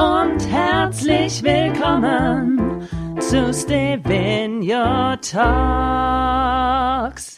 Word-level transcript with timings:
Und 0.00 0.40
herzlich 0.48 1.42
willkommen 1.42 2.88
zu 3.20 3.52
Stevenio 3.52 5.16
Talks. 5.16 5.40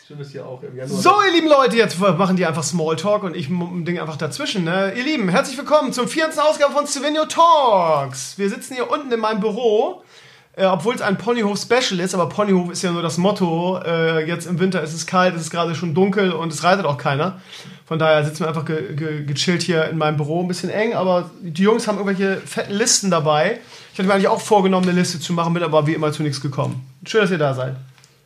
Schön, 0.07 0.21
dass 0.21 0.31
hier 0.31 0.47
auch 0.47 0.63
im 0.63 0.77
Januar. 0.77 0.97
So, 1.01 1.11
ihr 1.27 1.33
lieben 1.33 1.49
Leute, 1.49 1.77
jetzt 1.77 1.99
machen 1.99 2.37
die 2.37 2.47
einfach 2.47 2.63
Smalltalk 2.63 3.25
und 3.25 3.35
ich 3.35 3.49
Ding 3.49 3.99
einfach 3.99 4.17
dazwischen. 4.17 4.63
Ne? 4.63 4.93
Ihr 4.97 5.03
Lieben, 5.03 5.29
herzlich 5.29 5.59
willkommen 5.59 5.93
zum 5.93 6.07
24. 6.07 6.41
Ausgabe 6.41 6.73
von 6.73 6.87
Stevenio 6.87 7.25
Talks. 7.25 8.39
Wir 8.39 8.49
sitzen 8.49 8.75
hier 8.75 8.89
unten 8.89 9.11
in 9.11 9.19
meinem 9.19 9.41
Büro. 9.41 10.05
Äh, 10.55 10.67
Obwohl 10.67 10.95
es 10.95 11.01
ein 11.01 11.19
Ponyhof-Special 11.19 11.99
ist, 11.99 12.15
aber 12.15 12.29
Ponyhof 12.29 12.71
ist 12.71 12.83
ja 12.83 12.93
nur 12.93 13.03
das 13.03 13.19
Motto. 13.19 13.81
Äh, 13.85 14.25
jetzt 14.29 14.47
im 14.47 14.61
Winter 14.61 14.83
ist 14.83 14.93
es 14.93 15.07
kalt, 15.07 15.35
es 15.35 15.43
ist 15.43 15.51
gerade 15.51 15.75
schon 15.75 15.95
dunkel 15.95 16.31
und 16.33 16.53
es 16.53 16.63
reitet 16.63 16.85
auch 16.85 16.99
keiner. 16.99 17.41
Von 17.93 17.99
daher 17.99 18.25
sitzen 18.25 18.41
wir 18.41 18.49
einfach 18.49 18.65
ge 18.65 18.97
ge 18.97 19.23
gechillt 19.27 19.61
hier 19.61 19.85
in 19.91 19.99
meinem 19.99 20.17
Büro. 20.17 20.41
Ein 20.41 20.49
bisschen 20.49 20.71
eng, 20.71 20.95
aber 20.95 21.31
die 21.43 21.63
Jungs 21.63 21.87
haben 21.87 21.99
irgendwelche 21.99 22.39
fetten 22.39 22.73
Listen 22.73 23.11
dabei. 23.11 23.59
Ich 23.93 23.99
hatte 23.99 24.09
mir 24.09 24.15
eigentlich 24.15 24.29
auch 24.29 24.41
vorgenommen, 24.41 24.89
eine 24.89 24.99
Liste 24.99 25.21
zu 25.21 25.35
machen, 25.35 25.53
bin 25.53 25.63
aber 25.63 25.87
wie 25.87 25.93
immer 25.93 26.11
zu 26.11 26.23
nichts 26.23 26.41
gekommen. 26.41 26.87
Schön, 27.05 27.21
dass 27.21 27.31
ihr 27.31 27.37
da 27.37 27.53
seid. 27.53 27.77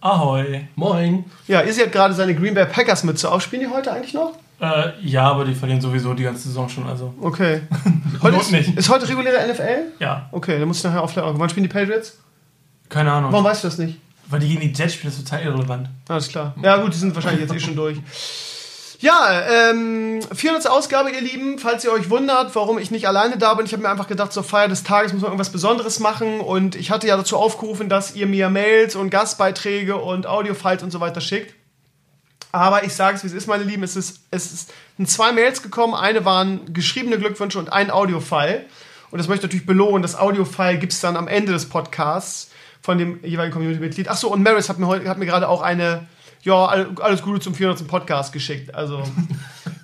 Ahoi. 0.00 0.68
Moin. 0.76 1.24
Ja, 1.48 1.62
Izzy 1.62 1.80
hat 1.80 1.90
gerade 1.90 2.14
seine 2.14 2.36
Green 2.36 2.54
Bay 2.54 2.64
Packers 2.64 3.02
Mütze 3.02 3.28
auf. 3.28 3.42
Spielen 3.42 3.62
die 3.62 3.66
heute 3.66 3.90
eigentlich 3.90 4.14
noch? 4.14 4.34
Äh, 4.60 4.92
ja, 5.02 5.24
aber 5.24 5.44
die 5.44 5.54
verlieren 5.56 5.80
sowieso 5.80 6.14
die 6.14 6.22
ganze 6.22 6.46
Saison 6.46 6.68
schon. 6.68 6.86
Also. 6.86 7.12
Okay. 7.20 7.62
heute 8.22 8.36
ist, 8.36 8.52
nicht. 8.52 8.78
ist 8.78 8.88
heute 8.88 9.08
reguläre 9.08 9.52
NFL? 9.52 9.94
Ja. 9.98 10.28
Okay, 10.30 10.60
dann 10.60 10.68
muss 10.68 10.78
ich 10.78 10.84
nachher 10.84 11.02
aufklären. 11.02 11.34
Wann 11.36 11.48
spielen 11.48 11.64
die 11.64 11.72
Patriots? 11.72 12.20
Keine 12.88 13.10
Ahnung. 13.10 13.32
Warum 13.32 13.44
weißt 13.44 13.64
du 13.64 13.66
das 13.66 13.78
nicht? 13.78 13.98
Weil 14.28 14.38
die 14.38 14.46
gegen 14.46 14.60
die 14.60 14.72
Jets 14.72 14.94
spielen, 14.94 15.10
das 15.10 15.18
ist 15.18 15.28
total 15.28 15.44
irrelevant. 15.44 15.88
Alles 16.06 16.28
klar. 16.28 16.54
Ja, 16.62 16.76
gut, 16.76 16.94
die 16.94 16.98
sind 16.98 17.12
wahrscheinlich 17.16 17.40
jetzt 17.40 17.52
eh 17.52 17.58
schon 17.58 17.74
durch. 17.74 17.98
Ja, 18.98 19.70
ähm, 19.70 20.20
400. 20.34 20.70
Ausgabe, 20.70 21.10
ihr 21.10 21.20
Lieben. 21.20 21.58
Falls 21.58 21.84
ihr 21.84 21.92
euch 21.92 22.08
wundert, 22.08 22.54
warum 22.54 22.78
ich 22.78 22.90
nicht 22.90 23.06
alleine 23.06 23.36
da 23.36 23.54
bin, 23.54 23.66
ich 23.66 23.72
habe 23.72 23.82
mir 23.82 23.90
einfach 23.90 24.08
gedacht, 24.08 24.32
zur 24.32 24.44
Feier 24.44 24.68
des 24.68 24.84
Tages 24.84 25.12
muss 25.12 25.22
man 25.22 25.30
irgendwas 25.30 25.52
Besonderes 25.52 26.00
machen. 26.00 26.40
Und 26.40 26.74
ich 26.74 26.90
hatte 26.90 27.06
ja 27.06 27.16
dazu 27.16 27.36
aufgerufen, 27.36 27.88
dass 27.88 28.14
ihr 28.14 28.26
mir 28.26 28.48
Mails 28.48 28.96
und 28.96 29.10
Gastbeiträge 29.10 29.96
und 29.96 30.26
Audiofiles 30.26 30.82
und 30.82 30.90
so 30.90 31.00
weiter 31.00 31.20
schickt. 31.20 31.54
Aber 32.52 32.84
ich 32.84 32.94
sage 32.94 33.16
es, 33.16 33.22
wie 33.22 33.28
es 33.28 33.34
ist, 33.34 33.48
meine 33.48 33.64
Lieben. 33.64 33.82
Es 33.82 33.96
ist, 33.96 34.20
es 34.30 34.68
sind 34.96 35.10
zwei 35.10 35.32
Mails 35.32 35.62
gekommen. 35.62 35.94
Eine 35.94 36.24
waren 36.24 36.72
geschriebene 36.72 37.18
Glückwünsche 37.18 37.58
und 37.58 37.70
ein 37.72 37.90
Audiofile. 37.90 38.64
Und 39.10 39.18
das 39.18 39.28
möchte 39.28 39.46
ich 39.46 39.52
natürlich 39.52 39.66
belohnen. 39.66 40.00
Das 40.00 40.16
Audiofile 40.16 40.78
gibt 40.78 40.94
es 40.94 41.00
dann 41.00 41.16
am 41.16 41.28
Ende 41.28 41.52
des 41.52 41.68
Podcasts 41.68 42.50
von 42.80 42.98
dem 42.98 43.22
jeweiligen 43.22 43.52
Community-Mitglied. 43.52 44.08
Achso, 44.08 44.28
und 44.28 44.42
Maris 44.42 44.68
hat 44.68 44.78
mir, 44.78 44.88
hat 44.88 45.18
mir 45.18 45.26
gerade 45.26 45.48
auch 45.48 45.60
eine, 45.60 46.06
ja, 46.46 46.86
alles 47.00 47.22
Gute 47.22 47.40
zum 47.40 47.54
400. 47.54 47.86
Podcast 47.88 48.32
geschickt. 48.32 48.72
Also, 48.74 49.02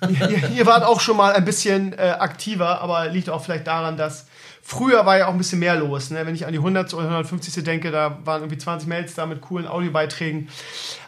ihr, 0.09 0.49
ihr, 0.49 0.65
wart 0.65 0.85
auch 0.85 1.01
schon 1.01 1.17
mal 1.17 1.33
ein 1.33 1.43
bisschen 1.43 1.93
äh, 1.93 2.15
aktiver, 2.17 2.81
aber 2.81 3.09
liegt 3.09 3.29
auch 3.29 3.43
vielleicht 3.43 3.67
daran, 3.67 3.97
dass 3.97 4.27
früher 4.61 5.05
war 5.05 5.17
ja 5.17 5.27
auch 5.27 5.31
ein 5.31 5.37
bisschen 5.37 5.59
mehr 5.59 5.75
los. 5.75 6.09
Ne? 6.09 6.25
Wenn 6.25 6.35
ich 6.35 6.45
an 6.45 6.53
die 6.53 6.59
100. 6.59 6.93
oder 6.93 7.03
150. 7.03 7.63
denke, 7.65 7.91
da 7.91 8.17
waren 8.23 8.41
irgendwie 8.41 8.57
20 8.57 8.87
Mails 8.87 9.13
da 9.13 9.25
mit 9.25 9.41
coolen 9.41 9.67
Audiobeiträgen. 9.67 10.47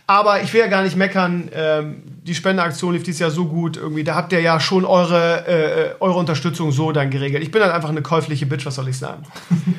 Aber 0.08 0.44
ich 0.44 0.54
will 0.54 0.60
ja 0.60 0.68
gar 0.68 0.84
nicht 0.84 0.98
meckern. 0.98 1.50
Ähm, 1.54 2.04
die 2.24 2.36
Spendeaktion 2.36 2.94
lief 2.94 3.04
dieses 3.04 3.22
Jahr 3.22 3.32
so 3.32 3.46
gut. 3.46 3.78
Irgendwie, 3.78 4.04
da 4.04 4.14
habt 4.14 4.34
ihr 4.34 4.42
ja 4.42 4.60
schon 4.60 4.84
eure, 4.84 5.48
äh, 5.48 5.96
eure 6.02 6.20
Unterstützung 6.20 6.74
so 6.74 6.92
dann 6.92 7.10
geregelt. 7.10 7.42
Ich 7.44 7.52
bin 7.52 7.62
halt 7.62 7.74
einfach 7.74 7.90
eine 7.90 8.02
käufliche 8.02 8.46
Bitch, 8.46 8.66
was 8.66 8.76
soll 8.76 8.90
ich 8.90 8.98
sagen? 8.98 9.24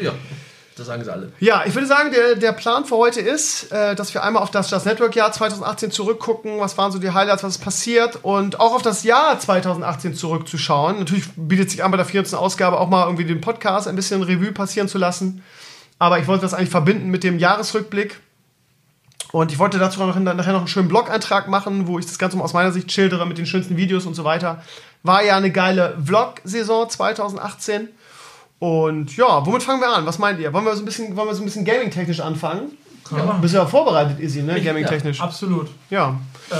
ja. 0.00 0.12
Das 0.76 0.88
sagen 0.88 1.02
sie 1.02 1.10
alle. 1.10 1.32
Ja, 1.40 1.64
ich 1.64 1.74
würde 1.74 1.86
sagen, 1.86 2.10
der, 2.10 2.34
der 2.34 2.52
Plan 2.52 2.84
für 2.84 2.96
heute 2.96 3.20
ist, 3.20 3.72
äh, 3.72 3.94
dass 3.94 4.12
wir 4.12 4.22
einmal 4.22 4.42
auf 4.42 4.50
das 4.50 4.70
Just 4.70 4.84
Network 4.84 5.16
Jahr 5.16 5.32
2018 5.32 5.90
zurückgucken, 5.90 6.60
was 6.60 6.76
waren 6.76 6.92
so 6.92 6.98
die 6.98 7.12
Highlights, 7.12 7.42
was 7.42 7.56
ist 7.56 7.64
passiert 7.64 8.18
und 8.22 8.60
auch 8.60 8.74
auf 8.74 8.82
das 8.82 9.02
Jahr 9.02 9.40
2018 9.40 10.14
zurückzuschauen. 10.14 10.98
Natürlich 10.98 11.24
bietet 11.34 11.70
sich 11.70 11.82
an 11.82 11.90
bei 11.90 11.96
der 11.96 12.04
14. 12.04 12.38
Ausgabe 12.38 12.78
auch 12.78 12.90
mal 12.90 13.06
irgendwie 13.06 13.24
den 13.24 13.40
Podcast 13.40 13.88
ein 13.88 13.96
bisschen 13.96 14.22
Revue 14.22 14.52
passieren 14.52 14.86
zu 14.86 14.98
lassen. 14.98 15.42
Aber 15.98 16.18
ich 16.18 16.26
wollte 16.26 16.42
das 16.42 16.52
eigentlich 16.52 16.68
verbinden 16.68 17.08
mit 17.08 17.24
dem 17.24 17.38
Jahresrückblick. 17.38 18.20
Und 19.32 19.52
ich 19.52 19.58
wollte 19.58 19.78
dazu 19.78 19.98
noch, 20.04 20.14
nachher 20.18 20.52
noch 20.52 20.60
einen 20.60 20.68
schönen 20.68 20.88
Blog-Eintrag 20.88 21.48
machen, 21.48 21.86
wo 21.86 21.98
ich 21.98 22.04
das 22.04 22.18
Ganze 22.18 22.38
aus 22.38 22.52
meiner 22.52 22.72
Sicht 22.72 22.92
schildere 22.92 23.26
mit 23.26 23.38
den 23.38 23.46
schönsten 23.46 23.78
Videos 23.78 24.04
und 24.04 24.14
so 24.14 24.24
weiter. 24.24 24.62
War 25.02 25.24
ja 25.24 25.38
eine 25.38 25.50
geile 25.50 25.96
Vlog-Saison 26.04 26.90
2018. 26.90 27.88
Und 28.58 29.16
ja, 29.16 29.44
womit 29.44 29.62
fangen 29.62 29.80
wir 29.80 29.88
an? 29.88 30.06
Was 30.06 30.18
meint 30.18 30.40
ihr? 30.40 30.52
Wollen 30.52 30.64
wir 30.64 30.74
so 30.74 30.82
ein 30.82 30.86
bisschen, 30.86 31.16
wollen 31.16 31.28
wir 31.28 31.34
so 31.34 31.42
ein 31.42 31.46
bisschen 31.46 31.64
gaming-technisch 31.64 32.20
anfangen? 32.20 32.72
Ja. 33.10 33.32
Bist 33.40 33.54
du 33.54 33.58
ja 33.58 33.66
vorbereitet, 33.66 34.18
Izzy, 34.18 34.42
ne? 34.42 34.60
Gaming-technisch. 34.60 35.18
Ja, 35.18 35.24
absolut. 35.24 35.68
Ja. 35.90 36.18
Äh. 36.50 36.54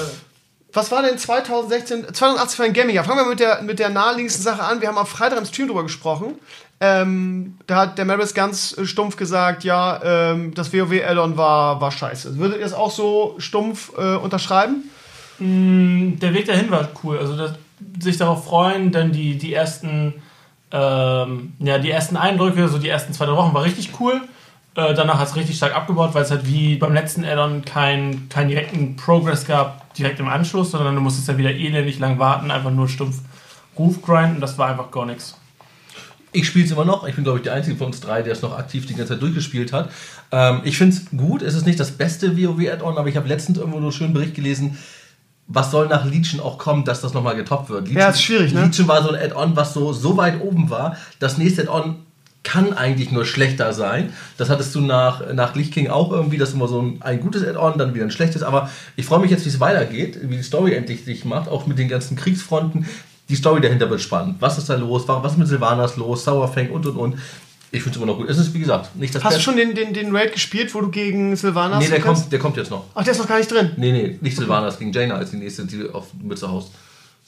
Was 0.72 0.90
war 0.90 1.02
denn 1.02 1.16
2016, 1.16 2.12
2018 2.12 2.56
für 2.56 2.64
ein 2.64 2.72
Gaming-Jahr? 2.74 3.04
Fangen 3.04 3.20
wir 3.20 3.30
mit 3.30 3.40
der, 3.40 3.62
mit 3.62 3.78
der 3.78 3.88
naheliegendsten 3.88 4.44
Sache 4.44 4.62
an. 4.62 4.80
Wir 4.82 4.88
haben 4.88 4.98
am 4.98 5.06
Freitag 5.06 5.38
im 5.38 5.46
Stream 5.46 5.68
drüber 5.68 5.82
gesprochen. 5.82 6.34
Ähm, 6.80 7.56
da 7.66 7.76
hat 7.76 7.98
der 7.98 8.04
Maris 8.04 8.34
ganz 8.34 8.76
stumpf 8.84 9.16
gesagt, 9.16 9.64
ja, 9.64 10.00
ähm, 10.04 10.52
das 10.52 10.74
WoW-Addon 10.74 11.38
war, 11.38 11.80
war 11.80 11.90
scheiße. 11.90 12.36
Würdet 12.36 12.58
ihr 12.58 12.66
es 12.66 12.74
auch 12.74 12.90
so 12.90 13.36
stumpf 13.38 13.92
äh, 13.96 14.16
unterschreiben? 14.16 14.90
Mm, 15.38 16.18
der 16.18 16.34
Weg 16.34 16.44
dahin 16.44 16.70
war 16.70 16.86
cool. 17.02 17.18
Also 17.18 17.36
das, 17.38 17.52
sich 17.98 18.18
darauf 18.18 18.44
freuen, 18.44 18.92
dann 18.92 19.12
die, 19.12 19.38
die 19.38 19.54
ersten 19.54 20.14
ähm, 20.72 21.52
ja, 21.58 21.78
die 21.78 21.90
ersten 21.90 22.16
Eindrücke, 22.16 22.68
so 22.68 22.78
die 22.78 22.88
ersten 22.88 23.12
zwei, 23.12 23.26
drei 23.26 23.36
Wochen 23.36 23.54
war 23.54 23.64
richtig 23.64 23.90
cool. 24.00 24.20
Äh, 24.74 24.94
danach 24.94 25.18
hat 25.18 25.28
es 25.28 25.36
richtig 25.36 25.56
stark 25.56 25.74
abgebaut, 25.74 26.14
weil 26.14 26.22
es 26.22 26.30
halt 26.30 26.46
wie 26.46 26.76
beim 26.76 26.92
letzten 26.92 27.24
Addon 27.24 27.64
keinen 27.64 28.28
kein 28.28 28.48
direkten 28.48 28.96
Progress 28.96 29.46
gab, 29.46 29.94
direkt 29.94 30.20
im 30.20 30.28
Anschluss, 30.28 30.72
sondern 30.72 30.94
du 30.94 31.00
musstest 31.00 31.28
ja 31.28 31.38
wieder 31.38 31.50
elendig 31.50 31.98
lang 31.98 32.18
warten, 32.18 32.50
einfach 32.50 32.70
nur 32.70 32.88
stumpf 32.88 33.20
Ruf 33.78 34.02
grinden. 34.02 34.40
Das 34.40 34.58
war 34.58 34.68
einfach 34.68 34.90
gar 34.90 35.06
nichts. 35.06 35.36
Ich 36.32 36.46
spiele 36.46 36.66
es 36.66 36.70
immer 36.70 36.84
noch. 36.84 37.06
Ich 37.06 37.14
bin, 37.14 37.24
glaube 37.24 37.38
ich, 37.38 37.44
der 37.44 37.54
Einzige 37.54 37.76
von 37.76 37.86
uns 37.86 38.00
drei, 38.00 38.20
der 38.20 38.32
es 38.32 38.42
noch 38.42 38.58
aktiv 38.58 38.86
die 38.86 38.94
ganze 38.94 39.14
Zeit 39.14 39.22
durchgespielt 39.22 39.72
hat. 39.72 39.90
Ähm, 40.32 40.60
ich 40.64 40.76
finde 40.76 40.96
es 40.96 41.10
gut. 41.16 41.40
Es 41.40 41.54
ist 41.54 41.66
nicht 41.66 41.80
das 41.80 41.92
beste 41.92 42.36
WoW-Add-on, 42.36 42.98
aber 42.98 43.08
ich 43.08 43.16
habe 43.16 43.28
letztens 43.28 43.58
irgendwo 43.58 43.78
nur 43.78 43.88
einen 43.88 43.96
schönen 43.96 44.12
Bericht 44.12 44.34
gelesen, 44.34 44.76
was 45.48 45.70
soll 45.70 45.88
nach 45.88 46.04
Legion 46.04 46.40
auch 46.40 46.58
kommen, 46.58 46.84
dass 46.84 47.00
das 47.00 47.14
nochmal 47.14 47.36
getoppt 47.36 47.70
wird? 47.70 47.82
Legion, 47.82 48.00
ja, 48.00 48.08
ist 48.08 48.22
schwierig, 48.22 48.52
ne? 48.52 48.64
Legion 48.64 48.88
war 48.88 49.02
so 49.02 49.10
ein 49.10 49.14
Add-on, 49.14 49.56
was 49.56 49.74
so, 49.74 49.92
so 49.92 50.16
weit 50.16 50.40
oben 50.40 50.70
war. 50.70 50.96
Das 51.18 51.38
nächste 51.38 51.62
Add-on 51.62 51.96
kann 52.42 52.72
eigentlich 52.72 53.10
nur 53.10 53.24
schlechter 53.24 53.72
sein. 53.72 54.12
Das 54.38 54.50
hattest 54.50 54.74
du 54.74 54.80
nach, 54.80 55.32
nach 55.34 55.54
Lich 55.56 55.72
King 55.72 55.88
auch 55.88 56.12
irgendwie, 56.12 56.38
das 56.38 56.50
ist 56.50 56.54
immer 56.54 56.68
so 56.68 56.80
ein, 56.80 57.02
ein 57.02 57.20
gutes 57.20 57.44
Add-on, 57.44 57.76
dann 57.76 57.94
wieder 57.94 58.04
ein 58.04 58.10
schlechtes. 58.10 58.42
Aber 58.42 58.70
ich 58.94 59.04
freue 59.04 59.20
mich 59.20 59.30
jetzt, 59.30 59.44
wie 59.44 59.48
es 59.48 59.58
weitergeht, 59.58 60.18
wie 60.22 60.36
die 60.36 60.42
Story 60.42 60.74
endlich 60.74 61.04
sich 61.04 61.24
macht, 61.24 61.48
auch 61.48 61.66
mit 61.66 61.78
den 61.78 61.88
ganzen 61.88 62.16
Kriegsfronten. 62.16 62.86
Die 63.28 63.34
Story 63.34 63.60
dahinter 63.60 63.90
wird 63.90 64.00
spannend. 64.00 64.36
Was 64.38 64.58
ist 64.58 64.68
da 64.68 64.76
los? 64.76 65.08
Was 65.08 65.32
ist 65.32 65.38
mit 65.38 65.48
Sylvanas 65.48 65.96
los? 65.96 66.24
Sauerfang 66.24 66.70
und 66.70 66.86
und 66.86 66.96
und. 66.96 67.18
Ich 67.72 67.82
finde 67.82 67.96
es 67.98 68.02
immer 68.02 68.12
noch 68.12 68.18
gut. 68.18 68.28
Es 68.28 68.38
ist, 68.38 68.54
wie 68.54 68.60
gesagt, 68.60 68.94
nicht 68.96 69.14
das 69.14 69.24
Hast 69.24 69.34
Best. 69.34 69.40
du 69.46 69.50
schon 69.50 69.56
den, 69.56 69.74
den, 69.74 69.92
den 69.92 70.14
Raid 70.14 70.32
gespielt, 70.32 70.74
wo 70.74 70.80
du 70.80 70.90
gegen 70.90 71.36
Sylvanas 71.36 71.80
Nee, 71.82 71.90
der 71.90 72.00
kommt, 72.00 72.32
der 72.32 72.38
kommt 72.38 72.56
jetzt 72.56 72.70
noch. 72.70 72.84
Ach, 72.94 73.02
der 73.02 73.12
ist 73.12 73.18
noch 73.18 73.28
gar 73.28 73.38
nicht 73.38 73.50
drin? 73.50 73.72
Nee, 73.76 73.92
nee, 73.92 74.18
nicht 74.20 74.36
Sylvanas, 74.36 74.78
gegen 74.78 74.92
Jaina 74.92 75.16
als 75.16 75.30
die 75.30 75.36
nächste, 75.36 75.64
die 75.64 75.88
auf 75.90 76.06
Mütze 76.14 76.50
haust. 76.50 76.70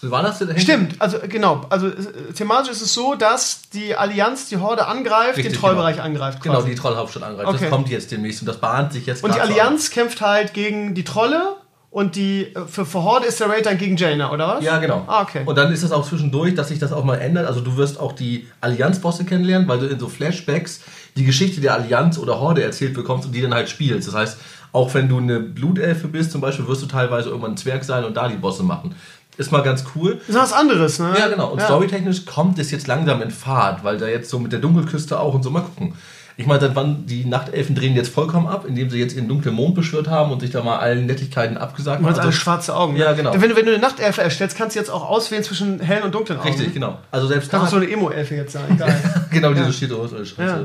Sylvanas 0.01 0.41
Stimmt, 0.59 0.95
also 1.01 1.19
genau. 1.29 1.67
Also 1.71 1.89
äh, 1.89 2.33
thematisch 2.33 2.71
ist 2.71 2.83
es 2.83 2.95
so, 2.95 3.17
dass 3.17 3.63
die 3.71 3.97
Allianz 3.97 4.49
die 4.49 4.59
Horde 4.59 4.87
angreift, 4.87 5.39
Richtig, 5.39 5.55
den 5.55 5.61
Trollbereich 5.61 5.97
genau. 5.97 6.07
angreift. 6.07 6.41
Quasi. 6.41 6.57
Genau, 6.57 6.69
die 6.69 6.75
Trollhauptstadt 6.77 7.25
angreift. 7.25 7.49
Okay. 7.49 7.59
Das 7.63 7.71
kommt 7.71 7.89
jetzt 7.89 8.13
demnächst 8.13 8.41
und 8.41 8.47
das 8.47 8.59
bahnt 8.59 8.93
sich 8.93 9.07
jetzt 9.07 9.25
Und 9.25 9.35
die 9.35 9.41
Allianz 9.41 9.91
kämpft 9.91 10.21
halt 10.21 10.55
gegen 10.55 10.95
die 10.95 11.03
Trolle 11.03 11.57
und 11.91 12.17
die 12.17 12.55
äh, 12.55 12.67
für, 12.67 12.85
für 12.85 13.03
Horde 13.03 13.27
ist 13.27 13.41
der 13.41 13.49
Raid 13.49 13.67
dann 13.67 13.79
gegen 13.79 13.97
Jaina, 13.97 14.31
oder 14.31 14.49
was? 14.49 14.65
Ja, 14.65 14.79
genau. 14.79 15.05
Ah, 15.07 15.23
okay. 15.23 15.43
Und 15.45 15.57
dann 15.57 15.73
ist 15.73 15.83
das 15.83 15.93
auch 15.93 16.07
zwischendurch, 16.07 16.55
dass 16.55 16.69
sich 16.69 16.79
das 16.79 16.93
auch 16.93 17.05
mal 17.05 17.17
ändert. 17.17 17.47
Also 17.47 17.61
du 17.61 17.77
wirst 17.77 17.99
auch 17.99 18.13
die 18.13 18.47
Allianz-Bosse 18.61 19.25
kennenlernen, 19.25 19.67
weil 19.69 19.79
du 19.79 19.87
in 19.87 19.99
so 19.99 20.09
Flashbacks 20.09 20.83
die 21.17 21.25
Geschichte 21.25 21.61
der 21.61 21.75
Allianz 21.75 22.19
oder 22.19 22.41
Horde 22.41 22.63
erzählt 22.63 22.95
bekommst 22.95 23.27
und 23.27 23.35
die 23.35 23.41
dann 23.41 23.55
halt 23.55 23.69
spielst. 23.69 24.07
Das 24.07 24.15
heißt, 24.15 24.39
auch 24.73 24.93
wenn 24.95 25.09
du 25.09 25.19
eine 25.19 25.41
Blutelfe 25.41 26.09
bist 26.09 26.31
zum 26.31 26.41
Beispiel, 26.41 26.67
wirst 26.69 26.83
du 26.83 26.87
teilweise 26.87 27.31
irgendwann 27.31 27.53
ein 27.53 27.57
Zwerg 27.57 27.83
sein 27.85 28.05
und 28.05 28.17
da 28.17 28.29
die 28.29 28.37
Bosse 28.37 28.63
machen. 28.63 28.95
Ist 29.39 29.53
mal 29.53 29.63
ganz 29.63 29.85
cool. 29.95 30.21
Ist 30.27 30.37
was 30.37 30.53
anderes, 30.53 30.99
ne? 30.99 31.15
Ja, 31.17 31.29
genau. 31.29 31.53
Und 31.53 31.61
ja. 31.61 31.67
storytechnisch 31.67 32.27
kommt 32.27 32.59
es 32.59 32.71
jetzt 32.71 32.89
langsam 32.89 33.23
in 33.23 33.31
Fahrt, 33.31 33.85
weil 33.85 33.97
da 33.97 34.09
jetzt 34.09 34.31
so 34.31 34.39
mit 34.41 34.53
der 34.53 34.59
Dunkelküste 34.59 35.19
auch 35.19 35.33
und 35.33 35.43
so 35.45 35.51
mal 35.51 35.63
gucken. 35.63 35.95
Ich 36.41 36.47
meine, 36.47 36.61
seit 36.61 36.77
wann 36.77 37.05
die 37.05 37.25
Nachtelfen 37.25 37.75
drehen 37.75 37.97
jetzt 37.97 38.11
vollkommen 38.15 38.47
ab, 38.47 38.65
indem 38.67 38.91
sie 38.91 38.99
jetzt 39.01 39.15
ihren 39.17 39.27
dunklen 39.27 39.55
Mond 39.55 39.75
beschwört 39.75 40.09
haben 40.09 40.31
und 40.31 40.39
sich 40.39 40.51
da 40.51 40.63
mal 40.63 40.79
allen 40.79 41.05
Nettigkeiten 41.07 41.57
abgesagt 41.59 42.01
Du 42.01 42.05
haben. 42.07 42.13
hast 42.15 42.21
alle 42.21 42.33
schwarze 42.33 42.77
Augen. 42.77 42.93
ne? 42.95 43.01
Ja, 43.01 43.13
genau. 43.13 43.33
Wenn 43.35 43.51
du, 43.51 43.57
wenn 43.57 43.67
du 43.67 43.73
eine 43.73 43.81
Nachtelfe 43.81 44.23
erstellst, 44.23 44.57
kannst 44.57 44.77
du 44.77 44.79
jetzt 44.81 44.89
auch 44.89 45.09
auswählen 45.11 45.43
zwischen 45.43 45.81
hellen 45.81 46.05
und 46.05 46.15
dunklen 46.15 46.39
Augen. 46.39 46.49
Richtig, 46.49 46.73
genau. 46.73 46.99
Also 47.11 47.27
selbst 47.27 47.51
Kann 47.51 47.61
da 47.61 47.67
auch 47.67 47.71
so 47.71 47.77
eine 47.79 47.91
Emo-Elfe 47.91 48.37
jetzt 48.37 48.53
sein. 48.53 48.81
Genau 49.33 49.51
diese 49.53 49.67
Ja. 49.67 49.73
steht. 49.73 49.91
Ja. 50.39 50.61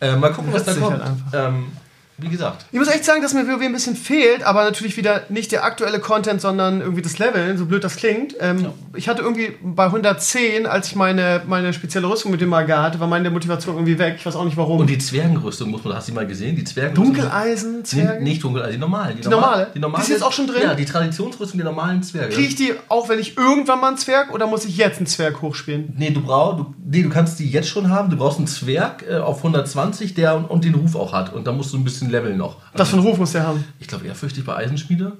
Äh, 0.00 0.14
mal 0.16 0.32
gucken, 0.32 0.52
was 0.52 0.64
da 0.64 0.74
kommt. 0.74 1.02
halt 1.02 1.14
ähm, 1.34 1.66
wie 2.18 2.28
gesagt. 2.28 2.64
Ich 2.72 2.78
muss 2.78 2.88
echt 2.88 3.04
sagen, 3.04 3.20
dass 3.22 3.34
mir 3.34 3.46
WoW 3.46 3.62
ein 3.62 3.72
bisschen 3.72 3.96
fehlt, 3.96 4.42
aber 4.44 4.64
natürlich 4.64 4.96
wieder 4.96 5.22
nicht 5.28 5.52
der 5.52 5.64
aktuelle 5.64 5.98
Content, 6.00 6.40
sondern 6.40 6.80
irgendwie 6.80 7.02
das 7.02 7.18
Leveln, 7.18 7.58
so 7.58 7.66
blöd 7.66 7.84
das 7.84 7.96
klingt. 7.96 8.34
Ähm, 8.40 8.66
Ich 8.94 9.08
hatte 9.08 9.22
irgendwie 9.22 9.52
bei 9.62 9.84
110, 9.84 10.66
als 10.66 10.88
ich 10.88 10.96
meine, 10.96 11.42
meine 11.46 11.72
spezielle 11.72 12.08
Rüstung 12.08 12.30
mit 12.30 12.40
dem 12.40 12.48
Maga 12.48 12.82
hatte, 12.82 12.98
war 13.00 13.06
meine 13.06 13.30
Motivation 13.30 13.74
irgendwie 13.74 13.98
weg. 13.98 14.16
Ich 14.18 14.24
weiß 14.26 14.36
auch 14.36 14.44
nicht 14.44 14.56
warum. 14.56 14.80
Und 14.80 14.88
die 14.88 14.98
Zwergenrüstung 14.98 15.70
muss 15.70 15.84
man, 15.84 15.94
hast 15.94 16.08
du 16.08 16.12
die 16.12 16.16
mal 16.16 16.26
gesehen? 16.26 16.56
Die 16.56 16.64
Zwergenrüstung. 16.64 17.14
Dunkeleisen, 17.14 17.76
Nee, 17.78 17.82
Zwerge? 17.84 18.24
nicht 18.24 18.42
Dunkeleisen, 18.42 18.72
die 18.72 18.78
normalen. 18.78 19.20
Die 19.20 19.28
normale? 19.28 19.66
Die, 19.74 19.78
normale, 19.78 20.02
Die 20.04 20.10
ist 20.12 20.16
jetzt 20.18 20.22
auch 20.26 20.32
schon 20.32 20.46
drin? 20.46 20.62
Ja, 20.62 20.74
die 20.74 20.84
Traditionsrüstung 20.84 21.58
der 21.58 21.66
normalen 21.66 22.02
Zwerge. 22.02 22.34
Kriege 22.34 22.48
ich 22.48 22.54
die 22.56 22.72
auch, 22.88 23.08
wenn 23.08 23.18
ich 23.18 23.36
irgendwann 23.36 23.80
mal 23.80 23.88
einen 23.88 23.98
Zwerg 23.98 24.32
oder 24.32 24.46
muss 24.46 24.64
ich 24.64 24.76
jetzt 24.76 24.96
einen 24.98 25.06
Zwerg 25.06 25.42
hochspielen? 25.42 25.92
Nee, 25.98 26.10
du 26.10 26.22
brauchst, 26.22 26.60
du, 26.60 26.74
nee, 26.84 27.02
du 27.02 27.08
kannst 27.10 27.38
die 27.38 27.50
jetzt 27.50 27.68
schon 27.68 27.90
haben. 27.90 28.08
Du 28.10 28.16
brauchst 28.16 28.38
einen 28.38 28.46
Zwerg 28.46 29.04
äh, 29.08 29.16
auf 29.16 29.38
120, 29.38 30.14
der 30.14 30.36
und, 30.36 30.44
und 30.46 30.64
den 30.64 30.74
Ruf 30.74 30.94
auch 30.96 31.12
hat. 31.12 31.32
Und 31.34 31.46
da 31.46 31.52
musst 31.52 31.72
du 31.72 31.76
ein 31.78 31.84
bisschen 31.84 32.05
leveln 32.10 32.36
noch. 32.36 32.56
Was 32.74 32.90
für 32.90 32.96
einen 32.96 33.06
Ruf 33.06 33.18
muss 33.18 33.32
der 33.32 33.46
haben? 33.46 33.64
Ich 33.80 33.86
glaube, 33.88 34.06
ehrfürchtig 34.06 34.44
bei 34.44 34.56
Eisenschmiede. 34.56 35.12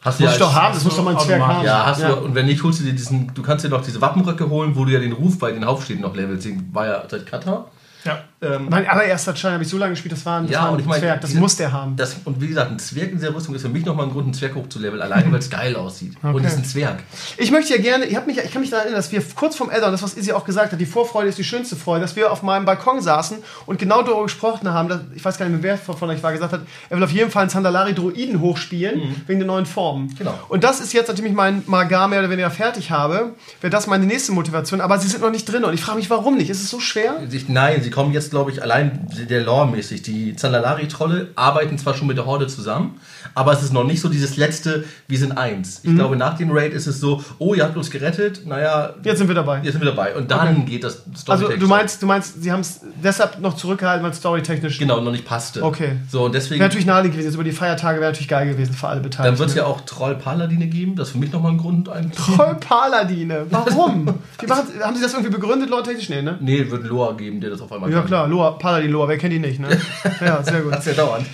Hast 0.00 0.18
Muss 0.18 0.26
ja 0.30 0.32
ich 0.32 0.38
doch 0.40 0.52
haben, 0.52 0.74
das 0.74 0.82
muss 0.82 0.96
doch 0.96 1.04
mal 1.04 1.14
ein 1.16 1.20
Zwerg 1.20 1.40
haben. 1.40 1.64
Ja, 1.64 1.86
hast 1.86 2.00
Ja. 2.02 2.08
du. 2.10 2.16
Und 2.24 2.34
wenn 2.34 2.46
nicht, 2.46 2.62
holst 2.64 2.80
du 2.80 2.84
dir 2.84 2.92
diesen. 2.92 3.32
Du 3.34 3.42
kannst 3.42 3.64
dir 3.64 3.68
noch 3.68 3.84
diese 3.84 4.00
Wappenröcke 4.00 4.48
holen, 4.50 4.74
wo 4.74 4.84
du 4.84 4.90
ja 4.92 4.98
den 4.98 5.12
Ruf 5.12 5.38
bei 5.38 5.52
den 5.52 5.64
Hauptstädten 5.64 6.02
noch 6.02 6.16
levelst. 6.16 6.44
Den 6.44 6.74
War 6.74 6.86
ja 6.86 7.04
seit 7.08 7.24
Kata. 7.24 7.66
Ja. 8.04 8.24
Ähm, 8.40 8.66
Mein 8.68 8.88
allererster 8.88 9.36
Schein 9.36 9.52
habe 9.52 9.62
ich 9.62 9.68
so 9.68 9.78
lange 9.78 9.92
gespielt, 9.92 10.12
das 10.12 10.26
war 10.26 10.38
ein, 10.40 10.46
das 10.46 10.52
Ja, 10.54 10.62
war 10.62 10.68
ein 10.68 10.74
und 10.74 10.80
ich 10.80 10.86
meine, 10.86 11.00
Zwerg, 11.00 11.20
das 11.20 11.30
diese- 11.30 11.40
muss 11.40 11.54
der 11.56 11.70
haben. 11.72 11.94
das, 11.96 12.16
und 12.24 12.40
wie 12.40 12.48
gesagt, 12.48 12.72
ein 12.72 12.78
Zwerg 12.80 13.10
in 13.12 13.18
dieser 13.18 13.32
Rüstung 13.32 13.54
ist 13.54 13.62
für 13.62 13.68
mich 13.68 13.84
nochmal 13.84 14.06
ein 14.06 14.12
Grund, 14.12 14.24
einen 14.24 14.34
Zwerg 14.34 14.56
hochzuleveln. 14.56 15.00
Alleine, 15.00 15.26
weil 15.32 15.38
es 15.38 15.48
geil 15.48 15.76
aussieht. 15.76 16.14
Und 16.22 16.34
Okay. 16.34 16.44
es 16.46 16.54
ist 16.54 16.58
ein 16.58 16.64
Zwerg. 16.64 17.04
Ich 17.36 17.52
möchte 17.52 17.76
ja 17.76 17.80
gerne, 17.80 18.04
ich, 18.06 18.26
mich, 18.26 18.38
ich 18.38 18.50
kann 18.50 18.60
mich 18.60 18.70
daran 18.70 18.86
erinnern, 18.86 18.98
dass 18.98 19.12
wir 19.12 19.22
kurz 19.36 19.54
vorm 19.54 19.70
Addon, 19.70 19.92
das 19.92 20.02
was 20.02 20.14
Izzy 20.14 20.32
auch 20.32 20.44
gesagt 20.44 20.72
hat, 20.72 20.80
die 20.80 20.86
Vorfreude 20.86 21.28
ist 21.28 21.38
die 21.38 21.44
schönste 21.44 21.76
Freude, 21.76 22.00
dass 22.00 22.16
wir 22.16 22.32
auf 22.32 22.42
meinem 22.42 22.64
Balkon 22.64 23.00
saßen 23.00 23.38
und 23.66 23.78
genau 23.78 24.02
darüber 24.02 24.24
gesprochen 24.24 24.68
haben, 24.72 24.88
dass, 24.88 25.00
ich 25.14 25.24
weiß 25.24 25.38
gar 25.38 25.46
nicht 25.48 25.62
mehr, 25.62 25.78
wer 25.88 25.94
von 25.96 26.10
euch 26.10 26.20
war, 26.24 26.32
gesagt 26.32 26.52
hat, 26.52 26.62
er 26.90 26.96
will 26.96 27.04
auf 27.04 27.12
jeden 27.12 27.30
Fall 27.30 27.42
einen 27.42 27.50
Sandalari 27.50 27.94
Druiden 27.94 28.40
hochspielen, 28.40 29.22
wegen 29.28 29.38
der 29.38 29.46
neuen 29.46 29.66
Formen. 29.66 30.12
Genau. 30.18 30.34
Und 30.48 30.64
das 30.64 30.80
ist 30.80 30.92
jetzt, 30.92 31.06
nachdem 31.06 31.26
ich 31.26 31.32
meinen 31.32 31.62
Magar 31.66 32.08
mehr 32.08 32.18
oder 32.18 32.30
weniger 32.30 32.50
fertig 32.50 32.90
habe, 32.90 33.34
wäre 33.60 33.70
das 33.70 33.86
meine 33.86 34.04
nächste 34.06 34.32
Motivation, 34.32 34.80
aber 34.80 34.98
sie 34.98 35.06
sind 35.06 35.20
noch 35.22 35.30
nicht 35.30 35.44
drin 35.44 35.62
und 35.62 35.74
ich 35.74 35.80
frage 35.80 35.98
mich, 35.98 36.10
warum 36.10 36.36
nicht? 36.36 36.50
Ist 36.50 36.60
es 36.62 36.68
so 36.70 36.80
schwer? 36.80 37.22
Ich, 37.30 37.48
nein, 37.48 37.80
sie 37.82 37.90
kommen 37.92 38.12
jetzt, 38.12 38.30
glaube 38.30 38.50
ich, 38.50 38.62
allein 38.62 39.06
der 39.30 39.42
Lore-mäßig. 39.42 40.02
Die 40.02 40.34
Zandalari-Trolle 40.34 41.28
arbeiten 41.36 41.78
zwar 41.78 41.94
schon 41.94 42.08
mit 42.08 42.16
der 42.16 42.26
Horde 42.26 42.46
zusammen, 42.48 43.00
aber 43.34 43.52
es 43.52 43.62
ist 43.62 43.72
noch 43.72 43.84
nicht 43.84 44.00
so 44.00 44.08
dieses 44.08 44.36
letzte, 44.36 44.84
wir 45.06 45.18
sind 45.18 45.32
eins. 45.38 45.80
Ich 45.84 45.94
glaube, 45.94 46.16
nach 46.16 46.36
dem 46.36 46.50
Raid 46.50 46.72
ist 46.72 46.86
es 46.86 46.98
so, 47.00 47.22
oh, 47.38 47.54
ihr 47.54 47.64
habt 47.64 47.76
uns 47.76 47.90
gerettet, 47.90 48.46
naja, 48.46 48.94
Jetzt 49.04 49.18
sind 49.18 49.28
wir 49.28 49.34
dabei. 49.34 49.60
jetzt 49.62 49.72
sind 49.72 49.82
wir 49.82 49.90
dabei. 49.90 50.14
Und 50.16 50.30
dann 50.30 50.66
geht 50.66 50.82
das 50.84 51.02
Also 51.06 51.18
Storytechnisch 51.20 51.60
du 51.60 51.66
meinst, 51.68 52.02
du 52.02 52.06
meinst, 52.06 52.42
sie 52.42 52.50
haben 52.50 52.60
es 52.60 52.80
deshalb 53.02 53.40
noch 53.40 53.54
zurückgehalten, 53.54 54.02
weil 54.02 54.10
es 54.10 54.18
storytechnisch 54.18 54.78
Genau, 54.78 55.00
noch 55.00 55.12
nicht 55.12 55.24
passte. 55.24 55.62
Okay. 55.62 55.96
So, 56.10 56.24
und 56.24 56.34
deswegen. 56.34 56.58
wäre 56.60 56.68
natürlich 56.68 56.86
naheliegend 56.86 57.14
gewesen. 57.14 57.28
Jetzt 57.28 57.34
über 57.34 57.44
die 57.44 57.52
Feiertage 57.52 58.00
wäre 58.00 58.10
natürlich 58.10 58.28
geil 58.28 58.48
gewesen 58.48 58.72
für 58.74 58.88
alle 58.88 59.00
Beteiligten. 59.00 59.32
Dann 59.34 59.38
wird 59.38 59.48
es 59.50 59.54
ja 59.54 59.66
auch 59.66 59.82
Troll-Paladine 59.82 60.66
geben. 60.66 60.96
Das 60.96 61.08
ist 61.08 61.12
für 61.12 61.18
mich 61.18 61.32
nochmal 61.32 61.52
ein 61.52 61.58
Grund 61.58 61.88
eigentlich. 61.88 62.18
Voll 62.18 62.56
Paladine. 62.56 63.46
Warum? 63.50 64.04
Machen, 64.48 64.66
haben 64.82 64.96
Sie 64.96 65.02
das 65.02 65.12
irgendwie 65.12 65.30
begründet, 65.30 65.70
Leute? 65.70 65.90
Technisch? 65.90 66.08
Nee, 66.08 66.22
ne? 66.22 66.38
Nee, 66.40 66.70
wird 66.70 66.82
ein 66.84 66.88
Loa 66.88 67.12
geben, 67.12 67.40
der 67.40 67.50
das 67.50 67.60
auf 67.60 67.72
einmal 67.72 67.81
Ja 67.90 67.98
kann. 67.98 68.06
klar, 68.06 68.28
Loa, 68.28 68.52
Paladin 68.52 68.90
Loa, 68.90 69.08
wer 69.08 69.18
kennt 69.18 69.32
die 69.32 69.38
nicht, 69.38 69.58
ne? 69.60 69.68
Ja, 70.20 70.42
sehr 70.42 70.60
gut. 70.62 70.72
Das 70.72 70.86
ist 70.86 70.96
ja 70.96 71.04
dauernd. 71.04 71.26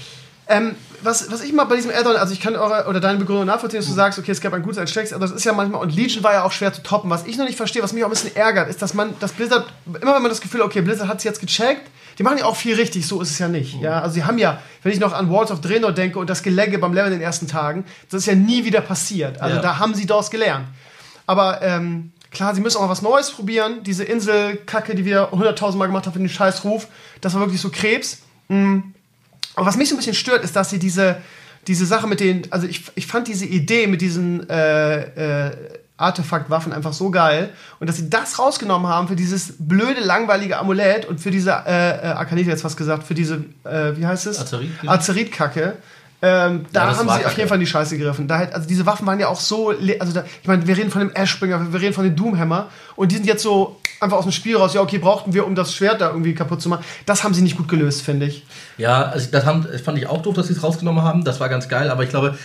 Ähm, 0.49 0.75
was, 1.03 1.31
was 1.31 1.43
ich 1.43 1.53
mal 1.53 1.65
bei 1.65 1.77
diesem 1.77 1.91
Addon, 1.91 2.17
also 2.17 2.33
ich 2.33 2.41
kann 2.41 2.57
eure 2.57 2.87
oder 2.89 3.01
deine 3.01 3.19
Begründung 3.19 3.47
nachvollziehen, 3.47 3.81
dass 3.81 3.89
du 3.89 3.95
sagst, 3.95 4.19
okay, 4.19 4.33
es 4.33 4.41
gab 4.41 4.53
ein 4.55 4.63
gutes, 4.63 4.79
ein 4.79 4.89
schlechtes, 4.89 5.13
aber 5.13 5.27
das 5.27 5.33
ist 5.37 5.45
ja 5.45 5.53
manchmal, 5.53 5.81
und 5.83 5.95
Legion 5.95 6.25
war 6.25 6.33
ja 6.33 6.43
auch 6.43 6.51
schwer 6.53 6.73
zu 6.73 6.83
toppen. 6.83 7.11
Was 7.11 7.27
ich 7.27 7.37
noch 7.37 7.45
nicht 7.45 7.57
verstehe, 7.57 7.83
was 7.83 7.93
mich 7.93 8.03
auch 8.03 8.09
ein 8.09 8.13
bisschen 8.13 8.35
ärgert, 8.35 8.69
ist, 8.69 8.81
dass 8.83 8.95
man, 8.95 9.15
das 9.21 9.33
Blizzard, 9.33 9.67
immer 9.87 10.15
wenn 10.15 10.23
man 10.23 10.31
das 10.31 10.41
Gefühl, 10.41 10.63
okay, 10.63 10.81
Blizzard 10.81 11.07
hat 11.09 11.19
es 11.19 11.25
jetzt 11.25 11.41
gecheckt, 11.41 11.83
die 12.19 12.23
machen 12.25 12.39
ja 12.39 12.47
auch 12.47 12.57
viel 12.57 12.75
richtig, 12.75 13.07
so 13.07 13.21
ist 13.21 13.31
es 13.31 13.39
ja 13.39 13.47
nicht. 13.47 13.81
Ja, 13.81 14.01
also 14.01 14.15
sie 14.15 14.25
haben 14.25 14.39
ja, 14.39 14.61
wenn 14.83 14.91
ich 14.93 14.99
noch 14.99 15.13
an 15.13 15.31
Walls 15.31 15.53
of 15.53 15.61
Draenor 15.61 15.93
denke 15.93 16.19
und 16.19 16.29
das 16.29 16.43
Gelegge 16.43 16.79
beim 16.79 16.93
Level 16.93 17.13
in 17.13 17.19
den 17.19 17.23
ersten 17.25 17.47
Tagen, 17.47 17.85
das 18.11 18.23
ist 18.23 18.27
ja 18.27 18.35
nie 18.35 18.65
wieder 18.65 18.81
passiert. 18.81 19.41
Also 19.41 19.57
Ja. 19.57 19.63
da 19.63 19.79
haben 19.79 19.95
sie 19.95 20.07
daraus 20.07 20.31
gelernt. 20.31 20.67
Aber 21.27 21.63
ähm, 21.63 22.11
klar, 22.31 22.55
sie 22.55 22.61
müssen 22.61 22.77
auch 22.79 22.83
mal 22.83 22.89
was 22.89 23.03
Neues 23.03 23.31
probieren. 23.31 23.83
Diese 23.85 24.05
Inselkacke, 24.05 24.95
die 24.95 25.05
wir 25.05 25.31
hunderttausendmal 25.31 25.89
gemacht 25.89 26.07
haben 26.07 26.13
für 26.13 26.19
den 26.19 26.29
scheiß 26.29 26.65
Ruf, 26.65 26.89
das 27.21 27.35
war 27.35 27.41
wirklich 27.41 27.61
so 27.61 27.71
Krebs. 27.71 28.19
Aber 28.49 29.67
was 29.67 29.77
mich 29.77 29.89
so 29.89 29.95
ein 29.95 29.99
bisschen 29.99 30.15
stört, 30.15 30.45
ist, 30.45 30.57
dass 30.57 30.71
sie 30.71 30.79
diese, 30.79 31.17
diese 31.67 31.85
Sache 31.85 32.07
mit 32.07 32.21
den, 32.21 32.51
also 32.51 32.67
ich, 32.67 32.85
ich 32.95 33.07
fand 33.07 33.29
diese 33.29 33.45
Idee 33.45 33.87
mit 33.87 34.01
diesen 34.01 34.49
äh, 34.49 35.47
äh, 35.49 35.57
Artefaktwaffen 35.97 36.73
einfach 36.73 36.93
so 36.93 37.11
geil 37.11 37.51
und 37.81 37.89
dass 37.89 37.97
sie 37.97 38.09
das 38.09 38.39
rausgenommen 38.39 38.89
haben 38.89 39.09
für 39.09 39.17
dieses 39.17 39.55
blöde, 39.59 40.01
langweilige 40.01 40.59
Amulett 40.59 41.07
und 41.07 41.21
für 41.21 41.31
diese, 41.33 41.51
äh, 41.67 41.91
äh, 41.91 42.07
Arkanit 42.13 42.47
jetzt 42.47 42.65
was 42.65 42.77
gesagt, 42.77 43.03
für 43.03 43.15
diese, 43.15 43.45
äh, 43.65 43.97
wie 43.97 44.07
heißt 44.07 44.27
es? 44.27 44.41
Azerit, 44.41 44.71
ja. 44.83 44.93
Azerit-Kacke. 44.93 45.77
Ähm, 46.21 46.67
da 46.73 46.91
Ja, 46.91 46.99
haben 46.99 47.09
sie 47.09 47.27
auf 47.27 47.37
jeden 47.37 47.49
Fall 47.49 47.59
in 47.59 47.65
die 47.65 47.71
Scheiße 47.71 47.97
gegriffen. 47.97 48.27
Da 48.27 48.39
halt, 48.39 48.53
also 48.53 48.67
diese 48.67 48.87
Waffen 48.87 49.07
waren 49.07 49.21
ja 49.21 49.29
auch 49.29 49.39
so, 49.39 49.73
also 50.01 50.13
da, 50.13 50.25
ich 50.43 50.49
meine, 50.49 50.67
wir 50.67 50.77
reden 50.77 50.91
von 50.91 51.01
dem 51.01 51.13
Ashbringer, 51.13 51.73
wir 51.73 51.81
reden 51.81 51.95
von 51.95 52.05
dem 52.05 52.17
Doomhammer 52.17 52.69
und 52.97 53.13
die 53.13 53.17
sind 53.17 53.27
jetzt 53.27 53.43
so 53.43 53.81
einfach 54.01 54.17
aus 54.17 54.25
dem 54.25 54.33
Spiel 54.33 54.57
raus. 54.57 54.75
Ja, 54.75 54.81
okay, 54.81 54.99
brauchten 54.99 55.33
wir, 55.33 55.47
um 55.47 55.55
das 55.55 55.73
Schwert 55.75 56.01
da 56.01 56.09
irgendwie 56.09 56.35
kaputt 56.35 56.61
zu 56.61 56.69
machen. 56.69 56.85
Das 57.07 57.23
haben 57.23 57.35
sie 57.35 57.43
nicht 57.43 57.57
gut 57.57 57.69
gelöst, 57.69 58.03
finde 58.03 58.27
ich. 58.27 58.45
Ja, 58.79 59.03
also 59.03 59.29
das, 59.31 59.45
haben, 59.45 59.67
das 59.71 59.81
fand 59.81 59.99
ich 59.99 60.09
auch 60.09 60.23
doof, 60.23 60.35
dass 60.35 60.49
sie 60.49 60.55
es 60.55 60.63
rausgenommen 60.63 61.03
haben. 61.03 61.25
Das 61.25 61.39
war 61.39 61.49
ganz 61.49 61.69
geil, 61.69 61.91
aber 61.91 62.03
ich 62.03 62.11
glaube, 62.11 62.37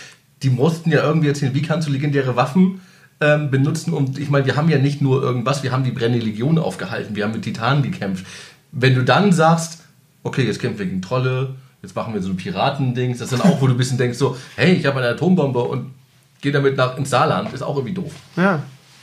die 0.42 0.50
mussten 0.50 0.90
ja 0.90 1.02
irgendwie 1.02 1.28
erzählen, 1.28 1.54
wie 1.54 1.62
kannst 1.62 1.88
du 1.88 1.92
legendäre 1.92 2.36
Waffen 2.36 2.80
ähm, 3.20 3.50
benutzen. 3.50 3.92
Und 3.92 4.18
ich 4.18 4.30
meine, 4.30 4.46
wir 4.46 4.56
haben 4.56 4.68
ja 4.68 4.78
nicht 4.78 5.00
nur 5.00 5.22
irgendwas, 5.22 5.62
wir 5.62 5.72
haben 5.72 5.84
die 5.84 5.90
brennende 5.90 6.24
Legion 6.24 6.58
aufgehalten, 6.58 7.16
wir 7.16 7.24
haben 7.24 7.32
mit 7.32 7.42
Titanen 7.42 7.82
gekämpft. 7.82 8.26
Wenn 8.70 8.94
du 8.94 9.02
dann 9.02 9.32
sagst, 9.32 9.82
okay, 10.22 10.42
jetzt 10.42 10.60
kämpfen 10.60 10.78
wir 10.78 10.86
gegen 10.86 11.02
Trolle, 11.02 11.54
jetzt 11.84 11.94
machen 11.94 12.14
wir 12.14 12.22
so 12.22 12.30
ein 12.30 12.36
Piratendings, 12.36 13.18
das 13.18 13.30
ist 13.30 13.38
dann 13.38 13.50
auch, 13.50 13.60
wo 13.60 13.66
du 13.66 13.74
ein 13.74 13.78
bisschen 13.78 13.98
denkst, 13.98 14.18
so, 14.18 14.36
hey, 14.56 14.72
ich 14.72 14.86
habe 14.86 14.98
eine 14.98 15.08
Atombombe 15.10 15.60
und 15.60 15.92
gehe 16.40 16.50
damit 16.50 16.76
nach, 16.76 16.96
ins 16.96 17.10
Saarland, 17.10 17.52
ist 17.52 17.62
auch 17.62 17.76
irgendwie 17.76 17.94
doof. 17.94 18.12
Ja, 18.36 18.62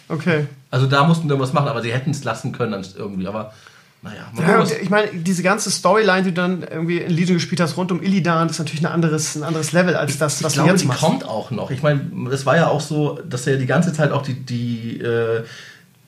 okay. 0.09 0.47
Also 0.69 0.87
da 0.87 1.05
mussten 1.05 1.29
wir 1.29 1.39
was 1.39 1.53
machen, 1.53 1.67
aber 1.67 1.81
sie 1.81 1.93
hätten 1.93 2.11
es 2.11 2.23
lassen 2.23 2.51
können 2.51 2.85
irgendwie, 2.97 3.27
aber 3.27 3.53
naja. 4.03 4.31
Ja, 4.35 4.65
ich 4.81 4.89
meine, 4.89 5.09
diese 5.13 5.43
ganze 5.43 5.69
Storyline, 5.69 6.23
die 6.23 6.29
du 6.29 6.41
dann 6.41 6.63
irgendwie 6.63 6.97
in 6.97 7.11
Legion 7.11 7.35
gespielt 7.35 7.61
hast, 7.61 7.77
rund 7.77 7.91
um 7.91 8.01
Illidan, 8.01 8.49
ist 8.49 8.57
natürlich 8.57 8.81
ein 8.81 8.91
anderes, 8.91 9.35
ein 9.35 9.43
anderes 9.43 9.73
Level 9.73 9.95
als 9.95 10.17
das, 10.17 10.43
was 10.43 10.53
ich 10.53 10.57
du 10.57 10.63
glaube, 10.63 10.71
jetzt 10.71 10.81
die 10.81 10.87
machst. 10.87 11.01
kommt 11.01 11.23
auch 11.23 11.51
noch. 11.51 11.69
Ich 11.69 11.83
meine, 11.83 12.01
es 12.31 12.47
war 12.47 12.55
ja 12.55 12.67
auch 12.67 12.81
so, 12.81 13.19
dass 13.29 13.45
er 13.45 13.57
die 13.57 13.67
ganze 13.67 13.93
Zeit 13.93 14.11
auch 14.11 14.23
die, 14.23 14.33
die 14.33 14.99
äh, 15.01 15.43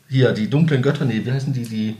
hier, 0.09 0.31
die 0.31 0.49
dunklen 0.49 0.81
Götter, 0.81 1.05
nee, 1.05 1.21
wie 1.23 1.31
heißen 1.31 1.53
die, 1.53 1.65
die, 1.65 1.95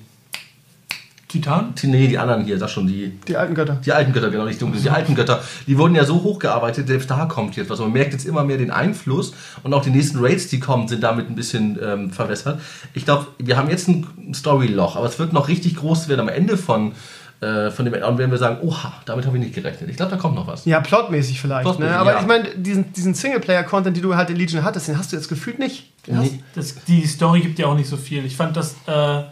Titan? 1.34 1.74
die 1.75 1.88
nee, 1.88 2.08
die 2.08 2.18
anderen 2.18 2.46
hier, 2.46 2.58
sag 2.58 2.70
schon, 2.70 2.88
die, 2.88 3.20
Die 3.28 3.36
alten 3.36 3.56
Götter. 3.56 3.80
die 3.84 3.92
alten 3.92 4.13
Götter, 4.13 4.30
genau, 4.30 4.46
nicht 4.46 4.62
dunklen, 4.62 4.82
die 4.82 4.90
alten 4.90 5.16
Götter, 5.16 5.42
die 5.68 5.78
wurden 5.78 5.96
ja 5.96 6.06
so 6.06 6.24
hochgearbeitet, 6.24 6.88
selbst 6.88 7.10
da 7.10 7.25
kommt 7.25 7.56
jetzt 7.56 7.70
was. 7.70 7.80
Man 7.80 7.92
merkt 7.92 8.13
jetzt 8.13 8.25
immer 8.25 8.44
mehr 8.44 8.58
den 8.58 8.72
Einfluss 8.72 9.34
und 9.63 9.74
auch 9.74 9.84
die 9.84 9.90
nächsten 9.90 10.20
Raids, 10.20 10.48
die 10.48 10.60
kommen, 10.60 10.88
sind 10.88 11.04
damit 11.04 11.30
ein 11.30 11.36
bisschen 11.36 11.78
ähm, 11.84 12.12
verwässert. 12.12 12.60
Ich 12.94 13.06
glaube, 13.06 13.28
wir 13.40 13.58
haben 13.58 13.70
jetzt 13.70 13.88
ein 13.88 14.34
Story-Loch, 14.34 14.96
aber 14.96 15.08
es 15.08 15.20
wird 15.20 15.34
noch 15.34 15.48
richtig 15.48 15.75
groß 15.75 16.08
werden 16.08 16.22
am 16.22 16.30
Ende 16.30 16.58
von, 16.58 16.94
äh, 17.42 17.72
von 17.72 17.86
dem 17.86 17.94
Add-on, 17.94 18.18
werden 18.18 18.32
wir 18.32 18.38
sagen, 18.38 18.58
oha, 18.62 18.94
damit 19.06 19.25
habe 19.25 19.38
ich 19.38 19.44
nicht 19.44 19.56
gerechnet. 19.56 19.90
Ich 19.90 19.98
glaube, 19.98 20.12
da 20.12 20.18
kommt 20.18 20.36
noch 20.36 20.48
was. 20.48 20.66
Ja, 20.66 20.80
plotmäßig 20.80 21.42
vielleicht. 21.42 21.63
Plotmäßig, 21.63 21.94
ne? 21.94 22.00
Aber 22.00 22.13
ja. 22.13 22.22
ich 22.22 22.28
meine, 22.28 22.50
diesen, 22.56 22.94
diesen 22.94 23.13
Singleplayer-Content, 23.13 23.98
den 23.98 24.04
du 24.04 24.16
halt 24.16 24.30
in 24.30 24.38
Legion 24.38 24.63
hattest, 24.63 24.88
den 24.88 24.98
hast 24.98 25.12
du 25.12 25.16
jetzt 25.16 25.28
gefühlt 25.28 25.60
nicht. 25.60 25.92
Nee. 26.08 26.40
Das, 26.56 26.75
die 26.86 27.06
Story 27.06 27.42
gibt 27.42 27.60
ja 27.60 27.68
auch 27.68 27.75
nicht 27.75 27.90
so 27.90 27.98
viel. 27.98 28.25
Ich 28.25 28.36
fand, 28.36 28.56
dass 28.56 28.75
äh, 28.88 29.24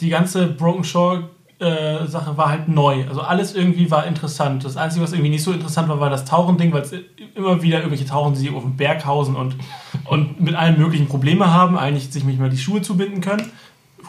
die 0.00 0.08
ganze 0.08 0.46
Broken 0.46 0.84
Shore 0.84 1.28
Sache 1.60 2.36
war 2.38 2.48
halt 2.48 2.68
neu. 2.68 3.06
Also 3.06 3.20
alles 3.20 3.54
irgendwie 3.54 3.90
war 3.90 4.06
interessant. 4.06 4.64
Das 4.64 4.78
Einzige, 4.78 5.04
was 5.04 5.12
irgendwie 5.12 5.30
nicht 5.30 5.42
so 5.42 5.52
interessant 5.52 5.88
war, 5.88 6.00
war 6.00 6.08
das 6.08 6.24
Tauchending, 6.24 6.72
weil 6.72 6.82
es 6.82 6.94
immer 7.34 7.60
wieder 7.62 7.78
irgendwelche 7.78 8.06
Tauchen, 8.06 8.34
die 8.34 8.50
auf 8.50 8.62
dem 8.62 8.76
Berg 8.76 9.04
hausen 9.04 9.36
und, 9.36 9.56
und 10.06 10.40
mit 10.40 10.54
allen 10.54 10.78
möglichen 10.78 11.06
Probleme 11.06 11.52
haben, 11.52 11.76
eigentlich 11.76 12.10
sich 12.10 12.24
nicht 12.24 12.40
mal 12.40 12.48
die 12.48 12.58
Schuhe 12.58 12.80
zubinden 12.80 13.20
können, 13.20 13.52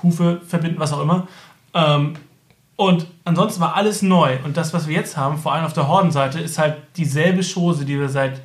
Hufe 0.02 0.42
verbinden, 0.48 0.80
was 0.80 0.94
auch 0.94 1.02
immer. 1.02 1.28
Ähm, 1.74 2.14
und 2.78 3.06
ansonsten 3.26 3.60
war 3.60 3.76
alles 3.76 4.02
neu. 4.02 4.38
Und 4.46 4.56
das, 4.58 4.74
was 4.74 4.88
wir 4.88 4.96
jetzt 4.96 5.18
haben, 5.18 5.38
vor 5.38 5.54
allem 5.54 5.66
auf 5.66 5.74
der 5.74 5.88
Hordenseite, 5.88 6.40
ist 6.40 6.58
halt 6.58 6.78
dieselbe 6.96 7.44
Chose, 7.44 7.86
die 7.86 8.00
wir 8.00 8.10
seit 8.10 8.42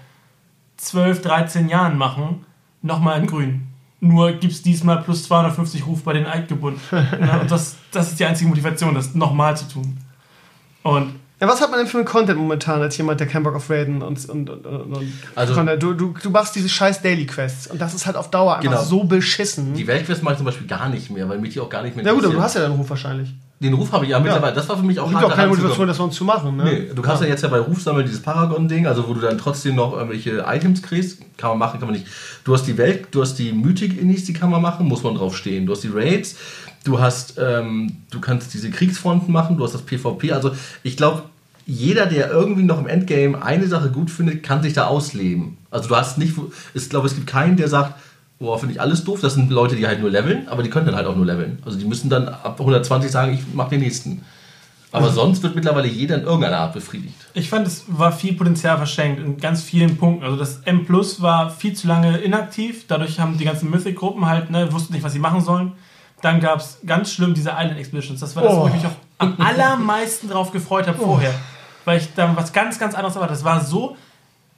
12, 0.78 1.22
13 1.22 1.68
Jahren 1.68 1.96
machen, 1.96 2.44
nochmal 2.82 3.20
in 3.20 3.26
grün. 3.28 3.68
Nur 4.06 4.32
gibt 4.32 4.52
es 4.52 4.62
diesmal 4.62 5.02
plus 5.02 5.24
250 5.24 5.86
Ruf 5.86 6.02
bei 6.02 6.12
den 6.12 6.26
Eid 6.26 6.48
gebunden. 6.48 6.80
Ja, 6.92 7.38
und 7.40 7.50
das, 7.50 7.76
das 7.92 8.08
ist 8.12 8.20
die 8.20 8.24
einzige 8.24 8.48
Motivation, 8.48 8.94
das 8.94 9.14
nochmal 9.14 9.56
zu 9.56 9.66
tun. 9.68 9.98
Und 10.82 11.14
ja, 11.40 11.46
was 11.48 11.60
hat 11.60 11.70
man 11.70 11.80
denn 11.80 11.86
für 11.88 11.98
einen 11.98 12.06
Content 12.06 12.38
momentan 12.38 12.80
als 12.80 12.96
jemand, 12.96 13.20
der 13.20 13.26
keinen 13.26 13.42
Bock 13.42 13.54
auf 13.54 13.68
Raiden 13.68 14.00
und, 14.00 14.26
und, 14.30 14.48
und, 14.48 14.64
und 14.66 15.12
Also- 15.34 15.52
Content- 15.54 15.82
du, 15.82 15.92
du, 15.92 16.14
du 16.22 16.30
machst 16.30 16.54
diese 16.56 16.68
scheiß 16.68 17.02
Daily 17.02 17.26
Quests 17.26 17.66
und 17.66 17.78
das 17.80 17.92
ist 17.94 18.06
halt 18.06 18.16
auf 18.16 18.30
Dauer 18.30 18.56
einfach 18.56 18.70
Genau. 18.70 18.82
so 18.82 19.04
beschissen. 19.04 19.74
Die 19.74 19.86
Weltquest 19.86 20.22
mache 20.22 20.34
ich 20.34 20.38
zum 20.38 20.46
Beispiel 20.46 20.66
gar 20.66 20.88
nicht 20.88 21.10
mehr, 21.10 21.28
weil 21.28 21.38
mich 21.38 21.52
die 21.52 21.60
auch 21.60 21.68
gar 21.68 21.82
nicht 21.82 21.94
mehr 21.96 22.04
ja 22.06 22.12
gut, 22.12 22.24
aber 22.24 22.32
du 22.32 22.40
hast 22.40 22.54
ja 22.54 22.62
deinen 22.62 22.76
Ruf 22.76 22.88
wahrscheinlich. 22.88 23.34
Den 23.58 23.72
Ruf 23.72 23.90
habe 23.92 24.04
ich 24.04 24.10
ja 24.10 24.20
mittlerweile. 24.20 24.54
Das 24.54 24.68
war 24.68 24.76
für 24.76 24.84
mich 24.84 25.00
auch 25.00 25.08
Gibt 25.08 25.22
hart, 25.22 25.32
auch 25.32 25.34
keine 25.34 25.48
zu 25.48 25.56
Motivation, 25.56 25.76
kommen. 25.76 25.88
das 25.88 25.96
sonst 25.96 26.16
zu 26.16 26.24
machen. 26.24 26.56
Ne? 26.56 26.64
Nee, 26.64 26.90
du 26.94 27.00
kannst 27.00 27.22
ja. 27.22 27.28
jetzt 27.28 27.42
ja 27.42 27.48
bei 27.48 27.58
Rufsammeln 27.58 28.04
dieses 28.04 28.20
Paragon-Ding, 28.20 28.86
also 28.86 29.08
wo 29.08 29.14
du 29.14 29.20
dann 29.20 29.38
trotzdem 29.38 29.76
noch 29.76 29.94
irgendwelche 29.94 30.44
Items 30.46 30.82
kriegst. 30.82 31.20
Kann 31.38 31.50
man 31.50 31.58
machen, 31.58 31.80
kann 31.80 31.88
man 31.88 31.98
nicht. 31.98 32.06
Du 32.44 32.52
hast 32.52 32.64
die 32.64 32.76
Welt, 32.76 33.08
du 33.12 33.22
hast 33.22 33.36
die 33.36 33.52
Mythic-Innis, 33.52 34.24
die 34.24 34.34
kann 34.34 34.50
man 34.50 34.60
machen, 34.60 34.86
muss 34.86 35.02
man 35.02 35.14
drauf 35.14 35.34
stehen. 35.34 35.64
Du 35.64 35.72
hast 35.72 35.84
die 35.84 35.90
Raids, 35.92 36.36
du 36.84 37.00
hast, 37.00 37.38
ähm, 37.38 37.96
du 38.10 38.20
kannst 38.20 38.52
diese 38.52 38.70
Kriegsfronten 38.70 39.32
machen, 39.32 39.56
du 39.56 39.64
hast 39.64 39.72
das 39.72 39.82
PvP. 39.82 40.32
Also 40.32 40.52
ich 40.82 40.98
glaube, 40.98 41.22
jeder, 41.64 42.06
der 42.06 42.30
irgendwie 42.30 42.62
noch 42.62 42.78
im 42.78 42.86
Endgame 42.86 43.42
eine 43.42 43.66
Sache 43.68 43.90
gut 43.90 44.10
findet, 44.10 44.42
kann 44.42 44.62
sich 44.62 44.74
da 44.74 44.86
ausleben. 44.86 45.56
Also 45.70 45.88
du 45.88 45.96
hast 45.96 46.18
nicht, 46.18 46.34
ich 46.74 46.90
glaube, 46.90 47.06
es 47.06 47.14
gibt 47.14 47.26
keinen, 47.26 47.56
der 47.56 47.68
sagt, 47.68 47.94
boah, 48.38 48.58
finde 48.58 48.74
ich 48.74 48.80
alles 48.80 49.04
doof. 49.04 49.20
Das 49.20 49.34
sind 49.34 49.50
Leute, 49.50 49.76
die 49.76 49.86
halt 49.86 50.00
nur 50.00 50.10
leveln, 50.10 50.48
aber 50.48 50.62
die 50.62 50.70
können 50.70 50.86
dann 50.86 50.94
halt 50.96 51.06
auch 51.06 51.16
nur 51.16 51.26
leveln. 51.26 51.58
Also 51.64 51.78
die 51.78 51.84
müssen 51.84 52.10
dann 52.10 52.28
ab 52.28 52.56
120 52.60 53.10
sagen, 53.10 53.34
ich 53.34 53.54
mache 53.54 53.70
den 53.70 53.80
nächsten. 53.80 54.24
Aber 54.92 55.10
sonst 55.10 55.42
wird 55.42 55.54
mittlerweile 55.54 55.88
jeder 55.88 56.14
in 56.16 56.22
irgendeiner 56.22 56.58
Art 56.58 56.72
befriedigt. 56.72 57.14
Ich 57.34 57.50
fand, 57.50 57.66
es 57.66 57.84
war 57.88 58.12
viel 58.12 58.32
Potenzial 58.34 58.78
verschenkt 58.78 59.20
in 59.20 59.36
ganz 59.36 59.62
vielen 59.62 59.98
Punkten. 59.98 60.24
Also 60.24 60.36
das 60.36 60.60
M 60.64 60.86
Plus 60.86 61.20
war 61.20 61.50
viel 61.50 61.74
zu 61.74 61.86
lange 61.86 62.16
inaktiv. 62.18 62.86
Dadurch 62.86 63.20
haben 63.20 63.36
die 63.36 63.44
ganzen 63.44 63.68
Mythic-Gruppen 63.70 64.24
halt, 64.26 64.48
ne, 64.50 64.72
wussten 64.72 64.94
nicht, 64.94 65.02
was 65.02 65.12
sie 65.12 65.18
machen 65.18 65.42
sollen. 65.42 65.72
Dann 66.22 66.40
gab 66.40 66.60
es 66.60 66.78
ganz 66.86 67.12
schlimm 67.12 67.34
diese 67.34 67.50
Island 67.50 67.78
Expeditions. 67.78 68.20
Das 68.20 68.34
war 68.36 68.44
das, 68.44 68.54
wo 68.56 68.62
Oh. 68.62 68.66
ich 68.68 68.74
mich 68.74 68.86
auch 68.86 68.92
am 69.18 69.34
allermeisten 69.38 70.30
drauf 70.30 70.50
gefreut 70.50 70.86
habe 70.86 70.96
vorher. 70.96 71.34
Weil 71.84 71.98
ich 71.98 72.14
dann 72.14 72.34
was 72.36 72.52
ganz, 72.54 72.78
ganz 72.78 72.94
anderes 72.94 73.16
erwartet. 73.16 73.36
Das 73.36 73.44
war 73.44 73.62
so 73.62 73.96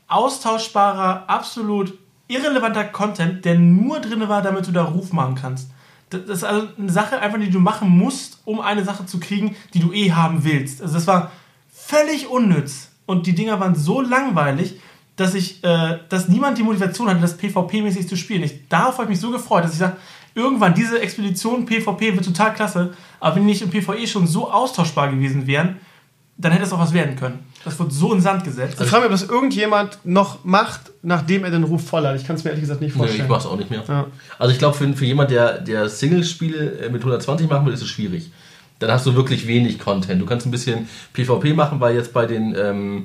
austauschbarer, 0.07 1.25
absolut 1.27 1.95
irrelevanter 2.29 2.85
Content, 2.85 3.45
der 3.45 3.59
nur 3.59 4.01
drin 4.01 4.29
war, 4.29 4.43
damit 4.43 4.67
du 4.67 4.73
da 4.73 4.85
Ruf 4.85 5.13
machen 5.13 5.35
kannst. 5.35 5.71
Das 6.11 6.23
ist 6.23 6.45
also 6.45 6.69
eine 6.79 6.91
Sache, 6.91 7.21
einfach 7.21 7.39
die 7.39 7.51
du 7.51 7.61
machen 7.61 7.91
musst, 7.91 8.41
um 8.45 8.61
eine 8.61 8.85
Sache 8.85 9.05
zu 9.05 9.21
kriegen, 9.21 9.57
die 9.75 9.81
du 9.81 9.93
eh 9.93 10.13
haben 10.13 10.45
willst. 10.45 10.81
Also 10.81 10.95
das 10.95 11.07
war 11.07 11.33
völlig 11.71 12.29
unnütz. 12.29 12.89
Und 13.07 13.27
die 13.27 13.35
Dinger 13.35 13.61
waren 13.61 13.75
so 13.75 14.01
langweilig, 14.01 14.81
dass 15.17 15.35
ich, 15.35 15.65
äh, 15.65 15.99
dass 16.09 16.29
niemand 16.29 16.59
die 16.59 16.63
Motivation 16.63 17.09
hatte, 17.09 17.21
das 17.21 17.39
PvP-mäßig 17.39 18.07
zu 18.09 18.17
spielen. 18.17 18.43
Ich, 18.43 18.69
darauf 18.69 18.95
habe 18.95 19.05
ich 19.05 19.09
mich 19.11 19.21
so 19.21 19.31
gefreut, 19.31 19.65
dass 19.65 19.73
ich 19.73 19.79
sage, 19.79 19.97
irgendwann 20.35 20.75
diese 20.75 21.01
Expedition 21.01 21.67
PvP 21.67 22.15
wird 22.15 22.25
total 22.25 22.55
klasse, 22.55 22.95
aber 23.19 23.37
wenn 23.37 23.43
die 23.43 23.49
nicht 23.49 23.63
im 23.63 23.71
PvE 23.71 24.07
schon 24.07 24.27
so 24.27 24.51
austauschbar 24.51 25.11
gewesen 25.11 25.47
wären, 25.47 25.79
dann 26.37 26.53
hätte 26.53 26.65
es 26.65 26.73
auch 26.73 26.79
was 26.79 26.93
werden 26.93 27.17
können. 27.17 27.45
Das 27.65 27.79
wird 27.79 27.93
so 27.93 28.13
in 28.15 28.21
Sand 28.21 28.45
gesetzt. 28.45 28.79
Ich 28.81 28.87
frage 28.89 29.09
mich, 29.09 29.13
ob 29.15 29.21
das 29.21 29.29
irgendjemand 29.29 29.99
noch 30.05 30.45
macht, 30.45 30.93
nachdem 31.03 31.45
er 31.45 31.51
den 31.51 31.65
Ruf 31.65 31.87
voll 31.87 32.07
hat. 32.07 32.17
Ich 32.17 32.27
kann 32.27 32.37
es 32.37 32.45
mir 32.45 32.51
ehrlich 32.51 32.63
gesagt 32.63 32.81
nicht 32.81 32.95
Nee, 32.95 32.99
vorstellen. 32.99 33.25
ich 33.25 33.29
mach's 33.29 33.47
auch 33.47 33.57
nicht 33.57 33.71
mehr. 33.71 33.83
Ja. 33.87 34.07
Also 34.39 34.53
ich 34.53 34.59
glaube, 34.59 34.77
für, 34.77 34.91
für 34.95 35.05
jemand, 35.05 35.31
der, 35.31 35.59
der 35.59 35.89
Singles-Spiele 35.89 36.79
äh, 36.81 36.89
mit 36.89 37.01
120 37.03 37.49
machen 37.49 37.67
will, 37.67 37.75
ist 37.75 37.83
es 37.83 37.89
schwierig. 37.89 38.31
Dann 38.79 38.91
hast 38.93 39.05
du 39.07 39.15
wirklich 39.17 39.47
wenig 39.49 39.79
Content. 39.81 40.23
Du 40.23 40.27
kannst 40.27 40.47
ein 40.47 40.51
bisschen 40.53 40.89
PvP 41.13 41.53
machen, 41.53 41.81
weil 41.81 41.97
jetzt 41.97 42.13
bei 42.13 42.27
den, 42.27 42.55
ähm, 42.57 43.03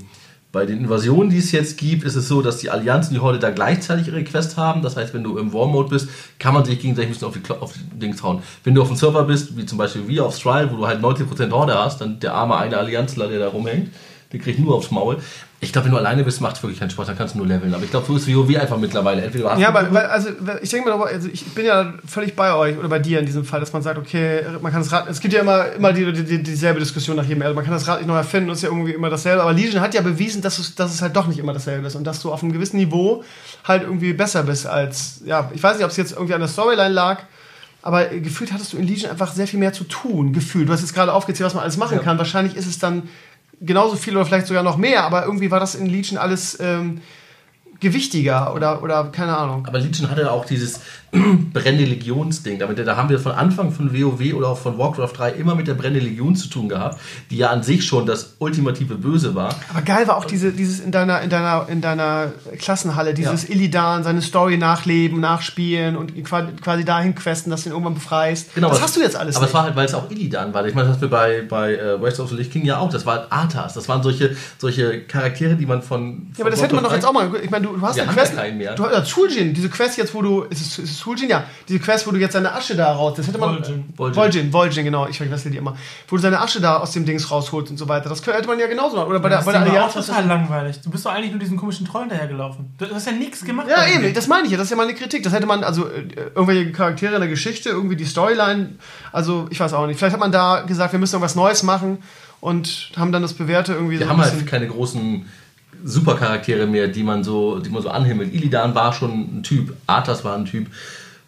bei 0.52 0.68
den 0.68 0.78
Invasionen, 0.82 1.32
die 1.32 1.40
es 1.40 1.52
jetzt 1.52 1.80
gibt, 1.80 2.04
ist 2.04 2.16
es 2.16 2.28
so, 2.28 2.44
dass 2.44 2.58
die 2.58 2.70
Allianz 2.70 3.08
und 3.08 3.16
die 3.16 3.20
Horde 3.20 3.40
da 3.40 3.50
gleichzeitig 3.50 4.08
ihre 4.08 4.24
Quest 4.24 4.56
haben. 4.56 4.84
Das 4.84 4.96
heißt, 4.96 5.16
wenn 5.16 5.24
du 5.24 5.40
im 5.40 5.52
War-Mode 5.52 5.90
bist, 5.90 6.10
kann 6.38 6.54
man 6.54 6.64
sich 6.64 6.80
gegenseitig 6.80 7.10
ein 7.10 7.14
bisschen 7.14 7.28
auf 7.28 7.34
die, 7.34 7.40
Klo- 7.40 7.60
auf 7.60 7.74
die 7.74 8.00
Dings 8.00 8.22
hauen. 8.22 8.44
Wenn 8.64 8.76
du 8.76 8.84
auf 8.84 8.88
dem 8.88 8.98
Server 8.98 9.24
bist, 9.24 9.58
wie 9.58 9.66
zum 9.66 9.80
Beispiel 9.80 10.08
wir 10.08 10.26
auf 10.28 10.38
Trial, 10.40 10.72
wo 10.72 10.78
du 10.78 10.86
halt 10.86 11.02
90% 11.04 11.50
Horde 11.50 11.74
hast, 11.74 12.02
dann 12.02 12.20
der 12.20 12.36
arme 12.36 12.56
eine 12.56 12.78
Allianzler, 12.78 13.28
der 13.28 13.40
da 13.40 13.48
rumhängt, 13.48 13.90
der 14.34 14.40
kriegt 14.40 14.60
nur 14.60 14.76
aufs 14.76 14.92
Maul. 14.92 15.18
Ich 15.60 15.72
glaube, 15.72 15.86
wenn 15.86 15.92
du 15.94 15.98
alleine 15.98 16.24
bist, 16.26 16.42
macht 16.42 16.58
es 16.58 16.64
wirklich 16.64 16.80
keinen 16.80 16.90
Spaß, 16.90 17.08
dann 17.08 17.18
kannst 17.18 17.36
du 17.36 17.38
nur 17.38 17.48
leveln. 17.48 17.74
Aber 17.74 17.84
ich 17.84 17.92
glaube, 17.92 18.06
so 18.06 18.18
ist 18.18 18.28
WoW 18.28 18.58
einfach 18.60 18.78
mittlerweile. 18.78 19.22
Entweder 19.22 19.52
hast 19.52 19.60
Ja, 19.60 19.70
aber 19.70 19.94
weil, 19.94 20.08
also 20.08 20.30
ich 20.62 20.70
denke 20.72 20.90
mal, 20.90 21.02
also 21.08 21.30
ich 21.32 21.46
bin 21.54 21.66
ja 21.66 21.94
völlig 22.06 22.36
bei 22.36 22.54
euch 22.54 22.78
oder 22.78 22.90
bei 22.90 23.00
dir 23.00 23.20
in 23.20 23.26
diesem 23.26 23.46
Fall, 23.46 23.62
dass 23.62 23.72
man 23.72 23.82
sagt, 23.82 23.98
okay, 23.98 24.42
man 24.62 24.72
kann 24.74 24.82
das 24.82 24.92
Rad, 24.92 25.08
es 25.08 25.22
gibt 25.22 25.34
ja 25.34 25.40
immer, 25.42 25.72
immer 25.72 25.94
die, 25.94 26.12
die, 26.12 26.24
die, 26.26 26.44
dieselbe 26.44 26.80
Diskussion 26.80 27.16
nach 27.16 27.24
jedem, 27.26 27.44
also 27.44 27.56
man 27.56 27.64
kann 27.64 27.74
das 27.74 27.88
Rad 27.88 28.00
nicht 28.00 28.08
neu 28.08 28.16
erfinden 28.18 28.50
ist 28.50 28.64
ja 28.64 28.70
irgendwie 28.70 28.92
immer 28.92 29.10
dasselbe, 29.10 29.42
aber 29.42 29.54
Legion 29.54 29.80
hat 29.80 29.94
ja 29.94 30.02
bewiesen, 30.02 30.42
dass 30.42 30.58
es, 30.60 30.76
dass 30.76 30.94
es 30.94 31.02
halt 31.02 31.16
doch 31.16 31.28
nicht 31.28 31.40
immer 31.40 31.54
dasselbe 31.54 31.88
ist 31.88 31.96
und 31.96 32.04
dass 32.04 32.20
du 32.22 32.34
auf 32.34 32.44
einem 32.44 32.52
gewissen 32.52 32.78
Niveau 32.78 33.24
halt 33.64 33.84
irgendwie 33.84 34.12
besser 34.14 34.44
bist 34.44 34.68
als, 34.68 35.22
ja, 35.24 35.50
ich 35.54 35.64
weiß 35.64 35.78
nicht, 35.78 35.86
ob 35.86 35.92
es 35.92 35.98
jetzt 35.98 36.12
irgendwie 36.12 36.34
an 36.34 36.42
der 36.42 36.50
Storyline 36.50 36.90
lag, 36.94 37.20
aber 37.82 38.06
gefühlt 38.06 38.52
hattest 38.54 38.74
du 38.74 38.78
in 38.78 38.88
Legion 38.88 39.12
einfach 39.12 39.32
sehr 39.34 39.46
viel 39.48 39.60
mehr 39.60 39.74
zu 39.74 39.84
tun, 39.84 40.32
gefühlt. 40.34 40.70
Du 40.70 40.74
hast 40.74 40.80
jetzt 40.82 40.94
gerade 40.94 41.12
aufgezählt, 41.14 41.46
was 41.48 41.54
man 41.54 41.64
alles 41.64 41.76
machen 41.78 41.98
Ja. 41.98 42.04
kann. 42.04 42.18
Wahrscheinlich 42.18 42.56
ist 42.56 42.66
es 42.66 42.80
dann 42.80 43.04
genauso 43.66 43.96
viel 43.96 44.16
oder 44.16 44.26
vielleicht 44.26 44.48
sogar 44.48 44.64
noch 44.64 44.78
mehr, 44.78 45.04
aber 45.04 45.26
irgendwie 45.26 45.52
war 45.52 45.60
das 45.60 45.76
in 45.76 45.86
Legion 45.88 46.18
alles 46.18 46.60
ähm, 46.60 47.02
gewichtiger 47.80 48.54
oder, 48.54 48.84
oder 48.84 49.06
keine 49.06 49.38
Ahnung. 49.38 49.66
Aber 49.66 49.80
Legion 49.80 50.10
hatte 50.10 50.32
auch 50.32 50.46
dieses 50.46 50.82
brennende 51.54 51.86
Legionsding. 51.86 52.60
Damit, 52.60 52.80
da 52.80 52.96
haben 52.98 53.10
wir 53.10 53.20
von 53.20 53.32
Anfang 53.34 53.72
von 53.72 53.94
WoW 53.94 54.34
oder 54.34 54.50
auch 54.50 54.58
von 54.58 54.78
Warcraft 54.78 55.14
3 55.16 55.32
immer 55.34 55.56
mit 55.56 55.68
der 55.68 55.76
brennende 55.76 56.00
Legion 56.06 56.36
zu 56.36 56.48
tun 56.50 56.70
gehabt, 56.70 57.00
die 57.30 57.38
ja 57.38 57.50
an 57.52 57.64
sich 57.64 57.86
schon 57.86 58.06
das 58.06 58.36
ultimative 58.40 58.96
Böse 58.96 59.36
war. 59.36 59.54
Aber 59.70 59.82
geil 59.84 60.08
war 60.08 60.18
auch 60.18 60.26
diese, 60.26 60.52
dieses 60.52 60.80
in 60.80 60.92
deiner, 60.92 61.22
in 61.22 61.30
deiner, 61.30 61.68
in 61.70 61.82
deiner 61.82 62.32
Klassenhalle, 62.58 63.14
dieses 63.14 63.48
Ja. 63.48 63.54
Illidan, 63.56 64.04
seine 64.04 64.22
Story 64.22 64.58
nachleben, 64.58 65.20
nachspielen 65.20 65.96
und 65.96 66.14
quasi 66.26 66.84
dahin 66.86 67.16
questen, 67.16 67.50
dass 67.52 67.64
du 67.64 67.70
ihn 67.70 67.74
irgendwann 67.74 67.94
befreist. 67.94 68.50
das 68.56 68.64
aber- 68.64 68.82
hast 68.82 68.96
du 68.96 69.02
jetzt 69.02 69.16
alles 69.16 69.36
Aber 69.36 69.46
nicht. 69.46 69.50
es 69.50 69.54
war 69.54 69.64
halt, 69.64 69.76
weil 69.76 69.86
es 69.86 69.94
auch 69.94 70.10
Illidan 70.10 70.54
war. 70.54 70.66
Ich 70.66 70.74
meine, 70.74 70.88
das 70.88 70.98
hatten 70.98 71.10
wir 71.10 71.10
bei, 71.18 71.44
bei 71.48 71.76
äh, 71.76 72.02
West 72.02 72.20
of 72.20 72.30
the 72.30 72.36
Lich 72.36 72.52
King 72.52 72.66
ja 72.66 72.80
auch. 72.80 72.90
Das 72.90 73.06
war 73.06 73.28
Arthas. 73.30 73.74
Das 73.76 73.88
waren 73.88 74.02
solche, 74.02 74.36
solche 74.58 75.02
Charaktere, 75.02 75.56
die 75.56 75.66
man 75.66 75.82
von. 75.82 76.28
ja, 76.38 76.42
aber 76.44 76.50
das 76.50 76.62
hätte 76.62 76.76
man 76.76 76.84
doch 76.84 76.94
jetzt 76.94 77.06
auch 77.06 77.14
mal. 77.14 77.30
Ich 77.44 77.50
meine, 77.52 77.68
du, 77.68 77.74
du 77.76 77.82
hast 77.82 77.96
Wir 77.96 78.04
eine 78.04 78.12
Quest. 78.14 78.34
ja. 78.60 78.74
Du 78.76 78.86
hast 78.86 79.08
Suljin, 79.10 79.54
diese 79.54 79.70
Quest 79.70 79.98
jetzt, 79.98 80.14
wo 80.16 80.22
du. 80.22 80.42
Ist 80.44 80.62
es, 80.62 80.80
ist 80.80 80.92
es 80.92 81.03
Suljin? 81.04 81.30
Ja. 81.30 81.44
Diese 81.68 81.80
Quest, 81.80 82.08
wo 82.08 82.12
du 82.12 82.18
jetzt 82.18 82.34
seine 82.34 82.54
Asche 82.54 82.76
da 82.76 82.92
raus. 82.94 83.14
Das 83.18 83.28
hätte 83.28 83.38
man. 83.38 83.62
Vol'jin. 83.98 84.52
Vol'jin. 84.52 84.84
Genau. 84.84 85.08
Ich 85.08 85.18
vergesse 85.18 85.50
die 85.50 85.58
immer. 85.58 85.76
Wo 86.08 86.16
du 86.16 86.22
seine 86.22 86.40
Asche 86.40 86.62
da 86.62 86.78
aus 86.78 86.92
dem 86.92 87.06
Dings 87.06 87.30
rausholst 87.30 87.72
und 87.72 87.78
so 87.78 87.88
weiter. 87.88 88.10
Das 88.10 88.26
hätte 88.26 88.48
man 88.48 88.60
ja 88.60 88.68
genauso 88.68 88.96
machen. 88.96 89.10
Oder 89.10 89.20
bei 89.20 89.30
der, 89.30 89.40
das 89.40 89.46
bei 89.46 89.52
der 89.52 89.62
Ding 89.62 89.74
war 89.74 89.86
auch 89.86 89.88
Allianz. 89.90 90.08
total 90.08 90.26
langweilig. 90.26 90.82
Du 90.82 90.90
bist 90.90 91.06
doch 91.06 91.12
eigentlich 91.12 91.32
nur 91.32 91.40
diesen 91.40 91.58
komischen 91.58 91.86
Troll 91.86 92.02
hinterhergelaufen. 92.02 92.74
Du 92.78 92.86
hast 92.94 93.06
ja 93.06 93.14
nichts 93.14 93.44
gemacht. 93.44 93.68
Ja, 93.70 93.86
eben, 93.88 94.14
das 94.14 94.28
meine 94.28 94.46
ich 94.46 94.52
ja, 94.52 94.58
das 94.58 94.66
ist 94.66 94.72
ja 94.72 94.78
meine 94.78 94.94
Kritik. 94.94 95.24
Das 95.24 95.34
hätte 95.34 95.46
man, 95.46 95.64
also 95.64 95.88
äh, 95.88 96.08
irgendwelche 96.36 96.72
Charaktere 96.72 97.16
in 97.16 97.20
der 97.20 97.30
Geschichte, 97.30 97.70
irgendwie 97.70 97.96
die 97.96 98.06
Storyline, 98.06 98.76
also 99.12 99.48
ich 99.50 99.60
weiß 99.60 99.74
auch 99.74 99.88
nicht. 99.88 99.98
Vielleicht 99.98 100.14
hat 100.14 100.20
man 100.20 100.32
da 100.32 100.62
gesagt, 100.62 100.94
wir 100.94 101.00
müssen 101.00 101.16
irgendwas 101.16 101.36
Neues 101.36 101.64
machen 101.64 102.00
und 102.40 102.92
haben 102.98 103.12
dann 103.12 103.22
das 103.22 103.34
Bewährte 103.34 103.74
irgendwie 103.74 104.00
Wir 104.00 104.06
so 104.06 104.12
haben 104.12 104.20
ein 104.22 104.32
halt 104.32 104.48
keine 104.48 104.68
großen 104.68 105.26
Supercharaktere 105.84 106.66
mehr, 106.68 106.88
die 106.88 107.04
man 107.04 107.24
so, 107.24 107.60
die 107.60 107.70
man 107.70 107.82
so 107.82 107.90
anhimmelt. 107.90 108.34
Illidan 108.34 108.74
war 108.76 108.94
schon 108.94 109.12
ein 109.40 109.44
Typ, 109.44 109.74
Arthas 109.88 110.24
war 110.24 110.36
ein 110.36 110.46
Typ, 110.46 110.68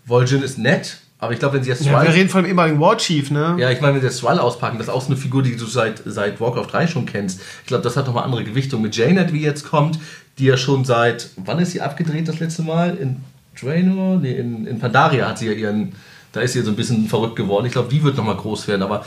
Vol'jin 0.07 0.41
ist 0.41 0.57
nett, 0.57 0.97
aber 1.19 1.33
ich 1.33 1.39
glaube, 1.39 1.55
wenn 1.55 1.63
sie 1.63 1.69
jetzt 1.69 1.83
Ja, 1.85 1.93
Thrall- 1.93 2.07
wir 2.07 2.13
reden 2.13 2.29
von 2.29 2.43
dem 2.43 2.49
ehemaligen 2.49 2.79
War 2.79 2.97
Chief, 2.97 3.31
ne? 3.31 3.55
Ja, 3.57 3.69
ich 3.71 3.81
meine, 3.81 3.93
wenn 3.95 4.01
sie 4.01 4.07
jetzt 4.07 4.19
Thrall 4.19 4.39
auspacken, 4.39 4.77
das 4.77 4.87
ist 4.87 4.93
auch 4.93 5.01
so 5.01 5.07
eine 5.07 5.17
Figur, 5.17 5.41
die 5.43 5.55
du 5.55 5.65
seit, 5.65 6.01
seit 6.05 6.39
Warcraft 6.39 6.67
3 6.71 6.87
schon 6.87 7.05
kennst. 7.05 7.39
Ich 7.61 7.67
glaube, 7.67 7.83
das 7.83 7.97
hat 7.97 8.05
nochmal 8.07 8.23
andere 8.23 8.43
Gewichtung. 8.43 8.81
Mit 8.81 8.95
Janet, 8.95 9.33
wie 9.33 9.41
jetzt 9.41 9.65
kommt, 9.69 9.97
die 10.37 10.45
ja 10.45 10.57
schon 10.57 10.85
seit, 10.85 11.29
wann 11.37 11.59
ist 11.59 11.71
sie 11.71 11.81
abgedreht 11.81 12.27
das 12.27 12.39
letzte 12.39 12.61
Mal? 12.63 12.95
In 12.95 13.17
Draenor? 13.59 14.17
Nee, 14.17 14.33
in, 14.33 14.67
in 14.67 14.79
Pandaria 14.79 15.27
hat 15.29 15.39
sie 15.39 15.47
ja 15.47 15.53
ihren, 15.53 15.93
da 16.33 16.41
ist 16.41 16.53
sie 16.53 16.61
so 16.61 16.69
ein 16.71 16.75
bisschen 16.75 17.07
verrückt 17.07 17.37
geworden. 17.37 17.65
Ich 17.65 17.71
glaube, 17.71 17.89
die 17.89 18.03
wird 18.03 18.17
nochmal 18.17 18.35
groß 18.35 18.67
werden, 18.67 18.83
aber 18.83 19.05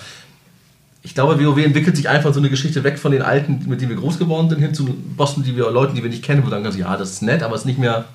ich 1.02 1.14
glaube, 1.14 1.42
WoW 1.44 1.58
entwickelt 1.58 1.96
sich 1.96 2.08
einfach 2.08 2.34
so 2.34 2.40
eine 2.40 2.50
Geschichte 2.50 2.82
weg 2.84 2.98
von 2.98 3.12
den 3.12 3.22
Alten, 3.22 3.64
mit 3.66 3.80
denen 3.80 3.90
wir 3.90 3.96
groß 3.96 4.18
geworden 4.18 4.48
sind, 4.50 4.60
hin 4.60 4.74
zu 4.74 4.84
Bossen, 5.16 5.44
die 5.44 5.56
wir, 5.56 5.70
Leuten, 5.70 5.94
die 5.94 6.02
wir 6.02 6.10
nicht 6.10 6.24
kennen, 6.24 6.44
wo 6.44 6.50
sagen 6.50 6.64
kannst, 6.64 6.78
ja, 6.78 6.96
das 6.96 7.12
ist 7.12 7.22
nett, 7.22 7.42
aber 7.42 7.54
es 7.54 7.62
ist 7.62 7.66
nicht 7.66 7.78
mehr 7.78 8.06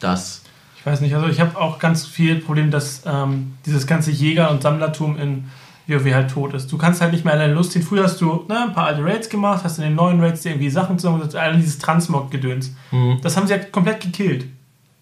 das. 0.00 0.42
Ich 0.76 0.84
weiß 0.84 1.00
nicht, 1.00 1.14
also 1.14 1.28
ich 1.28 1.40
habe 1.40 1.58
auch 1.60 1.78
ganz 1.78 2.06
viel 2.06 2.40
Problem, 2.40 2.72
dass 2.72 3.02
ähm, 3.06 3.54
dieses 3.64 3.86
ganze 3.86 4.10
Jäger- 4.10 4.50
und 4.50 4.62
Sammlertum 4.62 5.16
in 5.16 5.44
WoW 5.86 6.12
halt 6.12 6.30
tot 6.30 6.54
ist. 6.54 6.70
Du 6.72 6.78
kannst 6.78 7.00
halt 7.00 7.12
nicht 7.12 7.24
mehr 7.24 7.34
alleine 7.34 7.54
Lust 7.54 7.72
ziehen. 7.72 7.82
Früher 7.82 8.04
hast 8.04 8.20
du 8.20 8.44
ne, 8.48 8.64
ein 8.64 8.72
paar 8.72 8.86
alte 8.86 9.04
Raids 9.04 9.28
gemacht, 9.28 9.62
hast 9.64 9.78
in 9.78 9.84
den 9.84 9.94
neuen 9.94 10.20
Raids 10.20 10.42
dir 10.42 10.50
irgendwie 10.50 10.70
Sachen 10.70 10.98
zusammengesetzt, 10.98 11.36
all 11.36 11.56
dieses 11.56 11.78
Transmog-Gedöns. 11.78 12.74
Das 13.22 13.36
haben 13.36 13.46
sie 13.46 13.52
ja 13.52 13.58
komplett 13.60 14.00
gekillt. 14.00 14.46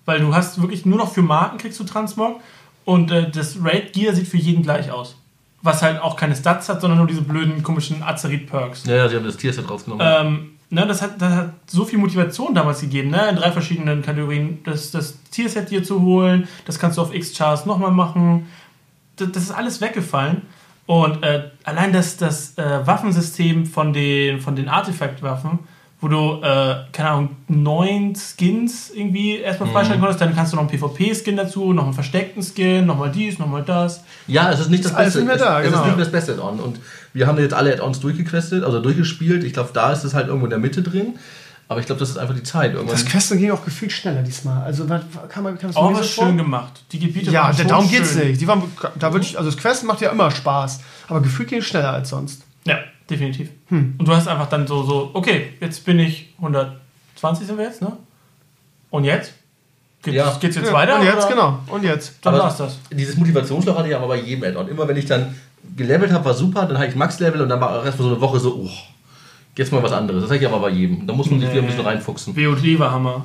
Weil 0.05 0.21
du 0.21 0.35
hast 0.35 0.61
wirklich 0.61 0.85
nur 0.87 0.99
noch 0.99 1.13
für 1.13 1.23
Marken 1.23 1.59
kriegst 1.59 1.79
du 1.81 1.85
Transmog 1.85 2.41
und 2.85 3.11
äh, 3.11 3.31
das 3.31 3.59
Raid-Gear 3.63 4.15
sieht 4.15 4.29
für 4.29 4.39
jeden 4.39 4.63
gleich 4.63 4.91
aus. 4.91 5.17
Was 5.63 5.83
halt 5.83 6.01
auch 6.01 6.17
keine 6.17 6.35
Stats 6.35 6.69
hat, 6.69 6.81
sondern 6.81 6.99
nur 6.99 7.07
diese 7.07 7.23
blöden, 7.23 7.63
komischen 7.63 8.03
Azerit-Perks. 8.03 8.87
Ja, 8.87 8.97
ja, 8.97 9.09
sie 9.09 9.17
haben 9.17 9.27
das 9.27 9.37
Tierset 9.37 9.69
rausgenommen. 9.69 10.07
Ähm, 10.09 10.51
ne, 10.71 10.87
das, 10.87 11.03
hat, 11.03 11.21
das 11.21 11.33
hat 11.35 11.53
so 11.67 11.85
viel 11.85 11.99
Motivation 11.99 12.55
damals 12.55 12.81
gegeben, 12.81 13.11
ne, 13.11 13.29
in 13.29 13.37
drei 13.37 13.53
verschiedenen 13.53 14.03
Kategorien. 14.03 14.61
Das, 14.65 14.91
das 14.91 15.23
Tierset 15.31 15.71
dir 15.71 15.85
zu 15.85 16.01
holen, 16.01 16.49
das 16.65 16.79
kannst 16.79 16.97
du 16.97 17.03
auf 17.03 17.15
X-Chars 17.15 17.67
nochmal 17.67 17.91
machen. 17.91 18.47
Das, 19.17 19.33
das 19.33 19.43
ist 19.45 19.51
alles 19.51 19.81
weggefallen. 19.81 20.43
Und 20.87 21.23
äh, 21.23 21.51
allein 21.65 21.93
das, 21.93 22.17
das 22.17 22.59
äh, 22.59 22.87
Waffensystem 22.87 23.67
von 23.67 23.93
den, 23.93 24.41
von 24.41 24.57
den 24.57 24.69
Artefaktwaffen, 24.69 25.61
wo 26.01 26.09
du, 26.09 26.41
äh, 26.43 26.77
keine 26.93 27.11
Ahnung, 27.11 27.37
neun 27.49 28.15
Skins 28.15 28.91
irgendwie 28.95 29.37
erstmal 29.37 29.71
freischalten 29.71 30.01
konntest, 30.01 30.21
dann 30.21 30.35
kannst 30.35 30.53
du 30.53 30.57
noch 30.57 30.69
einen 30.69 30.71
PvP-Skin 30.71 31.37
dazu, 31.37 31.73
noch 31.73 31.85
einen 31.85 31.93
versteckten 31.93 32.43
Skin, 32.43 32.87
nochmal 32.87 33.11
dies, 33.11 33.39
nochmal 33.39 33.63
das. 33.63 34.03
Ja, 34.27 34.51
es 34.51 34.61
ist 34.61 34.71
nicht 34.71 34.85
das 34.85 34.95
alles 34.95 35.15
Beste. 35.15 35.19
nicht 35.21 35.29
mehr 35.29 35.37
da, 35.37 35.61
es, 35.61 35.67
es 35.67 35.71
genau. 35.71 35.83
ist 35.83 35.87
nicht 35.89 35.97
mehr 35.97 36.05
das 36.07 36.13
beste 36.13 36.33
Add-on. 36.33 36.61
Und 36.61 36.81
wir 37.13 37.27
haben 37.27 37.39
jetzt 37.39 37.53
alle 37.55 37.73
Add-ons 37.73 38.01
durchgequestet, 38.01 38.65
also 38.65 38.81
durchgespielt. 38.81 39.45
Ich 39.45 39.53
glaube, 39.53 39.71
da 39.75 39.93
ist 39.93 40.05
es 40.05 40.15
halt 40.15 40.29
irgendwo 40.29 40.47
in 40.47 40.51
der 40.51 40.59
Mitte 40.59 40.83
drin. 40.83 41.19
Aber 41.69 41.79
ich 41.79 41.87
glaube, 41.87 42.01
das 42.01 42.11
ist 42.11 42.17
einfach 42.19 42.35
die 42.35 42.43
Zeit. 42.43 42.73
Irgendwann 42.73 42.97
Das 42.97 43.05
Questen 43.07 43.39
ging 43.39 43.53
auch 43.53 43.65
gefühlt 43.65 43.93
schneller 43.93 44.23
diesmal. 44.23 44.65
Also 44.65 44.89
was- 44.89 45.03
kann 45.29 45.45
man, 45.45 45.57
kann 45.57 45.71
man 45.71 45.77
Auch 45.77 45.91
mir 45.93 45.99
was 46.01 46.11
schön 46.11 46.37
gemacht. 46.37 46.83
Die 46.91 46.99
Gebiete 46.99 47.31
Ja, 47.31 47.45
waren 47.45 47.57
schon 47.57 47.69
darum 47.69 47.89
schön. 47.89 47.99
geht's 47.99 48.17
nicht. 48.17 48.41
Die 48.41 48.49
waren, 48.49 48.63
da 48.99 49.13
würde 49.13 49.25
ich, 49.25 49.39
also 49.39 49.49
das 49.51 49.57
Questen 49.61 49.87
macht 49.87 50.01
ja 50.01 50.11
immer 50.11 50.33
Spaß, 50.33 50.81
aber 51.07 51.21
gefühlt 51.21 51.49
ging 51.49 51.59
es 51.61 51.67
schneller 51.67 51.93
als 51.93 52.09
sonst. 52.09 52.43
Ja, 52.65 52.79
definitiv. 53.11 53.49
Hm. 53.69 53.95
Und 53.99 54.07
du 54.09 54.13
hast 54.15 54.29
einfach 54.29 54.49
dann 54.49 54.67
so, 54.67 54.83
so, 54.83 55.11
okay, 55.15 55.51
jetzt 55.61 55.85
bin 55.85 55.99
ich 55.99 56.33
120 56.39 57.47
sind 57.47 57.59
wir 57.59 57.65
jetzt, 57.67 57.83
ne? 57.83 57.93
Und 58.91 59.05
jetzt? 59.05 59.33
Geht's, 60.03 60.17
Ja. 60.17 60.37
geht's 60.41 60.57
jetzt 60.57 60.69
Ja, 60.69 60.73
weiter? 60.73 60.99
Und 60.99 61.05
jetzt, 61.05 61.27
oder? 61.27 61.29
genau. 61.29 61.59
Und 61.69 61.85
jetzt. 61.85 62.15
Dann 62.23 62.35
war's 62.35 62.57
das. 62.57 62.79
Dieses 62.91 63.17
Motivationsloch 63.17 63.77
hatte 63.77 63.89
ich 63.89 63.95
aber 63.97 64.09
bei 64.09 64.17
jedem 64.21 64.45
Add-on. 64.45 64.69
Immer 64.69 64.89
wenn 64.89 64.97
ich 64.97 65.05
dann 65.07 65.35
gelevelt 65.77 66.11
habe, 66.13 66.25
war 66.25 66.35
super, 66.35 66.65
dann 66.67 66.79
hatte 66.79 66.89
ich 66.89 66.95
Max-Level 66.97 67.43
und 67.43 67.49
dann 67.51 67.61
war 67.61 67.85
erstmal 67.85 68.09
so 68.09 68.15
eine 68.15 68.21
Woche 68.23 68.41
so, 68.41 68.55
oh, 68.65 68.71
jetzt 69.57 69.71
mal 69.73 69.83
was 69.83 69.93
anderes. 69.93 70.23
Das 70.23 70.31
hatte 70.31 70.41
ich 70.43 70.49
aber 70.49 70.61
bei 70.61 70.71
jedem. 70.71 71.07
Da 71.07 71.13
muss 71.13 71.31
man 71.31 71.39
sich 71.39 71.49
Nee. 71.49 71.55
wieder 71.57 71.63
ein 71.65 71.67
bisschen 71.69 71.85
reinfuchsen. 71.85 72.35
WOD 72.35 72.79
war 72.79 72.91
Hammer. 72.93 73.25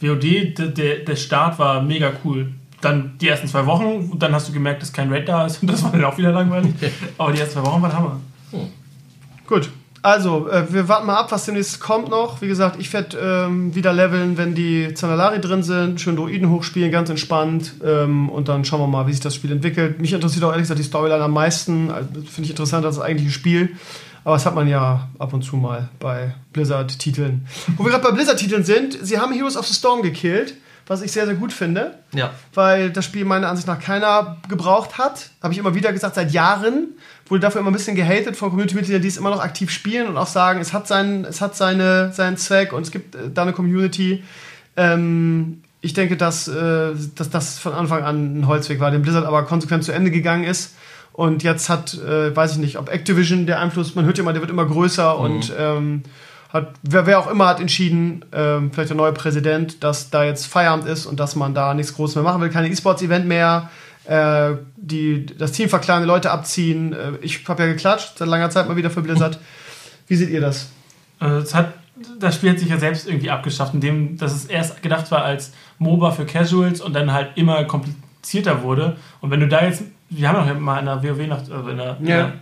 WOD, 0.00 0.56
der, 0.58 0.66
der, 0.68 0.96
der 1.00 1.16
Start 1.16 1.58
war 1.58 1.82
mega 1.82 2.12
cool. 2.24 2.52
Dann 2.80 3.16
die 3.20 3.28
ersten 3.28 3.48
zwei 3.48 3.66
Wochen, 3.66 4.10
und 4.12 4.22
dann 4.22 4.32
hast 4.34 4.48
du 4.48 4.52
gemerkt, 4.52 4.82
dass 4.82 4.92
kein 4.92 5.10
Raid 5.12 5.26
da 5.28 5.46
ist 5.46 5.60
und 5.62 5.68
das 5.72 5.82
war 5.82 5.90
dann 5.90 6.04
auch 6.04 6.16
wieder 6.18 6.30
langweilig. 6.30 6.72
Aber 7.18 7.32
die 7.32 7.40
ersten 7.40 7.54
zwei 7.54 7.66
Wochen 7.66 7.82
waren 7.82 7.92
Hammer. 7.92 8.20
Gut. 8.52 8.60
Also, 10.06 10.48
äh, 10.48 10.72
wir 10.72 10.86
warten 10.88 11.04
mal 11.08 11.16
ab, 11.16 11.32
was 11.32 11.46
demnächst 11.46 11.80
kommt 11.80 12.10
noch. 12.10 12.40
Wie 12.40 12.46
gesagt, 12.46 12.76
ich 12.78 12.92
werde 12.92 13.18
ähm, 13.18 13.74
wieder 13.74 13.92
leveln, 13.92 14.38
wenn 14.38 14.54
die 14.54 14.94
Zanalari 14.94 15.40
drin 15.40 15.64
sind. 15.64 16.00
Schön 16.00 16.14
Druiden 16.14 16.48
hochspielen, 16.48 16.92
ganz 16.92 17.10
entspannt. 17.10 17.72
Ähm, 17.84 18.28
und 18.28 18.46
dann 18.46 18.64
schauen 18.64 18.78
wir 18.78 18.86
mal, 18.86 19.08
wie 19.08 19.12
sich 19.12 19.20
das 19.20 19.34
Spiel 19.34 19.50
entwickelt. 19.50 20.00
Mich 20.00 20.12
interessiert 20.12 20.44
auch 20.44 20.50
ehrlich 20.50 20.62
gesagt 20.62 20.78
die 20.78 20.84
Storyline 20.84 21.24
am 21.24 21.32
meisten. 21.32 21.90
Also, 21.90 22.08
Finde 22.20 22.42
ich 22.42 22.50
interessanter 22.50 22.86
als 22.86 22.96
das 22.98 23.04
eigentliche 23.04 23.32
Spiel. 23.32 23.70
Aber 24.22 24.36
das 24.36 24.46
hat 24.46 24.54
man 24.54 24.68
ja 24.68 25.08
ab 25.18 25.32
und 25.32 25.42
zu 25.42 25.56
mal 25.56 25.88
bei 25.98 26.36
Blizzard-Titeln. 26.52 27.44
Wo 27.76 27.82
wir 27.84 27.90
gerade 27.90 28.04
bei 28.04 28.12
Blizzard-Titeln 28.12 28.62
sind, 28.62 28.96
sie 29.02 29.18
haben 29.18 29.32
Heroes 29.32 29.56
of 29.56 29.66
the 29.66 29.74
Storm 29.74 30.02
gekillt, 30.02 30.54
was 30.86 31.02
ich 31.02 31.10
sehr, 31.10 31.26
sehr 31.26 31.34
gut 31.34 31.52
finde 31.52 31.96
Ja. 32.14 32.30
weil 32.54 32.90
das 32.90 33.04
Spiel 33.04 33.24
meiner 33.24 33.48
Ansicht 33.48 33.66
nach 33.66 33.80
keiner 33.80 34.36
gebraucht 34.48 34.98
hat. 34.98 35.30
Habe 35.42 35.52
ich 35.52 35.58
immer 35.58 35.74
wieder 35.74 35.92
gesagt, 35.92 36.14
seit 36.14 36.30
Jahren. 36.30 36.90
Wurde 37.28 37.40
dafür 37.40 37.60
immer 37.60 37.70
ein 37.70 37.74
bisschen 37.74 37.96
gehatet 37.96 38.36
von 38.36 38.50
Community-Mitgliedern, 38.50 39.02
die 39.02 39.08
es 39.08 39.16
immer 39.16 39.30
noch 39.30 39.40
aktiv 39.40 39.70
spielen 39.70 40.06
und 40.06 40.16
auch 40.16 40.26
sagen, 40.26 40.60
es 40.60 40.72
hat, 40.72 40.86
seinen, 40.86 41.24
es 41.24 41.40
hat 41.40 41.56
seine, 41.56 42.12
seinen 42.12 42.36
Zweck 42.36 42.72
und 42.72 42.82
es 42.82 42.90
gibt 42.90 43.14
äh, 43.14 43.30
da 43.32 43.42
eine 43.42 43.52
Community. 43.52 44.22
Ähm, 44.76 45.62
ich 45.80 45.94
denke, 45.94 46.16
dass, 46.16 46.48
äh, 46.48 46.92
dass 47.14 47.30
das 47.30 47.58
von 47.58 47.72
Anfang 47.72 48.02
an 48.02 48.40
ein 48.40 48.46
Holzweg 48.46 48.80
war, 48.80 48.90
den 48.90 49.02
Blizzard 49.02 49.24
aber 49.24 49.44
konsequent 49.44 49.84
zu 49.84 49.92
Ende 49.92 50.10
gegangen 50.10 50.44
ist. 50.44 50.74
Und 51.12 51.42
jetzt 51.42 51.68
hat, 51.68 51.94
äh, 51.94 52.36
weiß 52.36 52.52
ich 52.52 52.58
nicht, 52.58 52.76
ob 52.78 52.92
Activision 52.92 53.46
der 53.46 53.60
Einfluss, 53.60 53.94
man 53.94 54.04
hört 54.04 54.18
ja 54.18 54.22
immer, 54.22 54.32
der 54.32 54.42
wird 54.42 54.50
immer 54.50 54.66
größer 54.66 55.18
und 55.18 55.50
ähm, 55.58 56.02
hat, 56.52 56.74
wer, 56.82 57.06
wer 57.06 57.18
auch 57.18 57.30
immer 57.30 57.46
hat 57.46 57.60
entschieden, 57.60 58.24
ähm, 58.32 58.70
vielleicht 58.70 58.90
der 58.90 58.96
neue 58.96 59.12
Präsident, 59.12 59.82
dass 59.82 60.10
da 60.10 60.24
jetzt 60.24 60.46
Feierabend 60.46 60.86
ist 60.86 61.06
und 61.06 61.18
dass 61.18 61.34
man 61.34 61.54
da 61.54 61.72
nichts 61.72 61.94
Großes 61.94 62.16
mehr 62.16 62.24
machen 62.24 62.42
will, 62.42 62.50
keine 62.50 62.68
E-Sports-Event 62.68 63.26
mehr, 63.26 63.70
äh, 64.08 64.56
die, 64.76 65.26
das 65.26 65.52
Team 65.52 65.68
verkleinern, 65.68 66.06
Leute 66.06 66.30
abziehen. 66.30 66.92
Äh, 66.92 67.12
ich 67.22 67.46
habe 67.48 67.62
ja 67.64 67.68
geklatscht, 67.72 68.18
seit 68.18 68.28
langer 68.28 68.50
Zeit 68.50 68.68
mal 68.68 68.76
wieder 68.76 68.90
für 68.90 69.02
Blizzard. 69.02 69.38
Wie 70.06 70.16
seht 70.16 70.30
ihr 70.30 70.40
das? 70.40 70.70
Also 71.18 71.38
es 71.38 71.54
hat, 71.54 71.72
das 72.18 72.34
Spiel 72.36 72.50
hat 72.50 72.58
sich 72.58 72.68
ja 72.68 72.78
selbst 72.78 73.08
irgendwie 73.08 73.30
abgeschafft, 73.30 73.74
indem 73.74 74.16
dass 74.18 74.34
es 74.34 74.44
erst 74.44 74.82
gedacht 74.82 75.10
war 75.10 75.24
als 75.24 75.52
MOBA 75.78 76.12
für 76.12 76.26
Casuals 76.26 76.80
und 76.80 76.94
dann 76.94 77.12
halt 77.12 77.30
immer 77.36 77.64
komplizierter 77.64 78.62
wurde. 78.62 78.96
Und 79.20 79.30
wenn 79.30 79.40
du 79.40 79.48
da 79.48 79.64
jetzt, 79.64 79.82
wir 80.10 80.28
haben 80.28 80.46
doch 80.46 80.60
mal 80.60 80.78
in 80.78 80.86
der 80.86 81.02
WoW 81.02 81.26
nach, 81.26 81.38
also 81.38 81.68
in 81.68 81.76
der, 81.78 81.86
Ja. 81.86 81.96
der 82.00 82.32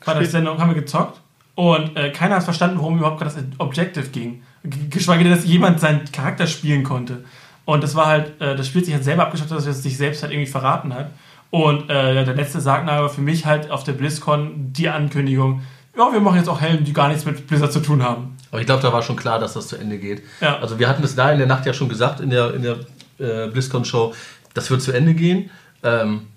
Freitagssendung 0.00 0.58
haben 0.58 0.74
wir 0.74 0.80
gezockt 0.80 1.20
und 1.54 1.96
äh, 1.96 2.10
keiner 2.10 2.36
hat 2.36 2.44
verstanden, 2.44 2.78
worum 2.78 2.98
überhaupt 2.98 3.20
das 3.22 3.36
Objective 3.58 4.08
ging. 4.08 4.42
Geschweige 4.90 5.24
denn, 5.24 5.32
dass 5.32 5.44
jemand 5.44 5.80
seinen 5.80 6.04
Charakter 6.12 6.46
spielen 6.46 6.82
konnte. 6.82 7.24
Und 7.66 7.82
das 7.82 7.94
war 7.94 8.06
halt, 8.06 8.40
äh, 8.40 8.56
das 8.56 8.68
Spiel 8.68 8.80
hat 8.80 8.86
sich 8.86 8.94
halt 8.94 9.04
selber 9.04 9.24
abgeschafft, 9.24 9.50
dass 9.50 9.66
es 9.66 9.82
sich 9.82 9.98
selbst 9.98 10.22
halt 10.22 10.32
irgendwie 10.32 10.50
verraten 10.50 10.94
hat. 10.94 11.10
Und 11.50 11.90
äh, 11.90 12.24
der 12.24 12.34
letzte 12.34 12.60
Sargnagel 12.60 13.10
für 13.10 13.20
mich 13.20 13.44
halt 13.44 13.70
auf 13.70 13.84
der 13.84 13.92
BlizzCon 13.92 14.72
die 14.72 14.88
Ankündigung, 14.88 15.62
ja, 15.96 16.12
wir 16.12 16.20
machen 16.20 16.36
jetzt 16.36 16.48
auch 16.48 16.60
Helden, 16.60 16.84
die 16.84 16.92
gar 16.92 17.08
nichts 17.08 17.24
mit 17.24 17.46
Blizzard 17.46 17.72
zu 17.72 17.80
tun 17.80 18.02
haben. 18.02 18.36
Aber 18.50 18.60
ich 18.60 18.66
glaube, 18.66 18.82
da 18.82 18.92
war 18.92 19.02
schon 19.02 19.16
klar, 19.16 19.38
dass 19.38 19.54
das 19.54 19.68
zu 19.68 19.76
Ende 19.76 19.98
geht. 19.98 20.22
Ja. 20.40 20.58
Also 20.58 20.78
wir 20.78 20.88
hatten 20.88 21.02
es 21.02 21.14
da 21.14 21.32
in 21.32 21.38
der 21.38 21.46
Nacht 21.46 21.66
ja 21.66 21.72
schon 21.72 21.88
gesagt, 21.88 22.20
in 22.20 22.30
der, 22.30 22.54
in 22.54 22.62
der 22.62 22.76
äh, 23.18 23.48
BlizzCon-Show, 23.48 24.14
das 24.54 24.70
wird 24.70 24.82
zu 24.82 24.92
Ende 24.92 25.14
gehen. 25.14 25.50
Ähm, 25.82 26.28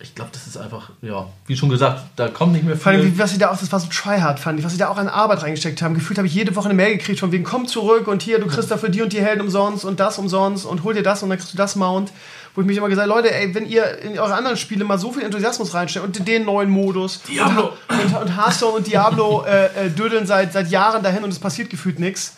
ich 0.00 0.14
glaube, 0.14 0.30
das 0.32 0.46
ist 0.46 0.56
einfach, 0.56 0.90
ja, 1.02 1.26
wie 1.46 1.56
schon 1.56 1.68
gesagt, 1.70 2.02
da 2.14 2.28
kommt 2.28 2.52
nicht 2.52 2.64
mehr 2.64 2.76
Vor 2.76 2.92
allem, 2.92 3.02
viel. 3.02 3.18
was 3.18 3.32
sie 3.32 3.38
da 3.38 3.50
auch, 3.50 3.58
das 3.58 3.72
war 3.72 3.80
so 3.80 3.88
tryhard, 3.88 4.38
fand 4.38 4.58
ich, 4.58 4.64
was 4.64 4.70
sie 4.72 4.78
da 4.78 4.88
auch 4.88 4.96
an 4.96 5.08
Arbeit 5.08 5.42
reingesteckt 5.42 5.82
haben. 5.82 5.94
Gefühlt 5.94 6.18
habe 6.18 6.28
ich 6.28 6.34
jede 6.34 6.54
Woche 6.54 6.66
eine 6.66 6.74
Mail 6.74 6.96
gekriegt 6.96 7.18
von 7.18 7.32
wegen, 7.32 7.42
komm 7.42 7.66
zurück 7.66 8.06
und 8.06 8.22
hier, 8.22 8.38
du 8.38 8.46
kriegst 8.46 8.70
dafür 8.70 8.90
die 8.90 9.02
und 9.02 9.12
die 9.12 9.20
Helden 9.20 9.40
umsonst 9.40 9.84
und 9.84 9.98
das 9.98 10.18
umsonst 10.18 10.66
und 10.66 10.84
hol 10.84 10.94
dir 10.94 11.02
das 11.02 11.24
und 11.24 11.30
dann 11.30 11.38
kriegst 11.38 11.52
du 11.52 11.56
das 11.56 11.74
Mount. 11.74 12.12
Wo 12.54 12.60
ich 12.60 12.66
mich 12.66 12.76
immer 12.76 12.88
gesagt 12.88 13.08
habe, 13.08 13.20
Leute, 13.20 13.34
ey, 13.34 13.54
wenn 13.54 13.66
ihr 13.66 13.98
in 13.98 14.18
eure 14.18 14.34
anderen 14.34 14.56
Spiele 14.56 14.84
mal 14.84 14.98
so 14.98 15.12
viel 15.12 15.22
Enthusiasmus 15.22 15.74
reinstellt 15.74 16.04
und 16.04 16.16
in 16.16 16.24
den 16.24 16.44
neuen 16.44 16.70
Modus 16.70 17.22
Diablo. 17.22 17.72
und, 17.88 18.04
und, 18.04 18.16
und 18.22 18.36
Hearthstone 18.36 18.76
und 18.76 18.86
Diablo 18.86 19.44
äh, 19.44 19.86
äh, 19.86 19.90
dödeln 19.90 20.26
seit, 20.26 20.52
seit 20.52 20.70
Jahren 20.70 21.02
dahin 21.02 21.24
und 21.24 21.30
es 21.30 21.38
passiert 21.38 21.70
gefühlt 21.70 21.98
nichts. 21.98 22.36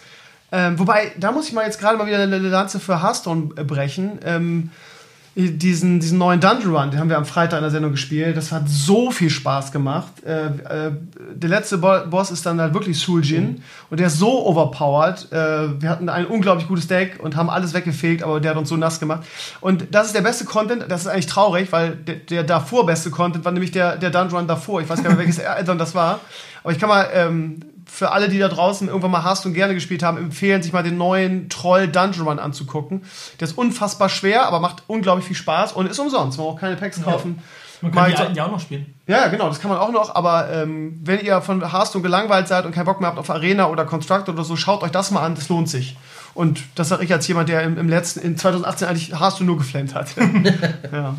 Ähm, 0.53 0.79
wobei, 0.79 1.13
da 1.19 1.31
muss 1.31 1.47
ich 1.47 1.53
mal 1.53 1.65
jetzt 1.65 1.79
gerade 1.79 1.97
mal 1.97 2.07
wieder 2.07 2.19
eine 2.19 2.39
Lanze 2.39 2.81
für 2.81 3.03
Hearthstone 3.03 3.51
äh, 3.57 3.65
brechen. 3.65 4.19
Ähm, 4.25 4.71
diesen, 5.37 6.01
diesen 6.01 6.19
neuen 6.19 6.41
Dungeon 6.41 6.75
Run, 6.75 6.91
den 6.91 6.99
haben 6.99 7.09
wir 7.09 7.17
am 7.17 7.25
Freitag 7.25 7.59
in 7.59 7.63
der 7.63 7.71
Sendung 7.71 7.93
gespielt. 7.93 8.37
Das 8.37 8.51
hat 8.51 8.69
so 8.69 9.13
viel 9.13 9.31
Spaß 9.31 9.71
gemacht. 9.71 10.25
Äh, 10.25 10.47
äh, 10.47 10.93
der 11.35 11.49
letzte 11.49 11.79
Bo 11.79 12.01
Boss 12.11 12.33
ist 12.33 12.45
dann 12.45 12.61
halt 12.61 12.75
wirklich 12.75 12.99
Suljin 12.99 13.63
und 13.91 14.01
der 14.01 14.09
ist 14.09 14.19
so 14.19 14.45
overpowered. 14.47 15.31
Äh, 15.31 15.81
wir 15.81 15.89
hatten 15.89 16.09
ein 16.09 16.27
unglaublich 16.27 16.67
gutes 16.67 16.89
Deck 16.89 17.21
und 17.23 17.37
haben 17.37 17.49
alles 17.49 17.75
weggefegt, 17.75 18.25
aber 18.25 18.41
der 18.41 18.53
hat 18.53 18.59
uns 18.59 18.69
so 18.69 18.77
nass 18.77 18.99
gemacht. 18.99 19.23
Und 19.61 19.95
das 19.95 20.09
ist 20.09 20.17
der 20.17 20.23
beste 20.23 20.45
Content. 20.45 20.87
Das 20.89 21.03
ist 21.03 21.07
eigentlich 21.07 21.27
traurig, 21.27 21.71
weil 21.71 21.95
der, 21.95 22.17
der 22.17 22.43
davor 22.43 22.85
beste 22.85 23.11
Content 23.11 23.45
war 23.45 23.53
nämlich 23.53 23.71
der, 23.71 23.97
der 23.97 24.11
Dungeon 24.11 24.41
Run 24.41 24.49
davor. 24.49 24.81
Ich 24.81 24.89
weiß 24.89 25.03
gar 25.03 25.11
nicht 25.11 25.19
welches 25.19 25.41
Addon 25.45 25.79
das 25.79 25.95
war. 25.95 26.21
Aber 26.63 26.73
ich 26.73 26.79
kann 26.79 26.89
mal 26.89 27.09
ähm, 27.15 27.61
für 27.91 28.13
alle, 28.13 28.29
die 28.29 28.39
da 28.39 28.49
draußen 28.49 28.89
irgendwann 28.89 29.11
mal 29.11 29.25
Hearthstone 29.25 29.55
gerne 29.55 29.75
gespielt 29.75 30.03
haben, 30.03 30.17
empfehlen, 30.17 30.63
sich 30.63 30.73
mal 30.73 30.83
den 30.83 30.97
neuen 30.97 31.49
Troll 31.49 31.89
Dungeon 31.89 32.27
Run 32.27 32.39
anzugucken. 32.39 33.03
Der 33.41 33.49
ist 33.49 33.59
unfassbar 33.59 34.09
schwer, 34.09 34.47
aber 34.47 34.61
macht 34.61 34.85
unglaublich 34.87 35.27
viel 35.27 35.37
Spaß 35.37 35.73
und 35.73 35.87
ist 35.87 35.99
umsonst. 35.99 36.39
Man 36.39 36.47
braucht 36.47 36.61
keine 36.61 36.77
Packs 36.77 37.03
kaufen. 37.03 37.43
Man 37.83 37.93
Mal 37.93 38.03
kann 38.03 38.11
die 38.11 38.17
alten 38.19 38.35
ja 38.35 38.47
auch 38.47 38.51
noch 38.51 38.61
spielen. 38.61 38.95
Ja, 39.07 39.29
genau, 39.29 39.49
das 39.49 39.59
kann 39.59 39.71
man 39.71 39.79
auch 39.79 39.91
noch, 39.91 40.15
aber 40.15 40.53
ähm, 40.53 41.01
wenn 41.03 41.21
ihr 41.21 41.41
von 41.41 41.73
Hearthstone 41.73 42.03
gelangweilt 42.03 42.47
seid 42.47 42.67
und 42.67 42.73
keinen 42.73 42.85
Bock 42.85 43.01
mehr 43.01 43.09
habt 43.09 43.19
auf 43.19 43.31
Arena 43.31 43.69
oder 43.69 43.85
Constructor 43.87 44.35
oder 44.35 44.45
so, 44.45 44.55
schaut 44.57 44.83
euch 44.83 44.91
das 44.91 45.11
mal 45.11 45.23
an, 45.23 45.35
das 45.35 45.49
lohnt 45.49 45.69
sich. 45.69 45.97
Und 46.35 46.63
das 46.75 46.89
sage 46.89 47.05
ich 47.05 47.13
als 47.13 47.27
jemand, 47.27 47.49
der 47.49 47.63
im, 47.63 47.79
im 47.79 47.89
letzten, 47.89 48.21
in 48.21 48.37
2018 48.37 48.87
eigentlich 48.87 49.19
Hearthstone 49.19 49.47
nur 49.47 49.59
geflammt 49.59 49.95
hat. 49.95 50.09
ja. 50.93 51.17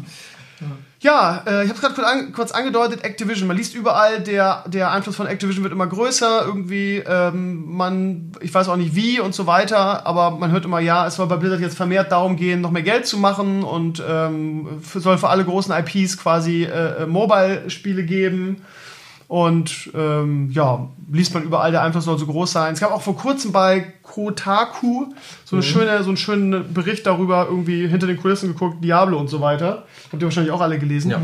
Ja, 0.99 1.43
äh, 1.47 1.63
ich 1.63 1.69
habe 1.69 1.73
es 1.73 1.81
gerade 1.81 1.95
kurz, 1.95 2.07
an, 2.07 2.31
kurz 2.31 2.51
angedeutet, 2.51 3.03
Activision. 3.03 3.47
Man 3.47 3.57
liest 3.57 3.73
überall, 3.73 4.21
der, 4.21 4.63
der 4.67 4.91
Einfluss 4.91 5.15
von 5.15 5.25
Activision 5.25 5.63
wird 5.63 5.73
immer 5.73 5.87
größer. 5.87 6.45
Irgendwie, 6.45 6.97
ähm, 6.97 7.75
man, 7.75 8.31
ich 8.39 8.53
weiß 8.53 8.69
auch 8.69 8.75
nicht 8.75 8.95
wie 8.95 9.19
und 9.19 9.33
so 9.33 9.47
weiter, 9.47 10.05
aber 10.05 10.29
man 10.31 10.51
hört 10.51 10.65
immer, 10.65 10.79
ja, 10.79 11.07
es 11.07 11.15
soll 11.15 11.25
bei 11.25 11.37
Blizzard 11.37 11.59
jetzt 11.59 11.75
vermehrt 11.75 12.11
darum 12.11 12.35
gehen, 12.35 12.61
noch 12.61 12.69
mehr 12.69 12.83
Geld 12.83 13.07
zu 13.07 13.17
machen 13.17 13.63
und 13.63 14.03
ähm, 14.07 14.67
soll 14.93 15.17
für 15.17 15.29
alle 15.29 15.43
großen 15.43 15.73
IPs 15.73 16.17
quasi 16.17 16.65
äh, 16.65 17.03
äh, 17.03 17.05
Mobile-Spiele 17.07 18.03
geben. 18.03 18.61
Und 19.27 19.89
ähm, 19.95 20.51
ja, 20.51 20.87
liest 21.11 21.33
man 21.33 21.43
überall, 21.43 21.71
der 21.71 21.83
Einfluss 21.83 22.05
soll 22.05 22.17
so 22.17 22.25
groß 22.25 22.51
sein. 22.51 22.73
Es 22.73 22.79
gab 22.79 22.91
auch 22.91 23.01
vor 23.01 23.17
kurzem 23.17 23.51
bei 23.51 23.93
Kotaku 24.01 25.07
so, 25.45 25.57
eine 25.57 25.63
schöne, 25.63 26.03
so 26.03 26.09
einen 26.09 26.17
schönen 26.17 26.73
Bericht 26.73 27.05
darüber, 27.05 27.47
irgendwie 27.49 27.87
hinter 27.87 28.07
den 28.07 28.17
Kulissen 28.17 28.53
geguckt, 28.53 28.83
Diablo 28.83 29.19
und 29.19 29.27
so 29.27 29.41
weiter. 29.41 29.85
Habt 30.11 30.21
ihr 30.21 30.25
wahrscheinlich 30.25 30.51
auch 30.51 30.61
alle 30.61 30.79
gelesen. 30.79 31.11
Ja. 31.11 31.21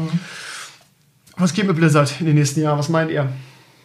Was 1.38 1.54
geht 1.54 1.68
mit 1.68 1.78
Blizzard 1.78 2.20
in 2.20 2.26
den 2.26 2.36
nächsten 2.36 2.62
Jahren? 2.62 2.78
Was 2.78 2.90
meint 2.90 3.12
ihr? 3.12 3.30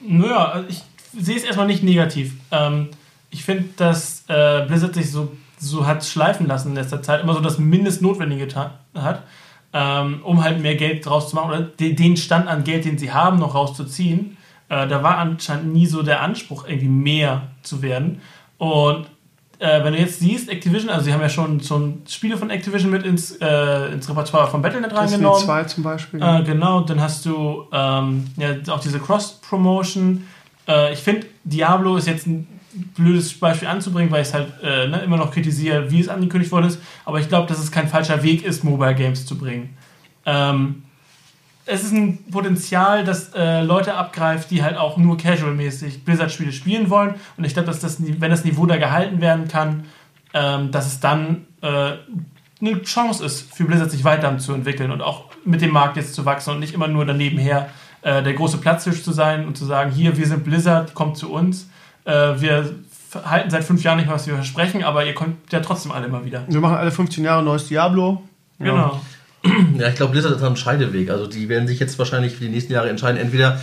Naja, 0.01 0.47
also 0.47 0.69
ich 0.69 0.83
sehe 1.19 1.37
es 1.37 1.45
erstmal 1.45 1.67
nicht 1.67 1.83
negativ. 1.83 2.35
Ähm, 2.51 2.89
ich 3.31 3.45
finde, 3.45 3.65
dass 3.77 4.25
äh, 4.29 4.65
Blizzard 4.67 4.95
sich 4.95 5.11
so, 5.11 5.33
so 5.59 5.87
hat 5.87 6.05
schleifen 6.05 6.47
lassen 6.47 6.69
in 6.69 6.75
letzter 6.75 7.03
Zeit, 7.03 7.23
immer 7.23 7.35
so 7.35 7.41
das 7.41 7.59
Mindestnotwendige 7.59 8.49
hat, 8.95 9.23
ähm, 9.73 10.21
um 10.25 10.43
halt 10.43 10.61
mehr 10.61 10.75
Geld 10.75 11.07
draus 11.07 11.31
zu 11.31 11.37
machen 11.37 11.51
oder 11.51 11.63
de 11.63 11.95
den 11.95 12.17
Stand 12.17 12.49
an 12.49 12.65
Geld, 12.65 12.85
den 12.85 12.99
sie 12.99 13.13
haben, 13.13 13.39
noch 13.39 13.55
rauszuziehen. 13.55 14.37
Äh, 14.73 14.89
da 14.89 15.03
war 15.03 15.19
anscheinend 15.19 15.75
nie 15.75 15.87
so 15.87 16.03
der 16.03 16.23
Anspruch, 16.23 16.65
irgendwie 16.67 16.89
mehr 16.89 17.49
zu 17.63 17.83
werden. 17.83 18.23
Und 18.57 19.07
äh, 19.59 19.85
wenn 19.85 19.93
du 19.93 19.99
jetzt 19.99 20.21
siehst, 20.21 20.49
Activision, 20.49 20.89
also 20.89 21.05
sie 21.05 21.13
haben 21.13 21.21
ja 21.21 21.29
schon, 21.29 21.61
schon 21.61 22.01
Spiele 22.09 22.39
von 22.39 22.49
Activision 22.49 22.91
mit 22.91 23.05
ins, 23.05 23.33
äh, 23.33 23.93
ins 23.93 24.09
Repertoire 24.09 24.51
von 24.51 24.63
Battle.net 24.63 24.91
Destiny 24.91 25.11
reingenommen. 25.11 25.45
2 25.45 25.65
zum 25.65 25.83
Beispiel. 25.83 26.23
Äh, 26.23 26.43
genau, 26.45 26.81
dann 26.81 27.03
hast 27.03 27.27
du 27.27 27.67
ähm, 27.71 28.25
ja, 28.39 28.55
auch 28.73 28.81
diese 28.81 28.99
Cross-Promotion. 28.99 30.27
Äh, 30.67 30.95
ich 30.95 31.01
finde, 31.01 31.27
Diablo 31.45 31.97
ist 31.97 32.07
jetzt 32.07 32.27
ein 32.27 32.49
blödes 32.95 33.39
Beispiel 33.39 33.69
anzubringen, 33.69 34.11
weil 34.11 34.23
ich 34.23 34.29
es 34.29 34.35
halt 34.35 34.55
äh, 34.63 34.89
ne, 34.89 35.03
immer 35.03 35.19
noch 35.19 35.33
kritisiere, 35.33 35.91
wie 35.91 36.01
es 36.01 36.09
angekündigt 36.09 36.51
worden 36.51 36.69
ist. 36.69 36.81
Aber 37.05 37.21
ich 37.21 37.29
glaube, 37.29 37.47
dass 37.47 37.59
es 37.59 37.71
kein 37.71 37.89
falscher 37.89 38.23
Weg 38.23 38.43
ist, 38.43 38.65
Mobile 38.65 38.95
Games 38.95 39.27
zu 39.27 39.37
bringen. 39.37 39.77
Ähm, 40.25 40.85
es 41.65 41.85
ist 41.85 41.93
ein 41.93 42.25
Potenzial, 42.31 43.05
das 43.05 43.33
äh, 43.35 43.63
Leute 43.63 43.95
abgreift, 43.95 44.51
die 44.51 44.63
halt 44.63 44.77
auch 44.77 44.97
nur 44.97 45.17
casual-mäßig 45.17 46.05
Blizzard-Spiele 46.05 46.53
spielen 46.53 46.91
wollen. 46.91 47.15
Und 47.37 47.45
ich 47.45 47.55
glaube, 47.55 47.67
dass 47.67 47.81
das, 47.81 47.99
wenn 48.01 48.31
das 48.31 48.45
Niveau 48.45 48.67
da 48.67 48.77
gehalten 48.77 49.21
werden 49.21 49.49
kann, 49.49 49.85
ähm, 50.35 50.71
dass 50.71 50.87
es 50.87 51.01
dann 51.01 51.47
äh, 51.63 51.93
eine 52.61 52.83
Chance 52.83 53.25
ist, 53.25 53.55
für 53.55 53.65
Blizzard 53.65 53.91
sich 53.91 54.05
weiterzuentwickeln 54.05 54.91
und 54.91 55.03
auch 55.03 55.27
mit 55.45 55.61
dem 55.61 55.71
Markt 55.71 55.97
jetzt 55.97 56.15
zu 56.15 56.25
wachsen 56.25 56.51
und 56.51 56.61
nicht 56.61 56.75
immer 56.75 56.89
nur 56.89 57.05
daneben 57.05 57.39
her 57.39 57.69
äh, 58.03 58.23
der 58.23 58.35
große 58.35 58.59
Platztisch 58.59 59.03
zu 59.03 59.13
sein 59.13 59.47
und 59.47 59.57
zu 59.57 59.65
sagen, 59.65 59.91
hier, 59.93 60.17
wir 60.17 60.27
sind 60.27 60.45
Blizzard, 60.45 60.95
kommt 60.95 61.17
zu 61.17 61.33
uns. 61.33 61.69
Äh, 62.05 62.41
wir 62.41 62.75
halten 63.25 63.51
seit 63.51 63.65
fünf 63.65 63.83
Jahren 63.83 63.99
nicht 63.99 64.07
mehr, 64.07 64.15
was 64.15 64.27
wir 64.27 64.35
versprechen, 64.35 64.83
aber 64.83 65.05
ihr 65.05 65.15
kommt 65.15 65.53
ja 65.53 65.61
trotzdem 65.61 65.93
alle 65.93 66.07
immer 66.07 66.25
wieder. 66.25 66.45
Wir 66.49 66.61
machen 66.61 66.77
alle 66.77 66.91
15 66.91 67.23
Jahre 67.25 67.43
neues 67.43 67.69
Diablo. 67.69 68.23
Genau. 68.59 68.75
Ja, 68.77 69.01
ich 69.89 69.95
glaube, 69.95 70.13
Blizzard 70.13 70.37
ist 70.37 70.43
am 70.43 70.57
Scheideweg. 70.57 71.11
Also 71.11 71.27
die 71.27 71.49
werden 71.49 71.67
sich 71.67 71.81
jetzt 71.81 71.99
wahrscheinlich 71.99 72.35
für 72.35 72.45
die 72.45 72.51
nächsten 72.51 72.73
Jahre 72.73 72.89
entscheiden. 72.89 73.21
Entweder 73.21 73.61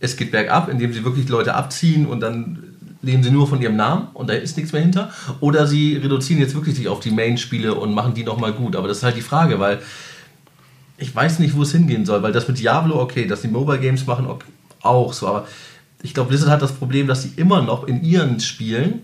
es 0.00 0.16
geht 0.16 0.30
bergab, 0.32 0.68
indem 0.68 0.92
sie 0.92 1.04
wirklich 1.04 1.28
Leute 1.28 1.54
abziehen 1.54 2.06
und 2.06 2.20
dann 2.20 2.62
leben 3.02 3.22
sie 3.22 3.30
nur 3.30 3.46
von 3.46 3.62
ihrem 3.62 3.76
Namen 3.76 4.08
und 4.12 4.28
da 4.28 4.34
ist 4.34 4.56
nichts 4.56 4.72
mehr 4.72 4.82
hinter. 4.82 5.10
Oder 5.40 5.66
sie 5.66 5.96
reduzieren 5.96 6.40
jetzt 6.40 6.54
wirklich 6.54 6.76
sich 6.76 6.88
auf 6.88 7.00
die 7.00 7.10
Main-Spiele 7.10 7.74
und 7.74 7.94
machen 7.94 8.14
die 8.14 8.24
nochmal 8.24 8.52
gut. 8.52 8.76
Aber 8.76 8.88
das 8.88 8.98
ist 8.98 9.02
halt 9.02 9.16
die 9.16 9.22
Frage, 9.22 9.58
weil 9.58 9.80
ich 10.98 11.14
weiß 11.14 11.38
nicht, 11.38 11.56
wo 11.56 11.62
es 11.62 11.72
hingehen 11.72 12.04
soll. 12.04 12.22
Weil 12.22 12.32
das 12.32 12.48
mit 12.48 12.58
Diablo, 12.58 13.00
okay, 13.00 13.26
dass 13.26 13.42
die 13.42 13.48
Mobile 13.48 13.78
Games 13.78 14.06
machen, 14.06 14.26
okay, 14.26 14.46
auch 14.82 15.12
so. 15.12 15.28
Aber 15.28 15.46
ich 16.02 16.14
glaube, 16.14 16.28
Blizzard 16.28 16.50
hat 16.50 16.62
das 16.62 16.72
Problem, 16.72 17.06
dass 17.06 17.22
sie 17.22 17.32
immer 17.36 17.62
noch 17.62 17.84
in 17.84 18.02
ihren 18.02 18.40
Spielen 18.40 19.02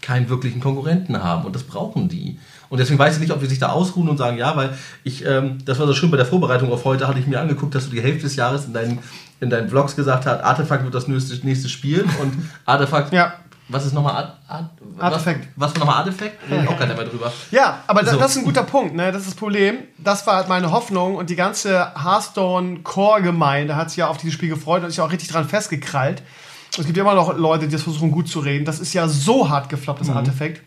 keinen 0.00 0.28
wirklichen 0.28 0.60
Konkurrenten 0.60 1.22
haben 1.22 1.44
und 1.44 1.54
das 1.54 1.62
brauchen 1.62 2.08
die. 2.08 2.38
Und 2.70 2.78
deswegen 2.78 2.98
weiß 2.98 3.14
ich 3.14 3.20
nicht, 3.20 3.32
ob 3.32 3.40
die 3.40 3.46
sich 3.46 3.58
da 3.58 3.68
ausruhen 3.70 4.08
und 4.08 4.16
sagen, 4.16 4.36
ja, 4.38 4.56
weil 4.56 4.76
ich, 5.04 5.24
ähm, 5.24 5.58
das 5.64 5.78
war 5.78 5.86
so 5.86 5.94
schön 5.94 6.10
bei 6.10 6.16
der 6.16 6.26
Vorbereitung 6.26 6.72
auf 6.72 6.84
heute, 6.84 7.06
hatte 7.08 7.18
ich 7.18 7.26
mir 7.26 7.40
angeguckt, 7.40 7.74
dass 7.74 7.84
du 7.88 7.90
die 7.94 8.02
Hälfte 8.02 8.22
des 8.24 8.36
Jahres 8.36 8.64
in 8.64 8.72
deinen, 8.72 8.98
in 9.40 9.50
deinen 9.50 9.68
Vlogs 9.68 9.94
gesagt 9.96 10.26
hast, 10.26 10.42
Artefakt 10.42 10.82
wird 10.84 10.94
das 10.94 11.06
nächste, 11.08 11.34
nächste 11.46 11.68
Spiel 11.68 12.02
und 12.20 12.32
Artefakt, 12.64 13.12
Ja. 13.12 13.34
was 13.68 13.84
ist 13.86 13.92
nochmal 13.94 14.14
Art, 14.14 14.36
Art, 14.48 14.70
Artefakt. 14.98 15.48
Was, 15.56 15.70
was 15.70 15.74
war 15.80 15.86
nochmal 15.86 15.96
Artefakt? 16.04 16.32
Reden 16.50 16.66
auch 16.68 16.78
keiner 16.78 16.94
mehr 16.94 17.04
drüber. 17.04 17.32
Ja, 17.50 17.78
aber 17.86 18.04
So. 18.06 18.18
das 18.18 18.32
ist 18.32 18.38
ein 18.38 18.44
guter 18.44 18.62
Punkt, 18.64 18.94
ne? 18.94 19.12
Das 19.12 19.22
ist 19.22 19.28
das 19.28 19.34
Problem. 19.36 19.76
Das 19.98 20.26
war 20.26 20.36
halt 20.36 20.48
meine 20.48 20.70
Hoffnung 20.70 21.16
und 21.16 21.30
die 21.30 21.36
ganze 21.36 21.92
Hearthstone-Core-Gemeinde 22.02 23.76
hat 23.76 23.90
sich 23.90 23.98
ja 23.98 24.08
auf 24.08 24.16
dieses 24.16 24.34
Spiel 24.34 24.48
gefreut 24.48 24.82
und 24.82 24.88
ist 24.88 24.96
ja 24.96 25.04
auch 25.04 25.12
richtig 25.12 25.28
dran 25.30 25.48
festgekrallt. 25.48 26.22
Es 26.76 26.84
gibt 26.86 26.96
ja 26.96 27.04
immer 27.04 27.14
noch 27.14 27.36
Leute, 27.36 27.66
die 27.66 27.72
das 27.72 27.82
versuchen 27.82 28.10
gut 28.10 28.28
zu 28.28 28.40
reden. 28.40 28.64
Das 28.64 28.80
ist 28.80 28.92
ja 28.94 29.06
so 29.06 29.48
hart 29.48 29.68
gefloppt, 29.68 30.00
das 30.00 30.10
Artefakt. 30.10 30.60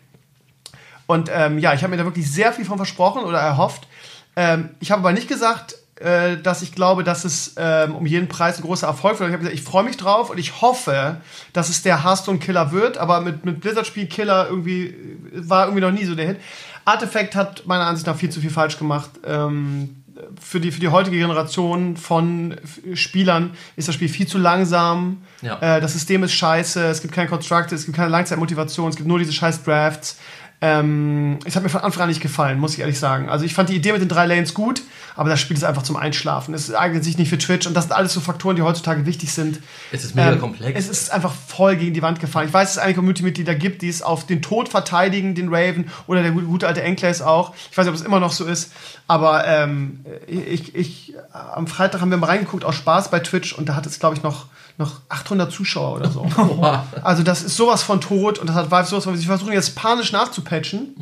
Und 1.08 1.30
ähm, 1.32 1.58
ja, 1.58 1.72
ich 1.72 1.82
habe 1.82 1.90
mir 1.90 1.96
da 1.96 2.04
wirklich 2.04 2.30
sehr 2.30 2.52
viel 2.52 2.66
von 2.66 2.76
versprochen 2.76 3.24
oder 3.24 3.40
erhofft. 3.40 3.88
Ähm, 4.36 4.68
ich 4.78 4.90
habe 4.92 5.00
aber 5.00 5.12
nicht 5.12 5.26
gesagt, 5.26 5.74
äh, 5.96 6.36
dass 6.36 6.60
ich 6.60 6.72
glaube, 6.74 7.02
dass 7.02 7.24
es 7.24 7.54
ähm, 7.56 7.96
um 7.96 8.04
jeden 8.04 8.28
Preis 8.28 8.58
ein 8.58 8.62
großer 8.62 8.86
Erfolg 8.86 9.18
wird. 9.18 9.30
Ich 9.30 9.32
habe 9.32 9.42
gesagt, 9.42 9.58
ich 9.58 9.64
freue 9.64 9.84
mich 9.84 9.96
drauf 9.96 10.28
und 10.28 10.38
ich 10.38 10.60
hoffe, 10.60 11.16
dass 11.54 11.70
es 11.70 11.82
der 11.82 12.04
Hearthstone-Killer 12.04 12.72
wird. 12.72 12.98
Aber 12.98 13.22
mit, 13.22 13.44
mit 13.46 13.60
Blizzard-Spiel-Killer 13.60 14.48
irgendwie 14.50 14.88
äh, 14.88 14.94
war 15.32 15.64
irgendwie 15.64 15.80
noch 15.80 15.92
nie 15.92 16.04
so 16.04 16.14
der 16.14 16.26
Hit. 16.26 16.40
Artifact 16.84 17.34
hat 17.34 17.66
meiner 17.66 17.86
Ansicht 17.86 18.06
nach 18.06 18.16
viel 18.16 18.30
zu 18.30 18.40
viel 18.40 18.50
falsch 18.50 18.78
gemacht. 18.78 19.10
Ähm, 19.24 20.02
für, 20.40 20.60
die, 20.60 20.72
für 20.72 20.80
die 20.80 20.88
heutige 20.88 21.16
Generation 21.16 21.96
von 21.96 22.56
Spielern 22.94 23.52
ist 23.76 23.88
das 23.88 23.94
Spiel 23.94 24.08
viel 24.08 24.26
zu 24.26 24.36
langsam. 24.36 25.22
Ja. 25.42 25.58
Äh, 25.60 25.80
das 25.80 25.94
System 25.94 26.22
ist 26.22 26.32
scheiße. 26.32 26.84
Es 26.84 27.00
gibt 27.00 27.14
kein 27.14 27.28
Constructed, 27.28 27.72
es 27.72 27.86
gibt 27.86 27.96
keine 27.96 28.10
Langzeitmotivation, 28.10 28.90
es 28.90 28.96
gibt 28.96 29.08
nur 29.08 29.18
diese 29.18 29.32
scheiß 29.32 29.64
Drafts. 29.64 30.18
Ähm, 30.60 31.38
es 31.44 31.54
hat 31.54 31.62
mir 31.62 31.68
von 31.68 31.82
Anfang 31.82 32.02
an 32.02 32.08
nicht 32.08 32.20
gefallen, 32.20 32.58
muss 32.58 32.74
ich 32.74 32.80
ehrlich 32.80 32.98
sagen. 32.98 33.28
Also 33.28 33.44
ich 33.44 33.54
fand 33.54 33.68
die 33.68 33.76
Idee 33.76 33.92
mit 33.92 34.00
den 34.00 34.08
drei 34.08 34.26
Lanes 34.26 34.54
gut, 34.54 34.82
aber 35.14 35.28
das 35.28 35.38
Spiel 35.38 35.56
ist 35.56 35.62
einfach 35.62 35.82
zum 35.84 35.96
Einschlafen. 35.96 36.52
Es 36.52 36.74
eignet 36.74 37.04
sich 37.04 37.16
nicht 37.16 37.28
für 37.28 37.38
Twitch 37.38 37.68
und 37.68 37.74
das 37.74 37.84
sind 37.84 37.92
alles 37.92 38.12
so 38.12 38.20
Faktoren, 38.20 38.56
die 38.56 38.62
heutzutage 38.62 39.06
wichtig 39.06 39.32
sind. 39.32 39.60
Es 39.92 40.04
ist 40.04 40.16
mega 40.16 40.32
Ähm, 40.32 40.40
komplex. 40.40 40.76
Es 40.76 40.88
ist 40.88 41.12
einfach 41.12 41.32
voll 41.32 41.76
gegen 41.76 41.94
die 41.94 42.02
Wand 42.02 42.18
gefallen. 42.18 42.48
Ich 42.48 42.54
weiß, 42.54 42.70
dass 42.70 42.76
es 42.78 42.82
einige 42.82 42.96
Community-Mitglieder 42.96 43.54
gibt, 43.54 43.82
die 43.82 43.88
es 43.88 44.02
auf 44.02 44.26
den 44.26 44.42
Tod 44.42 44.68
verteidigen, 44.68 45.36
den 45.36 45.48
Raven 45.48 45.90
oder 46.08 46.22
der 46.22 46.32
gute, 46.32 46.66
alte 46.66 46.82
Enclaves 46.82 47.22
auch. 47.22 47.54
Ich 47.70 47.78
weiß 47.78 47.84
nicht, 47.86 47.94
ob 47.94 48.00
es 48.00 48.04
immer 48.04 48.18
noch 48.18 48.32
so 48.32 48.44
ist, 48.44 48.72
aber 49.06 49.46
ähm, 49.46 50.04
ich, 50.26 50.74
ich, 50.74 51.14
am 51.32 51.68
Freitag 51.68 52.00
haben 52.00 52.10
wir 52.10 52.18
mal 52.18 52.26
reingeguckt 52.26 52.64
aus 52.64 52.74
Spaß 52.74 53.12
bei 53.12 53.20
Twitch 53.20 53.52
und 53.52 53.68
da 53.68 53.76
hat 53.76 53.86
es, 53.86 54.00
glaube 54.00 54.16
ich, 54.16 54.24
noch, 54.24 54.46
noch 54.78 55.00
800 55.08 55.50
Zuschauer 55.52 55.96
oder 55.96 56.08
so. 56.10 56.22
Also 57.02 57.22
das 57.22 57.42
ist 57.42 57.56
sowas 57.56 57.82
von 57.82 58.00
tot 58.00 58.38
und 58.38 58.46
das 58.48 58.56
hat 58.56 58.70
Valve 58.70 58.88
sowas 58.88 59.04
von, 59.04 59.16
sie 59.16 59.26
versuchen 59.26 59.52
jetzt 59.52 59.74
panisch 59.76 60.12
nachzupatchen 60.12 60.94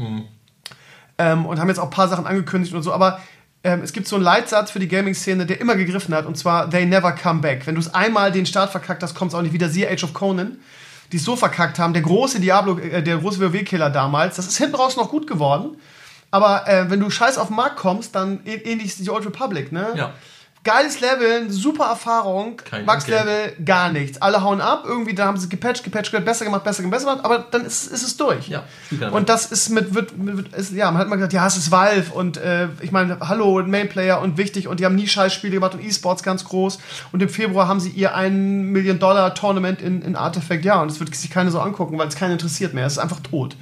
ähm, 1.18 1.46
und 1.46 1.60
haben 1.60 1.68
jetzt 1.68 1.78
auch 1.78 1.84
ein 1.84 1.90
paar 1.90 2.08
Sachen 2.08 2.26
angekündigt 2.26 2.74
und 2.74 2.82
so, 2.82 2.92
aber 2.92 3.20
ähm, 3.64 3.80
es 3.82 3.92
gibt 3.92 4.06
so 4.08 4.16
einen 4.16 4.24
Leitsatz 4.24 4.70
für 4.70 4.78
die 4.78 4.88
Gaming-Szene, 4.88 5.44
der 5.46 5.60
immer 5.60 5.76
gegriffen 5.76 6.14
hat 6.14 6.26
und 6.26 6.36
zwar, 6.38 6.70
they 6.70 6.86
never 6.86 7.12
come 7.12 7.40
back. 7.40 7.66
Wenn 7.66 7.74
du 7.74 7.80
es 7.80 7.92
einmal 7.94 8.30
den 8.32 8.46
Start 8.46 8.70
verkackt 8.70 9.02
hast, 9.02 9.14
kommt 9.14 9.32
es 9.32 9.34
auch 9.34 9.42
nicht 9.42 9.52
wieder. 9.52 9.68
Siehe 9.68 9.90
Age 9.90 10.04
of 10.04 10.14
Conan, 10.14 10.58
die 11.12 11.16
es 11.18 11.24
so 11.24 11.36
verkackt 11.36 11.78
haben, 11.78 11.92
der 11.92 12.02
große 12.02 12.40
Diablo, 12.40 12.78
äh, 12.78 13.02
der 13.02 13.18
große 13.18 13.40
WoW-Killer 13.40 13.90
damals, 13.90 14.36
das 14.36 14.46
ist 14.46 14.56
hinten 14.58 14.76
raus 14.76 14.96
noch 14.96 15.10
gut 15.10 15.26
geworden, 15.26 15.76
aber 16.30 16.68
äh, 16.68 16.90
wenn 16.90 17.00
du 17.00 17.10
scheiß 17.10 17.38
auf 17.38 17.48
den 17.48 17.56
Markt 17.56 17.76
kommst, 17.76 18.14
dann 18.14 18.38
ä- 18.40 18.64
ähnlich 18.64 18.86
ist 18.88 19.00
die 19.00 19.10
Old 19.10 19.26
Republic, 19.26 19.72
ne? 19.72 19.88
Ja. 19.96 20.12
Geiles 20.66 20.98
Level, 21.00 21.48
super 21.48 21.84
Erfahrung, 21.84 22.56
Kein 22.56 22.84
Max-Level, 22.84 23.52
gar 23.64 23.92
nichts. 23.92 24.20
Alle 24.20 24.42
hauen 24.42 24.60
ab, 24.60 24.82
irgendwie, 24.84 25.14
da 25.14 25.26
haben 25.26 25.36
sie 25.36 25.48
gepatcht, 25.48 25.84
gepatcht, 25.84 26.10
gepatcht, 26.10 26.26
besser 26.26 26.44
gemacht, 26.44 26.64
besser 26.64 26.82
gemacht, 26.82 26.98
besser 26.98 27.10
gemacht, 27.12 27.24
aber 27.24 27.46
dann 27.52 27.64
ist, 27.64 27.86
ist 27.86 28.02
es 28.02 28.16
durch. 28.16 28.48
Ja, 28.48 28.64
Und 29.12 29.28
das 29.28 29.52
ist 29.52 29.68
mit, 29.70 29.94
wird, 29.94 30.18
mit 30.18 30.52
ist, 30.54 30.72
ja, 30.72 30.90
man 30.90 31.00
hat 31.00 31.08
mal 31.08 31.14
gesagt, 31.14 31.34
ja, 31.34 31.46
es 31.46 31.56
ist 31.56 31.70
Valve 31.70 32.12
und 32.12 32.36
äh, 32.38 32.66
ich 32.80 32.90
meine, 32.90 33.18
hallo, 33.20 33.62
Mainplayer 33.62 34.20
und 34.20 34.38
wichtig 34.38 34.66
und 34.66 34.80
die 34.80 34.84
haben 34.84 34.96
nie 34.96 35.06
Scheißspiele 35.06 35.54
gemacht 35.54 35.74
und 35.74 35.84
E-Sports 35.84 36.24
ganz 36.24 36.44
groß 36.44 36.80
und 37.12 37.22
im 37.22 37.28
Februar 37.28 37.68
haben 37.68 37.78
sie 37.78 37.90
ihr 37.90 38.16
1 38.16 38.34
Million 38.34 38.98
Dollar 38.98 39.34
Tournament 39.34 39.80
in, 39.80 40.02
in 40.02 40.16
Artifact, 40.16 40.64
ja, 40.64 40.82
und 40.82 40.90
es 40.90 40.98
wird 40.98 41.14
sich 41.14 41.30
keiner 41.30 41.52
so 41.52 41.60
angucken, 41.60 41.96
weil 41.96 42.08
es 42.08 42.16
keinen 42.16 42.32
interessiert 42.32 42.74
mehr, 42.74 42.86
es 42.86 42.94
ist 42.94 42.98
einfach 42.98 43.20
tot. 43.20 43.56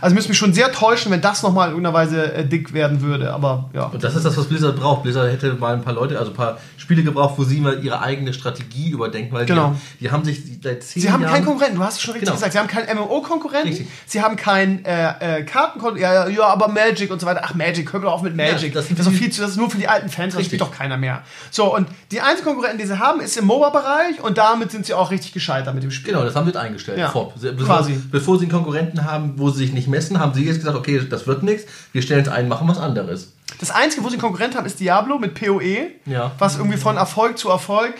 Also 0.00 0.14
müsste 0.14 0.30
mich 0.30 0.38
schon 0.38 0.52
sehr 0.52 0.72
täuschen, 0.72 1.10
wenn 1.10 1.20
das 1.20 1.42
nochmal 1.42 1.68
in 1.68 1.74
irgendeiner 1.74 1.94
Weise 1.94 2.32
äh, 2.32 2.46
dick 2.46 2.72
werden 2.72 3.00
würde, 3.00 3.32
aber 3.32 3.70
ja. 3.72 3.84
Und 3.86 4.04
das 4.04 4.14
ist 4.14 4.24
das, 4.24 4.36
was 4.36 4.46
Blizzard 4.46 4.76
braucht. 4.76 5.02
Blizzard 5.02 5.30
hätte 5.32 5.54
mal 5.54 5.74
ein 5.74 5.82
paar 5.82 5.94
Leute, 5.94 6.18
also 6.18 6.30
ein 6.30 6.36
paar 6.36 6.49
Spiele 6.76 7.02
gebraucht, 7.02 7.34
wo 7.38 7.44
sie 7.44 7.60
mal 7.60 7.82
ihre 7.84 8.00
eigene 8.00 8.32
Strategie 8.32 8.90
überdenken, 8.90 9.32
weil 9.34 9.46
Genau. 9.46 9.74
die, 9.98 10.04
die 10.04 10.10
haben 10.10 10.24
sich 10.24 10.40
seit 10.62 10.82
zehn 10.82 11.02
Sie 11.02 11.10
haben 11.10 11.22
Jahren... 11.22 11.32
keinen 11.34 11.44
Konkurrenten, 11.44 11.76
du 11.78 11.84
hast 11.84 11.94
es 11.96 12.02
schon 12.02 12.12
richtig 12.14 12.26
Genau. 12.28 12.34
gesagt. 12.36 12.52
Sie 12.52 12.58
haben 12.58 12.68
keinen 12.68 12.96
MMO-Konkurrenten, 12.98 13.86
sie 14.06 14.22
haben 14.22 14.36
keinen 14.36 14.84
äh, 14.84 15.38
äh, 15.40 15.42
Kartenkonkurrenten, 15.44 16.02
ja, 16.02 16.28
ja, 16.28 16.44
aber 16.46 16.68
Magic 16.68 17.10
und 17.10 17.20
so 17.20 17.26
weiter. 17.26 17.40
Ach, 17.44 17.54
Magic, 17.54 17.92
hör 17.92 18.00
doch 18.00 18.12
auf 18.12 18.22
mit 18.22 18.36
Magic. 18.36 18.74
Ja, 18.74 18.80
das, 18.80 18.88
das 18.94 19.06
ist 19.06 19.16
viel 19.16 19.30
zu, 19.30 19.40
das 19.40 19.50
ist 19.52 19.56
nur 19.56 19.70
für 19.70 19.78
die 19.78 19.88
alten 19.88 20.08
Fans, 20.08 20.34
das 20.34 20.40
Richtig. 20.40 20.58
spielt 20.58 20.60
doch 20.62 20.76
keiner 20.76 20.96
mehr. 20.96 21.22
So, 21.50 21.74
und 21.74 21.88
die 22.10 22.20
einzigen 22.20 22.46
Konkurrenten, 22.48 22.78
die 22.78 22.86
sie 22.86 22.98
haben, 22.98 23.20
ist 23.20 23.36
im 23.36 23.46
MOBA-Bereich 23.46 24.20
und 24.22 24.38
damit 24.38 24.70
sind 24.70 24.86
sie 24.86 24.94
auch 24.94 25.10
richtig 25.10 25.32
gescheitert 25.32 25.74
mit 25.74 25.82
dem 25.82 25.90
Spiel. 25.90 26.12
Genau, 26.12 26.24
das 26.24 26.34
haben 26.34 26.44
sie 26.44 26.50
jetzt 26.52 26.60
eingestellt. 26.60 26.98
Ja, 26.98 27.10
Vor, 27.10 27.32
bevor. 27.40 27.86
Bevor 28.10 28.38
sie 28.38 28.44
einen 28.44 28.52
Konkurrenten 28.52 29.04
haben, 29.04 29.34
wo 29.36 29.50
sie 29.50 29.58
sich 29.58 29.72
nicht 29.72 29.88
messen, 29.88 30.18
haben 30.18 30.34
sie 30.34 30.44
jetzt 30.44 30.58
gesagt, 30.58 30.76
okay, 30.76 31.00
das 31.08 31.26
wird 31.26 31.42
nichts, 31.42 31.64
wir 31.92 32.02
stellen 32.02 32.22
es 32.22 32.28
ein, 32.28 32.48
machen 32.48 32.68
was 32.68 32.78
anderes. 32.78 33.32
Das 33.58 33.70
Einzige, 33.70 34.02
wo 34.04 34.08
sie 34.08 34.14
einen 34.14 34.22
Konkurrent 34.22 34.56
haben, 34.56 34.66
ist 34.66 34.80
Diablo 34.80 35.18
mit 35.18 35.34
PoE, 35.34 35.88
Ja. 36.06 36.32
was 36.38 36.56
irgendwie 36.56 36.78
von 36.78 36.96
Erfolg 36.96 37.38
zu 37.38 37.48
Erfolg 37.50 37.94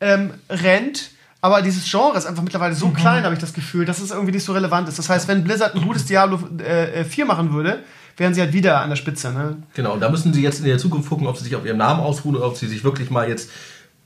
ähm, 0.00 0.34
rennt. 0.48 1.10
Aber 1.42 1.62
dieses 1.62 1.90
Genre 1.90 2.16
ist 2.18 2.26
einfach 2.26 2.42
mittlerweile 2.42 2.74
so 2.74 2.90
klein, 2.90 3.24
habe 3.24 3.34
ich 3.34 3.40
das 3.40 3.54
Gefühl, 3.54 3.86
dass 3.86 3.98
es 3.98 4.10
irgendwie 4.10 4.32
nicht 4.32 4.44
so 4.44 4.52
relevant 4.52 4.88
ist. 4.88 4.98
Das 4.98 5.08
heißt, 5.08 5.26
wenn 5.26 5.42
Blizzard 5.42 5.74
ein 5.74 5.82
gutes 5.82 6.04
Diablo 6.04 6.38
äh, 6.58 7.00
äh, 7.00 7.04
4 7.04 7.24
machen 7.24 7.52
würde, 7.54 7.82
wären 8.18 8.34
sie 8.34 8.42
halt 8.42 8.52
wieder 8.52 8.80
an 8.82 8.90
der 8.90 8.96
Spitze. 8.96 9.32
Ne? 9.32 9.56
Genau, 9.74 9.94
und 9.94 10.00
da 10.00 10.10
müssen 10.10 10.34
sie 10.34 10.42
jetzt 10.42 10.58
in 10.58 10.66
der 10.66 10.76
Zukunft 10.76 11.08
gucken, 11.08 11.26
ob 11.26 11.38
sie 11.38 11.44
sich 11.44 11.56
auf 11.56 11.64
ihrem 11.64 11.78
Namen 11.78 12.00
ausruhen 12.00 12.36
oder 12.36 12.46
ob 12.46 12.56
sie 12.58 12.66
sich 12.66 12.84
wirklich 12.84 13.08
mal 13.10 13.26
jetzt 13.26 13.48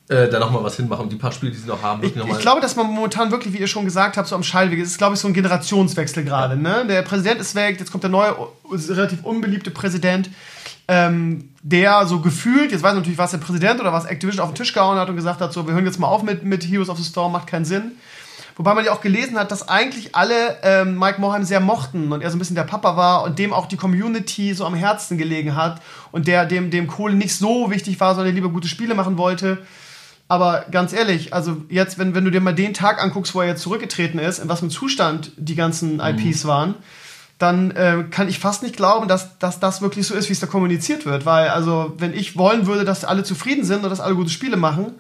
äh, 0.09 0.29
da 0.29 0.39
nochmal 0.39 0.63
was 0.63 0.77
hinmachen 0.77 1.05
und 1.05 1.13
die 1.13 1.17
paar 1.17 1.33
Spiele, 1.33 1.51
die 1.51 1.59
sie 1.59 1.67
noch 1.67 1.83
haben, 1.83 2.01
Ich, 2.05 2.11
wirklich 2.15 2.25
noch 2.27 2.37
ich 2.37 2.41
glaube, 2.43 2.61
dass 2.61 2.77
man 2.77 2.87
momentan 2.87 3.33
wirklich, 3.33 3.53
wie 3.53 3.59
ihr 3.59 3.67
schon 3.67 3.85
gesagt 3.85 4.17
habt, 4.17 4.29
so 4.29 4.37
am 4.37 4.45
Scheideweg 4.45 4.79
ist, 4.79 4.91
ist, 4.93 4.99
glaube 4.99 5.15
ich, 5.15 5.21
so 5.21 5.27
ein 5.27 5.35
Generationswechsel 5.35 6.23
gerade. 6.25 6.57
Ne? 6.57 6.85
Der 6.89 7.03
Präsident 7.03 7.41
ist 7.41 7.57
weg, 7.57 7.81
jetzt 7.81 7.91
kommt 7.91 8.05
der 8.05 8.11
neue, 8.11 8.37
relativ 8.71 9.25
unbeliebte 9.25 9.71
Präsident, 9.73 10.31
ähm, 10.89 11.51
der 11.63 12.07
so 12.07 12.21
gefühlt, 12.21 12.73
jetzt 12.73 12.83
weiß 12.83 12.93
ich 12.93 12.99
natürlich, 12.99 13.19
was 13.19 13.31
der 13.31 13.39
Präsident 13.39 13.81
oder 13.81 13.93
was 13.93 14.05
Activision 14.05 14.43
auf 14.43 14.51
den 14.51 14.57
Tisch 14.57 14.73
gehauen 14.73 14.99
hat 14.99 15.09
und 15.09 15.17
gesagt 15.17 15.41
hat, 15.41 15.53
so, 15.53 15.67
wir 15.67 15.75
hören 15.75 15.87
jetzt 15.87 15.99
mal 15.99 16.09
auf 16.09 16.23
mit, 16.23 16.45
mit 16.45 16.65
Heroes 16.65 16.91
of 16.91 16.99
the 16.99 17.05
Storm, 17.05 17.33
macht 17.33 17.47
keinen 17.47 17.65
Sinn. 17.65 17.93
Wobei 18.57 18.75
man 18.75 18.85
ja 18.85 18.93
auch 18.93 19.01
gelesen 19.01 19.37
hat, 19.37 19.51
dass 19.51 19.69
eigentlich 19.69 20.15
alle 20.15 20.59
ähm, 20.63 20.97
Mike 20.99 21.21
Morheim 21.21 21.43
sehr 21.43 21.59
mochten 21.59 22.13
und 22.13 22.23
er 22.23 22.31
so 22.31 22.37
ein 22.37 22.39
bisschen 22.39 22.55
der 22.55 22.63
Papa 22.63 22.97
war 22.97 23.25
und 23.25 23.39
dem 23.39 23.53
auch 23.53 23.67
die 23.67 23.77
Community 23.77 24.55
so 24.55 24.65
am 24.65 24.75
Herzen 24.75 25.19
gelegen 25.19 25.57
hat 25.57 25.81
und 26.13 26.29
der 26.29 26.47
dem, 26.47 26.71
dem 26.71 26.87
Kohle 26.87 27.15
nicht 27.15 27.35
so 27.35 27.71
wichtig 27.71 27.99
war, 27.99 28.15
sondern 28.15 28.35
lieber 28.35 28.51
gute 28.51 28.69
Spiele 28.69 28.95
machen 28.95 29.19
wollte. 29.19 29.59
Aber 30.29 30.67
ganz 30.71 30.93
ehrlich, 30.93 31.35
also 31.35 31.63
jetzt, 31.69 31.99
wenn, 31.99 32.15
wenn 32.15 32.25
du 32.25 32.31
dir 32.31 32.41
mal 32.41 32.55
den 32.55 32.75
Tag 32.75 33.03
anguckst, 33.03 33.35
wo 33.35 33.41
er 33.41 33.49
jetzt 33.49 33.63
zurückgetreten 33.63 34.19
ist, 34.21 34.39
in 34.39 34.49
was 34.49 34.61
für 34.61 34.65
einem 34.65 34.71
Zustand 34.71 35.33
die 35.37 35.55
ganzen 35.55 36.01
IPs 36.01 36.45
waren, 36.47 36.77
dann 37.39 37.73
äh, 37.73 38.05
kann 38.11 38.29
ich 38.29 38.39
fast 38.39 38.63
nicht 38.63 38.77
glauben, 38.77 39.09
dass, 39.09 39.39
dass 39.39 39.59
das 39.61 39.83
wirklich 39.83 40.07
so 40.07 40.15
ist, 40.15 40.29
wie 40.29 40.33
es 40.33 40.41
da 40.41 40.47
kommuniziert 40.47 41.05
wird. 41.05 41.27
Weil, 41.27 41.49
also, 41.49 41.95
wenn 41.99 42.15
ich 42.15 42.37
wollen 42.37 42.67
würde, 42.67 42.85
dass 42.85 43.05
alle 43.05 43.25
zufrieden 43.25 43.65
sind 43.65 43.85
und 43.85 43.91
dass 43.91 44.01
alle 44.01 44.15
gute 44.15 44.31
Spiele 44.31 44.57
machen, 44.57 44.93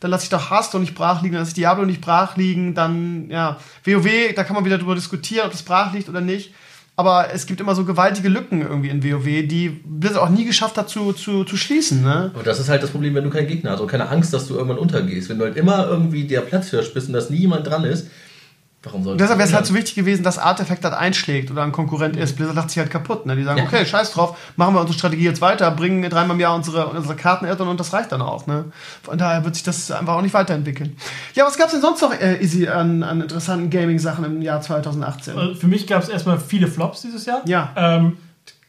dann 0.00 0.10
lasse 0.10 0.24
ich 0.24 0.30
doch 0.30 0.50
Hearthstone 0.50 0.82
nicht 0.82 0.94
brach 0.94 1.22
liegen, 1.22 1.34
dann 1.34 1.42
lasse 1.42 1.50
ich 1.50 1.54
Diablo 1.54 1.84
nicht 1.84 2.00
brach 2.00 2.36
liegen, 2.36 2.74
dann, 2.74 3.28
ja, 3.30 3.56
WoW, 3.84 4.34
da 4.36 4.44
kann 4.44 4.54
man 4.54 4.64
wieder 4.64 4.78
drüber 4.78 4.94
diskutieren, 4.94 5.46
ob 5.46 5.52
das 5.52 5.62
brach 5.62 5.92
liegt 5.92 6.08
oder 6.08 6.20
nicht. 6.20 6.52
aber 6.98 7.32
es 7.32 7.46
gibt 7.46 7.60
immer 7.60 7.76
so 7.76 7.84
gewaltige 7.84 8.28
Lücken 8.28 8.60
irgendwie 8.60 8.88
in 8.88 9.04
WoW, 9.04 9.46
die 9.46 9.68
Blizzard 9.68 10.20
auch 10.20 10.30
nie 10.30 10.44
geschafft 10.44 10.76
hat 10.76 10.88
zu, 10.88 11.12
zu, 11.12 11.44
zu 11.44 11.56
schließen. 11.56 12.02
Ne? 12.02 12.32
Aber 12.34 12.42
das 12.42 12.58
ist 12.58 12.68
halt 12.68 12.82
das 12.82 12.90
Problem, 12.90 13.14
wenn 13.14 13.22
du 13.22 13.30
keinen 13.30 13.46
Gegner 13.46 13.70
hast 13.70 13.80
und 13.80 13.86
keine 13.86 14.08
Angst, 14.08 14.34
dass 14.34 14.48
du 14.48 14.54
irgendwann 14.54 14.78
untergehst. 14.78 15.28
Wenn 15.28 15.38
du 15.38 15.44
halt 15.44 15.56
immer 15.56 15.86
irgendwie 15.86 16.26
der 16.26 16.40
Platzhirsch 16.40 16.92
bist 16.92 17.06
und 17.06 17.12
dass 17.12 17.30
nie 17.30 17.36
jemand 17.36 17.68
dran 17.68 17.84
ist, 17.84 18.08
warum 18.82 19.02
soll 19.02 19.12
Und 19.12 19.20
deshalb 19.20 19.38
wäre 19.38 19.48
es 19.48 19.54
halt 19.54 19.66
so 19.66 19.74
wichtig 19.74 19.94
gewesen, 19.94 20.22
dass 20.22 20.38
Artefakt 20.38 20.84
halt 20.84 20.94
einschlägt 20.94 21.50
oder 21.50 21.62
ein 21.62 21.72
Konkurrent 21.72 22.16
ist. 22.16 22.36
Blizzard 22.36 22.54
lacht 22.56 22.70
sich 22.70 22.78
halt 22.78 22.90
kaputt. 22.90 23.26
Ne? 23.26 23.34
Die 23.36 23.42
sagen, 23.44 23.58
Ja. 23.58 23.64
okay, 23.64 23.84
scheiß 23.84 24.12
drauf, 24.12 24.36
machen 24.56 24.74
wir 24.74 24.80
unsere 24.80 24.96
Strategie 24.98 25.24
jetzt 25.24 25.40
weiter, 25.40 25.70
bringen 25.70 26.08
dreimal 26.08 26.36
im 26.36 26.40
Jahr 26.40 26.54
unsere, 26.54 26.86
unsere 26.88 27.16
Karten 27.16 27.46
Add-on 27.46 27.68
und 27.68 27.80
das 27.80 27.92
reicht 27.92 28.12
dann 28.12 28.22
auch. 28.22 28.46
Ne? 28.46 28.66
Von 29.02 29.18
daher 29.18 29.44
wird 29.44 29.54
sich 29.54 29.64
das 29.64 29.90
einfach 29.90 30.14
auch 30.14 30.22
nicht 30.22 30.34
weiterentwickeln. 30.34 30.96
Ja, 31.34 31.44
was 31.44 31.56
gab's 31.58 31.72
denn 31.72 31.80
sonst 31.80 32.00
noch, 32.02 32.12
äh, 32.12 32.40
Easy, 32.42 32.68
an, 32.68 33.02
an 33.02 33.20
interessanten 33.20 33.70
Gaming-Sachen 33.70 34.24
im 34.24 34.42
Jahr 34.42 34.60
2018? 34.60 35.36
Also 35.38 35.54
Für 35.54 35.66
mich 35.66 35.86
gab 35.86 36.02
es 36.02 36.08
erstmal 36.08 36.38
viele 36.38 36.68
Flops 36.68 37.02
dieses 37.02 37.26
Jahr. 37.26 37.42
Ja. 37.46 37.70
Ähm, 37.76 38.16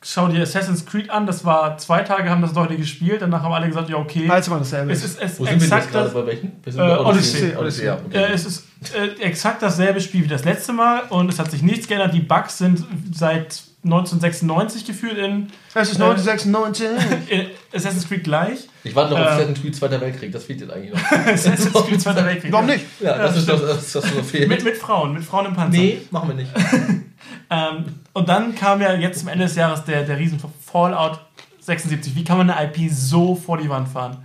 schau 0.01 0.27
dir 0.29 0.41
Assassin's 0.41 0.85
Creed 0.85 1.09
an, 1.09 1.25
das 1.27 1.43
war 1.45 1.77
zwei 1.77 2.03
Tage, 2.03 2.29
haben 2.29 2.41
das 2.41 2.53
Leute 2.53 2.77
gespielt, 2.77 3.21
danach 3.21 3.43
haben 3.43 3.53
alle 3.53 3.67
gesagt, 3.67 3.89
ja, 3.89 3.97
okay. 3.97 4.25
Falls 4.27 4.47
immer 4.47 4.59
dasselbe 4.59 4.91
Es 4.91 5.03
ist. 5.03 5.19
es 5.21 5.39
Wo 5.39 5.45
sind 5.45 5.61
wir 5.61 5.67
jetzt 5.77 5.91
gerade 5.91 6.05
das, 6.05 6.13
bei 6.13 6.25
welchen? 6.25 6.51
Wir 6.63 6.73
sind 6.73 6.81
Äh, 6.81 6.87
bei 6.87 6.99
Odyssey. 6.99 7.55
Odyssey. 7.57 7.85
ja. 7.85 7.95
okay. 8.05 8.17
äh, 8.17 8.31
es 8.33 8.45
ist 8.45 8.65
äh, 8.95 9.21
exakt 9.21 9.61
dasselbe 9.61 9.99
Spiel 10.01 10.23
wie 10.23 10.27
das 10.27 10.45
letzte 10.45 10.71
Mal 10.73 11.01
und 11.09 11.29
es 11.29 11.37
hat 11.39 11.51
sich 11.51 11.61
nichts 11.61 11.87
geändert. 11.87 12.13
Die 12.13 12.21
Bugs 12.21 12.57
sind 12.59 12.83
seit 13.13 13.61
1996 13.83 14.85
gefühlt 14.85 15.17
in, 15.17 15.47
Es 15.73 15.89
ist 15.91 15.99
äh, 15.99 16.03
1996. 16.03 16.87
in 17.29 17.45
Assassin's 17.73 18.07
Creed 18.07 18.23
gleich. 18.23 18.59
Ich 18.83 18.95
warte 18.95 19.13
noch 19.13 19.19
auf 19.19 19.25
Äh. 19.25 19.29
Assassin's 19.31 19.61
Creed 19.61 19.75
Zweiter 19.75 19.99
Weltkrieg, 20.01 20.31
das 20.31 20.43
fehlt 20.45 20.61
jetzt 20.61 20.71
eigentlich 20.71 20.93
noch. 20.93 21.11
Assassin's 21.27 21.73
Creed 21.73 22.01
Zweiter 22.01 22.25
Weltkrieg. 22.25 22.51
Warum 22.51 22.65
nicht? 22.67 22.85
Ja, 23.01 23.17
das 23.17 23.37
ist 23.37 23.47
das, 23.49 23.61
das, 23.61 23.91
das 23.91 24.03
so 24.03 24.23
fehlt. 24.23 24.47
Mit, 24.47 24.63
mit 24.63 24.77
Frauen, 24.77 25.13
mit 25.13 25.23
Frauen 25.23 25.47
im 25.47 25.53
Panzer. 25.55 25.77
nee, 25.77 26.01
machen 26.11 26.29
wir 26.29 26.35
nicht. 26.35 26.51
Ähm, 27.49 27.85
und 28.13 28.29
dann 28.29 28.53
kam 28.55 28.81
ja 28.81 28.93
jetzt 28.93 29.19
zum 29.19 29.27
Ende 29.29 29.45
des 29.45 29.55
Jahres 29.55 29.83
der, 29.85 30.03
der 30.03 30.17
riesen 30.17 30.39
Fallout 30.65 31.19
76. 31.61 32.15
Wie 32.15 32.23
kann 32.23 32.37
man 32.37 32.49
eine 32.49 32.67
IP 32.71 32.91
so 32.91 33.35
vor 33.35 33.57
die 33.57 33.69
Wand 33.69 33.87
fahren? 33.89 34.17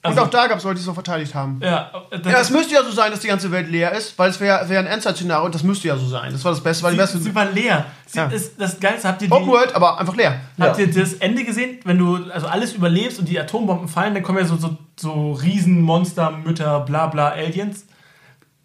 Und 0.00 0.10
Also, 0.12 0.22
auch 0.22 0.30
da 0.30 0.46
gab 0.46 0.58
es 0.58 0.64
Leute, 0.64 0.76
die 0.76 0.80
es 0.80 0.84
so 0.86 0.94
verteidigt 0.94 1.34
haben. 1.34 1.58
ja, 1.60 1.90
das, 2.22 2.32
Ja, 2.32 2.38
es 2.40 2.50
müsste 2.50 2.72
ja 2.74 2.84
so 2.84 2.92
sein, 2.92 3.10
dass 3.10 3.18
die 3.18 3.26
ganze 3.26 3.50
Welt 3.50 3.68
leer 3.68 3.92
ist, 3.92 4.16
weil 4.16 4.30
es 4.30 4.38
wäre 4.38 4.68
wär 4.68 4.78
ein 4.78 4.86
Endzeit-Szenario 4.86 5.44
und 5.46 5.54
das 5.56 5.64
müsste 5.64 5.88
ja 5.88 5.96
so 5.96 6.06
sein. 6.06 6.30
Das 6.32 6.44
war 6.44 6.52
das 6.52 6.62
Beste, 6.62 6.84
weil 6.84 6.92
die 6.92 6.98
besten 6.98 7.20
sie 7.20 7.34
war 7.34 7.46
leer. 7.46 7.84
Sie, 8.06 8.18
Ja. 8.18 8.26
ist, 8.26 8.60
das 8.60 8.78
Geilste, 8.78 9.08
habt 9.08 9.22
ihr, 9.22 9.28
die, 9.28 9.34
Open 9.34 9.48
World, 9.48 9.74
aber 9.74 9.98
einfach 9.98 10.14
leer. 10.14 10.40
habt 10.60 10.78
Ja. 10.78 10.84
ihr 10.86 10.92
das 10.94 11.14
Ende 11.14 11.42
gesehen? 11.44 11.78
Wenn 11.84 11.98
du 11.98 12.30
also 12.32 12.46
alles 12.46 12.74
überlebst 12.74 13.18
und 13.18 13.28
die 13.28 13.38
Atombomben 13.40 13.88
fallen, 13.88 14.14
dann 14.14 14.22
kommen 14.22 14.38
ja 14.38 14.44
so, 14.44 14.56
so, 14.56 14.78
so 14.96 15.32
Riesenmonster, 15.32 16.30
Mütter, 16.30 16.78
bla 16.80 17.08
bla, 17.08 17.30
Aliens. 17.30 17.84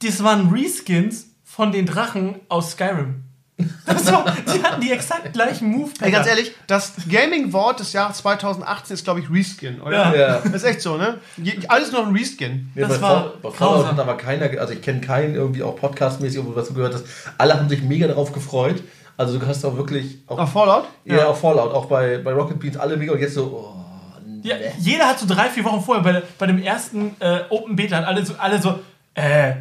Das 0.04 0.24
waren 0.24 0.50
Reskins 0.52 1.30
von 1.44 1.72
den 1.72 1.88
Drachen 1.88 2.36
aus 2.48 2.72
Skyrim. 2.74 3.23
So, 3.58 4.24
die 4.54 4.64
hatten 4.64 4.82
die 4.82 4.92
exakt 4.92 5.32
gleichen 5.32 5.70
Move. 5.70 5.92
Ey, 6.02 6.12
ganz 6.12 6.28
ehrlich, 6.28 6.54
das 6.68 6.94
Gaming-Wort 7.10 7.80
des 7.80 7.94
Jahres 7.94 8.18
2018 8.18 8.96
ist, 8.96 9.04
glaube 9.04 9.20
ich, 9.20 9.30
Reskin, 9.30 9.80
oder? 9.82 9.92
Ja. 9.92 10.16
Ja. 10.16 10.40
Das 10.40 10.54
ist 10.56 10.64
echt 10.64 10.82
so, 10.82 10.98
ne? 10.98 11.20
Alles 11.68 11.92
nur 11.92 12.06
ein 12.08 12.14
Reskin. 12.14 12.72
Ja, 12.76 12.88
Das 12.88 12.98
bei, 13.00 13.08
war 13.08 13.34
bei 13.42 13.52
Fallout 13.52 13.88
hat 13.88 14.00
aber 14.00 14.18
keiner, 14.18 14.50
also 14.60 14.74
ich 14.74 14.82
kenne 14.82 15.02
keinen 15.02 15.36
irgendwie 15.36 15.62
auch 15.62 15.76
podcastmäßig, 15.76 16.40
wo 16.44 16.50
du 16.52 16.56
was 16.56 16.74
gehört 16.74 16.96
hast. 16.96 17.06
Alle 17.38 17.54
haben 17.54 17.70
sich 17.70 17.84
mega 17.84 18.08
darauf 18.08 18.32
gefreut. 18.34 18.82
Also 19.18 19.38
du 19.38 19.46
hast 19.46 19.64
auch 19.64 19.78
wirklich 19.78 20.18
auch, 20.26 20.40
Auf 20.40 20.52
Fallout? 20.52 20.86
ja, 21.06 21.28
auch 21.28 21.38
Fallout, 21.38 21.72
auch 21.74 21.86
bei, 21.86 22.18
bei 22.18 22.34
Rocket 22.34 22.60
Beans 22.60 22.78
alle 22.78 22.98
mega 22.98 23.14
und 23.14 23.20
jetzt 23.20 23.36
so, 23.36 23.44
oh, 23.44 24.20
Ja, 24.42 24.56
jeder 24.80 25.08
hat 25.08 25.20
so 25.20 25.28
drei, 25.28 25.50
vier 25.50 25.64
Wochen 25.64 25.82
vorher 25.82 26.04
bei, 26.04 26.24
bei 26.40 26.48
dem 26.48 26.58
ersten 26.62 27.16
äh, 27.20 27.42
Open 27.50 27.76
Beta 27.76 27.98
hat 27.98 28.06
alle 28.06 28.26
so, 28.26 28.34
alle 28.40 28.60
so, 28.60 28.80
äh, 29.14 29.54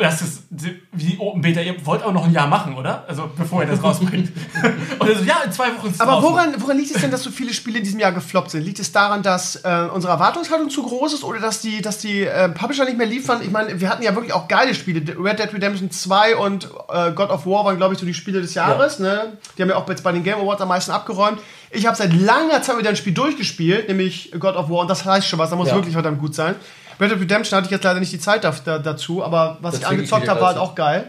das 0.00 0.22
ist 0.22 0.44
wie 0.92 1.18
Open 1.18 1.42
Beta, 1.42 1.60
ihr 1.60 1.74
wollt 1.86 2.02
auch 2.02 2.12
noch 2.12 2.24
ein 2.24 2.32
Jahr 2.32 2.46
machen, 2.46 2.74
oder? 2.74 3.04
Also 3.06 3.30
bevor 3.36 3.62
ihr 3.62 3.68
das 3.68 3.82
rausbringt. 3.82 4.32
Und 4.98 5.08
er 5.08 5.16
so, 5.16 5.24
ja, 5.24 5.42
in 5.44 5.52
zwei 5.52 5.76
Wochen 5.76 5.88
ist 5.88 5.94
es 5.94 6.00
Aber 6.00 6.22
woran, 6.22 6.54
woran 6.58 6.78
liegt 6.78 6.94
es 6.94 7.00
denn, 7.00 7.10
dass 7.10 7.22
so 7.22 7.30
viele 7.30 7.52
Spiele 7.52 7.78
in 7.78 7.84
diesem 7.84 8.00
Jahr 8.00 8.12
gefloppt 8.12 8.50
sind? 8.50 8.64
Liegt 8.64 8.78
es 8.80 8.90
daran, 8.90 9.22
dass 9.22 9.56
äh, 9.56 9.88
unsere 9.92 10.12
Erwartungshaltung 10.14 10.70
zu 10.70 10.82
groß 10.82 11.14
ist 11.14 11.24
oder 11.24 11.40
dass 11.40 11.60
die, 11.60 11.82
dass 11.82 11.98
die 11.98 12.22
äh, 12.24 12.48
Publisher 12.48 12.84
nicht 12.84 12.96
mehr 12.96 13.06
liefern? 13.06 13.40
Ich 13.42 13.50
meine, 13.50 13.80
wir 13.80 13.88
hatten 13.90 14.02
ja 14.02 14.14
wirklich 14.14 14.32
auch 14.32 14.48
geile 14.48 14.74
Spiele. 14.74 15.00
Red 15.22 15.38
Dead 15.38 15.52
Redemption 15.52 15.90
2 15.90 16.36
und 16.36 16.64
äh, 16.88 17.12
God 17.12 17.30
of 17.30 17.46
War 17.46 17.64
waren, 17.64 17.76
glaube 17.76 17.94
ich, 17.94 18.00
so 18.00 18.06
die 18.06 18.14
Spiele 18.14 18.40
des 18.40 18.54
Jahres. 18.54 18.98
Ne? 18.98 19.36
Die 19.56 19.62
haben 19.62 19.68
ja 19.68 19.76
auch 19.76 19.88
jetzt 19.88 20.02
bei 20.02 20.12
den 20.12 20.24
Game 20.24 20.38
Awards 20.38 20.62
am 20.62 20.68
meisten 20.68 20.90
abgeräumt. 20.90 21.38
Ich 21.70 21.86
habe 21.86 21.96
seit 21.96 22.12
langer 22.12 22.62
Zeit 22.62 22.78
wieder 22.78 22.88
ein 22.90 22.96
Spiel 22.96 23.14
durchgespielt, 23.14 23.86
nämlich 23.88 24.32
God 24.38 24.56
of 24.56 24.68
War, 24.70 24.80
und 24.80 24.88
das 24.88 25.04
heißt 25.04 25.26
schon 25.28 25.38
was, 25.38 25.50
da 25.50 25.56
muss 25.56 25.68
Ja. 25.68 25.74
wirklich 25.76 25.94
verdammt 25.94 26.18
gut 26.18 26.34
sein. 26.34 26.56
Red 27.00 27.10
Dead 27.12 27.20
Redemption 27.20 27.56
hatte 27.56 27.66
ich 27.66 27.70
jetzt 27.70 27.84
leider 27.84 28.00
nicht 28.00 28.12
die 28.12 28.18
Zeit 28.20 28.44
da, 28.44 28.54
da, 28.64 28.78
dazu, 28.78 29.24
aber 29.24 29.58
was 29.60 29.72
Das 29.74 29.82
ich 29.82 29.86
angezockt 29.86 30.28
habe, 30.28 30.40
war 30.40 30.48
halt 30.48 30.58
auch 30.58 30.74
geil. 30.74 31.06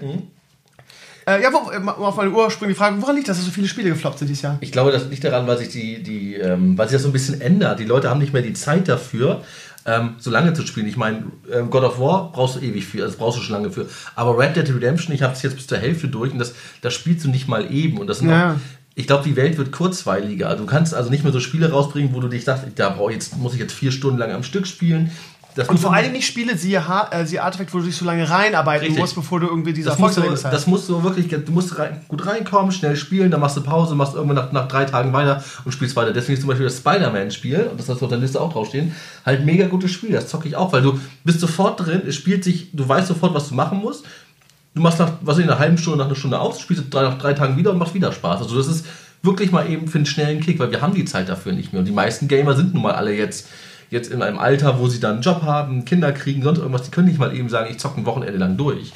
Äh, 1.27 1.43
ja, 1.43 1.49
wo, 1.54 1.69
äh, 1.69 1.77
auf 1.88 2.15
meine 2.15 2.32
ursprüngliche 2.32 2.80
Frage, 2.80 2.99
woran 3.01 3.15
liegt 3.15 3.27
das, 3.30 3.38
dass 3.38 3.45
so 3.45 3.51
viele 3.51 3.67
Spiele 3.67 3.89
gefloppt 3.89 4.19
sind 4.19 4.27
dieses 4.27 4.41
Jahr? 4.41 4.58
Ich 4.62 4.71
glaube, 4.71 4.91
das 4.91 5.08
liegt 5.08 5.23
daran, 5.23 5.45
weil 5.47 5.58
sich 5.58 5.69
die, 5.69 6.01
die 6.01 6.36
ähm, 6.36 6.77
weil 6.77 6.88
sich 6.88 6.95
das 6.95 7.04
so 7.04 7.10
ein 7.10 7.13
bisschen 7.13 7.41
ändert. 7.41 7.80
Die 7.80 7.86
Leute 7.86 8.10
haben 8.10 8.19
nicht 8.19 8.34
mehr 8.34 8.41
die 8.41 8.54
Zeit 8.54 8.88
dafür, 8.88 9.43
ähm, 9.86 10.15
so 10.17 10.32
lange 10.32 10.54
zu 10.54 10.65
spielen. 10.65 10.88
Ich 10.88 10.97
meine, 10.97 11.25
ähm, 11.51 11.69
God 11.69 11.84
of 11.84 11.99
War 11.99 12.32
brauchst 12.32 12.56
du 12.56 12.60
ewig 12.60 12.86
für, 12.86 12.97
also 12.99 13.10
das 13.10 13.17
brauchst 13.17 13.38
du 13.38 13.43
schon 13.43 13.54
lange 13.54 13.71
für. 13.71 13.88
Aber 14.15 14.38
Red 14.38 14.56
Dead 14.56 14.67
Redemption, 14.67 15.13
ich 15.13 15.21
habe 15.21 15.34
es 15.34 15.41
jetzt 15.43 15.56
bis 15.56 15.67
zur 15.67 15.77
Hälfte 15.77 16.08
durch 16.08 16.32
und 16.32 16.39
das, 16.39 16.54
das 16.82 16.93
spielst 16.93 17.23
du 17.25 17.30
nicht 17.30 17.47
mal 17.47 17.71
eben. 17.71 17.99
Und 17.99 18.08
das 18.08 18.19
sind 18.19 18.30
Ja. 18.30 18.54
auch, 18.54 18.56
ich 18.93 19.08
glaube, 19.08 19.23
die 19.23 19.36
Welt 19.36 19.58
wird 19.58 19.71
kurzweiliger. 19.71 20.56
Du 20.56 20.65
kannst 20.65 20.93
also 20.93 21.10
nicht 21.10 21.23
mehr 21.23 21.32
so 21.32 21.39
Spiele 21.39 21.71
rausbringen, 21.71 22.13
wo 22.13 22.19
du 22.19 22.27
dich 22.27 22.43
sagst, 22.43 22.65
da 22.75 22.89
brauch 22.89 23.10
ich 23.10 23.15
jetzt, 23.15 23.38
muss 23.38 23.54
ich 23.54 23.60
jetzt 23.60 23.73
vier 23.73 23.91
Stunden 23.91 24.17
lang 24.17 24.32
am 24.32 24.43
Stück 24.43 24.67
spielen. 24.67 25.12
Das 25.56 25.68
Und 25.68 25.80
vor 25.80 25.96
Dingen 25.96 26.14
nicht 26.14 26.26
Spiele, 26.26 26.58
siehe, 26.58 26.88
ha 26.88 27.10
äh, 27.12 27.26
siehe 27.26 27.44
Artifact, 27.44 27.74
wo 27.74 27.80
du 27.80 27.86
dich 27.86 27.96
so 27.96 28.06
lange 28.06 28.30
reinarbeiten 28.30 28.86
Richtig. 28.86 29.00
musst, 29.00 29.16
bevor 29.16 29.40
du 29.40 29.48
irgendwie 29.48 29.74
du, 29.74 29.82
Erfolgserlebnis 29.90 30.46
hast. 30.46 30.54
das 30.54 30.68
musst 30.68 30.88
du 30.88 31.04
wirklich, 31.04 31.28
du 31.28 31.52
musst 31.52 31.78
rein, 31.78 32.02
gut 32.08 32.26
reinkommen, 32.26 32.72
schnell 32.72 32.96
spielen, 32.96 33.32
dann 33.32 33.42
machst 33.42 33.58
du 33.58 33.62
Pause, 33.62 33.96
machst 33.96 34.16
irgendwann 34.16 34.38
nach, 34.38 34.52
nach 34.52 34.68
drei 34.68 34.86
Tagen 34.86 35.12
weiter 35.12 35.44
und 35.66 35.72
spielst 35.72 35.96
weiter. 35.96 36.14
Deswegen 36.14 36.34
ist 36.34 36.42
zum 36.42 36.48
Beispiel 36.48 36.66
das 36.66 36.78
Spider-Man-Spiel, 36.78 37.68
und 37.72 37.80
das 37.80 37.90
hast 37.90 38.00
du 38.00 38.06
auf 38.06 38.10
der 38.10 38.20
Liste 38.20 38.40
auch 38.40 38.54
draufstehen, 38.54 38.96
halt 39.26 39.46
mega 39.46 39.68
gutes 39.68 39.92
Spiel. 39.92 40.12
Das 40.12 40.28
zocke 40.28 40.48
ich 40.48 40.56
auch, 40.56 40.72
weil 40.72 40.82
du 40.82 41.00
bist 41.24 41.40
sofort 41.42 41.86
drin, 41.86 42.04
es 42.08 42.16
spielt 42.16 42.44
sich, 42.44 42.70
du 42.72 42.88
weißt 42.88 43.08
sofort, 43.08 43.34
was 43.34 43.50
du 43.50 43.56
machen 43.56 43.80
musst. 43.80 44.06
Du 44.74 44.82
machst 44.82 45.00
nach, 45.00 45.12
was 45.20 45.38
ich, 45.38 45.44
einer 45.44 45.60
halben 45.60 45.78
Stunde, 45.78 45.98
nach 45.98 46.06
einer 46.06 46.16
Stunde 46.16 46.40
aus, 46.40 46.62
spielst 46.62 46.86
drei, 46.90 47.02
nach 47.02 47.18
drei 47.18 47.34
Tagen 47.34 47.58
wieder 47.58 47.72
und 47.72 47.78
macht 47.78 47.94
wieder 47.94 48.14
Spaß. 48.14 48.42
Also 48.42 48.58
das 48.58 48.68
ist 48.68 48.86
wirklich 49.22 49.52
mal 49.52 49.70
eben 49.70 49.88
für 49.88 49.98
einen 49.98 50.06
schnellen 50.06 50.40
Kick, 50.40 50.60
weil 50.60 50.72
wir 50.72 50.82
haben 50.82 50.94
die 50.94 51.06
Zeit 51.06 51.28
dafür 51.28 51.52
nicht 51.52 51.74
mehr. 51.74 51.82
Und 51.82 51.86
die 51.86 51.92
meisten 51.92 52.28
Gamer 52.28 52.56
sind 52.56 52.74
nun 52.74 52.84
mal 52.84 52.94
alle 52.94 53.14
jetzt, 53.14 53.48
jetzt 53.91 54.12
in 54.12 54.23
einem 54.23 54.39
Alter, 54.39 54.80
wo 54.80 54.88
sie 54.88 54.99
dann 54.99 55.15
einen 55.15 55.21
Job 55.21 55.43
haben, 55.43 55.86
Kinder 55.86 56.12
kriegen, 56.12 56.41
sonst 56.41 56.60
irgendwas. 56.60 56.84
Die 56.84 56.91
können 56.91 57.08
nicht 57.08 57.19
mal 57.19 57.36
eben 57.36 57.49
sagen, 57.49 57.69
ich 57.69 57.77
zocke 57.77 58.01
ein 58.01 58.06
Wochenende 58.06 58.38
lang 58.38 58.58
durch. 58.58 58.91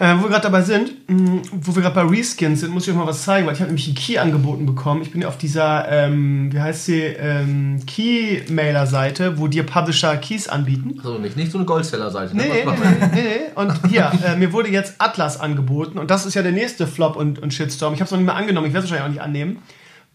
Äh, 0.00 0.16
wo 0.18 0.22
wir 0.22 0.30
gerade 0.30 0.42
dabei 0.42 0.62
sind, 0.62 1.08
mh, 1.08 1.42
wo 1.52 1.76
wir 1.76 1.82
gerade 1.82 1.94
bei 1.94 2.02
Reskins 2.02 2.60
sind, 2.60 2.72
muss 2.72 2.82
ich 2.82 2.90
euch 2.90 2.98
mal 2.98 3.06
was 3.06 3.22
zeigen, 3.22 3.46
weil 3.46 3.54
ich 3.54 3.60
habe 3.60 3.68
nämlich 3.68 3.86
einen 3.86 3.94
Key 3.94 4.18
angeboten 4.18 4.66
bekommen. 4.66 5.02
Ich 5.02 5.12
bin 5.12 5.22
ja 5.22 5.28
auf 5.28 5.38
dieser, 5.38 5.86
ähm, 5.88 6.52
wie 6.52 6.60
heißt 6.60 6.86
sie, 6.86 7.00
ähm, 7.00 7.80
Key-Mailer-Seite, 7.86 9.38
wo 9.38 9.46
dir 9.46 9.62
Publisher 9.62 10.16
Keys 10.16 10.48
anbieten. 10.48 10.98
Also 10.98 11.18
nicht, 11.18 11.36
nicht 11.36 11.52
so 11.52 11.58
eine 11.58 11.66
Goldseller-Seite. 11.66 12.36
Nee, 12.36 12.42
ne? 12.42 12.48
nee, 12.48 12.58
nee, 12.58 12.64
man? 12.64 13.10
nee, 13.14 13.22
nee. 13.22 13.40
Und 13.54 13.88
hier, 13.88 14.10
äh, 14.26 14.36
mir 14.36 14.52
wurde 14.52 14.68
jetzt 14.68 14.96
Atlas 14.98 15.38
angeboten 15.38 15.98
und 15.98 16.10
das 16.10 16.26
ist 16.26 16.34
ja 16.34 16.42
der 16.42 16.52
nächste 16.52 16.88
Flop 16.88 17.14
und, 17.14 17.38
und 17.38 17.54
Shitstorm. 17.54 17.94
Ich 17.94 18.00
habe 18.00 18.06
es 18.06 18.10
noch 18.10 18.18
nicht 18.18 18.26
mehr 18.26 18.36
angenommen, 18.36 18.66
ich 18.66 18.72
werde 18.72 18.86
es 18.86 18.90
wahrscheinlich 18.90 19.20
auch 19.20 19.22
nicht 19.22 19.24
annehmen. 19.24 19.58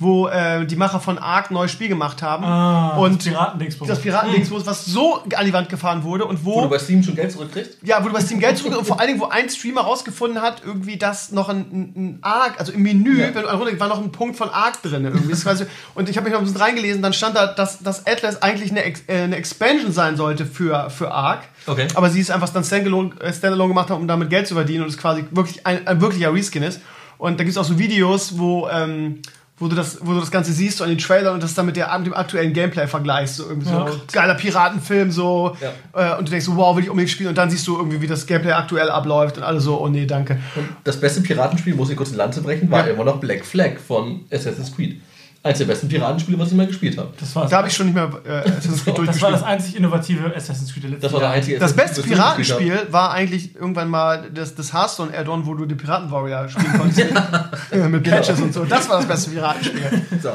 Wo 0.02 0.30
äh, 0.30 0.66
die 0.66 0.78
Macher 0.78 1.02
von 1.02 1.18
Ark 1.18 1.52
ein 1.52 1.56
neues 1.56 1.72
Spiel 1.72 1.90
gemacht 1.90 2.22
haben. 2.22 2.46
Ah, 2.46 2.96
und 2.96 3.18
das 3.18 3.26
Piratendingsbums. 3.26 3.90
das 3.90 4.02
Piratendingsbums, 4.02 4.66
was 4.66 4.86
so 4.86 5.22
an 5.36 5.46
die 5.46 5.52
Wand 5.52 5.68
gefahren 5.68 6.04
wurde 6.04 6.24
und 6.24 6.46
Wo 6.46 6.62
du 6.62 6.70
bei 6.70 6.80
Steam 6.80 7.04
schon 7.04 7.16
Geld 7.16 7.34
zurückkriegst? 7.34 7.80
Ja, 7.84 8.02
wo 8.02 8.08
du 8.08 8.14
bei 8.14 8.22
Steam 8.22 8.40
Geld 8.40 8.58
zurück 8.58 8.78
und 8.78 8.88
vor 8.88 8.98
allen 8.98 9.10
Dingen, 9.10 9.20
wo 9.20 9.26
ein 9.26 9.50
Streamer 9.50 9.82
rausgefunden 9.82 10.42
hat, 10.42 10.62
irgendwie, 10.66 10.96
dass 10.96 11.34
noch 11.34 11.50
ein, 11.50 11.58
ein, 11.96 12.20
Arc, 12.22 12.58
also 12.60 12.72
im 12.72 12.82
Menü, 12.84 13.20
Ja. 13.20 13.36
wenn 13.36 13.44
du 13.44 13.50
runter 13.50 13.78
war 13.78 13.90
noch 13.90 14.02
ein 14.02 14.14
Punkt 14.14 14.38
von 14.38 14.50
Arc 14.50 14.82
drin. 14.82 15.04
Irgendwie. 15.04 15.30
Das 15.32 15.40
ist 15.40 15.44
quasi, 15.44 15.66
und 15.96 16.08
ich 16.08 16.16
habe 16.16 16.24
mich 16.24 16.32
noch 16.34 16.40
ein 16.40 16.46
bisschen 16.46 16.62
reingelesen, 16.62 17.02
dann 17.02 17.12
stand 17.12 17.36
da, 17.36 17.48
dass, 17.48 17.80
dass 17.80 18.08
Atlas 18.08 18.42
eigentlich 18.42 18.72
eine, 18.72 18.84
Ex, 18.84 19.04
äh, 19.08 19.24
eine 19.24 19.36
Expansion 19.36 19.92
sein 19.92 20.16
sollte 20.16 20.46
für, 20.46 20.90
für 20.90 21.12
Arc. 21.12 21.42
Okay. 21.68 21.90
Aber 21.96 22.10
sie 22.10 22.22
es 22.22 22.30
einfach 22.32 22.48
dann 22.48 22.64
Standalone, 22.64 23.20
äh, 23.20 23.34
Standalone 23.34 23.68
gemacht 23.68 23.90
haben, 23.90 24.00
um 24.00 24.08
damit 24.08 24.30
Geld 24.30 24.48
zu 24.48 24.54
verdienen 24.54 24.84
und 24.84 24.90
es 24.90 24.98
quasi 24.98 25.26
wirklich 25.32 25.68
ein, 25.68 25.86
ein 25.86 26.00
wirklicher 26.00 26.34
Reskin 26.34 26.64
ist. 26.64 26.80
Und 27.18 27.38
da 27.38 27.44
gibt 27.44 27.52
es 27.52 27.58
auch 27.58 27.66
so 27.66 27.78
Videos, 27.78 28.38
wo, 28.38 28.70
ähm, 28.70 29.22
wo, 29.60 29.68
du 29.68 29.76
das, 29.76 29.98
wo 30.02 30.14
du 30.14 30.20
das 30.20 30.32
Ganze 30.32 30.52
siehst, 30.54 30.78
so 30.78 30.84
an 30.84 30.90
den 30.90 30.98
Trailern 31.00 31.34
und 31.34 31.44
das 31.44 31.54
dann 31.54 31.66
mit, 31.66 31.76
der, 31.76 31.96
mit 31.98 32.08
dem 32.08 32.14
aktuellen 32.14 32.54
Gameplay 32.54 32.88
vergleichst. 32.88 33.36
So 33.38 33.48
irgendwie 33.48 33.70
Ja. 33.70 33.88
so 33.88 34.00
geiler 34.12 34.36
Piratenfilm, 34.36 35.12
so. 35.12 35.56
Ja. 35.94 36.14
Äh, 36.16 36.18
und 36.18 36.28
du 36.28 36.32
denkst 36.32 36.46
so, 36.46 36.56
wow, 36.56 36.76
will 36.76 36.84
ich 36.84 36.90
unbedingt 36.90 37.12
spielen. 37.12 37.30
Und 37.30 37.38
dann 37.38 37.50
siehst 37.50 37.68
du 37.68 37.78
irgendwie, 37.78 38.02
wie 38.02 38.08
das 38.08 38.26
Gameplay 38.26 38.52
aktuell 38.54 38.90
abläuft 38.90 39.38
und 39.38 39.44
alle 39.44 39.60
so, 39.60 39.80
oh 39.82 39.88
nee, 39.90 40.06
danke. 40.06 40.40
Und 40.56 40.66
das 40.84 41.00
beste 41.00 41.22
Piratenspiel, 41.22 41.76
muss 41.76 41.90
ich 41.90 41.98
kurz 41.98 42.12
in 42.12 42.18
Lanze 42.18 42.42
brechen, 42.42 42.70
war 42.72 42.88
Ja. 42.88 42.94
immer 42.94 43.04
noch 43.04 43.18
Black 43.20 43.46
Flag 43.46 43.78
von 43.86 44.22
Assassin's 44.32 44.74
Creed. 44.76 45.02
Eins 45.42 45.58
der 45.58 45.66
besten 45.66 45.88
Piratenspiele, 45.88 46.38
was 46.38 46.50
ich 46.50 46.54
mal 46.56 46.68
gespielt 46.68 46.98
habe. 46.98 47.14
Das 47.18 47.34
war, 47.34 47.48
Da 47.48 47.58
habe 47.60 47.70
ich 47.70 47.74
schon 47.74 47.86
nicht 47.86 47.96
mehr 47.96 48.12
äh, 48.26 48.40
Assassin's 48.50 48.84
Creed 48.84 48.88
das 48.88 48.98
war 48.98 49.06
durchgespielt. 49.06 49.34
das 49.34 49.44
einzig 49.44 49.76
innovative 49.78 50.36
Assassin's 50.36 50.74
Creed 50.74 50.84
der 50.84 50.90
letzten 50.92 51.04
Das 51.04 51.14
war 51.14 51.20
der 51.22 51.30
einzige 51.30 51.60
Das 51.60 51.74
beste 51.74 52.02
Piratenspiel 52.02 52.88
war 52.92 53.12
eigentlich 53.12 53.56
irgendwann 53.56 53.90
mal 53.90 54.30
das, 54.34 54.54
das 54.56 54.74
Hearthstone 54.74 55.18
Add-on, 55.18 55.46
wo 55.46 55.54
du 55.54 55.66
die 55.66 55.76
Piraten-Warrior 55.76 56.50
spielen 56.50 56.78
konntest. 56.78 57.06
Äh, 57.72 57.88
Mit 57.88 58.04
Patches 58.04 58.40
und 58.42 58.54
so. 58.54 58.66
Das 58.66 58.90
war 58.90 58.98
das 58.98 59.06
beste 59.08 59.32
Piratenspiel. 59.32 60.02
So. 60.22 60.32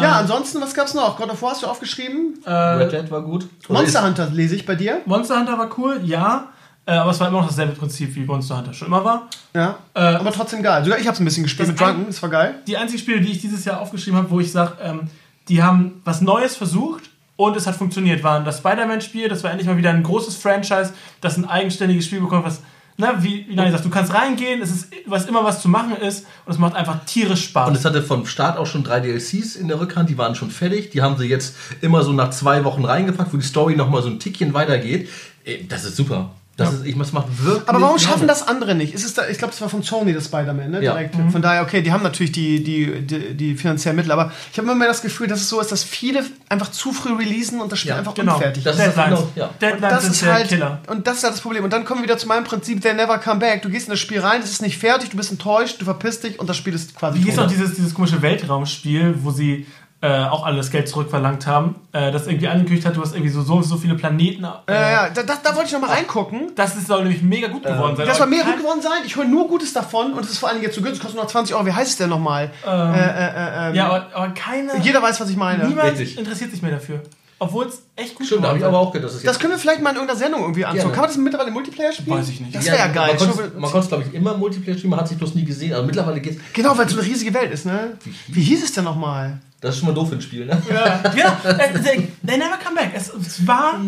Ja, 0.00 0.20
ansonsten, 0.20 0.60
was 0.60 0.72
gab's 0.72 0.94
noch? 0.94 1.16
God 1.18 1.30
of 1.30 1.42
War 1.42 1.50
hast 1.50 1.62
du 1.62 1.66
aufgeschrieben. 1.66 2.38
Äh, 2.46 2.50
Red 2.50 2.92
Dead 2.92 3.10
war 3.10 3.22
gut. 3.22 3.46
Monster 3.68 4.04
Hunter 4.04 4.28
lese 4.32 4.54
ich 4.54 4.64
bei 4.64 4.74
dir. 4.74 5.00
Monster 5.04 5.38
Hunter 5.38 5.58
war 5.58 5.68
cool, 5.78 6.00
ja. 6.04 6.48
Äh, 6.84 6.92
aber 6.92 7.12
es 7.12 7.20
war 7.20 7.28
immer 7.28 7.40
noch 7.40 7.48
dasselbe 7.48 7.74
Prinzip 7.74 8.14
wie 8.16 8.20
Monster 8.24 8.58
Hunter 8.58 8.74
schon 8.74 8.88
immer 8.88 9.04
war. 9.04 9.28
Ja. 9.54 9.78
Äh, 9.94 10.00
aber 10.00 10.32
trotzdem 10.32 10.62
geil. 10.62 10.82
Sogar 10.82 10.98
ich 10.98 11.06
habe 11.06 11.14
es 11.14 11.20
ein 11.20 11.24
bisschen 11.24 11.44
gespielt 11.44 11.68
mit 11.68 11.78
Drunken, 11.80 12.06
das 12.06 12.20
war 12.22 12.30
geil. 12.30 12.56
Die 12.66 12.76
einzigen 12.76 12.98
Spiele, 12.98 13.20
die 13.20 13.30
ich 13.30 13.40
dieses 13.40 13.64
Jahr 13.64 13.80
aufgeschrieben 13.80 14.18
habe, 14.18 14.30
wo 14.30 14.40
ich 14.40 14.50
sage, 14.50 14.78
ähm, 14.82 15.08
die 15.48 15.62
haben 15.62 16.00
was 16.04 16.20
Neues 16.20 16.56
versucht 16.56 17.04
und 17.36 17.56
es 17.56 17.66
hat 17.66 17.76
funktioniert, 17.76 18.22
waren 18.24 18.44
das 18.44 18.58
Spider-Man-Spiel, 18.58 19.28
das 19.28 19.44
war 19.44 19.50
endlich 19.50 19.68
mal 19.68 19.76
wieder 19.76 19.90
ein 19.90 20.02
großes 20.02 20.36
Franchise, 20.36 20.92
das 21.20 21.36
ein 21.36 21.44
eigenständiges 21.44 22.06
Spiel 22.06 22.20
bekommt, 22.20 22.44
was, 22.44 22.62
na, 22.96 23.22
wie, 23.22 23.46
wie 23.48 23.54
Daniel 23.54 23.72
sagt, 23.72 23.84
du 23.84 23.90
kannst 23.90 24.12
reingehen, 24.12 24.60
es 24.60 24.70
ist, 24.70 24.92
was 25.06 25.26
immer 25.26 25.44
was 25.44 25.62
zu 25.62 25.68
machen 25.68 25.96
ist 25.96 26.26
und 26.44 26.52
es 26.52 26.58
macht 26.58 26.74
einfach 26.74 27.04
tierisch 27.06 27.44
Spaß. 27.44 27.68
Und 27.68 27.76
es 27.76 27.84
hatte 27.84 28.02
vom 28.02 28.26
Start 28.26 28.58
auch 28.58 28.66
schon 28.66 28.84
drei 28.84 29.00
DLCs 29.00 29.56
in 29.56 29.68
der 29.68 29.80
Rückhand, 29.80 30.10
die 30.10 30.18
waren 30.18 30.34
schon 30.34 30.50
fertig. 30.50 30.90
Die 30.90 31.00
haben 31.00 31.16
sie 31.16 31.26
jetzt 31.26 31.54
immer 31.80 32.02
so 32.02 32.12
nach 32.12 32.30
zwei 32.30 32.64
Wochen 32.64 32.84
reingepackt, 32.84 33.32
wo 33.32 33.36
die 33.36 33.46
Story 33.46 33.76
nochmal 33.76 34.02
so 34.02 34.08
ein 34.08 34.18
Tickchen 34.18 34.52
weitergeht. 34.52 35.08
Ey, 35.44 35.66
Das 35.68 35.84
ist 35.84 35.96
super. 35.96 36.30
Das 36.64 36.74
ist, 36.74 36.86
ich, 36.86 36.96
das 36.96 37.12
macht 37.12 37.26
wirklich. 37.44 37.68
Aber 37.68 37.80
warum 37.80 37.98
schaffen 37.98 38.26
das 38.28 38.46
andere 38.46 38.74
nicht? 38.74 38.94
Ist 38.94 39.04
es 39.04 39.14
da, 39.14 39.26
ich 39.28 39.38
glaube, 39.38 39.52
das 39.52 39.60
war 39.60 39.68
von 39.68 39.82
Sony, 39.82 40.12
das 40.12 40.26
Spider-Man, 40.26 40.70
ne? 40.70 40.82
Ja. 40.82 40.92
Direkt. 40.94 41.14
Von 41.30 41.42
daher, 41.42 41.62
okay, 41.62 41.82
die 41.82 41.92
haben 41.92 42.02
natürlich 42.02 42.32
die, 42.32 42.62
die, 42.62 43.00
die, 43.02 43.34
die 43.34 43.54
finanziellen 43.54 43.96
Mittel, 43.96 44.12
aber 44.12 44.32
ich 44.52 44.58
habe 44.58 44.66
immer 44.66 44.74
mehr 44.74 44.88
das 44.88 45.02
Gefühl, 45.02 45.26
dass 45.26 45.40
es 45.40 45.48
so 45.48 45.60
ist, 45.60 45.72
dass 45.72 45.84
viele 45.84 46.24
einfach 46.48 46.70
zu 46.70 46.92
früh 46.92 47.14
releasen 47.14 47.60
und 47.60 47.70
das 47.72 47.78
Spiel 47.80 47.90
Ja, 47.90 47.98
einfach 47.98 48.14
genau. 48.14 48.34
unfertig 48.34 48.64
Das 48.64 48.76
ist. 48.78 48.86
ist 48.86 48.96
Deadlines. 48.96 49.18
genau, 49.20 49.30
ja. 49.34 49.50
Deadlines 49.60 49.90
Das 49.90 50.02
sind 50.04 50.12
ist 50.12 50.26
halt, 50.26 50.48
Killer. 50.48 50.80
und 50.88 51.06
das 51.06 51.18
ist 51.18 51.24
halt 51.24 51.34
das 51.34 51.40
Problem. 51.40 51.64
Und 51.64 51.72
dann 51.72 51.84
kommen 51.84 52.00
wir 52.00 52.04
wieder 52.04 52.18
zu 52.18 52.26
meinem 52.28 52.44
Prinzip, 52.44 52.80
der 52.80 52.94
never 52.94 53.18
come 53.18 53.40
back. 53.40 53.62
Du 53.62 53.68
gehst 53.68 53.86
in 53.86 53.90
das 53.92 54.00
Spiel 54.00 54.20
rein, 54.20 54.40
es 54.42 54.50
ist 54.50 54.62
nicht 54.62 54.78
fertig, 54.78 55.10
du 55.10 55.16
bist 55.16 55.30
enttäuscht, 55.30 55.80
du 55.80 55.84
verpisst 55.84 56.24
dich 56.24 56.38
und 56.40 56.48
das 56.48 56.56
Spiel 56.56 56.74
ist 56.74 56.94
quasi 56.94 57.18
Wie 57.24 57.30
tot. 57.30 57.38
auch 57.40 57.46
dieses, 57.48 57.74
dieses 57.74 57.94
komische 57.94 58.20
Weltraumspiel, 58.22 59.14
wo 59.22 59.30
sie 59.30 59.66
äh, 60.02 60.24
auch 60.24 60.44
alles 60.44 60.70
Geld 60.72 60.88
zurückverlangt 60.88 61.46
haben, 61.46 61.76
äh, 61.92 62.10
das 62.10 62.26
irgendwie 62.26 62.48
angekündigt 62.48 62.84
hat, 62.84 62.96
du 62.96 63.02
hast 63.02 63.14
irgendwie 63.14 63.30
so, 63.30 63.42
so, 63.42 63.62
so 63.62 63.76
viele 63.76 63.94
Planeten. 63.94 64.42
Äh, 64.42 64.48
Ja, 64.68 64.90
ja, 64.90 65.10
da, 65.10 65.22
da, 65.22 65.38
da 65.40 65.54
wollte 65.54 65.68
ich 65.68 65.72
noch 65.72 65.80
mal 65.80 65.90
reingucken. 65.90 66.50
Das 66.56 66.76
ist, 66.76 66.88
soll 66.88 67.04
nämlich 67.04 67.22
mega 67.22 67.46
gut 67.46 67.62
geworden 67.62 67.96
sein. 67.96 68.06
Das 68.06 68.18
soll 68.18 68.26
mega 68.26 68.42
gut 68.42 68.58
geworden 68.58 68.82
sein. 68.82 69.02
Ich 69.06 69.14
höre 69.14 69.24
nur 69.24 69.46
Gutes 69.46 69.72
davon 69.72 70.12
und 70.12 70.24
es 70.24 70.32
ist 70.32 70.38
vor 70.38 70.48
allen 70.48 70.58
Dingen 70.58 70.66
jetzt 70.66 70.74
so 70.74 70.82
günstig, 70.82 71.00
kostet 71.02 71.16
nur 71.16 71.24
noch 71.24 71.30
20 71.30 71.54
Euro. 71.54 71.66
Wie 71.66 71.72
heißt 71.72 71.92
es 71.92 71.96
denn 71.98 72.10
nochmal? 72.10 72.50
äh, 72.66 72.68
äh, 72.68 72.72
äh, 72.72 73.68
ähm, 73.68 73.74
Ja, 73.76 73.86
aber, 73.86 74.06
aber 74.12 74.28
keine. 74.34 74.76
Jeder 74.82 75.00
weiß, 75.00 75.20
was 75.20 75.30
ich 75.30 75.36
meine. 75.36 75.68
niemand 75.68 75.92
Richtig. 75.92 76.18
interessiert 76.18 76.50
sich 76.50 76.62
mehr 76.62 76.72
dafür. 76.72 77.00
Obwohl 77.38 77.66
es 77.66 77.82
echt 77.96 78.14
gut 78.14 78.26
Stimmt, 78.26 78.44
da 78.44 78.48
habe 78.48 78.58
ich 78.58 78.64
aber 78.64 78.78
auch 78.78 78.92
gedacht, 78.92 79.10
dass 79.10 79.16
es 79.16 79.22
Das 79.24 79.38
können 79.38 79.52
wir 79.52 79.58
vielleicht 79.58 79.82
mal 79.82 79.90
in 79.90 79.96
irgendeiner 79.96 80.18
Sendung 80.18 80.42
irgendwie 80.42 80.64
anschauen. 80.64 80.78
Gerne. 80.78 80.92
Kann 80.94 81.00
man 81.02 81.10
das 81.10 81.16
mittlerweile 81.16 81.48
im 81.48 81.54
Multiplayer 81.54 81.92
spielen? 81.92 82.16
Weiß 82.16 82.28
ich 82.28 82.40
nicht. 82.40 82.54
Das 82.54 82.64
wäre 82.66 82.76
ja, 82.78 82.86
geil. 82.88 83.16
Man 83.56 83.70
konnte 83.70 83.78
es, 83.78 83.88
glaube 83.88 84.04
ich, 84.06 84.14
immer 84.14 84.36
Multiplayer 84.36 84.76
spielen, 84.76 84.90
man 84.90 85.00
hat 85.00 85.08
sich 85.08 85.18
bloß 85.18 85.34
nie 85.34 85.44
gesehen. 85.44 85.74
Aber 85.74 85.84
mittlerweile 85.84 86.20
geht's. 86.20 86.40
Genau, 86.52 86.76
weil 86.78 86.86
es 86.86 86.92
so 86.92 86.98
eine 86.98 87.08
riesige 87.08 87.34
Welt 87.34 87.52
ist, 87.52 87.66
ne? 87.66 87.96
Wie 88.28 88.42
hieß 88.42 88.62
es 88.64 88.72
denn 88.72 88.84
nochmal? 88.84 89.38
Das 89.62 89.74
ist 89.76 89.78
schon 89.80 89.88
mal 89.90 89.94
doof 89.94 90.08
für 90.08 90.16
ein 90.16 90.20
Spiel, 90.20 90.44
ne? 90.44 90.60
Ja, 90.68 91.00
äh, 91.44 91.72
they, 91.72 92.12
they 92.26 92.36
never 92.36 92.58
come 92.62 92.74
back. 92.74 92.90
Es, 92.94 93.10
es 93.14 93.46
war, 93.46 93.80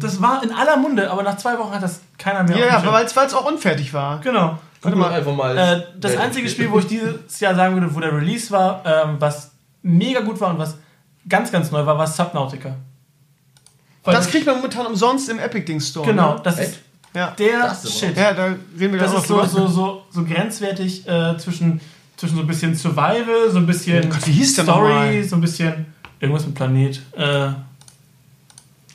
das 0.00 0.20
war 0.20 0.42
in 0.42 0.52
aller 0.52 0.76
Munde, 0.76 1.08
aber 1.10 1.22
nach 1.22 1.36
zwei 1.36 1.56
Wochen 1.56 1.72
hat 1.72 1.82
das 1.82 2.00
keiner 2.18 2.42
mehr. 2.42 2.58
Ja, 2.58 2.82
ja, 2.82 2.92
weil 2.92 3.06
es 3.06 3.34
auch 3.34 3.46
unfertig 3.46 3.94
war. 3.94 4.20
genau. 4.20 4.58
Warte 4.82 4.96
mal. 4.96 5.12
einfach 5.12 5.34
mal. 5.34 5.56
Äh, 5.56 5.82
das 5.98 6.16
einzige 6.16 6.48
Spiel, 6.48 6.70
wo 6.70 6.78
ich 6.80 6.86
dieses 6.86 7.40
Jahr 7.40 7.54
sagen 7.54 7.74
würde, 7.74 7.94
wo 7.94 8.00
der 8.00 8.12
Release 8.12 8.50
war, 8.50 8.82
ähm, 8.84 9.16
was 9.18 9.50
mega 9.82 10.20
gut 10.20 10.40
war 10.40 10.50
und 10.50 10.58
was 10.58 10.76
ganz, 11.28 11.50
ganz 11.52 11.70
neu 11.70 11.84
war, 11.86 11.96
war 11.98 12.06
Subnautica. 12.06 12.74
Weil 14.04 14.14
Das 14.14 14.28
kriegt 14.28 14.46
man 14.46 14.56
momentan 14.56 14.86
umsonst 14.86 15.28
im 15.28 15.38
Epic 15.38 15.64
Ding 15.64 15.80
Store. 15.80 16.06
Genau, 16.06 16.34
Ne? 16.34 16.40
das 16.42 16.58
ist 16.58 16.78
Ja. 17.14 17.32
der 17.38 17.60
Das 17.60 17.84
ist 17.84 17.98
Shit. 17.98 18.16
Ja, 18.16 18.32
da 18.32 18.44
reden 18.78 18.92
wir 18.94 18.98
Das 19.00 19.12
ist 19.14 19.26
so, 19.26 19.44
so, 19.44 19.66
so, 19.66 20.02
so 20.10 20.24
grenzwertig 20.24 21.06
äh, 21.08 21.36
zwischen, 21.38 21.80
zwischen 22.18 22.34
so 22.36 22.42
ein 22.42 22.46
bisschen 22.46 22.74
Survival, 22.74 23.50
so 23.50 23.56
ein 23.58 23.66
bisschen 23.66 24.04
Oh 24.04 24.08
Gott, 24.08 24.26
wie 24.26 24.32
hieß 24.32 24.54
der 24.56 24.64
Story, 24.64 24.88
nochmal? 24.92 25.24
so 25.24 25.36
ein 25.36 25.40
bisschen 25.40 25.86
irgendwas 26.20 26.44
mit 26.44 26.54
Planet. 26.54 27.00
Äh, 27.16 27.48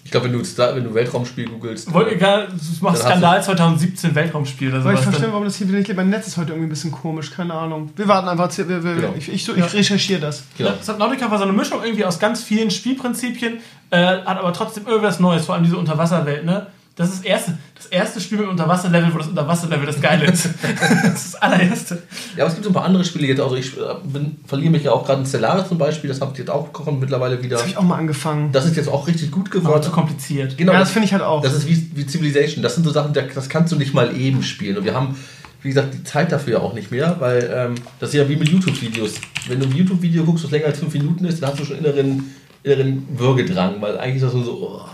Ich 0.06 0.12
glaube, 0.12 0.26
wenn 0.28 0.34
du, 0.34 0.44
Star- 0.44 0.76
wenn 0.76 0.84
du 0.84 0.94
Weltraumspiel 0.94 1.48
googelst. 1.48 1.88
egal, 2.12 2.48
du 2.50 2.86
machst 2.86 3.02
Skandal 3.02 3.42
2017 3.42 4.14
Weltraumspiel 4.14 4.70
oder 4.70 4.82
Aber 4.82 4.94
ich 4.94 5.00
verstehe, 5.00 5.30
warum 5.32 5.46
das 5.46 5.56
hier 5.56 5.68
wieder 5.68 5.78
nicht 5.78 5.88
geht. 5.88 5.96
Mein 5.96 6.10
Netz 6.10 6.28
ist 6.28 6.38
heute 6.38 6.50
irgendwie 6.52 6.68
ein 6.68 6.70
bisschen 6.70 6.92
komisch, 6.92 7.32
keine 7.32 7.54
Ahnung. 7.54 7.90
Wir 7.96 8.08
warten 8.08 8.28
einfach. 8.28 8.56
Wir, 8.58 8.68
wir, 8.84 8.96
Genau. 8.96 9.14
Ich, 9.18 9.30
ich, 9.30 9.44
so- 9.46 9.56
ich 9.56 9.74
recherchiere 9.74 10.20
das. 10.20 10.44
Genau. 10.58 10.72
Ja, 10.72 10.76
Subnautica 10.84 11.32
war 11.32 11.38
so 11.38 11.46
eine 11.46 11.54
Mischung 11.54 11.82
irgendwie 11.84 12.04
aus 12.06 12.20
ganz 12.20 12.44
vielen 12.44 12.70
Spielprinzipien, 12.70 13.60
äh, 13.90 13.98
hat 14.06 14.38
aber 14.38 14.52
trotzdem 14.54 14.86
irgendwas 14.86 15.20
Neues, 15.22 15.46
vor 15.46 15.56
allem 15.56 15.64
diese 15.64 15.78
Unterwasserwelt, 15.78 16.44
ne? 16.46 16.68
Das 16.96 17.10
ist 17.10 17.20
das 17.20 17.26
erste, 17.26 17.58
das 17.76 17.86
erste 17.88 18.22
Spiel 18.22 18.38
mit 18.38 18.48
Unterwasserlevel, 18.48 19.12
wo 19.12 19.18
das 19.18 19.28
Unterwasserlevel 19.28 19.88
das 19.88 20.00
Geile 20.00 20.26
ist. 20.26 20.46
das 21.02 21.24
ist 21.24 21.34
das 21.34 21.42
allererste. 21.42 22.04
Ja, 22.38 22.44
aber 22.44 22.50
es 22.50 22.54
gibt 22.54 22.66
so 22.66 22.70
ein 22.70 22.74
paar 22.74 22.86
andere 22.86 23.04
Spiele 23.04 23.26
jetzt. 23.26 23.42
Also 23.42 23.56
ich 23.56 23.76
äh, 23.76 23.82
bin, 24.04 24.38
verliere 24.46 24.70
mich 24.70 24.84
ja 24.84 24.92
auch 24.92 25.04
gerade 25.04 25.22
in 25.22 25.26
Stellaris 25.26 25.68
zum 25.68 25.80
Beispiel. 25.80 26.08
Das 26.08 26.22
habt 26.22 26.38
ihr 26.38 26.46
jetzt 26.46 26.52
auch 26.52 26.68
bekommen 26.68 27.00
mittlerweile 27.00 27.42
wieder. 27.42 27.56
Das 27.56 27.62
habe 27.62 27.72
ich 27.72 27.78
auch 27.78 27.84
mal 27.84 27.98
angefangen. 27.98 28.52
Das 28.52 28.66
ist 28.66 28.76
jetzt 28.76 28.90
auch 28.90 29.08
richtig 29.08 29.32
gut 29.32 29.50
Aber 29.50 29.60
geworden. 29.62 29.84
zu 29.84 29.90
kompliziert. 29.90 30.56
Genau, 30.56 30.74
ja, 30.74 30.80
das 30.80 30.92
finde 30.92 31.08
ich 31.08 31.14
halt 31.14 31.24
auch. 31.24 31.42
Das 31.42 31.56
ist 31.56 31.68
wie, 31.68 31.90
wie 31.96 32.06
Civilization. 32.06 32.62
Das 32.62 32.76
sind 32.76 32.84
so 32.84 32.92
Sachen, 32.92 33.12
das 33.14 33.50
kannst 33.50 33.72
du 33.72 33.76
nicht 33.76 33.96
mal 33.96 34.16
eben 34.16 34.44
spielen. 34.44 34.78
Und 34.78 34.84
wir 34.84 34.94
haben, 34.94 35.18
wie 35.64 35.70
gesagt, 35.70 35.96
die 35.96 36.04
Zeit 36.04 36.32
dafür 36.32 36.54
ja 36.54 36.60
auch 36.60 36.76
nicht 36.76 36.92
mehr, 36.92 37.16
weil 37.18 37.52
ähm, 37.52 37.76
das 38.00 38.10
ist 38.10 38.16
ja 38.16 38.30
wie 38.30 38.36
mit 38.36 38.50
YouTube-Videos. 38.50 39.16
Wenn 39.48 39.60
du 39.60 39.66
ein 39.66 39.76
YouTube-Video 39.76 40.26
guckst, 40.26 40.44
das 40.44 40.52
länger 40.52 40.68
als 40.68 40.78
fünf 40.78 40.94
Minuten 40.94 41.26
ist, 41.26 41.42
dann 41.42 41.50
hast 41.50 41.60
du 41.60 41.66
schon 41.66 41.80
inneren, 41.80 42.36
inneren 42.62 43.08
Würgedrang, 43.18 43.82
weil 43.82 43.98
eigentlich 43.98 44.18
ist 44.18 44.26
das 44.26 44.34
nur 44.36 44.46
so, 44.46 44.86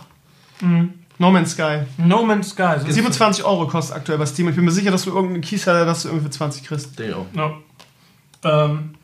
oh. 0.64 0.66
No 1.19 1.32
Man's 1.32 1.51
Sky. 1.51 1.82
No 1.97 2.25
Man's 2.25 2.49
Sky. 2.49 2.79
So 2.79 2.91
27 2.91 3.43
Euro 3.43 3.67
kostet 3.67 3.95
aktuell 3.95 4.17
bei 4.17 4.25
Steam. 4.25 4.49
Ich 4.49 4.55
bin 4.55 4.65
mir 4.65 4.71
sicher, 4.71 4.89
dass 4.89 5.03
du 5.03 5.12
irgendeinen 5.12 5.41
Keyseller, 5.41 5.86
dass 5.86 6.03
du 6.03 6.10
irgendwie 6.10 6.25
für 6.25 6.32
20 6.32 6.63
kriegst. 6.63 6.99
ich 6.99 7.13
auch. 7.13 7.27
Ja. 7.36 7.53
Ähm, 8.43 8.95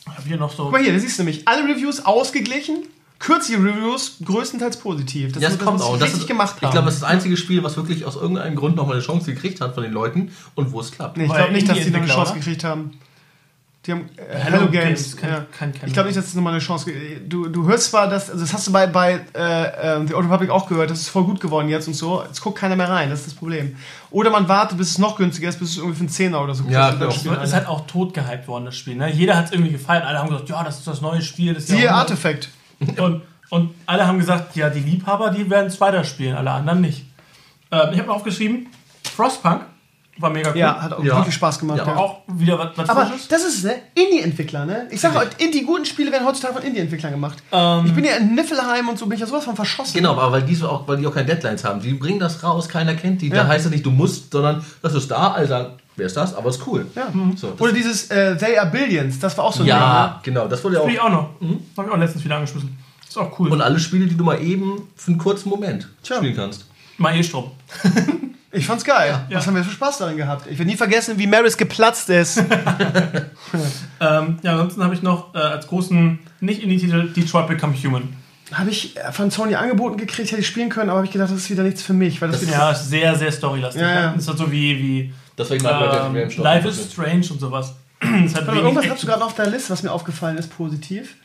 ich 0.00 0.16
habe 0.16 0.26
hier 0.26 0.36
noch 0.36 0.50
so. 0.50 0.64
Guck 0.64 0.72
mal 0.72 0.82
hier, 0.82 0.92
da 0.92 0.98
siehst 0.98 1.18
du 1.18 1.22
nämlich 1.22 1.46
alle 1.46 1.62
Reviews 1.64 2.04
ausgeglichen. 2.04 2.86
Kürzliche 3.18 3.60
Reviews 3.60 4.18
größtenteils 4.24 4.78
positiv. 4.78 5.32
Das, 5.32 5.42
ist 5.42 5.58
kommt 5.58 5.80
was 5.80 5.86
auch. 5.86 5.94
Das 5.94 6.04
richtig 6.04 6.22
ist, 6.22 6.28
gemacht 6.28 6.56
haben. 6.56 6.66
Ich 6.66 6.70
glaube, 6.70 6.86
das 6.86 6.94
ist 6.94 7.02
das 7.02 7.10
einzige 7.10 7.36
Spiel, 7.36 7.64
was 7.64 7.76
wirklich 7.76 8.04
aus 8.04 8.14
irgendeinem 8.14 8.54
Grund 8.54 8.76
nochmal 8.76 8.94
eine 8.94 9.04
Chance 9.04 9.34
gekriegt 9.34 9.60
hat 9.60 9.74
von 9.74 9.82
den 9.82 9.92
Leuten 9.92 10.30
und 10.54 10.72
wo 10.72 10.80
es 10.80 10.92
klappt. 10.92 11.16
Nee, 11.16 11.24
ich 11.24 11.32
glaube 11.32 11.52
nicht, 11.52 11.68
dass 11.68 11.78
die 11.78 11.92
eine 11.94 12.06
Chance 12.06 12.32
oder? 12.32 12.40
gekriegt 12.40 12.62
haben. 12.62 12.92
Die 13.88 13.92
haben 13.92 14.08
äh, 14.18 14.34
Hello 14.38 14.58
Hello, 14.58 14.70
Games, 14.70 14.84
Games. 14.84 15.16
kein- 15.16 15.30
ja. 15.30 15.46
kein- 15.58 15.72
kein- 15.72 15.86
ich 15.88 15.94
glaube 15.94 16.08
nicht, 16.08 16.18
dass 16.18 16.26
es 16.26 16.34
nochmal 16.34 16.52
eine 16.52 16.60
Chance 16.60 16.92
gibt. 16.92 17.32
Du, 17.32 17.48
du 17.48 17.66
hörst 17.66 17.84
zwar, 17.90 18.06
dass, 18.06 18.28
also 18.30 18.42
das 18.42 18.52
hast 18.52 18.66
du 18.66 18.72
bei, 18.72 18.86
bei 18.86 19.20
äh, 19.34 19.96
äh, 20.02 20.06
The 20.06 20.12
Old 20.14 20.26
Republic 20.26 20.50
auch 20.50 20.68
gehört, 20.68 20.90
das 20.90 21.00
ist 21.00 21.08
voll 21.08 21.24
gut 21.24 21.40
geworden 21.40 21.70
jetzt 21.70 21.88
und 21.88 21.94
so. 21.94 22.22
Jetzt 22.22 22.42
guckt 22.42 22.58
keiner 22.58 22.76
mehr 22.76 22.90
rein, 22.90 23.08
das 23.08 23.20
ist 23.20 23.28
das 23.28 23.34
Problem. 23.34 23.76
Oder 24.10 24.28
man 24.30 24.46
wartet, 24.46 24.76
bis 24.76 24.90
es 24.90 24.98
noch 24.98 25.16
günstiger 25.16 25.48
ist, 25.48 25.58
bis 25.58 25.70
es 25.70 25.76
irgendwie 25.78 25.94
für 25.96 26.00
einen 26.00 26.08
Zehner 26.10 26.42
oder 26.42 26.54
so 26.54 26.64
Ja, 26.68 26.90
kostet. 26.90 27.00
Dann 27.00 27.08
genau. 27.08 27.18
spielen 27.20 27.40
Es 27.42 27.52
halt 27.54 27.66
auch 27.66 27.86
tot 27.86 28.12
gehypt 28.12 28.46
worden, 28.46 28.66
das 28.66 28.76
Spiel. 28.76 28.94
Ne? 28.94 29.10
Jeder 29.10 29.36
hat 29.38 29.46
es 29.46 29.52
irgendwie 29.52 29.72
gefeiert. 29.72 30.04
Alle 30.04 30.18
haben 30.18 30.28
gesagt, 30.28 30.48
ja, 30.50 30.62
das 30.62 30.78
ist 30.78 30.86
das 30.86 31.00
neue 31.00 31.22
Spiel. 31.22 31.54
Das 31.54 31.66
Siehe. 31.66 31.90
Artifact. 31.90 32.50
Und, 32.98 33.22
und 33.50 33.70
alle 33.86 34.06
haben 34.06 34.18
gesagt, 34.18 34.54
ja, 34.54 34.68
die 34.68 34.80
Liebhaber, 34.80 35.30
die 35.30 35.48
werden 35.48 35.68
es 35.68 35.80
weiterspielen, 35.80 36.36
alle 36.36 36.50
anderen 36.50 36.82
nicht. 36.82 37.06
Ähm, 37.72 37.88
ich 37.92 37.98
habe 37.98 38.08
mir 38.08 38.14
aufgeschrieben, 38.14 38.66
Frostpunk 39.16 39.62
war 40.20 40.30
mega 40.30 40.50
cool. 40.50 40.56
Ja, 40.58 40.80
hat 40.82 40.92
auch 40.92 41.02
Ja. 41.04 41.16
wirklich 41.16 41.34
Spaß 41.34 41.58
gemacht. 41.58 41.78
Ja, 41.78 41.86
Ja, 41.86 41.96
Auch 41.96 42.18
wieder 42.28 42.58
was, 42.58 42.76
was 42.76 42.88
Aber 42.88 43.06
Frisches. 43.06 43.28
das 43.28 43.44
ist 43.44 43.64
ne 43.64 43.74
Indie-Entwickler, 43.94 44.64
ne? 44.66 44.86
Ich 44.90 45.00
sage 45.00 45.14
heute, 45.18 45.42
Indie 45.42 45.62
guten 45.62 45.84
Spiele 45.84 46.10
werden 46.12 46.26
heutzutage 46.26 46.54
von 46.54 46.62
Indie-Entwicklern 46.62 47.12
gemacht. 47.12 47.38
Ähm, 47.52 47.86
ich 47.86 47.94
bin 47.94 48.04
ja 48.04 48.12
in 48.16 48.34
Niffelheim 48.34 48.88
und 48.88 48.98
so 48.98 49.06
bin 49.06 49.14
ich 49.14 49.20
ja 49.20 49.26
sowas 49.26 49.44
von 49.44 49.56
verschossen. 49.56 49.94
Genau, 49.94 50.12
aber 50.12 50.32
weil 50.32 50.42
die, 50.42 50.54
so 50.54 50.68
auch, 50.68 50.86
weil 50.88 50.96
die 50.98 51.06
auch 51.06 51.14
keine 51.14 51.26
Deadlines 51.26 51.64
haben. 51.64 51.80
Die 51.80 51.92
bringen 51.94 52.18
das 52.18 52.42
raus, 52.42 52.68
keiner 52.68 52.94
kennt 52.94 53.22
die. 53.22 53.28
Ja. 53.28 53.42
Da 53.42 53.46
heißt 53.48 53.66
es 53.66 53.70
nicht, 53.70 53.84
du 53.86 53.90
musst, 53.90 54.32
sondern 54.32 54.64
das 54.82 54.94
ist 54.94 55.10
da, 55.10 55.32
also 55.32 55.66
wer 55.96 56.06
ist 56.06 56.16
das? 56.16 56.34
Aber 56.34 56.50
ist 56.50 56.66
cool. 56.66 56.86
Ja. 56.94 57.08
So, 57.36 57.50
das- 57.50 57.60
Oder 57.60 57.72
dieses 57.72 58.10
äh, 58.10 58.36
They 58.36 58.58
Are 58.58 58.70
Billions, 58.70 59.18
das 59.18 59.36
war 59.38 59.44
auch 59.44 59.52
so 59.52 59.60
ein 59.60 59.66
Ding, 59.66 59.74
ja, 59.74 60.20
genau, 60.22 60.46
das 60.48 60.62
wurde 60.64 60.76
ja 60.76 60.80
Spiel 60.82 60.94
ich 60.94 61.00
auch. 61.00 61.06
auch 61.06 61.10
noch. 61.10 61.28
Habe 61.76 61.88
ich 61.88 61.94
auch 61.94 61.98
letztens 61.98 62.24
wieder 62.24 62.36
angeschmissen. 62.36 62.76
Ist 63.08 63.16
auch 63.16 63.38
cool. 63.38 63.50
Und 63.50 63.62
alle 63.62 63.78
Spiele, 63.80 64.06
die 64.06 64.16
du 64.16 64.22
mal 64.24 64.40
eben 64.42 64.82
für 64.94 65.10
einen 65.12 65.18
kurzen 65.18 65.48
Moment 65.48 65.88
Tja. 66.02 66.16
spielen 66.16 66.36
kannst. 66.36 66.66
Mal 66.98 67.16
eh 67.16 67.22
Strom. 67.22 67.50
ne? 67.84 67.90
Ich 68.50 68.64
fand's 68.66 68.82
geil. 68.82 69.26
Ja. 69.28 69.36
Was 69.36 69.46
haben 69.46 69.56
wir 69.56 69.62
für 69.62 69.70
Spaß 69.70 69.98
daran 69.98 70.16
gehabt? 70.16 70.46
Ich 70.50 70.58
werde 70.58 70.70
nie 70.70 70.76
vergessen, 70.76 71.18
wie 71.18 71.26
Maris 71.26 71.56
geplatzt 71.56 72.08
ist. 72.08 72.42
Ähm, 74.00 74.38
ja, 74.42 74.52
ansonsten 74.52 74.84
habe 74.84 74.94
ich 74.94 75.02
noch 75.02 75.34
äh, 75.34 75.38
als 75.38 75.66
großen, 75.66 76.18
nicht 76.40 76.62
in 76.62 76.70
die 76.70 76.78
Titel, 76.78 77.08
Detroit 77.12 77.48
Become 77.48 77.74
Human. 77.82 78.08
habe 78.52 78.70
ich 78.70 78.94
von 79.12 79.30
Sony 79.30 79.54
angeboten 79.56 79.96
gekriegt, 79.96 80.30
hätte 80.30 80.40
ich 80.40 80.46
spielen 80.46 80.68
können, 80.68 80.88
aber 80.90 80.98
habe 80.98 81.06
ich 81.06 81.12
gedacht, 81.12 81.30
das 81.30 81.38
ist 81.38 81.50
wieder 81.50 81.62
nichts 81.64 81.82
für 81.82 81.92
mich. 81.94 82.20
Weil 82.22 82.30
das, 82.30 82.40
Das 82.40 82.48
wird- 82.48 82.58
ja, 82.58 82.70
ist 82.70 82.88
sehr, 82.88 83.14
sehr 83.16 83.32
storylastig. 83.32 83.82
Ja, 83.82 83.88
ja. 83.88 84.06
ne? 84.08 84.12
Das 84.14 84.22
ist 84.22 84.28
halt 84.28 84.38
so 84.38 84.50
wie, 84.52 84.78
wie 84.78 85.12
Das 85.36 85.50
war 85.50 85.56
ich 85.56 85.62
mal 85.62 86.10
bei 86.12 86.20
ähm. 86.22 86.30
Life 86.38 86.68
is 86.68 86.92
Strange 86.92 87.26
und 87.30 87.40
sowas. 87.40 87.74
Irgendwas 88.02 88.88
hast 88.88 89.02
du 89.02 89.06
gerade 89.08 89.24
auf 89.24 89.34
der 89.34 89.48
Liste, 89.48 89.70
was 89.70 89.82
mir 89.82 89.90
aufgefallen 89.92 90.38
ist, 90.38 90.48
positiv. 90.56 91.16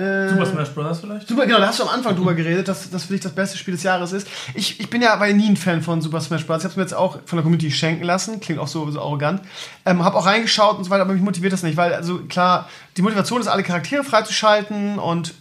Äh, 0.00 0.30
Super 0.30 0.46
Smash 0.46 0.70
Bros. 0.70 1.00
vielleicht? 1.00 1.28
Super, 1.28 1.46
genau, 1.46 1.58
da 1.58 1.68
hast 1.68 1.78
du 1.78 1.82
am 1.84 1.90
Anfang 1.90 2.16
drüber 2.16 2.34
geredet, 2.34 2.68
dass 2.68 2.88
das 2.90 3.04
für 3.04 3.12
dich 3.12 3.22
das 3.22 3.32
beste 3.32 3.58
Spiel 3.58 3.74
des 3.74 3.82
Jahres 3.82 4.12
ist. 4.12 4.26
Ich, 4.54 4.80
ich 4.80 4.88
bin 4.88 5.02
ja 5.02 5.24
ja 5.24 5.32
nie 5.32 5.48
ein 5.48 5.56
Fan 5.56 5.82
von 5.82 6.00
Super 6.00 6.20
Smash 6.20 6.46
Bros. 6.46 6.58
Ich 6.58 6.64
habe 6.64 6.70
es 6.70 6.76
mir 6.76 6.82
jetzt 6.82 6.94
auch 6.94 7.18
von 7.26 7.36
der 7.36 7.42
Community 7.42 7.70
schenken 7.70 8.04
lassen, 8.04 8.40
klingt 8.40 8.60
auch 8.60 8.68
so, 8.68 8.90
so 8.90 9.00
arrogant. 9.00 9.42
Ähm, 9.84 10.04
habe 10.04 10.16
auch 10.16 10.26
reingeschaut 10.26 10.78
und 10.78 10.84
so 10.84 10.90
weiter, 10.90 11.02
aber 11.02 11.12
mich 11.12 11.22
motiviert 11.22 11.52
das 11.52 11.62
nicht, 11.62 11.76
weil, 11.76 11.92
also 11.92 12.18
klar, 12.28 12.68
die 12.96 13.02
Motivation 13.02 13.40
ist, 13.40 13.48
alle 13.48 13.62
Charaktere 13.62 14.04
freizuschalten 14.04 14.98
und 14.98 15.34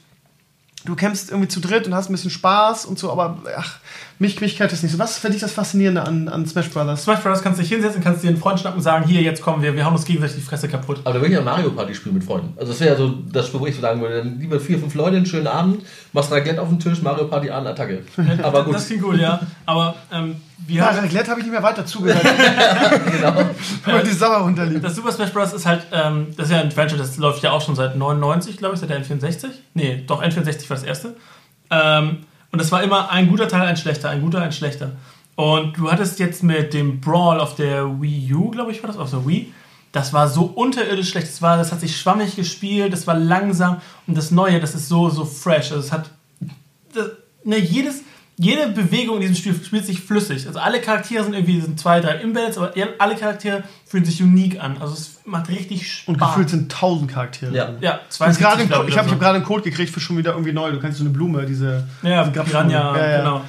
du 0.86 0.95
kämpfst 0.95 1.30
irgendwie 1.30 1.50
zu 1.50 1.60
dritt 1.60 1.88
und 1.88 1.93
hast 1.93 2.10
ein 2.10 2.13
bisschen 2.13 2.32
Spaß 2.32 2.86
und 2.86 2.98
so, 3.00 3.12
aber 3.12 3.38
ach, 3.58 3.80
mich, 4.19 4.39
mich 4.41 4.58
kehrt 4.58 4.71
das 4.71 4.84
nicht 4.84 4.91
so. 4.91 4.99
Was 4.99 5.17
für 5.17 5.29
dich 5.29 5.39
das 5.39 5.53
Faszinierende 5.53 6.01
an, 6.05 6.27
an 6.27 6.45
Smash 6.45 6.69
Bros.? 6.69 7.03
Smash 7.03 7.19
Bros. 7.21 7.41
kannst 7.41 7.58
du 7.58 7.63
dich 7.63 7.71
hinsetzen, 7.71 8.03
kannst 8.03 8.21
dir 8.23 8.27
einen 8.27 8.38
Freund 8.38 8.60
schnappen 8.60 8.77
und 8.79 8.84
sagen, 8.84 9.05
hier, 9.08 9.21
jetzt 9.21 9.41
kommen 9.41 9.63
wir, 9.63 9.75
wir 9.75 9.86
haben 9.86 9.95
uns 9.95 10.03
gegenseitig 10.05 10.36
die 10.36 10.41
Fresse 10.41 10.67
kaputt. 10.67 10.99
Aber 11.05 11.13
da 11.13 11.22
würde 11.22 11.28
ich 11.28 11.34
ja 11.38 11.41
Mario 11.41 11.72
Party 11.72 11.95
spielen 11.95 12.15
mit 12.15 12.24
Freunden. 12.26 12.53
Also 12.57 12.74
das 12.74 12.82
wäre 12.82 12.91
ja 12.91 12.97
so 12.97 13.07
das 13.32 13.47
Spiel, 13.47 13.59
wo 13.61 13.65
ich 13.65 13.76
so 13.76 13.82
sagen 13.82 14.01
würde, 14.01 14.17
dann 14.17 14.38
lieber 14.39 14.59
vier, 14.59 14.78
fünf 14.78 14.93
Leute, 14.93 15.15
einen 15.17 15.26
schönen 15.26 15.47
Abend, 15.47 15.84
machst 16.11 16.32
Raclette 16.32 16.61
auf 16.61 16.67
den 16.70 16.80
Tisch, 16.80 17.01
Mario 17.01 17.26
Party 17.26 17.49
an, 17.49 17.65
Attacke. 17.65 18.03
Aber 18.43 18.65
gut. 18.65 18.76
Das 18.76 18.88
klingt 18.88 19.03
cool, 19.03 19.20
ja. 19.20 19.39
Aber 19.65 19.95
ähm, 20.11 20.36
wir 20.67 20.76
Ja, 20.82 20.88
haben, 20.89 20.99
Raclette 20.99 21.30
habe 21.32 21.39
ich 21.39 21.45
nicht 21.45 21.53
mehr 21.53 21.63
weiter 21.63 21.86
zugehört. 21.86 22.22
genau. 23.11 23.34
Man 23.86 24.03
die 24.03 24.09
Sache 24.11 24.41
runterliegt. 24.43 24.84
das 24.84 24.95
Super 24.95 25.13
Smash 25.13 25.32
Bros. 25.32 25.53
ist 25.53 25.65
halt, 25.65 25.84
ähm, 25.93 26.28
das 26.36 26.47
ist 26.47 26.51
ja 26.51 26.59
ein 26.59 26.72
Franchise, 26.72 26.97
das 27.01 27.17
läuft 27.17 27.41
ja 27.43 27.51
auch 27.51 27.61
schon 27.61 27.76
seit 27.76 27.95
99, 27.95 28.57
glaube 28.57 28.76
ich, 28.76 28.82
seit 28.82 28.89
der 28.89 29.01
N64. 29.01 29.45
Nee, 29.76 30.03
doch, 30.05 30.22
N64 30.22 30.70
war 30.70 30.76
das 30.76 30.84
erste. 30.84 31.15
Ähm, 31.72 32.17
und 32.52 32.60
das 32.60 32.72
war 32.72 32.84
immer 32.84 33.12
ein 33.12 33.28
guter 33.28 33.47
Teil, 33.47 33.68
ein 33.68 33.78
schlechter, 33.78 34.10
ein 34.10 34.22
guter, 34.22 34.41
ein 34.41 34.52
schlechter. 34.52 34.93
Und 35.36 35.78
du 35.78 35.91
hattest 35.91 36.20
jetzt 36.20 36.43
mit 36.43 36.74
dem 36.74 37.00
Brawl 37.00 37.39
auf 37.39 37.56
der 37.56 38.02
Wii 38.02 38.34
U, 38.34 38.52
glaube 38.52 38.72
ich, 38.72 38.84
war 38.84 38.88
das, 38.88 38.97
auf 38.97 39.10
der 39.10 39.26
Wii, 39.26 39.54
das 39.91 40.14
war 40.14 40.28
so 40.28 40.43
unterirdisch 40.43 41.10
schlecht. 41.10 41.28
Das, 41.28 41.41
war, 41.41 41.58
das 41.58 41.72
hat 41.72 41.80
sich 41.80 41.97
schwammig 41.97 42.36
gespielt, 42.36 42.93
das 42.93 43.08
war 43.08 43.16
langsam. 43.16 43.82
Und 44.06 44.18
das 44.18 44.32
Neue, 44.32 44.60
das 44.60 44.76
ist 44.76 44.88
so, 44.88 45.10
so 45.10 45.26
fresh. 45.26 45.72
Also 45.72 45.80
es 45.80 45.91
hat 45.91 46.10
das, 46.93 47.12
ne, 47.43 47.58
jedes, 47.58 48.04
jede 48.42 48.70
Bewegung 48.70 49.16
in 49.18 49.22
diesem 49.22 49.36
Spiel 49.36 49.54
spielt 49.54 49.86
sich 49.86 50.00
flüssig. 50.00 50.48
Also 50.48 50.60
alle 50.60 50.80
Charaktere 50.80 51.26
sind 51.26 51.34
irgendwie 51.34 51.60
sind 51.60 51.78
zwei, 51.78 52.00
drei 52.00 52.16
Embeds, 52.16 52.58
aber 52.58 52.72
alle 52.98 53.16
Charaktere 53.18 53.64
fühlen 53.86 54.06
sich 54.06 54.24
unique 54.24 54.58
an. 54.64 54.78
Also 54.80 54.94
es 54.94 55.20
macht 55.26 55.50
richtig 55.50 55.92
Spaß. 55.92 56.08
Und 56.08 56.18
gefühlt 56.20 56.50
sind 56.50 56.72
tausend 56.72 57.12
Charaktere. 57.12 57.54
Ja. 57.54 57.70
ja, 57.82 58.00
Ich 58.10 58.20
habe 58.22 58.32
72, 58.40 58.42
gerade 58.42 58.60
einen, 58.62 58.68
glaub 58.70 58.82
Co- 58.84 58.88
ich 58.88 58.98
hab, 58.98 59.20
gerade 59.20 59.36
einen 59.36 59.44
Code 59.44 59.64
gekriegt 59.64 59.94
für 59.94 60.00
schon 60.00 60.18
wieder 60.18 60.32
irgendwie 60.32 60.54
neu. 60.54 60.72
Du 60.72 60.80
kannst 60.80 61.00
so 61.00 61.04
eine 61.04 61.12
Blume, 61.12 61.46
diese. 61.46 61.86
Ja, 62.02 62.24
diese 62.24 62.44
Piranha, 62.44 62.98
Ja, 62.98 63.10
ja. 63.12 63.18
genau. 63.20 63.42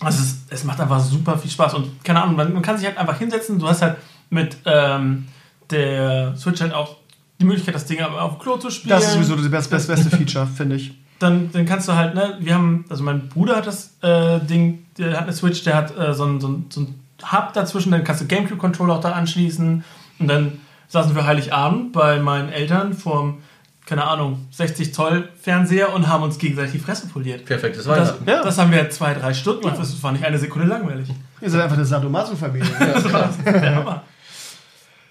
Also 0.00 0.22
es, 0.22 0.36
es 0.48 0.64
macht 0.64 0.80
einfach 0.80 0.98
super 0.98 1.36
viel 1.36 1.50
Spaß. 1.50 1.74
Und 1.74 2.02
keine 2.02 2.22
Ahnung, 2.22 2.34
man, 2.36 2.50
man 2.52 2.62
kann 2.62 2.78
sich 2.78 2.86
halt 2.86 2.96
einfach 2.96 3.18
hinsetzen. 3.18 3.58
Du 3.58 3.68
hast 3.68 3.82
halt 3.82 3.96
mit 4.30 4.56
ähm, 4.64 5.26
der 5.70 6.34
Switch 6.36 6.62
halt 6.62 6.72
auch 6.72 6.96
die 7.40 7.44
Möglichkeit, 7.44 7.74
das 7.74 7.84
Ding 7.84 8.00
auf 8.02 8.36
dem 8.36 8.38
Klo 8.40 8.56
zu 8.56 8.70
spielen. 8.70 8.88
Das 8.90 9.04
ist 9.04 9.12
sowieso 9.12 9.36
das 9.36 9.50
beste, 9.68 9.92
beste 9.92 10.10
Feature, 10.16 10.46
finde 10.46 10.76
ich. 10.76 10.94
Dann, 11.22 11.50
dann 11.52 11.66
kannst 11.66 11.88
du 11.88 11.94
halt, 11.94 12.14
ne, 12.14 12.36
wir 12.40 12.54
haben, 12.54 12.84
also 12.88 13.02
mein 13.02 13.28
Bruder 13.28 13.56
hat 13.56 13.66
das 13.66 13.94
äh, 14.02 14.40
Ding, 14.40 14.86
der 14.98 15.12
hat 15.12 15.22
eine 15.22 15.32
Switch, 15.32 15.62
der 15.64 15.76
hat 15.76 15.96
äh, 15.96 16.14
so 16.14 16.24
ein, 16.24 16.40
so 16.40 16.48
ein, 16.48 16.66
so 16.68 16.80
ein 16.82 16.94
Hub 17.30 17.52
dazwischen, 17.52 17.92
dann 17.92 18.04
kannst 18.04 18.22
du 18.22 18.26
Gamecube-Controller 18.26 18.94
auch 18.94 19.00
da 19.00 19.12
anschließen. 19.12 19.84
Und 20.18 20.28
dann 20.28 20.60
saßen 20.88 21.14
wir 21.14 21.26
Heiligabend 21.26 21.92
bei 21.92 22.18
meinen 22.18 22.50
Eltern 22.50 22.92
vorm, 22.94 23.38
keine 23.86 24.04
Ahnung, 24.04 24.46
60 24.52 24.94
Zoll 24.94 25.28
Fernseher 25.40 25.92
und 25.94 26.08
haben 26.08 26.22
uns 26.22 26.38
gegenseitig 26.38 26.72
die 26.72 26.78
Fresse 26.78 27.08
poliert. 27.08 27.44
Perfekt, 27.44 27.76
das 27.76 27.84
Das, 27.84 27.98
Weihnachten. 27.98 28.28
Ja. 28.28 28.42
das 28.42 28.58
haben 28.58 28.70
wir 28.70 28.88
zwei, 28.90 29.14
drei 29.14 29.34
Stunden 29.34 29.62
gemacht. 29.62 29.78
Das 29.78 30.02
war 30.02 30.12
nicht 30.12 30.24
eine 30.24 30.38
Sekunde 30.38 30.68
langweilig. 30.68 31.08
Ihr 31.40 31.50
seid 31.50 31.62
einfach 31.62 31.76
eine 31.76 31.84
Sadomaso-Familie. 31.84 32.68
Der 33.44 33.74
Hammer. 33.74 34.02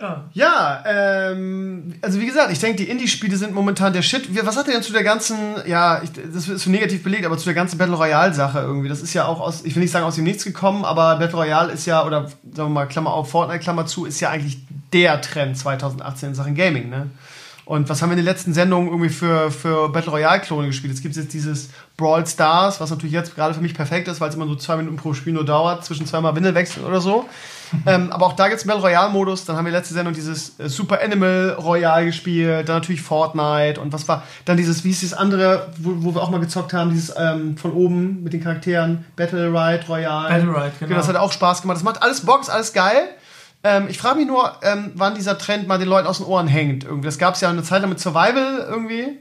Ja. 0.01 0.25
Ja, 0.33 0.83
ähm, 0.85 1.93
also 2.01 2.19
wie 2.19 2.25
gesagt, 2.25 2.51
ich 2.51 2.59
denke, 2.59 2.77
die 2.77 2.89
Indie-Spiele 2.89 3.37
sind 3.37 3.53
momentan 3.53 3.93
der 3.93 4.01
Shit. 4.01 4.27
Was 4.45 4.55
sagt 4.55 4.67
ihr 4.67 4.73
denn 4.73 4.83
zu 4.83 4.93
der 4.93 5.03
ganzen, 5.03 5.37
ja, 5.67 6.01
ich, 6.01 6.11
das 6.11 6.47
ist 6.47 6.63
so 6.63 6.69
negativ 6.71 7.03
belegt, 7.03 7.25
aber 7.25 7.37
zu 7.37 7.45
der 7.45 7.53
ganzen 7.53 7.77
Battle 7.77 7.95
Royale-Sache 7.95 8.59
irgendwie? 8.59 8.89
Das 8.89 9.01
ist 9.01 9.13
ja 9.13 9.25
auch 9.25 9.39
aus, 9.39 9.63
ich 9.63 9.75
will 9.75 9.83
nicht 9.83 9.91
sagen 9.91 10.05
aus 10.05 10.15
dem 10.15 10.23
Nichts 10.23 10.43
gekommen, 10.43 10.85
aber 10.85 11.17
Battle 11.17 11.37
Royale 11.37 11.71
ist 11.71 11.85
ja, 11.85 12.05
oder 12.05 12.23
sagen 12.23 12.39
wir 12.55 12.69
mal, 12.69 12.85
Klammer 12.87 13.13
auf, 13.13 13.29
Fortnite, 13.29 13.59
Klammer 13.59 13.85
zu, 13.85 14.05
ist 14.05 14.19
ja 14.19 14.29
eigentlich 14.29 14.59
der 14.91 15.21
Trend 15.21 15.57
2018 15.57 16.29
in 16.29 16.35
Sachen 16.35 16.55
Gaming, 16.55 16.89
ne? 16.89 17.09
Und 17.63 17.87
was 17.87 18.01
haben 18.01 18.09
wir 18.09 18.13
in 18.13 18.17
den 18.17 18.25
letzten 18.25 18.53
Sendungen 18.53 18.89
irgendwie 18.89 19.09
für, 19.09 19.49
für 19.49 19.87
Battle 19.89 20.11
Royale-Klone 20.11 20.67
gespielt? 20.67 20.93
Es 20.93 21.01
gibt 21.01 21.15
jetzt 21.15 21.31
dieses 21.31 21.69
Brawl 21.95 22.25
Stars, 22.25 22.81
was 22.81 22.89
natürlich 22.89 23.13
jetzt 23.13 23.33
gerade 23.35 23.53
für 23.53 23.61
mich 23.61 23.73
perfekt 23.73 24.07
ist, 24.07 24.19
weil 24.19 24.29
es 24.29 24.35
immer 24.35 24.47
so 24.47 24.55
zwei 24.55 24.75
Minuten 24.77 24.97
pro 24.97 25.13
Spiel 25.13 25.31
nur 25.31 25.45
dauert, 25.45 25.85
zwischen 25.85 26.05
zweimal 26.05 26.35
Windelwechsel 26.35 26.83
oder 26.83 26.99
so. 26.99 27.29
Ähm, 27.85 28.11
aber 28.11 28.25
auch 28.25 28.33
da 28.33 28.47
gibt 28.47 28.59
es 28.59 28.67
Battle 28.67 28.81
Royale-Modus. 28.81 29.45
Dann 29.45 29.55
haben 29.55 29.65
wir 29.65 29.71
letzte 29.71 29.93
Sendung 29.93 30.13
dieses 30.13 30.59
äh, 30.59 30.69
Super 30.69 30.99
Animal 31.01 31.57
Royale 31.59 32.05
gespielt, 32.05 32.69
dann 32.69 32.77
natürlich 32.77 33.01
Fortnite 33.01 33.79
und 33.79 33.93
was 33.93 34.07
war 34.07 34.23
dann 34.45 34.57
dieses, 34.57 34.83
wie 34.83 34.91
ist 34.91 35.03
das 35.03 35.13
andere, 35.13 35.69
wo, 35.77 35.91
wo 35.97 36.15
wir 36.15 36.21
auch 36.21 36.29
mal 36.29 36.39
gezockt 36.39 36.73
haben, 36.73 36.91
dieses 36.91 37.13
ähm, 37.17 37.57
von 37.57 37.71
oben 37.71 38.23
mit 38.23 38.33
den 38.33 38.43
Charakteren, 38.43 39.05
Battle 39.15 39.47
Ride 39.47 39.85
Royale. 39.87 40.29
Battle 40.29 40.55
Ride, 40.55 40.71
genau. 40.79 40.95
Das 40.95 41.07
hat 41.07 41.15
auch 41.15 41.31
Spaß 41.31 41.61
gemacht. 41.61 41.77
Das 41.77 41.83
macht 41.83 42.01
alles 42.01 42.21
Box, 42.25 42.49
alles 42.49 42.73
geil. 42.73 43.09
Ähm, 43.63 43.87
ich 43.89 43.97
frage 43.97 44.17
mich 44.17 44.27
nur, 44.27 44.53
ähm, 44.63 44.91
wann 44.95 45.15
dieser 45.15 45.37
Trend 45.37 45.67
mal 45.67 45.77
den 45.77 45.87
Leuten 45.87 46.07
aus 46.07 46.17
den 46.17 46.25
Ohren 46.25 46.47
hängt. 46.47 46.83
Irgendwie. 46.83 47.05
Das 47.05 47.17
gab 47.17 47.35
es 47.35 47.41
ja 47.41 47.49
eine 47.49 47.63
Zeit 47.63 47.81
lang 47.81 47.89
mit 47.89 47.99
Survival 47.99 48.65
irgendwie. 48.69 49.19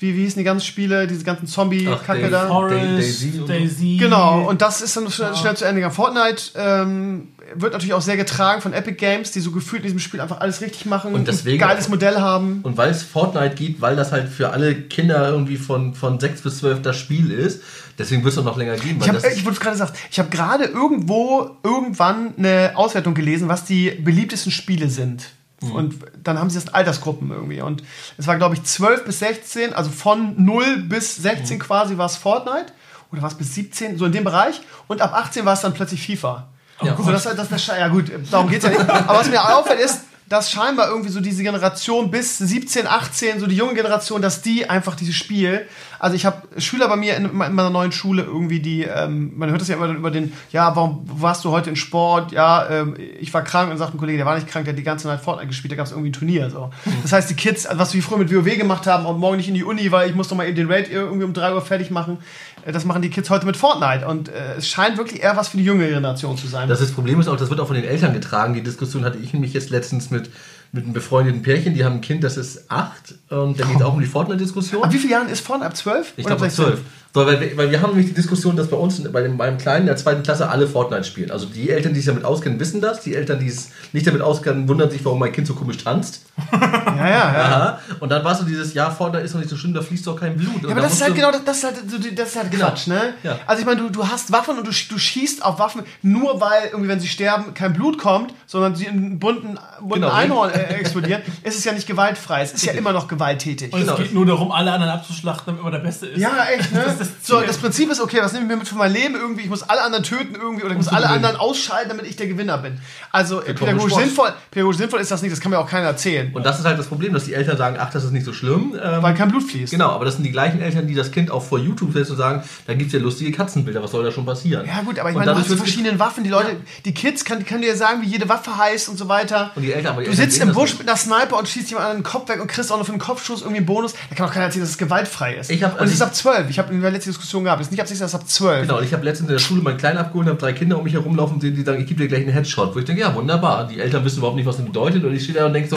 Wie, 0.00 0.14
wie 0.16 0.22
hießen 0.22 0.38
die 0.38 0.44
ganzen 0.44 0.64
Spiele, 0.64 1.08
diese 1.08 1.24
ganzen 1.24 1.48
Zombie-Kacke 1.48 2.30
da? 2.30 2.46
Forest, 2.46 2.98
Daisy 2.98 3.42
Daisy. 3.44 3.96
Genau, 3.98 4.48
und 4.48 4.62
das 4.62 4.80
ist 4.80 4.96
dann 4.96 5.10
schnell, 5.10 5.34
schnell 5.34 5.56
zu 5.56 5.64
Ende 5.64 5.80
gegangen. 5.80 5.94
Fortnite 5.94 6.42
ähm, 6.54 7.28
wird 7.56 7.72
natürlich 7.72 7.94
auch 7.94 8.00
sehr 8.00 8.16
getragen 8.16 8.60
von 8.62 8.72
Epic 8.72 8.96
Games, 8.96 9.32
die 9.32 9.40
so 9.40 9.50
gefühlt 9.50 9.82
in 9.82 9.86
diesem 9.86 9.98
Spiel 9.98 10.20
einfach 10.20 10.38
alles 10.40 10.60
richtig 10.60 10.86
machen 10.86 11.14
Und 11.14 11.26
deswegen 11.26 11.60
ein 11.60 11.68
geiles 11.68 11.86
auch- 11.86 11.90
Modell 11.90 12.16
haben. 12.20 12.60
Und 12.62 12.76
weil 12.76 12.90
es 12.90 13.02
Fortnite 13.02 13.56
gibt, 13.56 13.80
weil 13.80 13.96
das 13.96 14.12
halt 14.12 14.28
für 14.28 14.50
alle 14.50 14.74
Kinder 14.82 15.28
irgendwie 15.30 15.56
von, 15.56 15.94
von 15.94 16.20
6 16.20 16.42
bis 16.42 16.58
12 16.58 16.82
das 16.82 16.96
Spiel 16.96 17.32
ist, 17.32 17.62
deswegen 17.98 18.22
wird 18.22 18.32
es 18.34 18.38
auch 18.38 18.44
noch 18.44 18.56
länger 18.56 18.76
geben. 18.76 19.00
Ich, 19.00 19.08
hab, 19.08 19.16
das 19.20 19.36
ich 19.36 19.44
wurde 19.44 19.56
gerade 19.58 19.72
gesagt, 19.72 19.98
ich 20.12 20.18
habe 20.20 20.28
gerade 20.30 20.64
irgendwo 20.64 21.56
irgendwann 21.64 22.34
eine 22.38 22.72
Auswertung 22.76 23.14
gelesen, 23.14 23.48
was 23.48 23.64
die 23.64 23.90
beliebtesten 23.90 24.52
Spiele 24.52 24.88
sind. 24.90 25.30
Und 25.60 25.96
dann 26.22 26.38
haben 26.38 26.50
sie 26.50 26.56
das 26.56 26.64
in 26.64 26.74
Altersgruppen 26.74 27.30
irgendwie. 27.30 27.60
Und 27.60 27.82
es 28.16 28.26
war, 28.26 28.36
glaube 28.36 28.54
ich, 28.54 28.62
12 28.62 29.04
bis 29.04 29.18
16, 29.18 29.72
also 29.72 29.90
von 29.90 30.34
0 30.42 30.84
bis 30.84 31.16
16 31.16 31.58
quasi 31.58 31.98
war 31.98 32.06
es 32.06 32.16
Fortnite. 32.16 32.72
Oder 33.10 33.22
war 33.22 33.28
es 33.28 33.34
bis 33.34 33.54
17, 33.54 33.98
so 33.98 34.04
in 34.06 34.12
dem 34.12 34.24
Bereich. 34.24 34.60
Und 34.86 35.00
ab 35.00 35.14
18 35.14 35.44
war 35.44 35.54
es 35.54 35.60
dann 35.62 35.74
plötzlich 35.74 36.04
FIFA. 36.04 36.48
Ja. 36.82 36.96
so, 36.96 37.10
das, 37.10 37.24
das, 37.24 37.48
das, 37.48 37.66
ja 37.66 37.88
gut, 37.88 38.12
darum 38.30 38.48
geht's 38.48 38.64
ja 38.64 38.70
nicht. 38.70 38.88
Aber 38.88 39.18
was 39.18 39.28
mir 39.28 39.42
auffällt 39.42 39.80
ist, 39.80 40.02
dass 40.28 40.50
scheinbar 40.50 40.88
irgendwie 40.88 41.08
so 41.08 41.20
diese 41.20 41.42
Generation 41.42 42.10
bis 42.10 42.38
17, 42.38 42.86
18, 42.86 43.40
so 43.40 43.46
die 43.46 43.56
junge 43.56 43.74
Generation, 43.74 44.20
dass 44.20 44.42
die 44.42 44.68
einfach 44.68 44.94
dieses 44.94 45.16
Spiel, 45.16 45.66
also 45.98 46.14
ich 46.14 46.24
habe 46.24 46.42
Schüler 46.58 46.88
bei 46.88 46.96
mir 46.96 47.16
in, 47.16 47.26
in 47.26 47.36
meiner 47.36 47.70
neuen 47.70 47.92
Schule 47.92 48.22
irgendwie, 48.22 48.60
die, 48.60 48.82
ähm, 48.84 49.32
man 49.36 49.50
hört 49.50 49.60
das 49.60 49.68
ja 49.68 49.76
immer 49.76 49.88
über 49.88 50.10
den, 50.10 50.32
ja, 50.52 50.74
warum 50.76 51.04
warst 51.06 51.44
du 51.44 51.50
heute 51.50 51.70
in 51.70 51.76
Sport? 51.76 52.32
Ja, 52.32 52.68
ähm, 52.70 52.96
ich 53.20 53.32
war 53.34 53.42
krank 53.42 53.70
und 53.70 53.78
sagt 53.78 53.94
ein 53.94 53.98
Kollege, 53.98 54.18
der 54.18 54.26
war 54.26 54.34
nicht 54.34 54.48
krank, 54.48 54.64
der 54.64 54.72
hat 54.72 54.78
die 54.78 54.84
ganze 54.84 55.08
Nacht 55.08 55.22
Fortnite 55.22 55.48
gespielt, 55.48 55.72
da 55.72 55.76
gab 55.76 55.86
es 55.86 55.92
irgendwie 55.92 56.10
ein 56.10 56.12
Turnier. 56.12 56.50
So. 56.50 56.70
Das 57.02 57.12
heißt, 57.12 57.30
die 57.30 57.34
Kids, 57.34 57.66
also 57.66 57.78
was 57.80 57.94
wir 57.94 58.02
früher 58.02 58.18
mit 58.18 58.34
WoW 58.34 58.56
gemacht 58.56 58.86
haben 58.86 59.06
und 59.06 59.18
morgen 59.18 59.36
nicht 59.36 59.48
in 59.48 59.54
die 59.54 59.64
Uni, 59.64 59.90
weil 59.90 60.08
ich 60.08 60.14
muss 60.14 60.28
doch 60.28 60.36
mal 60.36 60.46
eben 60.46 60.56
den 60.56 60.70
Raid 60.70 60.90
irgendwie 60.90 61.24
um 61.24 61.32
3 61.32 61.54
Uhr 61.54 61.62
fertig 61.62 61.90
machen, 61.90 62.18
äh, 62.64 62.72
das 62.72 62.84
machen 62.84 63.02
die 63.02 63.10
Kids 63.10 63.30
heute 63.30 63.46
mit 63.46 63.56
Fortnite. 63.56 64.06
Und 64.06 64.28
äh, 64.28 64.54
es 64.58 64.68
scheint 64.68 64.98
wirklich 64.98 65.22
eher 65.22 65.36
was 65.36 65.48
für 65.48 65.56
die 65.56 65.64
junge 65.64 65.88
Generation 65.88 66.36
zu 66.36 66.46
sein. 66.46 66.68
Das, 66.68 66.80
ist, 66.80 66.88
das 66.88 66.94
Problem 66.94 67.20
ist 67.20 67.28
auch, 67.28 67.36
das 67.36 67.50
wird 67.50 67.60
auch 67.60 67.66
von 67.66 67.76
den 67.76 67.84
Eltern 67.84 68.12
getragen. 68.12 68.54
Die 68.54 68.62
Diskussion 68.62 69.04
hatte 69.04 69.18
ich 69.18 69.32
nämlich 69.32 69.52
jetzt 69.52 69.70
letztens 69.70 70.10
mit, 70.10 70.30
mit 70.72 70.84
einem 70.84 70.92
befreundeten 70.92 71.42
Pärchen, 71.42 71.74
die 71.74 71.84
haben 71.84 71.96
ein 71.96 72.00
Kind, 72.00 72.24
das 72.24 72.36
ist 72.36 72.70
acht 72.70 73.14
und 73.30 73.58
da 73.58 73.64
geht 73.64 73.76
es 73.76 73.82
auch 73.82 73.94
um 73.94 74.00
die 74.00 74.06
Fortnite-Diskussion. 74.06 74.84
Ab 74.84 74.92
wie 74.92 74.98
vielen 74.98 75.12
Jahren 75.12 75.28
ist 75.28 75.40
Fortnite? 75.40 75.70
Ab 75.70 75.76
12? 75.76 76.12
Ich 76.16 76.26
glaube 76.26 76.42
ab 76.42 76.48
ab 76.48 76.54
12. 76.54 76.80
So, 77.14 77.26
weil, 77.26 77.40
wir- 77.40 77.56
weil 77.56 77.70
wir 77.70 77.80
haben 77.80 77.90
nämlich 77.90 78.08
die 78.08 78.14
Diskussion, 78.14 78.54
dass 78.54 78.68
bei 78.68 78.76
uns, 78.76 79.02
bei 79.10 79.22
dem, 79.22 79.36
beim 79.38 79.56
Kleinen 79.58 79.86
der 79.86 79.96
zweiten 79.96 80.22
Klasse, 80.22 80.48
alle 80.50 80.66
Fortnite 80.68 81.04
spielen. 81.04 81.30
Also 81.30 81.46
die 81.46 81.70
Eltern, 81.70 81.94
die 81.94 82.00
sich 82.00 82.06
damit 82.06 82.24
auskennen, 82.24 82.60
wissen 82.60 82.80
das. 82.80 83.00
Die 83.00 83.14
Eltern, 83.16 83.40
die 83.40 83.48
es 83.48 83.70
nicht 83.92 84.06
damit 84.06 84.20
auskennen, 84.22 84.68
wundern 84.68 84.90
sich, 84.90 85.04
warum 85.04 85.18
mein 85.18 85.32
Kind 85.32 85.46
so 85.46 85.54
komisch 85.54 85.78
tanzt. 85.78 86.22
Ja, 86.98 87.06
ja, 87.08 87.32
ja. 87.32 87.44
Aha. 87.44 87.78
Und 88.00 88.08
dann 88.10 88.24
war 88.24 88.34
so 88.34 88.42
dieses, 88.44 88.74
ja, 88.74 88.90
Fortnite 88.90 89.24
ist 89.24 89.32
doch 89.32 89.38
nicht 89.38 89.48
so 89.50 89.56
schlimm, 89.56 89.72
da 89.72 89.82
fließt 89.82 90.04
doch 90.06 90.16
kein 90.18 90.36
Blut. 90.36 90.64
Ja, 90.64 90.70
aber 90.70 90.80
das 90.80 90.94
ist 90.94 91.02
halt 91.02 91.14
genau, 91.14 91.30
das, 91.30 91.44
das 91.44 91.58
ist 91.58 91.64
halt, 91.64 91.76
das 92.18 92.28
ist 92.30 92.36
halt 92.36 92.50
Genau. 92.50 92.66
Quatsch, 92.66 92.88
ne? 92.88 93.14
Ja. 93.22 93.38
Also 93.46 93.60
ich 93.60 93.66
meine, 93.66 93.80
du, 93.82 93.88
du 93.90 94.06
hast 94.08 94.32
Waffen 94.32 94.58
und 94.58 94.66
du, 94.66 94.72
sch- 94.72 94.88
du 94.88 94.98
schießt 94.98 95.44
auf 95.44 95.60
Waffen, 95.60 95.82
nur 96.02 96.40
weil 96.40 96.64
irgendwie, 96.72 96.88
wenn 96.88 96.98
sie 96.98 97.06
sterben, 97.06 97.54
kein 97.54 97.72
Blut 97.72 97.98
kommt, 97.98 98.34
sondern 98.46 98.74
sie 98.74 98.86
in 98.86 98.94
einen 98.96 99.18
bunten, 99.20 99.58
bunten 99.80 99.94
Genau. 100.02 100.12
Einhorn 100.12 100.50
äh, 100.50 100.74
explodieren, 100.74 101.22
ist 101.44 101.56
es 101.56 101.64
ja 101.64 101.72
nicht 101.72 101.86
gewaltfrei. 101.86 102.42
Es 102.42 102.52
ist 102.52 102.64
ja 102.64 102.72
immer 102.72 102.92
noch 102.92 103.06
gewalttätig. 103.06 103.72
Und 103.72 103.80
Genau. 103.80 103.92
es 103.92 103.98
geht 104.00 104.12
nur 104.14 104.26
darum, 104.26 104.50
alle 104.50 104.72
anderen 104.72 104.92
abzuschlachten, 104.92 105.44
damit 105.46 105.62
man 105.62 105.72
der 105.72 105.78
Beste 105.80 106.06
ist. 106.06 106.20
Ja, 106.20 106.46
echt, 106.52 106.72
ne? 106.72 106.84
Das 106.98 107.08
ist 107.08 107.16
das 107.20 107.26
so, 107.26 107.40
das 107.40 107.56
Prinzip 107.58 107.90
ist, 107.90 108.00
okay, 108.00 108.18
was 108.20 108.32
nehme 108.32 108.44
ich 108.44 108.50
mir 108.50 108.56
mit 108.56 108.68
für 108.68 108.74
mein 108.76 108.92
Leben 108.92 109.14
irgendwie? 109.14 109.42
Ich 109.42 109.48
muss 109.48 109.62
alle 109.62 109.82
anderen 109.82 110.04
töten 110.04 110.34
irgendwie 110.34 110.62
oder 110.62 110.72
ich 110.72 110.78
muss 110.78 110.88
alle 110.88 111.06
gewinnen. 111.06 111.24
anderen 111.24 111.36
ausschalten, 111.36 111.88
damit 111.90 112.06
ich 112.06 112.16
der 112.16 112.26
Gewinner 112.26 112.58
bin. 112.58 112.78
Also 113.12 113.40
äh, 113.42 113.54
pädagogisch 113.54 113.92
Sport. 113.92 114.04
sinnvoll, 114.04 114.32
pädagogisch 114.50 114.78
sinnvoll 114.78 115.00
ist 115.00 115.10
das 115.10 115.22
nicht, 115.22 115.32
das 115.32 115.40
kann 115.40 115.50
mir 115.50 115.58
auch 115.58 115.68
keiner 115.68 115.86
erzählen. 115.88 116.30
Und 116.34 116.44
das 116.44 116.58
ist 116.58 116.64
halt 116.64 116.78
das 116.78 116.86
Problem, 116.86 117.12
dass 117.12 117.24
die 117.24 117.34
Eltern 117.34 117.56
sagen, 117.56 117.76
ach, 117.78 117.90
das 117.90 118.04
ist 118.04 118.12
nicht 118.12 118.24
so 118.26 118.32
schlimm. 118.32 118.76
Ähm, 118.82 119.02
weil 119.02 119.14
kein 119.14 119.28
Blut 119.30 119.42
fließt. 119.44 119.70
Genau, 119.72 119.90
aber 119.90 120.04
das 120.04 120.14
sind 120.14 120.24
die 120.24 120.32
gleichen 120.32 120.60
Eltern, 120.60 120.86
die 120.86 120.94
das 120.94 121.10
Kind 121.10 121.30
auch 121.30 121.42
vor 121.44 121.58
YouTube 121.58 121.92
setzen 121.92 122.12
und 122.12 122.18
sagen, 122.18 122.42
da 122.66 122.74
gibt 122.74 122.88
es 122.88 122.92
ja 122.94 123.00
lustige 123.00 123.32
Katzenbilder, 123.32 123.82
was 123.82 123.90
soll 123.90 124.04
da 124.04 124.10
schon 124.12 124.26
passieren? 124.26 124.66
Ja 124.66 124.82
gut, 124.82 124.98
aber 124.98 125.10
ich 125.10 125.16
Und 125.16 125.24
meine, 125.24 125.32
du 125.32 125.38
hast 125.38 125.54
verschiedenen 125.54 125.98
Waffen, 125.98 126.24
die 126.24 126.30
Leute, 126.30 126.56
die 126.84 126.92
Kids 126.94 127.24
kann, 127.24 127.44
können 127.44 127.62
dir 127.62 127.76
sagen, 127.76 128.02
wie 128.02 128.06
jede 128.06 128.28
Waffe 128.28 128.56
heißt 128.56 128.88
und 128.88 128.96
so 128.96 129.08
weiter. 129.08 129.50
Und 129.54 129.62
die 129.62 129.72
Eltern, 129.72 129.92
aber 129.92 130.00
die 130.02 130.06
du 130.06 130.10
Eltern 130.12 130.30
sitzt 130.30 130.42
im 130.42 130.52
Busch 130.52 130.78
mit 130.78 130.88
einer 130.88 130.96
Sniper 130.96 131.38
und 131.38 131.48
schießt 131.48 131.70
jemand 131.70 131.88
an 131.88 131.96
den 131.98 132.02
Kopf 132.02 132.28
weg 132.28 132.40
und 132.40 132.48
kriegst 132.48 132.70
auch 132.72 132.78
noch 132.78 132.86
für 132.86 132.92
einen 132.92 133.00
Kopfschuss 133.00 133.40
irgendwie 133.40 133.58
einen 133.58 133.66
Bonus. 133.66 133.94
Da 134.10 134.14
kann 134.16 134.26
auch 134.28 134.32
keiner 134.32 134.46
erzählen, 134.46 134.62
dass 134.62 134.70
es 134.70 134.78
gewaltfrei 134.78 135.34
ist. 135.36 135.50
Ich 135.50 135.62
hab- 135.62 135.74
und 135.74 135.80
also 135.80 135.88
es 135.90 135.94
ist 135.94 136.00
ich- 136.00 136.06
ab 136.06 136.14
12. 136.14 136.50
Ich 136.50 136.58
habe 136.58 136.72
in 136.88 136.92
der 136.92 136.98
letzten 136.98 137.10
Diskussion 137.10 137.44
gehabt. 137.44 137.60
Es 137.60 137.68
ist 137.68 137.70
nicht 137.70 137.80
ab 137.80 137.88
16, 137.88 138.04
es 138.04 138.12
ist 138.12 138.20
ab 138.20 138.28
12. 138.28 138.62
Genau, 138.62 138.78
und 138.78 138.84
ich 138.84 138.92
habe 138.92 139.04
letztens 139.04 139.28
in 139.28 139.34
der 139.34 139.40
Schule 139.40 139.62
meinen 139.62 139.78
Kleinen 139.78 139.98
abgeholt, 139.98 140.26
habe 140.26 140.38
drei 140.38 140.52
Kinder 140.52 140.78
um 140.78 140.84
mich 140.84 140.94
herumlaufen, 140.94 141.38
die, 141.38 141.52
die 141.52 141.62
sagen, 141.62 141.80
ich 141.80 141.86
gebe 141.86 142.02
dir 142.02 142.08
gleich 142.08 142.22
einen 142.22 142.32
Headshot. 142.32 142.74
Wo 142.74 142.78
ich 142.78 142.84
denke, 142.84 143.02
ja, 143.02 143.14
wunderbar. 143.14 143.68
Die 143.68 143.78
Eltern 143.80 144.04
wissen 144.04 144.18
überhaupt 144.18 144.36
nicht, 144.36 144.46
was 144.46 144.56
das 144.56 144.66
bedeutet. 144.66 145.04
Und 145.04 145.14
ich 145.14 145.22
stehe 145.22 145.38
da 145.38 145.46
und 145.46 145.52
denke 145.52 145.68
so, 145.68 145.76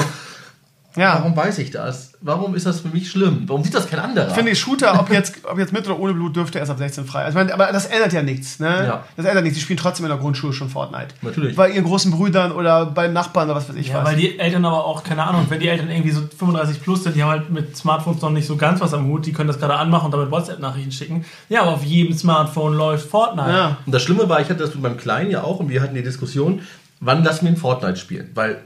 Ja. 0.95 1.15
Warum 1.19 1.35
weiß 1.35 1.57
ich 1.59 1.71
das? 1.71 2.13
Warum 2.21 2.53
ist 2.53 2.65
das 2.65 2.81
für 2.81 2.89
mich 2.89 3.09
schlimm? 3.09 3.43
Warum 3.47 3.63
sieht 3.63 3.73
das 3.73 3.87
kein 3.87 3.99
anderer? 3.99 4.27
Ich 4.27 4.33
finde, 4.33 4.53
Shooter, 4.55 4.99
ob 4.99 5.09
jetzt, 5.09 5.35
ob 5.49 5.57
jetzt 5.57 5.71
mit 5.71 5.85
oder 5.87 5.97
ohne 5.97 6.13
Blut, 6.13 6.35
dürfte 6.35 6.59
erst 6.59 6.69
ab 6.69 6.77
16 6.77 7.05
frei. 7.05 7.23
Also, 7.23 7.37
meine, 7.37 7.53
aber 7.53 7.71
das 7.71 7.85
ändert 7.85 8.11
ja 8.13 8.21
nichts. 8.21 8.59
Ne? 8.59 8.67
Ja. 8.87 9.03
Das 9.15 9.25
ändert 9.25 9.43
nichts. 9.43 9.57
Die 9.57 9.63
spielen 9.63 9.79
trotzdem 9.79 10.05
in 10.05 10.09
der 10.09 10.19
Grundschule 10.19 10.51
schon 10.53 10.69
Fortnite. 10.69 11.07
Natürlich. 11.21 11.55
Bei 11.55 11.69
ihren 11.69 11.85
großen 11.85 12.11
Brüdern 12.11 12.51
oder 12.51 12.85
bei 12.85 13.07
Nachbarn 13.07 13.49
oder 13.49 13.55
was 13.57 13.69
weiß 13.69 13.75
ich 13.77 13.87
Ja, 13.87 13.99
was. 13.99 14.09
weil 14.09 14.15
die 14.17 14.37
Eltern 14.37 14.65
aber 14.65 14.85
auch, 14.85 15.03
keine 15.03 15.23
Ahnung, 15.23 15.45
wenn 15.49 15.59
die 15.59 15.67
Eltern 15.69 15.89
irgendwie 15.89 16.11
so 16.11 16.21
35 16.37 16.81
plus 16.83 17.03
sind, 17.03 17.15
die 17.15 17.23
haben 17.23 17.29
halt 17.31 17.49
mit 17.49 17.75
Smartphones 17.77 18.21
noch 18.21 18.29
nicht 18.29 18.45
so 18.47 18.57
ganz 18.57 18.81
was 18.81 18.93
am 18.93 19.07
Hut, 19.07 19.25
die 19.25 19.31
können 19.33 19.47
das 19.47 19.59
gerade 19.59 19.75
anmachen 19.75 20.05
und 20.07 20.11
damit 20.11 20.29
WhatsApp-Nachrichten 20.29 20.91
schicken. 20.91 21.25
Ja, 21.49 21.61
aber 21.61 21.71
auf 21.71 21.83
jedem 21.83 22.15
Smartphone 22.17 22.73
läuft 22.73 23.09
Fortnite. 23.09 23.49
ja. 23.49 23.77
Und 23.85 23.93
das 23.93 24.03
Schlimme 24.03 24.27
war, 24.29 24.41
ich 24.41 24.49
hatte 24.49 24.59
das 24.59 24.73
mit 24.73 24.83
meinem 24.83 24.97
Kleinen 24.97 25.31
ja 25.31 25.43
auch 25.43 25.59
und 25.59 25.69
wir 25.69 25.81
hatten 25.81 25.95
die 25.95 26.03
Diskussion, 26.03 26.61
wann 26.99 27.23
lassen 27.23 27.45
wir 27.45 27.51
ihn 27.51 27.57
Fortnite 27.57 27.95
spielen? 27.97 28.29
Weil 28.35 28.57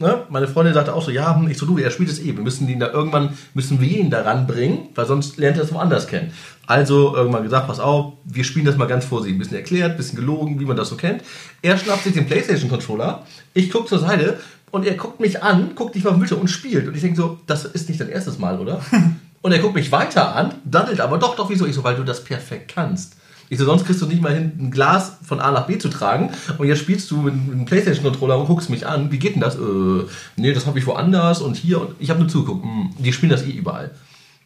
ne, 0.00 0.24
meine 0.30 0.48
Freundin 0.48 0.74
sagte 0.74 0.94
auch 0.94 1.04
so, 1.04 1.10
ja, 1.10 1.36
hm, 1.36 1.48
ich 1.48 1.58
so, 1.58 1.66
du, 1.66 1.78
er 1.78 1.90
spielt 1.90 2.10
es 2.10 2.18
eh. 2.20 2.36
Wir 2.36 2.42
müssen 2.42 2.68
ihn 2.68 2.80
da 2.80 2.90
irgendwann, 2.90 3.36
müssen 3.54 3.80
wir 3.80 3.88
ihn 3.88 4.10
daran 4.10 4.46
bringen, 4.46 4.88
weil 4.94 5.06
sonst 5.06 5.36
lernt 5.36 5.58
er 5.58 5.64
es 5.64 5.72
woanders 5.72 6.06
kennen. 6.06 6.32
Also 6.66 7.14
irgendwann 7.14 7.42
gesagt, 7.42 7.66
pass 7.66 7.80
auf, 7.80 8.14
wir 8.24 8.44
spielen 8.44 8.64
das 8.64 8.76
mal 8.76 8.86
ganz 8.86 9.04
vorsichtig. 9.04 9.36
Ein 9.36 9.38
bisschen 9.38 9.56
erklärt, 9.56 9.92
ein 9.92 9.96
bisschen 9.96 10.16
gelogen, 10.16 10.58
wie 10.58 10.64
man 10.64 10.76
das 10.76 10.88
so 10.88 10.96
kennt. 10.96 11.22
Er 11.62 11.76
schnappt 11.76 12.04
sich 12.04 12.14
den 12.14 12.26
Playstation-Controller, 12.26 13.26
ich 13.54 13.70
gucke 13.70 13.88
zur 13.88 13.98
Seite 13.98 14.38
und 14.70 14.86
er 14.86 14.94
guckt 14.94 15.20
mich 15.20 15.42
an, 15.42 15.74
guckt 15.74 15.94
nicht 15.94 16.04
mal 16.04 16.10
auf 16.10 16.16
Bildschirm 16.16 16.40
und 16.40 16.48
spielt. 16.48 16.88
Und 16.88 16.94
ich 16.94 17.02
denke 17.02 17.16
so, 17.16 17.38
das 17.46 17.64
ist 17.64 17.88
nicht 17.88 18.00
dein 18.00 18.08
erstes 18.08 18.38
Mal, 18.38 18.58
oder? 18.58 18.80
und 19.42 19.52
er 19.52 19.58
guckt 19.58 19.74
mich 19.74 19.92
weiter 19.92 20.34
an, 20.34 20.54
daddelt 20.64 21.00
aber 21.00 21.18
doch, 21.18 21.36
doch, 21.36 21.50
wieso? 21.50 21.66
Ich 21.66 21.74
so, 21.74 21.84
weil 21.84 21.96
du 21.96 22.04
das 22.04 22.24
perfekt 22.24 22.72
kannst. 22.74 23.16
Ich 23.50 23.58
so, 23.58 23.64
sonst 23.64 23.84
kriegst 23.84 24.00
du 24.00 24.06
nicht 24.06 24.22
mal 24.22 24.32
hin, 24.32 24.52
ein 24.60 24.70
Glas 24.70 25.18
von 25.24 25.40
A 25.40 25.50
nach 25.50 25.66
B 25.66 25.76
zu 25.76 25.88
tragen. 25.88 26.30
Und 26.56 26.68
jetzt 26.68 26.78
spielst 26.78 27.10
du 27.10 27.16
mit, 27.16 27.34
einem 27.34 27.64
Playstation-Controller 27.64 28.38
und 28.38 28.46
guckst 28.46 28.70
mich 28.70 28.86
an. 28.86 29.10
Wie 29.10 29.18
geht 29.18 29.34
denn 29.34 29.42
das? 29.42 29.56
Äh, 29.56 30.04
nee, 30.36 30.52
das 30.52 30.66
habe 30.66 30.78
ich 30.78 30.86
woanders 30.86 31.42
und 31.42 31.56
hier. 31.56 31.80
Und 31.80 31.96
ich 31.98 32.10
habe 32.10 32.20
nur 32.20 32.28
zugeguckt. 32.28 32.62
Hm, 32.64 32.90
die 32.96 33.12
spielen 33.12 33.30
das 33.30 33.42
eh 33.42 33.50
überall. 33.50 33.90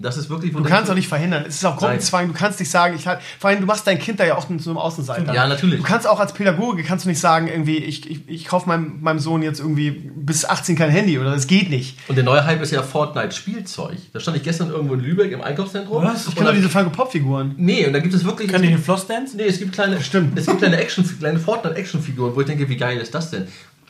Das 0.01 0.17
ist 0.17 0.29
wirklich... 0.29 0.53
Du 0.53 0.63
kannst 0.65 0.91
auch 0.91 0.97
nicht 0.97 1.07
verhindern. 1.07 1.45
Es 1.47 1.57
ist 1.57 1.65
auch 1.65 1.77
Gruppenzwang. 1.77 2.27
Du 2.27 2.35
kannst 2.35 2.59
nicht 2.59 2.71
sagen, 2.71 2.97
ich 2.97 3.07
halt, 3.07 3.21
vor 3.39 3.51
allem, 3.51 3.61
du 3.61 3.67
machst 3.67 3.87
dein 3.87 4.01
Kind 4.01 4.19
da 4.19 4.25
ja 4.25 4.37
auch 4.37 4.45
zu 4.45 4.71
einem 4.71 4.77
Außenseiter. 4.77 5.33
Ja, 5.33 5.47
natürlich. 5.47 5.79
Du 5.79 5.85
kannst 5.85 6.09
auch 6.09 6.19
als 6.19 6.33
Pädagoge, 6.33 6.83
kannst 6.83 7.05
du 7.05 7.09
nicht 7.09 7.21
sagen, 7.21 7.47
irgendwie, 7.47 7.77
ich, 7.77 8.11
ich, 8.11 8.29
ich 8.29 8.45
kaufe 8.45 8.69
meinem, 8.69 9.01
meinem 9.03 9.21
Sohn 9.21 9.43
jetzt 9.43 9.61
irgendwie 9.61 9.93
bis 9.93 10.45
18 10.45 10.75
kein 10.75 10.91
Handy 10.91 11.17
oder 11.17 11.31
das 11.31 11.47
geht 11.47 11.71
nicht. 11.71 11.97
Und 12.09 12.17
der 12.17 12.25
neue 12.25 12.45
Hype 12.45 12.61
ist 12.61 12.73
ja 12.73 12.83
Fortnite-Spielzeug. 12.83 13.97
Da 14.13 14.19
stand 14.19 14.37
ich 14.37 14.43
gestern 14.43 14.71
irgendwo 14.71 14.95
in 14.95 15.01
Lübeck 15.01 15.31
im 15.31 15.43
Einkaufszentrum. 15.43 16.03
Was? 16.03 16.27
Ich 16.27 16.35
kenne 16.35 16.49
doch 16.49 16.57
diese 16.57 16.69
Funko 16.69 16.91
Pop-Figuren. 16.91 17.55
Nee, 17.57 17.87
und 17.87 17.93
da 17.93 18.01
gibt 18.01 18.15
es 18.15 18.25
wirklich... 18.25 18.51
Können 18.51 18.65
die 18.65 18.71
den 18.71 18.79
Flossdance? 18.79 19.37
Nee, 19.37 19.45
es 19.45 19.61
gibt 19.61 19.73
kleine, 19.73 20.01
Stimmt. 20.01 20.37
Es 20.37 20.47
gibt 20.47 20.59
kleine 20.59 20.77
Action, 20.77 21.09
kleine 21.21 21.39
Fortnite-Action-Figuren, 21.39 22.35
wo 22.35 22.41
ich 22.41 22.47
denke, 22.49 22.69
wie 22.69 22.77
geil 22.77 22.99
ist 22.99 23.15
das 23.15 23.31
denn? 23.31 23.47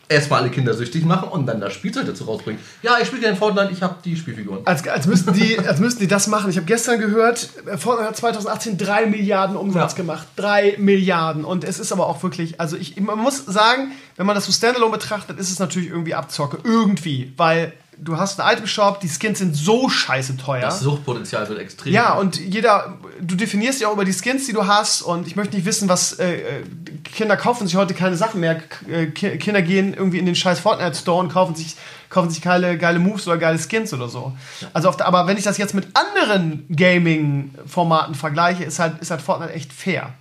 Erstmal 0.08 0.42
alle 0.42 0.50
Kinder 0.50 0.74
süchtig 0.74 1.04
machen 1.04 1.28
und 1.28 1.46
dann 1.46 1.60
das 1.60 1.72
Spielzeug 1.72 2.06
dazu 2.06 2.24
rausbringen. 2.24 2.60
Ja, 2.82 2.96
ich 3.00 3.06
spiele 3.06 3.22
gerne 3.22 3.36
Fortnite, 3.36 3.70
ich 3.72 3.82
habe 3.82 3.96
die 4.04 4.16
Spielfiguren. 4.16 4.60
Als, 4.66 4.86
als, 4.86 5.06
müssten 5.06 5.32
die, 5.32 5.58
als 5.58 5.80
müssten 5.80 6.00
die 6.00 6.06
das 6.08 6.26
machen. 6.26 6.50
Ich 6.50 6.56
habe 6.56 6.66
gestern 6.66 7.00
gehört, 7.00 7.48
Fortnite 7.78 8.08
hat 8.08 8.16
2018 8.16 8.76
3 8.78 9.06
Milliarden 9.06 9.56
Umsatz 9.56 9.92
Ja. 9.92 9.96
gemacht. 9.96 10.26
3 10.36 10.76
Milliarden. 10.78 11.44
Und 11.44 11.64
es 11.64 11.78
ist 11.78 11.92
aber 11.92 12.06
auch 12.06 12.22
wirklich, 12.22 12.60
also 12.60 12.76
ich, 12.76 13.00
man 13.00 13.18
muss 13.18 13.44
sagen, 13.46 13.92
wenn 14.16 14.26
man 14.26 14.34
das 14.34 14.46
so 14.46 14.52
standalone 14.52 14.92
betrachtet, 14.92 15.38
ist 15.38 15.50
es 15.50 15.58
natürlich 15.58 15.88
irgendwie 15.88 16.14
Abzocke. 16.14 16.58
Irgendwie. 16.64 17.32
Weil 17.36 17.72
du 17.98 18.16
hast 18.16 18.40
einen 18.40 18.56
Item-Shop, 18.56 19.00
die 19.00 19.08
Skins 19.08 19.38
sind 19.38 19.54
so 19.54 19.88
scheiße 19.88 20.36
teuer. 20.36 20.62
Das 20.62 20.80
Suchtpotenzial 20.80 21.48
wird 21.48 21.58
extrem. 21.60 21.92
Ja, 21.92 22.14
und 22.14 22.36
jeder, 22.38 22.98
du 23.20 23.34
definierst 23.34 23.80
ja 23.80 23.88
auch 23.88 23.92
über 23.94 24.04
die 24.04 24.12
Skins, 24.12 24.46
die 24.46 24.52
du 24.52 24.66
hast, 24.66 25.02
und 25.02 25.26
ich 25.26 25.36
möchte 25.36 25.56
nicht 25.56 25.64
wissen, 25.64 25.88
was 25.88 26.14
äh, 26.18 26.34
äh, 26.34 26.64
Kinder 27.04 27.36
kaufen 27.36 27.66
sich 27.66 27.76
heute 27.76 27.94
keine 27.94 28.16
Sachen 28.16 28.40
mehr. 28.40 28.56
K 28.56 28.86
äh, 28.88 29.06
Ki- 29.06 29.38
Kinder 29.38 29.62
gehen 29.62 29.94
irgendwie 29.94 30.18
in 30.18 30.26
den 30.26 30.34
scheiß 30.34 30.60
Fortnite 30.60 30.96
Store 30.96 31.20
und 31.20 31.32
kaufen 31.32 31.54
sich, 31.54 31.76
kaufen 32.10 32.30
sich 32.30 32.42
geile, 32.42 32.76
geile 32.78 32.98
Moves 32.98 33.26
oder 33.26 33.38
geile 33.38 33.58
Skins 33.58 33.92
oder 33.92 34.08
so. 34.08 34.32
Also 34.72 34.88
auf 34.88 34.96
der, 34.96 35.06
aber 35.06 35.26
wenn 35.26 35.36
ich 35.36 35.44
das 35.44 35.58
jetzt 35.58 35.74
mit 35.74 35.88
anderen 35.94 36.66
Gaming-Formaten 36.74 38.14
vergleiche, 38.14 38.64
ist 38.64 38.78
halt, 38.78 39.00
ist 39.00 39.10
halt 39.10 39.22
Fortnite 39.22 39.52
echt 39.52 39.72
fair. 39.72 40.12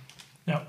Ja. 0.46 0.62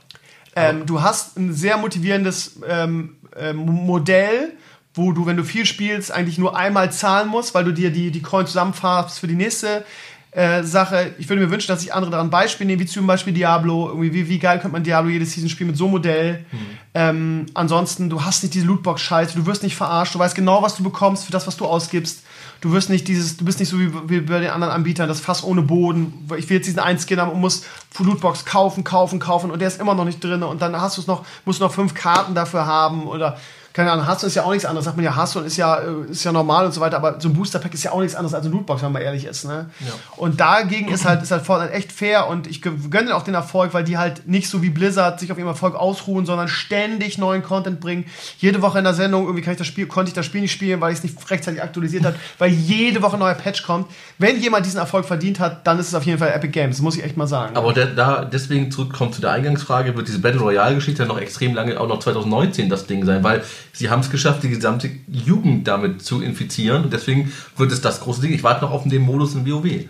Ähm, 0.56 0.86
du 0.86 1.01
hast 1.01 1.38
ein 1.38 1.53
sehr 1.53 1.78
motivierendes 1.78 2.60
ähm, 2.68 3.18
ähm, 3.38 3.58
Modell, 3.58 4.53
wo 4.96 5.12
du, 5.12 5.26
wenn 5.26 5.38
du 5.38 5.43
viel 5.43 5.66
spielst, 5.66 6.12
eigentlich 6.12 6.38
nur 6.38 6.56
einmal 6.56 6.91
zahlen 6.91 7.28
musst, 7.28 7.54
weil 7.54 7.66
du 7.66 7.72
dir 7.72 7.91
die, 7.91 8.12
die 8.12 8.22
Coin 8.22 8.48
zusammenfarbst 8.48 9.20
für 9.20 9.28
die 9.28 9.36
nächste 9.36 9.84
äh, 10.32 10.64
Sache. 10.64 11.14
Ich 11.18 11.30
würde 11.30 11.41
mir 11.41 11.52
wünschen, 11.52 11.68
dass 11.68 11.82
sich 11.82 11.93
andere 11.93 12.12
daran 12.12 12.30
Beispiel 12.30 12.68
nehmen, 12.68 12.82
wie 12.82 12.86
zum 12.86 13.08
Beispiel 13.08 13.34
Diablo. 13.34 13.88
Irgendwie, 13.88 14.14
wie, 14.14 14.30
wie 14.30 14.39
geil 14.39 14.60
könnte 14.60 14.74
man 14.74 14.84
Diablo 14.84 15.10
jedes 15.10 15.32
Season 15.32 15.50
spielen 15.50 15.70
mit 15.70 15.78
so 15.78 15.86
einem 15.86 15.93
Modell? 15.93 16.46
Ähm, 16.93 17.46
ansonsten, 17.54 18.10
du 18.10 18.24
hast 18.24 18.43
nicht 18.43 18.54
diese 18.54 18.66
Lootbox-Scheiße, 18.68 19.36
du 19.36 19.46
wirst 19.46 19.64
nicht 19.64 19.76
verarscht, 19.76 20.14
du 20.14 20.20
weißt 20.20 20.36
genau, 20.36 20.62
was 20.62 20.76
du 20.76 20.84
bekommst 20.84 21.26
für 21.26 21.32
das, 21.32 21.48
was 21.48 21.56
du 21.56 21.66
ausgibst. 21.66 22.24
Du 22.60 22.72
wirst 22.72 22.89
nicht 22.89 23.08
dieses, 23.08 23.38
du 23.38 23.46
bist 23.46 23.60
nicht 23.60 23.70
so 23.70 23.80
wie, 23.80 23.91
wie 24.10 24.22
bei 24.22 24.39
den 24.39 24.50
anderen 24.50 24.74
Anbietern, 24.74 25.08
das 25.08 25.20
Fass 25.20 25.43
ohne 25.43 25.62
Boden. 25.62 26.28
Ich 26.38 26.50
will 26.50 26.58
jetzt 26.58 26.68
diesen 26.68 26.80
einen 26.80 27.00
Skin 27.00 27.20
haben 27.20 27.32
und 27.32 27.39
muss 27.39 27.64
Lootbox 27.98 28.43
kaufen, 28.43 28.84
kaufen, 28.84 29.20
kaufen 29.20 29.52
und 29.52 29.60
der 29.60 29.68
ist 29.68 29.80
immer 29.80 29.93
noch 29.93 30.06
nicht 30.06 30.24
drin 30.24 30.43
und 30.43 30.62
dann 30.62 30.76
hast 30.80 30.98
du 30.98 31.02
es 31.02 31.08
noch, 31.08 31.26
musst 31.46 31.60
du 31.60 31.66
noch 31.66 31.74
fünf 31.74 31.93
Karten 31.93 32.36
dafür 32.36 32.66
haben 32.66 33.08
oder 33.08 33.38
keine 33.76 33.92
Ahnung, 33.92 34.08
Hassel 34.08 34.28
ist 34.28 34.36
ja 34.36 34.44
auch 34.44 34.52
nichts 34.52 34.64
anderes. 34.64 34.86
Sagt 34.86 34.96
man 34.96 35.04
ja, 35.04 35.18
Hassel 35.18 35.44
ist 35.44 35.58
ja, 35.58 35.80
äh, 35.80 36.10
ist 36.10 36.24
ja 36.24 36.32
normal 36.32 36.66
und 36.66 36.74
so 36.74 36.80
weiter, 36.80 36.96
aber 36.96 37.20
so 37.20 37.28
ein 37.28 37.34
Booster 37.34 37.60
Pack 37.60 37.74
ist 37.74 37.84
ja 37.84 37.92
auch 37.92 38.00
nichts 38.00 38.16
anderes 38.16 38.34
als 38.34 38.46
ein 38.46 38.52
Lootbox, 38.54 38.82
wenn 38.82 38.94
man 38.94 39.02
ehrlich 39.02 39.26
ist. 39.26 39.44
Ne? 39.44 39.70
Und 40.16 40.40
dagegen 40.40 40.94
ist 40.94 41.04
halt, 41.04 41.22
ist 41.22 41.32
halt 41.32 41.46
Fortnite 41.46 41.74
echt 41.74 41.92
fair 41.92 42.30
und 42.30 42.48
ich 42.48 42.62
gönne 42.62 43.14
auch 43.14 43.24
den 43.24 43.34
Erfolg, 43.34 43.74
weil 43.74 43.84
die 43.84 43.98
halt 43.98 44.30
nicht 44.30 44.48
so 44.48 44.62
wie 44.62 44.70
Blizzard 44.70 45.20
sich 45.20 45.30
auf 45.30 45.38
ihrem 45.38 45.50
Erfolg 45.50 45.76
ausruhen, 45.76 46.26
sondern 46.26 46.48
ständig 46.48 47.18
neuen 47.18 47.44
Content 47.44 47.82
bringen. 47.82 48.06
Jede 48.38 48.62
Woche 48.62 48.78
in 48.78 48.86
der 48.86 48.94
Sendung 48.94 49.26
irgendwie 49.26 49.42
kann 49.42 49.52
ich 49.52 49.58
das 49.58 49.68
Spiel, 49.68 49.88
konnte 49.88 50.08
ich 50.08 50.16
das 50.16 50.26
Spiel 50.26 50.40
nicht 50.40 50.54
spielen, 50.54 50.80
weil 50.80 50.94
ich 50.94 51.00
es 51.00 51.04
nicht 51.04 51.30
rechtzeitig 51.30 51.62
aktualisiert 51.62 52.06
habe, 52.06 52.16
weil 52.38 52.52
jede 52.52 53.02
Woche 53.02 53.18
ein 53.18 53.20
neuer 53.20 53.34
Patch 53.34 53.64
kommt. 53.64 53.92
Wenn 54.18 54.40
jemand 54.40 54.66
diesen 54.66 54.80
Erfolg 54.80 55.04
verdient 55.04 55.42
hat, 55.42 55.68
dann 55.68 55.80
ist 55.80 55.90
es 55.90 55.96
auf 55.96 56.04
jeden 56.04 56.20
Fall 56.20 56.30
Epic 56.30 56.54
Games, 56.54 56.78
das 56.78 56.82
muss 56.82 56.96
ich 56.96 57.04
echt 57.04 57.18
mal 57.18 57.28
sagen. 57.28 57.58
Aber 57.58 57.74
der, 57.74 57.88
da 57.88 58.24
deswegen 58.24 58.72
zurückkommt 58.72 59.16
zu 59.16 59.20
der 59.20 59.32
Eingangsfrage, 59.32 59.98
wird 59.98 60.08
diese 60.08 60.20
Battle 60.20 60.40
Royale-Geschichte 60.40 61.06
noch 61.06 61.20
extrem 61.20 61.54
lange, 61.54 61.78
auch 61.78 61.90
noch 61.90 62.00
2019 62.00 62.70
das 62.70 62.88
Ding 62.88 63.04
sein, 63.04 63.22
weil 63.22 63.44
sie 63.76 63.90
haben 63.90 64.00
es 64.00 64.10
geschafft, 64.10 64.44
die 64.44 64.50
gesamte 64.50 64.90
Jugend 65.08 65.68
damit 65.68 66.02
zu 66.02 66.22
infizieren 66.22 66.86
und 66.86 66.94
deswegen 66.94 67.32
wird 67.58 67.72
es 67.72 67.82
das 67.82 68.00
große 68.00 68.22
Ding. 68.22 68.34
Ich 68.34 68.44
warte 68.44 68.66
noch 68.66 68.72
auf 68.72 68.84
den 68.84 69.02
Modus 69.02 69.36
in 69.36 69.46
WoW. 69.46 69.86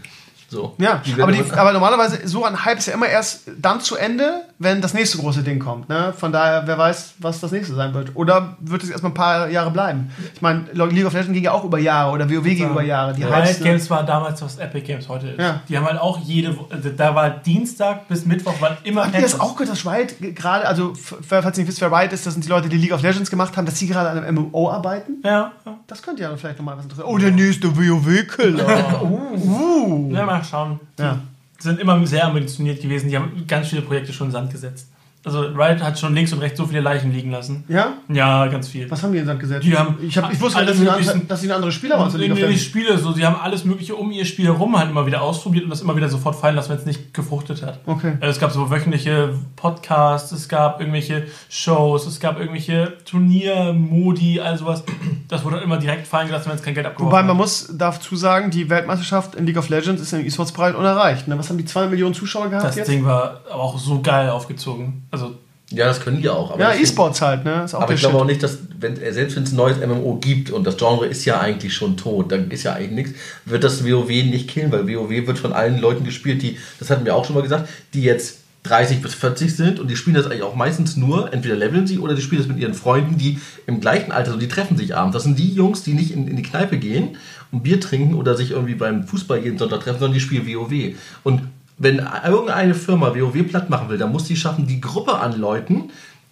So. 0.48 0.76
Ja, 0.78 1.02
aber, 1.20 1.32
die, 1.32 1.44
aber 1.52 1.74
normalerweise, 1.74 2.28
so 2.28 2.46
ein 2.46 2.66
Hype 2.66 2.78
ist 2.78 2.86
ja 2.88 2.94
immer 2.94 3.08
erst 3.08 3.50
dann 3.60 3.82
zu 3.82 3.96
Ende, 3.96 4.44
wenn 4.58 4.82
das 4.82 4.94
nächste 4.94 5.18
große 5.18 5.44
Ding 5.44 5.60
kommt. 5.60 5.90
Ne? 5.90 6.14
Von 6.16 6.32
daher, 6.32 6.66
wer 6.66 6.78
weiß, 6.78 7.16
was 7.20 7.42
das 7.42 7.52
nächste 7.52 7.76
sein 7.76 7.94
wird. 7.94 8.16
Oder 8.16 8.56
wird 8.60 8.84
es 8.84 8.90
erstmal 8.90 9.12
ein 9.12 9.16
paar 9.16 9.50
Jahre 9.50 9.70
bleiben? 9.70 10.12
Ich 10.34 10.42
meine, 10.42 10.66
League 10.72 11.06
of 11.06 11.14
Legends 11.14 11.34
ging 11.34 11.44
ja 11.44 11.52
auch 11.52 11.66
über 11.66 11.78
Jahre 11.78 12.12
oder 12.12 12.30
WoW 12.30 12.44
ging 12.44 12.70
über 12.70 12.84
Jahre. 12.84 13.14
Die 13.14 13.24
Riot 13.24 13.36
Hypes, 13.36 13.60
ne? 13.60 13.66
Games 13.66 13.90
war 13.90 14.04
damals, 14.06 14.42
was 14.42 14.58
Epic 14.58 14.86
Games 14.86 15.10
heute 15.10 15.28
ist. 15.28 15.40
Ja. 15.40 15.62
Die 15.68 15.78
haben 15.78 15.86
halt 15.86 16.00
auch 16.00 16.20
jede, 16.20 16.56
also 16.70 16.90
da 16.90 17.14
war 17.14 17.30
Dienstag 17.30 18.08
bis 18.08 18.26
Mittwoch 18.26 18.60
waren 18.62 18.78
immer 18.84 19.06
Habt 19.06 19.16
ihr 19.16 19.22
das 19.22 19.40
auch 19.40 19.58
gehört, 19.58 19.72
dass 19.72 19.86
Riot 19.86 20.16
gerade, 20.36 20.66
also 20.66 20.94
falls 20.96 21.58
ihr 21.58 21.64
nicht 21.64 21.68
wisst, 21.68 21.82
wer 21.82 21.92
Riot 21.92 22.14
ist, 22.14 22.26
das 22.26 22.34
sind 22.34 22.46
die 22.46 22.50
Leute, 22.50 22.70
die 22.70 22.78
League 22.78 22.94
of 22.94 23.02
Legends 23.02 23.30
gemacht 23.30 23.58
haben, 23.58 23.66
dass 23.66 23.78
sie 23.78 23.88
gerade 23.88 24.10
an 24.10 24.24
einem 24.24 24.36
MMO 24.36 24.72
arbeiten? 24.72 25.22
Ja. 25.24 25.52
Das 25.88 26.02
könnte 26.02 26.24
ja 26.24 26.36
vielleicht 26.36 26.58
nochmal 26.58 26.78
was 26.78 26.86
interessieren. 26.86 27.10
Oh, 27.10 27.18
der 27.18 27.32
nächste 27.32 27.76
WoW-Killer. 27.76 29.02
uh. 29.04 30.12
ja, 30.14 30.26
mal 30.26 30.44
schauen. 30.44 30.80
Ja. 30.98 31.20
Sind 31.60 31.80
immer 31.80 32.06
sehr 32.06 32.26
ambitioniert 32.26 32.82
gewesen. 32.82 33.10
Die 33.10 33.18
haben 33.18 33.46
ganz 33.48 33.70
viele 33.70 33.82
Projekte 33.82 34.14
schon 34.14 34.28
in 34.28 34.32
Sand 34.32 34.52
gesetzt. 34.52 34.90
Also 35.26 35.42
Riot 35.42 35.82
hat 35.82 35.98
schon 35.98 36.14
links 36.14 36.32
und 36.34 36.40
rechts 36.40 36.58
so 36.58 36.68
viele 36.68 36.82
Leichen 36.82 37.12
liegen 37.12 37.32
lassen. 37.32 37.64
Ja? 37.68 37.94
Ja, 38.10 38.46
ganz 38.46 38.68
viel. 38.68 38.90
Was 38.92 39.02
haben 39.02 39.12
die 39.12 39.18
in 39.18 39.24
den 39.24 39.28
Sand 39.28 39.40
gesetzt? 39.40 39.66
Die 39.66 39.76
haben 39.76 39.98
ich, 40.00 40.16
hab, 40.18 40.32
ich 40.32 40.40
wusste, 40.40 40.60
alle 40.60 40.68
dass 40.68 40.78
sie, 40.78 41.26
dass 41.28 41.42
sie 41.42 41.48
eine 41.48 41.56
andere 41.56 41.72
Spieler 41.72 41.98
waren 41.98 42.16
Nee, 42.16 42.30
nee. 42.30 42.58
Spiele, 42.58 42.98
so, 42.98 43.12
sie 43.12 43.26
haben 43.26 43.36
alles 43.42 43.66
Mögliche 43.66 43.96
um 43.96 44.12
ihr 44.12 44.26
Spiel 44.26 44.46
herum 44.46 44.78
halt 44.78 44.90
immer 44.90 45.06
wieder 45.08 45.22
ausprobiert 45.24 45.64
und 45.64 45.72
das 45.72 45.82
immer 45.82 45.96
wieder 45.96 46.10
sofort 46.10 46.36
fallen 46.36 46.56
lassen, 46.56 46.70
wenn 46.70 46.78
es 46.78 46.86
nicht 46.86 47.14
gefruchtet 47.14 47.64
hat. 47.64 47.80
Okay. 47.86 48.14
Also 48.20 48.32
Es 48.32 48.40
gab 48.40 48.52
so 48.52 48.70
wöchentliche 48.70 49.34
Podcasts, 49.56 50.32
es 50.32 50.48
gab 50.48 50.80
irgendwelche 50.80 51.26
Shows, 51.50 52.06
es 52.06 52.20
gab 52.20 52.40
irgendwelche 52.40 52.94
Turniermodi, 53.06 54.40
all 54.40 54.58
sowas. 54.58 54.84
Das 55.28 55.44
wurde 55.44 55.58
immer 55.58 55.78
direkt 55.78 56.06
fallen 56.08 56.28
gelassen, 56.28 56.50
wenn 56.50 56.58
es 56.58 56.64
kein 56.64 56.76
Geld 56.76 56.86
abgeworfen 56.86 57.12
Wobei 57.12 57.24
man 57.24 57.36
muss 57.36 57.74
dazu 57.76 58.16
sagen, 58.16 58.52
die 58.52 58.70
Weltmeisterschaft 58.70 59.36
in 59.36 59.46
League 59.46 59.58
of 59.58 59.70
Legends 59.70 60.02
ist 60.02 60.14
im 60.14 60.26
E-Sports-Bereich 60.26 60.76
unerreicht. 60.76 61.28
Ne? 61.28 61.38
Was 61.38 61.50
haben 61.50 61.58
die 61.58 61.66
2 61.66 61.88
Millionen 61.88 62.14
Zuschauer 62.14 62.50
gehabt 62.50 62.66
Das 62.66 62.76
jetzt? 62.76 62.90
Ding 62.90 63.06
war 63.06 63.42
aber 63.50 63.64
auch 63.64 63.80
so 63.80 64.02
geil 64.02 64.30
aufgezogen. 64.30 65.08
Also 65.22 65.36
Ja, 65.72 65.86
das 65.88 66.00
können 66.02 66.22
die 66.22 66.30
auch. 66.30 66.52
Aber 66.52 66.60
ja, 66.60 66.74
ich- 66.76 66.82
E-Sports 66.82 67.22
halt, 67.22 67.44
ne? 67.44 67.64
Ist 67.66 67.74
auch 67.74 67.82
Aber 67.82 67.94
ich 67.94 68.00
glaube 68.00 68.14
Shit. 68.16 68.22
auch 68.22 68.26
nicht, 68.28 68.44
dass, 68.44 68.60
wenn, 68.80 68.98
äh, 69.02 69.12
selbst 69.14 69.36
wenn 69.36 69.44
es 69.44 69.52
ein 69.52 69.56
neues 69.56 69.78
MMO 69.80 70.16
gibt 70.22 70.52
und 70.52 70.64
das 70.66 70.78
Genre 70.78 71.08
ist 71.08 71.26
ja 71.26 71.40
eigentlich 71.40 71.74
schon 71.74 71.98
tot, 71.98 72.32
dann 72.32 72.52
ist 72.52 72.64
ja 72.64 72.74
eigentlich 72.74 72.92
nichts, 72.92 73.12
wird 73.46 73.64
das 73.64 73.84
WoW 73.84 74.10
nicht 74.10 74.48
killen, 74.50 74.72
weil 74.72 74.88
WoW 74.88 75.10
wird 75.28 75.40
von 75.40 75.54
allen 75.54 75.80
Leuten 75.80 76.04
gespielt, 76.04 76.42
die, 76.44 76.58
das 76.80 76.90
hatten 76.92 77.04
wir 77.06 77.16
auch 77.16 77.26
schon 77.26 77.34
mal 77.36 77.42
gesagt, 77.42 77.68
die 77.96 78.04
jetzt 78.04 78.40
30 78.64 79.02
bis 79.02 79.14
40 79.14 79.56
sind 79.56 79.80
und 79.80 79.90
die 79.90 79.96
spielen 79.96 80.16
das 80.16 80.26
eigentlich 80.26 80.42
auch 80.44 80.56
meistens 80.56 80.98
nur, 80.98 81.32
entweder 81.34 81.56
leveln 81.56 81.86
sie 81.88 82.00
oder 82.00 82.14
die 82.16 82.22
spielen 82.22 82.42
das 82.42 82.48
mit 82.48 82.58
ihren 82.60 82.74
Freunden, 82.74 83.18
die 83.18 83.40
im 83.68 83.80
gleichen 83.80 84.12
Alter 84.12 84.32
sind, 84.32 84.42
die 84.42 84.48
treffen 84.48 84.76
sich 84.78 84.96
abends. 84.96 85.14
Das 85.14 85.24
sind 85.24 85.38
die 85.40 85.52
Jungs, 85.54 85.84
die 85.84 85.94
nicht 85.94 86.12
in, 86.12 86.28
in 86.28 86.36
die 86.36 86.42
Kneipe 86.44 86.78
gehen 86.78 87.18
und 87.52 87.62
Bier 87.64 87.80
trinken 87.80 88.16
oder 88.16 88.36
sich 88.36 88.52
irgendwie 88.52 88.74
beim 88.76 89.04
Fußball 89.08 89.40
jeden 89.44 89.58
Sonntag 89.60 89.82
treffen, 89.82 90.00
sondern 90.00 90.14
die 90.16 90.20
spielen 90.20 90.48
WoW. 90.48 90.96
Und 91.24 91.42
wenn 91.78 92.06
irgendeine 92.26 92.74
Firma 92.74 93.14
WoW 93.16 93.48
platt 93.48 93.70
machen 93.70 93.90
will, 93.90 93.98
dann 93.98 94.12
muss 94.12 94.26
die 94.26 94.36
schaffen, 94.36 94.66
die 94.68 94.80
Gruppe 94.82 95.16
an 95.16 95.40
Leuten 95.40 95.92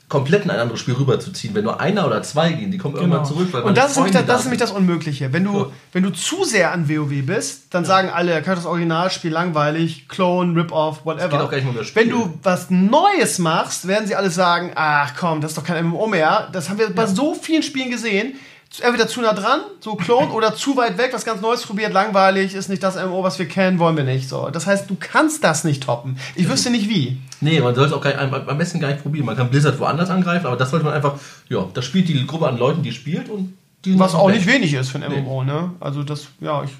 komplett 0.09 0.43
in 0.45 0.51
ein 0.51 0.59
anderes 0.59 0.79
Spiel 0.79 0.93
rüberzuziehen. 0.93 1.55
Wenn 1.55 1.63
nur 1.63 1.79
einer 1.81 2.05
oder 2.05 2.21
zwei 2.21 2.51
gehen, 2.51 2.69
die 2.69 2.77
kommen 2.77 2.93
Genau. 2.93 3.15
irgendwann 3.15 3.25
zurück. 3.25 3.65
Und 3.65 3.75
das 3.77 3.91
ist, 3.91 3.97
nämlich 3.97 4.13
das, 4.13 4.25
das 4.27 4.57
das 4.57 4.71
Unmögliche. 4.71 5.33
Wenn 5.33 5.43
du, 5.43 5.57
Ja. 5.57 5.65
wenn 5.91 6.03
du 6.03 6.11
zu 6.11 6.43
sehr 6.43 6.71
an 6.71 6.87
WoW 6.87 7.25
bist, 7.25 7.73
dann 7.73 7.83
sagen 7.83 8.09
alle, 8.09 8.41
kann 8.43 8.55
das 8.55 8.65
Originalspiel 8.67 9.31
langweilig, 9.31 10.07
Clone, 10.09 10.55
Rip-Off, 10.55 11.03
whatever. 11.05 11.29
geht 11.29 11.39
auch 11.39 11.49
gar 11.49 11.57
nicht 11.57 11.65
mal 11.65 11.71
um 11.71 11.77
das 11.77 11.87
Spiel. 11.87 12.03
Wenn 12.03 12.09
du 12.11 12.33
was 12.43 12.69
Neues 12.69 13.39
machst, 13.39 13.87
werden 13.87 14.05
sie 14.05 14.15
alle 14.15 14.29
sagen, 14.29 14.71
ach 14.75 15.13
komm, 15.19 15.41
das 15.41 15.51
ist 15.51 15.57
doch 15.57 15.63
kein 15.63 15.83
MMO 15.83 16.05
mehr. 16.05 16.47
Das 16.51 16.69
haben 16.69 16.77
wir 16.77 16.89
bei 16.93 17.07
so 17.07 17.33
vielen 17.33 17.63
Spielen 17.63 17.89
gesehen. 17.89 18.35
Entweder 18.81 19.07
zu 19.07 19.21
nah 19.21 19.33
dran, 19.33 19.59
so 19.81 19.95
Clone, 19.95 20.31
oder 20.31 20.55
zu 20.55 20.75
weit 20.75 20.97
weg, 20.97 21.11
was 21.13 21.23
ganz 21.25 21.41
Neues 21.41 21.61
probiert, 21.63 21.93
langweilig, 21.93 22.55
ist 22.55 22.69
nicht 22.69 22.81
das 22.81 22.95
MMO, 22.95 23.23
was 23.23 23.37
wir 23.37 23.47
kennen, 23.47 23.77
wollen 23.77 23.95
wir 23.95 24.03
nicht. 24.03 24.27
So. 24.27 24.49
Das 24.49 24.65
heißt, 24.65 24.89
du 24.89 24.97
kannst 24.99 25.43
das 25.43 25.63
nicht 25.63 25.83
toppen. 25.83 26.17
Ich 26.35 26.49
wüsste 26.49 26.71
nicht 26.71 26.89
wie. 26.89 27.17
Nee, 27.39 27.59
man 27.59 27.75
sollte 27.75 27.91
es 27.91 27.95
auch 27.97 28.01
gar, 28.01 28.11
nicht- 28.25 28.49
am 28.49 28.57
besten 28.57 28.79
gar 28.79 28.87
nicht 28.89 29.03
probieren. 29.03 29.25
Man 29.27 29.37
kann 29.37 29.49
Blizzard 29.49 29.79
woanders 29.79 30.09
angreifen, 30.09 30.47
aber 30.47 30.55
das 30.55 30.71
sollte 30.71 30.85
man 30.85 30.95
einfach, 30.95 31.13
ja, 31.49 31.65
das 31.73 31.85
spielt 31.85 32.07
die 32.07 32.25
Gruppe 32.25 32.47
an 32.47 32.57
Leuten, 32.57 32.81
die 32.81 32.91
spielt 32.91 33.29
und 33.29 33.55
die 33.85 33.99
Was 33.99 34.15
auch 34.15 34.27
weg. 34.29 34.37
nicht 34.37 34.47
wenig 34.47 34.73
ist 34.73 34.89
für 34.89 34.97
ein 34.97 35.11
MMO, 35.23 35.43
ne? 35.43 35.71
Also 35.79 36.01
das, 36.03 36.27
ja, 36.39 36.63
ich, 36.63 36.71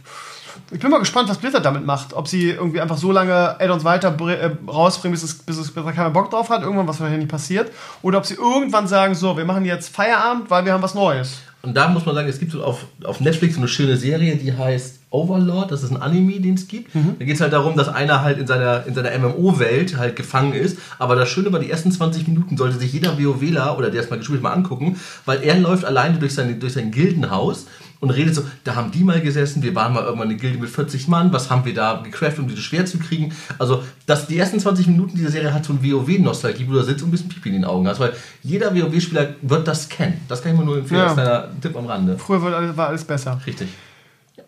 ich 0.71 0.79
bin 0.79 0.89
mal 0.89 0.99
gespannt, 0.99 1.29
was 1.29 1.37
Blizzard 1.37 1.63
damit 1.65 1.85
macht. 1.85 2.13
Ob 2.13 2.27
sie 2.27 2.49
irgendwie 2.49 2.81
einfach 2.81 2.97
so 2.97 3.11
lange 3.11 3.59
Add-ons 3.59 3.83
weiter 3.83 4.15
äh, 4.29 4.49
rausbringen, 4.67 5.13
bis 5.13 5.21
es, 5.23 5.35
bis 5.35 5.57
es 5.57 5.69
bis 5.71 5.83
da 5.83 5.91
keiner 5.91 6.09
Bock 6.09 6.31
drauf 6.31 6.49
hat, 6.49 6.61
irgendwann, 6.63 6.87
was 6.87 6.99
wahrscheinlich 6.99 7.25
nicht 7.25 7.31
passiert. 7.31 7.71
Oder 8.01 8.17
ob 8.19 8.25
sie 8.25 8.35
irgendwann 8.35 8.87
sagen, 8.87 9.13
so, 9.13 9.37
wir 9.37 9.45
machen 9.45 9.65
jetzt 9.65 9.93
Feierabend, 9.93 10.49
weil 10.49 10.65
wir 10.65 10.73
haben 10.73 10.81
was 10.81 10.95
Neues. 10.95 11.37
Und 11.65 11.75
da 11.75 11.87
muss 11.87 12.05
man 12.05 12.13
sagen, 12.13 12.27
es 12.27 12.39
gibt 12.39 12.53
auf, 12.55 12.85
auf 13.05 13.21
Netflix 13.21 13.57
eine 13.57 13.69
schöne 13.69 13.95
Serie, 13.95 14.35
die 14.35 14.51
heißt 14.51 15.02
Overlord. 15.13 15.71
Das 15.71 15.83
ist 15.83 15.91
ein 15.91 16.01
Anime, 16.01 16.39
den 16.39 16.55
es 16.55 16.67
gibt. 16.67 16.93
Mhm. 16.95 17.15
Da 17.19 17.25
geht 17.25 17.35
es 17.35 17.41
halt 17.41 17.53
darum, 17.53 17.75
dass 17.77 17.87
einer 17.87 18.21
halt 18.21 18.39
in 18.39 18.47
seiner, 18.47 18.85
in 18.85 18.93
seiner 18.95 19.17
MMO-Welt 19.17 19.97
halt 19.97 20.15
gefangen 20.15 20.53
ist. 20.53 20.77
Aber 20.99 21.15
das 21.15 21.29
Schöne 21.29 21.51
war, 21.53 21.59
die 21.59 21.69
ersten 21.69 21.91
20 21.91 22.27
Minuten 22.27 22.57
sollte 22.57 22.77
sich 22.79 22.91
jeder 22.93 23.17
WoWler 23.17 23.77
oder 23.77 23.89
der 23.91 24.01
es 24.01 24.09
mal 24.09 24.17
gespielt 24.17 24.39
hat, 24.39 24.43
mal 24.43 24.53
angucken, 24.53 24.97
weil 25.25 25.41
er 25.43 25.57
läuft 25.59 25.85
alleine 25.85 26.17
durch 26.17 26.33
sein, 26.33 26.59
durch 26.59 26.73
sein 26.73 26.91
Gildenhaus 26.91 27.67
und 27.99 28.09
redet 28.09 28.35
so, 28.35 28.41
da 28.65 28.75
haben 28.75 28.91
die 28.91 29.03
mal 29.03 29.21
gesessen, 29.21 29.63
wir 29.63 29.75
waren 29.75 29.93
mal 29.93 30.03
irgendwann 30.03 30.27
eine 30.27 30.35
Gilde 30.37 30.57
mit 30.57 30.69
40 30.69 31.07
Mann, 31.07 31.31
was 31.31 31.49
haben 31.49 31.63
wir 31.63 31.73
da 31.73 32.01
gecraftet, 32.03 32.39
um 32.39 32.47
dieses 32.49 32.63
Schwert 32.63 32.89
zu 32.89 32.97
kriegen. 32.97 33.31
Also 33.59 33.81
das, 34.07 34.27
die 34.27 34.37
ersten 34.37 34.59
20 34.59 34.87
Minuten 34.87 35.15
dieser 35.15 35.29
Serie 35.31 35.53
hat 35.53 35.63
so 35.63 35.71
ein 35.71 35.79
WoW-Nostalgie, 35.81 36.67
wo 36.67 36.71
du 36.73 36.79
da 36.79 36.83
sitzt 36.83 37.01
und 37.03 37.09
ein 37.09 37.11
bisschen 37.11 37.29
Pipi 37.29 37.47
in 37.49 37.55
den 37.55 37.65
Augen 37.65 37.87
hast, 37.87 38.01
weil 38.01 38.11
jeder 38.41 38.75
WoW-Spieler 38.75 39.35
wird 39.41 39.67
das 39.69 39.87
kennen. 39.87 40.19
Das 40.27 40.41
kann 40.41 40.51
ich 40.53 40.59
mir 40.59 40.65
nur 40.65 40.79
empfehlen, 40.79 40.99
Ja. 40.99 41.05
als 41.07 41.13
kleiner 41.13 41.47
Tipp 41.61 41.77
am 41.77 41.85
Rande. 41.85 42.17
Früher 42.17 42.41
war 42.75 42.87
alles 42.89 43.05
besser. 43.05 43.39
Richtig. 43.47 43.69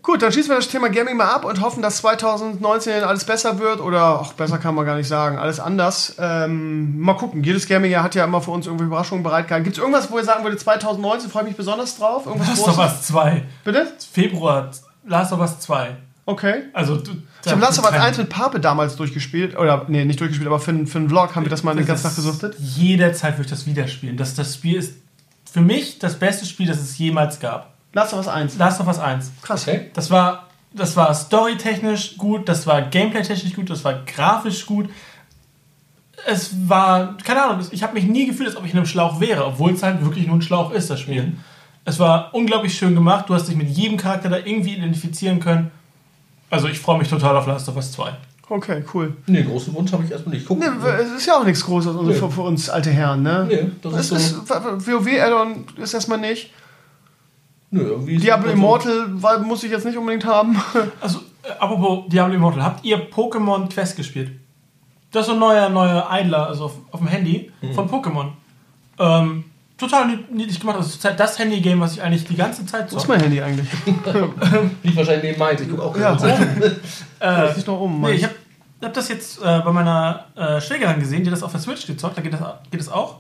Gut, 0.06 0.22
dann 0.22 0.32
schließen 0.32 0.52
wir 0.52 0.58
das 0.58 0.68
Thema 0.68 0.90
Gaming 0.90 1.18
mal 1.18 1.26
ab 1.34 1.46
und 1.46 1.62
hoffen, 1.62 1.82
dass 1.82 1.98
2019 1.98 3.04
alles 3.04 3.24
besser 3.24 3.58
wird 3.58 3.80
oder 3.82 4.20
auch 4.22 4.34
besser 4.34 4.60
kann 4.60 4.76
man 4.76 4.86
gar 4.86 4.96
nicht 4.98 5.08
sagen, 5.08 5.40
alles 5.40 5.60
anders. 5.60 6.16
Ähm, 6.20 7.00
mal 7.00 7.16
gucken. 7.16 7.44
Jedes 7.44 7.68
Gaming-Jahr 7.68 8.04
hat 8.04 8.14
ja 8.14 8.24
immer 8.24 8.40
für 8.40 8.52
uns 8.52 8.68
irgendwie 8.68 8.86
Überraschungen 8.86 9.24
bereitgehalten. 9.24 9.64
Gibt 9.64 9.78
es 9.78 9.82
irgendwas, 9.82 10.12
wo 10.12 10.20
ihr 10.20 10.24
sagen 10.24 10.44
würdet, 10.44 10.60
2019 10.60 11.32
freue 11.32 11.42
ich 11.44 11.48
mich 11.50 11.58
besonders 11.58 11.98
drauf? 11.98 12.28
Irgendwas 12.28 12.50
Last 12.50 12.68
of? 12.68 12.78
Us 12.78 13.02
2. 13.08 13.44
Bitte? 13.64 13.88
Februar, 14.12 14.70
Last 15.08 15.34
of 15.34 15.40
Us 15.40 15.60
2. 15.62 15.96
Okay. 16.28 16.64
Also, 16.74 16.98
du, 16.98 17.12
Ich 17.44 17.52
habe 17.52 17.62
Last 17.62 17.80
of 17.80 17.86
Us 17.86 17.94
1 17.94 18.18
mit 18.20 18.30
Pape 18.30 18.60
damals 18.60 18.96
durchgespielt. 18.98 19.58
Oder, 19.58 19.86
nee, 19.88 20.06
nicht 20.06 20.20
durchgespielt, 20.20 20.48
aber 20.48 20.60
für, 20.60 20.70
einen- 20.70 20.86
für 20.86 21.00
einen 21.00 21.10
Vlog 21.10 21.36
haben 21.36 21.46
wir 21.46 21.50
das 21.50 21.64
mal 21.64 21.72
eine 21.72 21.84
ganze 21.84 22.06
Nacht 22.06 22.16
gesuchtet. 22.16 22.56
Jederzeit 22.60 23.34
würde 23.40 23.46
ich 23.46 23.50
das 23.50 23.66
wieder 23.66 23.88
spielen. 23.88 24.18
Das, 24.18 24.36
das 24.36 24.54
Spiel 24.54 24.78
ist 24.78 24.94
für 25.52 25.62
mich 25.62 25.98
das 25.98 26.16
beste 26.20 26.46
Spiel, 26.46 26.68
das 26.68 26.78
es 26.80 26.96
jemals 27.00 27.40
gab. 27.40 27.75
Last 27.96 28.14
of 28.14 28.20
Us 28.20 28.28
1. 28.28 28.58
Last 28.58 28.82
of 28.82 28.88
Us 28.88 29.00
1. 29.00 29.32
Krass. 29.42 29.68
Okay. 29.68 29.90
Das 29.94 30.12
war, 30.12 30.48
das 30.74 30.96
war 30.98 31.14
storytechnisch 31.14 32.18
gut, 32.18 32.48
das 32.50 32.68
war 32.68 32.82
gameplay-technisch 32.84 33.54
gut, 33.56 33.70
das 33.70 33.84
war 33.86 34.04
grafisch 34.06 34.66
gut. 34.66 34.90
Es 36.28 36.52
war, 36.68 37.18
keine 37.24 37.44
Ahnung, 37.44 37.66
ich 37.72 37.84
habe 37.84 37.94
mich 37.94 38.04
nie 38.06 38.26
gefühlt, 38.28 38.50
als 38.50 38.58
ob 38.58 38.66
ich 38.66 38.72
in 38.72 38.78
einem 38.78 38.86
Schlauch 38.86 39.20
wäre, 39.22 39.46
obwohl 39.46 39.72
es 39.72 39.82
halt 39.82 40.04
wirklich 40.04 40.28
nur 40.28 40.36
ein 40.36 40.42
Schlauch 40.42 40.72
ist, 40.72 40.90
das 40.90 41.00
Spiel. 41.00 41.38
Es 41.86 41.98
war 41.98 42.34
unglaublich 42.34 42.78
schön 42.78 42.96
gemacht, 42.96 43.30
du 43.30 43.34
hast 43.34 43.48
dich 43.48 43.56
mit 43.56 43.70
jedem 43.70 43.98
Charakter 43.98 44.28
da 44.28 44.38
irgendwie 44.38 44.76
identifizieren 44.76 45.40
können. 45.40 45.72
Also 46.50 46.68
ich 46.68 46.80
freue 46.80 46.98
mich 46.98 47.08
total 47.08 47.38
auf 47.38 47.48
Last 47.48 47.70
of 47.70 47.76
Us 47.78 47.92
2. 47.94 48.12
Okay, 48.50 48.84
cool. 48.94 49.16
Nee, 49.28 49.44
großen 49.44 49.74
Wunsch 49.74 49.92
habe 49.94 50.04
ich 50.04 50.12
erstmal 50.12 50.36
nicht. 50.36 50.46
Guck. 50.48 50.60
Nee, 50.60 50.66
es 51.02 51.12
ist 51.12 51.26
ja 51.26 51.38
auch 51.40 51.46
nichts 51.46 51.64
Großes 51.64 51.96
also 51.96 52.04
Nee. 52.04 52.14
für, 52.14 52.30
für 52.30 52.42
uns 52.42 52.70
alte 52.70 52.92
Herren, 52.92 53.24
ne? 53.24 53.46
Nee, 53.50 53.72
das 53.82 53.94
Es 53.94 54.12
ist 54.12 54.18
ist, 54.34 54.48
so. 54.48 54.54
WoW-Add-on 54.54 55.66
ist 55.78 55.94
erstmal 55.94 56.20
nicht. 56.20 56.52
Nö, 57.72 57.82
irgendwie 57.82 58.16
ist 58.16 58.24
Diablo 58.24 58.48
so- 58.50 58.54
Immortal 58.54 59.06
weil, 59.22 59.40
muss 59.40 59.64
ich 59.64 59.72
jetzt 59.72 59.86
nicht 59.86 59.98
unbedingt 59.98 60.26
haben. 60.26 60.56
Also, 61.02 61.20
äh, 61.44 61.52
apropos 61.60 62.06
Diablo 62.10 62.36
Immortal, 62.36 62.64
habt 62.64 62.86
ihr 62.86 63.10
Pokémon 63.10 63.68
Quest 63.70 63.96
gespielt? 63.98 64.32
Das 65.12 65.22
ist 65.22 65.28
so 65.28 65.34
ein 65.34 65.40
neuer, 65.40 65.70
neuer 65.70 66.08
Idler, 66.12 66.48
also 66.48 66.66
auf, 66.66 66.74
auf 66.92 67.00
dem 67.00 67.08
Handy 67.08 67.52
von 67.74 67.90
Pokémon. 67.90 68.28
Ähm, 69.00 69.46
total 69.78 70.08
nied- 70.08 70.32
niedlich 70.32 70.60
gemacht. 70.60 70.78
Also 70.78 70.90
zurzeit 70.90 71.20
das 71.20 71.38
Handy-Game, 71.40 71.80
was 71.80 71.94
ich 71.94 72.02
eigentlich 72.02 72.26
die 72.26 72.36
ganze 72.36 72.66
Zeit 72.66 72.92
Wo 72.92 72.98
ist 72.98 73.04
so. 73.04 73.08
mein 73.10 73.22
Handy 73.22 73.42
eigentlich? 73.42 73.68
Liegt 74.84 74.96
wahrscheinlich 74.96 75.24
neben 75.24 75.40
meins. 75.40 75.62
Ich 75.62 75.70
guck 75.70 75.80
auch 75.80 75.98
Ja, 75.98 76.14
gerade. 76.16 76.80
Äh, 77.22 77.58
ist 77.58 77.66
noch 77.68 77.80
um. 77.80 78.02
nee, 78.02 78.12
ich 78.12 78.24
habe 78.24 78.36
hab 78.84 78.94
das 78.94 79.08
jetzt 79.10 79.40
äh, 79.42 79.62
bei 79.64 79.72
meiner 79.72 80.26
äh, 80.36 80.60
Schwägerin 80.62 81.00
gesehen, 81.00 81.24
die 81.24 81.30
das 81.30 81.42
auf 81.44 81.52
der 81.52 81.62
Switch 81.62 81.88
gezockt, 81.88 82.18
da 82.18 82.22
geht 82.22 82.34
das, 82.34 82.42
geht 82.70 82.80
das 82.80 82.90
auch. 82.90 83.16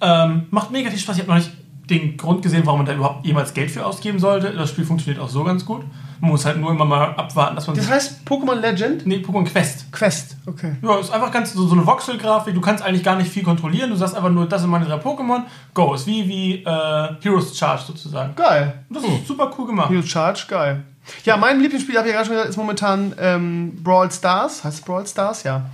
Ähm, 0.00 0.46
macht 0.50 0.70
mega 0.70 0.90
viel 0.90 0.98
Spaß. 0.98 1.16
Ich 1.16 1.22
habe 1.22 1.30
noch 1.32 1.38
nicht 1.38 1.52
den 1.90 2.16
Grund 2.16 2.42
gesehen, 2.42 2.64
warum 2.64 2.80
man 2.80 2.86
da 2.86 2.94
überhaupt 2.94 3.26
jemals 3.26 3.52
Geld 3.52 3.70
für 3.70 3.84
ausgeben 3.84 4.18
sollte. 4.18 4.50
Das 4.52 4.70
Spiel 4.70 4.84
funktioniert 4.84 5.22
auch 5.22 5.28
so 5.28 5.44
ganz 5.44 5.64
gut. 5.64 5.82
Man 6.20 6.30
muss 6.30 6.46
halt 6.46 6.58
nur 6.58 6.70
immer 6.70 6.84
mal 6.84 7.14
abwarten, 7.14 7.54
dass 7.56 7.66
man 7.66 7.76
das 7.76 7.90
heißt 7.90 8.26
Pokémon 8.26 8.54
Legend? 8.54 9.06
Nee, 9.06 9.16
Pokémon 9.16 9.44
Quest. 9.44 9.92
Quest, 9.92 10.36
okay. 10.46 10.76
Ja, 10.80 10.98
ist 10.98 11.10
einfach 11.10 11.30
ganz 11.30 11.52
so, 11.52 11.66
so 11.66 11.74
eine 11.74 11.86
Voxel-Grafik. 11.86 12.54
Du 12.54 12.60
kannst 12.60 12.82
eigentlich 12.82 13.02
gar 13.02 13.16
nicht 13.16 13.30
viel 13.30 13.42
kontrollieren. 13.42 13.90
Du 13.90 13.96
sagst 13.96 14.14
einfach 14.14 14.30
nur, 14.30 14.46
das 14.46 14.62
sind 14.62 14.70
meine 14.70 14.86
drei 14.86 14.96
Pokémon. 14.96 15.42
Go. 15.74 15.92
Ist 15.94 16.06
wie, 16.06 16.26
wie 16.26 16.54
äh, 16.64 17.08
Heroes 17.20 17.56
Charge 17.58 17.82
sozusagen. 17.86 18.34
Geil. 18.34 18.84
Das 18.88 19.02
ist 19.02 19.26
super 19.26 19.50
cool 19.58 19.66
gemacht. 19.66 19.90
Heroes 19.90 20.08
Charge, 20.08 20.44
geil. 20.48 20.84
Ja, 21.24 21.36
mein 21.36 21.60
Lieblingsspiel, 21.60 21.98
habe 21.98 22.08
ich 22.08 22.14
ja 22.14 22.18
gerade 22.18 22.26
schon 22.26 22.36
gesagt, 22.36 22.50
ist 22.50 22.56
momentan 22.56 23.14
ähm, 23.20 23.82
Brawl 23.82 24.10
Stars. 24.10 24.64
Heißt 24.64 24.78
es 24.78 24.84
Brawl 24.84 25.06
Stars? 25.06 25.42
Ja. 25.42 25.66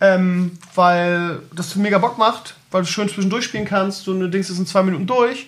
Ähm, 0.00 0.58
weil 0.74 1.42
das 1.54 1.76
mega 1.76 1.98
Bock 1.98 2.18
macht, 2.18 2.56
weil 2.72 2.82
du 2.82 2.88
schön 2.88 3.08
zwischendurch 3.08 3.44
spielen 3.44 3.64
kannst. 3.64 4.04
So 4.04 4.12
eine 4.12 4.28
Dings 4.28 4.50
ist 4.50 4.58
in 4.58 4.66
zwei 4.66 4.82
Minuten 4.82 5.06
durch. 5.06 5.46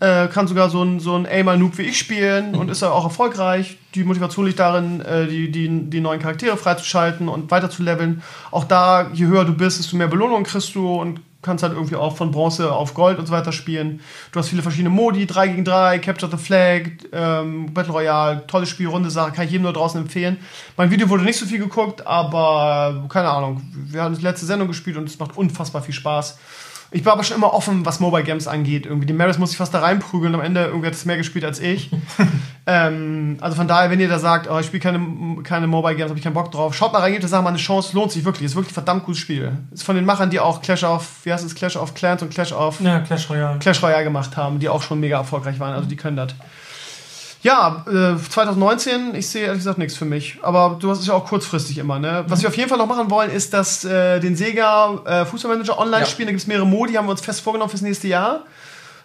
Äh, 0.00 0.26
kann 0.28 0.48
sogar 0.48 0.70
so 0.70 0.82
ein, 0.82 0.98
so 0.98 1.14
ein 1.14 1.24
Aimer-Noob 1.24 1.78
wie 1.78 1.82
ich 1.82 1.98
spielen 1.98 2.56
und 2.56 2.68
ist 2.68 2.82
auch 2.82 3.04
erfolgreich. 3.04 3.78
Die 3.94 4.02
Motivation 4.02 4.44
liegt 4.44 4.58
darin, 4.58 5.00
äh, 5.00 5.28
die, 5.28 5.50
die, 5.50 5.68
die 5.88 6.00
neuen 6.00 6.20
Charaktere 6.20 6.56
freizuschalten 6.56 7.28
und 7.28 7.50
weiter 7.52 7.70
zu 7.70 7.82
leveln. 7.84 8.22
Auch 8.50 8.64
da, 8.64 9.08
je 9.12 9.26
höher 9.26 9.44
du 9.44 9.54
bist, 9.54 9.78
desto 9.78 9.96
mehr 9.96 10.08
Belohnung 10.08 10.42
kriegst 10.42 10.74
du 10.74 11.00
und 11.00 11.20
kannst 11.44 11.62
halt 11.62 11.74
irgendwie 11.74 11.94
auch 11.94 12.16
von 12.16 12.32
Bronze 12.32 12.72
auf 12.72 12.94
Gold 12.94 13.18
und 13.18 13.26
so 13.26 13.32
weiter 13.32 13.52
spielen. 13.52 14.00
Du 14.32 14.40
hast 14.40 14.48
viele 14.48 14.62
verschiedene 14.62 14.90
Modi, 14.90 15.26
3 15.26 15.48
gegen 15.48 15.64
3, 15.64 16.00
Capture 16.00 16.30
the 16.30 16.42
Flag, 16.42 16.90
ähm, 17.12 17.72
Battle 17.72 17.92
Royale, 17.92 18.46
tolles 18.48 18.70
Spiel, 18.70 18.88
runde 18.88 19.10
Sache, 19.10 19.32
kann 19.32 19.44
ich 19.44 19.52
jedem 19.52 19.62
nur 19.62 19.72
draußen 19.72 20.00
empfehlen. 20.00 20.38
Mein 20.76 20.90
Video 20.90 21.08
wurde 21.08 21.22
nicht 21.22 21.38
so 21.38 21.46
viel 21.46 21.58
geguckt, 21.58 22.04
aber 22.06 23.06
keine 23.08 23.28
Ahnung. 23.28 23.62
Wir 23.72 24.02
haben 24.02 24.16
die 24.16 24.22
letzte 24.22 24.46
Sendung 24.46 24.68
gespielt 24.68 24.96
und 24.96 25.08
es 25.08 25.18
macht 25.18 25.36
unfassbar 25.36 25.82
viel 25.82 25.94
Spaß. 25.94 26.38
Ich 26.94 27.04
war 27.04 27.14
aber 27.14 27.24
schon 27.24 27.36
immer 27.36 27.52
offen, 27.52 27.84
was 27.84 27.98
Mobile 27.98 28.22
Games 28.22 28.46
angeht. 28.46 28.86
Irgendwie 28.86 29.06
die 29.06 29.12
Maris 29.12 29.36
muss 29.36 29.50
ich 29.50 29.56
fast 29.56 29.74
da 29.74 29.80
reinprügeln. 29.80 30.32
Am 30.32 30.40
Ende 30.40 30.66
irgendwie 30.66 30.86
hat 30.86 30.94
es 30.94 31.04
mehr 31.04 31.16
gespielt 31.16 31.44
als 31.44 31.58
ich. 31.58 31.90
ähm, 32.68 33.36
also 33.40 33.56
von 33.56 33.66
daher, 33.66 33.90
wenn 33.90 33.98
ihr 33.98 34.06
da 34.08 34.20
sagt, 34.20 34.48
oh, 34.48 34.60
ich 34.60 34.66
spiele 34.66 34.80
keine, 34.80 35.42
keine 35.42 35.66
Mobile 35.66 35.96
Games, 35.96 36.10
habe 36.10 36.18
ich 36.20 36.22
keinen 36.22 36.34
Bock 36.34 36.52
drauf, 36.52 36.72
schaut 36.72 36.92
mal 36.92 37.00
rein, 37.00 37.10
gebt 37.10 37.24
der 37.24 37.28
Sache 37.28 37.42
mal 37.42 37.48
eine 37.48 37.58
Chance, 37.58 37.96
lohnt 37.96 38.12
sich 38.12 38.24
wirklich. 38.24 38.46
Ist 38.46 38.54
wirklich 38.54 38.70
ein 38.70 38.74
verdammt 38.74 39.06
gutes 39.06 39.20
Spiel. 39.20 39.58
Ist 39.72 39.82
von 39.82 39.96
den 39.96 40.04
Machern, 40.04 40.30
die 40.30 40.38
auch 40.38 40.62
Clash 40.62 40.84
of, 40.84 41.24
wie 41.24 41.32
heißt 41.32 41.44
es, 41.44 41.56
Clash 41.56 41.76
of 41.76 41.94
Clans 41.94 42.22
und 42.22 42.32
Clash 42.32 42.52
of 42.52 42.80
Ja, 42.80 43.00
Clash 43.00 43.28
Royale. 43.28 43.58
Clash 43.58 43.82
Royale 43.82 44.04
gemacht 44.04 44.36
haben, 44.36 44.60
die 44.60 44.68
auch 44.68 44.82
schon 44.82 45.00
mega 45.00 45.18
erfolgreich 45.18 45.58
waren. 45.58 45.74
Also 45.74 45.88
die 45.88 45.96
können 45.96 46.16
das. 46.16 46.32
Ja, 47.44 47.84
äh, 47.86 48.16
2019, 48.30 49.14
ich 49.14 49.28
sehe 49.28 49.42
ehrlich 49.44 49.58
gesagt 49.60 49.76
nichts 49.78 49.96
für 49.96 50.06
mich. 50.06 50.38
Aber 50.42 50.78
du 50.80 50.90
hast 50.90 51.00
es 51.00 51.06
ja 51.06 51.12
auch 51.12 51.26
kurzfristig 51.26 51.76
immer, 51.76 51.98
ne? 51.98 52.24
Was 52.26 52.40
wir 52.40 52.48
auf 52.48 52.56
jeden 52.56 52.70
Fall 52.70 52.78
noch 52.78 52.86
machen 52.86 53.10
wollen, 53.10 53.30
ist, 53.30 53.52
dass 53.52 53.84
äh, 53.84 54.18
den 54.18 54.34
Sega 54.34 54.98
äh, 55.04 55.26
Fußballmanager 55.26 55.78
online 55.78 56.00
Ja. 56.04 56.06
spielen. 56.06 56.28
Da 56.28 56.32
gibt 56.32 56.40
es 56.40 56.46
mehrere 56.46 56.66
Modi, 56.66 56.94
haben 56.94 57.06
wir 57.06 57.10
uns 57.10 57.20
fest 57.20 57.42
vorgenommen 57.42 57.68
fürs 57.68 57.82
nächste 57.82 58.08
Jahr. 58.08 58.44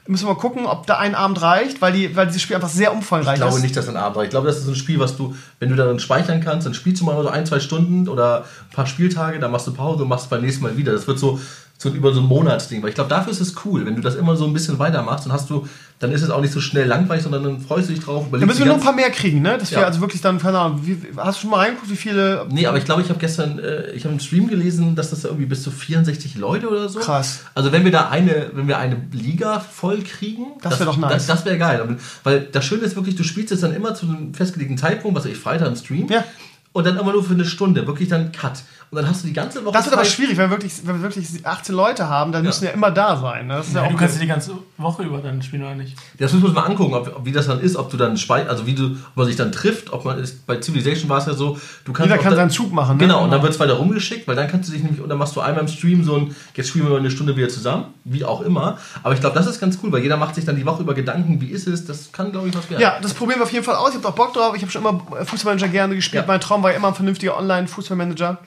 Müssen 0.07 0.25
wir 0.25 0.33
mal 0.33 0.39
gucken, 0.39 0.65
ob 0.65 0.87
da 0.87 0.97
ein 0.97 1.15
Abend 1.15 1.41
reicht, 1.41 1.81
weil, 1.81 1.91
die, 1.91 2.15
weil 2.15 2.27
dieses 2.27 2.41
Spiel 2.41 2.55
einfach 2.55 2.69
sehr 2.69 2.93
umfangreich 2.93 3.33
Ich 3.35 3.41
glaube 3.41 3.57
ist. 3.57 3.61
nicht, 3.61 3.75
dass 3.75 3.89
ein 3.89 3.97
Abend 3.97 4.15
reicht. 4.17 4.27
Ich 4.27 4.31
glaube, 4.31 4.47
das 4.47 4.57
ist 4.57 4.67
ein 4.67 4.73
Spiel, 4.75 4.99
was 4.99 5.17
du, 5.17 5.35
wenn 5.59 5.69
du 5.69 5.75
darin 5.75 5.99
speichern 5.99 6.39
kannst, 6.41 6.65
dann 6.65 6.73
spielst 6.73 7.01
du 7.01 7.05
mal 7.05 7.21
so 7.21 7.27
ein, 7.29 7.45
zwei 7.45 7.59
Stunden 7.59 8.07
oder 8.07 8.45
ein 8.71 8.73
paar 8.75 8.87
Spieltage, 8.87 9.37
dann 9.39 9.51
machst 9.51 9.67
du 9.67 9.73
Pause 9.73 10.03
und 10.03 10.09
machst 10.09 10.23
es 10.23 10.29
beim 10.29 10.41
nächsten 10.41 10.63
Mal 10.63 10.77
wieder. 10.77 10.93
Das 10.93 11.05
wird 11.07 11.19
so, 11.19 11.39
so 11.81 11.89
über 11.89 12.13
so 12.13 12.19
ein 12.19 12.25
Monatsding. 12.27 12.81
Weil 12.83 12.89
ich 12.89 12.95
glaube, 12.95 13.09
dafür 13.09 13.31
ist 13.31 13.39
es 13.39 13.55
cool. 13.63 13.85
Wenn 13.85 13.95
du 13.95 14.01
das 14.01 14.15
immer 14.15 14.35
so 14.35 14.45
ein 14.45 14.51
bisschen 14.51 14.79
weitermachst, 14.79 15.25
dann 15.25 15.31
hast 15.31 15.49
du, 15.49 15.65
dann 15.99 16.11
ist 16.11 16.21
es 16.21 16.29
auch 16.29 16.41
nicht 16.41 16.51
so 16.53 16.59
schnell 16.59 16.85
langweilig, 16.85 17.23
sondern 17.23 17.43
dann 17.45 17.61
freust 17.61 17.87
du 17.89 17.93
dich 17.93 18.03
drauf. 18.03 18.23
Da 18.23 18.27
überlegst 18.27 18.47
müssen 18.47 18.59
wir 18.65 18.73
noch 18.73 18.79
ein 18.79 18.83
paar 18.83 18.93
mehr 18.93 19.09
kriegen, 19.11 19.41
ne? 19.41 19.57
Dass 19.57 19.71
wir 19.71 19.79
Ja. 19.79 19.85
also 19.85 20.01
wirklich 20.01 20.19
dann, 20.21 20.39
keine 20.39 20.59
Ahnung, 20.59 20.81
wie, 20.83 20.97
hast 21.15 21.37
du 21.37 21.41
schon 21.43 21.51
mal 21.51 21.59
reingeguckt, 21.61 21.89
wie 21.89 21.95
viele. 21.95 22.45
Nee, 22.51 22.65
aber 22.67 22.77
ich 22.77 22.83
glaube, 22.83 23.01
ich 23.01 23.07
habe 23.07 23.17
gestern, 23.19 23.59
äh, 23.59 23.91
ich 23.91 24.03
habe 24.03 24.13
im 24.13 24.19
Stream 24.19 24.49
gelesen, 24.49 24.95
dass 24.97 25.09
das 25.11 25.23
irgendwie 25.23 25.45
bis 25.45 25.63
zu 25.63 25.71
64 25.71 26.35
Leute 26.35 26.67
oder 26.67 26.89
so. 26.89 26.99
Krass. 26.99 27.45
Also 27.55 27.71
wenn 27.71 27.85
wir 27.85 27.91
da 27.93 28.09
eine, 28.09 28.51
wenn 28.53 28.67
wir 28.67 28.77
eine 28.77 28.97
Liga 29.13 29.61
voll 29.61 30.01
kriegen, 30.01 30.47
Das 30.61 30.79
wär 30.79 30.85
doch 30.85 30.97
nice. 30.97 31.13
Das, 31.13 31.27
das 31.27 31.45
wäre 31.45 31.57
geil. 31.57 31.97
Weil 32.25 32.41
das 32.41 32.65
Schöne 32.65 32.81
ist 32.81 32.97
wirklich, 32.97 33.15
du 33.15 33.23
spielst 33.23 33.53
es 33.53 33.61
dann 33.61 33.73
immer 33.73 33.95
zu 33.95 34.05
einem 34.05 34.33
festgelegten 34.33 34.77
Zeitpunkt, 34.77 35.17
was 35.17 35.25
ich 35.25 35.37
Freitag 35.37 35.69
im 35.69 35.75
Stream. 35.77 36.07
Ja. 36.09 36.25
Und 36.71 36.85
dann 36.85 36.97
immer 36.97 37.11
nur 37.13 37.23
für 37.23 37.33
eine 37.33 37.45
Stunde, 37.45 37.87
wirklich 37.87 38.09
dann 38.09 38.31
Cut. 38.31 38.61
und 38.91 38.95
dann 38.97 39.07
hast 39.09 39.23
du 39.23 39.27
die 39.27 39.33
ganze 39.33 39.65
Woche. 39.65 39.73
Das 39.73 39.85
wird 39.85 39.93
aber 39.95 40.05
schwierig, 40.05 40.37
wenn 40.37 40.49
wir 40.49 40.51
wirklich, 40.51 40.73
wenn 40.85 40.95
wir 40.97 41.01
wirklich 41.01 41.27
18 41.43 41.73
Leute 41.73 42.07
haben, 42.09 42.31
dann 42.31 42.43
müssen 42.43 42.63
ja 42.65 42.69
immer 42.71 42.91
da 42.91 43.17
sein. 43.17 43.47
Ne? 43.47 43.55
Das 43.55 43.67
ist 43.69 43.73
ja, 43.73 43.81
Ja, 43.81 43.87
auch 43.87 43.91
du 43.91 43.97
kannst 43.97 44.15
dir 44.15 44.19
die 44.21 44.27
ganze 44.27 44.51
Woche 44.77 45.01
über 45.03 45.17
dann 45.17 45.41
spielen 45.41 45.63
oder 45.63 45.73
nicht. 45.73 45.95
Das 46.19 46.31
müssen 46.31 46.43
wir 46.43 46.49
uns 46.49 46.55
mal 46.55 46.65
angucken, 46.65 46.93
ob, 46.93 47.25
wie 47.25 47.31
das 47.31 47.47
dann 47.47 47.59
ist, 47.59 47.75
ob 47.75 47.89
du 47.89 47.97
dann 47.97 48.17
spei 48.17 48.47
also 48.47 48.67
wie 48.67 48.75
du, 48.75 48.85
ob 48.91 49.15
man 49.15 49.25
sich 49.25 49.35
dann 49.35 49.51
trifft, 49.51 49.91
ob 49.91 50.05
man 50.05 50.19
ist, 50.19 50.45
bei 50.45 50.61
Civilization 50.61 51.09
war 51.09 51.17
es 51.17 51.25
ja 51.25 51.33
so, 51.33 51.57
du 51.85 51.91
kannst 51.91 52.11
Jeder 52.11 52.17
kann 52.21 52.31
dann- 52.31 52.35
seinen 52.37 52.49
Zug 52.51 52.71
machen. 52.71 52.97
Ne? 52.97 53.03
Genau, 53.03 53.23
und 53.23 53.31
dann 53.31 53.41
wird 53.41 53.51
es 53.53 53.59
weiter 53.59 53.73
rumgeschickt, 53.73 54.27
weil 54.27 54.35
dann 54.35 54.47
kannst 54.47 54.69
du 54.69 54.73
dich 54.73 54.83
nämlich, 54.83 55.01
und 55.01 55.09
dann 55.09 55.17
machst 55.17 55.35
du 55.35 55.41
einmal 55.41 55.61
im 55.63 55.67
Stream 55.67 56.03
so 56.03 56.15
ein, 56.17 56.35
jetzt 56.55 56.69
spielen 56.69 56.85
wir 56.85 56.91
mal 56.91 56.99
eine 56.99 57.09
Stunde 57.11 57.35
wieder 57.35 57.49
zusammen, 57.49 57.85
wie 58.03 58.23
auch 58.23 58.41
immer. 58.41 58.77
Aber 59.01 59.15
ich 59.15 59.19
glaube, 59.19 59.35
das 59.35 59.47
ist 59.47 59.59
ganz 59.59 59.79
cool, 59.83 59.91
weil 59.91 60.03
jeder 60.03 60.17
macht 60.17 60.35
sich 60.35 60.45
dann 60.45 60.55
die 60.55 60.65
Woche 60.67 60.83
über 60.83 60.93
Gedanken, 60.93 61.41
wie 61.41 61.47
ist 61.49 61.67
es, 61.67 61.85
das 61.85 62.11
kann, 62.11 62.31
glaube 62.31 62.47
ich, 62.49 62.55
was 62.55 62.69
werden. 62.69 62.79
Ja, 62.81 62.99
das 63.01 63.15
probieren 63.15 63.39
wir 63.39 63.43
auf 63.45 63.51
jeden 63.51 63.65
Fall 63.65 63.75
aus. 63.75 63.89
Ich 63.89 63.95
habe 63.95 64.07
auch 64.07 64.13
Bock 64.13 64.33
drauf. 64.33 64.55
Ich 64.55 64.61
habe 64.61 64.71
schon 64.71 64.81
immer 64.83 65.01
Fußballmanager 65.25 65.67
gerne 65.69 65.95
gespielt. 65.95 66.23
Ja. 66.23 66.27
Mein 66.27 66.39
Traum 66.39 66.58
war 66.63 66.71
ja 66.71 66.77
immer 66.77 66.89
ein 66.89 66.95
vernünftiger 66.95 67.37
Online-Fußballmanager. 67.37 68.39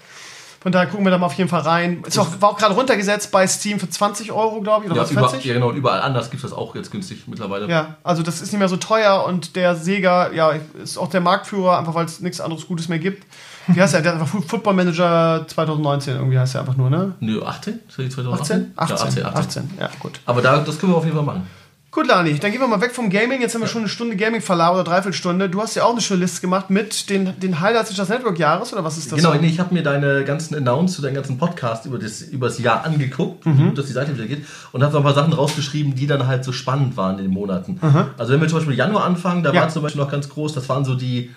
Von 0.63 0.71
daher 0.71 0.87
gucken 0.87 1.05
wir 1.05 1.11
da 1.11 1.19
mal 1.19 1.27
auf 1.27 1.35
jeden 1.35 1.51
Fall 1.51 1.63
rein. 1.63 2.05
Ist 2.07 2.17
auch, 2.21 2.29
war 2.41 2.51
auch 2.51 2.57
gerade 2.57 2.75
runtergesetzt 2.75 3.33
bei 3.33 3.45
Steam 3.49 3.81
für 3.81 3.91
20 3.91 4.31
Euro, 4.31 4.61
glaube 4.61 4.85
ich, 4.85 4.91
oder 4.93 4.99
Ja, 5.01 5.03
was, 5.03 5.11
über, 5.11 5.29
40? 5.29 5.45
ja, 5.45 5.55
genau, 5.55 5.71
und 5.71 5.77
überall 5.77 6.01
anders 6.03 6.31
gibt 6.31 6.45
es 6.45 6.49
das 6.49 6.57
auch 6.57 6.77
jetzt 6.77 6.93
günstig 6.93 7.27
mittlerweile. 7.27 7.69
Ja, 7.69 7.97
also 8.05 8.23
das 8.23 8.41
ist 8.41 8.53
nicht 8.53 8.61
mehr 8.61 8.69
so 8.69 8.77
teuer 8.77 9.25
und 9.27 9.57
der 9.57 9.75
Sega, 9.75 10.31
ja, 10.31 10.53
ist 10.81 10.99
auch 10.99 11.11
der 11.11 11.21
Marktführer, 11.21 11.79
einfach 11.81 11.95
weil 11.97 12.05
es 12.05 12.21
nichts 12.21 12.41
anderes 12.41 12.69
Gutes 12.69 12.89
mehr 12.89 13.01
gibt. 13.01 13.27
Wie 13.67 13.83
heißt 13.83 13.95
der? 13.95 14.03
Der 14.03 14.15
hat 14.15 14.21
einfach 14.21 14.41
Football 14.47 14.75
Manager 14.75 15.45
2019 15.49 16.15
irgendwie 16.15 16.39
heißt 16.39 16.55
er 16.55 16.61
einfach 16.61 16.77
nur, 16.77 16.91
ne? 16.91 17.15
Nö, 17.19 17.43
18? 17.43 17.81
Ist 17.89 17.99
das 17.99 18.05
die 18.05 18.09
2018? 18.11 18.73
18? 18.77 18.97
18. 18.97 19.23
Ja, 19.23 19.29
18, 19.31 19.39
18. 19.39 19.63
18, 19.65 19.79
ja, 19.81 19.91
gut. 19.99 20.21
Aber 20.27 20.43
da, 20.43 20.59
das 20.59 20.79
können 20.79 20.93
wir 20.93 20.97
auf 20.97 21.05
jeden 21.05 21.17
Fall 21.17 21.27
machen. 21.27 21.49
Gut, 21.95 22.07
Lani, 22.07 22.39
dann 22.39 22.51
gehen 22.51 22.61
wir 22.63 22.67
mal 22.69 22.81
weg 22.81 22.93
vom 22.95 23.11
Gaming. 23.11 23.43
Jetzt 23.43 23.55
haben 23.55 23.61
wir 23.61 23.69
schon 23.69 23.83
eine 23.83 23.89
Stunde 23.91 24.17
Gaming 24.17 24.41
verlabert 24.41 24.81
oder 24.81 24.91
Dreiviertelstunde. 24.91 25.51
Du 25.51 25.61
hast 25.61 25.75
ja 25.75 25.85
auch 25.85 25.93
eine 25.93 26.01
schöne 26.01 26.21
Liste 26.21 26.41
gemacht 26.41 26.71
mit 26.71 27.11
den, 27.11 27.39
den 27.39 27.61
Highlights 27.61 27.91
des 27.91 27.99
Just 27.99 28.09
Network 28.09 28.39
Jahres 28.39 28.73
oder 28.73 28.83
was 28.83 28.97
ist 28.97 29.13
das? 29.13 29.19
Genau, 29.19 29.35
so? 29.35 29.39
nee, 29.39 29.49
ich 29.49 29.61
habe 29.61 29.75
mir 29.75 29.83
deine 29.83 30.25
ganzen 30.25 30.55
Announce 30.55 30.95
zu 30.97 31.03
deinem 31.03 31.17
ganzen 31.17 31.37
Podcast 31.37 31.85
über 31.85 31.99
das, 31.99 32.23
über 32.23 32.47
das 32.47 32.59
Jahr 32.59 32.87
angeguckt, 32.87 33.45
gut 33.45 33.77
dass 33.77 33.85
die 33.89 33.93
Seite 33.93 34.15
wieder 34.15 34.27
geht, 34.27 34.47
und 34.73 34.83
habe 34.83 34.91
so 34.91 34.99
ein 34.99 35.05
paar 35.05 35.13
Sachen 35.13 35.35
rausgeschrieben, 35.35 35.95
die 35.95 36.07
dann 36.07 36.27
halt 36.27 36.47
so 36.47 36.53
spannend 36.53 36.97
waren 36.97 37.19
in 37.19 37.27
den 37.27 37.31
Monaten. 37.35 37.79
Also 38.17 38.33
wenn 38.33 38.41
wir 38.41 38.49
zum 38.49 38.61
Beispiel 38.61 38.75
Januar 38.75 39.05
anfangen, 39.05 39.43
da 39.43 39.53
Ja. 39.53 39.61
war 39.61 39.69
zum 39.69 39.83
Beispiel 39.83 40.01
noch 40.01 40.11
ganz 40.11 40.31
groß, 40.31 40.55
das 40.55 40.71
waren 40.71 40.87
so 40.87 40.95
die, 40.95 41.31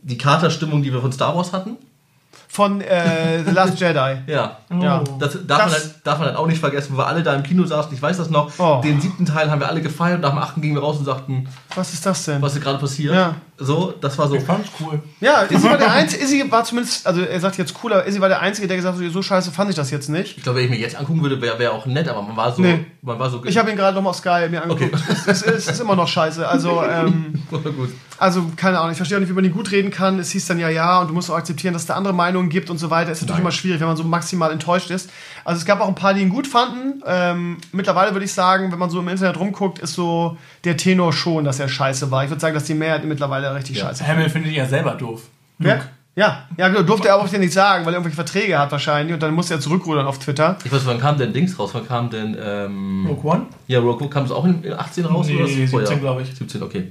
die 0.00 0.16
Katerstimmung, 0.16 0.82
die 0.82 0.90
wir 0.90 1.02
von 1.02 1.12
Star 1.12 1.36
Wars 1.36 1.52
hatten. 1.52 1.76
Von 2.50 2.80
äh, 2.80 3.44
The 3.44 3.50
Last 3.52 3.78
Jedi. 3.78 4.16
Ja. 4.26 4.56
Ja. 4.70 5.04
Das 5.18 5.38
darf, 5.46 5.64
Das- 5.64 5.72
man 5.72 5.80
dann, 5.80 5.90
darf 6.04 6.18
man 6.18 6.28
dann 6.28 6.36
auch 6.36 6.46
nicht 6.46 6.58
vergessen, 6.60 6.94
wo 6.94 6.98
wir 6.98 7.06
alle 7.06 7.22
da 7.22 7.34
im 7.34 7.42
Kino 7.42 7.64
saßen, 7.64 7.92
ich 7.94 8.00
weiß 8.02 8.16
das 8.16 8.30
noch, 8.30 8.50
Oh. 8.58 8.80
den 8.82 9.00
siebten 9.00 9.26
Teil 9.26 9.50
haben 9.50 9.60
wir 9.60 9.68
alle 9.68 9.82
gefeiert 9.82 10.16
und 10.16 10.22
nach 10.22 10.30
dem 10.30 10.38
achten 10.38 10.60
gingen 10.62 10.74
wir 10.74 10.82
raus 10.82 10.98
und 10.98 11.04
sagten, 11.04 11.46
Was 11.74 11.92
ist 11.92 12.04
das 12.06 12.24
denn? 12.24 12.40
was 12.42 12.54
ist 12.56 12.62
gerade 12.62 12.78
passiert. 12.78 13.14
Ja. 13.14 13.34
So, 13.60 13.92
das 14.00 14.16
war 14.16 14.28
so. 14.28 14.36
Ich 14.36 14.44
fand's 14.44 14.68
cool. 14.78 15.02
Ja, 15.20 15.42
Izzy 15.42 15.64
war 15.64 15.78
der 15.78 15.90
Einzige, 15.92 16.22
Izzy 16.22 16.44
war 16.48 16.62
zumindest, 16.62 17.04
also 17.04 17.22
er 17.22 17.40
sagt 17.40 17.58
jetzt 17.58 17.74
cooler, 17.74 18.06
Izzy 18.06 18.20
war 18.20 18.28
der 18.28 18.40
Einzige, 18.40 18.68
der 18.68 18.76
gesagt 18.76 18.96
hat, 18.96 19.12
so 19.12 19.20
scheiße 19.20 19.50
fand 19.50 19.70
ich 19.70 19.74
das 19.74 19.90
jetzt 19.90 20.08
nicht. 20.08 20.36
Ich 20.36 20.44
glaube, 20.44 20.58
wenn 20.58 20.66
ich 20.66 20.70
mir 20.70 20.78
jetzt 20.78 20.94
angucken 20.94 21.22
würde, 21.22 21.40
wäre 21.42 21.58
wär 21.58 21.72
auch 21.72 21.84
nett, 21.84 22.06
aber 22.08 22.22
man 22.22 22.36
war 22.36 22.54
so. 22.54 22.62
Nee. 22.62 22.86
Man 23.02 23.18
war 23.18 23.30
so 23.30 23.44
Ich 23.44 23.58
habe 23.58 23.70
ihn 23.70 23.76
gerade 23.76 23.96
nochmal 23.96 24.10
auf 24.10 24.16
Sky 24.16 24.48
mir 24.48 24.62
angeguckt. 24.62 24.94
Okay. 24.94 25.12
Es, 25.26 25.42
es, 25.42 25.42
es 25.42 25.68
ist 25.68 25.80
immer 25.80 25.96
noch 25.96 26.06
scheiße. 26.06 26.46
Also, 26.46 26.84
ähm, 26.84 27.42
also 28.18 28.44
keine 28.54 28.78
Ahnung, 28.78 28.92
ich 28.92 28.96
verstehe 28.96 29.18
auch 29.18 29.20
nicht, 29.20 29.30
wie 29.30 29.34
man 29.34 29.42
den 29.42 29.52
gut 29.52 29.72
reden 29.72 29.90
kann. 29.90 30.20
Es 30.20 30.30
hieß 30.30 30.46
dann 30.46 30.60
ja, 30.60 30.68
ja, 30.68 31.00
und 31.00 31.08
du 31.08 31.14
musst 31.14 31.28
auch 31.28 31.36
akzeptieren, 31.36 31.72
dass 31.72 31.82
es 31.82 31.88
da 31.88 31.94
andere 31.94 32.14
Meinungen 32.14 32.50
gibt 32.50 32.70
und 32.70 32.78
so 32.78 32.90
weiter. 32.90 33.10
Ist 33.10 33.22
natürlich 33.22 33.38
Nein. 33.38 33.42
immer 33.42 33.52
schwierig, 33.52 33.80
wenn 33.80 33.88
man 33.88 33.96
so 33.96 34.04
maximal 34.04 34.52
enttäuscht 34.52 34.90
ist. 34.90 35.10
Also 35.44 35.58
es 35.58 35.64
gab 35.64 35.80
auch 35.80 35.88
ein 35.88 35.96
paar, 35.96 36.14
die 36.14 36.20
ihn 36.20 36.28
gut 36.28 36.46
fanden. 36.46 37.02
Ähm, 37.04 37.56
mittlerweile 37.72 38.12
würde 38.12 38.24
ich 38.24 38.32
sagen, 38.32 38.70
wenn 38.70 38.78
man 38.78 38.90
so 38.90 39.00
im 39.00 39.08
Internet 39.08 39.40
rumguckt, 39.40 39.80
ist 39.80 39.94
so 39.94 40.36
der 40.64 40.76
Tenor 40.76 41.12
schon, 41.12 41.44
dass 41.44 41.60
er 41.60 41.68
scheiße 41.68 42.10
war. 42.10 42.24
Ich 42.24 42.30
würde 42.30 42.40
sagen, 42.40 42.54
dass 42.54 42.64
die 42.64 42.74
Mehrheit 42.74 43.04
mittlerweile 43.04 43.54
richtig 43.54 43.76
Ja. 43.76 43.86
scheiße 43.86 44.06
Hamill 44.06 44.28
findet 44.30 44.52
ihn 44.52 44.58
ja 44.58 44.66
selber 44.66 44.92
doof. 44.94 45.22
Wer? 45.58 45.82
Ja, 46.16 46.48
ja, 46.56 46.66
genau, 46.68 46.82
durfte 46.82 47.06
er 47.08 47.14
aber 47.14 47.22
auch 47.24 47.30
nicht 47.32 47.52
sagen, 47.52 47.86
weil 47.86 47.92
er 47.94 47.98
irgendwelche 47.98 48.16
Verträge 48.16 48.58
hat 48.58 48.72
wahrscheinlich 48.72 49.14
und 49.14 49.22
dann 49.22 49.32
musste 49.34 49.54
er 49.54 49.60
zurückrudern 49.60 50.04
auf 50.04 50.18
Twitter. 50.18 50.58
Ich 50.64 50.72
weiß, 50.72 50.84
wann 50.86 50.98
kam 50.98 51.16
denn 51.16 51.32
Dings 51.32 51.56
raus? 51.56 51.70
Wann 51.74 51.86
kam 51.86 52.10
denn. 52.10 52.36
Ähm, 52.44 53.06
Rogue 53.08 53.30
One? 53.30 53.46
ja, 53.68 53.78
Rogue 53.78 54.00
One 54.00 54.08
kam 54.10 54.24
es 54.24 54.32
auch 54.32 54.44
in, 54.44 54.64
in 54.64 54.72
18 54.72 55.04
raus? 55.04 55.28
Nee, 55.28 55.36
oder 55.36 55.44
was? 55.44 55.50
17, 55.50 55.68
Vorher? 55.68 55.96
glaub 55.96 56.20
ich. 56.20 56.34
17, 56.34 56.60
okay. 56.64 56.90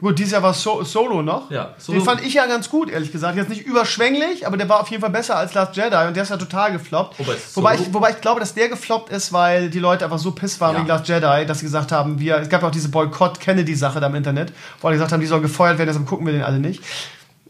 Gut, 0.00 0.18
dieses 0.18 0.32
Jahr 0.32 0.42
war 0.42 0.54
so 0.54 0.82
Solo 0.82 1.20
noch. 1.22 1.50
Ja, 1.50 1.74
Solo- 1.78 1.98
Den 1.98 2.04
fand 2.04 2.22
ich 2.24 2.32
ja 2.34 2.46
ganz 2.46 2.70
gut, 2.70 2.88
ehrlich 2.90 3.12
gesagt. 3.12 3.36
Jetzt 3.36 3.50
nicht 3.50 3.66
überschwänglich, 3.66 4.46
aber 4.46 4.56
der 4.56 4.68
war 4.68 4.80
auf 4.80 4.88
jeden 4.90 5.02
Fall 5.02 5.10
besser 5.10 5.36
als 5.36 5.52
Last 5.52 5.76
Jedi 5.76 5.94
und 6.06 6.14
der 6.16 6.22
ist 6.22 6.30
ja 6.30 6.38
total 6.38 6.72
gefloppt. 6.72 7.18
Wobei 7.18 7.34
Wobei 7.54 7.74
ich, 7.74 7.92
wobei 7.94 8.10
ich 8.10 8.20
glaube, 8.22 8.40
dass 8.40 8.54
der 8.54 8.68
gefloppt 8.70 9.10
ist, 9.12 9.32
weil 9.32 9.68
die 9.68 9.78
Leute 9.78 10.04
einfach 10.06 10.18
so 10.18 10.30
piss 10.32 10.58
waren 10.60 10.72
Ja. 10.74 10.78
wegen 10.78 10.88
Last 10.88 11.06
Jedi, 11.06 11.44
dass 11.46 11.58
sie 11.58 11.66
gesagt 11.66 11.92
haben, 11.92 12.18
wir, 12.18 12.36
es 12.38 12.48
gab 12.48 12.62
ja 12.62 12.68
auch 12.68 12.72
diese 12.72 12.88
Boykott-Kennedy-Sache 12.88 14.00
da 14.00 14.06
im 14.06 14.14
Internet, 14.14 14.52
wo 14.80 14.88
alle 14.88 14.96
gesagt 14.96 15.12
haben, 15.12 15.20
die 15.20 15.26
sollen 15.26 15.42
gefeuert 15.42 15.76
werden, 15.78 15.88
deshalb 15.88 16.06
gucken 16.06 16.24
wir 16.26 16.32
den 16.32 16.42
alle 16.42 16.58
nicht. 16.58 16.82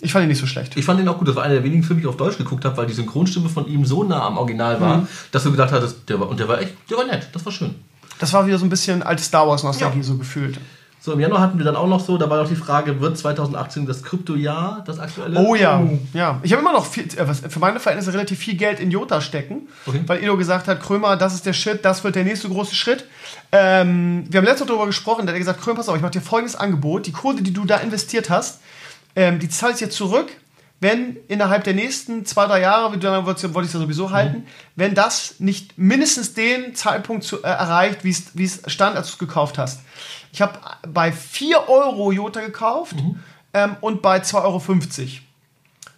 Ich 0.03 0.13
fand 0.13 0.25
ihn 0.25 0.29
nicht 0.29 0.41
so 0.41 0.47
schlecht. 0.47 0.77
Ich 0.77 0.85
fand 0.85 0.99
den 0.99 1.07
auch 1.09 1.19
gut. 1.19 1.29
Das 1.29 1.37
war 1.37 1.43
einer 1.45 1.55
der 1.55 1.63
wenigen 1.63 1.83
Filme, 1.83 2.01
die 2.01 2.07
ich 2.07 2.09
auf 2.11 2.17
Deutsch 2.17 2.39
geguckt 2.39 2.65
habe, 2.65 2.77
weil 2.79 2.87
die 2.87 2.95
Synchronstimme 2.95 3.49
von 3.51 3.67
ihm 3.69 3.85
so 3.85 4.03
nah 4.03 4.23
am 4.27 4.39
Original 4.39 4.81
war, 4.81 4.97
Mhm. 4.99 5.09
dass 5.31 5.43
du 5.45 5.51
gedacht 5.51 5.71
hattest, 5.73 6.09
der 6.09 6.19
war, 6.19 6.29
und 6.29 6.41
der 6.41 6.49
war 6.49 6.61
echt, 6.61 6.73
der 6.91 6.97
war 6.97 7.05
nett. 7.05 7.29
Das 7.33 7.45
war 7.45 7.53
schön. 7.53 7.75
Das 8.19 8.33
war 8.33 8.47
wieder 8.47 8.59
so 8.59 8.65
ein 8.65 8.71
bisschen 8.71 9.03
alte 9.03 9.23
Star 9.23 9.47
Wars-Nostalgie 9.47 9.99
Ja. 9.99 10.03
so 10.05 10.17
gefühlt. 10.17 10.59
So, 11.03 11.13
im 11.15 11.21
Januar 11.21 11.41
hatten 11.41 11.57
wir 11.57 11.65
dann 11.65 11.77
auch 11.77 11.87
noch 11.87 12.01
so, 12.01 12.19
da 12.19 12.29
war 12.29 12.43
noch 12.43 12.49
die 12.49 12.57
Frage, 12.57 13.01
wird 13.01 13.17
2018 13.17 13.87
das 13.87 14.03
Kryptojahr, 14.03 14.83
das 14.87 14.99
aktuelle? 14.99 15.41
Oh 15.41 15.55
ja, 15.55 15.83
ja. 16.13 16.39
Ich 16.43 16.53
habe 16.53 16.61
immer 16.61 16.75
noch 16.75 16.85
viel, 16.85 17.05
äh, 17.17 17.33
für 17.35 17.59
meine 17.59 17.81
Verhältnisse 17.81 18.13
relativ 18.13 18.39
viel 18.39 18.55
Geld 18.55 18.81
in 18.81 18.91
Jota 18.91 19.23
stecken, 19.23 19.69
Okay. 19.87 20.03
weil 20.07 20.23
Edo 20.23 20.37
gesagt 20.37 20.69
hat, 20.69 20.83
Krömer, 20.83 21.17
das 21.17 21.33
ist 21.33 21.47
der 21.47 21.55
Shit, 21.55 21.87
das 21.87 22.05
wird 22.05 22.17
der 22.17 22.25
nächste 22.25 22.51
große 22.51 22.75
Schritt. 22.75 23.07
Ähm, 23.51 24.27
wir 24.29 24.39
haben 24.39 24.45
letztes 24.45 24.61
Mal 24.61 24.67
darüber 24.75 24.87
gesprochen, 24.87 25.23
da 25.27 25.29
hat 25.33 25.37
er 25.37 25.39
gesagt, 25.39 25.63
Krömer, 25.63 25.77
pass 25.79 25.89
auf, 25.89 25.97
ich 25.97 26.03
mache 26.03 26.13
dir 26.13 26.21
folgendes 26.21 26.55
Angebot, 26.57 27.07
die 27.07 27.13
Kohle, 27.13 27.41
die 27.41 27.53
du 27.55 27.65
da 27.65 27.79
investiert 27.79 28.29
hast, 28.29 28.61
ähm, 29.17 29.39
die 29.39 29.49
zahle 29.49 29.73
ich 29.73 29.79
dir 29.79 29.89
zurück, 29.89 30.29
wenn 30.81 31.17
innerhalb 31.29 31.65
der 31.65 31.75
nächsten 31.75 32.25
zwei, 32.27 32.47
drei 32.47 32.61
Jahre, 32.61 32.91
wie 32.93 32.97
du 32.97 33.03
dann 33.03 33.25
wolltest, 33.27 33.53
wollte 33.55 33.67
ich 33.67 33.71
es 33.71 33.75
ja 33.75 33.81
sowieso 33.81 34.11
halten, 34.13 34.45
wenn 34.77 34.95
das 34.95 35.35
nicht 35.39 35.77
mindestens 35.79 36.33
den 36.35 36.75
Zeitpunkt 36.75 37.25
zu, 37.25 37.43
äh, 37.43 37.47
erreicht, 37.47 38.05
wie 38.05 38.11
es- 38.11 38.31
wie 38.35 38.45
es 38.45 38.63
stand, 38.67 38.97
als 38.97 39.09
du 39.09 39.13
es 39.15 39.19
gekauft 39.19 39.59
hast. 39.59 39.81
Ich 40.33 40.41
habe 40.41 40.59
bei 40.89 41.13
4 41.13 41.69
Euro 41.69 42.13
Jota 42.13 42.41
gekauft 42.41 42.95
ähm, 43.53 43.77
und 43.81 44.03
bei 44.03 44.19
2,50 44.19 44.35
Euro. 44.43 44.61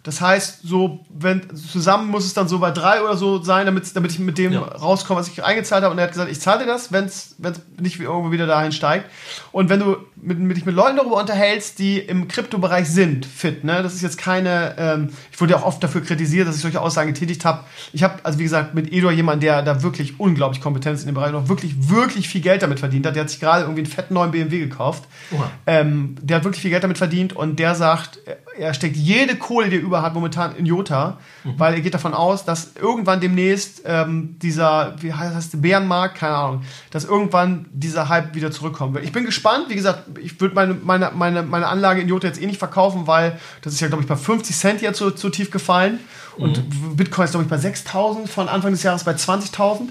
Das 0.04 0.20
heißt, 0.20 0.62
so, 0.64 1.04
wenn 1.10 1.54
zusammen 1.56 2.08
muss 2.10 2.24
es 2.24 2.34
dann 2.34 2.48
so 2.48 2.58
bei 2.58 2.72
drei 2.72 3.02
oder 3.02 3.16
so 3.16 3.40
sein, 3.40 3.66
damit, 3.66 3.94
damit 3.94 4.10
ich 4.10 4.18
mit 4.18 4.36
dem 4.36 4.52
Ja. 4.52 4.60
rauskomme, 4.62 5.20
was 5.20 5.28
ich 5.28 5.44
eingezahlt 5.44 5.84
habe. 5.84 5.92
Und 5.92 5.98
er 5.98 6.04
hat 6.04 6.10
gesagt, 6.10 6.30
ich 6.30 6.40
zahle 6.40 6.60
dir 6.60 6.66
das, 6.66 6.90
wenn 6.90 7.04
es 7.04 7.36
nicht 7.78 8.00
irgendwo 8.00 8.32
wieder 8.32 8.46
dahin 8.48 8.72
steigt. 8.72 9.08
Und 9.52 9.68
wenn 9.68 9.80
du 9.80 9.96
mit, 10.16 10.38
mit 10.38 10.56
dich 10.56 10.64
mit 10.64 10.74
Leuten 10.74 10.96
darüber 10.96 11.20
unterhältst, 11.20 11.78
die 11.78 11.98
im 11.98 12.26
Kryptobereich 12.26 12.88
sind, 12.88 13.26
fit, 13.26 13.64
ne? 13.64 13.82
Das 13.82 13.94
ist 13.94 14.02
jetzt 14.02 14.18
keine, 14.18 14.74
ähm, 14.78 15.10
ich 15.30 15.40
wurde 15.40 15.52
ja 15.52 15.58
auch 15.58 15.66
oft 15.66 15.82
dafür 15.82 16.02
kritisiert, 16.02 16.48
dass 16.48 16.56
ich 16.56 16.62
solche 16.62 16.80
Aussagen 16.80 17.12
getätigt 17.12 17.44
habe. 17.44 17.64
Ich 17.92 18.02
habe, 18.02 18.14
also 18.22 18.38
wie 18.38 18.44
gesagt, 18.44 18.74
mit 18.74 18.92
Edo 18.92 19.10
jemanden, 19.10 19.40
der 19.40 19.62
da 19.62 19.82
wirklich 19.82 20.18
unglaublich 20.18 20.60
Kompetenz 20.62 21.00
in 21.00 21.06
dem 21.06 21.14
Bereich 21.14 21.32
noch 21.32 21.48
wirklich, 21.48 21.90
wirklich 21.90 22.28
viel 22.28 22.40
Geld 22.40 22.62
damit 22.62 22.80
verdient 22.80 23.06
hat. 23.06 23.14
Der 23.14 23.22
hat 23.22 23.30
sich 23.30 23.40
gerade 23.40 23.62
irgendwie 23.62 23.82
einen 23.82 23.90
fetten 23.90 24.14
neuen 24.14 24.30
BMW 24.30 24.58
gekauft. 24.58 25.04
Ähm, 25.66 26.16
der 26.22 26.36
hat 26.36 26.44
wirklich 26.44 26.62
viel 26.62 26.70
Geld 26.70 26.84
damit 26.84 26.98
verdient 26.98 27.34
und 27.34 27.58
der 27.58 27.74
sagt, 27.74 28.20
er 28.56 28.74
steckt 28.74 28.96
jede 28.96 29.36
Kohle, 29.36 29.68
die 29.68 29.76
er 29.76 29.82
über 29.82 30.02
hat, 30.02 30.14
momentan 30.14 30.56
in 30.56 30.66
Jota, 30.66 31.18
weil 31.56 31.74
er 31.74 31.80
geht 31.80 31.94
davon 31.94 32.14
aus, 32.14 32.44
dass 32.44 32.72
irgendwann 32.80 33.20
demnächst 33.20 33.82
ähm, 33.84 34.36
dieser, 34.40 34.94
wie 35.00 35.12
heißt 35.12 35.34
das, 35.36 35.60
Bärenmarkt, 35.60 36.16
keine 36.18 36.34
Ahnung, 36.34 36.62
dass 36.90 37.04
irgendwann 37.04 37.66
dieser 37.72 38.08
Hype 38.08 38.34
wieder 38.34 38.50
zurückkommen 38.50 38.94
wird. 38.94 39.04
Ich 39.04 39.12
bin 39.12 39.24
gespannt, 39.24 39.41
wie 39.68 39.74
gesagt, 39.74 40.18
ich 40.18 40.40
würde 40.40 40.54
meine, 40.54 40.74
meine, 40.74 41.10
meine, 41.14 41.42
meine 41.42 41.66
Anlage 41.68 42.00
in 42.00 42.08
Jota 42.08 42.28
jetzt 42.28 42.40
eh 42.40 42.46
nicht 42.46 42.58
verkaufen, 42.58 43.06
weil 43.06 43.38
das 43.62 43.74
ist 43.74 43.80
ja, 43.80 43.88
glaube 43.88 44.02
ich, 44.02 44.08
bei 44.08 44.16
50 44.16 44.56
Cent 44.56 44.82
jetzt 44.82 44.98
so, 44.98 45.14
so 45.14 45.28
tief 45.30 45.50
gefallen 45.50 46.00
und 46.36 46.96
Bitcoin 46.96 47.24
ist, 47.24 47.32
glaube 47.32 47.44
ich, 47.44 47.50
bei 47.50 47.56
6.000, 47.56 48.26
von 48.26 48.48
Anfang 48.48 48.72
des 48.72 48.82
Jahres 48.82 49.04
bei 49.04 49.12
20.000. 49.12 49.88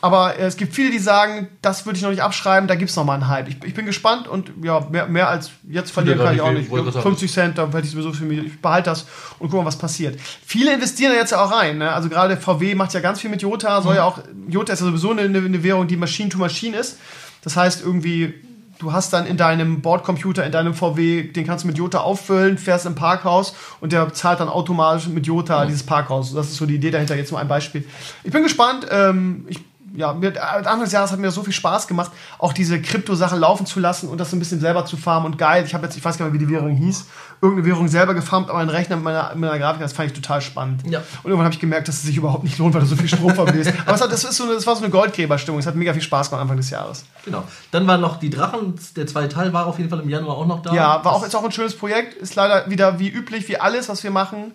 Aber 0.00 0.38
äh, 0.38 0.46
es 0.46 0.56
gibt 0.56 0.74
viele, 0.74 0.90
die 0.90 0.98
sagen, 0.98 1.48
das 1.60 1.86
würde 1.86 1.96
ich 1.96 2.02
noch 2.02 2.10
nicht 2.10 2.22
abschreiben, 2.22 2.66
da 2.66 2.74
gibt 2.74 2.90
es 2.90 2.96
noch 2.96 3.04
mal 3.04 3.14
einen 3.14 3.28
Hype. 3.28 3.48
Ich, 3.48 3.62
ich 3.64 3.74
bin 3.74 3.86
gespannt 3.86 4.26
und 4.26 4.50
ja, 4.62 4.80
mehr, 4.90 5.06
mehr 5.06 5.28
als 5.28 5.50
jetzt 5.68 5.92
verlieren 5.92 6.18
kann 6.18 6.34
ich 6.34 6.40
auch 6.40 6.50
ich 6.50 6.58
nicht. 6.58 6.70
wollte 6.70 6.84
gerade 6.84 6.94
sagen. 6.94 7.04
50 7.04 7.32
Cent, 7.32 7.58
da 7.58 7.66
hätte 7.66 7.80
ich 7.80 7.90
sowieso 7.90 8.12
für 8.12 8.24
mich. 8.24 8.38
Ich 8.44 8.60
behalte 8.60 8.90
das 8.90 9.06
und 9.38 9.50
guck 9.50 9.60
mal, 9.60 9.66
was 9.66 9.76
passiert. 9.76 10.18
Viele 10.44 10.72
investieren 10.72 11.12
da 11.12 11.18
jetzt 11.18 11.32
ja 11.32 11.44
auch 11.44 11.52
rein. 11.52 11.78
Ne? 11.78 11.92
Also 11.92 12.08
gerade 12.08 12.36
VW 12.36 12.74
macht 12.74 12.94
ja 12.94 13.00
ganz 13.00 13.20
viel 13.20 13.30
mit 13.30 13.42
Jota. 13.42 13.80
Soll 13.82 13.96
ja 13.96 14.04
auch, 14.04 14.18
Jota 14.48 14.72
ist 14.72 14.80
ja 14.80 14.86
sowieso 14.86 15.10
eine, 15.10 15.22
eine 15.22 15.62
Währung, 15.62 15.86
die 15.86 15.96
Machine 15.96 16.30
to 16.30 16.38
Machine 16.38 16.76
ist. 16.76 16.98
Das 17.42 17.56
heißt 17.56 17.82
irgendwie, 17.84 18.34
du 18.82 18.92
hast 18.92 19.12
dann 19.12 19.26
in 19.26 19.36
deinem 19.36 19.80
Bordcomputer, 19.80 20.44
in 20.44 20.50
deinem 20.50 20.74
VW, 20.74 21.22
den 21.22 21.46
kannst 21.46 21.62
du 21.62 21.68
mit 21.68 21.78
Jota 21.78 21.98
auffüllen, 21.98 22.58
fährst 22.58 22.84
im 22.84 22.96
Parkhaus 22.96 23.54
und 23.80 23.92
der 23.92 24.12
zahlt 24.12 24.40
dann 24.40 24.48
automatisch 24.48 25.06
mit 25.06 25.26
Jota 25.26 25.64
dieses 25.66 25.84
Parkhaus. 25.84 26.34
Das 26.34 26.48
ist 26.48 26.56
so 26.56 26.66
die 26.66 26.74
Idee 26.74 26.90
dahinter. 26.90 27.14
Jetzt 27.14 27.30
nur 27.30 27.40
ein 27.40 27.46
Beispiel. 27.46 27.84
Ich 28.24 28.32
bin 28.32 28.42
gespannt. 28.42 28.86
Ähm, 28.90 29.46
ich 29.48 29.60
ja, 29.94 30.12
mir, 30.12 30.32
Anfang 30.42 30.80
des 30.80 30.92
Jahres 30.92 31.12
hat 31.12 31.18
mir 31.18 31.30
so 31.30 31.42
viel 31.42 31.52
Spaß 31.52 31.86
gemacht, 31.86 32.10
auch 32.38 32.52
diese 32.52 32.80
Krypto-Sache 32.80 33.36
laufen 33.36 33.66
zu 33.66 33.80
lassen 33.80 34.08
und 34.08 34.18
das 34.18 34.30
so 34.30 34.36
ein 34.36 34.38
bisschen 34.38 34.60
selber 34.60 34.86
zu 34.86 34.96
farmen 34.96 35.32
und 35.32 35.38
geil. 35.38 35.64
Ich 35.66 35.74
habe 35.74 35.84
jetzt, 35.84 35.96
ich 35.96 36.04
weiß 36.04 36.18
gar 36.18 36.26
nicht 36.26 36.34
mehr, 36.34 36.40
wie 36.40 36.46
die 36.46 36.52
Währung 36.52 36.70
hieß, 36.74 37.06
irgendeine 37.42 37.68
Währung 37.68 37.88
selber 37.88 38.14
gefarmt, 38.14 38.48
aber 38.48 38.60
einen 38.60 38.70
Rechner 38.70 38.96
mit 38.96 39.04
meiner, 39.04 39.30
mit 39.30 39.40
meiner 39.40 39.58
Grafik, 39.58 39.82
das 39.82 39.92
fand 39.92 40.10
ich 40.10 40.14
total 40.14 40.40
spannend. 40.40 40.82
Ja. 40.86 41.00
Und 41.22 41.30
irgendwann 41.30 41.44
habe 41.44 41.54
ich 41.54 41.60
gemerkt, 41.60 41.88
dass 41.88 41.96
es 41.96 42.02
sich 42.02 42.16
überhaupt 42.16 42.44
nicht 42.44 42.58
lohnt, 42.58 42.74
weil 42.74 42.80
du 42.80 42.86
so 42.86 42.96
viel 42.96 43.08
Strom 43.08 43.34
verbläst. 43.34 43.72
aber 43.84 43.94
es 43.94 44.00
hat, 44.00 44.12
das, 44.12 44.24
ist 44.24 44.36
so 44.36 44.44
eine, 44.44 44.54
das 44.54 44.66
war 44.66 44.76
so 44.76 44.82
eine 44.82 44.90
Goldgräberstimmung. 44.90 45.60
Es 45.60 45.66
hat 45.66 45.74
mega 45.74 45.92
viel 45.92 46.02
Spaß 46.02 46.30
gemacht 46.30 46.42
Anfang 46.42 46.56
des 46.56 46.70
Jahres. 46.70 47.04
Genau. 47.24 47.44
Dann 47.70 47.86
war 47.86 47.98
noch 47.98 48.18
die 48.18 48.30
Drachen, 48.30 48.78
der 48.96 49.06
zweite 49.06 49.34
Teil 49.34 49.52
war 49.52 49.66
auf 49.66 49.78
jeden 49.78 49.90
Fall 49.90 50.00
im 50.00 50.08
Januar 50.08 50.36
auch 50.36 50.46
noch 50.46 50.62
da. 50.62 50.72
Ja, 50.72 51.04
war 51.04 51.12
auch, 51.12 51.26
ist 51.26 51.34
auch 51.34 51.44
ein 51.44 51.52
schönes 51.52 51.76
Projekt. 51.76 52.14
Ist 52.14 52.34
leider 52.34 52.70
wieder 52.70 52.98
wie 52.98 53.08
üblich, 53.08 53.48
wie 53.48 53.58
alles, 53.58 53.88
was 53.88 54.02
wir 54.02 54.10
machen. 54.10 54.52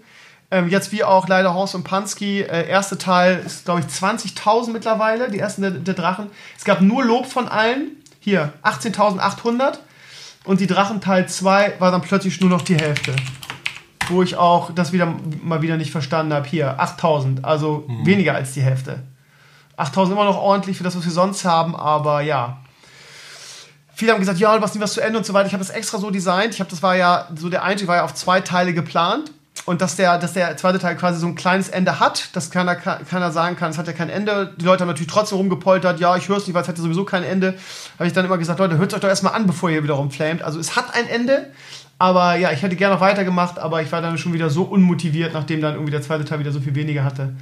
Ähm, 0.50 0.70
jetzt 0.70 0.92
wie 0.94 1.04
auch 1.04 1.28
leider 1.28 1.54
Horst 1.54 1.76
und 1.76 1.84
Pansky. 1.84 2.42
Äh, 2.42 2.70
erste 2.70 2.98
Teil 2.98 3.44
ist, 3.46 3.66
glaube 3.66 3.82
ich, 3.82 3.88
20.000 3.88 4.72
mittlerweile, 4.72 5.30
die 5.30 5.40
ersten 5.40 5.62
der, 5.62 5.72
der 5.72 5.94
Drachen. 5.94 6.28
Es 6.58 6.64
gab 6.64 6.82
nur 6.82 7.04
Lob 7.04 7.26
von 7.26 7.48
allen. 7.48 7.98
Hier, 8.20 8.54
18.800. 8.64 9.80
Und 10.46 10.62
die 10.62 10.68
Drachen 10.68 11.02
Teil 11.02 11.28
2 11.28 11.76
war 11.80 11.92
dann 11.92 12.02
plötzlich 12.02 12.40
nur 12.40 12.50
noch 12.50 12.62
die 12.62 12.78
Hälfte. 12.78 13.14
Wo 14.08 14.24
ich 14.24 14.38
auch 14.38 14.72
das 14.74 14.94
wieder 14.94 15.14
mal 15.44 15.62
wieder 15.62 15.76
nicht 15.76 15.92
verstanden 15.92 16.34
habe. 16.34 16.48
Hier, 16.48 16.80
8000, 16.80 17.44
also 17.44 17.86
weniger 18.04 18.34
als 18.34 18.54
die 18.54 18.62
Hälfte. 18.62 19.04
8000 19.76 20.16
immer 20.16 20.26
noch 20.26 20.38
ordentlich 20.38 20.78
für 20.78 20.86
das, 20.86 20.96
was 20.96 21.04
wir 21.04 21.12
sonst 21.12 21.44
haben, 21.44 21.76
aber 21.76 22.22
ja. 22.22 22.58
Viele 23.94 24.14
haben 24.14 24.20
gesagt, 24.20 24.40
ja, 24.40 24.54
du 24.54 24.62
machst 24.62 24.76
nie 24.76 24.82
was 24.82 24.94
zu 24.94 25.02
Ende 25.02 25.18
und 25.18 25.26
so 25.26 25.34
weiter. 25.34 25.48
Ich 25.48 25.54
habe 25.54 25.64
das 25.64 25.72
extra 25.72 25.98
so 25.98 26.10
designt. 26.10 26.54
Ich 26.54 26.60
habe, 26.62 26.70
das 26.70 26.82
war 26.82 26.96
ja, 26.96 27.28
so 27.36 27.50
der 27.50 27.64
Einstieg 27.64 27.90
war 27.90 27.98
ja 27.98 28.06
auf 28.06 28.14
zwei 28.14 28.40
Teile 28.40 28.74
geplant. 28.74 29.32
Und 29.66 29.82
dass 29.82 29.96
der, 29.96 30.18
dass 30.18 30.34
der 30.34 30.56
zweite 30.58 30.80
Teil 30.80 30.96
quasi 30.96 31.20
so 31.20 31.28
ein 31.28 31.36
kleines 31.36 31.70
Ende 31.70 32.00
hat, 32.00 32.36
dass 32.36 32.52
keiner, 32.52 32.76
keiner 32.76 33.32
sagen 33.32 33.56
kann, 33.56 33.72
es 33.72 33.78
hat 33.78 33.88
ja 33.88 33.94
kein 33.94 34.10
Ende. 34.10 34.54
Die 34.58 34.66
Leute 34.66 34.82
haben 34.82 34.88
natürlich 34.88 35.12
trotzdem 35.12 35.38
rumgepoltert, 35.38 36.00
ja, 36.00 36.16
ich 36.16 36.30
höre 36.30 36.38
es 36.38 36.48
nicht, 36.48 36.54
weil 36.54 36.62
es 36.62 36.68
hat 36.68 36.78
ja 36.78 36.84
sowieso 36.84 37.04
kein 37.06 37.24
Ende. 37.24 37.56
Habe 37.98 38.08
ich 38.08 38.14
dann 38.14 38.26
immer 38.26 38.38
gesagt, 38.38 38.60
Leute, 38.60 38.78
hört 38.78 38.94
euch 38.94 39.00
doch 39.00 39.10
erstmal 39.10 39.34
an, 39.34 39.48
bevor 39.48 39.70
ihr 39.70 39.84
wieder 39.84 39.96
rumflamet. 39.96 40.42
Also 40.42 40.60
es 40.60 40.76
hat 40.76 40.94
ein 40.94 41.08
Ende, 41.08 41.52
aber 42.00 42.36
ja, 42.36 42.52
ich 42.52 42.62
hätte 42.62 42.76
gerne 42.76 42.96
noch 42.96 43.02
weitergemacht, 43.02 43.60
aber 43.60 43.82
ich 43.82 43.92
war 43.92 44.02
dann 44.02 44.18
schon 44.18 44.34
wieder 44.34 44.50
so 44.50 44.64
unmotiviert, 44.64 45.34
nachdem 45.34 45.62
dann 45.62 45.74
irgendwie 45.74 45.92
der 45.92 46.02
zweite 46.02 46.26
Teil 46.26 46.40
wieder 46.40 46.52
so 46.52 46.60
viel 46.60 46.76
weniger 46.76 47.04
hatte, 47.04 47.36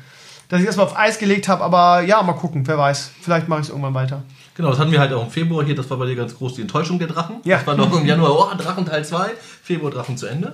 dass 0.48 0.62
ich 0.62 0.66
erstmal 0.66 0.86
auf 0.86 0.98
Eis 0.98 1.20
gelegt 1.20 1.48
habe. 1.48 1.64
Aber 1.64 2.02
ja, 2.02 2.22
mal 2.24 2.34
gucken, 2.34 2.66
wer 2.68 2.78
weiß. 2.78 3.12
Vielleicht 3.22 3.48
mache 3.48 3.62
ich 3.62 3.66
es 3.66 3.70
irgendwann 3.70 3.94
weiter. 3.94 4.24
Genau, 4.56 4.70
das 4.70 4.80
hatten 4.80 4.92
wir 4.92 5.00
halt 5.00 5.12
auch 5.12 5.24
im 5.24 5.32
Februar 5.32 5.66
hier, 5.66 5.76
das 5.76 5.90
war 5.90 5.98
bei 5.98 6.06
dir 6.06 6.16
ganz 6.16 6.38
groß, 6.38 6.56
die 6.56 6.62
Enttäuschung 6.62 6.98
der 6.98 7.10
Drachen. 7.10 7.38
Ja. 7.44 7.58
Das 7.58 7.68
war 7.68 7.76
noch 7.76 7.94
im 8.00 8.06
Januar, 8.06 8.32
oh, 8.32 8.58
Drachen 8.58 8.86
Teil 8.86 9.04
2, 9.04 9.32
Februar 9.62 9.92
Drachen 9.92 10.18
zu 10.18 10.28
Ende. 10.28 10.54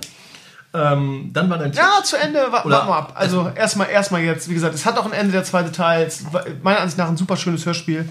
Ähm, 0.74 1.30
dann 1.32 1.50
war 1.50 1.58
dein 1.58 1.72
Ja, 1.72 2.02
zu 2.02 2.16
Ende, 2.16 2.46
wa 2.50 2.62
Oder- 2.64 2.76
warten 2.76 2.88
wir 2.88 2.96
ab. 2.96 3.12
Also 3.14 3.50
erstmal 3.54 3.90
erstmal 3.90 4.22
jetzt, 4.22 4.48
wie 4.48 4.54
gesagt, 4.54 4.74
es 4.74 4.86
hat 4.86 4.98
auch 4.98 5.04
ein 5.06 5.12
Ende 5.12 5.32
der 5.32 5.44
zweite 5.44 5.70
Teil. 5.70 6.06
Es 6.06 6.32
war 6.32 6.44
meiner 6.62 6.80
Ansicht 6.80 6.96
nach 6.98 7.08
ein 7.08 7.16
super 7.16 7.36
schönes 7.36 7.66
Hörspiel. 7.66 8.08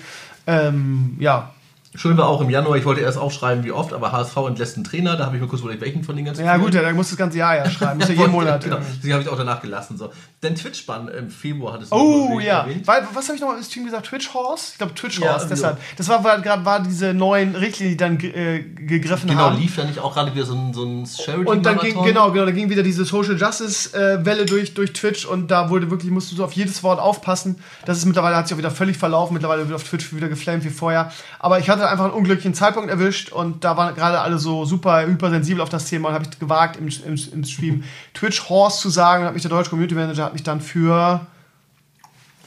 Ähm, 0.48 1.16
ja, 1.20 1.52
Schön 1.94 2.18
war 2.18 2.30
auch 2.30 2.40
im 2.40 2.50
Januar, 2.50 2.78
ich 2.78 2.86
wollte 2.86 3.02
erst 3.02 3.18
aufschreiben, 3.18 3.66
wie 3.66 3.72
oft, 3.74 3.92
aber 3.92 4.14
HSV 4.14 4.38
entlässt 4.48 4.78
einen 4.78 4.86
Trainer, 4.86 5.18
da 5.18 5.26
habe 5.26 5.36
ich 5.36 5.42
mir 5.42 5.48
kurz 5.50 5.62
überlegt, 5.62 5.82
welchen 5.82 6.06
von 6.06 6.16
den 6.16 6.24
ganzen 6.24 6.46
ja 6.46 6.54
vielen. 6.54 6.64
gut, 6.64 6.74
ja, 6.74 6.82
dann 6.84 6.96
musst 6.96 7.12
du 7.12 7.16
das 7.16 7.20
ganze 7.20 7.38
Jahr 7.40 7.58
ja 7.58 7.70
schreiben. 7.70 8.00
Muss 8.00 8.08
ja 8.08 8.16
jeden 8.16 8.32
Monat. 8.32 8.64
Genau, 8.64 8.78
ja. 8.78 8.82
deswegen 8.96 9.14
habe 9.14 9.24
ich 9.24 9.30
auch 9.30 9.36
danach 9.38 9.62
gelassen. 9.62 9.98
So. 9.98 10.10
Dein 10.40 10.56
Twitch-Bann 10.56 11.10
im 11.10 11.30
Februar 11.30 11.74
hattest 11.74 11.92
du 11.92 11.96
Oh 11.98 12.40
ja, 12.40 12.62
erwähnt. 12.62 12.88
weil 12.88 13.06
was 13.14 13.26
habe 13.28 13.36
ich 13.36 13.42
nochmal 13.42 13.58
im 13.58 13.64
Stream 13.64 13.84
gesagt? 13.84 14.06
Twitch 14.08 14.34
Horse? 14.34 14.70
Ich 14.72 14.78
glaube 14.78 14.94
Twitch 14.96 15.20
Ja, 15.20 15.34
Horse. 15.34 15.46
irgendwie 15.48 15.56
deshalb. 15.56 15.78
Das 15.98 16.08
war 16.08 16.22
gerade 16.42 16.64
war 16.64 16.80
diese 16.82 17.14
neuen 17.14 17.56
Richtlinien, 17.56 17.92
die 17.92 17.98
dann 17.98 18.20
äh, 18.22 18.62
gegriffen 18.62 19.28
Genau, 19.30 19.42
haben. 19.50 19.58
lief 19.60 19.76
da 19.76 19.84
nicht 19.84 20.00
auch 20.00 20.14
gerade 20.14 20.34
wieder 20.34 20.46
so 20.46 20.54
ein, 20.56 20.74
so 20.74 20.86
ein 20.86 21.06
charity 21.06 21.46
Und 21.50 21.66
dann 21.66 21.78
ging, 21.80 22.02
genau, 22.04 22.32
genau, 22.32 22.46
da 22.46 22.52
ging 22.52 22.70
wieder 22.70 22.84
diese 22.84 23.04
Social 23.04 23.36
Justice 23.38 23.94
äh, 23.94 24.26
Welle 24.26 24.46
durch, 24.46 24.74
durch 24.76 24.94
Twitch 24.94 25.26
und 25.26 25.52
da 25.52 25.70
wurde 25.70 25.92
wirklich, 25.92 26.10
musst 26.10 26.32
du 26.32 26.38
so 26.38 26.46
auf 26.46 26.54
jedes 26.54 26.84
Wort 26.84 27.02
aufpassen. 27.02 27.58
Das 27.86 27.98
ist 27.98 28.06
mittlerweile, 28.06 28.38
hat 28.38 28.48
sich 28.48 28.56
auch 28.56 28.60
wieder 28.60 28.72
völlig 28.72 28.98
verlaufen, 28.98 29.34
mittlerweile 29.34 29.68
wird 29.68 29.76
auf 29.76 29.84
Twitch 29.84 30.16
wieder 30.16 30.30
geflamed 30.30 30.64
wie 30.64 30.70
vorher. 30.70 31.12
Aber 31.38 31.60
ich 31.60 31.70
hatte 31.70 31.81
einfach 31.90 32.06
einen 32.06 32.14
unglücklichen 32.14 32.54
Zeitpunkt 32.54 32.90
erwischt 32.90 33.32
und 33.32 33.64
da 33.64 33.78
waren 33.78 33.96
gerade 33.96 34.20
alle 34.22 34.38
so 34.40 34.66
super 34.66 35.06
hypersensibel 35.06 35.62
auf 35.62 35.70
das 35.70 35.86
Thema 35.86 36.10
und 36.10 36.14
habe 36.16 36.26
ich 36.30 36.40
gewagt 36.40 36.78
im, 36.78 36.88
im, 36.88 37.20
im 37.34 37.44
Stream 37.44 37.84
Twitch 38.14 38.50
Horse 38.50 38.80
zu 38.82 38.90
sagen, 38.90 39.24
hat 39.26 39.34
mich 39.34 39.42
der 39.42 39.50
deutsche 39.52 39.70
Community 39.70 39.96
Manager 39.96 40.26
hat 40.26 40.34
mich 40.34 40.44
dann 40.44 40.62
für 40.62 41.22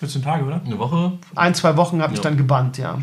14 0.00 0.22
Tage, 0.22 0.44
oder? 0.44 0.60
Eine 0.64 0.78
Woche, 0.78 1.12
ein, 1.34 1.54
zwei 1.54 1.76
Wochen 1.76 2.02
hat 2.02 2.10
mich 2.10 2.18
Ja. 2.18 2.24
dann 2.24 2.36
gebannt, 2.36 2.78
ja. 2.78 2.98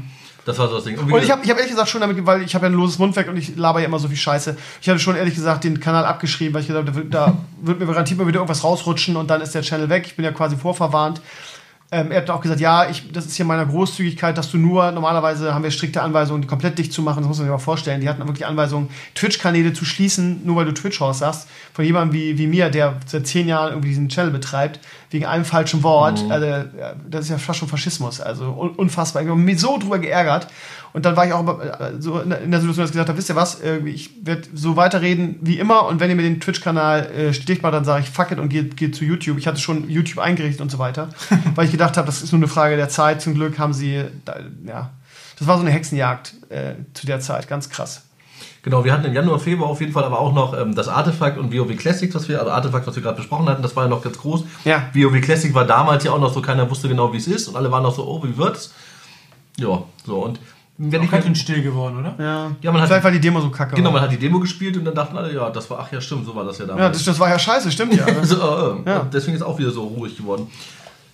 das 0.45 0.57
war 0.57 0.67
so 0.67 0.75
das 0.75 0.83
Ding. 0.83 0.97
wie 1.07 1.11
Und 1.13 1.23
ich 1.23 1.31
habe 1.31 1.41
ich 1.43 1.49
hab 1.49 1.57
ehrlich 1.57 1.71
gesagt 1.71 1.89
schon 1.89 2.01
damit, 2.01 2.23
weil 2.25 2.41
ich 2.41 2.53
habe 2.55 2.65
ja 2.65 2.69
ein 2.71 2.75
loses 2.75 2.99
Mundwerk 2.99 3.27
und 3.29 3.37
ich 3.37 3.55
laber 3.55 3.79
ja 3.79 3.85
immer 3.85 3.99
so 3.99 4.07
viel 4.07 4.17
Scheiße. 4.17 4.57
Ich 4.81 4.89
hatte 4.89 4.99
schon 4.99 5.15
ehrlich 5.15 5.35
gesagt 5.35 5.63
den 5.63 5.79
Kanal 5.79 6.05
abgeschrieben, 6.05 6.53
weil 6.53 6.61
ich 6.61 6.67
gesagt 6.67 6.87
habe, 6.87 6.91
da 6.91 7.03
wird- 7.03 7.13
da 7.13 7.37
wird 7.61 7.79
mir 7.79 7.85
garantiert 7.85 8.19
mal 8.19 8.27
wieder 8.27 8.39
irgendwas 8.39 8.63
rausrutschen 8.63 9.15
und 9.15 9.29
dann 9.29 9.41
ist 9.41 9.53
der 9.55 9.61
Channel 9.61 9.89
weg. 9.89 10.03
Ich 10.07 10.15
bin 10.15 10.25
ja 10.25 10.31
quasi 10.31 10.57
vorverwarnt. 10.57 11.21
Ähm, 11.93 12.09
er 12.09 12.21
hat 12.21 12.29
auch 12.29 12.39
gesagt, 12.39 12.61
ja, 12.61 12.89
ich, 12.89 13.11
das 13.11 13.25
ist 13.25 13.35
hier 13.35 13.43
meiner 13.43 13.65
Großzügigkeit, 13.65 14.37
dass 14.37 14.49
du 14.49 14.57
nur, 14.57 14.91
normalerweise 14.91 15.53
haben 15.53 15.63
wir 15.63 15.71
strikte 15.71 16.01
Anweisungen, 16.01 16.41
die 16.41 16.47
komplett 16.47 16.77
dicht 16.77 16.93
zu 16.93 17.01
machen, 17.01 17.19
das 17.19 17.27
muss 17.27 17.37
man 17.39 17.47
sich 17.47 17.51
mal 17.51 17.57
vorstellen. 17.57 17.99
Die 17.99 18.07
hatten 18.07 18.25
wirklich 18.25 18.45
Anweisungen, 18.45 18.89
Twitch-Kanäle 19.13 19.73
zu 19.73 19.83
schließen, 19.83 20.45
nur 20.45 20.55
weil 20.55 20.65
du 20.65 20.73
Twitch-Host 20.73 21.19
sagst, 21.19 21.49
von 21.73 21.83
jemandem 21.83 22.13
wie, 22.13 22.37
wie 22.37 22.47
mir, 22.47 22.69
der 22.69 22.95
seit 23.05 23.27
zehn 23.27 23.45
Jahren 23.49 23.71
irgendwie 23.71 23.89
diesen 23.89 24.07
Channel 24.07 24.31
betreibt, 24.31 24.79
wegen 25.11 25.25
einem 25.25 25.45
falschen 25.45 25.83
Wort. 25.83 26.23
Also, 26.29 26.45
ja, 26.45 26.93
das 27.09 27.25
ist 27.25 27.29
ja 27.29 27.37
fast 27.37 27.59
schon 27.59 27.67
Faschismus, 27.67 28.19
also 28.19 28.45
un 28.45 28.71
unfassbar. 28.71 29.21
Ich 29.21 29.29
habe 29.29 29.39
mich 29.39 29.59
so 29.59 29.77
drüber 29.77 29.99
geärgert. 29.99 30.47
Und 30.93 31.05
dann 31.05 31.15
war 31.15 31.25
ich 31.25 31.33
auch 31.33 31.47
äh, 31.61 31.93
so 31.99 32.19
in 32.19 32.29
der 32.29 32.59
Situation, 32.59 32.83
dass 32.83 32.89
ich 32.89 32.93
gesagt 32.93 33.09
habe, 33.09 33.17
wisst 33.17 33.29
ihr 33.29 33.35
was, 33.35 33.61
ich 33.85 34.25
werde 34.25 34.43
so 34.53 34.75
weiterreden 34.75 35.37
wie 35.41 35.57
immer 35.57 35.85
und 35.85 35.99
wenn 35.99 36.09
ihr 36.09 36.17
mir 36.17 36.23
den 36.23 36.41
Twitch-Kanal 36.41 37.09
äh, 37.15 37.31
dicht 37.31 37.61
macht, 37.61 37.73
dann 37.73 37.85
sage 37.85 38.03
ich 38.03 38.09
fuck 38.09 38.31
it 38.31 38.39
und 38.39 38.49
gehe 38.49 38.65
geh 38.65 38.91
zu 38.91 39.05
YouTube. 39.05 39.37
Ich 39.37 39.47
hatte 39.47 39.59
schon 39.59 39.89
YouTube 39.89 40.19
eingerichtet 40.19 40.61
und 40.61 40.69
so 40.69 40.79
weiter, 40.79 41.09
weil 41.55 41.65
ich 41.65 41.71
gedacht 41.71 41.95
habe, 41.95 42.05
das 42.05 42.21
ist 42.21 42.33
nur 42.33 42.39
eine 42.39 42.47
Frage 42.47 42.75
der 42.75 42.89
Zeit. 42.89 43.21
Zum 43.21 43.35
Glück 43.35 43.57
haben 43.57 43.73
sie, 43.73 44.03
ja, 44.65 44.89
das 45.37 45.47
war 45.47 45.55
so 45.57 45.61
eine 45.61 45.71
Hexenjagd 45.71 46.33
äh, 46.49 46.73
zu 46.93 47.05
der 47.05 47.19
Zeit, 47.19 47.47
ganz 47.47 47.69
krass. 47.69 48.03
Genau, 48.63 48.83
wir 48.83 48.93
hatten 48.93 49.05
im 49.05 49.13
Januar, 49.13 49.39
Februar 49.39 49.69
auf 49.69 49.79
jeden 49.81 49.91
Fall 49.91 50.03
aber 50.03 50.19
auch 50.19 50.33
noch 50.33 50.55
ähm, 50.55 50.75
das 50.75 50.87
Artefakt 50.87 51.37
und 51.39 51.51
WoW 51.51 51.75
Classics, 51.77 52.13
was 52.13 52.29
wir, 52.29 52.39
also 52.39 52.51
Artefakt, 52.51 52.85
was 52.85 52.95
wir 52.95 53.01
gerade 53.01 53.17
besprochen 53.17 53.49
hatten, 53.49 53.63
das 53.63 53.75
war 53.75 53.83
ja 53.85 53.89
noch 53.89 54.03
ganz 54.03 54.17
groß. 54.19 54.43
Ja. 54.65 54.83
WoW 54.93 55.19
Classic 55.21 55.51
war 55.55 55.65
damals 55.65 56.03
ja 56.03 56.11
auch 56.11 56.19
noch 56.19 56.31
so, 56.31 56.41
keiner 56.43 56.69
wusste 56.69 56.87
genau, 56.87 57.11
wie 57.11 57.17
es 57.17 57.27
ist 57.27 57.47
und 57.47 57.55
alle 57.55 57.71
waren 57.71 57.81
noch 57.81 57.95
so, 57.95 58.05
oh, 58.05 58.23
wie 58.23 58.37
wird's? 58.37 58.73
Ja, 59.57 59.81
so 60.05 60.17
und 60.25 60.39
wenn 60.83 61.03
ich 61.03 61.09
schön 61.11 61.35
still 61.35 61.61
geworden, 61.61 61.97
oder? 61.99 62.15
Ja, 62.17 62.51
Ja, 62.61 62.71
man 62.71 62.81
hat- 62.81 62.87
vielleicht 62.89 63.03
war 63.03 63.11
die 63.11 63.19
Demo 63.19 63.39
so 63.41 63.49
kacke. 63.51 63.75
Genau, 63.75 63.87
war. 63.89 63.93
man 63.93 64.01
hat 64.03 64.11
die 64.11 64.17
Demo 64.17 64.39
gespielt 64.39 64.77
und 64.77 64.85
dann 64.85 64.95
dachten 64.95 65.15
alle, 65.17 65.33
ja, 65.33 65.49
das 65.49 65.69
war, 65.69 65.79
ach 65.79 65.91
ja, 65.91 65.99
stimmt, 66.01 66.25
so 66.25 66.35
war 66.35 66.43
das 66.43 66.57
ja 66.59 66.65
ja, 66.65 66.69
damals. 66.75 66.97
das, 66.97 67.05
das 67.05 67.19
war 67.19 67.29
ja 67.29 67.37
scheiße, 67.37 67.71
stimmt 67.71 67.93
ja. 67.95 68.05
Also, 68.19 68.35
äh, 68.35 68.89
äh, 68.89 68.89
Ja. 68.93 69.07
deswegen 69.13 69.35
ist 69.35 69.43
auch 69.43 69.57
wieder 69.59 69.71
so 69.71 69.83
ruhig 69.83 70.17
geworden. 70.17 70.47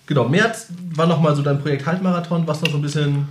Genau, 0.06 0.26
März 0.28 0.68
war 0.94 1.06
nochmal 1.06 1.34
so 1.36 1.42
dein 1.42 1.60
Projekt 1.60 1.84
Halbmarathon, 1.86 2.46
was 2.46 2.62
noch 2.62 2.70
so 2.70 2.76
ein 2.78 2.82
bisschen. 2.82 3.28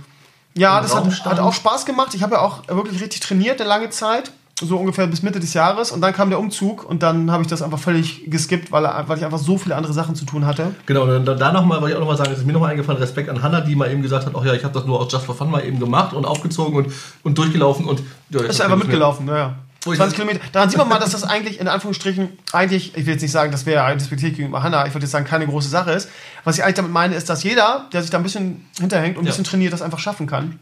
Ja, 0.58 0.80
das 0.80 0.94
hat, 0.94 1.24
hat 1.24 1.40
auch 1.40 1.52
Spaß 1.52 1.86
gemacht. 1.86 2.14
Ich 2.14 2.22
habe 2.22 2.34
ja 2.34 2.40
auch 2.40 2.66
wirklich 2.68 3.00
richtig 3.00 3.20
trainiert 3.20 3.60
eine 3.60 3.68
lange 3.68 3.90
Zeit. 3.90 4.32
So 4.60 4.76
ungefähr 4.76 5.06
bis 5.06 5.22
Mitte 5.22 5.38
des 5.38 5.54
Jahres. 5.54 5.92
Und 5.92 6.00
dann 6.00 6.12
kam 6.12 6.30
der 6.30 6.40
Umzug 6.40 6.84
und 6.84 7.04
dann 7.04 7.30
habe 7.30 7.44
ich 7.44 7.48
das 7.48 7.62
einfach 7.62 7.78
völlig 7.78 8.28
geskippt, 8.28 8.72
weil, 8.72 8.82
weil 9.06 9.16
ich 9.16 9.24
einfach 9.24 9.38
so 9.38 9.56
viele 9.56 9.76
andere 9.76 9.92
Sachen 9.92 10.16
zu 10.16 10.24
tun 10.24 10.46
hatte. 10.46 10.74
Genau, 10.86 11.02
und 11.02 11.24
dann 11.24 11.38
da 11.38 11.52
nochmal, 11.52 11.80
wollte 11.80 11.92
ich 11.92 11.94
auch 11.94 12.00
nochmal 12.00 12.16
sagen, 12.16 12.32
es 12.32 12.38
ist 12.38 12.44
mir 12.46 12.54
nochmal 12.54 12.72
eingefallen, 12.72 13.00
Respekt 13.00 13.28
an 13.28 13.40
Hanna, 13.40 13.60
die 13.60 13.76
mal 13.76 13.88
eben 13.88 14.02
gesagt 14.02 14.26
hat, 14.26 14.32
ach 14.36 14.44
ja, 14.44 14.54
ich 14.54 14.64
habe 14.64 14.74
das 14.74 14.84
nur 14.84 14.98
aus 14.98 15.12
Just 15.12 15.26
for 15.26 15.36
Fun 15.36 15.48
mal 15.48 15.64
eben 15.64 15.78
gemacht 15.78 16.12
und 16.12 16.24
aufgezogen 16.24 16.74
und, 16.74 16.92
und 17.22 17.38
durchgelaufen 17.38 17.86
und. 17.86 18.02
Ja, 18.30 18.40
Ist 18.40 18.60
einfach 18.60 18.76
mitgelaufen, 18.76 19.26
naja. 19.26 19.54
Ui. 19.88 19.96
20 19.96 20.14
Kilometer. 20.16 20.40
Daran 20.52 20.68
sieht 20.70 20.78
man 20.78 20.88
mal, 20.88 20.98
dass 20.98 21.10
das 21.10 21.24
eigentlich 21.24 21.60
in 21.60 21.68
Anführungsstrichen 21.68 22.30
eigentlich, 22.52 22.96
ich 22.96 23.06
will 23.06 23.14
jetzt 23.14 23.22
nicht 23.22 23.32
sagen, 23.32 23.50
das 23.52 23.66
wäre 23.66 23.84
ein 23.84 23.98
Despektiert 23.98 24.36
gegenüber 24.36 24.62
Hanna, 24.62 24.86
ich 24.86 24.94
würde 24.94 25.04
jetzt 25.04 25.12
sagen, 25.12 25.24
keine 25.24 25.46
große 25.46 25.68
Sache 25.68 25.92
ist. 25.92 26.08
Was 26.44 26.56
ich 26.56 26.62
eigentlich 26.64 26.76
damit 26.76 26.92
meine, 26.92 27.14
ist, 27.14 27.28
dass 27.28 27.42
jeder, 27.42 27.86
der 27.92 28.02
sich 28.02 28.10
da 28.10 28.18
ein 28.18 28.22
bisschen 28.22 28.66
hinterhängt 28.78 29.16
und 29.16 29.22
ein 29.22 29.26
Ja. 29.26 29.30
bisschen 29.30 29.44
trainiert, 29.44 29.72
das 29.72 29.82
einfach 29.82 29.98
schaffen 29.98 30.26
kann. 30.26 30.58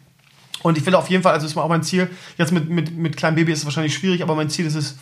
Und 0.63 0.79
ich 0.79 0.87
will 0.87 0.95
auf 0.95 1.09
jeden 1.11 1.23
Fall, 1.23 1.33
also 1.35 1.45
das 1.45 1.53
ist 1.53 1.57
mal 1.57 1.63
auch 1.63 1.69
mein 1.69 1.83
Ziel, 1.83 2.11
jetzt 2.39 2.53
mit, 2.53 2.69
mit, 2.71 2.97
mit 2.97 3.17
kleinem 3.17 3.37
Baby 3.37 3.53
ist 3.53 3.61
es 3.61 3.65
wahrscheinlich 3.67 3.95
schwierig, 3.95 4.23
aber 4.23 4.35
mein 4.35 4.49
Ziel 4.51 4.67
ist 4.67 4.75
es, 4.75 4.97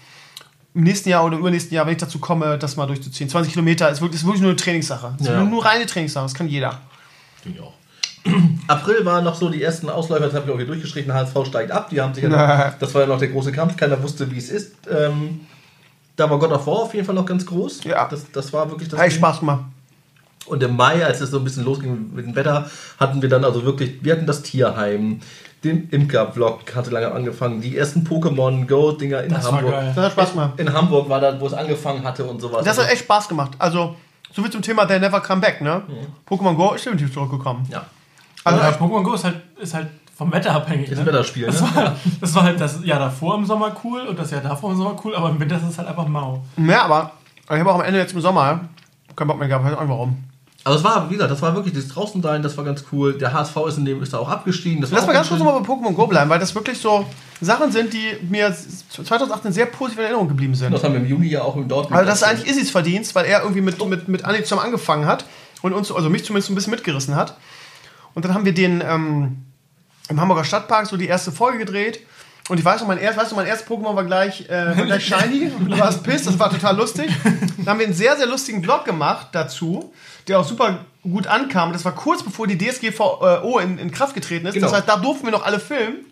im 0.75 0.83
nächsten 0.83 1.09
Jahr 1.09 1.25
oder 1.25 1.39
übernächsten 1.39 1.73
Jahr, 1.75 1.87
wenn 1.87 1.93
ich 1.93 2.01
dazu 2.01 2.19
komme, 2.19 2.59
das 2.59 2.75
mal 2.77 2.87
durchzuziehen. 2.87 3.29
20 3.31 3.53
Kilometer 3.53 3.89
ist 3.91 4.01
wirklich, 4.01 4.21
ist 4.21 4.27
wirklich 4.27 4.43
nur 4.43 4.51
eine 4.51 4.57
Trainingssache. 4.57 5.15
Ja. 5.21 5.39
nur, 5.39 5.49
nur 5.49 5.65
reine 5.65 5.87
Trainingssache, 5.87 6.25
das 6.25 6.35
kann 6.35 6.49
jeder. 6.49 6.81
Finde 7.43 7.59
ich 7.59 7.65
auch. 7.65 7.73
April 8.69 9.05
waren 9.05 9.25
noch 9.25 9.35
so 9.35 9.51
die 9.51 9.63
ersten 9.63 9.91
Ausläufer, 9.91 10.25
das 10.27 10.35
habe 10.35 10.47
ich 10.47 10.53
auch 10.53 10.57
hier 10.57 10.67
durchgeschrieben, 10.67 11.13
HSV 11.13 11.37
steigt 11.47 11.71
ab, 11.71 11.91
die 11.91 12.01
haben 12.01 12.15
sich 12.15 12.23
ja 12.25 12.31
noch, 12.31 12.79
das 12.79 12.95
war 12.95 13.03
ja 13.03 13.07
noch 13.07 13.19
der 13.19 13.29
große 13.29 13.53
Kampf, 13.53 13.77
keiner 13.77 14.03
wusste, 14.03 14.31
wie 14.31 14.39
es 14.39 14.51
ist. 14.51 14.73
Ähm, 14.91 15.41
da 16.17 16.31
war 16.31 16.39
God 16.39 16.53
of 16.53 16.67
War 16.67 16.75
auf 16.75 16.95
jeden 16.95 17.05
Fall 17.05 17.15
noch 17.15 17.27
ganz 17.27 17.45
groß. 17.45 17.85
Ja. 17.85 18.07
Das, 18.09 18.31
das 18.33 18.53
war 18.53 18.71
wirklich 18.71 18.89
das 18.89 18.99
Ding. 19.01 19.11
Spaß 19.11 19.41
gemacht. 19.41 19.65
Und 20.47 20.63
im 20.63 20.77
Mai, 20.77 21.05
als 21.05 21.21
es 21.21 21.31
so 21.31 21.39
ein 21.39 21.45
bisschen 21.45 21.65
losging 21.65 22.11
mit 22.15 22.27
dem 22.27 22.37
Wetter, 22.37 22.71
hatten 23.01 23.21
wir 23.21 23.29
dann 23.29 23.45
also 23.45 23.65
wirklich, 23.65 24.03
wir 24.05 24.13
hatten 24.13 24.27
das 24.27 24.43
Tierheim, 24.43 25.21
den 25.65 25.89
Imker-Vlog 25.91 26.75
hatte 26.75 26.91
lange 26.91 27.11
angefangen, 27.13 27.61
die 27.63 27.77
ersten 27.77 28.07
Pokémon 28.07 28.67
Go-Dinger 28.67 29.23
in 29.25 29.33
Das 29.33 29.45
war 29.47 29.53
Hamburg. 29.53 29.73
geil. 29.73 29.93
Das 29.97 30.05
hat 30.05 30.13
Spaß 30.13 30.31
gemacht. 30.33 30.51
In 30.61 30.73
Hamburg 30.73 31.09
war 31.09 31.21
das, 31.21 31.41
wo 31.41 31.47
es 31.47 31.55
angefangen 31.55 32.05
hatte 32.05 32.25
und 32.25 32.41
sowas. 32.41 32.65
Das 32.65 32.79
hat 32.79 32.91
echt 32.91 33.05
Spaß 33.05 33.29
gemacht. 33.29 33.53
Also, 33.59 33.97
so 34.33 34.45
wie 34.45 34.51
zum 34.51 34.61
Thema 34.63 34.85
They 34.87 35.01
Never 35.01 35.21
Come 35.21 35.41
Back, 35.41 35.61
ne? 35.63 35.83
Pokémon 36.29 36.55
Go 36.55 36.75
ist 36.75 36.85
definitiv 36.85 37.13
zurückgekommen. 37.13 37.67
ja. 37.71 37.85
Also, 38.45 38.61
Also, 38.61 38.79
Pokémon 38.79 39.03
Go 39.03 39.15
ist 39.15 39.25
halt, 39.25 39.37
ist 39.61 39.75
halt 39.75 39.89
vom 40.17 40.33
Wetter 40.33 40.53
abhängig. 40.53 40.91
Das 40.91 40.99
ne? 40.99 41.07
Wetterspiel, 41.07 41.47
Das 41.47 41.61
ne? 41.61 41.69
war, 41.75 41.97
das 42.21 42.35
war 42.35 42.43
halt 42.45 42.61
das 42.61 42.85
Jahr 42.85 42.99
davor 43.01 43.37
im 43.37 43.45
Sommer 43.45 43.75
cool 43.83 44.03
und 44.03 44.19
das 44.19 44.31
Jahr 44.31 44.43
davor 44.43 44.71
im 44.71 44.77
Sommer 44.77 44.97
cool, 45.05 45.15
aber 45.17 45.31
im 45.31 45.41
Winter 45.41 45.57
ist 45.57 45.65
es 45.69 45.79
halt 45.79 45.89
einfach 45.89 46.07
mau. 46.07 46.43
ja, 46.57 46.85
aber 46.85 47.13
ich 47.45 47.59
habe 47.59 47.71
auch 47.71 47.77
am 47.77 47.83
Ende 47.83 47.99
jetzt 47.99 48.15
im 48.15 48.21
Sommer 48.21 48.61
keinen 49.17 49.29
Bock 49.29 49.39
mehr 49.39 49.49
gehabt. 49.49 49.65
Weiß 49.65 49.75
auch 49.75 49.81
nicht 49.81 49.91
warum. 49.91 50.25
Aber 50.67 50.77
es 50.77 50.83
war, 50.83 51.11
wie 51.11 51.15
gesagt, 51.15 51.31
das 51.31 51.43
war 51.43 51.55
wirklich 51.55 51.75
das 51.75 51.89
draußen 51.89 52.23
sein, 52.23 52.43
das 52.43 52.57
war 52.57 52.65
ganz 52.65 52.85
cool. 52.91 53.19
Der 53.19 53.35
HSV 53.35 53.55
ist 53.69 53.77
in 53.77 53.85
dem 53.85 54.03
ist 54.03 54.15
da 54.15 54.19
auch 54.19 54.31
abgestiegen. 54.31 54.81
Das 54.81 54.91
Lass 54.91 55.07
mal 55.07 55.13
ganz 55.13 55.29
kurz 55.29 55.39
nochmal 55.39 55.61
bei 55.61 55.69
Pokémon 55.69 55.93
Go 55.93 56.07
bleiben, 56.07 56.31
weil 56.31 56.39
das 56.39 56.55
wirklich 56.55 56.79
so 56.79 57.05
Sachen 57.43 57.71
sind, 57.71 57.93
die 57.93 58.17
mir 58.31 58.55
2018 58.89 59.53
sehr 59.53 59.67
positiv 59.67 59.99
in 59.99 60.05
Erinnerung 60.05 60.29
geblieben 60.29 60.55
sind. 60.55 60.73
Das 60.73 60.83
haben 60.83 60.95
wir 60.95 61.01
im 61.01 61.07
Juni 61.07 61.27
ja 61.27 61.43
auch 61.43 61.57
im 61.57 61.69
Dortmund. 61.69 61.99
Also 61.99 62.09
das 62.09 62.23
ist 62.23 62.25
eigentlich 62.25 62.49
Isis 62.51 62.71
Verdienst, 62.71 63.15
weil 63.15 63.27
er 63.27 63.43
irgendwie 63.43 63.61
mit, 63.61 63.85
mit, 63.87 64.09
mit 64.09 64.25
Anni 64.25 64.43
zusammen 64.43 64.63
angefangen 64.63 65.05
hat 65.05 65.27
und 65.61 65.75
uns, 65.75 65.93
also 65.93 66.09
mich 66.09 66.25
zumindest 66.25 66.51
ein 66.51 66.55
bisschen 66.55 66.71
mitgerissen 66.71 67.15
hat. 67.15 67.37
Und 68.15 68.25
dann 68.25 68.35
haben 68.35 68.45
wir 68.45 68.55
den 68.55 68.83
ähm, 68.87 69.45
im 70.09 70.21
Hamburger 70.21 70.45
Stadtpark 70.45 70.87
so 70.87 70.97
die 70.97 71.07
erste 71.07 71.33
Folge 71.33 71.59
gedreht. 71.59 72.01
Und 72.51 72.59
ich 72.59 72.65
weiß 72.65 72.81
noch, 72.83 72.89
mein, 72.89 72.99
erst, 72.99 73.19
weißt 73.19 73.33
du, 73.33 73.37
mein 73.37 73.47
erstes 73.47 73.67
Pokémon 73.67 73.97
war 73.97 74.05
gleich, 74.05 74.49
äh, 74.51 74.77
war 74.77 74.85
gleich 74.85 75.07
Shiny. 75.07 75.51
Du 75.67 75.79
warst 75.79 76.03
pissed, 76.03 76.27
das 76.27 76.39
war 76.39 76.51
total 76.51 76.77
lustig. 76.77 77.11
Dann 77.57 77.67
haben 77.67 77.79
wir 77.79 77.87
einen 77.87 77.95
sehr, 77.95 78.17
sehr 78.17 78.27
lustigen 78.27 78.61
Blog 78.61 78.85
gemacht 78.85 79.29
dazu, 79.33 79.95
der 80.29 80.39
auch 80.39 80.47
super 80.47 80.81
gut 81.03 81.27
ankam. 81.27 81.73
Das 81.73 81.87
war 81.87 81.93
kurz 81.93 82.23
bevor 82.23 82.47
die 82.47 82.59
DSGVO 82.59 83.59
in, 83.61 83.79
in 83.79 83.91
Kraft 83.91 84.15
getreten 84.15 84.47
ist. 84.47 84.55
Genau. 84.55 84.67
Das 84.67 84.77
heißt, 84.77 84.89
da 84.89 84.97
durften 84.97 85.27
wir 85.27 85.33
noch 85.33 85.45
alle 85.45 85.59
filmen. 85.59 86.05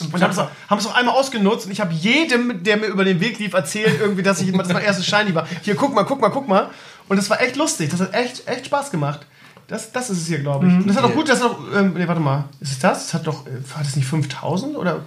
Und 0.00 0.22
haben 0.22 0.30
es, 0.30 0.38
haben 0.38 0.78
es 0.78 0.86
auch 0.86 0.94
einmal 0.94 1.14
ausgenutzt 1.14 1.66
und 1.66 1.72
ich 1.72 1.80
habe 1.80 1.92
jedem, 1.92 2.62
der 2.64 2.78
mir 2.78 2.86
über 2.86 3.04
den 3.04 3.20
Weg 3.20 3.38
lief, 3.38 3.52
erzählt, 3.52 4.00
irgendwie, 4.00 4.22
dass 4.22 4.40
ich 4.40 4.50
dass 4.56 4.72
mein 4.72 4.82
erstes 4.82 5.06
Shiny 5.06 5.34
war. 5.34 5.46
Hier, 5.62 5.74
guck 5.74 5.94
mal, 5.94 6.04
guck 6.04 6.20
mal, 6.20 6.30
guck 6.30 6.48
mal. 6.48 6.70
Und 7.08 7.18
das 7.18 7.28
war 7.28 7.40
echt 7.42 7.56
lustig. 7.56 7.90
Das 7.90 8.00
hat 8.00 8.14
echt, 8.14 8.48
echt 8.48 8.66
Spaß 8.66 8.90
gemacht. 8.90 9.26
Das, 9.68 9.92
das 9.92 10.10
ist 10.10 10.18
es 10.22 10.26
hier, 10.26 10.40
glaube 10.40 10.66
ich. 10.66 10.72
Und 10.72 10.88
das 10.88 10.96
hat 10.96 11.04
auch 11.04 11.12
gut, 11.14 11.28
das 11.28 11.42
hat 11.42 11.50
auch, 11.50 11.58
ähm, 11.74 11.94
nee, 11.96 12.06
warte 12.06 12.20
mal, 12.20 12.44
ist 12.60 12.72
es 12.72 12.78
das? 12.78 13.04
Das 13.06 13.14
hat 13.14 13.26
doch, 13.26 13.46
äh, 13.46 13.50
war 13.74 13.82
das 13.82 13.96
nicht 13.96 14.06
5000 14.06 14.76
oder? 14.76 15.00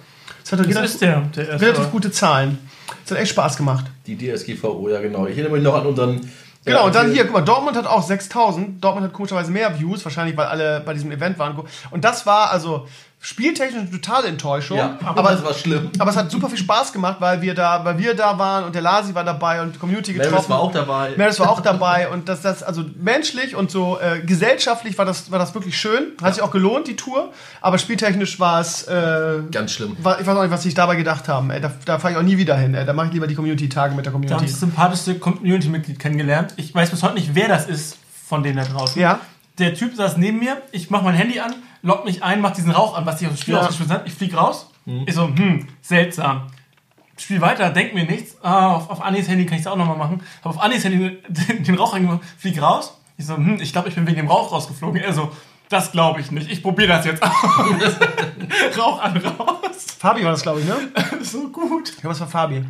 Das 0.44 0.52
hat 0.52 0.60
doch 0.60 0.66
Das 0.66 0.76
relativ, 0.76 0.94
ist 0.94 1.02
der, 1.02 1.22
der 1.36 1.50
erste. 1.50 1.66
relativ 1.66 1.92
gute 1.92 2.12
Zahlen. 2.12 2.58
Das 3.04 3.12
hat 3.12 3.22
echt 3.22 3.32
Spaß 3.32 3.58
gemacht. 3.58 3.86
Die 4.08 4.18
DSGVO, 4.18 4.90
ja 4.90 5.00
genau. 5.02 5.26
Ich 5.28 5.38
erinnere 5.38 5.54
mich 5.54 5.64
noch 5.64 5.76
an 5.76 5.86
unseren. 5.86 6.22
Genau, 6.66 6.80
ja, 6.80 6.86
und 6.86 6.96
dann 6.96 7.12
hier, 7.12 7.24
guck 7.24 7.34
mal, 7.34 7.42
Dortmund 7.42 7.78
hat 7.78 7.86
auch 7.88 8.04
6000. 8.04 8.84
Dortmund 8.84 9.06
hat 9.06 9.14
komischerweise 9.14 9.52
mehr 9.52 9.80
Views, 9.80 10.04
wahrscheinlich, 10.04 10.36
weil 10.36 10.48
alle 10.48 10.82
bei 10.82 10.94
diesem 10.94 11.12
Event 11.12 11.40
waren. 11.40 11.58
Und 11.92 12.04
das 12.04 12.26
war 12.26 12.52
also 12.52 12.88
spieltechnisch 13.20 13.82
eine 13.82 13.92
totale 13.92 14.28
Enttäuschung. 14.28 14.78
Ja, 14.78 14.98
aber 15.04 15.20
aber, 15.20 15.32
das 15.32 15.44
war 15.44 15.54
schlimm. 15.54 15.90
aber 15.98 16.12
es 16.12 16.16
hat 16.18 16.30
super 16.32 16.50
viel 16.50 16.58
Spaß 16.60 16.94
gemacht, 16.94 17.18
weil 17.20 17.42
wir 17.42 17.56
da, 17.56 17.84
weil 17.84 17.98
wir 17.98 18.14
da 18.14 18.38
waren 18.38 18.64
und 18.64 18.76
der 18.76 18.82
Lasi 18.84 19.16
war 19.16 19.24
dabei 19.24 19.62
und 19.62 19.76
die 19.76 19.80
Community 19.80 20.14
getroffen. 20.14 20.34
Maris 20.34 20.50
war 20.50 20.60
auch 20.60 20.72
dabei. 20.72 21.14
Meredith 21.18 21.40
war 21.40 21.50
auch 21.50 21.62
dabei 21.62 22.10
und 22.10 22.30
das, 22.30 22.42
das 22.42 22.62
also 22.64 22.86
menschlich 22.96 23.56
und 23.56 23.72
so 23.72 24.00
äh, 24.00 24.20
gesellschaftlich 24.22 24.98
war 24.98 25.06
das, 25.06 25.32
war 25.32 25.40
das 25.40 25.54
wirklich 25.56 25.78
schön. 25.78 26.12
Hat 26.22 26.36
sich 26.36 26.44
auch 26.44 26.52
gelohnt, 26.52 26.88
die 26.88 26.96
Tour. 26.96 27.32
Aber 27.60 27.78
spieltechnisch 27.80 28.40
war 28.40 28.62
es, 28.62 28.84
äh, 28.84 29.40
Ganz 29.52 29.72
schlimm. 29.74 29.98
war, 30.00 30.22
ich 30.22 30.28
weiß 30.28 30.38
auch 30.38 30.44
nicht, 30.44 30.52
was 30.52 30.64
sich 30.64 30.76
dabei 30.76 30.96
gedacht 30.96 31.28
haben. 31.28 31.50
Ey, 31.50 31.60
da 31.60 31.72
da 31.86 32.00
fahre 32.00 32.14
ich 32.14 32.20
auch 32.20 32.24
nie 32.24 32.38
wieder 32.38 32.56
hin. 32.56 32.76
Ey. 32.76 32.86
Da 32.86 32.94
mache 32.94 33.08
ich 33.08 33.14
lieber 33.14 33.28
die 33.28 33.36
Community-Tage 33.36 33.96
mit 33.96 34.06
der 34.06 34.12
Da 34.12 34.16
habe 34.16 34.26
ich 34.26 34.30
Community. 34.32 34.52
das 34.52 34.60
sympathischste 34.60 35.16
Community-Mitglied 35.20 36.00
kennengelernt. 36.00 36.54
Ich 36.58 36.74
weiß 36.74 36.92
bis 36.92 37.02
heute 37.04 37.16
nicht, 37.16 37.34
wer 37.34 37.48
das 37.48 37.68
ist 37.68 37.98
von 38.28 38.44
denen 38.44 38.58
da 38.58 38.64
draußen. 38.66 39.02
Ja. 39.02 39.20
Der 39.60 39.74
Typ 39.74 39.96
saß 39.96 40.18
neben 40.18 40.40
mir, 40.40 40.62
ich 40.72 40.90
mache 40.90 41.04
mein 41.04 41.16
Handy 41.16 41.40
an, 41.40 41.54
loggt 41.82 42.06
mich 42.06 42.24
ein, 42.24 42.42
macht 42.42 42.58
diesen 42.58 42.72
Rauch 42.72 42.96
an, 42.98 43.06
was 43.06 43.20
sich 43.20 43.28
aus 43.28 43.36
dem 43.36 43.42
Spiel 43.42 43.54
Ja. 43.56 43.62
ausgeschmissen 43.62 43.94
hat. 43.94 44.08
Ich 44.08 44.14
flieg 44.14 44.36
raus. 44.38 44.70
Ich 45.06 45.16
so, 45.16 45.28
hm, 45.28 45.68
seltsam. 45.82 46.48
Spiel 47.18 47.42
weiter, 47.42 47.72
denk 47.72 47.94
mir 47.96 48.06
nichts. 48.06 48.38
Ah, 48.44 48.74
auf, 48.76 48.90
auf 48.92 49.02
Anis 49.02 49.28
Handy 49.28 49.46
kann 49.46 49.56
ich 49.56 49.62
es 49.62 49.68
auch 49.68 49.76
nochmal 49.76 49.98
machen. 49.98 50.22
Habe 50.44 50.56
auf 50.56 50.62
Anis 50.62 50.84
Handy 50.84 51.18
den, 51.28 51.64
den 51.68 51.76
Rauch 51.76 51.94
angemacht, 51.94 52.22
flieg 52.38 52.62
raus. 52.62 52.98
Ich 53.18 53.26
so, 53.26 53.36
hm, 53.36 53.58
ich 53.60 53.72
glaube, 53.74 53.90
ich 53.90 53.96
bin 53.96 54.06
wegen 54.06 54.18
dem 54.18 54.28
Rauch 54.28 54.52
rausgeflogen. 54.52 55.02
Er 55.02 55.12
so, 55.14 55.32
das 55.70 55.92
glaube 55.92 56.22
ich 56.22 56.32
nicht. 56.32 56.50
Ich 56.52 56.62
probiere 56.62 56.90
das 56.90 57.06
jetzt 57.06 57.24
aus. 57.24 57.32
Rauch 58.78 59.02
an, 59.02 59.18
raus. 59.18 59.86
Fabi 60.00 60.24
war 60.24 60.32
das, 60.32 60.44
glaube 60.44 60.60
ich, 60.62 60.66
ne? 60.68 60.76
So 61.24 61.50
gut. 61.50 61.94
Ja, 62.04 62.10
was 62.10 62.20
war 62.20 62.28
Fabi? 62.28 62.64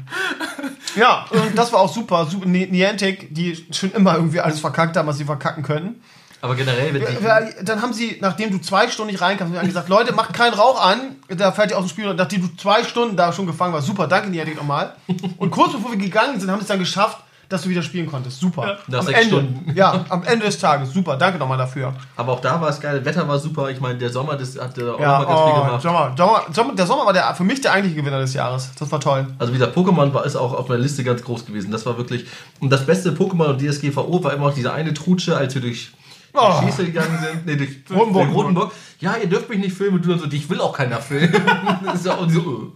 Ja, 0.96 1.26
und 1.30 1.56
das 1.58 1.72
war 1.74 1.82
auch 1.82 1.94
super. 1.94 2.26
super 2.26 2.48
Ni- 2.48 2.66
Niantic, 2.68 3.34
die 3.36 3.66
schon 3.72 3.92
immer 3.92 4.16
irgendwie 4.16 4.40
alles 4.40 4.60
verkackt 4.60 4.96
haben, 4.98 5.08
was 5.08 5.18
sie 5.18 5.26
verkacken 5.26 5.62
können. 5.64 6.02
Aber 6.42 6.56
generell, 6.56 6.94
wenn 6.94 7.02
die, 7.02 7.24
Ja, 7.24 7.40
Dann 7.64 7.82
haben 7.82 7.94
sie, 7.94 8.18
nachdem 8.22 8.52
du 8.52 8.60
zwei 8.60 8.88
Stunden 8.90 9.12
nicht 9.12 9.22
reinkamst, 9.22 9.54
haben 9.54 9.62
sie 9.62 9.68
gesagt, 9.68 9.90
Leute, 9.90 10.14
macht 10.14 10.34
keinen 10.34 10.54
Rauch 10.54 10.80
an, 10.80 11.16
da 11.30 11.52
fällt 11.52 11.72
ihr 11.72 11.78
aus 11.78 11.86
dem 11.86 11.90
Spiel. 11.90 12.08
Und 12.08 12.18
nachdem 12.18 12.42
du 12.42 12.56
zwei 12.56 12.84
Stunden 12.84 13.18
da 13.18 13.34
schon 13.34 13.48
gefangen 13.48 13.74
warst, 13.74 13.88
super, 13.88 14.08
danke 14.08 14.30
Niantic 14.30 14.56
nochmal. 14.56 14.94
Und 15.38 15.52
kurz 15.52 15.74
bevor 15.74 15.92
wir 15.92 15.98
gegangen 15.98 16.40
sind, 16.40 16.50
haben 16.52 16.60
sie 16.60 16.64
es 16.64 16.68
dann 16.68 16.80
geschafft, 16.80 17.20
dass 17.50 17.62
du 17.62 17.70
wieder 17.70 17.82
spielen 17.82 18.08
konntest. 18.08 18.40
Super. 18.40 18.78
Nach 18.88 19.00
am 19.00 19.06
sechs 19.06 19.20
Ende, 19.20 19.36
Stunden. 19.36 19.72
Ja, 19.76 20.06
am 20.10 20.24
Ende 20.24 20.46
des 20.46 20.60
Tages. 20.60 20.92
Super, 20.92 21.16
danke 21.16 21.40
nochmal 21.40 21.58
dafür. 21.58 21.94
aber 22.16 22.34
auch 22.34 22.42
da 22.42 22.60
war 22.60 22.70
es 22.70 22.80
geil, 22.80 23.04
Wetter 23.06 23.28
war 23.28 23.40
super. 23.40 23.70
Ich 23.70 23.80
meine, 23.80 23.98
der 23.98 24.10
Sommer, 24.10 24.36
das 24.36 24.60
hat 24.60 24.76
der 24.76 24.94
auch 24.94 25.00
Ja, 25.00 25.20
mal 25.20 25.26
ganz 25.26 25.40
viel 25.40 25.52
oh, 25.52 25.64
gemacht. 25.64 25.82
Sommer, 25.82 26.14
Sommer, 26.18 26.42
Sommer, 26.52 26.76
der 26.76 26.86
Sommer 26.86 27.06
war 27.06 27.14
der, 27.14 27.34
für 27.36 27.44
mich 27.44 27.62
der 27.62 27.72
eigentliche 27.74 28.02
Gewinner 28.02 28.20
des 28.20 28.34
Jahres. 28.34 28.72
Das 28.78 28.92
war 28.92 29.00
toll. 29.00 29.28
Also 29.40 29.54
wie 29.54 29.58
gesagt, 29.58 29.78
Pokémon 29.78 30.14
war 30.14 30.26
ist 30.26 30.36
auch 30.36 30.54
auf 30.54 30.68
meiner 30.68 30.82
Liste 30.82 31.04
ganz 31.04 31.24
groß 31.24 31.46
gewesen. 31.46 31.72
Das 31.72 31.86
war 31.86 31.98
wirklich. 31.98 32.26
Und 32.60 32.70
das 32.70 32.86
beste 32.86 33.12
Pokémon 33.12 33.46
und 33.46 33.62
DSGVO 33.62 34.24
war 34.24 34.34
immer 34.34 34.48
noch 34.48 34.54
diese 34.54 34.74
eine 34.74 34.94
Trutsche, 34.94 35.38
als 35.38 35.56
wir 35.56 35.62
durch 35.62 35.92
Oh. 36.40 36.62
Schieße 36.64 36.86
gegangen 36.86 37.18
sind. 37.22 37.46
Nee, 37.46 37.56
durch 37.56 37.70
Rotenburg. 37.90 38.34
Rotenburg. 38.34 38.72
Ja, 39.00 39.16
ihr 39.18 39.28
dürft 39.28 39.50
mich 39.50 39.60
nicht 39.60 39.76
filmen. 39.76 39.98
Und 39.98 40.06
du 40.06 40.10
dann 40.10 40.20
so, 40.20 40.28
dich 40.28 40.50
will 40.50 40.62
auch 40.62 40.76
keiner 40.76 41.02
filmen. 41.02 41.34
das 41.86 41.96
ist 41.96 42.06
ja 42.06 42.16
auch 42.16 42.30
so. 42.30 42.74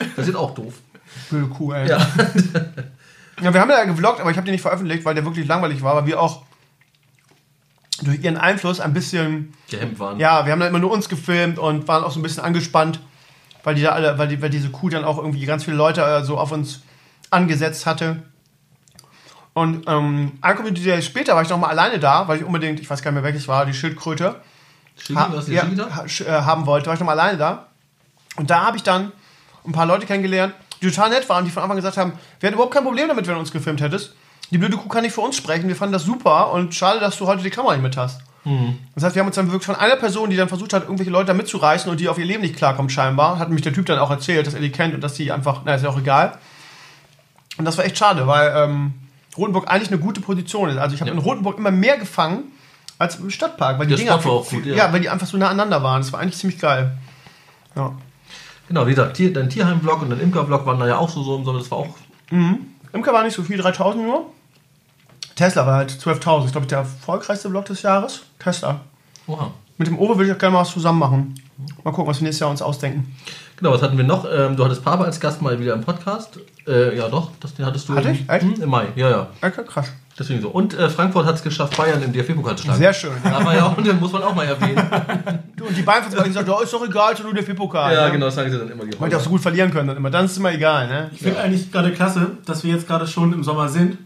äh. 0.00 0.04
Das 0.16 0.28
ist 0.28 0.34
auch 0.34 0.54
doof. 0.54 0.74
Blöde 1.30 1.46
Kuh, 1.48 1.72
ey. 1.72 1.88
Ja. 1.88 1.98
Ja, 3.40 3.54
wir 3.54 3.60
haben 3.60 3.70
ja 3.70 3.84
gevloggt, 3.84 4.20
aber 4.20 4.32
ich 4.32 4.36
habe 4.36 4.46
den 4.46 4.50
nicht 4.50 4.62
veröffentlicht, 4.62 5.04
weil 5.04 5.14
der 5.14 5.24
wirklich 5.24 5.46
langweilig 5.46 5.80
war, 5.80 5.94
weil 5.94 6.06
wir 6.06 6.20
auch 6.20 6.42
durch 8.02 8.20
ihren 8.22 8.36
Einfluss 8.36 8.80
ein 8.80 8.92
bisschen, 8.92 9.54
Gehemmt 9.70 10.00
waren. 10.00 10.18
ja, 10.18 10.44
wir 10.44 10.50
haben 10.50 10.58
dann 10.58 10.70
immer 10.70 10.80
nur 10.80 10.90
uns 10.90 11.08
gefilmt 11.08 11.56
und 11.56 11.86
waren 11.86 12.02
auch 12.02 12.10
so 12.10 12.18
ein 12.18 12.22
bisschen 12.24 12.42
angespannt, 12.42 12.98
weil 13.62 13.76
die 13.76 13.82
da 13.82 13.90
alle, 13.90 14.18
weil, 14.18 14.26
die, 14.26 14.42
weil 14.42 14.50
diese 14.50 14.70
Kuh 14.70 14.88
dann 14.88 15.04
auch 15.04 15.18
irgendwie 15.18 15.44
ganz 15.46 15.62
viele 15.64 15.76
Leute 15.76 16.02
äh, 16.02 16.24
so 16.24 16.36
auf 16.36 16.50
uns 16.50 16.82
angesetzt 17.30 17.86
hatte. 17.86 18.24
Und 19.54 19.88
ähm, 19.88 20.32
Day 20.84 21.02
später 21.02 21.34
war 21.34 21.42
ich 21.42 21.48
noch 21.48 21.58
mal 21.58 21.68
alleine 21.68 21.98
da, 21.98 22.28
weil 22.28 22.38
ich 22.38 22.44
unbedingt, 22.44 22.78
ich 22.80 22.88
weiß 22.88 23.02
gar 23.02 23.10
nicht 23.10 23.16
mehr 23.22 23.24
welches 23.24 23.48
war, 23.48 23.66
die 23.66 23.74
Schildkröte 23.74 24.36
Shigi, 24.96 25.14
ha- 25.14 25.28
ja, 25.54 25.62
ha- 25.96 26.04
äh, 26.04 26.42
haben 26.42 26.66
wollte, 26.66 26.86
war 26.86 26.94
ich 26.94 27.00
noch 27.00 27.06
mal 27.06 27.18
alleine 27.18 27.38
da. 27.38 27.66
Und 28.36 28.50
da 28.50 28.64
habe 28.66 28.76
ich 28.76 28.82
dann 28.84 29.10
ein 29.66 29.72
paar 29.72 29.86
Leute 29.86 30.06
kennengelernt, 30.06 30.54
die 30.80 30.88
total 30.90 31.10
nett 31.10 31.28
waren, 31.28 31.44
die 31.44 31.50
von 31.50 31.62
Anfang 31.62 31.72
an 31.76 31.82
gesagt 31.82 31.96
haben, 31.96 32.12
wir 32.40 32.46
hätten 32.46 32.54
überhaupt 32.54 32.74
kein 32.74 32.84
Problem 32.84 33.08
damit, 33.08 33.26
wenn 33.26 33.34
du 33.34 33.40
uns 33.40 33.50
gefilmt 33.50 33.80
hättest. 33.80 34.14
Die 34.50 34.58
blöde 34.58 34.76
Kuh 34.76 34.88
kann 34.88 35.02
nicht 35.02 35.12
für 35.14 35.20
uns 35.20 35.36
sprechen, 35.36 35.68
wir 35.68 35.76
fanden 35.76 35.92
das 35.92 36.04
super 36.04 36.52
und 36.52 36.74
schade, 36.74 37.00
dass 37.00 37.18
du 37.18 37.26
heute 37.26 37.42
die 37.42 37.50
Kamera 37.50 37.74
nicht 37.74 37.82
mit 37.82 37.96
hast. 37.96 38.20
Das 38.94 39.04
heißt, 39.04 39.14
wir 39.16 39.20
haben 39.20 39.26
uns 39.26 39.36
dann 39.36 39.48
wirklich 39.48 39.66
von 39.66 39.74
einer 39.76 39.96
Person, 39.96 40.30
die 40.30 40.36
dann 40.36 40.48
versucht 40.48 40.72
hat, 40.72 40.84
irgendwelche 40.84 41.10
Leute 41.10 41.26
da 41.26 41.34
mitzureißen 41.34 41.90
und 41.90 42.00
die 42.00 42.08
auf 42.08 42.18
ihr 42.18 42.24
Leben 42.24 42.40
nicht 42.42 42.56
klarkommt 42.56 42.90
scheinbar, 42.92 43.38
hat 43.38 43.50
mich 43.50 43.60
der 43.62 43.72
Typ 43.74 43.84
dann 43.86 43.98
auch 43.98 44.10
erzählt, 44.10 44.46
dass 44.46 44.54
er 44.54 44.60
die 44.60 44.70
kennt 44.70 44.94
und 44.94 45.02
dass 45.02 45.16
sie 45.16 45.30
einfach, 45.32 45.62
na 45.64 45.74
ist 45.74 45.82
ja 45.82 45.90
auch 45.90 45.98
egal. 45.98 46.38
Und 47.58 47.64
das 47.66 47.76
war 47.76 47.84
echt 47.84 47.98
schade, 47.98 48.26
weil 48.26 48.52
ähm, 48.56 48.94
Rotenburg 49.36 49.68
eigentlich 49.70 49.88
eine 49.90 49.98
gute 50.00 50.20
Position 50.20 50.68
ist. 50.70 50.78
Also 50.78 50.94
ich 50.94 51.00
habe 51.00 51.10
Ja. 51.10 51.16
in 51.16 51.22
Rotenburg 51.22 51.58
immer 51.58 51.70
mehr 51.70 51.96
gefangen 51.98 52.44
als 52.98 53.16
im 53.16 53.30
Stadtpark, 53.30 53.78
weil 53.78 53.86
die 53.86 53.94
Dinger 53.94 54.20
Spot 54.20 54.28
war 54.30 54.36
auch 54.40 54.48
gut, 54.48 54.66
ja. 54.66 54.74
ja, 54.74 54.92
weil 54.92 55.00
die 55.00 55.08
einfach 55.08 55.26
so 55.26 55.36
nah 55.36 55.46
aneinander 55.46 55.82
waren. 55.82 56.00
Das 56.02 56.12
war 56.12 56.20
eigentlich 56.20 56.36
ziemlich 56.36 56.58
geil. 56.58 56.96
Ja. 57.76 57.92
Genau, 58.66 58.86
wie 58.86 58.90
gesagt, 58.90 59.16
Tier, 59.16 59.32
dein 59.32 59.48
Tierheim-Vlog 59.48 60.02
und 60.02 60.10
dein 60.10 60.20
Imker-Vlog 60.20 60.66
waren 60.66 60.78
da 60.80 60.86
ja 60.86 60.98
auch 60.98 61.08
so, 61.08 61.22
so 61.22 61.36
im 61.36 61.44
Sommer. 61.44 61.58
Das 61.60 61.70
war 61.70 61.78
auch. 61.78 61.94
Imker 62.30 63.12
war 63.12 63.22
nicht 63.22 63.34
so 63.34 63.42
viel, 63.42 63.56
3000 63.58 64.04
nur. 64.04 64.26
Tesla 65.36 65.66
war 65.66 65.76
halt 65.76 65.90
12.000. 65.92 66.46
Ich 66.46 66.52
glaube, 66.52 66.66
der 66.66 66.78
erfolgreichste 66.78 67.48
Vlog 67.48 67.64
des 67.66 67.82
Jahres. 67.82 68.22
Tesla. 68.38 68.80
Oha. 69.26 69.52
Mit 69.78 69.86
dem 69.86 69.98
Owe 69.98 70.16
würde 70.16 70.26
ich 70.26 70.34
auch 70.34 70.38
gerne 70.38 70.54
mal 70.54 70.60
was 70.62 70.72
zusammen 70.72 70.98
machen. 70.98 71.34
Mal 71.84 71.92
gucken, 71.92 72.10
was 72.10 72.18
wir 72.18 72.24
nächstes 72.24 72.40
Jahr 72.40 72.50
uns 72.50 72.60
ausdenken. 72.60 73.14
Genau, 73.56 73.72
was 73.72 73.80
hatten 73.80 73.96
wir 73.96 74.04
noch? 74.04 74.26
Ähm, 74.30 74.56
du 74.56 74.64
hattest 74.64 74.84
Papa 74.84 75.04
als 75.04 75.20
Gast 75.20 75.40
mal 75.40 75.58
wieder 75.60 75.74
im 75.74 75.82
Podcast. 75.82 76.38
Äh, 76.66 76.96
ja, 76.96 77.08
doch, 77.08 77.30
das 77.40 77.54
den 77.54 77.64
hattest 77.64 77.88
du. 77.88 77.94
Hatte 77.94 78.08
im, 78.08 78.14
ich? 78.14 78.28
Echt? 78.28 78.42
Hm, 78.42 78.62
Im 78.62 78.70
Mai, 78.70 78.86
ja, 78.96 79.08
ja. 79.08 79.28
Okay, 79.40 79.62
krass. 79.64 79.92
Deswegen 80.18 80.42
so. 80.42 80.48
Und 80.48 80.74
äh, 80.74 80.90
Frankfurt 80.90 81.26
hat 81.26 81.36
es 81.36 81.44
geschafft, 81.44 81.76
Bayern 81.76 82.02
im 82.02 82.12
DFB-Pokal 82.12 82.56
zu 82.56 82.64
schlagen. 82.64 82.80
Sehr 82.80 82.92
schön. 82.92 83.12
Da 83.22 83.44
war 83.44 83.54
ja 83.54 83.66
auch, 83.66 83.80
den 83.80 84.00
muss 84.00 84.10
man 84.10 84.22
auch 84.22 84.34
mal 84.34 84.46
erwähnen. 84.46 84.82
Du, 85.58 85.66
und 85.66 85.76
die 85.76 85.82
Bayern 85.82 86.04
haben 86.04 86.22
gesagt, 86.22 86.46
ja, 86.46 86.62
ist 86.62 86.72
doch 86.72 86.86
egal, 86.86 87.16
so 87.16 87.24
nur 87.24 87.34
der 87.34 87.42
FIP-Pokal. 87.42 87.92
ja, 87.92 88.06
ne? 88.06 88.12
genau, 88.12 88.26
das 88.26 88.36
sagen 88.36 88.48
sie 88.48 88.56
dann 88.56 88.70
immer. 88.70 88.84
Weil 89.00 89.10
die 89.10 89.16
auch 89.16 89.20
so 89.20 89.30
gut 89.30 89.40
verlieren 89.40 89.72
können 89.72 89.88
dann 89.88 89.96
immer. 89.96 90.08
Dann 90.08 90.26
ist 90.26 90.30
es 90.30 90.38
immer 90.38 90.52
egal, 90.52 90.86
ne? 90.86 91.10
Ich 91.12 91.18
finde 91.18 91.40
eigentlich 91.40 91.72
gerade 91.72 91.90
klasse, 91.90 92.30
dass 92.46 92.62
wir 92.62 92.72
jetzt 92.72 92.86
gerade 92.86 93.08
schon 93.08 93.32
im 93.32 93.42
Sommer 93.42 93.68
sind 93.68 93.98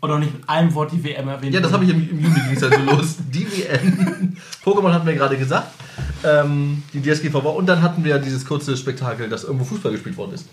und 0.00 0.10
auch 0.10 0.18
nicht 0.18 0.32
mit 0.32 0.48
einem 0.48 0.72
Wort 0.74 0.92
die 0.92 1.02
WM 1.02 1.28
erwähnt 1.28 1.54
Ja, 1.54 1.60
das 1.60 1.72
habe 1.72 1.84
ich 1.84 1.90
im, 1.90 2.08
im 2.08 2.20
Juni 2.20 2.34
ging 2.34 2.56
es 2.56 2.62
halt 2.62 2.74
so 2.74 2.80
los. 2.82 3.16
Die 3.32 3.46
WM. 3.46 4.36
Pokémon 4.64 4.92
hatten 4.92 5.06
wir 5.06 5.14
gerade 5.14 5.36
gesagt. 5.36 5.68
Ähm, 6.24 6.82
die 6.92 7.02
DSGVO. 7.02 7.50
Und 7.50 7.66
dann 7.66 7.82
hatten 7.82 8.04
wir 8.04 8.18
dieses 8.18 8.44
kurze 8.44 8.76
Spektakel, 8.76 9.28
dass 9.28 9.44
irgendwo 9.44 9.64
Fußball 9.64 9.90
gespielt 9.92 10.16
worden 10.16 10.34
ist. 10.34 10.48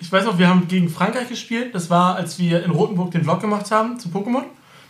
Ich 0.00 0.10
weiß 0.10 0.24
noch, 0.24 0.38
wir 0.38 0.48
haben 0.48 0.66
gegen 0.66 0.88
Frankreich 0.88 1.28
gespielt. 1.28 1.74
Das 1.74 1.90
war, 1.90 2.16
als 2.16 2.38
wir 2.38 2.64
in 2.64 2.70
Rotenburg 2.70 3.12
den 3.12 3.22
Vlog 3.22 3.40
gemacht 3.40 3.70
haben 3.70 3.98
zu 3.98 4.08
Pokémon. 4.08 4.42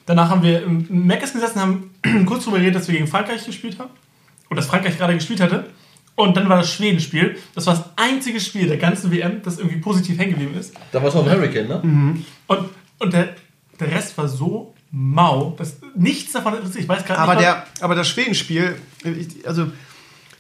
Danach 0.07 0.31
haben 0.31 0.43
wir 0.43 0.63
im 0.63 0.87
Meckes 1.07 1.33
gesessen, 1.33 1.61
haben 1.61 1.91
kurz 2.27 2.45
darüber 2.45 2.59
geredet, 2.59 2.77
dass 2.77 2.89
wir 2.89 2.95
gegen 2.95 3.07
Frankreich 3.07 3.45
gespielt 3.45 3.79
haben. 3.79 3.91
Und 4.49 4.57
dass 4.57 4.67
Frankreich 4.67 4.97
gerade 4.97 5.15
gespielt 5.15 5.41
hatte. 5.41 5.67
Und 6.17 6.37
dann 6.37 6.49
war 6.49 6.59
das 6.59 6.73
Schwedenspiel. 6.73 7.37
Das 7.55 7.67
war 7.67 7.75
das 7.75 7.85
einzige 7.97 8.41
Spiel 8.41 8.67
der 8.67 8.79
ganzen 8.79 9.11
WM, 9.11 9.43
das 9.43 9.59
irgendwie 9.59 9.79
positiv 9.79 10.19
hängen 10.19 10.33
geblieben 10.33 10.55
ist. 10.59 10.75
Da 10.93 11.03
war 11.03 11.11
Tom 11.11 11.29
Hurricane, 11.29 11.69
ne? 11.69 11.81
Und, 12.47 12.69
und 12.99 13.13
der, 13.13 13.35
der 13.81 13.91
Rest 13.91 14.17
war 14.19 14.29
so 14.29 14.75
mau, 14.91 15.55
dass 15.57 15.77
nichts 15.95 16.33
davon 16.33 16.55
interessiert. 16.55 16.85
Ich 16.85 16.89
weiß 16.89 17.05
gerade 17.05 17.21
Aber, 17.21 17.35
nicht, 17.35 17.45
der, 17.45 17.65
aber 17.81 17.95
das 17.95 18.09
Schwedenspiel, 18.09 18.77
also 19.45 19.67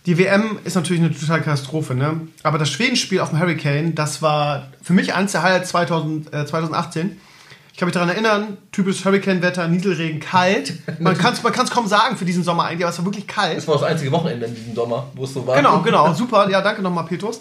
die 0.07 0.19
WM 0.19 0.59
ist 0.65 0.75
natürlich 0.75 1.03
eine 1.03 1.13
totale 1.13 1.43
Katastrophe, 1.43 1.95
ne? 1.95 2.21
Aber 2.43 2.59
das 2.59 2.71
Schwedenspiel 2.71 3.21
auf 3.21 3.31
dem 3.31 3.39
Hurricane, 3.39 3.95
das 3.95 4.23
war 4.23 4.69
für 4.83 4.93
mich 4.93 5.15
eins 5.15 5.33
der 5.33 5.43
Highlights 5.43 5.71
2000, 5.71 6.33
äh, 6.33 6.47
2018. 6.47 7.21
Ich 7.73 7.79
kann 7.79 7.87
mich 7.87 7.95
daran 7.95 8.09
erinnern, 8.09 8.59
typisch 8.73 9.05
Hurricane-Wetter, 9.05 9.69
Nieselregen, 9.69 10.21
kalt. 10.21 10.75
Man 10.99 11.17
kann 11.17 11.33
es 11.33 11.43
man 11.43 11.53
kann's 11.53 11.71
kaum 11.71 11.87
sagen 11.87 12.17
für 12.17 12.25
diesen 12.25 12.43
Sommer 12.43 12.65
eigentlich, 12.65 12.85
aber 12.85 12.93
es 12.93 12.99
war 12.99 13.05
wirklich 13.07 13.27
kalt. 13.27 13.57
Das 13.57 13.69
war 13.69 13.75
das 13.77 13.85
einzige 13.85 14.13
Wochenende 14.13 14.47
in 14.47 14.55
diesem 14.55 14.75
Sommer, 14.75 15.07
wo 15.15 15.25
es 15.25 15.33
so 15.33 15.47
war. 15.47 15.57
Genau, 15.57 15.81
genau, 15.81 16.13
super. 16.13 16.51
Ja, 16.51 16.61
danke 16.61 16.83
nochmal, 16.83 17.05
Petrus. 17.05 17.41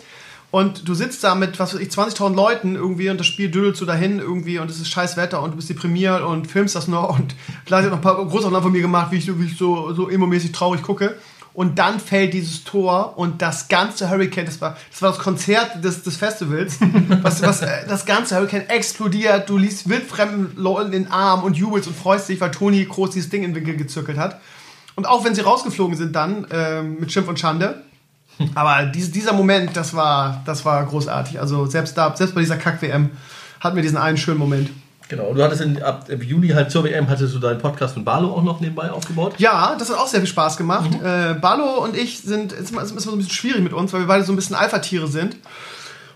Und 0.52 0.88
du 0.88 0.95
sitzt 0.95 1.24
da 1.24 1.36
mit, 1.36 1.60
was 1.60 1.74
weiß 1.76 1.80
ich, 1.82 1.89
20.000 1.89 2.34
Leuten 2.36 2.76
irgendwie 2.76 3.10
und 3.10 3.20
das 3.20 3.28
Spiel 3.28 3.50
dödelt 3.52 3.78
so 3.78 3.86
dahin 3.86 4.18
irgendwie 4.18 4.58
und 4.58 4.70
es 4.72 4.80
ist 4.80 4.89
scheiß 4.89 5.16
Wetter 5.16 5.43
und 5.43 5.52
du 5.52 5.56
bist 5.58 5.70
deprimiert 5.70 6.24
und 6.24 6.47
filmst 6.47 6.76
das 6.76 6.88
noch 6.88 7.20
und 7.20 7.36
gleich 7.66 7.84
hat 7.84 7.91
noch 7.91 7.97
ein 8.00 8.02
paar 8.02 8.16
Großaufnahmen 8.16 8.64
von 8.64 8.72
mir 8.72 8.82
gemacht, 8.82 9.12
wie 9.12 9.18
ich, 9.18 9.26
so- 9.26 9.39
wie 9.39 9.45
ich 9.45 9.58
so, 9.58 9.93
so 9.93 10.10
emo-mäßig 10.10 10.52
traurig 10.52 10.82
gucke. 10.82 11.16
und 11.54 11.78
dann 11.78 12.00
fällt 12.00 12.34
dieses 12.34 12.64
Tor 12.64 13.16
und 13.18 13.43
das 13.43 13.68
ganze 13.68 14.10
Hurricane, 14.10 14.45
das 14.47 14.60
war 14.60 14.76
das, 14.91 15.02
war 15.04 15.10
das 15.12 15.20
Konzert 15.20 15.84
des, 15.84 16.02
des 16.02 16.18
Festivals, 16.18 16.78
was, 17.22 17.43
was, 17.43 17.62
äh, 17.62 17.86
das 17.88 18.08
ganze 18.08 18.36
Hurricane 18.36 18.68
explodiert, 18.70 19.47
du 19.50 19.56
liest 19.58 19.88
wildfremden 19.88 20.54
Leuten 20.56 20.93
in 20.93 21.04
den 21.04 21.12
Arm 21.12 21.43
und 21.43 21.58
jubelst 21.58 21.88
und 21.88 21.95
freust 21.95 22.28
dich, 22.28 22.41
weil 22.41 22.50
Toni 22.50 22.84
groß 22.86 23.12
dieses 23.12 23.30
Ding 23.30 23.43
in 23.43 23.52
den 23.54 23.56
Winkel 23.58 23.78
gezirkelt 23.78 24.18
hat. 24.18 24.41
Und 24.95 25.06
auch 25.08 25.24
wenn 25.26 25.36
sie 25.36 25.41
rausgeflogen 25.41 25.95
sind 25.95 26.16
dann, 26.16 26.47
ähm, 26.52 26.97
mit 27.00 27.12
Schimpf 27.12 27.28
und 27.30 27.39
Schande, 27.39 27.84
aber 28.56 28.86
dies, 28.86 29.12
dieser 29.12 29.34
Moment, 29.34 29.76
das 29.76 29.94
war, 29.94 30.42
das 30.46 30.66
war 30.66 30.86
großartig. 30.86 31.40
Also 31.40 31.66
selbst 31.66 31.98
da, 31.98 32.16
selbst 32.16 32.36
bei 32.36 32.42
dieser 32.42 32.58
Kack-WM 32.58 33.12
hatten 33.60 33.76
wir 33.76 33.84
diesen 33.84 33.98
einen 33.98 34.18
schönen 34.18 34.40
Moment. 34.40 34.70
Genau, 35.10 35.34
du 35.34 35.44
hattest 35.44 35.62
in, 35.62 35.82
ab 35.82 36.06
im 36.08 36.22
Juli 36.22 36.50
halt 36.50 36.70
zur 36.70 36.84
WM 36.84 37.10
hattest 37.10 37.34
du 37.34 37.40
deinen 37.40 37.60
Podcast 37.60 37.96
mit 37.96 38.06
Barlo 38.06 38.32
auch 38.32 38.44
noch 38.44 38.60
nebenbei 38.60 38.92
aufgebaut. 38.92 39.34
Ja, 39.40 39.76
das 39.78 39.90
hat 39.90 39.98
auch 39.98 40.08
sehr 40.08 40.20
viel 40.20 40.30
Spaß 40.30 40.56
gemacht. 40.56 40.92
Äh, 41.04 41.34
Barlo 41.34 41.84
und 41.84 41.98
ich 41.98 42.20
sind, 42.20 42.54
es 42.54 42.70
ist 42.70 42.78
ist 42.78 42.92
immer 42.92 43.02
so 43.02 43.12
ein 43.12 43.18
bisschen 43.18 43.34
schwierig 43.34 43.64
mit 43.64 43.74
uns, 43.74 43.92
weil 43.92 44.02
wir 44.02 44.08
beide 44.08 44.24
so 44.24 44.32
ein 44.32 44.36
bisschen 44.36 44.56
Alpha-Tiere 44.56 45.08
sind. 45.08 45.36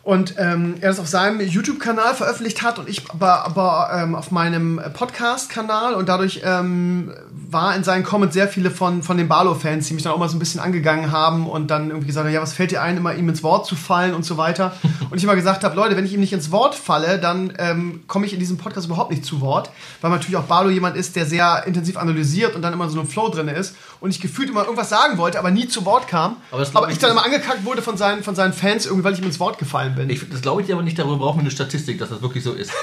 Und 0.04 0.36
ähm, 0.38 0.76
er 0.82 0.90
das 0.90 1.00
auf 1.00 1.08
seinem 1.08 1.40
YouTube-Kanal 1.40 2.14
veröffentlicht 2.14 2.62
hat 2.62 2.78
und 2.78 2.90
ich 2.90 3.10
aber, 3.10 3.46
aber 3.46 3.90
ähm, 3.96 4.16
auf 4.16 4.32
meinem 4.32 4.82
Podcast-Kanal 4.94 5.94
und 5.94 6.10
dadurch 6.10 6.42
ähm, 6.44 7.14
war 7.32 7.74
in 7.74 7.86
seinen 7.86 8.04
Comments 8.04 8.34
sehr 8.34 8.50
viele 8.50 8.70
von, 8.70 9.02
von 9.02 9.16
den 9.16 9.30
Barlow-Fans, 9.30 9.88
die 9.88 9.94
mich 9.94 10.04
dann 10.04 10.12
auch 10.12 10.18
mal 10.18 10.28
so 10.28 10.36
ein 10.36 10.40
bisschen 10.40 10.60
angegangen 10.60 11.14
haben 11.14 11.48
und 11.48 11.72
dann 11.72 11.88
irgendwie 11.88 12.08
gesagt 12.08 12.26
haben, 12.26 12.34
ja, 12.34 12.42
was 12.42 12.52
fällt 12.52 12.72
dir 12.72 12.82
ein, 12.82 12.98
immer 12.98 13.16
ihm 13.16 13.30
ins 13.30 13.44
Wort 13.44 13.66
zu 13.66 13.78
fallen 13.78 14.14
und 14.14 14.26
so 14.26 14.36
weiter. 14.36 14.74
Und 15.10 15.18
ich 15.18 15.26
immer 15.26 15.36
gesagt 15.36 15.64
habe, 15.64 15.76
Leute, 15.76 15.96
wenn 15.96 16.06
ich 16.06 16.14
ihm 16.14 16.22
nicht 16.22 16.34
ins 16.34 16.50
Wort 16.50 16.74
falle, 16.74 17.20
dann 17.20 17.54
ähm, 17.60 18.02
komme 18.08 18.26
ich 18.26 18.34
in 18.34 18.40
diesem 18.40 18.58
Podcast 18.58 18.88
überhaupt 18.88 19.12
nicht 19.12 19.24
zu 19.24 19.42
Wort, 19.42 19.70
weil 20.02 20.10
natürlich 20.10 20.38
auch 20.38 20.46
Barlow 20.46 20.72
jemand 20.72 20.98
ist, 20.98 21.16
der 21.16 21.28
sehr 21.28 21.68
intensiv 21.68 21.98
analysiert 21.98 22.56
und 22.56 22.64
dann 22.64 22.74
immer 22.74 22.90
so 22.90 23.00
ein 23.00 23.06
Flow 23.06 23.30
drin 23.30 23.48
ist 23.48 23.76
und 24.00 24.10
ich 24.10 24.20
gefühlt 24.20 24.50
immer 24.50 24.64
irgendwas 24.64 24.90
sagen 24.90 25.20
wollte, 25.20 25.38
aber 25.38 25.52
nie 25.52 25.68
zu 25.68 25.86
Wort 25.86 26.08
kam. 26.08 26.38
Aber 26.50 26.66
aber 26.74 26.88
ich 26.88 26.94
ich, 26.94 27.00
dann 27.00 27.12
immer 27.12 27.24
angekackt 27.24 27.64
wurde 27.64 27.84
von 27.84 27.96
seinen, 27.96 28.24
von 28.24 28.34
seinen 28.34 28.54
Fans, 28.54 28.88
irgendwie, 28.88 29.04
weil 29.04 29.14
ich 29.14 29.20
ihm 29.20 29.26
ins 29.26 29.40
Wort 29.40 29.60
gefallen 29.60 29.93
bin. 29.96 30.10
Ich, 30.10 30.28
das 30.30 30.42
glaube 30.42 30.62
ich 30.62 30.68
dir 30.68 30.74
aber 30.74 30.84
nicht, 30.84 30.98
darüber 30.98 31.18
brauchen 31.18 31.38
wir 31.38 31.42
eine 31.42 31.52
Statistik, 31.52 32.00
dass 32.00 32.10
das 32.10 32.22
wirklich 32.22 32.44
so 32.44 32.54
ist. 32.54 32.72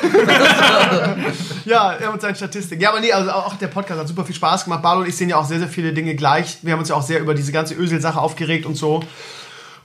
Ja, 1.64 1.92
er 1.92 2.12
und 2.12 2.20
seine 2.20 2.34
Statistik. 2.34 2.80
Ja, 2.80 2.90
aber 2.90 3.00
nee, 3.00 3.12
also 3.12 3.30
auch 3.30 3.54
der 3.54 3.68
Podcast 3.68 4.00
hat 4.00 4.08
super 4.08 4.24
viel 4.24 4.34
Spaß 4.34 4.64
gemacht. 4.64 4.82
Barlo 4.82 5.02
und 5.02 5.08
ich 5.08 5.16
sehen 5.16 5.28
ja 5.28 5.36
auch 5.36 5.44
sehr, 5.44 5.58
sehr 5.58 5.68
viele 5.68 5.92
Dinge 5.92 6.14
gleich. 6.14 6.58
Wir 6.62 6.72
haben 6.72 6.80
uns 6.80 6.88
ja 6.88 6.96
auch 6.96 7.02
sehr 7.02 7.20
über 7.20 7.34
diese 7.34 7.52
ganze 7.52 7.74
Ösel-Sache 7.74 8.20
aufgeregt 8.20 8.66
und 8.66 8.76
so. 8.76 9.00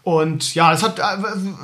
Und 0.05 0.53
ja, 0.53 0.69
das 0.69 0.83
hat, 0.83 0.99
äh, 0.99 1.03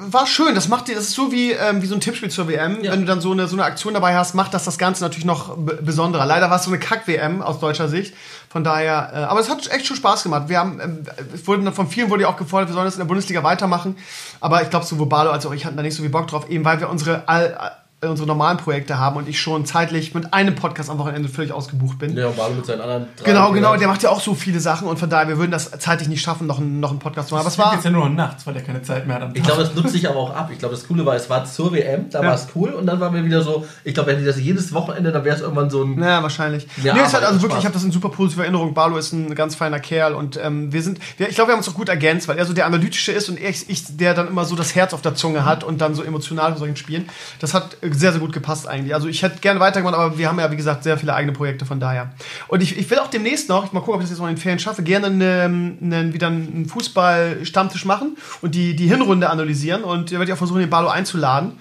war 0.08 0.26
schön. 0.26 0.56
Das 0.56 0.68
macht 0.68 0.88
dir, 0.88 0.96
das 0.96 1.04
ist 1.04 1.14
so 1.14 1.32
wie, 1.32 1.52
ähm, 1.52 1.84
wie 1.84 1.86
so 1.86 1.94
ein 1.94 2.02
Tippspiel 2.02 2.32
zur 2.32 2.48
WM. 2.48 2.84
Ja. 2.84 2.92
Wenn 2.92 3.02
du 3.02 3.06
dann 3.06 3.22
so 3.22 3.32
eine, 3.32 3.48
so 3.48 3.56
eine 3.56 3.64
Aktion 3.64 3.94
dabei 3.94 4.16
hast, 4.16 4.34
macht 4.34 4.56
das 4.56 4.64
das 4.64 4.80
Ganze 4.80 5.04
natürlich 5.04 5.26
noch 5.26 5.56
besonderer. 5.58 6.26
Leider 6.26 6.50
war 6.50 6.58
es 6.58 6.64
so 6.64 6.72
eine 6.72 6.80
Kack-WM 6.80 7.44
aus 7.44 7.60
deutscher 7.60 7.88
Sicht. 7.88 8.16
Von 8.50 8.64
daher, 8.64 9.12
äh, 9.14 9.18
aber 9.18 9.42
es 9.42 9.50
hat 9.50 9.70
echt 9.70 9.86
schon 9.86 9.96
Spaß 9.96 10.24
gemacht. 10.24 10.50
Wir 10.50 10.58
haben, 10.58 10.80
ähm, 10.82 11.04
es 11.36 11.46
wurde 11.46 11.72
von 11.72 11.88
vielen 11.88 12.10
wurde 12.10 12.24
ja 12.24 12.30
auch 12.30 12.36
gefordert, 12.38 12.70
wir 12.70 12.74
sollen 12.74 12.86
das 12.86 12.96
in 12.96 13.02
der 13.02 13.06
Bundesliga 13.06 13.44
weitermachen. 13.44 13.96
Aber 14.40 14.64
ich 14.64 14.72
glaube, 14.72 14.88
sowohl 14.88 15.06
Barlo 15.06 15.30
als 15.30 15.46
auch 15.46 15.54
ich 15.54 15.64
hatten 15.68 15.78
da 15.78 15.84
nicht 15.84 15.96
so 15.96 16.02
viel 16.02 16.10
Bock 16.10 16.26
drauf, 16.26 16.50
eben 16.50 16.66
weil 16.66 16.80
wir 16.80 16.90
unsere, 16.90 17.28
all, 17.28 17.46
äh, 17.46 17.81
unsere 18.04 18.28
normalen 18.28 18.58
Projekte 18.58 18.98
haben 18.98 19.18
und 19.18 19.30
ich 19.30 19.40
schon 19.40 19.64
zeitlich 19.66 20.16
mit 20.16 20.34
einem 20.34 20.56
Podcast 20.56 20.90
am 20.90 20.98
Wochenende 20.98 21.30
völlig 21.30 21.52
ausgebucht 21.52 22.00
bin. 22.00 22.18
Ja, 22.18 22.30
Barlo 22.32 22.56
mit 22.56 22.66
seinen 22.66 22.82
anderen 22.82 23.06
drei- 23.16 23.26
Genau, 23.26 23.52
genau, 23.52 23.76
der 23.78 23.88
macht 23.88 24.02
ja 24.02 24.10
auch 24.10 24.20
so 24.20 24.34
viele 24.34 24.60
Sachen 24.60 24.88
und 24.88 24.98
von 24.98 25.08
daher, 25.08 25.28
wir 25.28 25.38
würden 25.38 25.52
das 25.52 25.70
zeitlich 25.78 26.10
nicht 26.10 26.22
schaffen, 26.24 26.48
noch 26.48 26.58
einen, 26.58 26.80
noch 26.80 26.90
einen 26.90 26.98
Podcast 26.98 27.30
zu 27.30 27.36
machen. 27.36 27.42
Aber 27.42 27.50
es 27.50 27.58
Das 27.58 27.64
war, 27.66 27.74
jetzt 27.76 27.86
ja 27.86 27.92
nur 27.92 28.10
noch 28.10 28.16
nachts, 28.16 28.48
weil 28.48 28.56
er 28.56 28.64
keine 28.64 28.82
Zeit 28.82 29.06
mehr 29.06 29.18
hat. 29.18 29.22
am 29.24 29.36
Ich 29.36 29.44
glaube, 29.44 29.62
das 29.62 29.76
nutzt 29.76 29.92
sich 29.92 30.10
aber 30.10 30.18
auch 30.20 30.36
ab. 30.36 30.50
Ich 30.52 30.58
glaube, 30.58 30.74
das 30.74 30.88
Coole 30.88 31.06
war, 31.06 31.16
es 31.16 31.30
war 31.30 31.46
zur 31.46 31.74
WM, 31.74 32.10
da 32.10 32.22
Ja. 32.24 32.30
war 32.30 32.34
es 32.34 32.48
cool 32.56 32.72
und 32.72 32.88
dann 32.88 33.00
waren 33.00 33.14
wir 33.14 33.24
wieder 33.24 33.44
so, 33.44 33.68
ich 33.84 33.94
glaube, 33.94 34.10
hätte 34.12 34.22
ich 34.22 34.28
das 34.28 34.40
jedes 34.40 34.74
Wochenende, 34.74 35.12
dann 35.12 35.24
wäre 35.24 35.36
es 35.36 35.42
irgendwann 35.44 35.70
so 35.70 35.84
ein. 35.84 36.02
Ja, 36.02 36.24
wahrscheinlich. 36.24 36.68
Ja, 36.84 36.96
nee, 36.96 37.02
es 37.02 37.14
hat 37.14 37.18
aber 37.18 37.28
also 37.28 37.34
Spaß. 37.34 37.42
wirklich, 37.44 37.60
ich 37.60 37.66
habe 37.66 37.74
das 37.76 37.84
in 37.84 37.92
super 37.92 38.10
positiver 38.10 38.44
Erinnerung. 38.44 38.74
Barlo 38.74 38.98
ist 38.98 39.14
ein 39.14 39.36
ganz 39.36 39.54
feiner 39.54 39.80
Kerl 39.80 40.16
und 40.16 40.40
ähm, 40.44 40.74
wir 40.74 40.82
sind, 40.82 41.00
wir, 41.18 41.30
ich 41.30 41.36
glaube, 41.36 41.50
wir 41.50 41.54
haben 41.54 41.60
uns 41.60 41.70
auch 41.70 41.76
gut 41.76 41.90
ergänzt, 41.90 42.28
weil 42.28 42.40
er 42.40 42.46
so 42.46 42.54
der 42.54 42.66
Analytische 42.66 43.12
ist 43.12 43.30
und 43.30 43.40
ich, 43.40 43.70
ich, 43.70 43.96
der 43.96 44.16
dann 44.16 44.28
immer 44.28 44.46
so 44.46 44.56
das 44.56 44.74
Herz 44.74 44.96
auf 44.96 45.04
der 45.04 45.14
Zunge 45.14 45.46
hat 45.46 45.64
und 45.64 45.82
dann 45.82 45.94
so 45.94 46.02
emotional 46.02 46.54
bei 46.54 46.58
solchen 46.58 46.78
Spielen. 46.78 47.08
Das 47.40 47.54
hat 47.54 47.78
äh, 47.84 47.91
sehr, 47.94 48.12
sehr 48.12 48.22
gut 48.22 48.34
gepasst 48.34 48.68
eigentlich. 48.68 48.94
Also 48.94 49.08
ich 49.08 49.24
hätte 49.24 49.40
gerne 49.40 49.60
weitergemacht, 49.60 49.96
aber 49.96 50.18
wir 50.18 50.28
haben 50.28 50.40
ja, 50.40 50.52
wie 50.52 50.56
gesagt, 50.56 50.84
sehr 50.84 50.98
viele 50.98 51.14
eigene 51.14 51.34
Projekte 51.34 51.66
von 51.66 51.80
daher. 51.80 52.12
Und 52.48 52.62
ich, 52.62 52.78
ich 52.78 52.90
will 52.90 53.00
auch 53.00 53.08
demnächst 53.08 53.50
noch, 53.50 53.66
ich 53.66 53.72
mal 53.72 53.80
gucken, 53.80 53.96
ob 53.96 54.02
ich 54.02 54.06
das 54.06 54.12
jetzt 54.12 54.20
noch 54.20 54.28
in 54.28 54.36
den 54.36 54.42
Ferien 54.42 54.60
schaffe, 54.60 54.84
gerne 54.84 55.08
einen, 55.08 55.78
einen, 55.82 56.14
wieder 56.14 56.28
einen 56.28 56.66
Fußball-Stammtisch 56.68 57.86
machen 57.86 58.18
und 58.42 58.56
die, 58.56 58.76
die 58.76 58.88
Hinrunde 58.88 59.30
analysieren 59.30 59.84
und 59.84 60.12
da 60.12 60.14
werde 60.14 60.26
ich 60.26 60.34
auch 60.34 60.38
versuchen, 60.38 60.60
den 60.60 60.70
Barlo 60.70 60.90
einzuladen. 60.90 61.54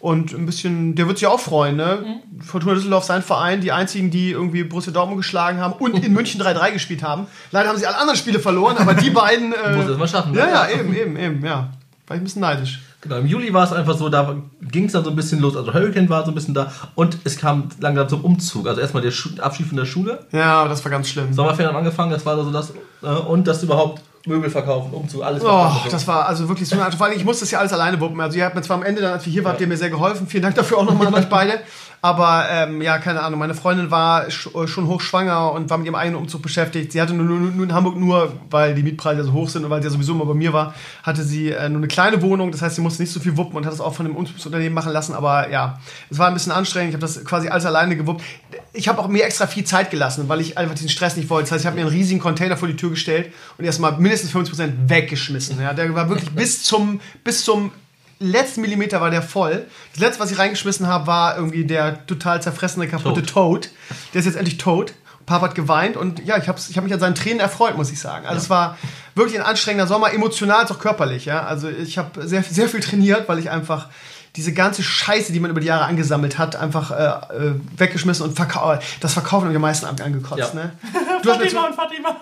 Und 0.00 0.32
ein 0.32 0.46
bisschen, 0.46 0.94
der 0.94 1.08
wird 1.08 1.18
sich 1.18 1.26
auch 1.26 1.40
freuen, 1.40 1.76
ne? 1.76 2.20
Fortuna 2.40 2.74
Düsseldorf, 2.74 3.02
sein 3.02 3.22
Verein, 3.22 3.60
die 3.60 3.72
einzigen, 3.72 4.10
die 4.10 4.30
irgendwie 4.30 4.62
Borussia 4.62 4.92
Dortmund 4.92 5.18
geschlagen 5.18 5.58
haben 5.58 5.72
und 5.72 6.04
in 6.04 6.12
München 6.12 6.40
3-3 6.40 6.72
gespielt 6.72 7.02
haben. 7.02 7.26
Leider 7.50 7.68
haben 7.68 7.78
sie 7.78 7.86
alle 7.86 7.98
anderen 7.98 8.16
Spiele 8.16 8.38
verloren, 8.38 8.76
aber 8.78 8.94
die 8.94 9.10
beiden. 9.10 9.52
Äh, 9.52 9.74
Muss 9.74 9.86
das 9.88 9.98
mal 9.98 10.06
schaffen, 10.06 10.32
ne? 10.32 10.38
Ja, 10.38 10.68
ja, 10.68 10.78
eben, 10.78 10.94
eben, 10.94 11.16
eben, 11.16 11.44
ja. 11.44 11.70
War 12.06 12.16
ich 12.16 12.20
ein 12.20 12.24
bisschen 12.24 12.42
neidisch. 12.42 12.80
Genau, 13.08 13.20
im 13.20 13.26
Juli 13.26 13.52
war 13.54 13.64
es 13.64 13.72
einfach 13.72 13.96
so, 13.96 14.10
da 14.10 14.36
ging 14.60 14.84
es 14.84 14.92
dann 14.92 15.02
so 15.02 15.10
ein 15.10 15.16
bisschen 15.16 15.40
los. 15.40 15.56
Also 15.56 15.72
Hurricane 15.72 16.08
war 16.10 16.24
so 16.24 16.30
ein 16.30 16.34
bisschen 16.34 16.52
da 16.52 16.70
und 16.94 17.16
es 17.24 17.38
kam 17.38 17.70
langsam 17.80 18.08
zum 18.08 18.20
Umzug. 18.22 18.68
Also 18.68 18.82
erstmal 18.82 19.02
der 19.02 19.12
Schu 19.12 19.30
Abschied 19.40 19.66
von 19.66 19.78
der 19.78 19.86
Schule. 19.86 20.26
Ja, 20.32 20.68
das 20.68 20.84
war 20.84 20.90
ganz 20.90 21.08
schlimm. 21.08 21.32
Sommerferien 21.32 21.70
haben 21.72 21.78
angefangen, 21.78 22.10
das 22.10 22.26
war 22.26 22.36
so 22.36 22.50
das. 22.50 22.72
Äh, 23.02 23.06
und 23.06 23.46
das 23.46 23.62
überhaupt 23.62 24.02
Möbel 24.26 24.50
verkaufen, 24.50 24.92
Umzug, 24.92 25.24
alles 25.24 25.42
Oh, 25.42 25.70
das 25.90 26.06
war 26.06 26.26
also 26.26 26.48
wirklich 26.48 26.68
so 26.68 26.74
eine 26.74 26.84
Art. 26.84 26.94
Vor 26.94 27.06
allem, 27.06 27.16
ich 27.16 27.24
musste 27.24 27.44
das 27.44 27.50
ja 27.50 27.60
alles 27.60 27.72
alleine 27.72 27.98
wuppen. 28.00 28.20
Also, 28.20 28.36
ihr 28.36 28.44
habt 28.44 28.54
mir 28.54 28.62
zwar 28.62 28.76
am 28.76 28.82
Ende, 28.82 29.00
dann, 29.00 29.12
als 29.12 29.24
wir 29.24 29.32
hier 29.32 29.42
waren, 29.44 29.52
habt 29.52 29.60
ihr 29.60 29.66
mir 29.66 29.76
sehr 29.76 29.90
geholfen. 29.90 30.26
Vielen 30.26 30.42
Dank 30.42 30.54
dafür 30.54 30.78
auch 30.78 30.84
nochmal 30.84 31.06
an 31.06 31.14
euch 31.14 31.28
beide. 31.28 31.60
Aber 32.00 32.46
ähm, 32.48 32.80
ja, 32.80 32.98
keine 32.98 33.22
Ahnung. 33.22 33.40
Meine 33.40 33.54
Freundin 33.54 33.90
war 33.90 34.30
sch 34.30 34.48
äh, 34.54 34.68
schon 34.68 34.86
hochschwanger 34.86 35.52
und 35.52 35.68
war 35.68 35.78
mit 35.78 35.86
ihrem 35.86 35.96
eigenen 35.96 36.20
Umzug 36.20 36.42
beschäftigt. 36.42 36.92
Sie 36.92 37.00
hatte 37.00 37.12
nur, 37.12 37.26
nur, 37.26 37.50
nur 37.50 37.64
in 37.64 37.74
Hamburg 37.74 37.96
nur, 37.96 38.32
weil 38.50 38.74
die 38.74 38.84
Mietpreise 38.84 39.24
so 39.24 39.32
hoch 39.32 39.48
sind 39.48 39.64
und 39.64 39.70
weil 39.70 39.82
sie 39.82 39.88
ja 39.88 39.92
sowieso 39.92 40.12
immer 40.12 40.24
bei 40.24 40.34
mir 40.34 40.52
war, 40.52 40.74
hatte 41.02 41.24
sie 41.24 41.50
äh, 41.50 41.68
nur 41.68 41.78
eine 41.78 41.88
kleine 41.88 42.22
Wohnung. 42.22 42.52
Das 42.52 42.62
heißt, 42.62 42.76
sie 42.76 42.82
musste 42.82 43.02
nicht 43.02 43.12
so 43.12 43.18
viel 43.18 43.36
wuppen 43.36 43.56
und 43.56 43.66
hat 43.66 43.72
das 43.72 43.80
auch 43.80 43.94
von 43.94 44.06
dem 44.06 44.14
Umzugsunternehmen 44.14 44.74
machen 44.74 44.92
lassen. 44.92 45.14
Aber 45.14 45.50
ja, 45.50 45.80
es 46.08 46.18
war 46.18 46.28
ein 46.28 46.34
bisschen 46.34 46.52
anstrengend. 46.52 46.90
Ich 46.90 46.94
habe 46.94 47.02
das 47.02 47.24
quasi 47.24 47.48
alles 47.48 47.66
alleine 47.66 47.96
gewuppt. 47.96 48.22
Ich 48.72 48.86
habe 48.86 49.00
auch 49.00 49.08
mir 49.08 49.24
extra 49.24 49.48
viel 49.48 49.64
Zeit 49.64 49.90
gelassen, 49.90 50.28
weil 50.28 50.40
ich 50.40 50.56
einfach 50.56 50.74
diesen 50.74 50.90
Stress 50.90 51.16
nicht 51.16 51.28
wollte. 51.30 51.46
Das 51.46 51.52
heißt, 51.52 51.62
ich 51.62 51.66
habe 51.66 51.76
mir 51.76 51.82
einen 51.82 51.90
riesigen 51.90 52.20
Container 52.20 52.56
vor 52.56 52.68
die 52.68 52.76
Tür 52.76 52.90
gestellt 52.90 53.32
und 53.56 53.64
erstmal 53.64 53.98
mindestens 53.98 54.32
50% 54.32 54.88
weggeschmissen. 54.88 55.60
Ja, 55.60 55.74
der 55.74 55.92
war 55.94 56.08
wirklich 56.08 56.30
bis 56.30 56.62
zum, 56.62 57.00
bis 57.24 57.44
zum 57.44 57.72
letzten 58.20 58.60
Millimeter 58.60 59.00
war 59.00 59.10
der 59.10 59.22
voll. 59.22 59.66
Das 59.92 60.00
letzte, 60.00 60.20
was 60.22 60.30
ich 60.30 60.38
reingeschmissen 60.38 60.86
habe, 60.86 61.06
war 61.06 61.36
irgendwie 61.36 61.64
der 61.64 62.06
total 62.06 62.42
zerfressene, 62.42 62.88
kaputte 62.88 63.22
Toad. 63.22 63.70
Der 64.12 64.20
ist 64.20 64.26
jetzt 64.26 64.36
endlich 64.36 64.58
tot. 64.58 64.92
Papa 65.26 65.46
hat 65.46 65.54
geweint 65.54 65.96
und 65.98 66.24
ja, 66.24 66.38
ich 66.38 66.48
habe 66.48 66.58
ich 66.70 66.76
hab 66.76 66.84
mich 66.84 66.92
an 66.94 67.00
seinen 67.00 67.14
Tränen 67.14 67.38
erfreut, 67.38 67.76
muss 67.76 67.92
ich 67.92 68.00
sagen. 68.00 68.24
Also 68.26 68.38
es 68.40 68.48
war 68.50 68.78
wirklich 69.14 69.38
ein 69.38 69.44
anstrengender 69.44 69.86
Sommer, 69.86 70.10
emotional 70.12 70.60
als 70.60 70.70
auch 70.70 70.78
körperlich. 70.78 71.26
Ja? 71.26 71.42
Also 71.44 71.68
ich 71.68 71.98
habe 71.98 72.26
sehr, 72.26 72.42
sehr 72.42 72.66
viel 72.68 72.80
trainiert, 72.80 73.28
weil 73.28 73.38
ich 73.38 73.50
einfach 73.50 73.88
diese 74.36 74.52
ganze 74.52 74.82
Scheiße, 74.82 75.32
die 75.32 75.40
man 75.40 75.50
über 75.50 75.60
die 75.60 75.66
Jahre 75.66 75.84
angesammelt 75.84 76.38
hat, 76.38 76.54
einfach 76.56 76.90
äh, 76.92 76.94
äh, 77.34 77.54
weggeschmissen 77.76 78.24
und 78.24 78.36
verkauft. 78.36 78.82
Das 79.00 79.12
Verkaufen 79.14 79.54
am 79.54 79.60
meisten 79.60 79.84
an- 79.84 80.00
angekotzt. 80.00 80.38
Ja. 80.38 80.54
Ne? 80.54 80.72
Du 81.22 81.30
Fatima 81.34 81.66
und 81.66 81.74
Fatima. 81.74 82.16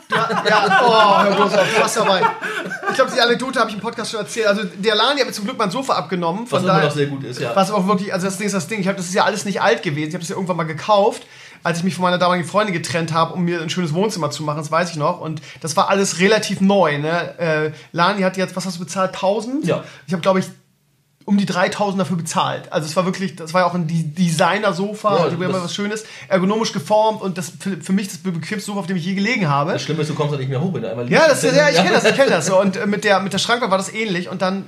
ja, 0.49 0.81
oh, 0.83 1.23
hör 1.23 1.37
bloß 1.37 1.53
auf, 1.53 1.75
du 1.75 1.81
warst 1.83 1.97
dabei. 1.99 2.23
Ich 2.97 3.03
glaube, 3.03 3.13
die 3.15 3.21
Anekdote 3.21 3.61
habe 3.61 3.69
ich 3.69 3.77
im 3.77 3.83
Podcast 3.83 4.11
schon 4.11 4.21
erzählt. 4.21 4.47
Also, 4.47 4.63
der 4.65 4.95
Lani 4.95 5.21
hat 5.21 5.27
mir 5.27 5.33
zum 5.35 5.45
Glück 5.45 5.59
mein 5.59 5.71
Sofa 5.71 5.93
abgenommen. 5.97 6.47
Was 6.49 6.63
immer 6.63 6.73
daher, 6.73 6.87
noch 6.87 6.95
sehr 6.95 7.09
gut 7.09 7.25
ist, 7.25 7.39
ja. 7.39 7.55
Was 7.55 7.71
auch 7.71 7.87
wirklich, 7.87 8.11
also 8.11 8.25
das 8.25 8.39
Ding 8.39 8.47
ist 8.47 8.55
das 8.55 8.69
Ding, 8.69 8.81
ich 8.81 8.89
habe 8.89 8.97
das 8.97 9.05
ist 9.05 9.15
ja 9.15 9.25
alles 9.25 9.45
nicht 9.45 9.61
alt 9.61 9.83
gewesen. 9.83 10.09
Ich 10.09 10.15
habe 10.15 10.23
das 10.23 10.31
ja 10.31 10.35
irgendwann 10.35 10.57
mal 10.57 10.65
gekauft, 10.65 11.27
als 11.63 11.77
ich 11.77 11.85
mich 11.85 11.95
von 11.95 12.05
meiner 12.05 12.17
damaligen 12.17 12.49
Freundin 12.49 12.73
getrennt 12.73 13.13
habe, 13.13 13.35
um 13.35 13.45
mir 13.45 13.61
ein 13.61 13.69
schönes 13.69 13.93
Wohnzimmer 13.93 14.31
zu 14.31 14.45
machen, 14.45 14.57
das 14.57 14.71
weiß 14.71 14.93
ich 14.93 14.97
noch. 14.97 15.21
Und 15.21 15.43
das 15.61 15.77
war 15.77 15.91
alles 15.91 16.21
relativ 16.21 16.63
neu. 16.63 16.97
Ne? 16.97 17.39
Äh, 17.39 17.73
Lani 17.93 18.23
hat 18.23 18.39
jetzt, 18.39 18.57
was 18.57 18.65
hast 18.65 18.77
du 18.77 18.85
bezahlt? 18.85 19.13
1000? 19.13 19.67
Ja. 19.67 19.85
Ich 20.07 20.15
habe, 20.15 20.23
glaube 20.23 20.39
ich, 20.39 20.47
um 21.27 21.37
die 21.37 21.45
3000 21.45 22.01
dafür 22.01 22.17
bezahlt. 22.17 22.73
Also 22.73 22.87
es 22.89 22.97
war 22.97 23.05
wirklich, 23.05 23.37
das 23.37 23.53
war 23.53 23.61
ja 23.63 23.67
auch 23.67 23.75
ein 23.75 23.87
De- 23.87 24.05
Designer-Sofa, 24.05 25.17
Ja, 25.17 25.25
also 25.25 25.37
das- 25.37 25.65
was 25.65 25.75
Schönes, 25.75 26.05
ergonomisch 26.29 26.73
geformt 26.73 27.21
und 27.21 27.37
das 27.37 27.53
für, 27.61 27.77
für 27.77 27.93
mich 27.93 28.07
das 28.09 28.19
bequemste 28.19 28.67
Sofa, 28.67 28.79
auf 28.81 28.87
dem 28.87 28.97
ich 28.97 29.05
je 29.05 29.15
gelegen 29.15 29.49
habe. 29.49 29.73
Das 29.73 29.83
Schlimme 29.83 30.03
ist, 30.03 30.09
du 30.11 30.15
kommst 30.15 30.33
da 30.35 30.39
nicht 30.39 30.49
mehr 30.49 30.61
hoch, 30.61 30.73
wenn 30.73 30.83
du 30.83 30.89
einmal 30.91 31.11
Ja, 31.11 31.27
das, 31.29 31.43
ja, 31.43 31.69
ich 31.69 31.77
kenne 31.77 31.91
das, 31.91 32.05
ich 32.05 32.15
kenne 32.15 32.31
das. 32.31 32.49
Und 32.51 32.77
äh, 32.77 32.87
mit 32.87 33.05
der, 33.05 33.21
mit 33.21 33.33
der 33.33 33.39
Schrankwand 33.39 33.71
war 33.71 33.79
das 33.79 33.93
ähnlich. 33.93 34.29
Und 34.31 34.41
dann 34.41 34.67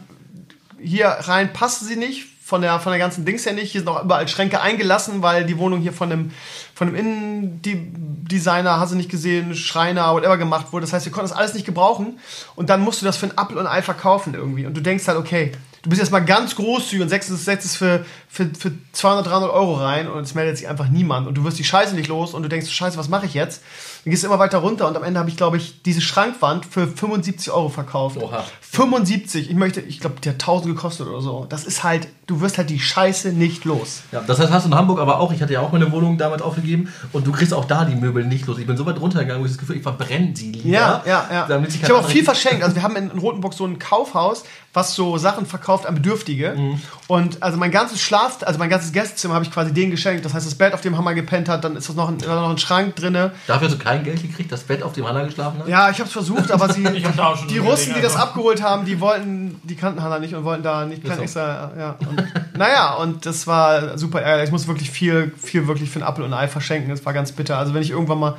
hier 0.80 1.06
rein 1.09 1.52
passte 1.52 1.84
sie 1.86 1.96
nicht. 1.96 2.26
Von 2.44 2.62
der, 2.62 2.80
von 2.80 2.92
der 2.92 2.98
ganzen 2.98 3.26
Dings 3.26 3.44
her 3.44 3.52
nicht. 3.52 3.72
Hier 3.72 3.82
sind 3.82 3.88
auch 3.88 4.02
überall 4.02 4.26
Schränke 4.26 4.62
eingelassen, 4.62 5.20
weil 5.20 5.44
die 5.44 5.59
Wohnung 5.59 5.80
hier 5.82 5.92
von 5.92 6.11
einem, 6.11 6.30
von 6.74 6.88
einem 6.88 6.96
Innendesigner, 6.96 8.80
hast 8.80 8.92
du 8.92 8.96
nicht 8.96 9.11
gesehen, 9.11 9.54
Schreiner, 9.54 10.12
whatever 10.14 10.38
gemacht 10.38 10.72
wurde. 10.72 10.84
Das 10.86 10.92
heißt, 10.94 11.04
wir 11.04 11.12
konnten 11.12 11.28
das 11.28 11.36
alles 11.38 11.52
nicht 11.54 11.66
gebrauchen. 11.66 12.18
Und 12.56 12.70
dann 12.70 12.80
musst 12.80 13.02
du 13.02 13.06
das 13.06 13.16
für 13.18 13.26
ein 13.26 13.36
Apfel 13.36 13.59
und 13.59 13.66
ein 13.66 13.72
Ei 13.72 13.82
verkaufen 13.82 14.34
irgendwie. 14.34 14.64
Und 14.66 14.74
du 14.76 14.80
denkst 14.80 15.06
halt, 15.09 15.18
okay, 15.18 15.52
du 15.83 15.91
bist 15.91 16.01
jetzt 16.01 16.12
mal 16.12 16.20
ganz 16.20 16.55
großzügig 16.55 17.03
und 17.03 17.09
setzt 17.09 17.31
es, 17.31 17.45
setzt 17.45 17.66
es 17.66 17.76
für, 17.76 18.05
für, 18.29 18.47
für 18.47 18.72
200, 18.93 19.26
300 19.26 19.51
Euro 19.51 19.74
rein 19.74 20.09
und 20.09 20.22
es 20.22 20.35
meldet 20.35 20.59
sich 20.59 20.68
einfach 20.68 20.89
niemand. 20.89 21.26
Und 21.26 21.35
du 21.35 21.45
wirst 21.45 21.59
die 21.59 21.64
Scheiße 21.64 21.95
nicht 21.95 22.09
los 22.09 22.35
und 22.35 22.43
du 22.43 22.49
denkst, 22.49 22.70
Scheiße, 22.70 22.97
was 22.97 23.09
mache 23.09 23.26
ich 23.26 23.35
jetzt? 23.35 23.62
Dann 24.05 24.12
gehst 24.12 24.22
du 24.22 24.29
immer 24.29 24.39
weiter 24.39 24.59
runter 24.59 24.87
und 24.87 24.97
am 24.97 25.03
Ende 25.03 25.18
habe 25.18 25.29
ich, 25.29 25.37
glaube 25.37 25.57
ich, 25.57 25.83
diese 25.83 26.01
Schrankwand 26.01 26.64
für 26.64 26.87
75 26.87 27.51
Euro 27.51 27.68
verkauft. 27.68 28.16
Oha. 28.18 28.45
75, 28.61 29.50
ich 29.50 29.57
möchte, 29.57 29.80
ich 29.80 30.00
glaube, 30.00 30.21
der 30.21 30.34
hat 30.34 30.41
1000 30.41 30.76
gekostet 30.76 31.09
oder 31.09 31.21
so. 31.21 31.46
Das 31.49 31.64
ist 31.64 31.83
halt, 31.83 32.07
du 32.26 32.41
wirst 32.41 32.59
halt 32.59 32.71
die 32.71 32.80
Scheiße 32.80 33.33
nicht 33.33 33.64
los. 33.64 34.03
Ja, 34.13 34.21
das 34.21 34.38
heißt, 34.38 34.53
hast 34.53 34.64
du 34.67 34.71
in 34.71 34.75
Hamburg 34.75 35.00
aber 35.00 35.18
auch, 35.18 35.33
ich 35.33 35.42
hatte 35.42 35.53
ja 35.53 35.61
auch 35.61 35.72
meine 35.72 35.91
Wohnung 35.91 36.18
damals 36.18 36.42
aufgegeben, 36.42 36.68
geben 36.68 36.92
und 37.13 37.26
du 37.26 37.33
kriegst 37.33 37.53
auch 37.53 37.64
da 37.64 37.84
die 37.84 37.96
Möbel 37.96 38.25
nicht 38.25 38.46
los. 38.46 38.59
Ich 38.59 38.67
bin 38.67 38.76
so 38.76 38.87
weit 38.87 39.00
runtergegangen, 39.00 39.42
wo 39.42 39.46
ich 39.46 39.53
das 39.53 39.59
Gefühl, 39.59 39.76
ich 39.76 39.83
verbrenne 39.83 40.34
sie 40.34 40.53
lieber. 40.53 40.68
Ja, 40.68 41.03
ja, 41.07 41.46
ja. 41.49 41.63
Ich 41.67 41.83
habe 41.84 41.96
auch 41.96 42.09
viel 42.09 42.25
verschenkt. 42.25 42.63
Also 42.63 42.76
wir 42.76 42.83
haben 42.83 42.96
in 42.96 43.11
Rotenburg 43.11 43.55
so 43.55 43.64
ein 43.64 43.79
Kaufhaus, 43.79 44.45
was 44.79 44.95
so 44.95 45.18
Sachen 45.18 45.45
verkauft 45.45 45.87
an 45.87 45.96
Bedürftige. 45.96 46.55
Mhm. 46.57 46.80
Und 47.09 47.42
also 47.42 47.59
mein 47.59 47.72
ganzes 47.72 48.00
Schlaf, 48.00 48.38
also 48.42 48.59
mein 48.59 48.71
ganzes 48.71 48.92
Gästezimmer 48.92 49.34
habe 49.34 49.45
ich 49.45 49.50
quasi 49.50 49.75
denen 49.75 49.91
geschenkt. 49.91 50.25
Das 50.25 50.34
heißt, 50.34 50.46
das 50.46 50.55
Bett, 50.55 50.72
auf 50.72 50.83
dem 50.83 50.96
Hammer 50.96 51.14
gepennt 51.14 51.49
hat, 51.49 51.64
dann 51.64 51.75
ist 51.75 51.88
das 51.88 51.96
noch 51.96 52.09
ein, 52.09 52.18
noch 52.18 52.50
ein 52.50 52.59
Schrank 52.59 52.95
drinne. 52.95 53.33
Dafür 53.49 53.68
hast 53.68 53.75
du 53.75 53.83
kein 53.83 54.05
Geld 54.05 54.22
gekriegt, 54.22 54.53
das 54.53 54.63
Bett, 54.63 54.83
auf 54.84 54.92
dem 54.92 55.07
Hannah 55.09 55.25
geschlafen 55.25 55.59
hat? 55.59 55.68
Ja, 55.68 55.91
ich 55.91 55.99
habe 55.99 56.07
es 56.07 56.13
versucht, 56.13 56.50
aber 56.53 56.72
sie, 56.72 56.87
Ich 56.95 57.05
hab 57.05 57.17
da 57.17 57.26
auch 57.29 57.37
schon 57.37 57.49
die 57.49 57.59
Russen, 57.59 57.95
die 57.95 58.00
das 58.00 58.14
also. 58.14 58.29
abgeholt 58.29 58.63
haben, 58.63 58.84
die 58.84 59.00
wollten, 59.00 59.61
die 59.64 59.75
kannten 59.75 60.03
Hanna 60.03 60.21
nicht 60.21 60.34
und 60.34 60.45
wollten 60.45 60.63
da 60.63 60.87
nicht 60.87 61.05
kein 61.05 61.21
extra, 61.21 61.72
ja. 61.76 61.96
Und, 61.99 62.25
naja, 62.57 62.95
und 62.95 63.26
das 63.26 63.46
war 63.46 63.99
super 63.99 64.22
ärgerlich. 64.22 64.49
Ich 64.49 64.53
muss 64.53 64.68
wirklich 64.68 64.91
viel, 64.91 65.33
viel 65.42 65.67
wirklich 65.67 65.91
für 65.91 65.99
ein 65.99 66.05
Apfel 66.05 66.25
und 66.25 66.33
ein 66.33 66.38
Ei 66.38 66.49
verschenken. 66.49 66.91
Das 66.91 67.05
war 67.05 67.13
ganz 67.13 67.33
bitter. 67.33 67.59
Also 67.59 67.75
wenn 67.75 67.83
ich 67.83 67.91
irgendwann 67.91 68.18
mal 68.18 68.37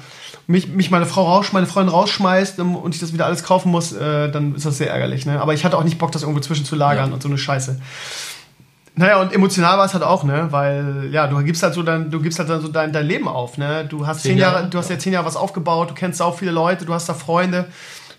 mich, 0.49 0.67
mich 0.67 0.89
meine 0.89 1.05
Frau 1.05 1.26
raus, 1.26 1.53
meine 1.53 1.67
Freundin 1.67 1.93
rausschmeißt 1.93 2.57
ähm, 2.59 2.76
und 2.76 2.95
ich 2.95 2.99
das 2.99 3.13
wieder 3.13 3.27
alles 3.27 3.43
kaufen 3.43 3.69
muss, 3.71 3.93
äh, 3.93 4.31
dann 4.31 4.55
ist 4.55 4.65
das 4.65 4.77
sehr 4.80 4.89
ärgerlich. 4.89 5.26
Ne? 5.27 5.39
Aber 5.39 5.53
ich 5.53 5.63
hatte 5.63 5.77
auch 5.77 5.84
nicht 5.84 5.99
Bock, 5.99 6.11
das 6.11 6.23
irgendwo 6.23 6.41
zwischenzulagern 6.41 7.09
Ja. 7.09 7.13
und 7.13 7.21
so 7.21 7.30
eine 7.30 7.38
Scheiße. 7.38 7.80
Naja, 8.95 9.21
und 9.21 9.31
emotional 9.31 9.77
war 9.77 9.85
es 9.85 9.93
halt 9.93 10.03
auch, 10.03 10.23
ne? 10.26 10.47
Weil, 10.49 11.07
ja, 11.11 11.27
du 11.27 11.38
gibst 11.43 11.63
halt 11.63 11.73
so 11.73 11.84
dein, 11.84 12.09
du 12.11 12.19
gibst 12.19 12.38
halt 12.39 12.49
dann 12.49 12.59
so 12.59 12.67
dein, 12.67 12.91
dein 12.91 13.05
Leben 13.05 13.27
auf, 13.30 13.57
ne? 13.57 13.85
Du 13.85 14.05
hast 14.07 14.23
zehn 14.23 14.38
Jahre, 14.38 14.67
du 14.67 14.77
hast 14.77 14.89
ja 14.89 14.97
zehn 14.99 15.13
Jahre 15.13 15.26
was 15.26 15.38
aufgebaut, 15.38 15.91
du 15.91 15.93
kennst 15.93 16.21
auch 16.21 16.38
viele 16.38 16.51
Leute, 16.51 16.84
du 16.84 16.93
hast 16.93 17.07
da 17.07 17.13
Freunde, 17.13 17.65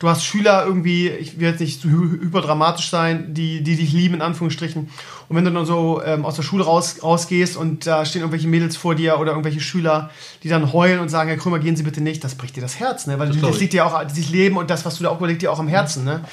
du 0.01 0.09
hast 0.09 0.25
Schüler 0.25 0.65
irgendwie, 0.67 1.09
ich 1.09 1.39
will 1.39 1.49
jetzt 1.49 1.61
nicht 1.61 1.85
hy- 1.85 2.21
hyperdramatisch 2.23 2.91
sein, 2.91 3.33
die, 3.33 3.63
die 3.63 3.77
dich 3.77 3.93
lieben, 3.93 4.17
in 4.17 4.23
Anführungsstrichen. 4.23 4.89
Und 5.29 5.37
wenn 5.37 5.45
du 5.45 5.53
dann 5.53 5.67
so 5.67 6.03
ähm, 6.05 6.25
aus 6.25 6.35
der 6.35 6.43
Schule 6.43 6.65
raus, 6.65 6.97
rausgehst 7.03 7.57
und 7.57 7.87
da 7.87 8.05
stehen 8.05 8.23
irgendwelche 8.23 8.49
Mädels 8.49 8.77
vor 8.77 8.97
dir 8.97 9.21
oder 9.21 9.31
irgendwelche 9.31 9.61
Schüler, 9.61 10.11
die 10.43 10.49
dann 10.49 10.73
heulen 10.73 10.99
und 10.99 11.09
sagen, 11.09 11.29
Herr 11.29 11.39
Krömer, 11.39 11.61
gehen 11.61 11.77
Sie 11.77 11.85
bitte 11.85 12.01
nicht, 12.01 12.25
das 12.25 12.35
bricht 12.35 12.57
dir 12.57 12.63
das 12.63 12.81
Herz, 12.81 13.07
ne? 13.07 13.19
Weil 13.21 13.29
das, 13.29 13.41
das 13.41 13.61
liegt 13.61 13.75
dir 13.75 13.87
auch, 13.87 14.03
dieses 14.05 14.31
Leben 14.31 14.57
und 14.57 14.71
das, 14.71 14.85
was 14.85 14.97
du 14.97 15.05
da 15.05 15.11
auch 15.11 15.19
überlegt, 15.19 15.43
dir 15.43 15.53
auch 15.53 15.61
am 15.61 15.69
Herzen, 15.69 16.05
ne? 16.05 16.25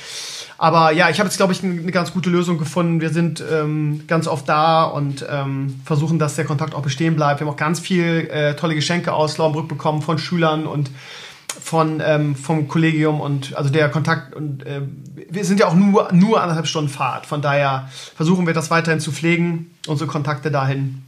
Aber 0.57 0.91
ja, 0.91 1.09
ich 1.11 1.19
habe 1.19 1.27
jetzt, 1.27 1.37
glaube 1.37 1.53
ich, 1.53 1.63
eine 1.63 1.91
ganz 1.91 2.13
gute 2.13 2.31
Lösung 2.31 2.57
gefunden. 2.57 2.99
Wir 2.99 3.11
sind 3.11 3.43
ähm, 3.51 4.05
ganz 4.07 4.27
oft 4.27 4.49
da 4.49 4.85
und 4.85 5.23
ähm, 5.29 5.79
versuchen, 5.85 6.17
dass 6.17 6.33
der 6.33 6.45
Kontakt 6.45 6.73
auch 6.73 6.81
bestehen 6.81 7.15
bleibt. 7.15 7.39
Wir 7.39 7.45
haben 7.45 7.53
auch 7.53 7.57
ganz 7.57 7.79
viel 7.79 8.27
äh, 8.31 8.55
tolle 8.55 8.73
Geschenke 8.73 9.13
aus 9.13 9.37
Lauenbrück 9.37 9.67
bekommen 9.67 10.01
von 10.01 10.17
Schülern 10.17 10.65
und 10.65 10.89
von, 11.61 12.01
ähm, 12.05 12.35
vom 12.35 12.67
Kollegium 12.67 13.19
und 13.19 13.55
also 13.55 13.69
der 13.69 13.89
Kontakt 13.89 14.35
und 14.35 14.65
äh, 14.65 14.81
wir 15.29 15.43
sind 15.43 15.59
ja 15.59 15.67
auch 15.67 15.73
nur, 15.73 16.09
nur 16.13 16.41
anderthalb 16.41 16.67
Stunden 16.67 16.89
Fahrt. 16.89 17.25
Von 17.25 17.41
daher 17.41 17.89
versuchen 18.15 18.47
wir 18.47 18.53
das 18.53 18.69
weiterhin 18.71 18.99
zu 18.99 19.11
pflegen, 19.11 19.71
unsere 19.87 20.09
Kontakte 20.09 20.51
dahin. 20.51 21.03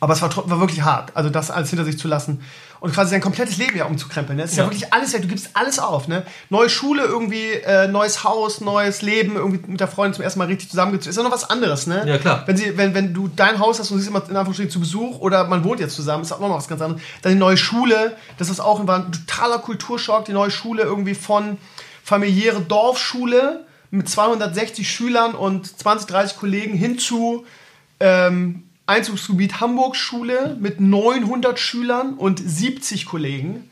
Aber 0.00 0.12
es 0.12 0.22
war, 0.22 0.30
war 0.48 0.60
wirklich 0.60 0.82
hart, 0.82 1.16
also 1.16 1.30
das 1.30 1.50
alles 1.50 1.70
hinter 1.70 1.84
sich 1.84 1.98
zu 1.98 2.08
lassen 2.08 2.40
und 2.80 2.92
quasi 2.92 3.10
sein 3.10 3.20
komplettes 3.20 3.56
Leben 3.56 3.76
ja 3.76 3.86
umzukrempeln. 3.86 4.36
Ne? 4.36 4.44
Es 4.44 4.52
ist 4.52 4.56
ja. 4.56 4.64
Ja. 4.64 4.70
wirklich 4.70 4.92
alles, 4.92 5.12
du 5.12 5.26
gibst 5.26 5.50
alles 5.54 5.78
auf. 5.78 6.08
Ne? 6.08 6.24
Neue 6.50 6.68
Schule 6.68 7.04
irgendwie, 7.04 7.50
äh, 7.50 7.88
neues 7.88 8.24
Haus, 8.24 8.60
neues 8.60 9.02
Leben, 9.02 9.36
irgendwie 9.36 9.70
mit 9.70 9.80
der 9.80 9.88
Freundin 9.88 10.14
zum 10.14 10.24
ersten 10.24 10.38
Mal 10.38 10.46
richtig 10.46 10.70
zusammengezogen. 10.70 11.10
Ist 11.10 11.16
ja 11.16 11.22
noch 11.22 11.32
was 11.32 11.48
anderes, 11.50 11.86
ne? 11.86 12.04
Ja, 12.06 12.18
klar. 12.18 12.44
Wenn, 12.46 12.56
sie, 12.56 12.76
wenn, 12.76 12.94
wenn 12.94 13.12
du 13.12 13.28
dein 13.28 13.58
Haus 13.58 13.78
hast 13.78 13.90
und 13.90 13.98
sie 13.98 14.02
ist 14.02 14.08
immer 14.08 14.22
in 14.28 14.36
Anführungsstrichen 14.36 14.70
zu 14.70 14.80
Besuch 14.80 15.18
oder 15.20 15.46
man 15.46 15.64
wohnt 15.64 15.80
jetzt 15.80 15.96
zusammen, 15.96 16.22
ist 16.22 16.32
auch 16.32 16.40
noch 16.40 16.50
was 16.50 16.68
ganz 16.68 16.80
anderes. 16.80 17.02
Dann 17.22 17.32
die 17.32 17.38
neue 17.38 17.56
Schule, 17.56 18.16
das 18.38 18.48
ist 18.48 18.60
auch 18.60 18.86
war 18.86 19.06
ein 19.06 19.12
totaler 19.12 19.58
Kulturschock, 19.58 20.24
die 20.24 20.32
neue 20.32 20.50
Schule 20.50 20.82
irgendwie 20.82 21.14
von 21.14 21.58
familiäre 22.04 22.60
Dorfschule 22.60 23.66
mit 23.90 24.08
260 24.08 24.90
Schülern 24.90 25.34
und 25.34 25.78
20, 25.78 26.06
30 26.08 26.38
Kollegen 26.38 26.74
hin 26.74 26.98
zu 26.98 27.44
ähm, 28.00 28.67
Einzugsgebiet 28.88 29.60
Hamburg 29.60 29.96
Schule 29.96 30.56
mit 30.58 30.80
900 30.80 31.58
Schülern 31.58 32.14
und 32.14 32.40
70 32.40 33.04
Kollegen, 33.04 33.70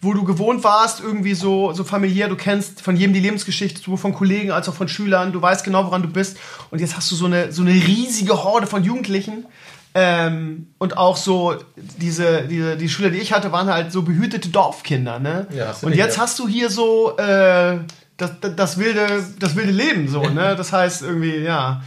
wo 0.00 0.12
du 0.12 0.24
gewohnt 0.24 0.64
warst, 0.64 1.00
irgendwie 1.00 1.34
so, 1.34 1.72
so 1.72 1.84
familiär, 1.84 2.28
du 2.28 2.36
kennst 2.36 2.82
von 2.82 2.96
jedem 2.96 3.14
die 3.14 3.20
Lebensgeschichte, 3.20 3.80
sowohl 3.80 3.96
von 3.96 4.12
Kollegen 4.12 4.50
als 4.50 4.68
auch 4.68 4.74
von 4.74 4.88
Schülern, 4.88 5.32
du 5.32 5.40
weißt 5.40 5.64
genau, 5.64 5.84
woran 5.86 6.02
du 6.02 6.08
bist. 6.08 6.36
Und 6.70 6.80
jetzt 6.80 6.96
hast 6.96 7.10
du 7.12 7.14
so 7.14 7.26
eine, 7.26 7.52
so 7.52 7.62
eine 7.62 7.72
riesige 7.72 8.42
Horde 8.42 8.66
von 8.66 8.82
Jugendlichen. 8.82 9.46
Ähm, 9.94 10.66
und 10.78 10.98
auch 10.98 11.16
so, 11.16 11.54
diese, 11.76 12.42
diese, 12.42 12.76
die 12.76 12.88
Schüler, 12.88 13.10
die 13.10 13.18
ich 13.18 13.32
hatte, 13.32 13.52
waren 13.52 13.68
halt 13.68 13.92
so 13.92 14.02
behütete 14.02 14.50
Dorfkinder, 14.50 15.18
ne? 15.18 15.46
Ja, 15.56 15.74
und 15.80 15.94
jetzt 15.94 16.16
ja. 16.16 16.22
hast 16.22 16.38
du 16.38 16.46
hier 16.46 16.68
so 16.68 17.16
äh, 17.16 17.78
das, 18.16 18.32
das, 18.40 18.56
das, 18.56 18.78
wilde, 18.78 19.24
das 19.38 19.56
wilde 19.56 19.72
Leben, 19.72 20.08
so, 20.08 20.22
ne? 20.22 20.54
Das 20.58 20.72
heißt 20.72 21.02
irgendwie, 21.02 21.38
ja 21.38 21.82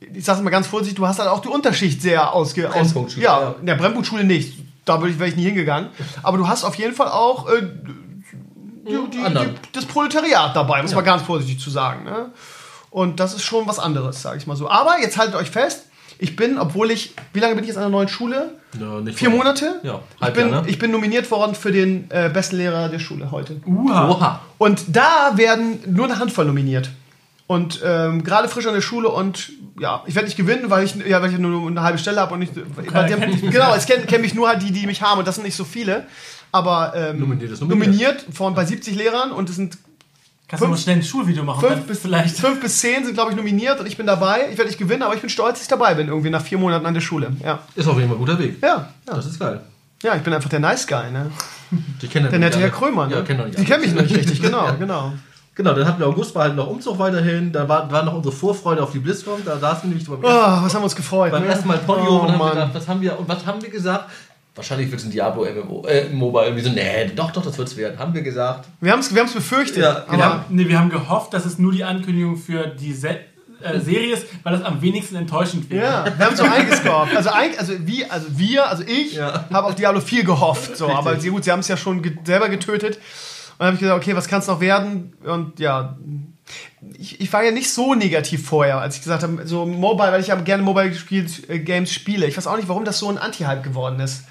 ich 0.00 0.24
sag's 0.24 0.40
mal 0.40 0.50
ganz 0.50 0.66
vorsichtig, 0.66 0.96
du 0.96 1.06
hast 1.06 1.18
halt 1.18 1.28
auch 1.28 1.40
die 1.40 1.48
Unterschicht 1.48 2.00
sehr 2.02 2.32
ausge... 2.32 2.72
Aus, 2.72 2.94
ja, 3.16 3.40
ja. 3.40 3.54
in 3.60 3.66
der 3.66 3.74
Brennpunktschule 3.74 4.24
nicht. 4.24 4.58
Da 4.84 5.02
wäre 5.02 5.28
ich, 5.28 5.36
nie 5.36 5.44
hingegangen. 5.44 5.90
Aber 6.22 6.38
du 6.38 6.48
hast 6.48 6.64
auf 6.64 6.76
jeden 6.76 6.94
Fall 6.94 7.08
auch 7.08 7.48
äh, 7.48 7.62
die, 7.62 8.90
die, 8.90 9.18
die, 9.18 9.24
Anderen. 9.24 9.56
das 9.72 9.84
Proletariat 9.84 10.56
dabei, 10.56 10.80
muss 10.82 10.94
man 10.94 11.04
ganz 11.04 11.22
vorsichtig 11.22 11.60
zu 11.60 11.68
sagen. 11.70 12.04
Ne? 12.04 12.30
Und 12.90 13.20
das 13.20 13.34
ist 13.34 13.42
schon 13.42 13.66
was 13.66 13.78
anderes, 13.78 14.22
sage 14.22 14.38
ich 14.38 14.46
mal 14.46 14.56
so. 14.56 14.70
Aber 14.70 14.98
jetzt 15.00 15.18
haltet 15.18 15.34
euch 15.34 15.50
fest, 15.50 15.84
ich 16.18 16.36
bin, 16.36 16.58
obwohl 16.58 16.90
ich... 16.90 17.14
Wie 17.32 17.40
lange 17.40 17.54
bin 17.54 17.64
ich 17.64 17.68
jetzt 17.68 17.76
an 17.76 17.84
der 17.84 17.90
neuen 17.90 18.08
Schule? 18.08 18.54
Ja, 18.80 19.00
nicht 19.00 19.18
Vier. 19.18 19.30
Monate? 19.30 19.80
Ja, 19.82 20.00
ich 20.26 20.32
bin, 20.32 20.50
ne? 20.50 20.62
ich 20.66 20.78
bin 20.78 20.90
nominiert 20.90 21.30
worden 21.30 21.54
für 21.54 21.70
den 21.70 22.10
äh, 22.10 22.30
besten 22.32 22.56
Lehrer 22.56 22.88
der 22.88 22.98
Schule 22.98 23.30
heute. 23.30 23.60
Uha. 23.66 24.08
Oha. 24.08 24.40
Und 24.58 24.84
da 24.88 25.32
werden 25.36 25.80
nur 25.86 26.06
eine 26.06 26.18
Handvoll 26.18 26.46
nominiert. 26.46 26.90
Und 27.48 27.80
ähm, 27.84 28.22
gerade 28.22 28.48
frisch 28.48 28.66
an 28.66 28.74
der 28.74 28.82
Schule 28.82 29.08
und 29.08 29.50
ja, 29.80 30.02
ich 30.06 30.14
werde 30.14 30.26
nicht 30.28 30.36
gewinnen, 30.36 30.68
weil 30.70 30.84
ich, 30.84 30.94
ja, 30.96 31.20
weil 31.22 31.32
ich 31.32 31.38
nur 31.38 31.66
eine 31.68 31.82
halbe 31.82 31.98
Stelle 31.98 32.20
habe 32.20 32.34
und 32.34 32.40
nicht. 32.40 32.52
Weil 32.54 33.06
die 33.08 33.14
haben, 33.14 33.20
kennt 33.20 33.42
dich 33.42 33.50
genau, 33.50 33.74
es 33.74 33.86
kennen 33.86 34.06
kenn 34.06 34.20
mich 34.20 34.34
nur 34.34 34.48
halt 34.48 34.62
die, 34.62 34.70
die 34.70 34.86
mich 34.86 35.02
haben 35.02 35.18
und 35.18 35.26
das 35.26 35.34
sind 35.36 35.44
nicht 35.44 35.56
so 35.56 35.64
viele. 35.64 36.06
Aber 36.52 36.92
ähm, 36.94 37.18
Nominiert 37.20 37.60
nominiert. 37.60 37.88
nominiert 37.88 38.24
von 38.34 38.54
bei 38.54 38.64
70 38.64 38.94
Lehrern 38.96 39.32
und 39.32 39.48
es 39.50 39.56
sind 39.56 39.78
Kannst 40.46 40.62
du 40.62 40.68
mal 40.68 40.74
Fünf- 40.74 40.82
schnell 40.84 40.96
ein 40.96 41.02
Schulvideo 41.02 41.44
machen? 41.44 41.60
fünf 41.68 41.86
bis, 41.86 41.98
vielleicht. 42.00 42.36
fünf 42.38 42.60
bis 42.60 42.78
zehn 42.80 43.04
sind, 43.04 43.12
glaube 43.14 43.30
ich, 43.32 43.36
nominiert 43.36 43.80
und 43.80 43.86
ich 43.86 43.98
bin 43.98 44.06
dabei. 44.06 44.46
Ich 44.50 44.56
werde 44.56 44.70
nicht 44.70 44.78
gewinnen, 44.78 45.02
aber 45.02 45.14
ich 45.14 45.20
bin 45.20 45.28
stolz, 45.28 45.54
dass 45.54 45.62
ich 45.62 45.68
dabei 45.68 45.92
bin, 45.94 46.08
irgendwie 46.08 46.30
nach 46.30 46.40
vier 46.42 46.56
Monaten 46.56 46.86
an 46.86 46.94
der 46.94 47.02
Schule. 47.02 47.32
Ja, 47.44 47.58
Ist 47.74 47.86
auf 47.86 47.96
jeden 47.96 48.08
Fall 48.08 48.16
ein 48.16 48.20
guter 48.20 48.38
Weg. 48.38 48.56
ja, 48.62 48.88
ja. 49.06 49.14
Das 49.14 49.26
ist 49.26 49.38
geil. 49.38 49.60
ja 50.02 50.14
ich 50.16 50.22
bin 50.22 50.32
einfach 50.32 50.48
der 50.48 50.60
Nice 50.60 50.86
Guy, 50.86 51.10
ne? 51.12 51.30
Die 52.00 52.08
kennen 52.08 52.30
Der 52.30 52.38
nette 52.38 52.58
Herr 52.60 52.70
Krömer, 52.70 53.06
ne? 53.08 53.16
Ja, 53.16 53.22
kennen 53.22 53.38
doch 53.40 53.46
nicht 53.46 53.58
die 53.58 53.64
kennen 53.66 53.82
mich 53.82 53.94
noch 53.94 54.02
nicht 54.02 54.16
richtig, 54.16 54.40
genau, 54.40 54.72
genau. 54.78 55.12
Genau, 55.58 55.74
dann 55.74 55.84
hatten 55.86 55.98
wir 55.98 56.06
August, 56.06 56.36
war 56.36 56.44
halt 56.44 56.54
noch 56.54 56.68
Umzug 56.68 57.00
weiterhin. 57.00 57.50
Dann 57.50 57.68
war, 57.68 57.90
war 57.90 58.04
noch 58.04 58.14
unsere 58.14 58.32
Vorfreude 58.32 58.80
auf 58.80 58.92
die 58.92 59.00
BlizzCon. 59.00 59.42
Da 59.44 59.58
saßen 59.58 59.82
wir 59.82 59.88
nämlich 59.88 60.08
beim, 60.08 60.20
Oh, 60.22 60.62
was 60.64 60.72
haben 60.72 60.82
wir 60.82 60.84
uns 60.84 60.94
gefreut. 60.94 61.32
beim 61.32 61.42
ne? 61.42 61.48
ersten 61.48 61.66
Mal 61.66 61.78
Polio 61.78 62.04
oh, 62.08 62.18
und 62.20 62.28
haben 62.30 62.38
Mann. 62.38 62.50
gedacht, 62.50 62.70
was 62.74 62.86
haben 62.86 63.00
wir, 63.00 63.18
und 63.18 63.28
was 63.28 63.44
haben 63.44 63.60
wir 63.60 63.68
gesagt? 63.68 64.08
Wahrscheinlich 64.54 64.88
wird 64.88 65.00
es 65.00 65.06
ein 65.08 65.10
Diablo 65.10 65.44
MMO, 65.44 65.84
äh, 65.88 66.08
Mobile. 66.10 66.44
Irgendwie 66.46 66.62
so, 66.64 66.70
nee, 66.70 67.10
doch, 67.14 67.32
doch, 67.32 67.42
das 67.44 67.58
wird 67.58 67.66
es 67.66 67.76
werden. 67.76 67.98
Haben 67.98 68.14
wir 68.14 68.22
gesagt. 68.22 68.68
Wir 68.80 68.92
haben 68.92 69.00
es 69.00 69.12
wir 69.12 69.20
haben's 69.20 69.34
befürchtet. 69.34 69.78
Ja, 69.82 70.04
Wir 70.08 70.14
aber 70.14 70.24
haben, 70.24 70.44
nee, 70.50 70.68
wir 70.68 70.78
haben 70.78 70.90
gehofft, 70.90 71.34
dass 71.34 71.44
es 71.44 71.58
nur 71.58 71.72
die 71.72 71.82
Ankündigung 71.82 72.36
für 72.36 72.68
die 72.68 72.92
Se 72.92 73.18
äh, 73.60 73.80
Serie 73.80 74.14
ist, 74.14 74.26
weil 74.44 74.52
das 74.56 74.64
am 74.64 74.80
wenigsten 74.80 75.16
enttäuschend 75.16 75.68
wäre. 75.70 75.84
Ja, 75.84 76.04
wir 76.16 76.24
haben 76.26 76.36
so 76.36 76.44
eingescorpt. 76.44 77.16
Also, 77.16 77.30
ein, 77.30 77.50
also, 77.58 77.72
wie, 77.80 78.04
also 78.04 78.26
wir, 78.30 78.68
also 78.68 78.84
ich, 78.86 79.14
Ja. 79.14 79.44
habe 79.52 79.66
auf 79.66 79.74
Diablo 79.74 80.00
4 80.00 80.22
gehofft. 80.22 80.76
So, 80.76 80.88
aber 80.88 81.18
sie, 81.18 81.30
gut, 81.30 81.42
sie 81.42 81.50
haben 81.50 81.58
es 81.60 81.66
ja 81.68 81.76
schon 81.76 82.00
ge 82.02 82.12
selber 82.24 82.48
getötet. 82.48 83.00
Und 83.58 83.64
dann 83.64 83.66
habe 83.68 83.74
ich 83.74 83.80
gesagt, 83.80 84.00
okay, 84.00 84.14
was 84.14 84.28
kann 84.28 84.38
es 84.38 84.46
noch 84.46 84.60
werden? 84.60 85.14
Und 85.24 85.58
ja, 85.58 85.98
ich, 86.96 87.20
ich 87.20 87.32
war 87.32 87.42
ja 87.42 87.50
nicht 87.50 87.70
so 87.70 87.94
negativ 87.94 88.46
vorher, 88.46 88.80
als 88.80 88.96
ich 88.96 89.02
gesagt 89.02 89.24
habe, 89.24 89.46
so 89.46 89.66
Mobile, 89.66 90.12
weil 90.12 90.20
ich 90.20 90.28
ja 90.28 90.36
gerne 90.36 90.62
Mobile 90.62 90.92
äh, 91.48 91.58
Games 91.58 91.92
spiele. 91.92 92.26
Ich 92.26 92.36
weiß 92.36 92.46
auch 92.46 92.56
nicht, 92.56 92.68
warum 92.68 92.84
das 92.84 93.00
so 93.00 93.08
ein 93.08 93.18
Anti-Hype 93.18 93.64
geworden 93.64 93.98
ist. 93.98 94.24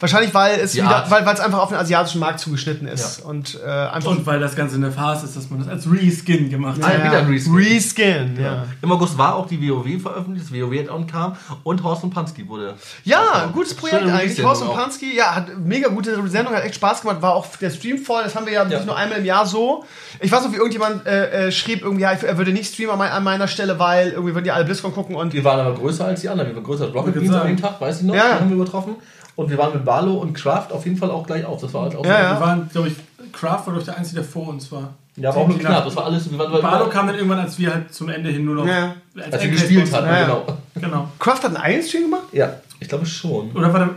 Wahrscheinlich, 0.00 0.34
weil 0.34 0.58
es 0.60 0.72
Die 0.72 0.78
wieder, 0.78 0.88
Art. 0.96 1.10
weil 1.10 1.26
es 1.26 1.40
einfach 1.40 1.58
auf 1.60 1.68
den 1.68 1.78
asiatischen 1.78 2.18
Markt 2.20 2.40
zugeschnitten 2.40 2.86
ist. 2.88 3.20
Ja. 3.20 3.24
Und 3.26 3.58
äh, 3.64 3.68
einfach. 3.68 4.10
Und 4.10 4.26
weil 4.26 4.40
das 4.40 4.54
Ganze 4.56 4.76
in 4.76 4.82
der 4.82 4.92
Phase 4.92 5.26
ist, 5.26 5.36
dass 5.36 5.48
man 5.50 5.60
das 5.60 5.68
als 5.68 5.90
Reskin 5.90 6.50
gemacht 6.50 6.78
Ah, 6.82 6.86
hat. 6.88 6.98
ja, 6.98 7.04
wieder 7.04 7.18
ein 7.18 7.26
Reskin. 7.26 7.54
Reskin, 7.54 8.38
ja. 8.40 8.64
Im 8.82 8.92
August 8.92 9.16
war 9.16 9.34
auch 9.36 9.46
die 9.46 9.60
WoW 9.68 10.00
veröffentlicht, 10.02 10.46
das 10.50 10.52
WoW-Add-on 10.58 11.06
kam 11.06 11.36
und 11.62 11.82
Horst 11.82 12.04
und 12.04 12.10
Pansky 12.10 12.46
wurde. 12.48 12.74
Ja, 13.04 13.48
gutes 13.52 13.74
Projekt 13.74 14.04
eigentlich. 14.06 14.42
Horst 14.44 14.62
und. 14.62 14.74
Pansky, 14.74 15.16
ja, 15.16 15.34
hat 15.34 15.46
mega 15.58 15.88
gute 15.88 16.26
Sendung, 16.28 16.54
hat 16.54 16.64
echt 16.64 16.74
Spaß 16.74 17.02
gemacht, 17.02 17.22
war 17.22 17.34
auch 17.34 17.46
der 17.56 17.70
Stream 17.70 17.98
voll, 17.98 18.22
das 18.24 18.34
haben 18.34 18.46
wir 18.46 18.52
ja, 18.52 18.62
Ja. 18.64 18.68
nicht 18.78 18.86
nur 18.86 18.96
einmal 18.96 19.18
im 19.18 19.24
Jahr 19.24 19.46
so. 19.46 19.84
Ich 20.20 20.30
weiß 20.30 20.44
noch, 20.44 20.52
wie 20.52 20.56
irgendjemand 20.56 21.06
äh, 21.06 21.48
äh, 21.48 21.52
schrieb, 21.52 21.82
irgendwie, 21.82 22.02
ja, 22.02 22.12
er 22.12 22.38
würde 22.38 22.52
nicht 22.52 22.72
streamen 22.72 22.92
an, 22.92 22.98
mein- 22.98 23.10
an 23.12 23.24
meiner 23.24 23.48
Stelle, 23.48 23.78
weil 23.78 24.10
irgendwie 24.10 24.34
würden 24.34 24.44
die 24.44 24.50
alle 24.50 24.64
BlizzCon 24.64 24.92
gucken 24.92 25.14
und 25.16 25.32
Wir 25.32 25.44
waren 25.44 25.60
aber 25.60 25.74
größer 25.76 26.04
als 26.04 26.20
die 26.20 26.28
anderen. 26.28 26.50
Wir 26.50 26.56
waren 26.56 26.64
größer 26.64 26.84
als 26.84 26.94
Rocket 26.94 27.14
Beans 27.14 27.34
an 27.34 27.46
dem. 27.46 27.56
Tag, 27.56 27.80
weiß 27.80 27.98
ich 28.00 28.02
noch. 28.06 28.14
Ja, 28.14 28.28
ja. 28.28 28.34
Haben 28.40 28.48
wir 28.48 28.56
übertroffen. 28.56 28.96
Und 29.36 29.50
wir 29.50 29.58
waren 29.58 29.72
mit 29.72 29.84
Barlow 29.84 30.14
und 30.14 30.32
Craft 30.32 30.68
auf 30.70 30.84
jeden 30.84 30.96
Fall 30.96 31.10
auch 31.10 31.26
gleich 31.26 31.44
auf. 31.44 31.60
Das 31.60 31.72
war 31.74 31.82
halt 31.82 31.96
auch 31.96 32.04
Ja, 32.04 32.16
so. 32.16 32.22
ja. 32.22 32.32
Wir 32.34 32.40
waren, 32.46 32.68
glaube 32.72 32.88
ich, 32.88 32.94
Craft 33.32 33.66
war 33.66 33.74
doch 33.74 33.82
der 33.82 33.96
Einzige, 33.96 34.16
der 34.20 34.24
vor 34.24 34.48
uns 34.48 34.70
war. 34.70 34.94
Ja, 35.16 35.30
aber 35.30 35.40
auch 35.42 35.48
nur 35.48 35.58
knapp. 35.58 35.84
Das 35.84 35.94
war 35.96 36.04
alles. 36.06 36.30
Wir 36.30 36.38
waren, 36.38 36.60
Bardo 36.62 36.88
kam 36.88 37.06
dann 37.06 37.16
irgendwann, 37.16 37.38
als 37.40 37.58
wir 37.58 37.72
halt 37.72 37.92
zum 37.94 38.08
Ende 38.08 38.30
hin 38.30 38.44
nur 38.44 38.54
noch. 38.56 38.66
Ja. 38.66 38.94
als 39.16 39.32
wir 39.32 39.40
Engpace 39.40 39.60
gespielt 39.62 39.92
hatten, 39.92 40.06
Ja, 40.06 40.12
ja. 40.20 40.24
genau. 40.24 40.44
Genau. 40.74 41.08
Kraft 41.18 41.42
hat 41.44 41.54
einen 41.54 41.56
eigenen 41.64 41.86
Stream 41.86 42.02
gemacht? 42.04 42.24
Ja, 42.32 42.54
ich 42.80 42.88
glaube 42.88 43.06
schon. 43.06 43.50
Oder 43.52 43.72
war 43.72 43.78
der. 43.80 43.90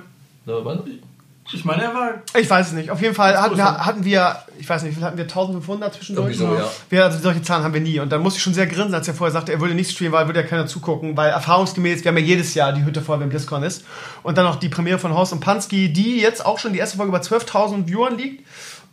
Da 0.46 0.64
war- 0.66 0.80
Ich 1.54 1.64
meine, 1.64 1.84
er 1.84 1.94
war. 1.94 2.10
Ich 2.36 2.50
weiß 2.50 2.68
es 2.68 2.74
nicht. 2.74 2.92
Auf 2.92 3.02
jeden 3.02 3.16
Fall 3.16 3.40
hatten 3.40 3.62
hatten 3.62 4.04
wir, 4.04 4.38
ich 4.60 4.68
weiß 4.68 4.84
nicht, 4.84 4.92
wie 4.92 4.96
viel 4.96 5.04
hatten 5.04 5.18
wir, 5.18 5.24
1500 5.24 5.94
zwischendurch? 5.94 6.38
So, 6.38 6.46
ja. 6.54 6.70
Wir, 6.90 7.06
also 7.06 7.20
solche 7.20 7.42
Zahlen 7.42 7.64
haben 7.64 7.74
wir 7.74 7.82
nie. 7.82 8.00
Und 8.00 8.12
dann 8.12 8.22
musste 8.22 8.38
ich 8.38 8.44
schon 8.44 8.54
sehr 8.54 8.68
grinsen, 8.68 8.94
als 8.94 9.08
er 9.08 9.14
vorher 9.14 9.32
sagte, 9.32 9.54
er 9.54 9.62
würde 9.62 9.74
nicht 9.74 9.92
streamen, 9.92 10.14
weil 10.14 10.28
würde 10.28 10.42
ja 10.42 10.46
keiner 10.46 10.68
zugucken. 10.68 11.16
Weil 11.16 11.30
erfahrungsgemäß, 11.30 12.04
wir 12.04 12.10
haben 12.10 12.18
ja 12.18 12.24
jedes 12.24 12.54
Jahr 12.54 12.74
die 12.74 12.84
Hütte 12.84 13.02
voll, 13.02 13.20
wenn 13.20 13.30
BlizzCon 13.30 13.64
ist. 13.64 13.86
Und 14.24 14.38
dann 14.38 14.46
noch 14.46 14.58
die 14.58 14.70
Premiere 14.70 15.00
von 15.00 15.14
Horst 15.14 15.32
und 15.32 15.40
Pansky, 15.40 15.92
die 15.92 16.20
jetzt 16.20 16.46
auch 16.46 16.60
schon 16.60 16.74
die 16.74 16.80
erste 16.80 16.98
Folge 16.98 17.10
über 17.10 17.22
12.000 17.22 17.88
Viewern 17.88 18.18
liegt. 18.18 18.44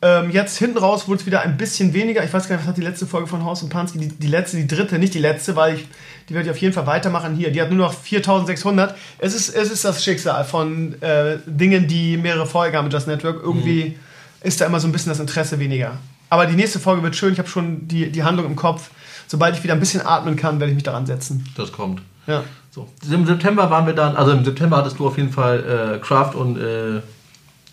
Ähm, 0.04 0.30
jetzt 0.30 0.58
hinten 0.58 0.76
raus 0.76 1.08
wurde 1.08 1.20
es 1.20 1.26
wieder 1.26 1.40
ein 1.40 1.56
bisschen 1.56 1.94
weniger. 1.94 2.22
Ich 2.22 2.30
weiß 2.30 2.46
gar 2.46 2.56
nicht, 2.56 2.64
was 2.64 2.68
hat 2.68 2.76
die 2.76 2.82
letzte 2.82 3.06
Folge 3.06 3.26
von 3.26 3.42
Horst 3.42 3.62
und 3.62 3.70
Pansky, 3.70 3.96
die, 3.96 4.08
die 4.08 4.26
letzte, 4.26 4.58
die 4.58 4.66
dritte, 4.66 4.98
nicht 4.98 5.14
die 5.14 5.18
letzte, 5.18 5.56
weil 5.56 5.76
ich, 5.76 5.88
die 6.28 6.34
werde 6.34 6.46
ich 6.46 6.50
auf 6.50 6.58
jeden 6.58 6.74
Fall 6.74 6.86
weitermachen 6.86 7.34
hier. 7.34 7.50
Die 7.50 7.62
hat 7.62 7.70
nur 7.70 7.78
noch 7.78 7.94
4.600. 7.94 8.92
Es 9.16 9.34
ist, 9.34 9.48
es 9.48 9.70
ist 9.70 9.82
das 9.82 10.04
Schicksal 10.04 10.44
von 10.44 11.00
äh, 11.00 11.38
Dingen, 11.46 11.88
die 11.88 12.18
mehrere 12.18 12.44
Folgen 12.44 12.76
haben 12.76 12.84
mit 12.84 12.92
Just 12.92 13.06
Network. 13.06 13.42
Irgendwie 13.42 13.96
ist 14.42 14.60
da 14.60 14.66
immer 14.66 14.78
so 14.78 14.86
ein 14.86 14.92
bisschen 14.92 15.08
das 15.08 15.20
Interesse 15.20 15.58
weniger. 15.58 15.96
Aber 16.28 16.44
die 16.44 16.54
nächste 16.54 16.80
Folge 16.80 17.02
wird 17.02 17.16
schön. 17.16 17.32
Ich 17.32 17.38
habe 17.38 17.48
schon 17.48 17.88
die, 17.88 18.12
die 18.12 18.24
Handlung 18.24 18.44
im 18.44 18.56
Kopf. 18.56 18.90
Sobald 19.26 19.56
ich 19.56 19.62
wieder 19.62 19.72
ein 19.72 19.80
bisschen 19.80 20.04
atmen 20.04 20.36
kann, 20.36 20.60
werde 20.60 20.72
ich 20.72 20.74
mich 20.74 20.84
daran 20.84 21.06
setzen. 21.06 21.48
Das 21.56 21.72
kommt. 21.72 22.02
Ja. 22.26 22.44
So. 22.70 22.88
Im 23.10 23.24
September 23.24 23.70
waren 23.70 23.86
wir 23.86 23.94
dann, 23.94 24.16
also 24.16 24.32
im 24.32 24.44
September 24.44 24.76
hattest 24.76 24.98
du 24.98 25.06
auf 25.06 25.16
jeden 25.16 25.32
Fall 25.32 25.94
äh, 25.94 25.98
Kraft 25.98 26.34
und 26.34 26.58
äh, 26.58 27.00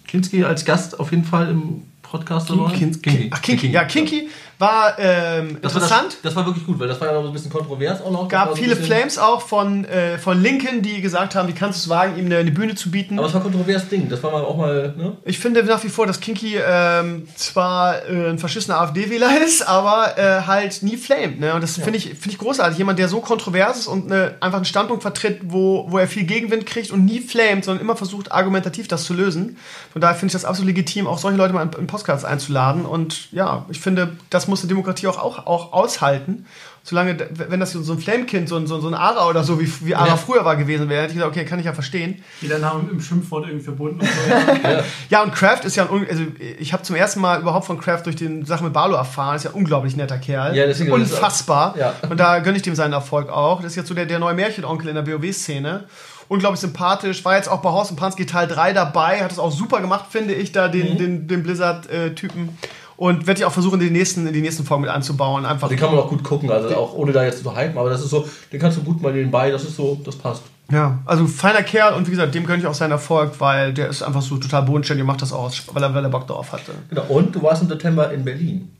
Kinski 0.08 0.46
als 0.46 0.64
Gast 0.64 0.98
auf 0.98 1.12
jeden 1.12 1.26
Fall 1.26 1.50
im 1.50 1.84
Podcast 2.12 2.50
dabei. 2.50 2.74
Kinky. 2.74 3.30
Ach, 3.32 3.42
Kinky. 3.42 3.72
Ja, 3.72 3.86
Kinky 3.86 4.28
war 4.62 4.98
ähm, 5.00 5.58
Das 5.62 5.74
war, 5.74 5.82
interessant. 5.82 6.14
das, 6.14 6.22
das 6.22 6.36
war 6.36 6.46
wirklich 6.46 6.66
gut, 6.66 6.80
weil 6.80 6.88
das 6.88 7.02
war 7.02 7.08
ja 7.08 7.14
noch 7.14 7.24
so 7.24 7.28
ein 7.28 7.34
bisschen 7.34 7.52
kontrovers 7.52 8.02
auch 8.02 8.12
noch. 8.12 8.22
War 8.22 8.28
gab 8.28 8.50
so 8.50 8.56
viele 8.56 8.76
Flames 8.76 9.18
auch 9.18 9.42
von, 9.42 9.84
äh, 9.86 10.18
von 10.18 10.42
Linken, 10.42 10.82
die 10.82 11.02
gesagt 11.02 11.36
haben, 11.36 11.48
wie 11.48 11.54
kannst 11.54 11.80
du 11.80 11.88
es 11.88 11.90
wagen, 11.90 12.18
ihm 12.18 12.28
eine, 12.28 12.38
eine 12.38 12.52
Bühne 12.52 12.76
zu 12.76 12.92
bieten. 12.92 13.18
Aber 13.18 13.28
es 13.28 13.34
war 13.34 13.42
ein 13.42 13.52
kontroverses 13.52 13.90
Ding. 13.90 14.08
Das 14.08 14.22
war 14.24 14.32
mal 14.32 14.44
auch 14.44 14.56
mal, 14.56 14.94
ne? 14.96 15.18
Ich 15.26 15.40
finde 15.40 15.64
nach 15.64 15.84
wie 15.84 15.90
vor, 15.90 16.06
dass 16.06 16.20
Kinky 16.20 16.58
ähm, 16.58 17.28
zwar 17.36 18.06
äh, 18.08 18.30
ein 18.30 18.40
verschissener 18.40 18.80
AfD-Wähler 18.80 19.42
ist, 19.46 19.68
aber 19.68 20.18
äh, 20.18 20.42
halt 20.46 20.84
nie 20.84 20.98
flamed. 20.98 21.40
Ne? 21.40 21.54
Und 21.54 21.62
das 21.62 21.78
finde 21.78 21.98
ich, 21.98 22.10
find 22.10 22.28
ich 22.28 22.38
großartig. 22.38 22.78
Jemand, 22.78 23.00
der 23.00 23.08
so 23.08 23.20
kontrovers 23.20 23.80
ist 23.80 23.88
und 23.88 24.12
eine, 24.12 24.36
einfach 24.42 24.58
einen 24.58 24.66
Standpunkt 24.66 25.02
vertritt, 25.02 25.40
wo, 25.44 25.88
wo 25.90 25.98
er 25.98 26.08
viel 26.08 26.24
Gegenwind 26.24 26.66
kriegt 26.68 26.92
und 26.92 27.06
nie 27.06 27.20
flamed, 27.20 27.66
sondern 27.66 27.84
immer 27.84 27.96
versucht, 27.96 28.32
argumentativ 28.32 28.88
das 28.88 29.06
zu 29.06 29.16
lösen. 29.16 29.58
Von 29.92 30.02
daher 30.02 30.16
finde 30.16 30.28
ich 30.28 30.34
das 30.34 30.46
absolut 30.46 30.68
legitim, 30.68 31.08
auch 31.08 31.18
solche 31.18 31.38
Leute 31.38 31.54
mal 31.54 31.64
in, 31.64 31.72
in 31.80 31.88
Podcasts 31.88 32.26
einzuladen. 32.26 32.86
Und 32.86 33.32
ja, 33.32 33.66
ich 33.70 33.80
finde, 33.80 34.18
das 34.30 34.48
muss 34.52 34.62
eine 34.62 34.70
Demokratie 34.70 35.08
auch, 35.08 35.18
auch, 35.18 35.48
auch 35.48 35.74
aushalten. 35.74 36.46
Solange, 36.84 37.16
wenn 37.32 37.60
das 37.60 37.74
so 37.74 37.94
ein 37.94 38.00
Flamekind, 38.00 38.50
so 38.50 38.56
ein, 38.58 38.66
so 38.66 38.76
ein 38.88 38.94
Ara 38.96 39.28
oder 39.30 39.44
so, 39.44 39.60
wie, 39.60 39.72
wie 39.86 39.94
Ara 39.94 40.08
Ja. 40.08 40.18
früher 40.18 40.44
war 40.46 40.56
gewesen 40.56 40.90
wäre, 40.90 41.04
hätte 41.04 41.12
ich 41.14 41.18
gesagt, 41.20 41.36
okay, 41.36 41.46
kann 41.46 41.60
ich 41.60 41.66
ja 41.66 41.74
verstehen. 41.74 42.24
Jeder 42.42 42.58
Name 42.58 42.90
im 42.92 43.00
Schimpfwort 43.00 43.46
irgendwie 43.46 43.64
verbunden 43.64 44.00
und 44.02 44.08
so. 44.08 44.70
Ja, 45.10 45.22
und 45.22 45.32
Kraft 45.34 45.64
ist 45.66 45.76
ja 45.76 45.88
ein, 45.90 46.08
also 46.10 46.24
ich 46.60 46.74
habe 46.74 46.82
zum 46.82 46.96
ersten 46.96 47.20
Mal 47.22 47.40
überhaupt 47.40 47.66
von 47.68 47.80
Kraft 47.80 48.08
durch 48.08 48.16
den 48.16 48.46
Sache 48.46 48.64
mit 48.64 48.74
Barlow 48.74 48.96
erfahren, 48.96 49.36
ist 49.36 49.44
ja 49.44 49.52
ein 49.52 49.56
unglaublich 49.56 49.96
netter 49.96 50.18
Kerl. 50.18 50.56
Ja, 50.56 50.66
deswegen- 50.66 50.92
Unfassbar. 50.92 51.76
Ja. 51.78 51.94
Und 52.10 52.20
da 52.20 52.40
gönne 52.40 52.58
ich 52.58 52.64
dem 52.64 52.74
seinen 52.76 52.94
Erfolg 52.94 53.30
auch. 53.30 53.58
Das 53.62 53.68
ist 53.74 53.76
jetzt 53.76 53.88
so 53.88 53.94
der, 53.94 54.08
der 54.08 54.18
neue 54.20 54.34
Märchenonkel 54.34 54.88
in 54.90 54.96
der 54.96 55.06
WoW-Szene. 55.06 55.84
Unglaublich 56.30 56.62
sympathisch, 56.62 57.24
war 57.26 57.36
jetzt 57.36 57.50
auch 57.50 57.62
bei 57.62 57.70
Horst 57.70 57.92
und 57.92 57.98
Pansky 57.98 58.26
Teil 58.26 58.48
3 58.48 58.72
dabei, 58.74 59.22
hat 59.22 59.32
es 59.34 59.38
auch 59.38 59.52
super 59.52 59.82
gemacht, 59.82 60.06
finde 60.10 60.34
ich, 60.34 60.52
da 60.54 60.68
Mhm. 60.70 60.72
den, 60.72 60.98
den, 60.98 61.28
den 61.28 61.44
Blizzard-Typen. 61.44 62.58
Und 62.98 63.28
werde 63.28 63.40
ich 63.40 63.46
auch 63.46 63.52
versuchen, 63.52 63.80
in 63.82 63.88
die 63.88 63.92
nächsten, 63.92 64.28
in 64.28 64.34
die 64.34 64.42
nächsten 64.42 64.64
Folgen 64.64 64.82
mit 64.82 64.92
einzubauen. 64.92 65.46
Einfach. 65.46 65.70
Den 65.70 65.78
kann 65.80 65.92
man 65.92 66.00
auch 66.00 66.10
gut 66.10 66.24
gucken, 66.24 66.52
also 66.52 66.76
auch 66.76 66.94
ohne 66.94 67.12
da 67.12 67.24
jetzt 67.24 67.44
zu 67.44 67.56
hypen, 67.56 67.78
aber 67.78 67.90
das 67.90 68.02
ist 68.02 68.10
so, 68.12 68.28
den 68.52 68.60
kannst 68.60 68.78
du 68.78 68.84
gut 68.84 69.02
mal 69.02 69.12
nebenbei, 69.14 69.50
das 69.52 69.64
ist 69.64 69.76
so, 69.76 70.00
das 70.06 70.16
passt. 70.16 70.44
Ja, 70.72 71.00
also 71.06 71.28
feiner 71.28 71.64
Kerl 71.64 71.96
und 71.96 72.08
wie 72.08 72.12
gesagt, 72.12 72.34
dem 72.34 72.46
gönne 72.46 72.60
ich 72.60 72.68
auch 72.68 72.74
seinen 72.74 72.92
Erfolg, 72.92 73.34
weil 73.40 73.74
der 73.74 73.90
ist 73.90 74.04
einfach 74.04 74.22
so 74.22 74.38
total 74.38 74.64
bodenständig 74.64 75.02
und 75.02 75.08
macht 75.08 75.22
das 75.22 75.34
aus, 75.34 75.64
weil 75.74 75.84
er, 75.84 75.94
weil 75.94 76.04
er 76.04 76.10
Bock 76.10 76.28
drauf 76.28 76.54
hatte. 76.54 76.72
Genau. 76.90 77.04
Und 77.10 77.36
du 77.36 77.44
warst 77.44 77.62
im 77.62 77.68
September 77.68 78.12
in 78.14 78.24
Berlin. 78.24 78.72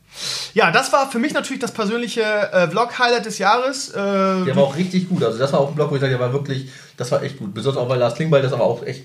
Ja, 0.54 0.70
das 0.70 0.92
war 0.92 1.10
für 1.10 1.18
mich 1.18 1.34
natürlich 1.34 1.60
das 1.60 1.72
persönliche 1.72 2.22
äh, 2.22 2.68
Vlog-Highlight 2.68 3.26
des 3.26 3.38
Jahres. 3.38 3.90
Äh, 3.90 3.94
Der 3.94 4.56
war 4.56 4.64
auch 4.64 4.76
richtig 4.76 5.08
gut. 5.08 5.22
Also 5.22 5.38
das 5.38 5.52
war 5.52 5.60
auch 5.60 5.68
ein 5.68 5.74
Blog, 5.74 5.90
wo 5.90 5.94
ich 5.94 6.00
sage, 6.00 6.12
der 6.12 6.20
war 6.20 6.32
wirklich, 6.32 6.68
das 6.96 7.10
war 7.10 7.22
echt 7.22 7.38
gut. 7.38 7.52
Besonders 7.54 7.82
auch, 7.82 7.88
weil 7.88 7.98
Lars 7.98 8.14
Klingbeil 8.14 8.42
das 8.42 8.52
aber 8.52 8.64
auch 8.64 8.84
echt 8.86 9.04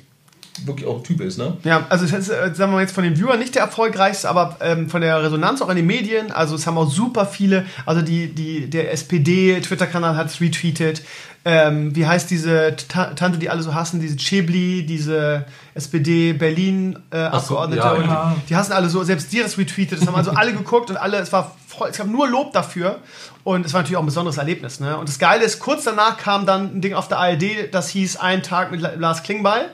wirklich 0.65 0.87
auch 0.87 0.97
ein 0.97 1.03
Typ 1.03 1.21
ist, 1.21 1.37
ne? 1.37 1.57
ja, 1.63 1.85
also 1.89 2.05
es 2.05 2.11
ist, 2.11 2.29
äh, 2.29 2.53
sagen 2.53 2.71
wir 2.71 2.77
mal 2.77 2.81
jetzt 2.81 2.95
von 2.95 3.03
den 3.03 3.17
Viewern 3.17 3.39
nicht 3.39 3.55
der 3.55 3.63
erfolgreichste, 3.63 4.29
aber 4.29 4.57
ähm, 4.61 4.89
von 4.89 5.01
der 5.01 5.21
Resonanz 5.23 5.61
auch 5.61 5.69
in 5.69 5.75
den 5.75 5.85
Medien. 5.85 6.31
Also 6.31 6.55
es 6.55 6.65
haben 6.65 6.77
auch 6.77 6.89
super 6.89 7.25
viele, 7.25 7.65
also 7.85 8.01
die, 8.01 8.33
die, 8.33 8.69
der 8.69 8.91
SPD-Twitter-Kanal 8.93 10.15
hat 10.15 10.27
es 10.27 10.41
retweetet. 10.41 11.01
Ähm, 11.45 11.95
wie 11.95 12.05
heißt 12.05 12.29
diese 12.29 12.75
Ta 12.89 13.05
Tante, 13.13 13.37
die 13.37 13.49
alle 13.49 13.63
so 13.63 13.73
hassen, 13.73 14.01
diese 14.01 14.17
Chebli, 14.17 14.85
diese 14.85 15.45
SPD-Berlin-Abgeordnete. 15.75 17.81
ja, 17.81 17.91
und 17.93 18.05
ja. 18.05 18.35
die, 18.35 18.47
die 18.49 18.55
hassen 18.55 18.73
alle 18.73 18.89
so, 18.89 19.03
selbst 19.03 19.31
die 19.31 19.39
das 19.39 19.57
retweetet. 19.57 19.99
Das 20.01 20.07
haben 20.07 20.15
also 20.15 20.31
alle 20.31 20.53
geguckt 20.53 20.89
und 20.89 20.97
alle, 20.97 21.17
es 21.17 21.31
war 21.31 21.55
voll, 21.67 21.89
es 21.89 21.97
gab 21.97 22.07
nur 22.07 22.27
Lob 22.27 22.53
dafür. 22.53 22.99
Und 23.43 23.65
es 23.65 23.73
war 23.73 23.81
natürlich 23.81 23.95
auch 23.97 24.01
ein 24.03 24.07
besonderes 24.07 24.37
Erlebnis. 24.37 24.81
Ne? 24.81 24.97
Und 24.97 25.07
das 25.07 25.19
Geile 25.19 25.45
ist, 25.45 25.59
kurz 25.59 25.85
danach 25.85 26.17
kam 26.17 26.45
dann 26.45 26.75
ein 26.75 26.81
Ding 26.81 26.93
auf 26.93 27.07
der 27.07 27.19
ARD, 27.19 27.73
das 27.73 27.87
hieß 27.89 28.17
Ein 28.17 28.43
Tag 28.43 28.71
mit 28.71 28.81
La- 28.81 28.93
Lars 28.97 29.23
Klingbeil. 29.23 29.69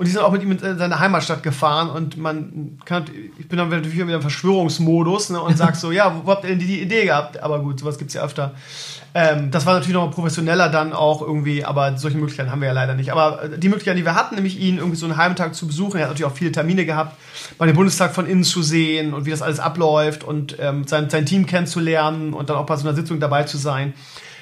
Und 0.00 0.06
die 0.06 0.12
sind 0.12 0.22
auch 0.22 0.32
mit 0.32 0.42
ihm 0.42 0.52
in 0.52 0.78
seine 0.78 0.98
Heimatstadt 0.98 1.42
gefahren 1.42 1.90
und 1.90 2.16
man 2.16 2.78
kann, 2.86 3.04
ich 3.38 3.46
bin 3.48 3.58
dann 3.58 3.68
natürlich 3.68 3.98
wieder 3.98 4.14
im 4.14 4.22
Verschwörungsmodus 4.22 5.28
ne, 5.28 5.42
und 5.42 5.58
sag 5.58 5.76
so, 5.76 5.92
ja, 5.92 6.22
wo 6.24 6.30
habt 6.30 6.44
ihr 6.44 6.48
denn 6.48 6.58
die 6.58 6.80
Idee 6.80 7.04
gehabt? 7.04 7.42
Aber 7.42 7.60
gut, 7.60 7.80
sowas 7.80 7.98
gibt's 7.98 8.14
ja 8.14 8.22
öfter. 8.22 8.54
Ähm, 9.12 9.50
das 9.50 9.66
war 9.66 9.74
natürlich 9.74 9.92
noch 9.92 10.06
mal 10.06 10.10
professioneller 10.10 10.70
dann 10.70 10.94
auch 10.94 11.20
irgendwie, 11.20 11.66
aber 11.66 11.98
solche 11.98 12.16
Möglichkeiten 12.16 12.50
haben 12.50 12.62
wir 12.62 12.68
ja 12.68 12.72
leider 12.72 12.94
nicht. 12.94 13.12
Aber 13.12 13.42
äh, 13.42 13.58
die 13.58 13.68
Möglichkeit, 13.68 13.98
die 13.98 14.06
wir 14.06 14.14
hatten, 14.14 14.36
nämlich 14.36 14.58
ihn 14.58 14.78
irgendwie 14.78 14.96
so 14.96 15.04
einen 15.04 15.18
halben 15.18 15.36
Tag 15.36 15.54
zu 15.54 15.66
besuchen, 15.66 15.98
er 15.98 16.04
hat 16.04 16.12
natürlich 16.12 16.32
auch 16.32 16.36
viele 16.36 16.52
Termine 16.52 16.86
gehabt, 16.86 17.18
bei 17.58 17.66
dem 17.66 17.76
Bundestag 17.76 18.14
von 18.14 18.24
innen 18.24 18.44
zu 18.44 18.62
sehen 18.62 19.12
und 19.12 19.26
wie 19.26 19.30
das 19.30 19.42
alles 19.42 19.60
abläuft 19.60 20.24
und 20.24 20.56
ähm, 20.60 20.86
sein, 20.86 21.10
sein 21.10 21.26
Team 21.26 21.44
kennenzulernen 21.44 22.32
und 22.32 22.48
dann 22.48 22.56
auch 22.56 22.64
bei 22.64 22.76
so 22.76 22.88
einer 22.88 22.96
Sitzung 22.96 23.20
dabei 23.20 23.42
zu 23.42 23.58
sein. 23.58 23.92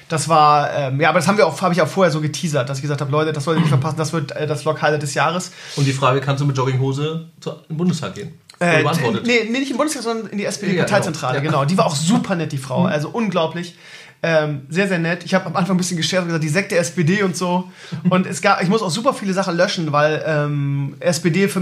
Das 0.09 0.27
war, 0.27 0.73
ähm, 0.73 0.99
ja, 0.99 1.09
aber 1.09 1.19
das 1.19 1.27
haben 1.27 1.37
wir 1.37 1.47
auch, 1.47 1.61
habe 1.61 1.73
ich 1.73 1.81
auch 1.81 1.87
vorher 1.87 2.11
so 2.11 2.19
geteasert, 2.19 2.67
dass 2.67 2.79
ich 2.79 2.81
gesagt 2.81 2.99
habe, 2.99 3.11
Leute, 3.11 3.31
das 3.31 3.43
solltet 3.43 3.61
ihr 3.61 3.65
nicht 3.65 3.69
verpassen, 3.69 3.97
das 3.97 4.11
wird 4.11 4.31
äh, 4.31 4.47
das 4.47 4.63
Vlog-Highlight 4.63 5.01
des 5.01 5.13
Jahres. 5.13 5.51
Und 5.75 5.85
die 5.85 5.93
Frage, 5.93 6.19
kannst 6.19 6.41
du 6.41 6.45
mit 6.45 6.57
Jogginghose 6.57 7.29
zu, 7.39 7.51
im 7.69 7.77
Bundestag 7.77 8.15
gehen? 8.15 8.33
Äh, 8.59 8.83
nee, 9.23 9.47
nee, 9.49 9.59
nicht 9.59 9.71
im 9.71 9.77
Bundestag, 9.77 10.03
sondern 10.03 10.27
in 10.27 10.37
die 10.37 10.43
Ja, 10.43 10.49
SPD-Parteizentrale, 10.49 11.41
genau. 11.41 11.59
genau. 11.59 11.65
Die 11.65 11.77
war 11.77 11.85
auch 11.85 11.95
super 11.95 12.35
nett, 12.35 12.51
die 12.51 12.57
Frau. 12.57 12.85
Also 12.85 13.09
unglaublich. 13.09 13.75
Ähm, 14.21 14.63
sehr, 14.67 14.89
sehr 14.89 14.99
nett. 14.99 15.23
Ich 15.23 15.33
habe 15.33 15.45
am 15.45 15.55
Anfang 15.55 15.75
ein 15.75 15.77
bisschen 15.77 15.95
gescherzt 15.95 16.23
und 16.23 16.27
gesagt, 16.27 16.43
die 16.43 16.49
Sekte 16.49 16.75
SPD 16.75 17.23
und 17.23 17.37
so. 17.37 17.71
Und 18.09 18.27
es 18.27 18.41
gab, 18.41 18.61
ich 18.61 18.67
muss 18.67 18.81
auch 18.81 18.89
super 18.89 19.13
viele 19.13 19.31
Sachen 19.31 19.55
löschen, 19.55 19.93
weil 19.93 20.21
ähm, 20.25 20.95
SPD 20.99 21.47
für, 21.47 21.61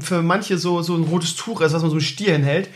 für 0.00 0.22
manche 0.22 0.56
so, 0.56 0.80
so 0.80 0.94
ein 0.94 1.02
rotes 1.02 1.36
Tuch 1.36 1.60
ist, 1.60 1.74
was 1.74 1.82
man 1.82 1.90
so 1.90 1.96
einen 1.96 2.00
Stier 2.00 2.32
hinhält. 2.32 2.70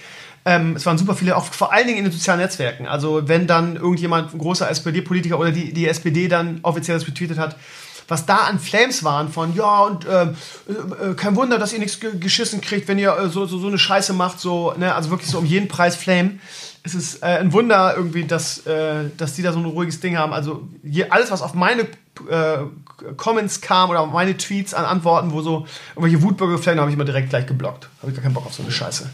Ähm, 0.46 0.76
es 0.76 0.86
waren 0.86 0.96
super 0.96 1.16
viele, 1.16 1.36
auch 1.36 1.44
vor 1.44 1.72
allen 1.72 1.88
Dingen 1.88 1.98
in 1.98 2.04
den 2.04 2.12
sozialen 2.12 2.40
Netzwerken. 2.40 2.86
Also 2.86 3.26
wenn 3.26 3.48
dann 3.48 3.74
irgendjemand, 3.74 4.32
ein 4.32 4.38
großer 4.38 4.70
SPD-Politiker 4.70 5.40
oder 5.40 5.50
die, 5.50 5.72
die 5.72 5.88
SPD 5.88 6.28
dann 6.28 6.60
offiziell 6.62 6.96
das 6.96 7.06
retweetet 7.06 7.36
hat, 7.36 7.56
was 8.06 8.26
da 8.26 8.36
an 8.36 8.60
Flames 8.60 9.02
waren 9.02 9.28
von, 9.28 9.56
ja, 9.56 9.80
und 9.80 10.06
ähm, 10.08 10.36
äh, 10.68 11.10
äh, 11.10 11.14
kein 11.14 11.34
Wunder, 11.34 11.58
dass 11.58 11.72
ihr 11.72 11.80
nichts 11.80 11.98
ge 11.98 12.16
geschissen 12.18 12.60
kriegt, 12.60 12.86
wenn 12.86 13.00
ihr 13.00 13.16
äh, 13.18 13.28
so, 13.28 13.46
so, 13.46 13.58
so 13.58 13.66
eine 13.66 13.76
Scheiße 13.76 14.12
macht, 14.12 14.38
so, 14.38 14.72
ne, 14.76 14.94
also 14.94 15.10
wirklich 15.10 15.28
so 15.28 15.38
um 15.38 15.44
jeden 15.44 15.66
Preis 15.66 15.96
Flame. 15.96 16.38
Es 16.84 16.94
ist 16.94 17.24
äh, 17.24 17.26
ein 17.26 17.52
Wunder 17.52 17.94
irgendwie, 17.96 18.22
dass, 18.22 18.64
äh, 18.68 19.10
dass 19.16 19.34
die 19.34 19.42
da 19.42 19.52
so 19.52 19.58
ein 19.58 19.64
ruhiges 19.64 19.98
Ding 19.98 20.16
haben. 20.16 20.32
Also 20.32 20.68
je, 20.84 21.06
alles, 21.10 21.32
was 21.32 21.42
auf 21.42 21.54
meine 21.54 21.82
äh, 22.30 22.58
Comments 23.16 23.60
kam 23.60 23.90
oder 23.90 24.00
auf 24.02 24.12
meine 24.12 24.36
Tweets 24.36 24.74
an 24.74 24.84
Antworten, 24.84 25.32
wo 25.32 25.42
so 25.42 25.66
irgendwelche 25.96 26.22
Wutbürger 26.22 26.58
flamen, 26.58 26.78
habe 26.78 26.90
ich 26.90 26.94
immer 26.94 27.04
direkt 27.04 27.30
gleich 27.30 27.46
geblockt. 27.46 27.88
Habe 28.00 28.12
ich 28.12 28.16
gar 28.16 28.22
keinen 28.22 28.34
Bock 28.34 28.46
auf 28.46 28.54
so 28.54 28.62
eine 28.62 28.70
Scheiße. 28.70 29.10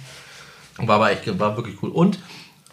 War 0.79 0.97
aber 0.97 1.11
echt, 1.13 1.39
war 1.39 1.57
wirklich 1.57 1.77
cool. 1.83 1.91
Und 1.91 2.19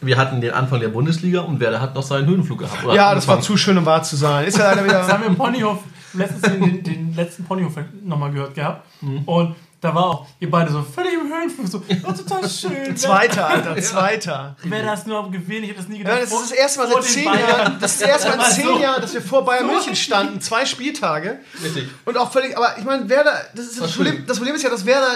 wir 0.02 0.18
hatten 0.18 0.40
den 0.42 0.52
Anfang 0.54 0.80
der 0.80 0.88
Bundesliga 0.90 1.42
und 1.42 1.60
Werder 1.60 1.82
hat 1.82 1.94
noch 1.96 2.04
seinen 2.04 2.28
Höhenflug 2.28 2.60
gehabt. 2.60 2.84
oder 2.86 2.94
Ja, 2.96 3.14
das 3.14 3.28
war 3.28 3.42
zu 3.42 3.58
schön, 3.58 3.78
um 3.78 3.86
wahr 3.86 4.02
zu 4.04 4.16
sein. 4.16 4.46
Ist 4.48 4.58
ja 4.58 4.72
leider 4.74 4.84
Das 4.88 5.06
wieder. 5.06 5.14
haben 5.14 5.22
wir 5.24 5.28
im 5.30 5.36
Ponyhof 5.36 5.80
letztens 6.14 6.42
den, 6.44 6.62
den, 6.62 6.84
den 6.84 7.16
letzten 7.16 7.44
Ponyhof 7.44 7.74
nochmal 8.04 8.32
gehört 8.32 8.56
gehabt. 8.56 8.86
Und 9.26 9.56
da 9.82 9.96
war 9.96 10.06
auch 10.06 10.28
ihr 10.40 10.50
beide 10.52 10.72
so 10.72 10.84
völlig 10.84 11.14
im 11.14 11.32
Höhenflug. 11.32 11.68
So, 11.68 11.82
oh, 12.08 12.12
total 12.12 12.50
schön. 12.50 12.98
Zweiter, 12.98 13.48
Alter, 13.48 13.78
zweiter. 13.82 14.56
Wäre 14.64 14.86
das 14.86 15.06
nur 15.06 15.32
gewesen, 15.32 15.64
ich 15.64 15.70
hätte 15.70 15.80
das 15.80 15.88
nie 15.88 15.98
Ja, 16.00 16.04
gedacht. 16.16 16.22
das 16.24 16.32
ist 16.34 16.42
das 16.42 16.52
erste 16.52 16.80
Mal 16.80 16.88
seit 16.92 17.04
zehn. 17.04 17.24
Jahren, 17.26 17.78
das 17.80 17.92
ist 17.94 18.02
das 18.02 18.10
erste 18.10 18.28
Mal 18.38 18.46
in 18.50 18.52
zehn 18.56 18.66
so- 18.66 18.80
Jahren, 18.80 19.02
dass 19.02 19.14
wir 19.14 19.22
vor 19.22 19.46
Bayern 19.46 19.68
München 19.68 19.96
standen, 19.96 20.42
zwei 20.42 20.66
Spieltage. 20.66 21.40
Richtig. 21.64 21.88
Und 22.06 22.18
auch 22.18 22.32
völlig, 22.32 22.58
aber 22.58 22.78
ich 22.78 22.84
meine, 22.84 23.08
Werder, 23.08 23.32
das, 23.56 23.68
ist 23.68 23.82
das, 23.82 23.92
Problem, 23.96 24.26
das 24.28 24.38
Problem 24.38 24.56
ist 24.56 24.64
ja, 24.64 24.70
dass 24.70 24.86
Werder 24.86 25.12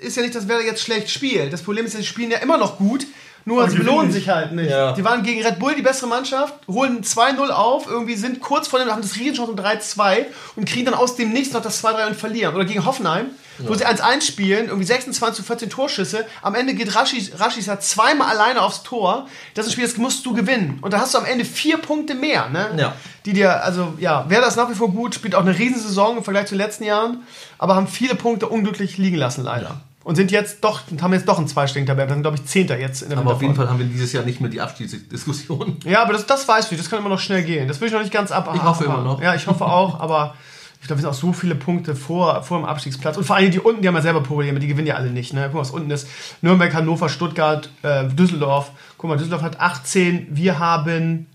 ist 0.00 0.16
ja 0.16 0.22
nicht, 0.22 0.34
dass 0.34 0.48
Werder 0.48 0.64
jetzt 0.64 0.82
schlecht 0.82 1.10
spielt. 1.10 1.52
Das 1.52 1.62
Problem 1.62 1.84
ist 1.84 1.92
ja, 1.92 2.00
sie 2.00 2.06
spielen 2.06 2.30
ja 2.30 2.38
immer 2.38 2.56
noch 2.58 2.78
gut. 2.78 3.06
Nur 3.48 3.70
sie 3.70 3.78
belohnen 3.78 4.10
sich 4.10 4.28
halt 4.28 4.52
nicht. 4.52 4.70
Ja. 4.70 4.92
Die 4.92 5.04
waren 5.04 5.22
gegen 5.22 5.40
Red 5.40 5.60
Bull 5.60 5.76
die 5.76 5.82
bessere 5.82 6.08
Mannschaft, 6.08 6.52
holen 6.66 7.04
2-0 7.04 7.48
auf, 7.50 7.86
irgendwie 7.86 8.16
sind 8.16 8.40
kurz 8.40 8.66
vor 8.66 8.80
dem, 8.80 8.90
haben 8.90 9.02
das 9.02 9.14
Riesenchance 9.14 9.52
um 9.52 9.56
3-2 9.56 10.26
und 10.56 10.68
kriegen 10.68 10.86
dann 10.86 10.94
aus 10.94 11.14
dem 11.14 11.32
Nichts 11.32 11.54
noch 11.54 11.62
das 11.62 11.82
2-3 11.82 12.08
und 12.08 12.16
verlieren. 12.16 12.56
Oder 12.56 12.64
gegen 12.64 12.84
Hoffenheim, 12.84 13.26
wo 13.60 13.72
sie 13.74 13.86
1-1 13.86 14.22
spielen, 14.22 14.66
irgendwie 14.66 14.84
26 14.84 15.36
zu 15.36 15.42
14 15.44 15.70
Torschüsse. 15.70 16.26
Am 16.42 16.56
Ende 16.56 16.74
geht 16.74 16.96
Rashi, 16.96 17.30
Rashis 17.36 17.68
hat 17.68 17.84
zweimal 17.84 18.30
alleine 18.30 18.62
aufs 18.62 18.82
Tor. 18.82 19.28
Das 19.54 19.64
ist 19.64 19.70
ein 19.70 19.72
Spiel, 19.74 19.86
das 19.86 19.96
musst 19.96 20.26
du 20.26 20.34
gewinnen. 20.34 20.80
Und 20.82 20.92
da 20.92 20.98
hast 20.98 21.14
du 21.14 21.18
am 21.18 21.24
Ende 21.24 21.44
vier 21.44 21.78
Punkte 21.78 22.16
mehr, 22.16 22.48
ne? 22.48 22.70
Ja. 22.76 22.96
Die 23.26 23.32
dir, 23.32 23.62
also 23.62 23.94
ja, 24.00 24.28
wäre 24.28 24.42
das 24.42 24.56
nach 24.56 24.68
wie 24.70 24.74
vor 24.74 24.90
gut, 24.90 25.14
spielt 25.14 25.36
auch 25.36 25.42
eine 25.42 25.56
Riesensaison 25.56 26.16
im 26.16 26.24
Vergleich 26.24 26.46
zu 26.46 26.56
den 26.56 26.62
letzten 26.62 26.82
Jahren, 26.82 27.22
aber 27.58 27.76
haben 27.76 27.86
viele 27.86 28.16
Punkte 28.16 28.48
unglücklich 28.48 28.98
liegen 28.98 29.16
lassen, 29.16 29.44
leider. 29.44 29.80
Und 30.06 30.14
sind 30.14 30.30
jetzt 30.30 30.62
doch, 30.62 30.82
haben 31.02 31.12
jetzt 31.14 31.26
doch 31.26 31.36
einen 31.36 31.48
zweistelligen 31.48 31.88
Tabellen. 31.88 32.08
Wir 32.08 32.14
sind, 32.14 32.22
glaube 32.22 32.36
ich, 32.36 32.44
Zehnter 32.44 32.78
jetzt 32.78 33.02
in 33.02 33.08
der 33.08 33.18
Aber 33.18 33.32
auf 33.32 33.42
jeden. 33.42 33.56
Fall 33.56 33.68
haben 33.68 33.80
wir 33.80 33.86
dieses 33.86 34.12
Jahr 34.12 34.22
nicht 34.22 34.40
mehr 34.40 34.48
die 34.48 34.60
Abstiegsdiskussion. 34.60 35.78
Ja, 35.84 36.00
aber 36.00 36.12
das, 36.12 36.26
das 36.26 36.46
weiß 36.46 36.70
ich, 36.70 36.78
das 36.78 36.88
kann 36.88 37.00
immer 37.00 37.08
noch 37.08 37.18
schnell 37.18 37.42
gehen. 37.42 37.66
Das 37.66 37.80
will 37.80 37.88
ich 37.88 37.92
noch 37.92 38.02
nicht 38.02 38.12
ganz 38.12 38.30
ab. 38.30 38.48
Ich 38.54 38.62
hoffe 38.62 38.84
immer 38.84 39.02
noch. 39.02 39.20
Ja, 39.20 39.34
ich 39.34 39.48
hoffe 39.48 39.64
auch, 39.64 39.98
aber 39.98 40.36
ich 40.80 40.86
glaube, 40.86 41.00
wir 41.00 41.02
sind 41.02 41.10
auch 41.10 41.20
so 41.20 41.32
viele 41.32 41.56
Punkte 41.56 41.96
vor, 41.96 42.44
vor 42.44 42.56
dem 42.56 42.66
Abstiegsplatz. 42.66 43.16
Und 43.16 43.24
vor 43.24 43.34
allem 43.34 43.50
die 43.50 43.58
unten, 43.58 43.82
die 43.82 43.88
haben 43.88 43.96
ja 43.96 44.02
selber 44.02 44.22
Probleme, 44.22 44.60
die 44.60 44.68
gewinnen 44.68 44.86
ja 44.86 44.94
alle 44.94 45.10
nicht. 45.10 45.32
Ne? 45.32 45.42
Guck 45.46 45.54
mal, 45.54 45.60
was 45.62 45.72
unten 45.72 45.90
ist. 45.90 46.06
Nürnberg, 46.40 46.72
Hannover, 46.72 47.08
Stuttgart, 47.08 47.68
äh, 47.82 48.04
Düsseldorf. 48.04 48.70
Guck 48.98 49.10
mal, 49.10 49.16
Düsseldorf 49.16 49.42
hat 49.42 49.58
18, 49.58 50.28
wir 50.30 50.60
haben 50.60 51.26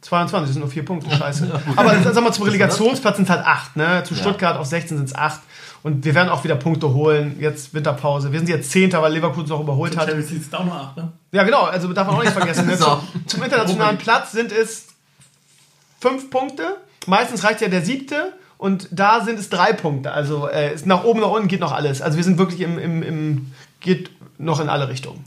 22, 0.00 0.46
das 0.46 0.54
sind 0.54 0.60
nur 0.60 0.70
vier 0.70 0.84
Punkte, 0.84 1.14
scheiße. 1.14 1.60
Aber 1.76 2.00
sag 2.02 2.22
mal, 2.22 2.32
zum 2.32 2.44
Relegationsplatz 2.44 3.16
sind 3.16 3.24
es 3.24 3.30
halt 3.30 3.44
8, 3.44 3.76
ne? 3.76 4.02
Zu 4.04 4.14
Ja. 4.14 4.20
Stuttgart 4.20 4.56
auf 4.56 4.66
16 4.66 4.96
sind 4.96 5.06
es 5.06 5.14
8. 5.14 5.40
Und 5.82 6.04
wir 6.04 6.14
werden 6.14 6.28
auch 6.28 6.44
wieder 6.44 6.56
Punkte 6.56 6.92
holen, 6.92 7.36
jetzt 7.38 7.72
Winterpause. 7.72 8.32
Wir 8.32 8.40
sind 8.40 8.48
jetzt 8.48 8.70
Zehnter, 8.70 9.00
weil 9.00 9.12
Leverkusen 9.12 9.52
auch 9.52 9.60
überholt 9.60 9.96
hat. 9.96 10.06
Champions 10.08 10.30
League 10.30 10.42
ist 10.42 10.54
auch 10.54 10.64
nur 10.64 10.74
8, 10.74 10.96
ne? 10.96 11.12
Ja, 11.32 11.42
genau, 11.44 11.62
also 11.62 11.92
darf 11.92 12.06
man 12.06 12.16
auch 12.16 12.22
nicht 12.22 12.32
vergessen. 12.32 12.66
Ne? 12.66 12.76
So. 12.78 12.84
Zum, 12.84 13.26
zum 13.26 13.42
internationalen 13.42 13.98
Platz 13.98 14.32
sind 14.32 14.52
es 14.52 14.88
fünf 16.00 16.30
Punkte. 16.30 16.76
Meistens 17.06 17.44
reicht 17.44 17.60
ja 17.60 17.68
der 17.68 17.82
siebte. 17.82 18.34
Und 18.56 18.88
da 18.90 19.20
sind 19.24 19.38
es 19.38 19.50
drei 19.50 19.72
Punkte. 19.72 20.10
Also 20.12 20.48
äh, 20.48 20.74
ist 20.74 20.84
nach 20.84 21.04
oben, 21.04 21.20
nach 21.20 21.30
unten 21.30 21.46
geht 21.46 21.60
noch 21.60 21.72
alles. 21.72 22.02
Also 22.02 22.16
wir 22.16 22.24
sind 22.24 22.38
wirklich 22.38 22.60
im, 22.60 22.78
im, 22.78 23.02
im 23.02 23.52
geht 23.80 24.10
noch 24.36 24.58
in 24.60 24.68
alle 24.68 24.88
Richtungen. 24.88 25.24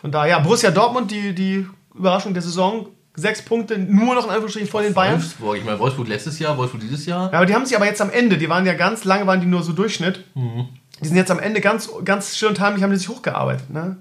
Von 0.00 0.10
daher, 0.10 0.30
ja, 0.30 0.38
Borussia 0.38 0.70
Dortmund, 0.70 1.10
die, 1.10 1.34
die 1.34 1.66
Überraschung 1.94 2.32
der 2.32 2.42
Saison, 2.42 2.88
sechs 3.16 3.42
Punkte, 3.42 3.78
nur 3.78 4.14
noch 4.14 4.24
in 4.24 4.30
Anführungsstrichen 4.30 4.68
vor 4.68 4.82
den 4.82 4.94
Bayern. 4.94 5.14
Wolfsburg, 5.14 5.56
ich 5.56 5.64
meine, 5.64 5.78
Wolfsburg 5.78 6.08
letztes 6.08 6.38
Jahr, 6.38 6.56
Wolfsburg 6.58 6.80
dieses 6.82 7.06
Jahr. 7.06 7.30
Ja, 7.30 7.38
aber 7.38 7.46
die 7.46 7.54
haben 7.54 7.64
sich 7.64 7.76
aber 7.76 7.86
jetzt 7.86 8.00
am 8.00 8.10
Ende, 8.10 8.38
die 8.38 8.48
waren 8.48 8.66
ja 8.66 8.74
ganz 8.74 9.04
lange, 9.04 9.26
waren 9.26 9.40
die 9.40 9.46
nur 9.46 9.62
so 9.62 9.72
Durchschnitt. 9.72 10.24
Mhm. 10.34 10.68
Die 11.00 11.08
sind 11.08 11.16
jetzt 11.16 11.30
am 11.30 11.38
Ende 11.38 11.60
ganz, 11.60 11.90
ganz 12.04 12.36
schön 12.36 12.50
und 12.50 12.60
heimlich, 12.60 12.82
haben 12.82 12.90
die 12.90 12.96
sich 12.96 13.08
hochgearbeitet. 13.08 13.70
Ne? 13.70 13.96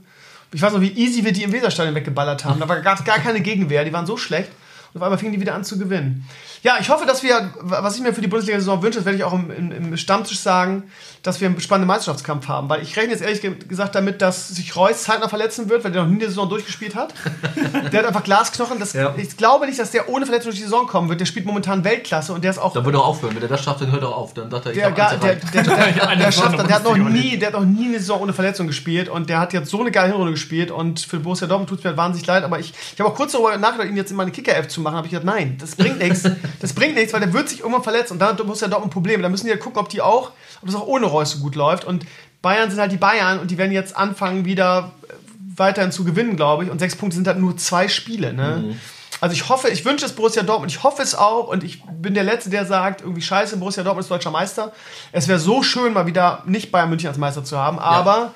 Ich 0.52 0.62
weiß 0.62 0.74
noch, 0.74 0.82
wie 0.82 0.92
easy 0.92 1.24
wir 1.24 1.32
die 1.32 1.44
im 1.44 1.52
Weserstadion 1.52 1.96
weggeballert 1.96 2.46
haben. 2.46 2.60
Da 2.60 2.66
gab 2.80 3.00
es 3.00 3.06
gar 3.06 3.18
keine 3.18 3.42
Gegenwehr, 3.42 3.84
die 3.84 3.94
waren 3.94 4.06
so 4.06 4.18
schlecht. 4.18 4.50
Und 4.94 5.02
auf 5.02 5.04
einmal 5.06 5.18
fingen 5.18 5.34
die 5.34 5.42
wieder 5.42 5.56
an 5.56 5.64
zu 5.64 5.80
gewinnen. 5.80 6.28
Ja, 6.62 6.76
ich 6.80 6.90
hoffe, 6.90 7.06
dass 7.06 7.24
wir, 7.24 7.52
was 7.62 7.96
ich 7.98 8.02
mir 8.04 8.14
für 8.14 8.22
die 8.22 8.28
Bundesliga-Saison 8.28 8.82
wünsche, 8.84 9.00
das 9.00 9.06
werde 9.06 9.18
ich 9.18 9.24
auch 9.24 9.34
im, 9.34 9.50
im, 9.52 9.72
im 9.72 9.98
Stammtisch 9.98 10.40
sagen, 10.40 10.84
dass 11.24 11.42
wir 11.42 11.48
einen 11.50 11.60
spannenden 11.60 11.88
Meisterschaftskampf 11.88 12.48
haben. 12.48 12.70
Weil 12.70 12.84
ich 12.84 12.96
rechne 12.96 13.12
jetzt 13.12 13.22
ehrlich 13.22 13.42
ge- 13.42 13.56
gesagt 13.68 13.96
damit, 13.96 14.22
dass 14.22 14.50
sich 14.50 14.76
Reus 14.76 15.04
zeitnah 15.04 15.28
verletzen 15.28 15.68
wird, 15.70 15.84
weil 15.84 15.92
der 15.92 16.04
noch 16.04 16.10
nie 16.10 16.20
die 16.20 16.26
Saison 16.26 16.48
durchgespielt 16.48 16.96
hat. 16.96 17.14
der 17.92 18.00
hat 18.00 18.08
einfach 18.08 18.24
Glasknochen. 18.24 18.80
Das, 18.80 18.94
Ja. 18.94 19.14
Ich 19.18 19.36
glaube 19.36 19.66
nicht, 19.66 19.80
dass 19.80 19.92
der 19.92 20.08
ohne 20.10 20.26
Verletzung 20.26 20.52
durch 20.52 20.60
die 20.60 20.64
Saison 20.64 20.88
kommen 20.88 21.10
wird. 21.10 21.20
Der 21.20 21.26
spielt 21.26 21.46
momentan 21.46 21.84
Weltklasse 21.84 22.32
und 22.32 22.44
der 22.44 22.52
ist 22.52 22.60
auch 22.60 22.72
Da 22.74 22.86
würde 22.86 23.00
er 23.00 23.04
aufhören. 23.04 23.36
Wenn 23.36 23.42
er 23.42 23.50
das 23.50 23.64
schafft, 23.64 23.82
dann 23.82 23.92
hört 23.92 24.04
er 24.04 24.16
auf. 24.16 24.34
Dann 24.34 24.50
sagt 24.52 24.68
er, 24.68 24.72
ich 24.72 24.78
der, 24.78 24.92
gar, 24.92 25.18
der, 25.18 25.36
der, 25.36 25.64
der, 25.64 25.64
der, 26.18 26.32
Saison 26.32 26.52
schafft, 26.52 26.70
der 26.70 26.76
hat 26.76 26.84
noch 26.84 26.96
nie, 26.98 27.38
der 27.38 27.48
hat 27.48 27.56
noch 27.60 27.66
nie 27.66 27.88
eine 27.88 28.00
Saison 28.00 28.22
ohne 28.22 28.34
Verletzung 28.34 28.68
gespielt 28.68 29.10
und 29.10 29.28
der 29.30 29.40
hat 29.40 29.52
jetzt 29.54 29.70
so 29.70 29.82
eine 29.82 29.92
geile 29.92 30.10
Hinrunde 30.10 30.32
gespielt 30.34 30.72
und 30.72 31.00
für 31.02 31.20
Borussia 31.20 31.48
Dortmund 31.48 31.70
tut 31.70 31.80
es 31.80 31.84
mir 31.84 31.98
wahnsinnig 31.98 32.26
leid, 32.28 32.44
aber 32.44 32.60
ich, 32.60 32.74
ich 32.94 33.00
habe 33.00 33.10
auch 33.10 33.16
kurz 33.16 33.32
darüber 33.34 33.58
nachgedacht, 33.58 33.90
ihn 33.90 33.98
jetzt 33.98 34.12
in 34.12 34.18
meine 34.18 34.32
Kicker-App 34.32 34.70
zu 34.70 34.83
machen, 34.84 34.96
habe 34.96 35.08
ich 35.08 35.12
gedacht, 35.12 35.26
nein, 35.26 35.58
das 35.60 35.76
bringt 35.76 36.00
nichts, 36.00 36.24
das 36.60 36.74
bringt 36.74 36.96
nichts, 36.96 37.14
weil 37.14 37.22
der 37.22 37.34
wird 37.34 37.50
sich 37.50 37.60
irgendwann 37.60 37.84
verletzen 37.84 38.14
und 38.14 38.20
dann 38.20 38.30
hat 38.30 38.38
Borussia 38.38 38.68
Dortmund 38.68 38.94
Probleme. 38.94 39.24
Da 39.24 39.30
müssen 39.30 39.46
die 39.46 39.52
ja 39.52 39.58
gucken, 39.58 39.80
ob 39.80 39.90
die 39.90 40.02
auch, 40.02 40.32
ob 40.62 40.68
das 40.68 40.76
auch 40.76 40.88
ohne 40.88 41.06
Reus 41.06 41.32
so 41.32 41.40
gut 41.40 41.56
läuft. 41.56 41.86
Und 41.86 42.06
Bayern 42.42 42.70
sind 42.70 42.80
halt 42.80 42.92
die 42.92 42.98
Bayern 42.98 43.40
und 43.40 43.50
die 43.50 43.58
werden 43.58 43.72
jetzt 43.72 43.96
anfangen 43.96 44.46
wieder 44.46 44.92
äh, 45.08 45.14
weiterhin 45.56 45.92
zu 45.92 46.04
gewinnen, 46.04 46.36
glaube 46.36 46.66
ich. 46.66 46.70
Und 46.70 46.80
sechs 46.80 46.96
Punkte 46.96 47.16
sind 47.16 47.28
halt 47.28 47.40
nur 47.40 47.58
zwei 47.58 47.88
Spiele, 47.88 48.34
ne? 48.34 48.76
Also 49.22 49.34
ich 49.36 49.48
hoffe, 49.48 49.70
ich 49.70 49.86
wünsche 49.86 50.06
es 50.06 50.12
Borussia 50.12 50.44
Dortmund, 50.44 50.70
ich 50.70 50.84
hoffe 50.84 51.02
es 51.02 51.16
auch. 51.16 51.48
Und 51.48 51.64
ich 51.64 51.82
bin 51.86 52.14
der 52.14 52.26
Letzte, 52.26 52.50
der 52.50 52.66
sagt, 52.66 53.00
irgendwie 53.02 53.22
scheiße, 53.22 53.56
Borussia 53.56 53.82
Dortmund 53.82 54.04
ist 54.04 54.12
deutscher 54.12 54.32
Meister. 54.32 54.74
Es 55.14 55.30
wäre 55.30 55.40
so 55.40 55.64
schön, 55.64 55.94
mal 55.94 56.06
wieder 56.06 56.44
nicht 56.46 56.74
Bayern 56.74 56.90
München 56.90 57.08
als 57.08 57.18
Meister 57.18 57.44
zu 57.46 57.58
haben, 57.58 57.80
aber 57.80 58.34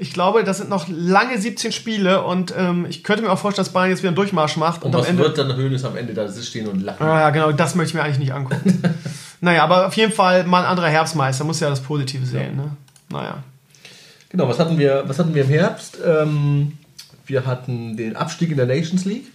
ich 0.00 0.14
glaube, 0.14 0.44
das 0.44 0.56
sind 0.56 0.70
noch 0.70 0.86
lange 0.88 1.38
17 1.38 1.72
Spiele 1.72 2.22
und 2.24 2.54
ähm, 2.56 2.86
ich 2.88 3.04
könnte 3.04 3.22
mir 3.22 3.30
auch 3.30 3.38
vorstellen, 3.38 3.66
dass 3.66 3.72
Bayern 3.72 3.90
jetzt 3.90 3.98
wieder 3.98 4.08
einen 4.08 4.16
Durchmarsch 4.16 4.56
macht 4.56 4.82
und, 4.82 4.88
Und 4.88 4.94
am 4.94 5.00
was 5.02 5.08
Ende... 5.08 5.22
wird 5.22 5.36
dann 5.36 5.54
Hönes 5.54 5.84
am 5.84 5.94
Ende 5.94 6.14
da 6.14 6.26
stehen 6.32 6.66
und 6.68 6.80
lachen? 6.80 7.06
Ah, 7.06 7.20
ja, 7.20 7.30
genau, 7.30 7.52
das 7.52 7.74
möchte 7.74 7.90
ich 7.90 7.94
mir 7.94 8.02
eigentlich 8.02 8.18
nicht 8.18 8.32
angucken. 8.32 8.82
naja, 9.42 9.62
aber 9.62 9.86
auf 9.86 9.94
jeden 9.94 10.12
Fall 10.12 10.44
mal 10.44 10.62
ein 10.62 10.70
anderer 10.70 10.88
Herbstmeister, 10.88 11.44
muss 11.44 11.60
ja 11.60 11.68
das 11.68 11.80
Positive 11.80 12.24
sehen. 12.24 12.56
Ne? 12.56 12.76
Naja. 13.10 13.42
Genau, 14.30 14.48
was 14.48 14.58
hatten 14.58 14.78
wir, 14.78 15.04
was 15.06 15.18
hatten 15.18 15.34
wir 15.34 15.44
im 15.44 15.50
Herbst? 15.50 15.98
Ähm, 16.04 16.78
wir 17.26 17.44
hatten 17.44 17.96
den 17.96 18.16
Abstieg 18.16 18.50
in 18.50 18.56
der 18.56 18.66
Nations 18.66 19.04
League. 19.04 19.26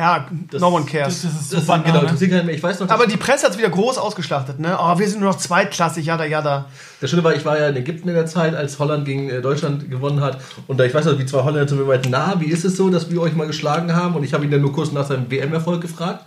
Ja, 0.00 0.26
Das- 0.50 0.60
no 0.62 0.68
one 0.68 0.86
cares. 0.86 1.20
Das 1.22 1.30
ist 1.42 1.52
Das 1.52 1.66
Banane. 1.66 1.84
genau, 1.92 2.00
interessiert 2.04 2.44
mehr. 2.46 2.54
Ich 2.54 2.62
weiß 2.62 2.80
noch, 2.80 2.88
aber 2.88 3.06
die 3.06 3.18
Presse 3.18 3.44
hat 3.44 3.52
es 3.52 3.58
wieder 3.58 3.68
groß 3.68 3.98
ausgeschlachtet, 3.98 4.58
ne? 4.58 4.78
Oh, 4.80 4.98
wir 4.98 5.06
sind 5.06 5.20
nur 5.20 5.30
noch 5.30 5.38
zweitklassig, 5.38 6.06
jada, 6.06 6.24
jada. 6.24 6.64
Das 7.02 7.10
Schöne 7.10 7.22
war, 7.22 7.34
ich 7.34 7.44
war 7.44 7.58
ja 7.58 7.68
in 7.68 7.76
Ägypten 7.76 8.08
in 8.08 8.14
der 8.14 8.24
Zeit, 8.24 8.54
als 8.54 8.78
Holland 8.78 9.04
gegen 9.04 9.28
äh, 9.28 9.42
Deutschland 9.42 9.90
gewonnen 9.90 10.20
hat. 10.22 10.40
Und 10.66 10.78
da 10.80 10.84
ich 10.84 10.94
weiß 10.94 11.04
noch, 11.04 11.18
wie 11.18 11.26
zwei 11.26 11.42
Holländer 11.44 11.66
zu 11.66 11.74
mir 11.74 11.84
meinten, 11.84 12.08
na, 12.10 12.34
wie 12.40 12.46
ist 12.46 12.64
es 12.64 12.76
so, 12.78 12.88
dass 12.88 13.10
wir 13.10 13.20
euch 13.20 13.34
mal 13.34 13.46
geschlagen 13.46 13.94
haben? 13.94 14.14
Und 14.16 14.24
ich 14.24 14.32
habe 14.32 14.44
ihn 14.44 14.50
dann 14.50 14.62
nur 14.62 14.72
kurz 14.72 14.90
nach 14.92 15.06
seinem 15.06 15.30
WM-Erfolg 15.30 15.82
gefragt. 15.82 16.24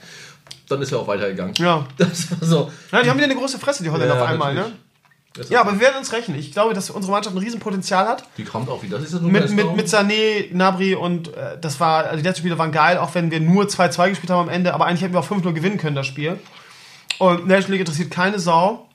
Dann 0.70 0.82
ist 0.82 0.92
er 0.92 1.00
auch 1.00 1.08
weitergegangen. 1.08 1.56
Ja. 1.58 1.86
Das 1.98 2.30
war 2.32 2.48
so. 2.48 2.72
Ja, 2.92 3.02
die 3.02 3.10
haben 3.10 3.18
wieder 3.18 3.26
eine 3.26 3.36
große 3.36 3.58
Fresse, 3.58 3.82
die 3.84 3.90
Holländer 3.90 4.16
Ja, 4.16 4.22
auf 4.24 4.30
einmal, 4.30 4.54
ne? 4.54 4.66
Das 5.34 5.50
Ja, 5.50 5.62
aber 5.62 5.74
wir 5.74 5.80
werden 5.80 5.98
uns 5.98 6.12
rechnen. 6.14 6.38
Ich 6.38 6.52
glaube, 6.52 6.74
dass 6.74 6.90
unsere 6.90 7.12
Mannschaft 7.12 7.36
ein 7.36 7.40
Riesenpotenzial 7.40 8.08
hat. 8.08 8.24
die 8.38 8.44
kommt 8.44 8.70
auch 8.70 8.84
wieder. 8.84 8.98
Das 8.98 9.08
ist 9.08 9.16
das 9.16 9.22
Mit, 9.22 9.50
mit, 9.52 9.76
mit 9.76 9.88
Sané, 9.88 10.54
Nabri 10.54 10.94
und 10.96 11.36
äh, 11.36 11.58
das 11.60 11.80
war, 11.80 12.06
also 12.06 12.18
die 12.18 12.24
letzten 12.24 12.42
Spiele 12.42 12.58
waren 12.58 12.72
geil, 12.72 12.98
auch 12.98 13.16
wenn 13.16 13.32
wir 13.32 13.40
nur 13.40 13.66
2-2 13.66 14.10
gespielt 14.10 14.30
haben 14.30 14.48
am 14.48 14.54
Ende, 14.54 14.74
aber 14.74 14.86
eigentlich 14.86 15.02
hätten 15.02 15.14
wir 15.14 15.20
auch 15.20 15.30
5-0 15.30 15.54
gewinnen 15.54 15.78
können, 15.78 15.96
das 15.96 16.06
Spiel. 16.06 16.40
Und 17.18 17.48
National 17.48 17.72
League 17.72 17.82
interessiert 17.82 18.12
keine 18.12 18.40
Sau. 18.40 18.88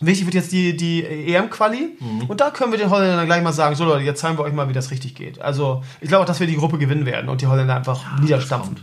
Wichtig 0.00 0.26
wird 0.26 0.34
jetzt 0.34 0.52
die, 0.52 0.76
die 0.76 1.04
EM-Quali. 1.04 1.96
Mhm. 1.98 2.22
Und 2.24 2.40
da 2.40 2.50
können 2.50 2.72
wir 2.72 2.78
den 2.78 2.88
Holländern 2.88 3.26
gleich 3.26 3.42
mal 3.42 3.52
sagen: 3.52 3.76
So, 3.76 3.84
Leute, 3.84 4.02
jetzt 4.02 4.20
zeigen 4.20 4.38
wir 4.38 4.44
euch 4.44 4.52
mal, 4.54 4.68
wie 4.68 4.72
das 4.72 4.90
richtig 4.90 5.14
geht. 5.14 5.40
Also, 5.42 5.82
ich 6.00 6.08
glaube 6.08 6.22
auch, 6.22 6.26
dass 6.26 6.40
wir 6.40 6.46
die 6.46 6.56
Gruppe 6.56 6.78
gewinnen 6.78 7.04
werden 7.04 7.28
und 7.28 7.42
die 7.42 7.46
Holländer 7.46 7.76
einfach 7.76 8.18
niederstampfen. 8.18 8.80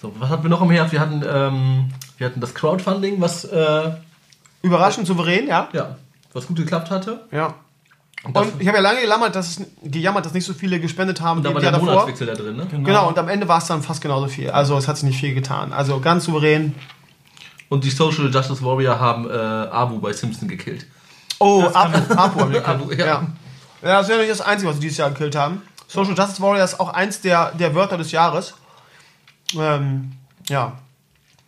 So, 0.00 0.12
was 0.18 0.28
hatten 0.30 0.44
wir 0.44 0.50
noch 0.50 0.62
im 0.62 0.70
Herbst? 0.70 0.92
Wir 0.92 1.00
hatten, 1.00 1.24
ähm, 1.28 1.88
wir 2.18 2.28
hatten 2.28 2.40
das 2.40 2.54
Crowdfunding, 2.54 3.20
was, 3.20 3.44
äh, 3.44 3.90
Überraschend 4.62 5.06
souverän, 5.06 5.46
ja. 5.46 5.68
ja, 5.72 5.96
was 6.36 6.46
gut 6.46 6.56
geklappt 6.56 6.90
hatte. 6.90 7.20
Ja. 7.32 7.54
Und, 8.22 8.36
Und 8.36 8.60
ich 8.60 8.66
habe 8.66 8.78
ja 8.78 8.82
lange 8.82 9.00
gejammert, 9.00 9.34
dass, 9.34 9.58
es, 9.58 9.66
gejammert, 9.84 10.26
dass 10.26 10.34
nicht 10.34 10.44
so 10.44 10.52
viele 10.52 10.80
gespendet 10.80 11.20
haben 11.20 11.42
da 11.42 11.50
wie 11.50 11.54
war 11.54 11.60
der 11.60 11.72
davor. 11.72 11.86
Monatswechsel 11.86 12.26
da 12.26 12.34
drin, 12.34 12.56
ne? 12.56 12.66
Genau, 12.66 13.08
und 13.08 13.18
am 13.18 13.28
Ende 13.28 13.46
war 13.46 13.58
es 13.58 13.66
dann 13.66 13.82
fast 13.82 14.00
genauso 14.00 14.26
viel. 14.26 14.50
Also 14.50 14.76
es 14.76 14.88
hat 14.88 14.96
sich 14.96 15.04
nicht 15.04 15.18
viel 15.18 15.34
getan. 15.34 15.72
Also 15.72 16.00
ganz 16.00 16.24
souverän. 16.24 16.74
Und 17.68 17.84
die 17.84 17.90
Social 17.90 18.30
Justice 18.32 18.64
Warrior 18.64 18.98
haben 18.98 19.28
äh, 19.28 19.32
Abu 19.32 19.98
bei 19.98 20.12
Simpson 20.12 20.48
gekillt. 20.48 20.86
Oh, 21.38 21.64
Apu, 21.72 22.14
Apu 22.14 22.40
haben 22.40 22.52
gekillt. 22.52 22.68
Apu, 22.68 22.92
ja. 22.92 23.06
ja. 23.06 23.26
ja. 23.82 23.88
das 23.98 24.08
ist 24.08 24.14
ja 24.14 24.18
nicht 24.18 24.30
das 24.30 24.40
Einzige, 24.40 24.68
was 24.68 24.76
sie 24.76 24.82
dieses 24.82 24.98
Jahr 24.98 25.10
gekillt 25.10 25.36
haben. 25.36 25.62
Social 25.86 26.14
Justice 26.16 26.42
Warrior 26.42 26.64
ist 26.64 26.80
auch 26.80 26.88
eins 26.88 27.20
der, 27.20 27.52
der 27.52 27.74
Wörter 27.74 27.96
des 27.96 28.12
Jahres. 28.12 28.54
Ähm, 29.56 30.12
ja. 30.48 30.72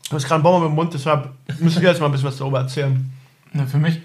Du 0.09 0.17
hast 0.17 0.25
gerade 0.25 0.37
einen 0.37 0.45
Baum 0.45 0.65
im 0.65 0.75
Mund, 0.75 0.95
deshalb 0.95 1.31
müssen 1.59 1.83
wir 1.83 1.91
jetzt 1.91 2.01
mal 2.01 2.07
ein 2.07 2.13
bisschen 2.13 2.29
was 2.29 2.39
darüber 2.39 2.61
erzählen. 2.61 3.13
Ja, 3.53 3.67
für 3.67 3.79
mich, 3.79 4.01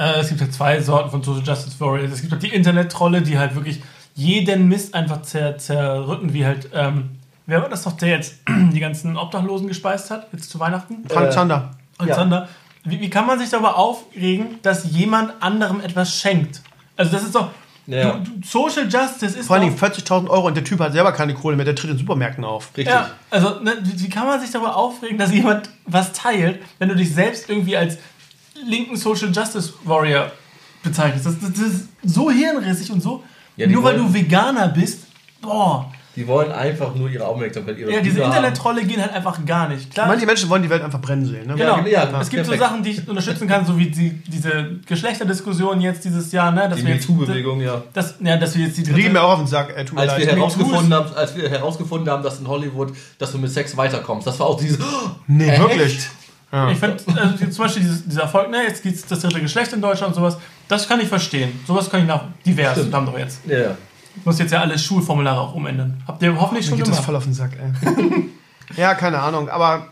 äh, 0.00 0.20
es 0.20 0.28
gibt 0.28 0.40
ja 0.40 0.50
zwei 0.50 0.80
Sorten 0.80 1.10
von 1.10 1.22
Social 1.22 1.42
Justice 1.46 1.78
Warriors. 1.78 2.12
Es 2.12 2.20
gibt 2.20 2.32
halt 2.32 2.42
die 2.42 2.48
Internet-Trolle, 2.48 3.22
die 3.22 3.38
halt 3.38 3.54
wirklich 3.54 3.82
jeden 4.14 4.68
Mist 4.68 4.94
einfach 4.94 5.22
zer 5.22 5.58
zerrücken, 5.58 6.32
wie 6.32 6.44
halt, 6.44 6.68
ähm, 6.74 7.10
wer 7.46 7.62
war 7.62 7.68
das 7.68 7.84
doch, 7.84 7.92
der 7.92 8.08
jetzt 8.08 8.36
die 8.48 8.80
ganzen 8.80 9.16
Obdachlosen 9.16 9.68
gespeist 9.68 10.10
hat, 10.10 10.28
jetzt 10.32 10.50
zu 10.50 10.58
Weihnachten? 10.58 11.04
Frank 11.08 11.28
Äh, 11.28 11.30
Zander. 11.30 11.70
Alexander, 11.98 12.48
wie, 12.84 12.98
wie 13.00 13.10
kann 13.10 13.26
man 13.26 13.38
sich 13.38 13.50
darüber 13.50 13.76
aufregen, 13.76 14.58
dass 14.62 14.90
jemand 14.90 15.32
anderem 15.40 15.80
etwas 15.80 16.16
schenkt? 16.18 16.62
Also 16.96 17.12
das 17.12 17.24
ist 17.24 17.34
doch, 17.34 17.50
Ja. 17.86 18.12
du, 18.12 18.20
du, 18.20 18.30
Social 18.46 18.84
Justice 18.88 19.38
ist 19.38 19.46
Vor 19.48 19.56
allen 19.56 19.66
Dingen 19.66 19.78
40.000 19.78 20.28
Euro 20.28 20.46
und 20.46 20.56
der 20.56 20.64
Typ 20.64 20.80
hat 20.80 20.92
selber 20.92 21.12
keine 21.12 21.34
Kohle 21.34 21.56
mehr, 21.56 21.66
der 21.66 21.74
tritt 21.74 21.90
in 21.90 21.98
Supermärkten 21.98 22.42
auf. 22.44 22.68
Richtig. 22.76 22.86
Ja, 22.94 23.10
also 23.30 23.60
ne, 23.60 23.74
wie 23.82 24.08
kann 24.08 24.26
man 24.26 24.40
sich 24.40 24.50
darüber 24.50 24.76
aufregen, 24.76 25.18
dass 25.18 25.30
jemand 25.32 25.68
was 25.86 26.12
teilt, 26.12 26.60
wenn 26.78 26.88
du 26.88 26.94
dich 26.96 27.12
selbst 27.14 27.50
irgendwie 27.50 27.76
als 27.76 27.98
linken 28.66 28.96
Social 28.96 29.30
Justice 29.32 29.72
Warrior 29.84 30.30
bezeichnest? 30.82 31.26
Das, 31.26 31.38
das, 31.40 31.52
das 31.52 31.60
ist 31.60 31.88
so 32.04 32.30
hirnrissig 32.30 32.90
und 32.90 33.02
so. 33.02 33.22
Ja, 33.56 33.66
nur 33.66 33.82
weil 33.84 33.98
wollen- 33.98 34.06
du 34.12 34.14
Veganer 34.14 34.68
bist, 34.68 35.04
boah. 35.42 35.90
Die 36.16 36.26
wollen 36.26 36.50
einfach 36.50 36.92
nur 36.96 37.08
ihre 37.08 37.24
Aufmerksamkeit, 37.24 37.78
ihre 37.78 37.92
Ja, 37.92 38.00
diese. 38.00 38.20
Internet-Trolle 38.20 38.84
gehen 38.84 39.00
halt 39.00 39.12
einfach 39.12 39.44
gar 39.46 39.68
nicht. 39.68 39.92
Klar, 39.94 40.08
Manche 40.08 40.26
Menschen 40.26 40.50
wollen 40.50 40.62
die 40.62 40.68
Welt 40.68 40.82
einfach 40.82 41.00
brennen 41.00 41.24
sehen. 41.24 41.46
Ne? 41.46 41.54
Genau. 41.54 41.78
Ja, 41.78 41.86
ja, 42.10 42.20
es 42.20 42.28
gibt 42.28 42.44
so 42.44 42.50
perfekt. 42.50 42.60
Sachen, 42.68 42.82
die 42.82 42.90
ich 42.90 43.08
unterstützen 43.08 43.46
kann, 43.46 43.64
so 43.64 43.78
wie 43.78 43.86
die, 43.90 44.10
diese 44.26 44.80
Geschlechterdiskussion 44.86 45.80
jetzt 45.80 46.04
dieses 46.04 46.32
Jahr, 46.32 46.50
ne? 46.50 46.68
Dass 46.68 46.78
Die 46.80 46.86
wir 46.86 46.94
jetzt, 46.94 47.08
MeToo-Bewegung, 47.08 47.60
ja. 47.60 47.82
Das, 47.92 48.16
ja, 48.20 48.36
dass 48.36 48.56
wir 48.56 48.66
jetzt 48.66 48.76
die 48.76 48.90
reden 48.90 49.12
mir 49.12 49.22
auch 49.22 49.34
auf 49.34 49.38
den 49.38 49.46
Sack. 49.46 49.68
Mir 49.68 50.00
Als 50.00 50.18
wir, 50.18 50.26
herausgefunden 50.26 50.92
haben, 50.92 51.14
als 51.14 51.36
wir 51.36 51.48
herausgefunden 51.48 52.10
haben, 52.10 52.22
dass 52.24 52.40
in 52.40 52.48
Hollywood, 52.48 52.92
dass 53.18 53.30
du 53.30 53.38
mit 53.38 53.52
Sex 53.52 53.76
weiterkommst, 53.76 54.26
das 54.26 54.38
war 54.40 54.48
auch 54.48 54.58
dieses. 54.60 54.78
Nee, 55.28 55.48
Echt? 55.48 56.10
Wirklich. 56.50 56.72
Ich 56.74 56.78
finde, 57.04 57.20
also 57.20 57.36
die- 57.36 57.50
zum 57.50 57.64
Beispiel 57.64 57.82
dieses, 57.82 58.04
dieser 58.06 58.22
Erfolg, 58.22 58.50
ne, 58.50 58.62
jetzt 58.64 58.82
gibt's 58.82 59.06
das 59.06 59.20
dritte 59.20 59.40
Geschlecht 59.40 59.72
in 59.72 59.80
Deutschland 59.80 60.14
und 60.16 60.20
sowas, 60.22 60.36
das 60.68 60.88
kann 60.88 61.00
ich 61.00 61.08
verstehen. 61.08 61.60
Sowas 61.66 61.90
kann 61.90 62.00
ich 62.00 62.06
nach 62.06 62.24
divers, 62.44 62.78
Stimmt. 62.78 62.94
haben 62.94 63.06
doch 63.06 63.18
jetzt. 63.18 63.40
Ja. 63.46 63.76
Muss 64.24 64.38
jetzt 64.38 64.50
ja 64.52 64.60
alle 64.60 64.78
Schulformulare 64.78 65.40
auch 65.40 65.54
umändern. 65.54 66.02
Habt 66.06 66.22
ihr 66.22 66.34
hoffentlich 66.38 66.66
Mir 66.66 66.70
schon 66.70 66.78
geht 66.78 66.86
das 66.88 66.92
gemacht? 66.96 67.06
voll 67.06 67.16
auf 67.16 67.24
den 67.24 67.34
Sack, 67.34 67.52
ey. 67.58 68.30
ja, 68.76 68.94
keine 68.94 69.20
Ahnung, 69.20 69.48
aber 69.48 69.86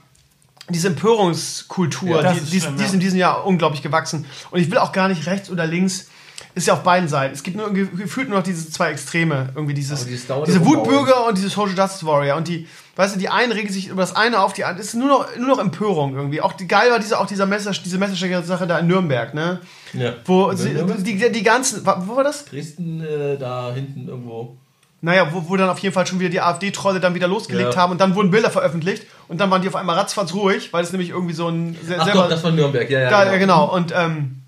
diese 0.69 0.89
Empörungskultur, 0.89 2.17
Ja, 2.17 2.23
das 2.23 2.33
die, 2.35 2.39
ist 2.41 2.53
die, 2.53 2.57
ist- 2.59 2.63
schlimm, 2.65 2.77
die 2.77 2.83
ist 2.85 2.89
ja. 2.91 2.95
in 2.95 3.01
diesem 3.01 3.19
Jahr 3.19 3.47
unglaublich 3.47 3.83
gewachsen. 3.83 4.27
Und 4.51 4.61
ich 4.61 4.71
will 4.71 4.79
auch 4.79 4.93
gar 4.93 5.09
nicht 5.09 5.27
rechts 5.27 5.51
oder 5.51 5.67
links. 5.67 6.09
Ist 6.55 6.67
ja 6.69 6.75
auf 6.75 6.83
beiden 6.83 7.09
Seiten. 7.09 7.35
Es 7.35 7.43
gibt 7.43 7.57
nur 7.57 7.73
ge- 7.73 7.89
gefühlt 7.97 8.29
nur 8.29 8.39
noch 8.39 8.45
diese 8.45 8.71
zwei 8.71 8.91
Extreme. 8.91 9.49
Irgendwie 9.55 9.75
dieses, 9.75 10.07
dauernde 10.27 10.47
diese. 10.53 10.65
Wutbürger 10.65 11.27
und 11.27 11.37
diese 11.37 11.49
Social 11.49 11.77
Justice 11.77 12.07
Warrior. 12.07 12.37
Und 12.37 12.47
die, 12.49 12.67
weißt 12.97 13.15
du, 13.17 13.19
die 13.19 13.29
einen 13.29 13.53
regen 13.53 13.73
sich 13.73 13.89
über 13.89 14.03
das 14.03 14.15
eine 14.15 14.41
auf, 14.41 14.53
die 14.53 14.65
anderen. 14.65 14.81
Es 14.81 14.89
ist 14.89 14.95
nur 14.95 15.09
noch, 15.09 15.37
nur 15.37 15.49
noch 15.49 15.59
Empörung 15.59 16.15
irgendwie. 16.15 16.41
Auch 16.41 16.53
die, 16.53 16.69
geil 16.69 16.91
war 16.91 16.99
diese, 17.01 17.19
auch 17.19 17.27
dieser 17.27 17.47
Messer, 17.47 17.73
diese 17.73 17.99
Messerstecher-Sache 17.99 18.67
da 18.67 18.79
in 18.79 18.87
Nürnberg, 18.87 19.35
ne? 19.35 19.61
ja. 19.95 20.15
Wo 20.25 20.53
sie, 20.55 20.71
Nürnberg? 20.71 21.03
die, 21.05 21.31
die 21.33 21.43
ganzen, 21.43 21.85
wo 21.85 22.17
war 22.17 22.25
das? 22.25 22.45
Dresden, 22.45 23.01
äh, 23.05 23.37
da 23.37 23.73
hinten 23.75 24.09
irgendwo. 24.09 24.57
Naja, 25.01 25.29
wo, 25.33 25.49
wo 25.49 25.57
dann 25.57 25.69
auf 25.69 25.79
jeden 25.79 25.95
Fall 25.95 26.07
schon 26.09 26.19
wieder 26.19 26.31
die 26.31 26.41
AfD-Trolle 26.41 26.99
dann 26.99 27.15
wieder 27.15 27.29
losgelegt 27.29 27.75
Ja. 27.75 27.81
haben 27.81 27.93
und 27.93 28.01
dann 28.01 28.15
wurden 28.17 28.31
Bilder 28.33 28.51
veröffentlicht 28.51 29.05
und 29.29 29.41
dann 29.41 29.49
waren 29.51 29.63
die 29.63 29.69
auf 29.69 29.77
einmal 29.77 29.97
ratzfatz 29.97 30.35
ruhig, 30.35 30.73
weil 30.73 30.83
es 30.83 30.91
nämlich 30.93 31.11
irgendwie 31.11 31.35
so 31.35 31.49
ein 31.49 31.77
Ach 31.83 31.87
selber. 32.05 32.13
doch, 32.23 32.29
das 32.29 32.43
war 32.43 32.51
Nürnberg, 32.51 32.91
ja, 32.91 33.01
ja. 33.01 33.11
da, 33.11 33.25
ja, 33.33 33.39
genau. 33.39 33.73
Und, 33.73 33.93
ähm, 33.97 34.43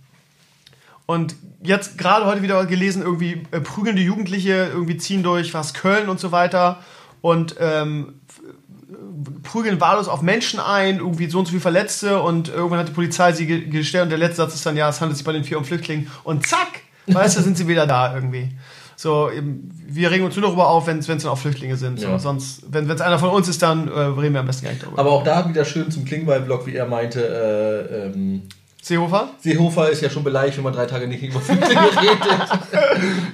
und 1.06 1.34
jetzt 1.62 1.98
gerade 1.98 2.26
heute 2.26 2.42
wieder 2.42 2.64
gelesen, 2.66 3.02
irgendwie 3.02 3.42
äh, 3.50 3.60
prügelnde 3.60 4.02
Jugendliche 4.02 4.70
irgendwie 4.72 4.96
ziehen 4.96 5.22
durch 5.22 5.52
was 5.54 5.74
Köln 5.74 6.08
und 6.08 6.18
so 6.20 6.32
weiter 6.32 6.78
und 7.20 7.56
ähm, 7.60 8.14
äh, 8.38 9.40
prügeln 9.42 9.80
wahllos 9.80 10.08
auf 10.08 10.22
Menschen 10.22 10.58
ein, 10.60 10.98
irgendwie 10.98 11.28
so 11.28 11.38
und 11.38 11.44
so 11.46 11.50
viele 11.50 11.60
Verletzte 11.60 12.20
und 12.22 12.48
irgendwann 12.48 12.78
hat 12.78 12.88
die 12.88 12.92
Polizei 12.92 13.32
sie 13.32 13.46
ge 13.46 13.68
gestellt 13.68 14.04
und 14.04 14.10
der 14.10 14.18
letzte 14.18 14.36
Satz 14.36 14.54
ist 14.54 14.64
dann, 14.64 14.76
ja, 14.76 14.88
es 14.88 15.00
handelt 15.00 15.16
sich 15.18 15.26
bei 15.26 15.32
den 15.32 15.44
vier 15.44 15.58
um 15.58 15.64
Flüchtlingen 15.64 16.10
und 16.24 16.46
zack, 16.46 16.80
weißt 17.06 17.38
du, 17.38 17.42
sind 17.42 17.56
sie 17.56 17.68
wieder 17.68 17.86
da 17.86 18.14
irgendwie. 18.14 18.50
So, 18.96 19.30
eben, 19.30 19.70
wir 19.86 20.10
regen 20.10 20.26
uns 20.26 20.36
nur 20.36 20.44
darüber 20.44 20.68
auf, 20.68 20.86
wenn 20.86 20.98
es 20.98 21.06
dann 21.06 21.18
auch 21.26 21.38
Flüchtlinge 21.38 21.76
sind. 21.76 21.98
So, 22.00 22.08
Ja. 22.08 22.18
sonst, 22.18 22.64
wenn 22.70 22.88
es 22.88 23.00
einer 23.00 23.18
von 23.18 23.30
uns 23.30 23.48
ist, 23.48 23.62
dann 23.62 23.88
äh, 23.88 23.98
reden 23.98 24.34
wir 24.34 24.40
am 24.40 24.46
besten 24.46 24.64
gar 24.64 24.72
nicht 24.72 24.82
darüber. 24.82 24.98
Aber 24.98 25.10
auch 25.12 25.24
da 25.24 25.48
wieder 25.48 25.64
schön 25.64 25.90
zum 25.90 26.04
Klingbeil-Blog, 26.04 26.66
wie 26.66 26.74
er 26.74 26.86
meinte, 26.86 27.26
äh, 27.26 28.08
ähm, 28.08 28.42
Seehofer? 28.82 29.30
Seehofer 29.40 29.90
ist 29.90 30.00
ja 30.02 30.08
schon 30.08 30.24
beleidigt, 30.24 30.56
wenn 30.56 30.64
man 30.64 30.72
drei 30.72 30.86
Tage 30.86 31.06
nicht 31.06 31.22
über 31.22 31.40
Flüchtlinge 31.40 31.80
redet. 32.00 32.20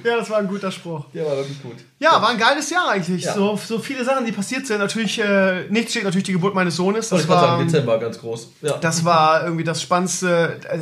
Ja, 0.03 0.17
das 0.17 0.29
war 0.29 0.39
ein 0.39 0.47
guter 0.47 0.71
Spruch. 0.71 1.05
Der 1.13 1.25
war 1.25 1.37
wirklich 1.37 1.61
gut. 1.61 1.75
Ja, 1.99 2.21
war 2.21 2.29
ein 2.29 2.37
geiles 2.37 2.69
Jahr 2.69 2.89
eigentlich. 2.89 3.23
Ja. 3.23 3.33
So, 3.33 3.57
so 3.57 3.79
viele 3.79 4.03
Sachen, 4.03 4.25
die 4.25 4.31
passiert 4.31 4.67
sind. 4.67 4.79
Natürlich, 4.79 5.19
äh, 5.19 5.63
nichts 5.69 5.91
steht 5.91 6.03
natürlich 6.03 6.25
die 6.25 6.33
Geburt 6.33 6.53
meines 6.53 6.75
Sohnes. 6.75 7.09
Das 7.09 7.21
ich 7.21 7.29
war, 7.29 7.41
sagen, 7.41 7.65
Dezember 7.65 7.97
ganz 7.97 8.19
groß. 8.19 8.51
Ja, 8.61 8.77
das 8.77 9.05
war 9.05 9.43
irgendwie 9.43 9.63
das 9.63 9.81
Spannendste. 9.81 10.59
äh, 10.69 10.79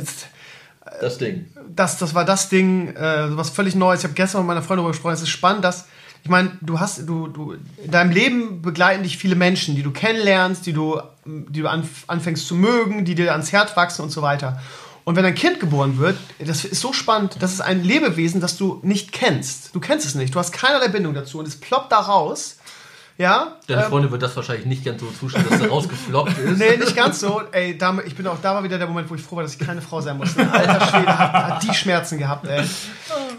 das 1.00 1.18
Ding. 1.18 1.46
Das, 1.74 1.98
das 1.98 2.14
war 2.14 2.24
das 2.24 2.48
Ding, 2.48 2.94
äh, 2.96 3.36
was 3.36 3.50
völlig 3.50 3.74
Neues. 3.74 4.00
Ich 4.00 4.04
habe 4.04 4.14
gestern 4.14 4.42
mit 4.42 4.48
meiner 4.48 4.62
Freundin 4.62 4.78
darüber 4.78 4.92
gesprochen. 4.92 5.14
Es 5.14 5.22
ist 5.22 5.28
spannend, 5.28 5.64
dass 5.64 5.86
ich 6.26 6.30
meine, 6.30 6.58
du 6.60 6.80
hast, 6.80 7.08
du, 7.08 7.28
du, 7.28 7.54
in 7.84 7.90
deinem 7.92 8.10
Leben 8.10 8.60
begleiten 8.60 9.04
dich 9.04 9.16
viele 9.16 9.36
Menschen, 9.36 9.76
die 9.76 9.84
du 9.84 9.92
kennenlernst, 9.92 10.66
die 10.66 10.72
du, 10.72 11.00
die 11.26 11.60
du 11.60 11.68
anf 11.68 12.04
anfängst 12.06 12.46
zu 12.46 12.54
mögen, 12.54 13.04
die 13.04 13.14
dir 13.14 13.32
ans 13.32 13.52
Herz 13.52 13.76
wachsen 13.76 14.02
und 14.02 14.10
so 14.10 14.22
weiter. 14.22 14.60
Und 15.04 15.14
wenn 15.14 15.24
ein 15.24 15.36
Kind 15.36 15.60
geboren 15.60 15.98
wird, 15.98 16.18
das 16.40 16.64
ist 16.64 16.80
so 16.80 16.92
spannend, 16.92 17.36
das 17.40 17.52
ist 17.52 17.60
ein 17.60 17.84
Lebewesen, 17.84 18.40
das 18.40 18.56
du 18.56 18.80
nicht 18.82 19.12
kennst. 19.12 19.74
Du 19.74 19.78
kennst 19.78 20.04
es 20.04 20.16
nicht, 20.16 20.34
du 20.34 20.38
hast 20.38 20.50
keinerlei 20.52 20.88
Bindung 20.88 21.14
dazu 21.14 21.38
und 21.38 21.46
es 21.46 21.60
ploppt 21.60 21.92
da 21.92 22.00
raus. 22.00 22.56
Ja, 23.18 23.56
Deine 23.66 23.84
ähm, 23.84 23.88
Freundin 23.88 24.10
wird 24.10 24.20
das 24.22 24.36
wahrscheinlich 24.36 24.66
nicht 24.66 24.84
ganz 24.84 25.00
so 25.00 25.06
zustimmen, 25.10 25.46
dass 25.48 25.60
er 25.60 25.68
rausgefloppt 25.68 26.38
ist. 26.44 26.58
Nee, 26.58 26.76
nicht 26.76 26.94
ganz 26.94 27.20
so. 27.20 27.40
Ey, 27.50 27.78
da, 27.78 27.96
ich 28.04 28.14
bin 28.14 28.26
auch, 28.26 28.36
da 28.42 28.54
war 28.54 28.62
wieder 28.62 28.76
der 28.76 28.86
Moment, 28.86 29.08
wo 29.08 29.14
ich 29.14 29.22
froh 29.22 29.36
war, 29.36 29.42
dass 29.42 29.54
ich 29.54 29.58
keine 29.58 29.80
Frau 29.80 30.02
sein 30.02 30.18
musste. 30.18 30.40
Alter 30.50 30.86
Schwede, 30.86 31.18
hat, 31.18 31.32
hat 31.32 31.62
die 31.62 31.72
Schmerzen 31.74 32.18
gehabt, 32.18 32.46
ey. 32.46 32.62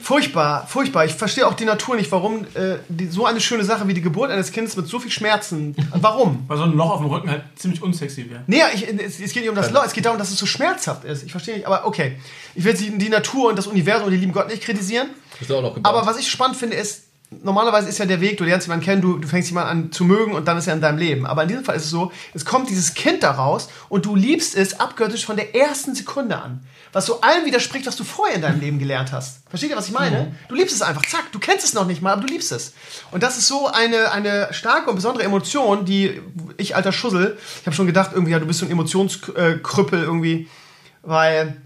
Furchtbar, 0.01 0.65
furchtbar. 0.67 1.05
Ich 1.05 1.13
verstehe 1.13 1.45
auch 1.45 1.53
die 1.53 1.65
Natur 1.65 1.95
nicht, 1.95 2.11
warum 2.11 2.45
äh, 2.55 2.77
die, 2.89 3.07
so 3.07 3.25
eine 3.25 3.39
schöne 3.39 3.63
Sache 3.63 3.87
wie 3.87 3.93
die 3.93 4.01
Geburt 4.01 4.31
eines 4.31 4.51
Kindes 4.51 4.75
mit 4.75 4.87
so 4.87 4.99
viel 4.99 5.11
Schmerzen. 5.11 5.75
Warum? 5.93 6.45
Weil 6.47 6.57
so 6.57 6.63
ein 6.63 6.73
Loch 6.73 6.91
auf 6.91 7.01
dem 7.01 7.09
Rücken 7.09 7.29
halt 7.29 7.43
ziemlich 7.55 7.83
unsexy 7.83 8.29
wäre. 8.29 8.41
Nee, 8.47 8.61
ich, 8.73 8.87
es, 8.87 9.19
es 9.19 9.31
geht 9.31 9.43
nicht 9.43 9.49
um 9.49 9.55
das 9.55 9.71
Loch, 9.71 9.83
es 9.85 9.93
geht 9.93 10.05
darum, 10.05 10.17
dass 10.17 10.31
es 10.31 10.39
so 10.39 10.45
schmerzhaft 10.47 11.03
ist. 11.03 11.23
Ich 11.23 11.31
verstehe 11.31 11.55
nicht, 11.55 11.67
aber 11.67 11.85
okay. 11.85 12.17
Ich 12.55 12.63
will 12.63 12.73
die, 12.73 12.97
die 12.97 13.09
Natur 13.09 13.49
und 13.49 13.57
das 13.57 13.67
Universum 13.67 14.05
und 14.05 14.11
den 14.11 14.21
lieben 14.21 14.33
Gott 14.33 14.47
nicht 14.47 14.63
kritisieren. 14.63 15.09
Ist 15.39 15.51
auch 15.51 15.61
noch 15.61 15.75
gebaut. 15.75 15.93
Aber 15.93 16.07
was 16.07 16.17
ich 16.17 16.29
spannend 16.29 16.57
finde, 16.57 16.77
ist, 16.77 17.06
normalerweise 17.29 17.89
ist 17.89 17.97
ja 17.97 18.05
der 18.05 18.21
Weg, 18.21 18.37
du 18.37 18.45
lernst 18.45 18.67
jemanden 18.67 18.85
kennen, 18.85 19.01
du, 19.01 19.17
du 19.17 19.27
fängst 19.27 19.49
jemanden 19.49 19.69
an 19.69 19.91
zu 19.91 20.05
mögen 20.05 20.33
und 20.33 20.47
dann 20.47 20.57
ist 20.57 20.67
er 20.67 20.73
in 20.73 20.81
deinem 20.81 20.97
Leben. 20.97 21.25
Aber 21.25 21.43
in 21.43 21.49
diesem 21.49 21.65
Fall 21.65 21.75
ist 21.75 21.85
es 21.85 21.89
so, 21.89 22.11
es 22.33 22.45
kommt 22.45 22.69
dieses 22.69 22.93
Kind 22.93 23.23
daraus 23.23 23.69
und 23.89 24.05
du 24.05 24.15
liebst 24.15 24.55
es 24.55 24.79
abgöttisch 24.79 25.25
von 25.25 25.35
der 25.35 25.53
ersten 25.55 25.93
Sekunde 25.93 26.37
an. 26.37 26.61
Was 26.93 27.05
so 27.05 27.21
allem 27.21 27.45
widerspricht, 27.45 27.85
was 27.85 27.97
du 27.97 28.05
vorher 28.05 28.35
in 28.35 28.41
deinem 28.41 28.61
Leben 28.61 28.79
gelernt 28.79 29.11
hast. 29.11 29.41
Versteht 29.49 29.69
ihr, 29.69 29.75
was 29.75 29.87
ich 29.87 29.93
meine? 29.93 30.35
Du 30.47 30.55
liebst 30.55 30.73
es 30.73 30.81
einfach, 30.81 31.05
zack, 31.05 31.31
du 31.31 31.39
kennst 31.39 31.65
es 31.65 31.73
noch 31.73 31.85
nicht 31.85 32.01
mal, 32.01 32.13
aber 32.13 32.21
du 32.21 32.27
liebst 32.27 32.51
es. 32.51 32.73
Und 33.11 33.23
das 33.23 33.37
ist 33.37 33.47
so 33.47 33.67
eine, 33.67 34.11
eine 34.11 34.47
starke 34.51 34.89
und 34.89 34.95
besondere 34.95 35.23
Emotion, 35.23 35.85
die 35.85 36.21
ich, 36.55 36.75
alter 36.75 36.93
Schussel, 36.93 37.37
ich 37.59 37.65
habe 37.67 37.75
schon 37.75 37.87
gedacht, 37.87 38.11
irgendwie, 38.13 38.31
ja, 38.31 38.39
du 38.39 38.45
bist 38.45 38.59
so 38.59 38.65
ein 38.65 38.71
Emotionskrüppel 38.71 40.01
irgendwie, 40.01 40.47
weil 41.03 41.57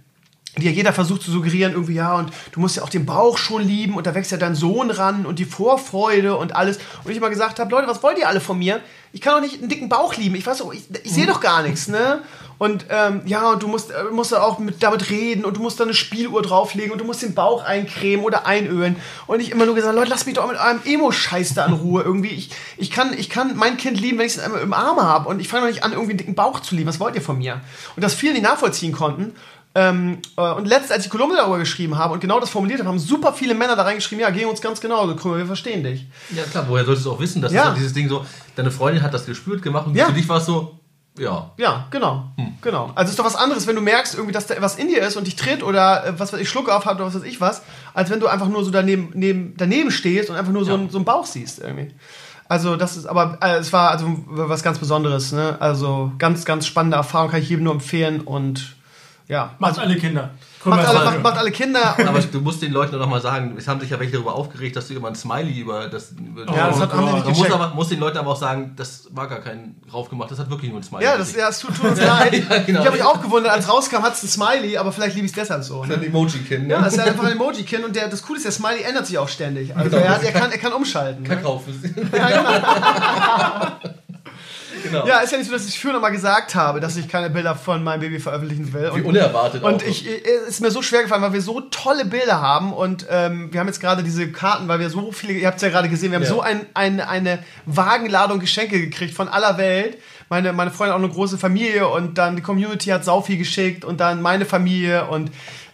dir 0.57 0.71
jeder 0.71 0.91
versucht 0.91 1.21
zu 1.21 1.31
suggerieren, 1.31 1.73
irgendwie, 1.73 1.93
ja, 1.93 2.15
und 2.15 2.31
du 2.51 2.59
musst 2.59 2.75
ja 2.75 2.83
auch 2.83 2.89
den 2.89 3.05
Bauch 3.05 3.37
schon 3.37 3.61
lieben 3.61 3.95
und 3.95 4.05
da 4.05 4.13
wächst 4.13 4.31
ja 4.31 4.37
dein 4.37 4.55
Sohn 4.55 4.91
ran 4.91 5.25
und 5.25 5.39
die 5.39 5.45
Vorfreude 5.45 6.35
und 6.35 6.55
alles. 6.55 6.77
Und 7.03 7.11
ich 7.11 7.17
immer 7.17 7.29
gesagt 7.29 7.59
habe, 7.59 7.71
Leute, 7.71 7.87
was 7.87 8.03
wollt 8.03 8.17
ihr 8.17 8.27
alle 8.27 8.41
von 8.41 8.59
mir? 8.59 8.81
Ich 9.13 9.21
kann 9.21 9.33
doch 9.33 9.41
nicht 9.41 9.59
einen 9.59 9.69
dicken 9.69 9.89
Bauch 9.89 10.15
lieben. 10.15 10.35
Ich 10.35 10.45
weiß 10.45 10.59
doch, 10.59 10.73
ich, 10.73 10.83
ich 11.03 11.11
sehe 11.11 11.25
doch 11.25 11.39
gar 11.39 11.63
nichts, 11.63 11.87
ne? 11.87 12.21
Und 12.57 12.85
ähm, 12.89 13.21
ja, 13.25 13.49
und 13.49 13.63
du 13.63 13.67
musst, 13.67 13.89
äh, 13.89 14.03
musst 14.11 14.35
auch 14.35 14.59
mit, 14.59 14.83
damit 14.83 15.09
reden 15.09 15.45
und 15.45 15.57
du 15.57 15.61
musst 15.61 15.79
da 15.79 15.83
eine 15.83 15.95
Spieluhr 15.95 16.43
drauflegen 16.43 16.91
und 16.91 16.99
du 16.99 17.05
musst 17.05 17.23
den 17.23 17.33
Bauch 17.33 17.63
eincremen 17.63 18.23
oder 18.23 18.45
einölen. 18.45 18.97
Und 19.25 19.39
ich 19.39 19.49
immer 19.49 19.65
nur 19.65 19.73
gesagt, 19.73 19.95
Leute, 19.95 20.11
lasst 20.11 20.27
mich 20.27 20.35
doch 20.35 20.47
mit 20.47 20.59
eurem 20.59 20.79
Emo-Scheiß 20.85 21.55
da 21.55 21.65
in 21.65 21.73
Ruhe 21.73 22.03
irgendwie. 22.03 22.29
Ich, 22.29 22.51
ich, 22.77 22.91
kann, 22.91 23.17
ich 23.17 23.31
kann 23.31 23.55
mein 23.55 23.77
Kind 23.77 23.99
lieben, 23.99 24.19
wenn 24.19 24.27
ich 24.27 24.33
es 24.33 24.39
einmal 24.39 24.61
im 24.61 24.73
Arm 24.73 25.01
habe 25.01 25.27
und 25.27 25.39
ich 25.39 25.47
fange 25.47 25.65
doch 25.65 25.73
nicht 25.73 25.83
an, 25.83 25.91
irgendwie 25.91 26.11
einen 26.11 26.19
dicken 26.19 26.35
Bauch 26.35 26.59
zu 26.59 26.75
lieben. 26.75 26.87
Was 26.87 26.99
wollt 26.99 27.15
ihr 27.15 27.23
von 27.23 27.39
mir? 27.39 27.61
Und 27.95 28.03
das 28.03 28.13
viele 28.13 28.33
nicht 28.33 28.43
nachvollziehen 28.43 28.91
konnten. 28.91 29.33
Ähm, 29.73 30.19
äh, 30.37 30.51
und 30.51 30.67
letztens, 30.67 30.91
als 30.91 31.05
ich 31.05 31.09
Kolumne 31.11 31.35
darüber 31.37 31.57
geschrieben 31.57 31.97
habe 31.97 32.13
und 32.13 32.19
genau 32.19 32.39
das 32.41 32.49
formuliert 32.49 32.79
habe, 32.79 32.89
haben 32.89 32.99
super 32.99 33.31
viele 33.31 33.53
Männer 33.53 33.75
da 33.77 33.83
reingeschrieben, 33.83 34.21
ja, 34.21 34.29
gehen 34.29 34.49
uns 34.49 34.59
ganz 34.61 34.81
genau, 34.81 35.07
so, 35.07 35.15
Krümel, 35.15 35.39
wir 35.39 35.45
verstehen 35.45 35.81
dich. 35.83 36.05
ja 36.35 36.43
klar, 36.43 36.65
woher 36.67 36.83
solltest 36.83 37.05
du 37.05 37.11
auch 37.13 37.19
wissen, 37.21 37.41
dass 37.41 37.53
Ja. 37.53 37.67
das 37.69 37.75
dieses 37.75 37.93
Ding 37.93 38.09
so, 38.09 38.25
deine 38.57 38.69
Freundin 38.69 39.01
hat 39.01 39.13
das 39.13 39.25
gespürt 39.25 39.61
gemacht 39.61 39.87
und 39.87 39.95
Ja. 39.95 40.07
für 40.07 40.13
dich 40.13 40.27
war 40.27 40.37
es 40.39 40.45
so, 40.45 40.77
ja. 41.17 41.51
Ja, 41.57 41.87
genau. 41.89 42.25
genau. 42.61 42.91
Also 42.95 43.05
es 43.05 43.09
ist 43.11 43.19
doch 43.19 43.25
was 43.25 43.35
anderes, 43.37 43.65
wenn 43.65 43.75
du 43.75 43.81
merkst, 43.81 44.13
irgendwie, 44.15 44.33
dass 44.33 44.47
da 44.47 44.55
was 44.59 44.75
in 44.75 44.89
dir 44.89 45.01
ist 45.07 45.15
und 45.15 45.25
dich 45.27 45.35
tritt 45.37 45.63
oder 45.63 46.05
äh, 46.05 46.19
was 46.19 46.33
weiß 46.33 46.39
ich, 46.41 46.49
Schlucke 46.49 46.73
aufhat 46.75 46.95
oder 46.95 47.05
was 47.05 47.15
weiß 47.15 47.23
ich 47.23 47.39
was, 47.39 47.61
als 47.93 48.09
wenn 48.09 48.19
du 48.19 48.27
einfach 48.27 48.47
nur 48.49 48.65
so 48.65 48.71
daneben, 48.71 49.11
neben, 49.13 49.53
daneben 49.57 49.91
stehst 49.91 50.29
und 50.29 50.35
einfach 50.35 50.51
nur 50.51 50.65
so, 50.65 50.71
Ja. 50.71 50.77
einen, 50.77 50.89
so 50.89 50.97
einen 50.97 51.05
Bauch 51.05 51.25
siehst 51.25 51.59
irgendwie. 51.59 51.93
Also 52.49 52.75
das 52.75 52.97
ist, 52.97 53.05
aber 53.05 53.37
äh, 53.41 53.55
es 53.59 53.71
war 53.71 53.91
also 53.91 54.05
was 54.27 54.63
ganz 54.63 54.79
Besonderes, 54.79 55.31
ne? 55.31 55.55
Also 55.61 56.11
ganz, 56.17 56.43
ganz 56.43 56.65
spannende 56.67 56.97
Erfahrung, 56.97 57.31
kann 57.31 57.41
ich 57.41 57.47
jedem 57.49 57.63
nur 57.63 57.73
empfehlen 57.73 58.19
und 58.19 58.75
ja. 59.31 59.55
Macht 59.59 59.79
alle 59.79 59.95
Kinder. 59.95 60.29
Macht 60.63 60.85
alle, 60.87 61.03
macht, 61.05 61.23
macht 61.23 61.37
alle 61.39 61.49
Kinder. 61.51 61.95
Aber 62.07 62.19
du 62.19 62.39
musst 62.39 62.61
den 62.61 62.71
Leuten 62.71 62.91
doch 62.91 62.99
noch 62.99 63.07
mal 63.09 63.19
sagen, 63.19 63.55
es 63.57 63.67
haben 63.67 63.79
sich 63.79 63.89
ja 63.89 63.99
welche 63.99 64.13
darüber 64.13 64.35
aufgeregt, 64.35 64.75
dass 64.75 64.87
du 64.87 64.93
immer 64.93 65.07
ein 65.07 65.15
Smiley 65.15 65.59
über 65.59 65.87
das. 65.87 66.11
Über 66.11 66.45
Ja, 66.55 66.67
das 66.67 66.79
hat- 66.79 66.93
haben 66.93 67.07
die 67.07 67.13
nicht 67.13 67.25
Man 67.25 67.37
muss, 67.37 67.51
aber, 67.51 67.69
muss 67.73 67.89
den 67.89 67.99
Leuten 67.99 68.19
aber 68.19 68.29
auch 68.31 68.35
sagen, 68.39 68.73
das 68.75 69.07
war 69.11 69.27
gar 69.27 69.39
kein 69.39 69.75
raufgemacht, 69.91 70.29
das 70.29 70.37
hat 70.37 70.51
wirklich 70.51 70.69
nur 70.69 70.79
ein 70.79 70.83
Smiley. 70.83 71.03
Ja, 71.05 71.17
das, 71.17 71.35
ja, 71.35 71.49
es 71.49 71.59
tut, 71.59 71.75
tut 71.75 71.85
uns 71.89 71.99
leid. 72.05 72.33
Ja, 72.47 72.57
genau. 72.59 72.79
Ich 72.81 72.85
habe 72.85 72.97
mich 72.97 73.03
auch 73.05 73.19
gewundert, 73.21 73.51
als 73.53 73.67
rauskam, 73.67 74.03
hat 74.03 74.13
es 74.13 74.21
ein 74.23 74.27
Smiley, 74.27 74.77
aber 74.77 74.91
vielleicht 74.91 75.15
liebe 75.15 75.25
ich 75.25 75.31
es 75.31 75.35
deshalb 75.35 75.63
so. 75.63 75.83
Ne? 75.83 75.95
ein 75.95 76.03
Emoji-Kind, 76.03 76.67
ne? 76.67 76.73
Ja, 76.75 76.81
das 76.81 76.93
ist 76.93 76.99
ja 76.99 77.05
einfach 77.05 77.23
ein 77.23 77.31
Emoji-Kind 77.31 77.83
und 77.83 77.95
der, 77.95 78.07
das 78.07 78.21
Coole 78.21 78.37
ist, 78.37 78.43
der 78.45 78.51
Smiley 78.51 78.83
ändert 78.83 79.07
sich 79.07 79.17
auch 79.17 79.29
ständig. 79.29 79.75
Also 79.75 79.89
Genau. 79.89 80.03
er, 80.03 80.09
hat, 80.11 80.23
er, 80.23 80.31
kann, 80.31 80.51
er 80.51 80.57
kann 80.59 80.73
umschalten. 80.73 81.23
Ne? 81.23 81.29
Kakao. 81.29 81.63
genau. 81.65 82.51
Ja, 85.05 85.19
ist 85.19 85.31
ja 85.31 85.37
nicht 85.37 85.47
so, 85.47 85.53
dass 85.53 85.67
ich 85.67 85.79
früher 85.79 85.93
noch 85.93 86.01
mal 86.01 86.09
gesagt 86.09 86.55
habe, 86.55 86.79
dass 86.79 86.97
ich 86.97 87.07
keine 87.07 87.29
Bilder 87.29 87.55
von 87.55 87.83
meinem 87.83 87.99
Baby 88.01 88.19
veröffentlichen 88.19 88.71
will. 88.73 88.91
Wie 88.93 89.01
Und, 89.01 89.05
unerwartet 89.05 89.63
und 89.63 89.83
auch. 89.83 89.87
ich, 89.87 90.05
es 90.07 90.47
ist 90.49 90.61
mir 90.61 90.71
so 90.71 90.81
schwer 90.81 91.03
gefallen, 91.03 91.21
weil 91.21 91.33
wir 91.33 91.41
so 91.41 91.61
tolle 91.61 92.05
Bilder 92.05 92.41
haben 92.41 92.73
und 92.73 93.05
ähm, 93.09 93.49
wir 93.51 93.59
haben 93.59 93.67
jetzt 93.67 93.79
gerade 93.81 94.03
diese 94.03 94.31
Karten, 94.31 94.67
weil 94.67 94.79
wir 94.79 94.89
so 94.89 95.11
viele, 95.11 95.33
ihr 95.33 95.47
habt 95.47 95.57
es 95.57 95.61
ja 95.63 95.69
gerade 95.69 95.89
gesehen, 95.89 96.11
wir 96.11 96.17
haben 96.17 96.23
Ja. 96.23 96.29
so 96.29 96.41
ein, 96.41 96.65
ein, 96.73 96.99
eine 97.01 97.39
Wagenladung 97.65 98.39
Geschenke 98.39 98.79
gekriegt 98.79 99.13
von 99.15 99.27
aller 99.29 99.57
Welt. 99.57 99.97
Meine, 100.29 100.53
meine 100.53 100.71
Freundin 100.71 100.93
hat 100.93 100.99
auch 101.01 101.03
eine 101.05 101.13
große 101.13 101.37
Familie 101.37 101.87
und 101.87 102.17
dann 102.17 102.35
die 102.35 102.41
Community 102.41 102.89
hat 102.89 103.03
sau 103.03 103.21
viel 103.21 103.37
geschickt 103.37 103.83
und 103.85 103.99
dann 103.99 104.21
meine 104.21 104.45
Familie 104.45 105.05
und 105.07 105.31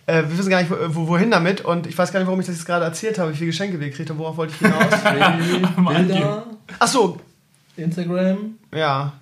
Äh, 0.09 0.23
wir 0.29 0.37
wissen 0.37 0.49
gar 0.49 0.61
nicht, 0.61 0.71
wo, 0.71 1.07
wohin 1.09 1.31
damit. 1.31 1.65
Und 1.65 1.85
ich 1.85 1.97
weiß 1.97 2.13
gar 2.13 2.21
nicht, 2.21 2.27
warum 2.27 2.39
ich 2.39 2.45
das 2.47 2.55
jetzt 2.55 2.65
gerade 2.65 2.85
erzählt 2.85 3.19
habe, 3.19 3.33
wie 3.33 3.35
viele 3.35 3.47
Geschenke 3.47 3.77
wir 3.77 3.89
gekriegt 3.89 4.09
haben. 4.09 4.17
Worauf 4.19 4.37
wollte 4.37 4.53
ich 4.53 4.59
hinaus? 4.59 4.85
Bilder, 5.75 6.45
Ach 6.79 6.87
so, 6.87 7.19
Instagram. 7.77 8.55
ja. 8.73 9.13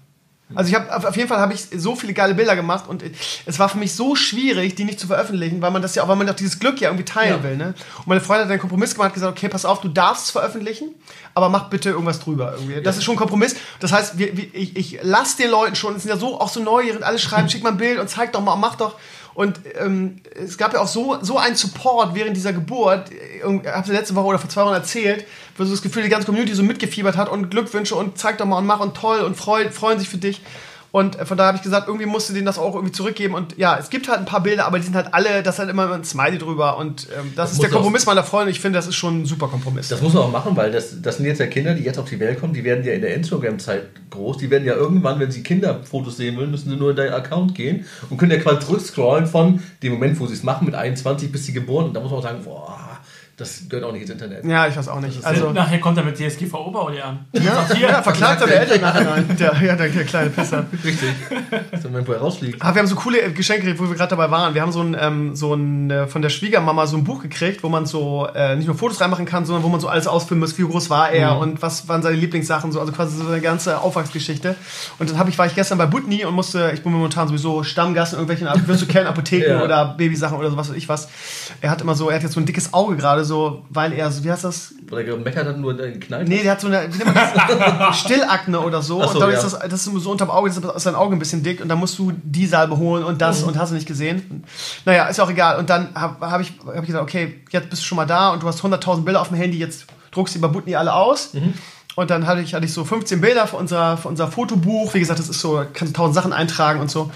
Also 0.54 0.70
ich 0.70 0.76
habe 0.76 1.08
auf 1.08 1.18
jeden 1.18 1.28
Fall 1.28 1.40
habe 1.40 1.54
ich 1.56 1.62
so 1.76 1.96
viele 1.96 2.14
geile 2.14 2.36
Bilder 2.36 2.56
gemacht 2.56 2.88
und 2.88 3.04
es 3.48 3.58
war 3.58 3.68
für 3.68 3.80
mich 3.80 3.96
so 3.96 4.16
schwierig, 4.16 4.76
die 4.76 4.84
nicht 4.84 5.00
zu 5.00 5.08
veröffentlichen, 5.08 5.60
weil 5.60 5.72
man 5.72 5.82
das 5.82 5.96
ja 5.96 6.04
auch, 6.04 6.08
weil 6.08 6.18
man 6.18 6.28
doch 6.28 6.36
dieses 6.36 6.60
Glück 6.60 6.80
ja 6.80 6.90
irgendwie 6.90 7.04
teilen 7.04 7.38
Ja. 7.38 7.44
will. 7.44 7.58
Ne? 7.58 7.74
Und 7.98 8.06
meine 8.08 8.22
Freundin 8.22 8.46
hat 8.46 8.52
einen 8.52 8.60
Kompromiss 8.62 8.94
gemacht, 8.94 9.16
gesagt, 9.16 9.36
okay, 9.36 9.50
pass 9.50 9.66
auf, 9.66 9.82
du 9.82 9.88
darfst 9.88 10.26
es 10.26 10.30
veröffentlichen, 10.32 10.90
aber 11.34 11.50
mach 11.50 11.70
bitte 11.72 11.90
irgendwas 11.90 12.20
drüber 12.20 12.54
irgendwie. 12.54 12.80
Das 12.84 12.96
ist 12.96 13.04
schon 13.06 13.16
ein 13.16 13.18
Kompromiss. 13.18 13.56
Das 13.80 13.92
heißt, 13.92 14.20
wir, 14.20 14.38
wir, 14.38 14.54
ich, 14.54 14.76
ich 14.78 15.00
lasse 15.02 15.38
den 15.38 15.50
Leuten 15.50 15.76
schon, 15.76 15.96
es 15.96 16.04
sind 16.04 16.12
ja 16.12 16.18
so 16.18 16.40
auch 16.40 16.50
so 16.50 16.60
neugierig, 16.62 17.04
alle 17.04 17.18
schreiben, 17.18 17.50
schick 17.50 17.64
mal 17.64 17.72
ein 17.72 17.78
Bild 17.78 17.98
und 17.98 18.08
zeig 18.08 18.32
doch 18.34 18.42
mal, 18.42 18.56
mach 18.56 18.76
doch. 18.76 18.98
Und 19.36 19.60
ähm, 19.78 20.22
es 20.34 20.58
gab 20.58 20.74
ja 20.74 20.80
auch 20.80 20.88
so, 20.88 21.18
so 21.22 21.38
einen 21.38 21.56
Support 21.56 22.16
während 22.16 22.38
dieser 22.38 22.54
Geburt. 22.54 23.12
Ich 23.12 23.44
habe 23.44 23.92
letzte 23.92 24.16
Woche 24.16 24.26
oder 24.28 24.40
vor 24.40 24.50
zwei 24.50 24.64
Wochen 24.64 24.74
erzählt, 24.74 25.26
wo 25.58 25.66
so 25.66 25.72
das 25.72 25.82
Gefühl, 25.82 26.04
die 26.04 26.10
ganze 26.10 26.26
Community 26.26 26.56
so 26.56 26.64
mitgefiebert 26.64 27.18
hat 27.18 27.30
und 27.30 27.52
Glückwünsche 27.52 27.96
und 27.96 28.18
zeig 28.18 28.38
doch 28.38 28.46
mal 28.46 28.58
und 28.60 28.66
mach 28.66 28.80
und 28.80 28.96
toll 28.96 29.20
und 29.20 29.36
freu, 29.36 29.70
freuen 29.70 30.00
sich 30.00 30.08
für 30.08 30.18
dich. 30.18 30.42
Und 30.96 31.18
von 31.18 31.36
daher 31.36 31.48
habe 31.48 31.58
ich 31.58 31.62
gesagt, 31.62 31.90
irgendwie 31.90 32.06
musst 32.06 32.30
du 32.30 32.34
denen 32.34 32.46
das 32.46 32.58
auch 32.58 32.74
irgendwie 32.74 32.94
zurückgeben. 32.94 33.34
Und 33.34 33.58
ja, 33.58 33.78
es 33.78 33.90
gibt 33.90 34.08
halt 34.08 34.20
ein 34.20 34.26
paar 34.26 34.42
Bilder, 34.42 34.66
aber 34.66 34.78
die 34.78 34.86
sind 34.86 34.96
halt 34.96 35.14
alle, 35.14 35.44
das 35.44 35.56
ist 35.56 35.60
halt 35.60 35.70
immer 35.70 35.92
ein 35.92 36.06
Smiley 36.06 36.38
drüber. 36.38 36.78
Und 36.78 37.10
ähm, 37.20 37.34
das, 37.36 37.52
ist 37.52 37.58
muss 37.58 37.66
der 37.66 37.74
Kompromiss 37.74 38.06
meiner 38.06 38.24
Freunde. 38.24 38.52
Ich 38.52 38.62
finde, 38.62 38.80
das 38.80 38.88
ist 38.88 38.96
schon 38.96 39.24
ein 39.24 39.26
super 39.26 39.50
Kompromiss. 39.50 39.90
Das 39.90 40.02
muss 40.02 40.14
man 40.14 40.24
auch 40.24 40.32
machen, 40.32 40.56
weil 40.56 40.72
das, 40.72 41.02
das 41.02 41.18
sind 41.18 41.26
jetzt 41.26 41.40
ja 41.40 41.48
Kinder, 41.48 41.74
die 41.74 41.84
jetzt 41.84 42.00
auf 42.00 42.08
die 42.08 42.18
Welt 42.22 42.40
kommen, 42.40 42.54
die 42.54 42.64
werden 42.64 42.86
ja 42.86 42.94
in 42.94 43.02
der 43.02 43.14
Instagram-Zeit 43.14 43.88
groß. 44.10 44.38
Die 44.38 44.50
werden 44.50 44.66
ja 44.66 44.74
irgendwann, 44.76 45.20
wenn 45.20 45.32
sie 45.32 45.44
Kinderfotos 45.44 46.16
sehen 46.16 46.38
wollen, 46.38 46.50
müssen 46.50 46.70
sie 46.70 46.78
nur 46.78 46.92
in 46.92 46.96
deinen 46.96 47.12
Account 47.14 47.56
gehen 47.56 47.86
und 48.10 48.16
können 48.16 48.32
ja 48.32 48.38
quasi 48.38 48.66
zurückscrollen 48.66 49.28
von 49.28 49.62
dem 49.84 49.92
Moment, 49.92 50.18
wo 50.22 50.28
sie 50.28 50.36
es 50.36 50.44
machen, 50.44 50.64
mit 50.64 50.76
21 50.76 51.30
bis 51.30 51.46
sie 51.46 51.52
geboren. 51.52 51.88
Und 51.88 51.94
da 51.94 52.00
muss 52.00 52.10
man 52.10 52.20
auch 52.20 52.24
sagen, 52.24 52.40
boah, 52.46 52.80
das 53.38 53.64
gehört 53.68 53.86
auch 53.86 53.92
nicht 53.92 54.04
ins 54.04 54.12
Internet. 54.12 54.46
ja, 54.46 54.68
ich 54.68 54.78
weiß 54.78 54.88
auch 54.88 55.02
nicht. 55.02 55.24
Also, 55.26 55.52
Nachher 55.52 55.80
kommt 55.80 55.98
er 55.98 56.04
mit 56.06 56.16
DSGVO-Bauer 56.18 56.92
an. 57.04 57.26
ja, 57.34 57.68
ja, 57.80 58.02
verklagt 58.02 58.40
seine 58.40 58.54
Eltern 58.54 58.80
nachher. 58.82 59.22
Der, 59.38 59.54
ja, 59.62 59.76
der, 59.76 59.90
der 59.90 60.04
kleine 60.06 60.30
Pisser. 60.30 60.66
Richtig. 60.84 61.10
Das 61.52 61.62
ist 61.74 61.84
der 61.84 61.92
Moment, 61.92 62.08
wo 62.08 62.14
er 62.14 62.20
rausfliegt. 62.20 62.62
Ah, 62.62 62.74
wir 62.74 62.80
haben 62.80 62.88
so 62.88 62.96
coole 62.96 63.22
äh, 63.22 63.32
Geschenke, 63.32 63.78
wo 63.78 63.90
wir 63.90 63.96
gerade 63.96 64.12
dabei 64.12 64.32
waren. 64.32 64.54
Wir 64.54 64.62
haben 64.62 64.72
so 64.72 64.82
ein, 64.82 64.96
ähm, 65.00 65.36
so 65.36 65.54
ein 65.54 65.92
äh, 65.92 66.08
von 66.08 66.22
der 66.22 66.30
Schwiegermama 66.30 66.88
so 66.88 66.96
ein 66.96 67.04
Buch 67.04 67.22
gekriegt, 67.22 67.62
wo 67.64 67.68
man 67.70 67.86
so 67.86 68.26
äh, 68.34 68.56
nicht 68.56 68.68
nur 68.68 68.78
Fotos 68.78 69.02
reinmachen 69.02 69.26
kann, 69.26 69.46
sondern 69.46 69.64
wo 69.64 69.68
man 69.70 69.82
so 69.82 69.90
alles 69.90 70.08
ausfilmen 70.08 70.40
muss, 70.40 70.58
wie 70.58 70.64
groß 70.64 70.90
war 70.90 71.10
er 71.12 71.38
und 71.38 71.62
was 71.62 71.90
waren 71.90 72.02
seine 72.04 72.16
Lieblingssachen, 72.16 72.72
so, 72.72 72.80
also 72.80 72.94
quasi 72.94 73.18
so 73.18 73.28
eine 73.28 73.42
ganze 73.42 73.82
Aufwachsgeschichte. 73.82 74.56
Und 74.98 75.10
dann 75.10 75.20
hab 75.20 75.28
ich, 75.28 75.38
war 75.38 75.46
ich 75.46 75.56
gestern 75.56 75.78
bei 75.78 75.88
Butni 75.88 76.24
und 76.24 76.34
musste, 76.36 76.72
ich 76.74 76.84
bin 76.84 76.94
momentan 76.94 77.28
sowieso 77.28 77.64
Stammgast 77.64 78.14
in 78.14 78.20
irgendwelchen, 78.20 78.68
wirst 78.68 78.82
du 78.82 78.86
kennen, 78.86 79.08
Apotheken 79.08 79.46
Ja. 79.56 79.62
oder 79.64 79.96
Babysachen 79.98 80.38
oder 80.38 80.50
so, 80.52 80.58
was 80.58 80.70
weiß 80.70 80.78
ich 80.78 80.88
was. 80.88 81.10
Er 81.60 81.70
hat 81.70 81.82
immer 81.82 81.96
so, 81.96 82.10
er 82.10 82.16
hat 82.16 82.24
jetzt 82.24 82.34
so 82.34 82.40
ein 82.40 82.46
dickes 82.46 82.74
Auge 82.74 82.96
gerade 82.96 83.25
so, 83.26 83.66
weil 83.70 83.92
er 83.94 84.10
so, 84.12 84.24
wie 84.24 84.32
heißt 84.32 84.44
das? 84.44 84.74
Oder 84.90 85.04
gemeckert 85.04 85.48
hat 85.48 85.58
nur 85.58 85.74
den 85.74 86.00
Knall. 86.00 86.24
Nee, 86.24 86.44
der 86.44 86.54
hat 86.54 86.62
so 86.62 86.68
eine 86.68 86.88
wie 86.94 86.98
nennt 86.98 87.14
man 87.14 87.80
das? 87.80 88.00
Stillakne 88.00 88.60
oder 88.60 88.82
so. 88.82 89.02
So, 89.02 89.10
und 89.10 89.20
dadurch 89.20 89.40
ja. 89.40 89.46
ist 89.46 89.54
das, 89.54 89.60
das 89.60 89.88
ist 89.88 90.04
so 90.04 90.12
unterm 90.12 90.30
Auge, 90.30 90.50
das 90.50 90.58
ist 90.58 90.84
sein 90.84 90.96
Auge 90.96 91.16
ein 91.16 91.20
bisschen 91.20 91.44
dick 91.44 91.62
und 91.62 91.68
dann 91.68 91.80
musst 91.80 92.00
du 92.00 92.14
die 92.24 92.46
Salbe 92.48 92.78
holen 92.78 93.04
und 93.04 93.22
das 93.22 93.42
Mhm. 93.42 93.50
und 93.50 93.58
hast 93.58 93.72
du 93.72 93.76
nicht 93.76 93.88
gesehen. 93.88 94.44
Naja, 94.86 95.08
ist 95.08 95.18
ja 95.18 95.26
auch 95.26 95.30
egal. 95.30 95.58
Und 95.58 95.70
dann 95.70 95.94
habe 95.96 96.32
hab 96.32 96.40
ich, 96.40 96.54
hab 96.66 96.80
ich 96.82 96.88
gesagt, 96.88 97.04
okay, 97.04 97.42
jetzt 97.52 97.70
bist 97.70 97.82
du 97.82 97.86
schon 97.86 97.98
mal 97.98 98.06
da 98.06 98.30
und 98.30 98.42
du 98.44 98.48
hast 98.48 98.62
100.000 98.62 99.04
Bilder 99.04 99.22
auf 99.22 99.28
dem 99.30 99.38
Handy, 99.38 99.58
jetzt 99.58 99.86
druckst 100.12 100.36
du 100.36 100.40
die 100.40 100.42
bei 100.42 100.48
Butni 100.48 100.76
alle 100.76 100.94
aus. 100.94 101.34
Mhm. 101.34 101.54
Und 101.96 102.10
dann 102.10 102.28
hatte 102.28 102.42
ich, 102.42 102.54
hatte 102.54 102.66
ich 102.66 102.74
so 102.74 102.84
15 102.84 103.22
Bilder 103.22 103.48
für 103.48 103.56
unser, 103.56 103.98
für 103.98 104.10
unser 104.10 104.28
Fotobuch. 104.28 104.94
Wie 104.94 105.00
gesagt, 105.00 105.20
das 105.20 105.30
ist 105.30 105.40
so, 105.40 105.66
kannst 105.74 105.96
du 105.96 106.02
1000 106.02 106.16
Sachen 106.16 106.34
eintragen 106.34 106.80
und 106.82 106.92
so. 106.92 107.10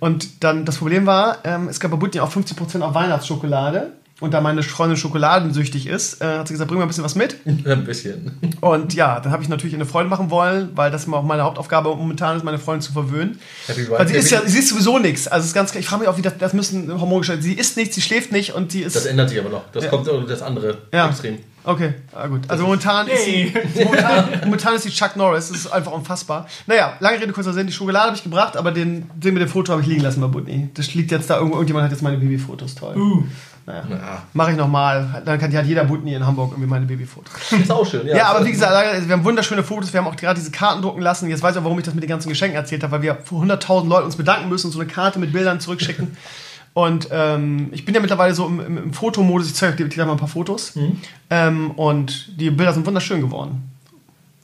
Und 0.00 0.42
dann 0.42 0.64
das 0.64 0.78
Problem 0.78 1.06
war, 1.06 1.38
ähm, 1.44 1.68
es 1.68 1.80
gab 1.80 1.90
bei 1.92 1.96
Butni 1.96 2.20
auch 2.20 2.30
50% 2.30 2.80
auf 2.82 2.94
Weihnachtsschokolade. 2.94 3.92
Und 4.20 4.32
da 4.32 4.40
meine 4.40 4.62
Freundin 4.62 4.96
schokoladensüchtig 4.96 5.88
ist, 5.88 6.22
äh, 6.22 6.38
hat 6.38 6.46
sie 6.46 6.54
gesagt, 6.54 6.68
bring 6.68 6.78
mal 6.78 6.84
ein 6.84 6.88
bisschen 6.88 7.02
was 7.02 7.16
mit. 7.16 7.36
Ein 7.44 7.84
bisschen. 7.84 8.38
Und 8.60 8.94
ja, 8.94 9.18
dann 9.18 9.32
habe 9.32 9.42
ich 9.42 9.48
natürlich 9.48 9.74
eine 9.74 9.86
Freude 9.86 10.08
machen 10.08 10.30
wollen, 10.30 10.70
weil 10.76 10.92
das 10.92 11.06
immer 11.06 11.16
auch 11.16 11.24
meine 11.24 11.42
Hauptaufgabe 11.42 11.88
momentan 11.88 12.36
ist, 12.36 12.44
meine 12.44 12.60
Freundin 12.60 12.82
zu 12.82 12.92
verwöhnen. 12.92 13.40
Happy 13.66 13.90
Weil 13.90 14.06
sie 14.06 14.14
ist 14.14 14.30
ja, 14.30 14.42
sie 14.46 14.60
ist 14.60 14.68
sowieso 14.68 15.00
nichts. 15.00 15.26
Also 15.26 15.42
es 15.42 15.48
ist 15.48 15.54
ganz, 15.54 15.74
ich 15.74 15.84
frage 15.84 16.00
mich 16.02 16.08
auch, 16.08 16.16
wie 16.16 16.22
das, 16.22 16.38
das 16.38 16.52
müssen 16.52 17.00
Hormongestalten. 17.00 17.42
Sie 17.42 17.54
isst 17.54 17.76
nichts, 17.76 17.96
sie 17.96 18.02
schläft 18.02 18.30
nicht 18.30 18.54
und 18.54 18.70
sie 18.70 18.82
ist. 18.82 18.94
Das 18.94 19.06
ändert 19.06 19.30
sich 19.30 19.40
aber 19.40 19.50
noch. 19.50 19.62
Das 19.72 19.84
Ja. 19.84 19.90
kommt 19.90 20.06
das 20.06 20.42
andere 20.42 20.78
Ja. 20.92 21.08
Extrem. 21.08 21.38
Okay, 21.66 21.94
ah, 22.12 22.26
gut. 22.26 22.42
Also 22.46 22.64
momentan 22.64 23.08
ist 23.08 23.24
sie, 23.24 23.52
momentan, 23.82 24.40
momentan 24.44 24.74
ist 24.74 24.82
sie 24.82 24.90
Chuck 24.90 25.16
Norris. 25.16 25.48
Das 25.48 25.56
ist 25.56 25.66
einfach 25.72 25.92
unfassbar. 25.92 26.46
Naja, 26.66 26.92
lange 27.00 27.20
Rede, 27.20 27.32
kurzer 27.32 27.54
Sinn. 27.54 27.66
Die 27.66 27.72
Schokolade 27.72 28.06
habe 28.08 28.16
ich 28.16 28.22
gebracht, 28.22 28.56
aber 28.56 28.70
den, 28.70 29.10
den 29.16 29.32
mit 29.34 29.42
dem 29.42 29.48
Foto 29.48 29.72
habe 29.72 29.80
ich 29.82 29.88
liegen 29.88 30.02
lassen 30.02 30.20
bei 30.20 30.26
Butni. 30.26 30.68
Das 30.74 30.94
liegt 30.94 31.10
jetzt 31.10 31.30
da 31.30 31.36
irgendwo. 31.36 31.56
Irgendjemand 31.56 31.84
hat 31.86 31.90
jetzt 31.90 32.02
meine 32.02 32.18
Babyfotos. 32.18 32.74
Toll. 32.74 32.96
Uh. 32.96 33.24
Naja. 33.66 33.84
Ja. 33.88 34.22
Mache 34.34 34.52
ich 34.52 34.56
nochmal. 34.56 35.22
Dann 35.24 35.38
kann 35.38 35.54
hat 35.54 35.64
jeder 35.64 35.84
Butni 35.84 36.14
in 36.14 36.26
Hamburg 36.26 36.52
irgendwie 36.52 36.68
meine 36.68 36.84
Babyfotos. 36.84 37.32
Ist 37.52 37.70
auch 37.70 37.86
schön. 37.86 38.06
Ja, 38.06 38.26
aber 38.26 38.44
wie 38.44 38.52
gesagt, 38.52 38.72
also 38.72 39.08
wir 39.08 39.14
haben 39.14 39.24
wunderschöne 39.24 39.62
Fotos. 39.62 39.92
Wir 39.92 40.00
haben 40.00 40.06
auch 40.06 40.16
gerade 40.16 40.38
diese 40.38 40.50
Karten 40.50 40.82
drucken 40.82 41.00
lassen. 41.00 41.30
Jetzt 41.30 41.42
weiß 41.42 41.54
ich 41.54 41.60
auch, 41.60 41.64
warum 41.64 41.78
ich 41.78 41.84
das 41.84 41.94
mit 41.94 42.02
den 42.02 42.10
ganzen 42.10 42.28
Geschenken 42.28 42.56
erzählt 42.56 42.82
habe, 42.82 42.92
weil 42.92 43.02
wir 43.02 43.16
vor 43.24 43.42
100.000 43.42 43.88
Leuten 43.88 44.04
uns 44.04 44.16
bedanken 44.16 44.48
müssen 44.48 44.66
und 44.66 44.72
so 44.72 44.80
eine 44.80 44.90
Karte 44.90 45.18
mit 45.18 45.32
Bildern 45.32 45.60
zurückschicken. 45.60 46.16
Und 46.74 47.06
ähm, 47.12 47.68
ich 47.70 47.84
bin 47.84 47.94
ja 47.94 48.00
mittlerweile 48.00 48.34
so 48.34 48.48
im, 48.48 48.58
im, 48.58 48.78
im 48.78 48.92
Fotomodus. 48.92 49.46
Ich 49.46 49.54
zeige 49.54 49.76
dir 49.76 49.88
gleich 49.88 50.06
mal 50.06 50.14
ein 50.14 50.18
paar 50.18 50.26
Fotos. 50.26 50.74
Mhm. 50.74 51.00
Ähm, 51.30 51.70
und 51.70 52.40
die 52.40 52.50
Bilder 52.50 52.72
sind 52.72 52.84
wunderschön 52.84 53.20
geworden. 53.20 53.73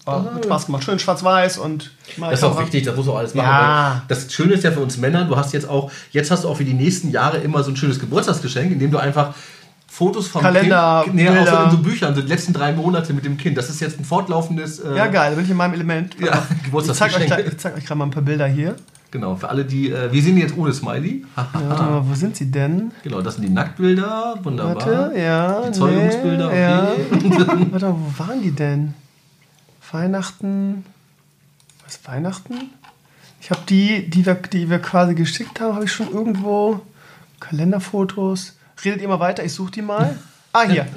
War, 0.04 0.34
hat 0.34 0.44
Spaß 0.44 0.66
gemacht. 0.66 0.84
Schön 0.84 0.98
schwarz-weiß 0.98 1.58
und 1.58 1.90
Das 2.18 2.34
ist 2.40 2.44
auch 2.44 2.60
wichtig, 2.60 2.84
das 2.84 2.96
muss 2.96 3.06
auch 3.08 3.18
alles 3.18 3.34
machen. 3.34 3.46
Ja. 3.46 4.02
Das 4.08 4.32
Schöne 4.32 4.54
ist 4.54 4.64
ja 4.64 4.72
für 4.72 4.80
uns 4.80 4.96
Männer, 4.96 5.24
du 5.24 5.36
hast 5.36 5.52
jetzt 5.52 5.68
auch, 5.68 5.90
jetzt 6.10 6.30
hast 6.30 6.44
du 6.44 6.48
auch 6.48 6.56
für 6.56 6.64
die 6.64 6.74
nächsten 6.74 7.10
Jahre 7.10 7.38
immer 7.38 7.62
so 7.62 7.70
ein 7.70 7.76
schönes 7.76 8.00
Geburtstagsgeschenk, 8.00 8.72
indem 8.72 8.90
du 8.90 8.98
einfach 8.98 9.34
Fotos 9.86 10.28
vom 10.28 10.40
Kalender, 10.40 11.02
Kind, 11.04 11.16
nee, 11.16 11.28
auch 11.28 11.46
so 11.46 11.56
in 11.64 11.70
so 11.72 11.78
Büchern, 11.78 12.14
so 12.14 12.22
die 12.22 12.28
letzten 12.28 12.52
drei 12.52 12.72
Monate 12.72 13.12
mit 13.12 13.24
dem 13.24 13.36
Kind. 13.36 13.58
Das 13.58 13.68
ist 13.68 13.80
jetzt 13.80 13.98
ein 13.98 14.04
fortlaufendes. 14.04 14.78
Äh, 14.78 14.96
Ja, 14.96 15.08
geil, 15.08 15.30
da 15.30 15.34
bin 15.36 15.44
ich 15.44 15.50
in 15.50 15.56
meinem 15.56 15.74
Element. 15.74 16.16
Ja, 16.18 16.26
ich 16.28 16.32
zeige 16.32 16.46
euch, 16.54 16.62
Geburtstagsgeschenk. 16.64 17.60
zeig 17.60 17.76
euch 17.76 17.84
gerade 17.84 17.98
mal 17.98 18.04
ein 18.06 18.10
paar 18.10 18.22
Bilder 18.22 18.46
hier. 18.46 18.76
Genau, 19.10 19.34
für 19.34 19.48
alle, 19.48 19.64
die. 19.64 19.90
Äh, 19.90 20.12
wir 20.12 20.22
sehen 20.22 20.36
jetzt 20.36 20.56
ohne 20.56 20.72
Smiley. 20.72 21.24
Mal, 21.34 22.02
wo 22.08 22.14
sind 22.14 22.36
sie 22.36 22.50
denn? 22.50 22.92
Genau, 23.02 23.20
das 23.20 23.34
sind 23.34 23.42
die 23.42 23.52
Nacktbilder. 23.52 24.36
Wunderbar. 24.42 24.76
Warte, 24.76 25.18
ja. 25.18 25.62
Die 25.66 25.72
Zeugungsbilder, 25.72 26.50
nee, 26.50 26.60
ja. 26.60 26.92
okay. 27.12 27.30
Warte 27.72 27.86
mal, 27.86 27.96
wo 27.98 28.24
waren 28.24 28.40
die 28.42 28.52
denn? 28.52 28.94
Weihnachten. 29.92 30.84
Was 31.84 32.00
Weihnachten? 32.06 32.70
Ich 33.40 33.50
habe 33.50 33.62
die, 33.68 34.08
die 34.08 34.26
wir, 34.26 34.34
die 34.34 34.68
wir 34.68 34.78
quasi 34.78 35.14
geschickt 35.14 35.60
haben, 35.60 35.74
habe 35.74 35.84
ich 35.84 35.92
schon 35.92 36.10
irgendwo. 36.10 36.80
Kalenderfotos. 37.40 38.56
Redet 38.84 39.00
ihr 39.00 39.08
mal 39.08 39.20
weiter, 39.20 39.44
ich 39.44 39.52
suche 39.52 39.72
die 39.72 39.82
mal. 39.82 40.18
Ah, 40.52 40.62
hier. 40.62 40.88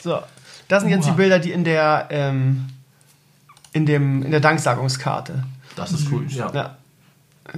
So. 0.00 0.20
Das 0.68 0.84
sind 0.84 0.90
jetzt 0.90 1.08
die. 1.08 1.10
Bilder, 1.10 1.40
die 1.40 1.50
in 1.50 1.64
der, 1.64 2.06
ähm, 2.10 2.68
in 3.72 3.86
dem, 3.86 4.22
in 4.22 4.30
der 4.30 4.38
Danksagungskarte. 4.38 5.42
Das 5.74 5.90
ist 5.90 6.12
cool. 6.12 6.26
Ja. 6.28 6.48
Ja. 6.54 6.76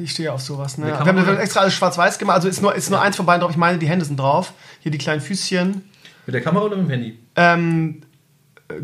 Ich 0.01 0.13
stehe 0.13 0.33
auf 0.33 0.41
sowas. 0.41 0.79
Ne? 0.79 0.87
Wir 0.87 0.99
haben, 0.99 1.27
wir 1.27 1.39
extra 1.39 1.61
alles 1.61 1.75
schwarz-weiß 1.75 2.19
gemacht. 2.19 2.37
Also 2.37 2.49
ist 2.49 2.63
nur, 2.63 2.75
ist 2.75 2.89
nur 2.89 3.03
eins 3.03 3.17
von 3.17 3.27
beiden 3.27 3.43
drauf. 3.43 3.51
Ich 3.51 3.59
meine, 3.59 3.77
die 3.77 3.87
Hände 3.87 4.07
sind 4.07 4.19
drauf. 4.19 4.55
Hier 4.81 4.91
die 4.91 4.97
kleinen 4.97 5.21
Füßchen. 5.21 5.83
Mit 6.25 6.35
der 6.35 6.41
Kamera 6.41 6.65
oder 6.65 6.77
mit 6.77 6.87
dem 6.87 6.91
Handy? 6.91 7.19
Ähm, 7.37 8.03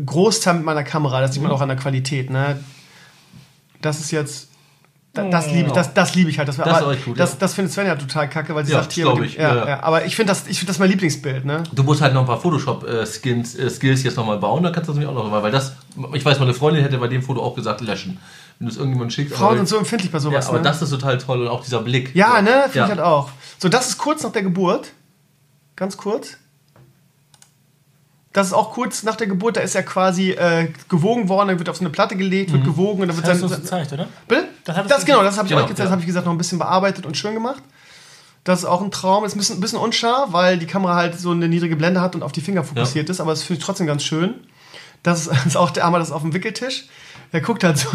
Großteil 0.05 0.55
mit 0.55 0.65
meiner 0.65 0.83
Kamera. 0.83 1.21
Das 1.21 1.33
sieht 1.33 1.43
man 1.43 1.51
auch 1.51 1.61
an 1.61 1.69
der 1.69 1.77
Qualität. 1.77 2.29
Ne? 2.29 2.59
Das 3.81 3.99
ist 3.99 4.11
jetzt. 4.11 4.49
da- 5.13 5.29
Das 5.29 5.47
liebe 5.51 5.67
ich, 5.67 5.73
das, 5.73 5.93
das 5.93 6.15
liebe 6.15 6.29
ich 6.29 6.37
halt. 6.37 6.47
Das, 6.47 6.57
Das 6.57 6.67
aber 6.67 6.95
gut, 6.95 7.19
das, 7.19 7.31
ja. 7.31 7.37
das 7.39 7.53
findet 7.53 7.73
Svenja 7.73 7.95
total 7.95 8.29
kacke, 8.29 8.53
weil 8.55 8.65
sie 8.65 8.73
Ja, 8.73 8.79
sagt 8.81 8.91
hier. 8.93 9.05
dem- 9.13 9.23
ich, 9.23 9.35
Ja, 9.35 9.55
ja. 9.55 9.67
ja. 9.67 9.83
Aber 9.83 10.05
ich 10.05 10.15
finde 10.15 10.31
das, 10.31 10.47
ich 10.47 10.59
find 10.59 10.69
das 10.69 10.79
mein 10.79 10.89
Lieblingsbild. 10.89 11.45
Ne? 11.45 11.63
Du 11.73 11.83
musst 11.83 12.01
halt 12.01 12.13
noch 12.13 12.21
ein 12.21 12.27
paar 12.27 12.39
Photoshop-Skills 12.39 13.55
äh, 13.55 13.69
Skills 13.69 14.03
jetzt 14.03 14.17
nochmal 14.17 14.37
bauen, 14.37 14.63
dann 14.63 14.73
kannst 14.73 14.87
du 14.87 14.91
das 14.93 14.99
nämlich 14.99 15.09
auch 15.17 15.23
noch 15.23 15.29
mal, 15.31 15.41
weil 15.41 15.51
das, 15.51 15.73
ich 16.13 16.23
weiß, 16.25 16.39
meine 16.39 16.53
Freundin 16.53 16.83
hätte 16.83 16.97
bei 16.97 17.07
dem 17.07 17.21
Foto 17.23 17.41
auch 17.41 17.55
gesagt, 17.55 17.81
löschen. 17.81 18.19
Wenn 18.59 18.67
du 18.67 18.71
es 18.73 18.77
irgendjemand 18.77 19.13
schickst. 19.13 19.35
Frauen 19.35 19.55
sind 19.55 19.69
so 19.69 19.77
empfindlich 19.77 20.11
bei 20.11 20.17
ja, 20.17 20.21
sowas. 20.21 20.49
aber 20.49 20.57
ne? 20.57 20.63
das 20.65 20.81
ist 20.81 20.89
total 20.89 21.17
toll 21.17 21.41
und 21.43 21.47
auch 21.47 21.63
dieser 21.63 21.81
Blick. 21.81 22.13
Ja, 22.13 22.41
ne? 22.41 22.63
Finde 22.63 22.77
Ja. 22.79 22.83
ich 22.85 22.89
halt 22.91 22.99
auch. 22.99 23.29
So, 23.57 23.69
das 23.69 23.87
ist 23.87 23.97
kurz 23.97 24.21
nach 24.23 24.33
der 24.33 24.43
Geburt. 24.43 24.91
Ganz 25.77 25.95
kurz. 25.95 26.35
Das 28.39 28.47
ist 28.47 28.53
auch 28.53 28.71
kurz 28.71 29.03
nach 29.03 29.17
der 29.17 29.27
Geburt, 29.27 29.57
da 29.57 29.61
ist 29.61 29.75
er 29.75 29.83
quasi 29.83 30.31
äh, 30.31 30.69
gewogen 30.87 31.27
worden, 31.27 31.49
dann 31.49 31.59
wird 31.59 31.67
auf 31.67 31.75
so 31.75 31.81
eine 31.81 31.89
Platte 31.89 32.15
gelegt, 32.15 32.53
wird 32.53 32.63
gewogen 32.63 33.01
und 33.01 33.09
dann 33.09 33.17
wird 33.17 33.27
Das 33.27 33.37
sein. 33.41 33.49
uns 33.49 33.59
gezeigt, 33.59 33.91
oder? 33.91 34.07
Bitte? 34.29 34.45
Das 34.63 34.87
Das, 34.87 35.05
genau, 35.05 35.23
das 35.23 35.37
habe 35.37 35.45
ich 35.45 35.49
Genau, 35.49 35.63
euch 35.63 35.67
gezeigt, 35.67 35.79
ja. 35.79 35.83
das 35.85 35.91
habe 35.91 35.99
ich 36.01 36.07
gesagt, 36.07 36.25
noch 36.25 36.31
ein 36.31 36.37
bisschen 36.37 36.57
bearbeitet 36.57 37.05
und 37.05 37.17
schön 37.17 37.33
gemacht. 37.33 37.61
Das 38.45 38.59
ist 38.59 38.65
auch 38.65 38.81
ein 38.81 38.91
Traum. 38.91 39.25
Ist 39.25 39.35
ein 39.35 39.39
bisschen, 39.39 39.57
ein 39.57 39.59
bisschen 39.59 39.79
unscharf, 39.79 40.31
weil 40.31 40.57
die 40.57 40.67
Kamera 40.67 40.95
halt 40.95 41.19
so 41.19 41.31
eine 41.31 41.49
niedrige 41.49 41.75
Blende 41.75 41.99
hat 41.99 42.15
und 42.15 42.23
auf 42.23 42.31
die 42.31 42.39
Finger 42.39 42.63
fokussiert 42.63 43.09
ist, 43.09 43.19
aber 43.19 43.31
das 43.31 43.43
finde 43.43 43.59
ich 43.59 43.65
trotzdem 43.65 43.87
ganz 43.87 44.03
schön. 44.03 44.35
Das 45.03 45.19
ist, 45.27 45.31
das 45.31 45.45
ist 45.47 45.57
auch 45.57 45.71
der 45.71 45.83
Arme, 45.83 45.99
das 45.99 46.07
ist 46.07 46.13
auf 46.13 46.21
dem 46.21 46.33
Wickeltisch. 46.33 46.85
Der 47.31 47.41
guckt 47.41 47.63
halt 47.63 47.77
so, 47.77 47.87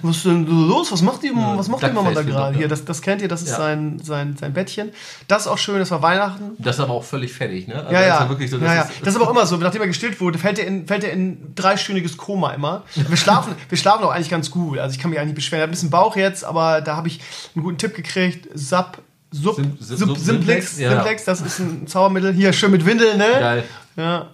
was 0.00 0.16
ist 0.16 0.24
denn 0.24 0.46
los? 0.46 0.90
Was 0.90 1.02
macht 1.02 1.22
die, 1.22 1.30
was 1.34 1.68
macht 1.68 1.82
die 1.82 1.90
Mama 1.92 2.12
da 2.12 2.22
gerade? 2.22 2.52
Ja. 2.54 2.58
Hier, 2.60 2.68
das, 2.68 2.82
das 2.84 3.02
kennt 3.02 3.20
ihr, 3.20 3.28
das 3.28 3.42
ist 3.42 3.50
Ja. 3.50 3.56
sein, 3.58 3.98
sein, 4.02 4.36
sein 4.38 4.54
Bettchen. 4.54 4.90
Das 5.28 5.42
ist 5.42 5.48
auch 5.48 5.58
schön, 5.58 5.78
das 5.78 5.90
war 5.90 6.00
Weihnachten. 6.00 6.52
Das 6.58 6.76
ist 6.76 6.80
aber 6.80 6.94
auch 6.94 7.04
völlig 7.04 7.30
fertig, 7.32 7.68
ne? 7.68 7.74
Also 7.74 7.92
Ja, 7.92 7.98
das 8.00 8.08
ja. 8.08 8.22
Ist 8.24 8.28
wirklich 8.30 8.50
so, 8.50 8.56
das 8.58 8.68
ja, 8.68 8.74
ja. 8.76 8.82
Ist, 8.82 9.00
Das 9.02 9.08
ist 9.08 9.16
aber 9.16 9.26
auch 9.26 9.30
immer 9.32 9.44
so. 9.46 9.56
Nachdem 9.58 9.82
er 9.82 9.86
gestillt 9.88 10.18
wurde, 10.20 10.38
fällt 10.38 10.58
er 10.58 10.66
in, 10.66 10.86
fällt 10.86 11.04
er 11.04 11.12
in 11.12 11.54
dreistündiges 11.54 12.16
Koma 12.16 12.52
immer. 12.52 12.84
Wir 12.94 13.16
schlafen, 13.18 13.54
wir 13.68 13.76
schlafen 13.76 14.04
auch 14.04 14.12
eigentlich 14.12 14.30
ganz 14.30 14.50
gut. 14.50 14.78
Also 14.78 14.94
ich 14.94 14.98
kann 15.00 15.10
mich 15.10 15.20
eigentlich 15.20 15.34
beschweren. 15.34 15.60
Er 15.60 15.62
hat 15.64 15.68
ein 15.68 15.72
bisschen 15.72 15.90
Bauch 15.90 16.16
jetzt, 16.16 16.42
aber 16.44 16.80
da 16.80 16.96
habe 16.96 17.08
ich 17.08 17.20
einen 17.54 17.64
guten 17.64 17.76
Tipp 17.78 17.94
gekriegt. 17.94 18.48
Sub 18.54 19.02
Sub, 19.30 19.56
Sim- 19.56 19.76
Sub- 19.78 19.98
Simplex, 20.16 20.24
Simplex, 20.24 20.78
ja. 20.78 20.90
Simplex, 20.92 21.24
das 21.26 21.42
ist 21.42 21.58
ein 21.58 21.86
Zaubermittel. 21.86 22.32
Hier 22.32 22.54
schön 22.54 22.70
mit 22.70 22.86
Windeln, 22.86 23.18
ne? 23.18 23.26
Geil. 23.38 23.64
Ja. 23.96 24.30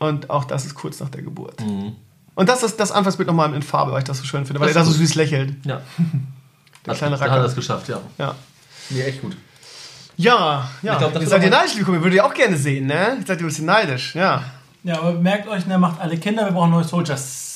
Und 0.00 0.30
auch 0.30 0.44
das 0.44 0.66
ist 0.66 0.74
kurz 0.74 0.98
nach 0.98 1.10
der 1.10 1.22
Geburt. 1.22 1.60
Mhm. 1.60 1.92
Und 2.40 2.48
das 2.48 2.62
ist 2.62 2.80
das 2.80 2.90
Anfangsbild 2.90 3.26
nochmal 3.26 3.52
in 3.54 3.60
Farbe, 3.60 3.92
weil 3.92 3.98
ich 3.98 4.04
das 4.06 4.16
so 4.16 4.24
schön 4.24 4.46
finde, 4.46 4.60
weil 4.60 4.68
Das 4.68 4.76
er 4.76 4.80
da 4.80 4.86
so 4.86 4.92
süß 4.92 5.14
lächelt. 5.14 5.54
Ja. 5.66 5.82
Der 6.86 6.92
Hat, 6.92 6.96
kleine 6.98 7.14
hat 7.16 7.20
Racker. 7.20 7.36
er 7.36 7.44
es 7.44 7.54
geschafft, 7.54 7.86
ja. 7.90 8.00
Ja. 8.16 8.34
Nee, 8.88 9.02
echt 9.02 9.20
gut. 9.20 9.36
Ja, 10.16 10.70
ja. 10.80 10.92
Ich 10.94 10.98
glaub, 11.00 11.12
das 11.12 11.22
ihr 11.22 11.28
seid 11.28 11.42
ihr 11.42 11.50
neidisch, 11.50 11.74
liebe 11.74 11.84
Kumpel. 11.84 12.02
Würdet 12.02 12.16
ihr 12.16 12.24
auch 12.24 12.32
gerne 12.32 12.56
sehen, 12.56 12.86
ne? 12.86 13.18
Ihr 13.20 13.26
seid 13.26 13.38
ihr 13.40 13.44
ein 13.44 13.48
bisschen 13.48 13.66
neidisch, 13.66 14.14
ja. 14.14 14.42
Ja, 14.84 14.96
aber 15.00 15.12
merkt 15.12 15.48
euch, 15.48 15.66
ne, 15.66 15.76
macht 15.76 16.00
alle 16.00 16.16
Kinder, 16.16 16.46
wir 16.46 16.52
brauchen 16.52 16.70
neue 16.70 16.84
Soldiers. 16.84 17.49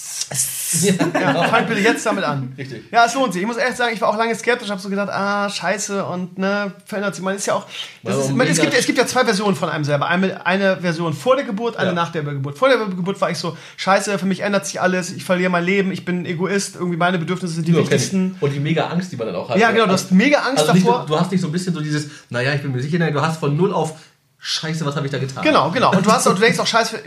Ja, 0.83 1.45
fangt 1.45 1.69
bitte 1.69 1.81
jetzt 1.81 2.05
damit 2.07 2.25
an. 2.25 2.53
Richtig. 2.59 2.85
Ja, 2.91 3.05
es 3.07 3.15
lohnt 3.15 3.33
sich. 3.33 3.43
Ich 3.43 3.47
muss 3.49 3.57
ehrlich 3.57 3.77
sagen, 3.77 3.93
ich 3.95 4.01
war 4.01 4.09
auch 4.09 4.17
lange 4.17 4.35
skeptisch, 4.35 4.69
habe 4.71 4.81
so 4.81 4.89
gedacht, 4.89 5.09
ah, 5.11 5.49
scheiße 5.49 6.05
und 6.05 6.39
ne, 6.39 6.73
verändert 6.85 7.15
sich. 7.15 7.25
Man 7.25 7.37
ist 7.37 7.47
ja 7.47 7.55
auch. 7.55 7.67
Ist, 8.03 8.35
man, 8.35 8.47
es, 8.47 8.61
gibt, 8.61 8.73
ja- 8.73 8.79
es 8.79 8.87
gibt 8.87 8.99
ja 8.99 9.07
zwei 9.07 9.25
Versionen 9.25 9.57
von 9.57 9.69
einem 9.69 9.85
selber. 9.85 10.07
Eine, 10.09 10.45
eine 10.47 10.77
Version 10.79 11.13
vor 11.13 11.37
der 11.37 11.45
Geburt, 11.45 11.77
eine 11.77 11.89
Ja. 11.91 11.95
nach 11.95 12.11
der 12.13 12.23
Geburt. 12.23 12.59
Vor 12.59 12.69
der 12.69 12.79
Geburt 12.79 13.21
war 13.21 13.31
ich 13.31 13.39
so, 13.39 13.57
scheiße, 13.77 14.19
für 14.19 14.27
mich 14.27 14.41
ändert 14.41 14.67
sich 14.67 14.81
alles, 14.81 15.11
ich 15.13 15.25
verliere 15.25 15.51
mein 15.51 15.65
Leben, 15.65 15.93
ich 15.93 16.05
bin 16.05 16.27
Egoist, 16.27 16.75
irgendwie 16.77 16.97
meine 16.97 17.19
Bedürfnisse 17.19 17.55
sind 17.55 17.69
die 17.69 17.73
Ja, 17.73 17.79
wichtigsten. 17.79 18.37
Und 18.41 18.53
die 18.53 18.61
mega 18.61 18.87
Angst, 18.89 19.13
die 19.13 19.17
man 19.17 19.27
dann 19.29 19.37
auch 19.37 19.49
hat. 19.51 19.59
Ja, 19.59 19.71
genau, 19.71 19.87
du 19.87 19.93
hast 19.93 20.11
mega 20.13 20.39
Angst 20.41 20.69
also 20.69 20.73
davor. 20.75 21.05
Du, 21.07 21.15
du 21.15 21.21
hast 21.21 21.31
nicht 21.31 21.41
so 21.41 21.47
ein 21.49 21.53
bisschen 21.53 21.75
so 21.75 21.81
dieses, 21.81 22.09
naja, 22.31 22.53
ich 22.55 22.63
bin 22.63 22.73
mir 22.73 22.81
sicher, 22.83 22.99
nein, 22.99 23.13
du 23.13 23.21
hast 23.23 23.39
von 23.41 23.57
null 23.57 23.73
auf, 23.73 23.95
scheiße, 24.47 24.85
was 24.85 24.95
habe 24.95 25.07
ich 25.07 25.13
da 25.13 25.19
getan? 25.19 25.43
Genau, 25.43 25.71
genau. 25.71 25.91
Und 25.91 26.05
du 26.05 26.13
hast 26.13 26.29
auch, 26.29 26.35
du 26.35 26.41
denkst 26.41 26.59
auch, 26.59 26.67
scheiße, 26.67 26.99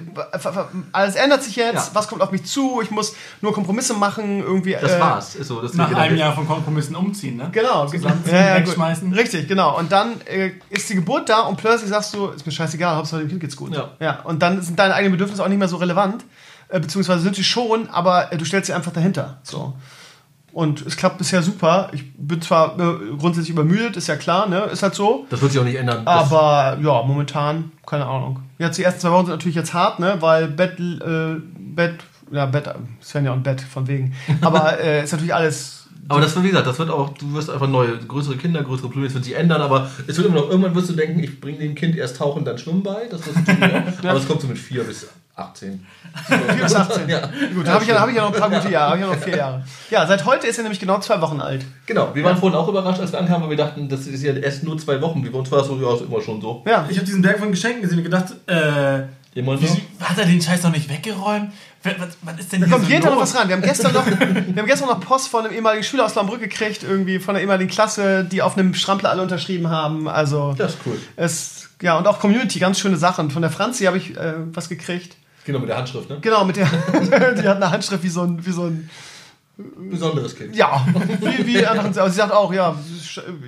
alles 0.92 1.16
ändert 1.16 1.44
sich 1.44 1.56
jetzt, 1.56 1.90
Ja. 1.90 1.90
was 1.94 2.08
kommt 2.08 2.24
auf 2.24 2.32
mich 2.32 2.46
zu, 2.46 2.82
ich 2.82 2.90
muss 2.90 3.14
nur 3.42 3.54
Kompromisse 3.54 3.94
machen, 3.94 4.40
irgendwie. 4.40 4.74
Das 4.74 4.94
äh, 4.94 5.00
war's. 5.00 5.36
Ist 5.36 5.48
so, 5.48 5.62
das 5.62 5.76
Nach 5.76 5.94
einem. 5.94 6.18
Jahr 6.18 6.34
von 6.34 6.48
Kompromissen 6.48 6.96
umziehen, 6.96 7.38
ne? 7.38 7.50
Genau, 7.52 7.86
Zusammenziehen, 7.86 8.36
ja, 8.36 8.56
wegschmeißen. 8.56 9.14
Richtig, 9.14 9.48
genau. 9.48 9.78
Und 9.78 9.92
dann 9.92 10.20
äh, 10.22 10.54
ist 10.72 10.90
die 10.90 10.96
Geburt 10.96 11.30
da 11.30 11.42
und 11.42 11.58
plötzlich 11.58 11.92
sagst 11.92 12.16
du, 12.16 12.30
ist 12.30 12.44
mir 12.44 12.52
scheißegal, 12.52 12.96
Hauptsache 12.96 13.22
dem 13.22 13.30
Kind 13.30 13.42
geht's 13.42 13.56
gut. 13.56 13.72
Ja. 13.76 13.92
ja. 14.00 14.22
Und 14.24 14.42
dann 14.42 14.64
sind 14.64 14.80
deine 14.80 14.96
eigenen 14.96 15.12
Bedürfnisse 15.12 15.44
auch 15.44 15.48
nicht 15.48 15.60
mehr 15.60 15.68
so 15.68 15.78
relevant, 15.78 16.26
äh, 16.70 16.80
beziehungsweise 16.80 17.20
sind 17.22 17.36
sie 17.36 17.44
schon, 17.44 17.88
aber 17.90 18.34
äh, 18.34 18.38
du 18.38 18.46
stellst 18.46 18.66
sie 18.66 18.74
einfach 18.74 18.94
dahinter. 18.94 19.38
So. 19.44 19.76
Und 20.58 20.84
es 20.88 20.98
klappt 20.98 21.20
bisher 21.20 21.44
super. 21.44 21.92
Ich 21.94 22.04
bin 22.18 22.42
zwar 22.42 22.80
äh, 22.80 23.16
grundsätzlich 23.20 23.52
übermüdet, 23.52 23.96
ist 23.96 24.08
ja 24.08 24.16
klar, 24.16 24.50
ne? 24.50 24.62
Ist 24.62 24.82
halt 24.82 24.96
so. 24.96 25.28
Das 25.30 25.40
wird 25.40 25.52
sich 25.52 25.62
auch 25.62 25.66
nicht 25.66 25.76
ändern. 25.76 26.02
Aber 26.08 26.80
ja, 26.82 27.04
momentan, 27.04 27.72
keine 27.86 28.08
Ahnung. 28.08 28.40
Jetzt 28.58 28.80
die 28.80 28.84
ersten 28.84 29.02
zwei 29.02 29.12
Wochen 29.12 29.28
sind 29.28 29.36
natürlich 29.36 29.56
jetzt 29.56 29.76
hart, 29.76 30.00
ne? 30.00 30.16
Weil 30.20 30.48
Bett, 30.48 30.80
äh, 30.80 31.36
Bett, 31.60 31.98
ja, 32.32 32.48
Bett, 32.48 32.74
Sven 33.02 33.26
ja 33.26 33.34
und 33.34 33.44
Bett, 33.44 33.62
von 33.62 33.88
wegen. 33.88 34.16
Aber 34.42 34.80
äh, 34.84 35.04
ist 35.04 35.12
natürlich 35.12 35.36
alles. 35.36 35.90
Aber 36.08 36.22
das 36.22 36.34
wird, 36.34 36.46
wie 36.46 36.50
gesagt, 36.50 36.66
das 36.66 36.80
wird 36.80 36.90
auch, 36.90 37.10
du 37.10 37.32
wirst 37.36 37.52
einfach 37.52 37.70
neue, 37.70 37.96
größere 37.96 38.38
Kinder, 38.38 38.64
größere 38.64 38.88
Probleme, 38.88 39.06
es 39.06 39.14
wird 39.14 39.26
sich 39.26 39.36
ändern, 39.36 39.62
aber 39.62 39.92
es 40.08 40.18
wird 40.18 40.26
immer 40.26 40.38
noch, 40.38 40.50
irgendwann 40.50 40.74
wirst 40.74 40.90
du 40.90 40.94
denken, 40.94 41.20
ich 41.20 41.40
bringe 41.40 41.60
dem 41.60 41.76
Kind 41.76 41.96
erst 41.96 42.18
Tauchen, 42.18 42.44
dann 42.46 42.58
Schwimmen 42.58 42.82
bei, 42.82 43.06
das 43.12 43.28
wirst 43.28 43.38
du 43.38 43.44
tun, 43.44 43.58
ja. 44.04 44.10
aber 44.10 44.18
es 44.18 44.28
kommt 44.28 44.42
so 44.42 44.48
mit 44.48 44.58
4 44.58 44.86
bis 44.86 45.08
18. 45.38 45.86
4 46.28 46.38
bis 46.64 46.76
18. 46.76 47.08
Ja. 47.10 47.30
Gut, 47.54 47.68
da 47.68 47.74
habe 47.74 47.84
ich, 47.84 47.90
ja, 47.90 48.00
hab 48.00 48.10
ich 48.10 48.16
ja 48.16 48.24
noch 48.24 48.34
ein 48.34 48.40
paar 48.40 48.50
gute 48.50 48.72
Jahre, 48.72 48.90
habe 48.90 49.00
ich 49.00 49.06
ja 49.06 49.14
noch 49.14 49.24
vier 49.24 49.38
Jahre. 49.38 49.64
Ja, 49.92 50.08
seit 50.08 50.26
heute 50.26 50.48
ist 50.48 50.58
er 50.58 50.64
nämlich 50.64 50.80
genau 50.80 51.00
zwei 51.00 51.22
Wochen 51.22 51.40
alt. 51.40 51.64
Genau, 51.86 52.10
wir 52.14 52.24
waren 52.24 52.38
vorhin 52.38 52.58
auch 52.58 52.68
überrascht, 52.68 53.00
als 53.00 53.12
wir 53.12 53.20
ankamen, 53.20 53.44
weil 53.44 53.52
wir 53.52 53.58
dachten, 53.58 53.88
das 53.88 54.08
ist 54.08 54.24
ja 54.24 54.34
erst 54.34 54.64
nur 54.64 54.78
zwei 54.80 55.00
Wochen, 55.02 55.24
wie 55.24 55.30
bei 55.30 55.38
uns 55.38 55.52
war 55.52 55.62
es 55.62 55.68
so, 55.68 55.80
ja, 55.80 55.94
ist 55.94 56.02
immer 56.02 56.22
schon 56.22 56.42
so. 56.42 56.64
Ja, 56.66 56.86
Ich 56.90 56.98
habe 56.98 57.06
diesen 57.06 57.22
Berg 57.22 57.38
von 57.40 57.52
Geschenken 57.52 57.84
gesehen 57.84 58.00
und 58.00 58.04
gedacht, 58.04 58.34
äh, 58.48 59.04
Immer 59.38 59.54
noch? 59.54 59.62
wieso, 59.62 59.78
hat 60.00 60.18
er 60.18 60.26
den 60.26 60.42
Scheiß 60.42 60.64
noch 60.64 60.72
nicht 60.72 60.90
weggeräumt? 60.90 61.52
Was, 61.84 61.94
was, 62.24 62.40
ist 62.40 62.52
denn 62.52 62.62
da 62.62 62.68
kommt 62.68 62.86
so 62.86 62.90
jeden 62.90 63.04
Tag 63.04 63.14
noch 63.14 63.22
was 63.22 63.36
ran. 63.36 63.48
Wir 63.48 63.56
haben 63.56 63.62
gestern 63.62 63.94
noch, 63.94 64.06
wir 64.08 64.18
haben 64.18 64.66
gestern 64.66 64.88
noch 64.88 65.00
Post 65.00 65.28
von 65.28 65.46
einem 65.46 65.54
ehemaligen 65.54 65.84
Schüler 65.84 66.06
aus 66.06 66.16
Lambrück 66.16 66.40
gekriegt, 66.40 66.82
irgendwie 66.82 67.20
von 67.20 67.36
der 67.36 67.44
ehemaligen 67.44 67.70
Klasse, 67.70 68.24
die 68.26 68.42
auf 68.42 68.58
einem 68.58 68.74
Strampler 68.74 69.12
alle 69.12 69.22
unterschrieben 69.22 69.70
haben. 69.70 70.08
Also 70.10 70.56
Das 70.58 70.74
ist 70.74 70.80
cool. 70.88 71.00
es, 71.16 71.70
ja, 71.84 71.98
und 72.00 72.08
auch 72.08 72.20
Community, 72.20 72.58
ganz 72.58 72.80
schöne 72.80 72.98
Sachen. 72.98 73.30
Von 73.30 73.44
der 73.44 73.52
Franzi 73.52 73.86
habe 73.86 73.98
ich 73.98 74.18
äh, 74.18 74.34
was 74.54 74.70
gekriegt. 74.70 75.16
Genau, 75.48 75.60
mit 75.60 75.70
der 75.70 75.78
Handschrift, 75.78 76.10
ne? 76.10 76.18
Genau, 76.20 76.44
mit 76.44 76.58
der, 76.58 76.66
die 77.34 77.48
hat 77.48 77.56
eine 77.56 77.72
Handschrift 77.72 78.04
wie 78.04 78.10
so 78.10 78.24
ein, 78.24 78.46
wie 78.46 78.52
so 78.52 78.64
ein 78.64 78.90
Besonderes 79.58 80.36
Kind. 80.36 80.56
Ja, 80.56 80.86
wie, 81.20 81.48
wie 81.48 81.66
einfach, 81.66 81.86
aber 81.86 82.10
sie 82.10 82.18
sagt 82.18 82.32
auch, 82.32 82.54
ja, 82.54 82.76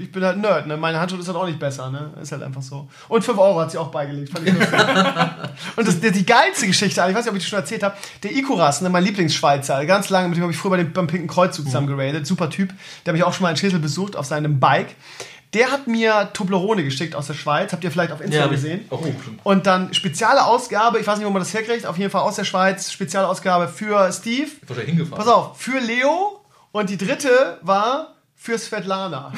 ich 0.01 0.11
bin 0.11 0.23
halt 0.23 0.37
ein 0.37 0.41
Nerd, 0.41 0.65
ne? 0.65 0.77
meine 0.77 0.99
Handschrift 0.99 1.21
ist 1.21 1.27
halt 1.27 1.37
auch 1.37 1.45
nicht 1.45 1.59
besser, 1.59 1.91
ne? 1.91 2.11
ist 2.19 2.31
halt 2.31 2.41
einfach 2.41 2.61
so. 2.61 2.87
Und 3.09 3.23
5 3.23 3.37
Euro 3.37 3.59
hat 3.59 3.69
sie 3.69 3.77
auch 3.77 3.89
beigelegt, 3.89 4.31
fand 4.31 4.47
ich 4.47 4.53
lustig. 4.53 4.79
Und 5.75 5.87
das, 5.87 5.99
die, 5.99 6.11
die 6.11 6.25
geilste 6.25 6.67
Geschichte, 6.67 7.05
ich 7.07 7.13
weiß 7.13 7.25
nicht, 7.25 7.29
ob 7.29 7.35
ich 7.35 7.43
die 7.43 7.49
schon 7.49 7.59
erzählt 7.59 7.83
habe, 7.83 7.95
der 8.23 8.35
Ikuras, 8.35 8.81
ne, 8.81 8.89
mein 8.89 9.03
Lieblingsschweizer, 9.03 9.85
ganz 9.85 10.09
lange, 10.09 10.29
mit 10.29 10.37
dem 10.37 10.43
habe 10.43 10.53
ich 10.53 10.57
früher 10.57 10.71
bei 10.71 10.77
dem, 10.77 10.93
beim 10.93 11.05
Pinken 11.05 11.27
Kreuzzug 11.27 11.65
zusammen 11.65 11.85
geradet, 11.85 12.25
super 12.25 12.49
Typ, 12.49 12.69
der 13.05 13.11
habe 13.11 13.17
ich 13.17 13.23
auch 13.23 13.33
schon 13.33 13.43
mal 13.43 13.51
in 13.51 13.57
Schädel 13.57 13.79
besucht 13.79 14.15
auf 14.15 14.25
seinem 14.25 14.59
Bike. 14.59 14.95
Der 15.53 15.71
hat 15.71 15.87
mir 15.87 16.29
Toblerone 16.33 16.83
geschickt 16.83 17.15
aus 17.15 17.27
der 17.27 17.33
Schweiz, 17.33 17.71
habt 17.71 17.83
ihr 17.83 17.91
vielleicht 17.91 18.11
auf 18.11 18.21
Instagram 18.21 18.53
ich 18.53 18.61
gesehen. 18.61 18.85
Auch 18.91 19.01
bestimmt. 19.01 19.39
Und 19.43 19.65
dann 19.65 19.93
spezielle 19.95 20.45
Ausgabe, 20.45 20.99
ich 20.99 21.07
weiß 21.07 21.17
nicht, 21.17 21.25
wo 21.25 21.31
man 21.31 21.41
das 21.41 21.53
herkriegt, 21.53 21.87
auf 21.87 21.97
jeden 21.97 22.11
Fall 22.11 22.21
aus 22.21 22.35
der 22.35 22.43
Schweiz, 22.43 22.91
spezielle 22.91 23.27
Ausgabe 23.27 23.67
für 23.67 24.11
Steve, 24.11 24.51
Wahrscheinlich 24.67 24.95
hingefahren. 24.95 25.25
Pass 25.25 25.33
auf, 25.33 25.59
für 25.59 25.79
Leo 25.79 26.41
und 26.71 26.89
die 26.89 26.97
dritte 26.97 27.57
war 27.63 28.15
für 28.41 28.57
Svetlana. 28.57 29.27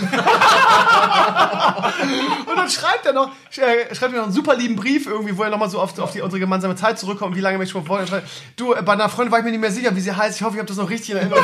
und 2.47 2.55
dann 2.55 2.69
schreibt 2.69 3.03
er 3.07 3.13
noch, 3.13 3.31
äh, 3.57 3.95
schreibt 3.95 4.11
mir 4.11 4.19
noch 4.19 4.25
einen 4.25 4.33
super 4.33 4.55
lieben 4.55 4.75
Brief 4.75 5.07
irgendwie, 5.07 5.35
wo 5.35 5.41
er 5.41 5.49
nochmal 5.49 5.71
so 5.71 5.79
auf, 5.79 5.97
auf 5.97 6.11
die, 6.11 6.21
unsere 6.21 6.39
gemeinsame 6.39 6.75
Zeit 6.75 6.99
zurückkommt, 6.99 7.35
wie 7.35 7.41
lange 7.41 7.57
mich 7.57 7.71
schon 7.71 7.83
vorher 7.83 8.05
schreibt. 8.05 8.29
Du, 8.57 8.73
äh, 8.73 8.83
bei 8.83 8.93
einer 8.93 9.09
Freundin 9.09 9.31
war 9.31 9.39
ich 9.39 9.45
mir 9.45 9.49
nicht 9.49 9.59
mehr 9.59 9.71
sicher, 9.71 9.95
wie 9.95 10.01
sie 10.01 10.15
heißt. 10.15 10.35
Ich 10.37 10.43
hoffe, 10.43 10.53
ich 10.53 10.59
habe 10.59 10.67
das 10.67 10.77
noch 10.77 10.91
richtig 10.91 11.09
in 11.09 11.17
Erinnerung. 11.17 11.43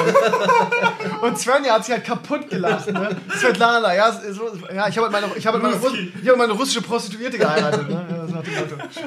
und 1.22 1.40
Svenja 1.40 1.74
hat 1.74 1.84
sich 1.84 1.96
halt 1.96 2.06
kaputt 2.06 2.48
gelacht. 2.48 2.92
Ne? 2.92 3.18
Svetlana, 3.40 3.96
ja, 3.96 4.12
so, 4.12 4.52
ja 4.72 4.88
ich 4.88 4.96
habe 4.96 5.12
halt 5.12 5.24
meine, 5.24 5.36
ich 5.36 5.48
habe 5.48 5.60
halt 5.60 5.64
meine, 5.64 5.78
Russ- 5.84 5.98
ich 6.22 6.30
habe 6.30 6.38
meine 6.38 6.54
russische 6.54 6.84
Prostituierte 6.84 7.40
geheiratet. 7.40 7.90
Ne? 7.90 8.06
Ja. 8.08 8.28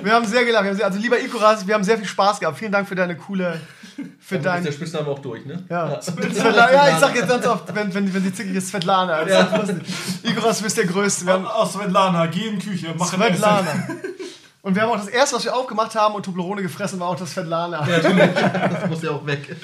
Wir 0.03 0.13
haben 0.13 0.27
sehr 0.27 0.45
gelacht. 0.45 0.65
Wir 0.65 0.71
haben 0.71 0.77
sehr, 0.77 0.87
also 0.87 0.99
lieber 0.99 1.21
Ikoras, 1.21 1.69
wir 1.69 1.75
haben 1.75 1.85
sehr 1.85 1.99
viel 1.99 2.09
Spaß 2.09 2.41
gehabt. 2.41 2.59
Vielen 2.59 2.73
Dank 2.73 2.89
für 2.89 2.97
deine 2.97 3.17
coole, 3.17 3.61
für 4.19 4.39
Dann 4.39 4.39
ist 4.39 4.45
dein 4.45 4.65
der 4.65 4.73
Spitzname 4.73 5.09
auch 5.09 5.19
durch, 5.19 5.45
ne? 5.47 5.65
ja. 5.69 6.01
Svetlana, 6.01 6.73
ja, 6.73 6.89
ich 6.91 6.97
sag 6.97 7.15
jetzt 7.15 7.29
ganz 7.29 7.47
oft, 7.47 7.75
wenn, 7.75 7.93
wenn, 7.95 8.13
wenn 8.13 8.23
sie 8.23 8.33
zickig 8.33 8.57
ist, 8.57 8.69
Svetlana. 8.69 9.23
Lustig. 9.23 9.77
Igoras, 10.23 10.59
du 10.59 10.65
bist 10.65 10.77
der 10.77 10.87
Größte. 10.87 11.27
Wir 11.27 11.33
haben 11.35 11.47
Aus 11.47 11.73
Svetlana, 11.73 12.27
geh 12.27 12.49
in 12.49 12.59
die 12.59 12.67
Küche, 12.67 12.95
mach 12.97 13.13
ein 13.13 13.21
Svetlana. 13.21 13.89
Und 14.63 14.75
wir 14.75 14.83
haben 14.83 14.91
auch 14.91 14.97
das 14.97 15.09
erste, 15.09 15.37
was 15.37 15.45
wir 15.45 15.57
aufgemacht 15.57 15.95
haben 15.95 16.15
und 16.15 16.23
Toblerone 16.23 16.61
gefressen, 16.61 17.01
war 17.01 17.09
auch 17.09 17.17
das 17.17 17.33
Svetlana. 17.33 17.87
Ja, 17.89 17.97
natürlich. 17.97 18.35
Das 18.35 18.91
muss 18.91 19.03
ja 19.03 19.11
auch 19.13 19.25
weg. 19.25 19.57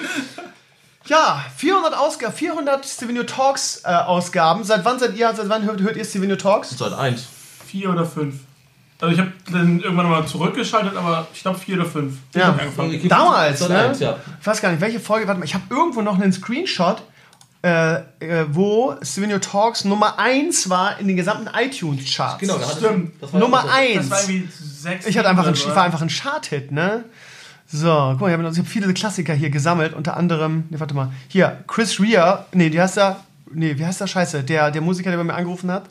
Ja, 1.05 1.45
400 1.55 1.95
Ausgaben, 1.95 2.33
400 2.33 2.85
Stevenio 2.85 3.23
Talks 3.23 3.83
äh, 3.85 3.89
Ausgaben. 3.89 4.63
Seit 4.63 4.83
wann 4.83 4.97
seid 4.99 5.15
ihr, 5.15 5.31
seit 5.33 5.49
wann 5.49 5.63
hört, 5.65 5.81
hört 5.81 5.95
ihr 5.95 6.03
Stevenio 6.03 6.35
Talks? 6.35 6.71
Seit 6.71 6.93
eins. 6.93 7.27
Vier 7.65 7.91
oder 7.91 8.05
fünf. 8.05 8.39
Also 8.99 9.13
ich 9.13 9.19
habe 9.19 9.31
dann 9.51 9.79
irgendwann 9.79 10.09
mal 10.09 10.25
zurückgeschaltet, 10.25 10.95
aber 10.95 11.27
ich 11.33 11.41
glaube 11.41 11.59
vier 11.59 11.75
oder 11.75 11.85
fünf. 11.85 12.17
Ja. 12.33 12.57
Damals, 13.07 13.67
ne? 13.67 13.79
eins, 13.79 13.99
ja. 13.99 14.17
Ich 14.41 14.47
weiß 14.47 14.61
gar 14.61 14.71
nicht, 14.71 14.81
welche 14.81 14.99
Folge, 14.99 15.27
warte 15.27 15.39
mal, 15.39 15.45
ich 15.45 15.53
habe 15.53 15.65
irgendwo 15.69 16.01
noch 16.01 16.19
einen 16.19 16.33
Screenshot, 16.33 17.03
äh, 17.63 17.95
äh, 18.19 18.45
wo 18.49 18.95
Stevenio 19.03 19.37
Talks 19.37 19.85
Nummer 19.85 20.17
1 20.17 20.69
war 20.69 20.99
in 20.99 21.07
den 21.07 21.15
gesamten 21.15 21.47
iTunes-Charts. 21.53 22.39
Genau, 22.39 22.57
da 22.57 22.67
hatte 22.67 22.77
Stimmt. 22.77 23.21
das 23.21 23.33
war 23.33 23.39
Nummer 23.39 23.59
auch 23.59 23.63
so. 23.63 23.69
1. 23.69 23.95
Das 23.97 24.09
war 24.09 24.19
irgendwie 24.21 24.49
sechs. 24.51 25.05
Ich 25.05 25.17
hatte 25.17 25.29
einfach 25.29 25.45
ein, 25.45 25.75
war 25.75 25.83
einfach 25.83 26.01
ein 26.01 26.09
Chart-Hit, 26.09 26.71
ne? 26.71 27.05
So, 27.67 27.87
guck 28.11 28.21
mal, 28.21 28.27
ich 28.29 28.37
habe 28.37 28.57
hab 28.57 28.67
viele 28.67 28.93
Klassiker 28.93 29.33
hier 29.33 29.49
gesammelt, 29.49 29.93
unter 29.93 30.15
anderem, 30.15 30.63
ne, 30.69 30.79
warte 30.79 30.95
mal, 30.95 31.11
hier, 31.27 31.63
Chris 31.67 31.99
Rea, 31.99 32.45
nee, 32.53 32.69
die 32.69 32.79
heißt 32.79 32.95
da, 32.95 33.19
nee, 33.51 33.77
wie 33.77 33.85
heißt 33.85 33.99
der 33.99 34.07
Scheiße? 34.07 34.43
Der, 34.43 34.71
der 34.71 34.81
Musiker, 34.81 35.09
der 35.09 35.17
bei 35.17 35.25
mir 35.25 35.35
angerufen 35.35 35.69
hat? 35.69 35.83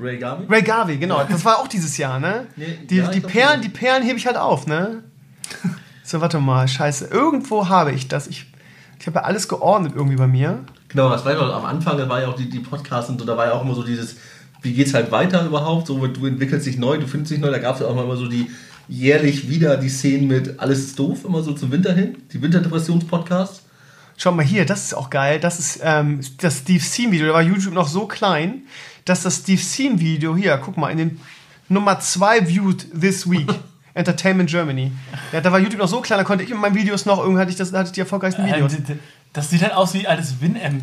Ray 0.00 0.18
Garvey? 0.18 0.46
Ray 0.48 0.62
Garvey, 0.62 0.96
genau, 0.96 1.22
das 1.24 1.44
war 1.44 1.58
auch 1.58 1.68
dieses 1.68 1.96
Jahr, 1.96 2.18
ne? 2.18 2.46
Nee, 2.56 2.78
Die, 2.88 2.96
ja, 2.96 3.08
die 3.08 3.20
Perlen, 3.20 3.62
die 3.62 3.68
Perlen 3.68 4.02
hebe 4.02 4.18
ich 4.18 4.26
halt 4.26 4.36
auf, 4.36 4.66
ne? 4.66 5.04
So, 6.06 6.20
warte 6.20 6.38
mal, 6.38 6.68
scheiße, 6.68 7.06
irgendwo 7.06 7.70
habe 7.70 7.92
ich 7.92 8.08
das, 8.08 8.26
ich, 8.26 8.44
ich 9.00 9.06
habe 9.06 9.20
ja 9.20 9.24
alles 9.24 9.48
geordnet 9.48 9.94
irgendwie 9.96 10.16
bei 10.16 10.26
mir. 10.26 10.64
Genau, 10.88 11.08
das 11.08 11.24
war 11.24 11.32
ja 11.32 11.40
am 11.40 11.64
Anfang, 11.64 11.96
da 11.96 12.06
war 12.10 12.20
ja 12.20 12.28
auch 12.28 12.36
die, 12.36 12.50
die 12.50 12.58
Podcasts 12.60 13.08
und 13.08 13.18
so, 13.18 13.24
da 13.24 13.38
war 13.38 13.46
ja 13.46 13.52
auch 13.52 13.64
immer 13.64 13.74
so 13.74 13.82
dieses, 13.82 14.16
wie 14.60 14.74
geht's 14.74 14.92
halt 14.92 15.10
weiter 15.12 15.46
überhaupt? 15.46 15.86
So, 15.86 16.06
du 16.06 16.26
entwickelst 16.26 16.66
dich 16.66 16.76
neu, 16.76 16.98
du 16.98 17.06
findest 17.06 17.32
dich 17.32 17.38
neu, 17.38 17.50
da 17.50 17.58
gab 17.58 17.76
es 17.76 17.80
ja 17.80 17.86
auch 17.86 17.94
mal 17.94 18.04
immer 18.04 18.16
so 18.16 18.26
die 18.28 18.50
jährlich 18.88 19.48
wieder 19.48 19.76
die 19.76 19.88
Szenen 19.88 20.26
mit 20.26 20.60
Alles 20.60 20.80
ist 20.80 20.98
doof, 20.98 21.24
immer 21.24 21.42
so 21.42 21.52
zum 21.52 21.72
Winter 21.72 21.94
hin, 21.94 22.18
die 22.32 22.42
Winterdepressions-Podcasts. 22.42 23.62
Schau 24.16 24.32
mal 24.32 24.44
hier, 24.44 24.64
das 24.64 24.84
ist 24.84 24.94
auch 24.94 25.10
geil. 25.10 25.40
Das 25.40 25.58
ist 25.58 25.80
ähm, 25.82 26.20
das 26.38 26.58
Steve 26.58 26.82
Scene 26.82 27.10
Video. 27.12 27.26
Da 27.26 27.32
war 27.32 27.42
YouTube 27.42 27.74
noch 27.74 27.88
so 27.88 28.06
klein, 28.06 28.62
dass 29.04 29.22
das 29.22 29.36
Steve 29.36 29.60
Scene 29.60 30.00
Video 30.00 30.36
hier, 30.36 30.56
guck 30.58 30.76
mal, 30.76 30.90
in 30.90 30.98
den 30.98 31.20
Nummer 31.68 32.00
2 32.00 32.46
viewed 32.46 33.00
this 33.00 33.28
week. 33.28 33.48
Entertainment 33.94 34.50
Germany. 34.50 34.90
Ja, 35.32 35.40
da 35.40 35.52
war 35.52 35.60
YouTube 35.60 35.78
noch 35.78 35.88
so 35.88 36.00
klein, 36.00 36.18
da 36.18 36.24
konnte 36.24 36.42
ich 36.42 36.50
in 36.50 36.56
meinen 36.56 36.74
Videos 36.74 37.06
noch, 37.06 37.20
irgendwie 37.20 37.40
hatte 37.40 37.52
ich, 37.52 37.56
das, 37.56 37.72
hatte 37.72 37.86
ich 37.86 37.92
die 37.92 38.00
erfolgreichsten 38.00 38.44
Äh, 38.44 38.54
Videos. 38.54 38.72
Das 39.32 39.50
sieht 39.50 39.62
halt 39.62 39.72
aus 39.72 39.94
wie 39.94 40.06
altes 40.06 40.40
WinM. 40.40 40.82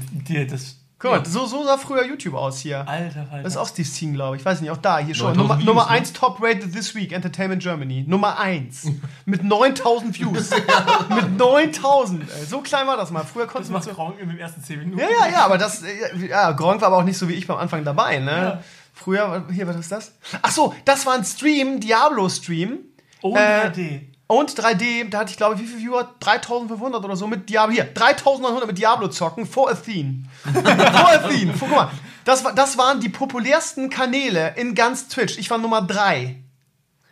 Das 0.49 0.77
Guck 1.01 1.11
mal, 1.11 1.25
so, 1.25 1.45
so 1.47 1.63
sah 1.65 1.77
früher 1.77 2.05
YouTube 2.05 2.35
aus 2.35 2.59
hier. 2.59 2.87
Alter, 2.87 3.21
Alter. 3.31 3.41
Das 3.43 3.53
ist 3.53 3.57
auch 3.57 3.67
Steve 3.67 3.87
Scene, 3.87 4.13
glaube 4.13 4.35
ich. 4.35 4.45
Weiß 4.45 4.61
nicht, 4.61 4.69
auch 4.69 4.77
da, 4.77 4.99
hier 4.99 5.15
schon. 5.15 5.35
9000 5.35 5.37
Nummer, 5.37 5.57
Views, 5.57 5.65
Nummer 5.65 5.83
ne? 5.85 5.89
1 5.89 6.13
Top 6.13 6.37
Rated 6.41 6.71
This 6.73 6.93
Week, 6.93 7.11
Entertainment 7.11 7.61
Germany. 7.63 8.05
Nummer 8.07 8.37
1. 8.39 8.85
Mit 9.25 9.43
9000 9.43 10.19
Views. 10.19 10.49
Mit 11.09 11.37
9000. 11.37 12.23
ey. 12.23 12.45
So 12.45 12.61
klein 12.61 12.85
war 12.85 12.97
das 12.97 13.09
mal. 13.09 13.23
Früher 13.23 13.45
das 13.45 13.53
konnte 13.53 13.67
man 13.71 13.79
macht 13.79 13.89
so. 13.89 13.93
Gronk 13.95 14.19
in 14.19 14.29
den 14.29 14.37
ersten 14.37 14.61
10 14.63 14.79
Minuten. 14.79 14.99
Ja, 14.99 15.07
ja, 15.09 15.31
ja, 15.31 15.45
aber 15.45 15.57
das. 15.57 15.81
äh, 15.81 16.27
Ja, 16.29 16.51
Gronk 16.51 16.81
war 16.81 16.87
aber 16.89 16.97
auch 16.97 17.03
nicht 17.03 17.17
so 17.17 17.27
wie 17.27 17.33
ich 17.33 17.47
beim 17.47 17.57
Anfang 17.57 17.83
dabei, 17.83 18.19
ne? 18.19 18.31
Ja. 18.31 18.63
Früher, 18.93 19.45
hier, 19.51 19.67
was 19.67 19.77
ist 19.77 19.91
das? 19.91 20.13
Ach 20.43 20.51
so, 20.51 20.75
das 20.85 21.05
war 21.07 21.15
ein 21.15 21.25
Stream, 21.25 21.79
Diablo-Stream. 21.79 22.77
Ohne 23.23 23.39
Äh, 23.39 23.67
3D. 23.69 24.01
Und 24.31 24.51
3D, 24.51 25.09
da 25.09 25.19
hatte 25.19 25.31
ich 25.31 25.35
glaube, 25.35 25.59
wie 25.59 25.65
viel 25.65 25.79
Viewer? 25.79 26.09
3500 26.21 27.03
oder 27.03 27.17
so 27.17 27.27
mit 27.27 27.49
Diablo. 27.49 27.75
Hier, 27.75 27.83
3900 27.83 28.65
mit 28.65 28.77
Diablo 28.77 29.09
zocken 29.09 29.45
vor 29.45 29.69
Athene. 29.69 30.23
vor 30.53 31.09
Athene. 31.09 31.53
Guck 31.59 31.69
mal, 31.69 31.91
das, 32.23 32.41
das 32.55 32.77
waren 32.77 33.01
die 33.01 33.09
populärsten 33.09 33.89
Kanäle 33.89 34.53
in 34.55 34.73
ganz 34.73 35.09
Twitch. 35.09 35.37
Ich 35.37 35.49
war 35.49 35.57
Nummer 35.57 35.81
3. 35.81 36.40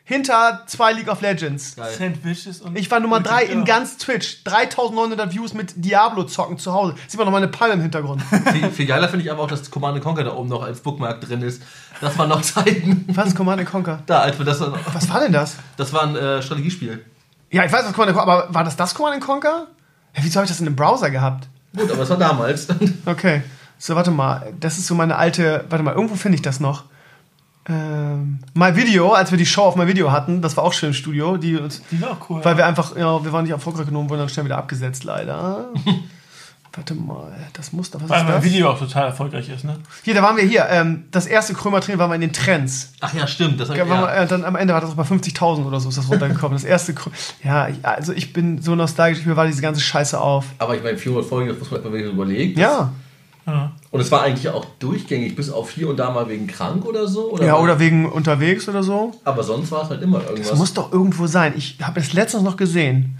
Hinter 0.10 0.64
zwei 0.66 0.94
League 0.94 1.08
of 1.08 1.22
Legends. 1.22 1.76
Geil. 1.76 1.94
Sandwiches 1.96 2.62
und. 2.62 2.76
Ich 2.76 2.90
war 2.90 3.00
Nummer 3.00 3.20
3 3.20 3.44
in 3.44 3.64
ganz 3.64 3.96
Twitch. 3.98 4.44
3900 4.44 5.32
Views 5.32 5.54
mit 5.54 5.86
Diablo 5.86 6.24
zocken 6.24 6.58
zu 6.58 6.74
Hause. 6.74 6.96
Sieht 7.08 7.20
man 7.20 7.28
noch 7.28 7.32
meine 7.32 7.48
Palme 7.48 7.76
im 7.76 7.82
Hintergrund. 7.82 8.24
Viel, 8.52 8.72
viel 8.72 8.86
geiler 8.88 9.08
finde 9.08 9.24
ich 9.24 9.32
aber 9.32 9.44
auch, 9.44 9.48
dass 9.48 9.70
Command 9.70 10.02
Conquer 10.02 10.24
da 10.24 10.34
oben 10.34 10.50
noch 10.50 10.64
als 10.64 10.80
Bookmark 10.80 11.22
drin 11.22 11.44
ist. 11.44 11.62
Das 12.02 12.18
waren 12.18 12.28
noch 12.28 12.42
Zeiten. 12.42 13.06
Was 13.10 13.28
ist 13.28 13.36
Command 13.36 13.64
Conquer? 13.68 14.02
Da, 14.08 14.22
als 14.22 14.40
wir 14.40 14.46
das 14.48 14.58
dann, 14.58 14.74
Was 14.94 15.08
war 15.10 15.20
denn 15.20 15.32
das? 15.32 15.58
Das 15.78 15.94
war 15.94 16.02
ein 16.02 16.16
äh, 16.16 16.42
Strategiespiel. 16.42 17.06
Ja, 17.52 17.64
ich 17.66 17.72
weiß, 17.72 17.86
was 17.86 17.94
Command 17.94 18.18
Conquer, 18.18 18.32
aber 18.32 18.52
war 18.52 18.64
das 18.64 18.76
das 18.76 18.96
Command 18.96 19.22
Conquer? 19.24 19.68
Ja, 20.16 20.24
wieso 20.24 20.38
habe 20.38 20.46
ich 20.46 20.50
das 20.52 20.60
in 20.60 20.66
einem 20.66 20.76
Browser 20.76 21.12
gehabt? 21.12 21.48
Gut, 21.78 21.92
aber 21.92 22.02
es 22.02 22.10
war 22.10 22.18
damals. 22.18 22.66
Okay. 23.06 23.44
So, 23.78 23.96
warte 23.96 24.10
mal. 24.10 24.54
Das 24.60 24.80
ist 24.80 24.88
so 24.88 24.96
meine 24.96 25.18
alte. 25.18 25.66
Warte 25.70 25.84
mal, 25.84 25.94
irgendwo 25.94 26.16
finde 26.16 26.38
ich 26.38 26.42
das 26.42 26.60
noch. 26.60 26.86
Ähm, 27.70 28.40
My 28.56 28.76
Video, 28.76 29.12
als 29.14 29.32
wir 29.32 29.38
die 29.38 29.46
Show 29.46 29.62
auf 29.64 29.76
My 29.76 29.86
Video 29.88 30.12
hatten, 30.12 30.42
das 30.42 30.58
war 30.58 30.64
auch 30.64 30.74
schön 30.74 30.90
im 30.90 30.94
Studio. 30.94 31.38
Die, 31.38 31.56
uns- 31.58 31.82
Die 31.92 32.02
war 32.02 32.12
auch 32.12 32.30
cool. 32.30 32.44
weil 32.44 32.58
wir 32.58 32.66
einfach, 32.66 32.96
ja, 32.98 33.24
wir 33.24 33.32
waren 33.32 33.44
nicht 33.44 33.52
erfolgreich 33.52 33.86
genommen, 33.86 34.10
wurden 34.10 34.20
dann 34.22 34.30
schnell 34.30 34.46
wieder 34.46 34.58
abgesetzt, 34.58 35.04
leider. 35.04 35.66
warte 36.76 36.94
mal, 36.96 37.32
das 37.54 37.74
muss 37.74 37.92
doch. 37.92 38.02
Was 38.02 38.10
weil 38.10 38.18
ist 38.20 38.24
mein 38.26 38.34
das? 38.36 38.44
Video 38.44 38.70
auch 38.72 38.80
total 38.80 39.08
erfolgreich 39.08 39.50
ist, 39.50 39.66
ne? 39.66 39.76
Hier, 40.04 40.14
da 40.14 40.22
waren 40.24 40.38
wir 40.38 40.44
hier. 40.44 40.68
Ähm, 40.70 41.06
das 41.12 41.26
erste 41.28 41.54
Krömer-Training 41.54 42.00
waren 42.00 42.10
wir 42.12 42.16
in 42.16 42.22
den 42.22 42.34
Trends. 42.34 42.94
Ach 43.02 43.14
ja, 43.14 43.28
stimmt. 43.28 43.60
Das 43.60 43.70
Ja, 43.70 43.76
wir, 43.88 43.96
ja. 43.96 44.14
äh, 44.24 44.28
dann 44.28 44.46
am 44.46 44.56
Ende 44.56 44.74
war 44.74 44.82
das 44.82 44.92
auch 44.92 44.96
bei 44.96 45.04
50.000 45.04 45.66
oder 45.66 45.80
so, 45.80 45.90
ist 45.90 45.98
das 45.98 46.10
runtergekommen. 46.10 46.56
Das 46.56 46.64
erste. 46.64 46.94
Krö 46.94 47.10
ja, 47.44 47.68
ich, 47.68 47.78
also 47.84 48.14
ich 48.14 48.34
bin 48.34 48.62
so 48.62 48.76
nostalgisch, 48.76 49.26
mir 49.26 49.36
war 49.36 49.46
diese 49.48 49.62
ganze 49.62 49.82
Scheiße 49.82 50.20
auf. 50.20 50.46
Aber 50.60 50.76
ich 50.76 50.84
meine, 50.84 50.98
400 50.98 51.28
Folgen, 51.28 51.50
das 51.50 51.60
muss 51.60 51.72
man 51.72 51.84
mal 51.84 51.92
wirklich 51.92 52.14
überlegen. 52.14 52.60
Ja. 52.60 52.92
Und 53.92 54.00
es 54.00 54.12
war 54.12 54.22
eigentlich 54.24 54.50
auch 54.50 54.66
durchgängig, 54.80 55.36
bis 55.36 55.50
auf 55.50 55.72
hier 55.72 55.90
und 55.90 55.98
da 55.98 56.12
mal 56.12 56.30
wegen 56.30 56.48
krank 56.48 56.86
oder 56.86 57.08
so. 57.08 57.32
Oder 57.32 57.46
Ja, 57.46 57.58
oder 57.58 57.80
wegen 57.80 58.10
unterwegs 58.12 58.70
oder 58.70 58.84
so. 58.84 59.12
Aber 59.24 59.44
sonst 59.44 59.72
war 59.72 59.84
es 59.84 59.90
halt 59.90 60.02
immer 60.02 60.22
irgendwas. 60.22 60.50
Das 60.50 60.60
muss 60.60 60.74
doch 60.74 60.92
irgendwo 60.92 61.28
sein. 61.28 61.54
Ich 61.58 61.78
habe 61.82 62.00
es 62.00 62.14
letztens 62.14 62.44
noch 62.44 62.58
gesehen. 62.58 63.20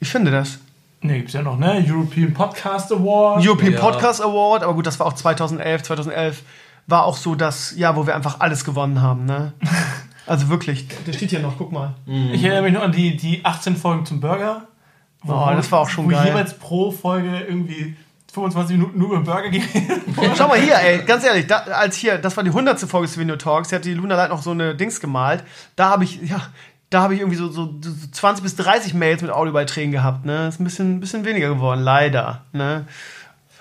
Ich 0.00 0.08
finde 0.08 0.30
das. 0.30 0.58
Ne, 1.00 1.18
gibt's 1.18 1.32
ja 1.34 1.42
noch, 1.42 1.58
ne? 1.58 1.84
European 1.86 2.32
Podcast 2.32 2.90
Award. 2.92 3.44
European 3.46 3.72
Ja. 3.74 3.80
Podcast 3.80 4.22
Award, 4.22 4.62
aber 4.62 4.74
gut, 4.74 4.86
das 4.86 4.98
war 4.98 5.06
auch 5.06 5.12
2011. 5.14 5.82
2011 5.82 6.42
war 6.86 7.04
auch 7.04 7.16
so 7.16 7.34
das 7.34 7.76
Jahr, 7.76 7.96
wo 7.96 8.06
wir 8.06 8.14
einfach 8.14 8.40
alles 8.40 8.64
gewonnen 8.64 9.00
haben, 9.02 9.24
ne? 9.24 9.52
Also 10.26 10.48
wirklich, 10.48 10.86
der 11.06 11.12
steht 11.12 11.28
hier 11.28 11.40
noch, 11.40 11.58
guck 11.58 11.70
mal. 11.70 11.92
Ich 12.32 12.42
erinnere 12.42 12.62
mich 12.62 12.72
noch 12.72 12.80
an 12.80 12.92
die, 12.92 13.14
die 13.14 13.44
18 13.44 13.76
Folgen 13.76 14.06
zum 14.06 14.20
Burger. 14.20 14.62
Oh, 15.26 15.50
das 15.54 15.70
war 15.70 15.80
auch 15.80 15.88
schon 15.90 16.06
wo 16.06 16.08
geil. 16.12 16.28
jeweils 16.28 16.54
pro 16.58 16.90
Folge 16.90 17.40
irgendwie 17.46 17.94
25 18.34 18.76
Minuten 18.76 18.98
nur 18.98 19.12
über 19.12 19.20
Burger 19.20 19.48
gehen. 19.48 19.62
Schau 20.36 20.48
mal 20.48 20.58
hier, 20.58 20.76
ey, 20.76 21.04
ganz 21.04 21.24
ehrlich, 21.24 21.46
da, 21.46 21.58
als 21.58 21.96
hier, 21.96 22.18
das 22.18 22.36
war 22.36 22.42
die 22.42 22.50
100. 22.50 22.80
Folge 22.80 23.06
des 23.06 23.16
Video 23.16 23.36
Talks, 23.36 23.68
hier 23.68 23.76
hat 23.76 23.84
die 23.84 23.94
Luna 23.94 24.16
Light 24.16 24.30
noch 24.30 24.42
so 24.42 24.50
eine 24.50 24.74
Dings 24.74 25.00
gemalt. 25.00 25.44
Da 25.76 25.90
habe 25.90 26.04
ich, 26.04 26.20
ja, 26.22 26.42
da 26.90 27.02
habe 27.02 27.14
ich 27.14 27.20
irgendwie 27.20 27.38
so, 27.38 27.48
so, 27.48 27.74
so 27.80 27.90
20 28.10 28.42
bis 28.42 28.56
30 28.56 28.94
Mails 28.94 29.22
mit 29.22 29.30
Audiobeiträgen 29.30 29.92
gehabt, 29.92 30.24
ne? 30.24 30.48
Ist 30.48 30.60
ein 30.60 30.64
bisschen, 30.64 31.00
bisschen 31.00 31.24
weniger 31.24 31.48
geworden, 31.48 31.80
leider, 31.80 32.44
ne? 32.52 32.86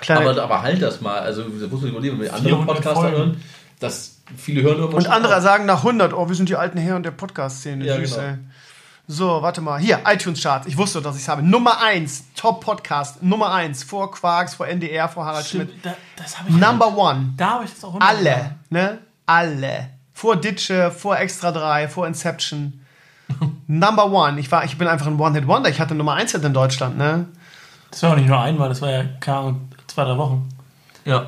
Kleine, 0.01 0.29
aber, 0.29 0.41
aber 0.41 0.61
halt 0.63 0.81
das 0.81 1.01
mal. 1.01 1.19
Also, 1.19 1.43
das 1.43 1.69
muss 1.69 1.81
man 1.81 1.91
überlegen, 1.91 2.15
wenn 2.17 2.25
wir 2.25 2.33
andere 2.33 2.55
400 2.55 2.75
Podcaster 2.75 3.11
hören, 3.11 3.43
dass 3.79 4.17
viele 4.35 4.63
hören 4.63 4.79
irgendwas. 4.79 5.05
Und 5.05 5.11
andere 5.11 5.39
sagen 5.41 5.65
nach 5.65 5.79
100, 5.79 6.13
oh, 6.13 6.27
wir 6.27 6.35
sind 6.35 6.49
die 6.49 6.55
alten 6.55 6.77
Herren 6.77 7.03
der 7.03 7.11
Podcast-Szene. 7.11 7.85
Ja, 7.85 7.95
Süß, 7.97 8.15
genau. 8.15 8.27
ey. 8.27 8.37
So, 9.07 9.41
warte 9.41 9.59
mal. 9.59 9.79
Hier, 9.79 9.99
iTunes-Charts. 10.05 10.65
Ich 10.67 10.77
wusste, 10.77 11.01
dass 11.01 11.17
ich 11.17 11.23
es 11.23 11.27
habe. 11.27 11.43
Nummer 11.43 11.81
1, 11.81 12.33
Top-Podcast. 12.35 13.21
Nummer 13.21 13.51
1, 13.51 13.83
vor 13.83 14.11
Quarks, 14.11 14.55
vor 14.55 14.65
NDR, 14.65 15.09
vor 15.09 15.25
Harald 15.25 15.45
Schmidt. 15.45 15.69
Stimmt, 15.69 15.85
da, 15.85 15.95
das 16.15 16.39
habe 16.39 16.49
ich. 16.49 16.55
Number 16.55 17.09
1. 17.09 17.31
Da 17.35 17.49
habe 17.49 17.65
ich 17.65 17.71
das 17.71 17.83
auch 17.83 17.99
Alle, 17.99 18.55
ne? 18.69 18.99
Alle. 19.25 19.89
Vor 20.13 20.37
Ditsche, 20.37 20.89
vor 20.89 21.17
Extra 21.17 21.51
3, 21.51 21.89
vor 21.89 22.07
Inception. 22.07 22.79
Number 23.67 24.25
1. 24.27 24.39
Ich, 24.39 24.49
war, 24.51 24.63
ich 24.63 24.77
bin 24.77 24.87
einfach 24.87 25.07
ein 25.07 25.19
One-Hit-Wonder. 25.19 25.69
Ich 25.69 25.81
hatte 25.81 25.95
Nummer 25.95 26.13
1 26.13 26.35
in 26.35 26.53
Deutschland, 26.53 26.97
ne? 26.97 27.27
Das 27.91 28.03
war 28.03 28.13
auch 28.13 28.15
nicht 28.15 28.27
nur 28.27 28.39
einmal, 28.39 28.69
das 28.69 28.81
war 28.81 28.89
ja 28.89 29.03
zwei, 29.21 30.03
drei 30.05 30.17
Wochen. 30.17 30.47
Ja. 31.03 31.25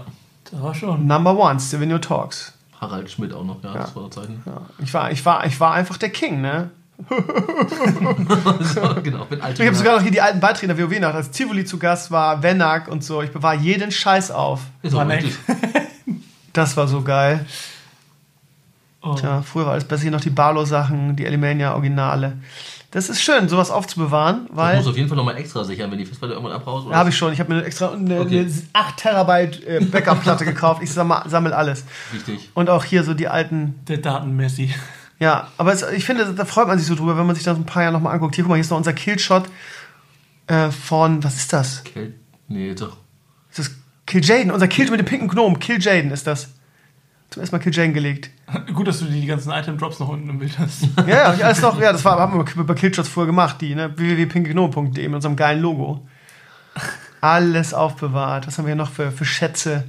Das 0.50 0.62
war 0.62 0.74
schon. 0.74 1.06
Number 1.06 1.50
1, 1.50 1.68
Stevenio 1.68 1.98
Talks. 2.00 2.54
Harald 2.80 3.12
Schmidt 3.12 3.34
auch 3.34 3.44
noch, 3.44 3.62
ja, 3.64 3.74
das 3.74 3.96
war 3.96 4.04
das 4.04 4.16
Zeichen. 4.16 4.42
Ja, 4.46 4.62
ich, 4.80 4.94
war, 4.94 5.12
ich, 5.12 5.26
war, 5.26 5.46
ich 5.46 5.60
war 5.60 5.74
einfach 5.74 5.98
der 5.98 6.10
King, 6.10 6.40
ne? 6.42 6.70
So, 8.62 8.96
genau, 9.04 9.28
mit 9.30 9.42
alten 9.42 9.62
Ich 9.62 9.68
habe 9.68 9.76
sogar 9.78 9.96
noch 9.96 10.02
hier 10.02 10.12
die 10.12 10.22
alten 10.22 10.40
Beiträge 10.40 10.74
der 10.74 10.90
WoW 10.90 11.00
nach. 11.00 11.14
Als 11.14 11.32
Tivoli 11.32 11.66
zu 11.66 11.78
Gast 11.78 12.12
war, 12.12 12.42
Venak 12.42 12.88
und 12.88 13.04
so. 13.04 13.22
Ich 13.22 13.32
bewahre 13.32 13.58
jeden 13.58 13.92
Scheiß 13.92 14.32
auf. 14.32 14.62
Ist 14.82 14.96
auch 14.96 15.08
richtig. 15.08 15.36
Das 16.54 16.78
war 16.78 16.88
so 16.88 17.02
geil. 17.02 17.46
Oh. 19.02 19.14
Tja, 19.16 19.42
früher 19.42 19.66
war 19.66 19.74
alles 19.74 19.84
besser. 19.84 20.04
Hier 20.04 20.12
noch 20.12 20.22
die 20.22 20.30
Barlow-Sachen, 20.30 21.18
die 21.18 21.26
Elimania-Originale. 21.26 22.38
Das 22.92 23.10
ist 23.10 23.22
schön, 23.22 23.50
sowas 23.50 23.72
aufzubewahren, 23.72 24.46
Das 24.48 24.56
weil. 24.56 24.78
muss 24.78 24.88
auf 24.88 24.96
jeden 24.96 25.10
Fall 25.10 25.18
nochmal 25.18 25.36
extra 25.36 25.66
sichern, 25.66 25.92
wenn 25.92 25.98
die 25.98 26.06
Festplatte 26.06 26.34
irgendwann 26.36 26.56
abhaust. 26.56 26.88
Da 26.90 26.96
habe 26.96 27.10
ich 27.10 27.18
schon. 27.18 27.34
Ich 27.34 27.42
habe 27.42 27.54
mir 27.54 27.66
extra 27.66 27.92
eine, 27.92 28.22
Okay. 28.22 28.40
eine 28.40 28.52
8 28.72 28.96
Terabyte 28.98 29.64
äh, 29.68 29.80
Backup-Platte 29.84 30.46
gekauft. 30.46 30.82
Ich 30.82 30.94
sammle, 30.94 31.24
sammel 31.28 31.52
alles. 31.52 31.84
Wichtig. 32.14 32.50
Und 32.54 32.70
auch 32.70 32.86
hier 32.86 33.04
so 33.04 33.14
die 33.14 33.28
alten. 33.28 33.76
Der 33.90 33.98
Datenmessi. 33.98 34.74
Ja, 35.20 35.48
aber 35.58 35.72
es, 35.74 35.82
ich 35.94 36.06
finde, 36.06 36.34
da 36.34 36.46
freut 36.46 36.68
man 36.68 36.78
sich 36.78 36.88
so 36.88 36.96
drüber, 36.96 37.18
wenn 37.18 37.26
man 37.26 37.36
sich 37.36 37.46
das 37.46 37.58
ein 37.58 37.66
paar 37.66 37.84
Jahre 37.84 37.94
nochmal 37.94 38.14
anguckt. 38.14 38.36
Hier, 38.36 38.44
guck 38.44 38.50
mal, 38.50 38.56
hier 38.56 38.62
ist 38.62 38.70
noch 38.70 38.78
unser 38.78 38.94
Killshot 38.94 39.46
äh, 40.48 40.70
von. 40.72 41.24
Was 41.24 41.36
ist 41.38 41.54
das? 41.54 41.84
Kält. 41.86 42.16
Nee, 42.48 42.74
doch. 42.76 42.98
Ist 43.50 43.60
das 43.60 43.72
Kill 44.06 44.24
Jaden? 44.24 44.52
Unser 44.52 44.68
Kill 44.68 44.90
mit 44.92 45.00
dem 45.00 45.06
pinken 45.06 45.28
Gnom. 45.30 45.58
Kill 45.60 45.82
Jaden 45.82 46.12
ist 46.12 46.28
das. 46.28 46.50
Zum 47.30 47.42
ersten 47.42 47.56
Mal 47.56 47.62
Kill 47.64 47.74
Jaden 47.74 47.94
gelegt. 47.94 48.30
Gut, 48.74 48.88
dass 48.88 49.00
du 49.00 49.06
die 49.06 49.26
ganzen 49.26 49.52
Item-Drops 49.52 50.00
noch 50.00 50.10
unten 50.10 50.30
im 50.30 50.40
Bild 50.40 50.60
hast. 50.60 50.84
Ja, 51.08 51.34
ja, 51.34 51.46
alles 51.46 51.62
noch, 51.62 51.80
ja, 51.82 51.92
das 51.92 52.04
war, 52.06 52.20
haben 52.20 52.46
wir 52.46 52.64
bei 52.66 52.74
Killshots 52.76 53.10
früher 53.10 53.26
gemacht, 53.26 53.62
die, 53.62 53.74
ne? 53.74 53.92
www.pinkgnome.de 53.98 55.08
mit 55.08 55.16
unserem 55.16 55.36
geilen 55.36 55.62
Logo. 55.62 56.06
Alles 57.22 57.74
aufbewahrt. 57.74 58.46
Was 58.46 58.58
haben 58.58 58.66
wir 58.66 58.70
hier 58.70 58.76
noch 58.76 58.92
für, 58.92 59.12
für 59.12 59.26
Schätze? 59.26 59.86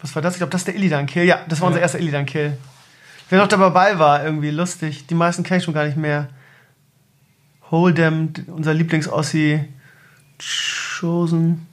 Was 0.00 0.14
war 0.14 0.22
das? 0.22 0.34
Ich 0.34 0.38
glaube, 0.38 0.50
das 0.50 0.62
ist 0.62 0.66
der 0.68 0.74
Illidan-Kill. 0.74 1.24
Ja, 1.24 1.40
das 1.48 1.60
war 1.60 1.68
unser 1.68 1.78
Ja. 1.78 1.82
erster 1.82 2.00
Illidan-Kill. 2.00 2.56
Wer 3.28 3.38
noch 3.38 3.48
dabei 3.48 3.98
war, 3.98 4.24
irgendwie 4.24 4.50
lustig. 4.50 5.06
Die 5.06 5.14
meisten 5.14 5.42
kenne 5.42 5.58
ich 5.58 5.64
schon 5.64 5.74
gar 5.74 5.84
nicht 5.84 5.96
mehr. 5.96 6.28
Hold'em, 7.70 8.48
unser 8.48 8.72
Lieblings-Ossi. 8.72 9.68
Chosen. 10.38 11.66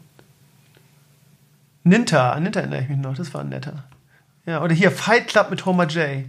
Ninta, 1.84 2.32
an 2.32 2.44
Ninta 2.44 2.60
erinnere 2.62 2.82
ich 2.82 2.90
mich 2.90 2.98
noch, 2.98 3.16
das 3.16 3.34
war 3.34 3.42
ein 3.42 3.50
netter. 3.50 3.84
Ja, 4.46 4.62
oder 4.62 4.74
hier 4.74 4.92
Fight 4.92 5.28
Club 5.28 5.50
mit 5.50 5.66
Homer 5.66 5.86
J. 5.86 6.26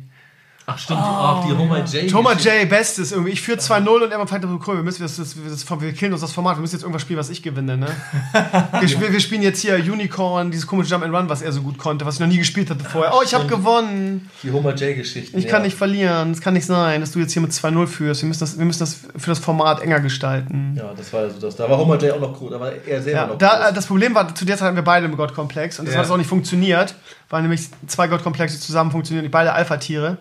Ach, 0.68 0.76
stimmt. 0.76 0.98
Ach, 1.00 1.44
die 1.46 1.52
Homer 1.56 1.84
J. 1.84 2.10
Thomas 2.10 2.42
J. 2.42 2.68
Bestes 2.68 3.12
irgendwie. 3.12 3.30
Ich 3.30 3.40
führe 3.40 3.58
2-0 3.58 3.86
und 3.86 4.10
er 4.10 4.18
meint, 4.18 4.32
cool, 4.66 4.76
wir 4.76 4.82
müssen 4.82 5.00
das, 5.02 5.14
das, 5.16 5.36
das, 5.48 5.80
wir 5.80 5.92
killen 5.92 6.12
uns 6.12 6.22
das 6.22 6.32
Format, 6.32 6.56
wir 6.56 6.60
müssen 6.60 6.74
jetzt 6.74 6.82
irgendwas 6.82 7.02
spielen, 7.02 7.20
was 7.20 7.30
ich 7.30 7.40
gewinne, 7.40 7.76
ne? 7.76 7.86
wir, 8.80 8.88
spielen, 8.88 9.12
wir 9.12 9.20
spielen 9.20 9.42
jetzt 9.42 9.60
hier 9.60 9.76
Unicorn, 9.76 10.50
dieses 10.50 10.66
komische 10.66 10.90
Jump 10.90 11.04
and 11.04 11.14
Run, 11.14 11.28
was 11.28 11.40
er 11.40 11.52
so 11.52 11.62
gut 11.62 11.78
konnte, 11.78 12.04
was 12.04 12.14
ich 12.14 12.20
noch 12.20 12.26
nie 12.26 12.38
gespielt 12.38 12.68
hatte 12.68 12.84
vorher. 12.84 13.12
Oh, 13.14 13.22
ich 13.24 13.32
habe 13.32 13.46
gewonnen. 13.46 14.28
Die 14.42 14.50
Homer 14.50 14.74
J-Geschichten. 14.74 15.38
Ich 15.38 15.46
kann 15.46 15.62
nicht 15.62 15.76
verlieren. 15.76 16.32
Es 16.32 16.40
kann 16.40 16.54
nicht 16.54 16.66
sein, 16.66 17.00
dass 17.00 17.12
du 17.12 17.20
jetzt 17.20 17.32
hier 17.32 17.42
mit 17.42 17.52
2-0 17.52 17.86
führst. 17.86 18.22
Wir 18.22 18.26
müssen, 18.26 18.40
das, 18.40 18.58
wir 18.58 18.64
müssen 18.64 18.80
das 18.80 18.96
für 19.16 19.30
das 19.30 19.38
Format 19.38 19.82
enger 19.82 20.00
gestalten. 20.00 20.74
Ja, 20.76 20.92
das 20.96 21.12
war 21.12 21.20
also 21.20 21.38
das. 21.40 21.54
Da 21.54 21.70
war 21.70 21.78
Homer 21.78 21.96
J 21.98 22.10
auch 22.12 22.20
noch 22.20 22.50
da 22.50 22.58
war 22.58 22.72
er 22.72 23.02
selber 23.02 23.20
Ja, 23.20 23.26
noch 23.28 23.38
da, 23.38 23.66
groß. 23.66 23.74
das 23.74 23.86
Problem 23.86 24.16
war, 24.16 24.34
zu 24.34 24.44
der 24.44 24.56
Zeit 24.56 24.66
hatten 24.66 24.76
wir 24.76 24.82
beide 24.82 25.06
einen 25.06 25.16
Gottkomplex 25.16 25.78
und 25.78 25.86
das 25.86 25.94
Ja. 25.94 26.00
hat 26.00 26.10
auch 26.10 26.16
nicht 26.16 26.28
funktioniert, 26.28 26.96
weil 27.30 27.42
nämlich 27.42 27.68
zwei 27.86 28.08
Gottkomplexe 28.08 28.58
zusammen 28.58 28.90
funktionieren, 28.90 29.22
nicht 29.22 29.32
beide 29.32 29.52
Alpha-Tiere. 29.52 30.18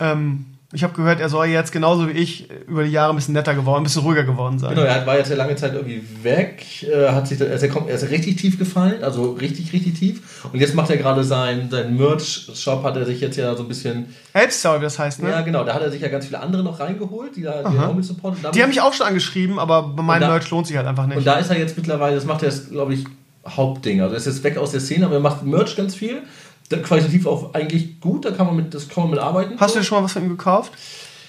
Ähm, 0.00 0.46
ich 0.72 0.82
habe 0.82 0.94
gehört, 0.94 1.20
er 1.20 1.28
soll 1.28 1.46
jetzt 1.46 1.70
genauso 1.70 2.08
wie 2.08 2.12
ich 2.12 2.50
über 2.66 2.82
die 2.82 2.90
Jahre 2.90 3.12
ein 3.12 3.16
bisschen 3.16 3.34
netter 3.34 3.54
geworden, 3.54 3.82
ein 3.82 3.84
bisschen 3.84 4.02
ruhiger 4.02 4.24
geworden 4.24 4.58
sein. 4.58 4.74
Genau, 4.74 4.82
er 4.82 5.06
war 5.06 5.16
jetzt 5.16 5.30
ja 5.30 5.36
lange 5.36 5.54
Zeit 5.54 5.74
irgendwie 5.74 6.02
weg, 6.22 6.66
äh, 6.82 7.08
hat 7.08 7.28
sich, 7.28 7.40
er, 7.40 7.52
ist, 7.52 7.62
er 7.62 7.88
ist 7.88 8.10
richtig 8.10 8.36
tief 8.36 8.58
gefallen, 8.58 9.04
also 9.04 9.32
richtig, 9.32 9.72
richtig 9.72 9.98
tief. 9.98 10.44
Und 10.52 10.58
jetzt 10.58 10.74
macht 10.74 10.90
er 10.90 10.96
gerade 10.96 11.22
sein, 11.22 11.68
sein 11.70 11.96
Merch-Shop, 11.96 12.82
hat 12.82 12.96
er 12.96 13.06
sich 13.06 13.20
jetzt 13.20 13.36
ja 13.36 13.54
so 13.54 13.62
ein 13.62 13.68
bisschen, 13.68 14.14
Elbstar, 14.32 14.80
wie 14.80 14.84
das 14.84 14.98
heißt, 14.98 15.22
ne? 15.22 15.30
ja 15.30 15.40
genau, 15.42 15.62
da 15.62 15.72
hat 15.72 15.82
er 15.82 15.90
sich 15.90 16.02
ja 16.02 16.08
ganz 16.08 16.26
viele 16.26 16.40
andere 16.40 16.64
noch 16.64 16.80
reingeholt, 16.80 17.36
die 17.36 17.42
da 17.42 17.62
die 17.62 17.78
auch 17.78 17.94
mit 17.94 18.04
supporten. 18.04 18.44
Die 18.52 18.62
haben 18.62 18.68
mich 18.68 18.80
auch 18.80 18.92
schon 18.92 19.06
angeschrieben, 19.06 19.60
aber 19.60 19.84
bei 19.84 20.02
meinem 20.02 20.28
Merch 20.28 20.50
lohnt 20.50 20.66
sich 20.66 20.76
halt 20.76 20.88
einfach 20.88 21.06
nicht. 21.06 21.18
Und 21.18 21.26
da 21.26 21.36
ist 21.36 21.48
er 21.48 21.58
jetzt 21.58 21.76
mittlerweile, 21.76 22.16
das 22.16 22.24
macht 22.24 22.42
er 22.42 22.48
jetzt, 22.48 22.72
glaube 22.72 22.92
ich, 22.92 23.04
Hauptding. 23.48 24.00
Also 24.00 24.14
er 24.14 24.18
ist 24.18 24.26
jetzt 24.26 24.42
weg 24.42 24.58
aus 24.58 24.72
der 24.72 24.80
Szene, 24.80 25.06
aber 25.06 25.14
er 25.14 25.20
macht 25.20 25.44
Merch 25.44 25.76
ganz 25.76 25.94
viel. 25.94 26.22
Qualitativ 26.68 27.26
auch 27.26 27.54
eigentlich 27.54 28.00
gut, 28.00 28.24
da 28.24 28.30
kann 28.32 28.46
man 28.46 28.56
mit, 28.56 28.74
das 28.74 28.88
kann 28.88 29.04
man 29.04 29.12
mit 29.12 29.20
arbeiten. 29.20 29.58
Hast 29.58 29.74
so. 29.74 29.78
du 29.80 29.84
schon 29.84 29.98
mal 29.98 30.04
was 30.04 30.12
von 30.12 30.22
ihm 30.22 30.30
gekauft? 30.30 30.72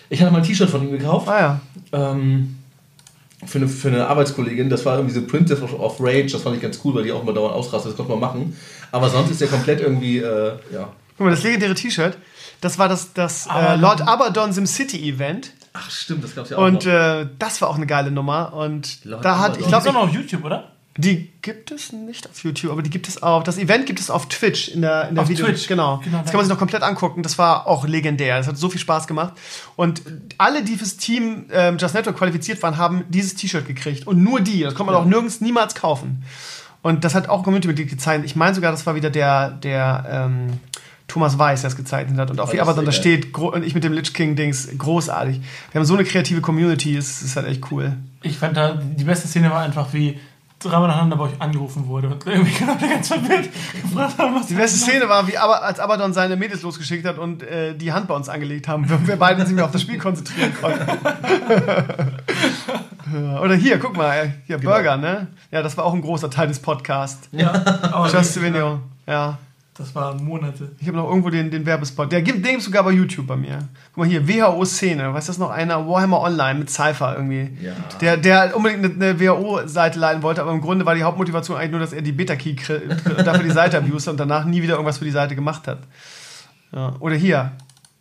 Ich 0.10 0.22
hatte 0.22 0.32
mal 0.32 0.38
ein 0.40 0.44
T-Shirt 0.44 0.70
von 0.70 0.84
ihm 0.84 0.92
gekauft. 0.92 1.28
Ah 1.28 1.40
ja. 1.40 1.60
Ähm, 1.92 2.58
für, 3.46 3.60
eine, 3.60 3.68
für 3.68 3.90
eine 3.90 4.08
Arbeitskollegin, 4.08 4.70
das 4.70 4.86
war 4.86 4.96
irgendwie 4.98 5.14
so 5.14 5.22
Princess 5.22 5.62
of, 5.62 5.98
Rage, 6.00 6.32
das 6.32 6.42
fand 6.42 6.56
ich 6.56 6.62
ganz 6.62 6.80
cool, 6.84 6.96
weil 6.96 7.04
die 7.04 7.12
auch 7.12 7.24
mal 7.24 7.34
dauernd 7.34 7.54
ausrastet, 7.54 7.92
das 7.92 7.98
konnte 7.98 8.12
man 8.12 8.20
machen. 8.20 8.58
Aber 8.92 9.10
sonst 9.10 9.30
ist 9.32 9.42
der 9.42 9.48
komplett 9.48 9.82
irgendwie, 9.82 10.18
äh, 10.20 10.54
ja. 10.74 10.90
Guck 11.18 11.26
mal, 11.26 11.32
das 11.32 11.44
legendäre 11.44 11.76
T-Shirt, 11.76 12.18
das 12.62 12.80
war 12.80 12.90
das, 12.90 13.14
das 13.14 13.48
äh. 13.48 13.76
Lord 13.76 14.08
Abaddon 14.08 14.54
SimCity 14.54 15.10
Event. 15.10 15.52
Ach 15.74 15.92
stimmt, 15.92 16.24
das 16.24 16.34
gab's 16.34 16.50
ja 16.50 16.58
auch 16.58 16.64
Und 16.66 16.86
noch. 16.86 16.92
äh, 16.92 17.28
das 17.38 17.62
war 17.62 17.70
auch 17.70 17.76
eine 17.76 17.86
geile 17.86 18.10
Nummer. 18.10 18.54
Und 18.54 19.06
Lord 19.06 19.24
da 19.24 19.38
hat, 19.38 19.52
Abaddon. 19.52 19.52
ich 19.52 19.66
Die 19.68 19.72
gibt's 19.72 19.84
glaube, 19.84 19.90
auch 19.90 20.02
noch 20.04 20.10
auf 20.10 20.16
YouTube, 20.16 20.44
oder? 20.44 20.72
Die 20.98 21.32
gibt 21.42 21.72
es 21.72 21.94
nicht 21.94 22.28
auf 22.28 22.44
YouTube, 22.44 22.72
aber 22.72 22.82
die 22.82 22.90
gibt 22.90 23.08
es 23.08 23.22
auch. 23.22 23.44
Das 23.44 23.58
Event 23.58 23.86
gibt 23.86 24.00
es 24.00 24.10
auf 24.10 24.28
Twitch 24.28 24.70
in 24.70 24.82
der, 24.82 25.10
in 25.10 25.16
der 25.16 25.24
Auf 25.24 25.30
Video. 25.30 25.46
Twitch. 25.46 25.68
Genau. 25.68 26.02
Genau, 26.04 26.18
Das 26.18 26.32
kann 26.32 26.38
man 26.38 26.46
sich 26.46 26.52
noch 26.52 26.60
komplett 26.60 26.82
angucken. 26.82 27.24
Das 27.24 27.38
war 27.38 27.68
auch 27.68 27.88
legendär. 27.88 28.38
Das 28.38 28.48
hat 28.48 28.58
so 28.58 28.70
viel 28.70 28.82
Spaß 28.82 29.08
gemacht. 29.08 29.34
Und 29.76 30.02
alle, 30.38 30.64
die 30.64 30.76
fürs 30.76 30.98
Team 30.98 31.46
ähm, 31.52 31.78
Just 31.78 31.94
Network 31.94 32.18
qualifiziert 32.18 32.62
waren, 32.64 32.78
haben 32.78 33.04
dieses 33.10 33.36
T-Shirt 33.36 33.68
gekriegt. 33.68 34.08
Und 34.08 34.24
nur 34.24 34.42
die. 34.42 34.62
Das 34.64 34.74
konnte 34.76 34.92
man 34.92 35.02
auch 35.02 35.06
nirgends 35.06 35.40
niemals 35.40 35.76
kaufen. 35.76 36.24
Und 36.82 37.04
das 37.04 37.16
hat 37.16 37.30
auch 37.30 37.40
ein 37.40 37.44
Community-Mitglied 37.44 37.90
gezeichnet. 37.90 38.26
Ich 38.26 38.36
meine 38.36 38.56
sogar, 38.56 38.72
das 38.72 38.86
war 38.86 38.96
wieder 38.96 39.10
der, 39.10 39.52
der 39.52 40.06
ähm, 40.10 40.60
Thomas 41.08 41.38
Weiß, 41.38 41.62
der 41.62 41.70
es 41.70 41.76
gezeichnet 41.76 42.18
hat. 42.18 42.32
Und 42.32 42.40
auf 42.40 42.50
Oh, 42.50 42.54
wie 42.54 42.58
das 42.58 42.68
aber 42.68 42.84
da 42.84 42.92
steht, 42.92 43.38
und 43.38 43.66
ich 43.66 43.74
mit 43.76 43.84
dem 43.84 43.94
Lich 43.94 44.14
King-Dings, 44.14 44.70
großartig. 44.78 45.42
Wir 45.72 45.80
haben 45.80 45.86
so 45.86 45.94
eine 45.94 46.04
kreative 46.04 46.42
Community, 46.42 46.96
es 46.98 47.22
ist 47.22 47.36
halt 47.36 47.48
echt 47.48 47.72
cool. 47.72 47.94
Ich 48.22 48.38
fand 48.38 48.58
da, 48.58 48.74
die 48.74 49.04
beste 49.04 49.28
Szene 49.28 49.50
war 49.52 49.62
einfach, 49.62 49.94
wie 49.94 50.20
dreimal 50.60 50.88
nacheinander 50.88 51.18
bei 51.18 51.26
euch 51.26 51.40
angerufen 51.40 51.88
wurde 51.88 52.08
und 52.10 52.26
irgendwie 52.26 52.52
genau 52.60 52.74
der 52.76 52.90
ganz 52.90 53.08
verwirrt 53.08 53.50
gefragt 53.82 54.18
haben, 54.18 54.36
was 54.36 54.48
Die 54.48 54.56
beste 54.56 54.80
Szene 54.80 55.08
war, 55.08 55.28
wie 55.28 55.38
aber, 55.38 55.64
als 55.64 55.80
Abaddon 55.80 56.12
seine 56.14 56.36
Mädels 56.36 56.64
losgeschickt 56.64 57.06
hat 57.06 57.18
und 57.18 57.44
äh, 57.44 57.76
die 57.76 57.94
Hand 57.94 58.08
bei 58.08 58.16
uns 58.16 58.30
angelegt 58.30 58.68
haben, 58.68 58.90
wir, 58.90 59.08
wir 59.08 59.16
beide 59.18 59.40
uns 59.40 59.50
nicht 59.50 59.56
mehr 59.56 59.66
auf 59.66 59.72
das 59.72 59.82
Spiel 59.82 60.00
konzentrieren 60.00 60.54
konnten. 60.60 60.86
Oder 63.42 63.56
hier, 63.56 63.80
guck 63.80 63.96
mal, 63.96 64.34
hier 64.48 64.58
Burger, 64.58 64.98
ne? 64.98 65.28
Ja, 65.52 65.62
das 65.62 65.78
war 65.78 65.86
auch 65.86 65.94
ein 65.94 66.02
großer 66.02 66.30
Teil 66.30 66.50
des 66.50 66.60
Podcasts. 66.60 67.30
Ja, 67.32 68.10
Just 68.12 68.34
Souvenir. 68.34 68.82
Ja. 69.06 69.38
Das 69.78 69.94
waren 69.94 70.24
Monate. 70.26 70.72
Ich 70.80 70.88
habe 70.88 70.98
noch 70.98 71.08
irgendwo 71.08 71.30
den, 71.30 71.52
den 71.52 71.66
Werbespot. 71.66 72.12
Der 72.12 72.24
gibt, 72.24 72.44
den 72.44 72.60
sogar 72.60 72.84
bei 72.84 72.92
YouTube 72.92 73.28
bei 73.28 73.36
mir. 73.36 73.60
Guck 73.94 73.98
mal 73.98 74.08
hier, 74.08 74.28
WHO-Szene. 74.28 75.14
Weißt 75.14 75.28
du, 75.28 75.30
das 75.30 75.36
ist 75.36 75.40
noch 75.40 75.52
einer? 75.52 75.88
Warhammer 75.88 76.22
Online 76.22 76.58
mit 76.58 76.70
Cypher 76.72 77.16
irgendwie. 77.16 77.56
Ja. 77.62 77.74
Der, 78.02 78.18
der 78.18 78.58
unbedingt 78.58 78.84
eine, 78.84 79.12
eine 79.12 79.20
WHO-Seite 79.20 80.00
leiten 80.00 80.24
wollte, 80.24 80.42
aber 80.42 80.52
im 80.52 80.62
Grunde 80.62 80.86
war 80.86 80.96
die 80.96 81.04
Hauptmotivation 81.04 81.58
eigentlich 81.58 81.72
nur, 81.72 81.80
dass 81.80 81.94
er 81.94 82.02
die 82.02 82.12
Beta-Key 82.12 82.56
kriegt 82.56 83.06
und 83.06 83.28
dafür 83.28 83.44
die 83.44 83.52
Seite 83.52 83.78
abused 83.78 84.08
und 84.08 84.20
danach 84.20 84.46
nie 84.46 84.64
wieder 84.64 84.74
irgendwas 84.74 84.98
für 84.98 85.06
die 85.06 85.12
Seite 85.12 85.36
gemacht 85.36 85.68
hat. 85.68 85.80
Ja. 86.74 86.96
Oder 87.00 87.16
hier, 87.16 87.52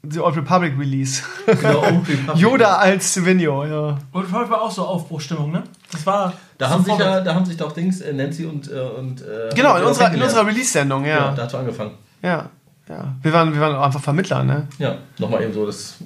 The 0.09 0.21
Old 0.21 0.37
Republic 0.37 0.79
Release. 0.79 1.23
Genau, 1.47 1.81
Old 1.83 2.09
Republic. 2.09 2.37
Yoda 2.37 2.77
als 2.77 3.13
Souvenir, 3.13 3.67
ja. 3.69 3.99
Und 4.13 4.33
heute 4.33 4.51
war 4.51 4.63
auch 4.63 4.71
so 4.71 4.85
Aufbruchstimmung, 4.87 5.51
ne? 5.53 5.65
Das 5.93 6.07
war. 6.07 6.33
Da 6.59 6.71
haben, 6.71 6.85
sich 6.85 6.99
ja, 6.99 7.21
da 7.21 7.35
haben 7.35 7.45
sich 7.45 7.57
doch 7.57 7.73
Dings, 7.73 8.01
äh, 8.01 8.13
Nancy 8.13 8.45
und. 8.47 8.71
Äh, 8.71 8.81
und 8.81 9.21
äh, 9.21 9.55
Genau, 9.55 9.77
in 9.77 9.85
unserer, 9.85 10.13
in 10.13 10.23
unserer 10.23 10.47
Release-Sendung, 10.47 11.05
Ja, 11.05 11.11
ja. 11.11 11.35
da 11.35 11.43
hat 11.43 11.49
es 11.49 11.55
angefangen. 11.55 11.93
Ja, 12.23 12.49
ja. 12.89 13.15
Wir 13.23 13.33
waren, 13.33 13.53
wir 13.53 13.61
waren 13.61 13.77
auch 13.77 13.83
einfach 13.83 14.01
Vermittler, 14.01 14.43
ne? 14.43 14.67
Ja, 14.79 14.97
nochmal 15.19 15.43
eben 15.43 15.53
so 15.53 15.67
das. 15.67 15.97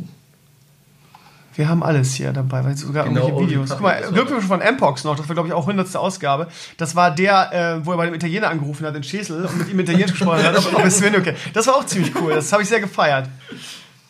Wir 1.55 1.69
haben 1.69 1.83
alles 1.83 2.15
hier 2.15 2.33
dabei, 2.33 2.65
weil 2.65 2.77
sogar 2.77 3.05
Genau, 3.05 3.23
irgendwelche 3.27 3.51
Videos. 3.51 3.71
Guck 3.71 3.81
mal, 3.81 4.01
Glückwunsch 4.13 4.45
von 4.45 4.61
Mpox 4.61 5.05
noch, 5.05 5.17
das 5.17 5.29
war, 5.29 5.35
glaube 5.35 5.49
ich, 5.49 5.55
auch 5.55 5.67
100. 5.67 5.95
Ausgabe. 5.97 6.47
Das 6.79 6.95
war 6.95 7.11
der, 7.11 7.53
äh, 7.81 7.85
wo 7.87 7.91
er 7.91 7.97
bei 7.97 8.07
dem 8.07 8.15
Italiener 8.15 8.49
angerufen 8.49 8.87
hat 8.87 8.95
in 8.95 9.03
Schesel 9.03 9.45
und 9.45 9.59
mit 9.59 9.69
ihm 9.69 9.81
Italienisch 9.81 10.13
gesprochen 10.13 10.43
hat. 10.43 10.55
Das 11.53 11.67
war 11.67 11.75
auch 11.77 11.85
ziemlich 11.85 12.15
cool, 12.21 12.35
das 12.35 12.53
habe 12.53 12.63
ich 12.63 12.69
sehr 12.69 12.81
gefeiert. 12.81 13.29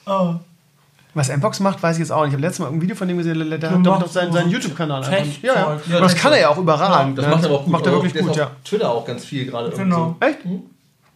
Oh. 0.07 0.35
Was 1.15 1.29
Mpox 1.29 1.61
macht, 1.61 1.83
weiß 1.83 1.97
ich 1.97 2.01
jetzt 2.01 2.13
auch 2.13 2.21
nicht. 2.21 2.29
Ich 2.29 2.35
habe 2.35 2.43
letztes 2.43 2.61
Mal 2.61 2.73
ein 2.73 2.81
Video 2.81 2.95
von 2.95 3.09
dem 3.09 3.17
gesehen, 3.19 3.51
der 3.51 3.59
Der 3.59 3.71
hat 3.71 3.85
doch 3.85 3.99
noch 4.01 4.07
seinen, 4.07 4.33
seinen 4.33 4.51
YouTube-Kanal. 4.51 5.03
einfach. 5.03 5.43
Ja, 5.43 5.55
ja. 5.55 5.81
Ja, 5.89 5.97
Aber 5.97 6.01
das 6.01 6.15
kann 6.15 6.33
er 6.33 6.41
ja 6.41 6.49
auch 6.51 6.59
überragend. 6.59 7.19
Das 7.19 7.27
ne? 7.27 7.31
macht 7.33 7.45
er 7.45 7.51
auch 7.51 7.65
gut. 7.65 7.73
Macht 7.73 7.87
er 7.87 7.93
wirklich 7.93 8.13
der 8.13 8.23
ist 8.23 8.29
gut, 8.29 8.41
auf 8.41 8.49
ja. 8.49 8.51
Twitter 8.65 8.91
auch 8.91 9.05
ganz 9.05 9.25
viel 9.25 9.47
gerade. 9.47 9.69
irgendwie 9.69 9.85
Genau. 9.85 10.17
So. 10.21 10.27
Echt? 10.27 10.39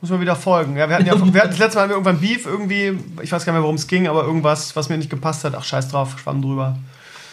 Muss 0.00 0.10
man 0.10 0.20
wieder 0.20 0.36
folgen. 0.36 0.76
Ja, 0.76 0.88
wir 0.88 0.96
hatten 0.96 1.06
ja, 1.06 1.14
wir 1.14 1.40
hatten, 1.40 1.50
das 1.50 1.58
letzte 1.58 1.76
Mal 1.76 1.82
hatten 1.82 1.90
wir 1.90 1.96
irgendwann 1.96 2.20
Beef 2.20 2.44
irgendwie, 2.44 2.98
ich 3.22 3.32
weiß 3.32 3.44
gar 3.44 3.52
nicht 3.52 3.58
mehr, 3.58 3.62
worum 3.62 3.76
es 3.76 3.86
ging, 3.86 4.08
aber 4.08 4.24
irgendwas, 4.24 4.74
was 4.76 4.88
mir 4.88 4.98
nicht 4.98 5.10
gepasst 5.10 5.44
hat. 5.44 5.54
Ach, 5.56 5.64
scheiß 5.64 5.88
drauf, 5.88 6.18
schwamm 6.18 6.42
drüber. 6.42 6.76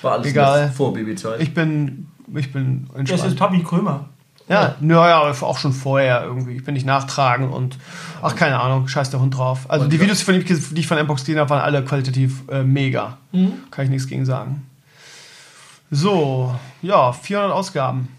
War 0.03 0.13
alles 0.13 0.27
Egal. 0.27 0.71
vor 0.71 0.93
Babyzeit. 0.93 1.41
Ich 1.41 1.53
bin, 1.53 2.07
ich 2.35 2.53
bin 2.53 2.87
Das 2.93 3.03
ist 3.09 3.25
entspannt. 3.25 3.39
Papi 3.39 3.63
Krömer. 3.63 4.05
Ja, 4.51 4.75
naja, 4.81 5.21
auch 5.21 5.57
schon 5.57 5.71
vorher 5.71 6.23
irgendwie. 6.23 6.57
Ich 6.57 6.65
bin 6.65 6.73
nicht 6.73 6.85
nachtragen 6.85 7.49
und 7.49 7.77
ach, 8.21 8.35
keine 8.35 8.59
Ahnung, 8.59 8.87
scheiß 8.87 9.09
der 9.09 9.21
Hund 9.21 9.37
drauf. 9.37 9.59
Also 9.69 9.85
Und 9.85 9.93
die. 9.93 9.99
Videos, 10.01 10.21
von 10.21 10.37
die 10.37 10.79
ich 10.79 10.87
von 10.87 11.01
Mbox 11.01 11.21
gesehen 11.21 11.39
habe, 11.39 11.49
waren 11.51 11.61
alle 11.61 11.85
qualitativ 11.85 12.41
äh, 12.49 12.63
mega. 12.63 13.17
Mhm. 13.31 13.53
Kann 13.71 13.85
ich 13.85 13.91
nichts 13.91 14.07
gegen 14.07 14.25
sagen. 14.25 14.67
So, 15.89 16.53
ja, 16.81 17.13
400 17.13 17.53
Ausgaben. 17.53 18.09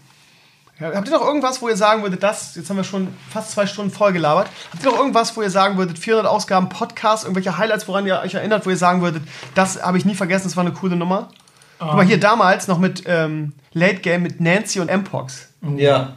Ja, 0.79 0.91
habt 0.95 1.07
ihr 1.07 1.13
noch 1.13 1.25
irgendwas, 1.25 1.61
wo 1.61 1.69
ihr 1.69 1.77
sagen 1.77 2.01
würdet, 2.01 2.23
das, 2.23 2.55
jetzt 2.55 2.67
haben 2.69 2.77
wir 2.77 2.83
schon 2.83 3.09
fast 3.29 3.51
zwei 3.51 3.67
Stunden 3.67 3.91
voll 3.91 4.11
gelabert, 4.11 4.49
habt 4.71 4.83
ihr 4.83 4.91
noch 4.91 4.97
irgendwas, 4.97 5.37
wo 5.37 5.43
ihr 5.43 5.51
sagen 5.51 5.77
würdet, 5.77 5.99
400 5.99 6.31
Ausgaben 6.31 6.67
Podcast, 6.69 7.25
irgendwelche 7.25 7.57
Highlights, 7.59 7.87
woran 7.87 8.07
ihr 8.07 8.19
euch 8.19 8.33
erinnert, 8.33 8.65
wo 8.65 8.71
ihr 8.71 8.77
sagen 8.77 9.01
würdet, 9.01 9.21
das 9.53 9.83
habe 9.83 9.99
ich 9.99 10.05
nie 10.05 10.15
vergessen, 10.15 10.45
das 10.45 10.57
war 10.57 10.65
eine 10.65 10.73
coole 10.73 10.95
Nummer? 10.95 11.29
Guck 11.77 11.95
mal, 11.95 12.05
hier 12.05 12.19
damals 12.19 12.67
noch 12.67 12.79
mit 12.79 13.03
ähm, 13.05 13.53
Late 13.73 13.97
Game 13.97 14.23
mit 14.23 14.39
Nancy 14.39 14.79
und 14.79 14.89
Mpox. 14.91 15.49
Ja. 15.77 16.13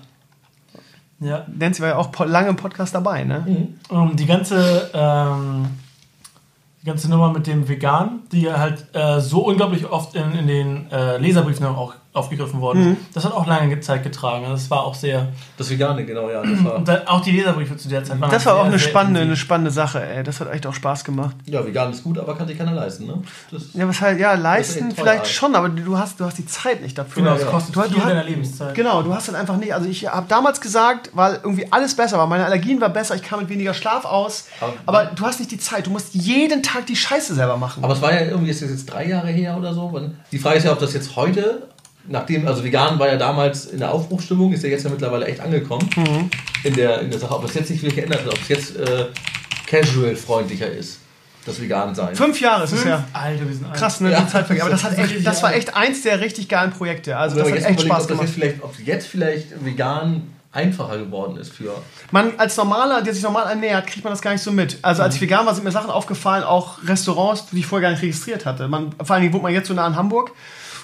Ja. 1.21 1.47
Nancy 1.47 1.83
war 1.83 1.89
ja 1.89 1.97
auch 1.97 2.13
lange 2.27 2.49
im 2.49 2.57
Podcast 2.57 2.95
dabei, 2.95 3.25
ne? 3.25 3.69
Um, 3.89 4.17
die 4.17 4.27
ganze 4.27 4.91
ähm, 4.93 5.69
die 6.83 6.87
ganze 6.87 7.11
Nummer 7.11 7.33
mit 7.33 7.47
dem 7.47 7.69
Vegan, 7.69 8.21
die 8.31 8.43
ja 8.43 8.59
halt 8.59 8.87
äh, 8.95 9.21
so 9.21 9.47
unglaublich 9.47 9.87
oft 9.87 10.15
in, 10.15 10.33
in 10.33 10.47
den 10.47 10.91
äh, 10.91 11.17
Leserbriefen 11.19 11.67
auch 11.67 11.95
aufgegriffen 12.17 12.61
worden 12.61 12.77
Mhm. 12.91 12.97
Das 13.15 13.25
hat 13.25 13.33
auch 13.33 13.47
lange 13.47 13.79
Zeit 13.81 14.03
getragen. 14.03 14.45
Also 14.45 14.57
Das 14.57 14.71
war 14.71 14.85
auch 14.85 14.95
sehr. 14.95 15.29
Das 15.57 15.71
Vegane, 15.71 16.05
genau, 16.05 16.31
ja. 16.31 16.43
Das 16.43 16.65
war, 16.65 16.75
Und 16.77 16.89
dann 16.89 17.07
auch 17.07 17.21
die 17.21 17.33
Leserbriefe 17.33 17.77
zu 17.77 17.89
der 17.89 18.05
Zeit 18.05 18.21
waren 18.21 18.31
Das 18.31 18.45
halt 18.45 18.47
war 18.47 18.55
auch 18.63 18.65
sehr, 18.65 18.73
eine 18.73 18.79
spannende, 18.79 19.21
eine 19.21 19.37
spannende 19.37 19.71
Sache, 19.71 20.03
ey. 20.05 20.23
Das 20.23 20.41
hat 20.41 20.53
echt 20.53 20.67
auch 20.67 20.75
Spaß 20.75 21.05
gemacht. 21.05 21.37
ja, 21.47 21.65
vegan 21.65 21.91
ist 21.93 22.05
gut, 22.05 22.19
aber 22.19 22.37
kann 22.37 22.47
sich 22.49 22.57
keiner 22.59 22.73
leisten, 22.73 23.07
ne? 23.07 23.23
Das, 23.51 23.63
Ja, 23.75 23.89
was 23.89 24.01
halt, 24.01 24.19
ja, 24.21 24.35
leisten 24.35 24.93
vielleicht 24.93 25.25
ey. 25.27 25.31
schon, 25.31 25.55
aber 25.55 25.69
du 25.69 25.97
hast, 25.99 26.19
du 26.21 26.25
hast 26.25 26.39
die 26.39 26.47
Zeit 26.47 26.83
nicht 26.83 26.97
dafür. 26.99 27.23
Genau, 27.23 27.35
das 27.35 27.45
Ja. 27.45 27.51
kostet 27.51 27.77
Du- 27.77 27.83
viel 27.83 27.91
du 27.93 27.99
hast- 27.99 28.09
deiner 28.09 28.25
Lebenszeit. 28.25 28.75
Genau, 28.75 29.03
du 29.03 29.15
hast 29.15 29.29
halt 29.29 29.39
einfach 29.39 29.57
nicht. 29.57 29.75
Also 29.75 29.89
ich 29.89 30.07
habe 30.09 30.27
damals 30.29 30.61
gesagt, 30.61 31.11
weil 31.15 31.35
irgendwie 31.43 31.71
alles 31.73 31.95
besser 31.95 32.19
war. 32.19 32.27
Meine 32.27 32.45
Allergien 32.45 32.81
war 32.81 32.89
besser, 32.89 33.15
ich 33.15 33.23
kam 33.23 33.41
mit 33.41 33.49
weniger 33.49 33.75
Schlaf 33.75 34.05
aus. 34.05 34.47
Aber- 34.61 34.73
Aber, 34.87 35.05
du 35.15 35.25
hast 35.27 35.39
nicht 35.41 35.51
die 35.51 35.59
Zeit. 35.59 35.87
Du 35.87 35.91
musst 35.91 36.15
jeden 36.15 36.63
Tag 36.63 36.87
die 36.87 36.97
Scheiße 36.97 37.35
selber 37.35 37.57
machen. 37.57 37.85
aber 37.85 37.93
es 37.93 38.01
war 38.03 38.13
ja 38.13 38.21
irgendwie, 38.23 38.51
ist 38.51 38.63
das 38.63 38.71
jetzt 38.71 38.87
drei 38.87 39.07
Jahre 39.07 39.29
her 39.29 39.57
oder 39.57 39.75
so? 39.75 39.87
Die 40.33 40.39
Frage 40.39 40.57
ist 40.59 40.65
ja, 40.65 40.73
ob 40.73 40.79
das 40.79 40.93
jetzt 40.95 41.17
heute, 41.17 41.69
nachdem, 42.09 42.47
also 42.47 42.65
vegan 42.65 42.99
war 42.99 43.09
ja 43.09 43.17
damals 43.17 43.67
in 43.67 43.79
der 43.79 43.93
Aufbruchsstimmung, 43.93 44.53
ist 44.53 44.63
ja 44.63 44.71
jetzt 44.71 44.85
ja 44.85 44.91
mittlerweile 44.91 45.27
echt 45.27 45.41
angekommen 45.41 45.89
in, 46.65 46.75
der, 46.75 47.01
in 47.01 47.11
der 47.11 47.19
Sache. 47.19 47.35
Ob 47.35 47.43
das 47.43 47.55
jetzt 47.55 47.69
sich 47.69 47.83
wirklich 47.83 47.97
geändert 47.97 48.25
hat, 48.25 48.33
ob 48.33 48.41
es 48.41 48.49
jetzt 48.49 48.77
äh, 48.77 49.07
casual-freundlicher 49.67 50.71
ist, 50.71 51.01
das 51.45 51.61
Vegan-Sein. 51.61 52.15
Fünf 52.17 52.41
Jahre 52.41 52.65
ist 52.65 52.73
es 52.73 52.81
Fünf? 52.81 52.91
ja. 52.91 53.05
Alter, 53.13 53.47
wir 53.47 53.55
sind 53.55 53.67
alt. 53.67 53.77
Krass, 53.77 54.01
ne? 54.01 54.11
Ja. 54.11 54.21
Die 54.21 54.29
Zeit 54.29 54.47
vergeht. 54.47 54.63
Aber 54.63 54.71
das, 54.71 54.83
hat 54.83 54.93
echt, 54.93 55.03
richtig 55.05 55.25
das 55.25 55.43
war 55.43 55.55
echt 55.55 55.77
eins 55.77 56.03
der 56.03 56.21
richtig 56.21 56.49
geilen 56.49 56.73
Projekte. 56.73 57.17
Also 57.17 57.37
das 57.37 57.47
hat 57.47 57.55
jetzt 57.55 57.67
echt 57.67 57.81
überlegt, 57.81 57.95
Spaß 57.95 58.03
ob, 58.03 58.09
gemacht. 58.09 58.27
jetzt 58.27 58.35
vielleicht, 58.35 58.63
ob 58.63 58.79
jetzt 58.81 59.07
vielleicht 59.07 59.65
vegan 59.65 60.23
einfacher 60.53 60.99
geworden 60.99 61.37
ist 61.37 61.53
für. 61.53 61.75
Man 62.11 62.33
als 62.39 62.57
Normaler, 62.57 63.03
der 63.03 63.15
sich 63.15 63.23
normal 63.23 63.47
ernährt, 63.49 63.87
kriegt 63.87 64.03
man 64.03 64.13
das 64.13 64.23
gar 64.23 64.33
nicht 64.33 64.43
so 64.43 64.51
mit. 64.51 64.79
Also 64.83 65.03
als 65.03 65.15
ich 65.15 65.21
vegan 65.21 65.45
war, 65.47 65.55
sind 65.55 65.65
mir 65.65 65.71
Sachen 65.71 65.91
aufgefallen, 65.91 66.43
auch 66.43 66.79
Restaurants, 66.85 67.47
die 67.53 67.59
ich 67.59 67.67
vorher 67.67 67.89
gar 67.89 67.93
nicht 67.93 68.03
registriert 68.03 68.47
hatte. 68.47 68.67
Man, 68.67 68.93
vor 68.93 69.15
allen 69.15 69.23
Dingen 69.23 69.35
wohnt 69.35 69.43
man 69.43 69.53
jetzt 69.53 69.69
so 69.69 69.75
nah 69.75 69.87
in 69.87 69.97
Hamburg. 69.97 70.33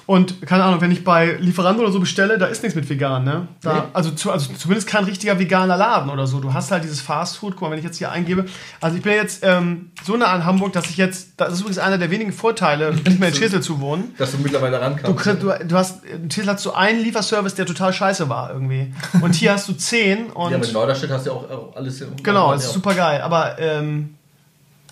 Und 0.05 0.45
keine 0.47 0.65
Ahnung, 0.65 0.81
wenn 0.81 0.91
ich 0.91 1.05
bei 1.05 1.37
Lieferando 1.39 1.83
oder 1.83 1.93
so 1.93 2.01
bestelle, 2.01 2.37
da 2.37 2.47
ist 2.47 2.63
nichts 2.65 2.75
mit 2.75 2.89
vegan, 2.91 3.23
ne? 3.25 3.47
Da, 3.63 3.73
Nee. 3.75 3.81
also, 3.93 4.11
zu, 4.11 4.33
also 4.33 4.53
zumindest 4.53 4.89
kein 4.89 5.05
richtiger 5.05 5.39
veganer 5.39 5.77
Laden 5.77 6.11
oder 6.11 6.27
so. 6.27 6.41
Du 6.41 6.53
hast 6.53 6.73
halt 6.73 6.83
dieses 6.83 7.01
Fast 7.01 7.37
Food, 7.39 7.53
guck 7.53 7.63
mal, 7.63 7.71
wenn 7.71 7.79
ich 7.79 7.85
jetzt 7.85 7.99
hier 7.99 8.11
eingebe. 8.11 8.47
Also 8.81 8.97
ich 8.97 9.03
bin 9.03 9.13
jetzt 9.13 9.45
ähm, 9.45 9.91
so 10.05 10.17
nah 10.17 10.27
an 10.27 10.45
Hamburg, 10.45 10.73
dass 10.73 10.87
ich 10.91 10.97
jetzt, 10.97 11.29
das 11.37 11.53
ist 11.53 11.61
übrigens 11.61 11.79
einer 11.79 11.99
der 11.99 12.11
wenigen 12.11 12.33
Vorteile, 12.33 12.93
nicht 13.05 13.21
mehr 13.21 13.29
in 13.29 13.35
Schesel 13.35 13.61
zu 13.63 13.81
wohnen. 13.81 14.13
Dass 14.19 14.33
du 14.33 14.39
mittlerweile 14.39 14.77
Du, 14.79 14.83
rankamst. 14.83 15.21
kriegst, 15.23 15.43
du, 15.43 15.53
du 15.69 15.77
hast, 15.77 16.05
in 16.05 16.31
Schesel 16.31 16.51
hast 16.53 16.67
du 16.67 16.73
einen 16.73 17.01
Lieferservice, 17.03 17.55
der 17.55 17.67
total 17.67 17.93
scheiße 17.93 18.29
war 18.29 18.51
irgendwie. 18.53 18.93
Und 19.21 19.35
hier 19.37 19.53
hast 19.53 19.69
du 19.69 19.73
zehn 19.75 20.27
und. 20.35 20.51
ja, 20.51 20.59
mit 20.59 20.73
Norderstedt 20.73 21.11
hast 21.13 21.27
du 21.27 21.31
ja 21.31 21.37
auch, 21.37 21.49
auch 21.49 21.77
alles. 21.77 22.01
im- 22.01 22.17
Genau, 22.23 22.51
ja, 22.51 22.57
es 22.57 22.65
ist 22.65 22.73
super 22.73 22.95
geil. 22.95 23.21
Aber 23.21 23.57
ähm, 23.61 24.15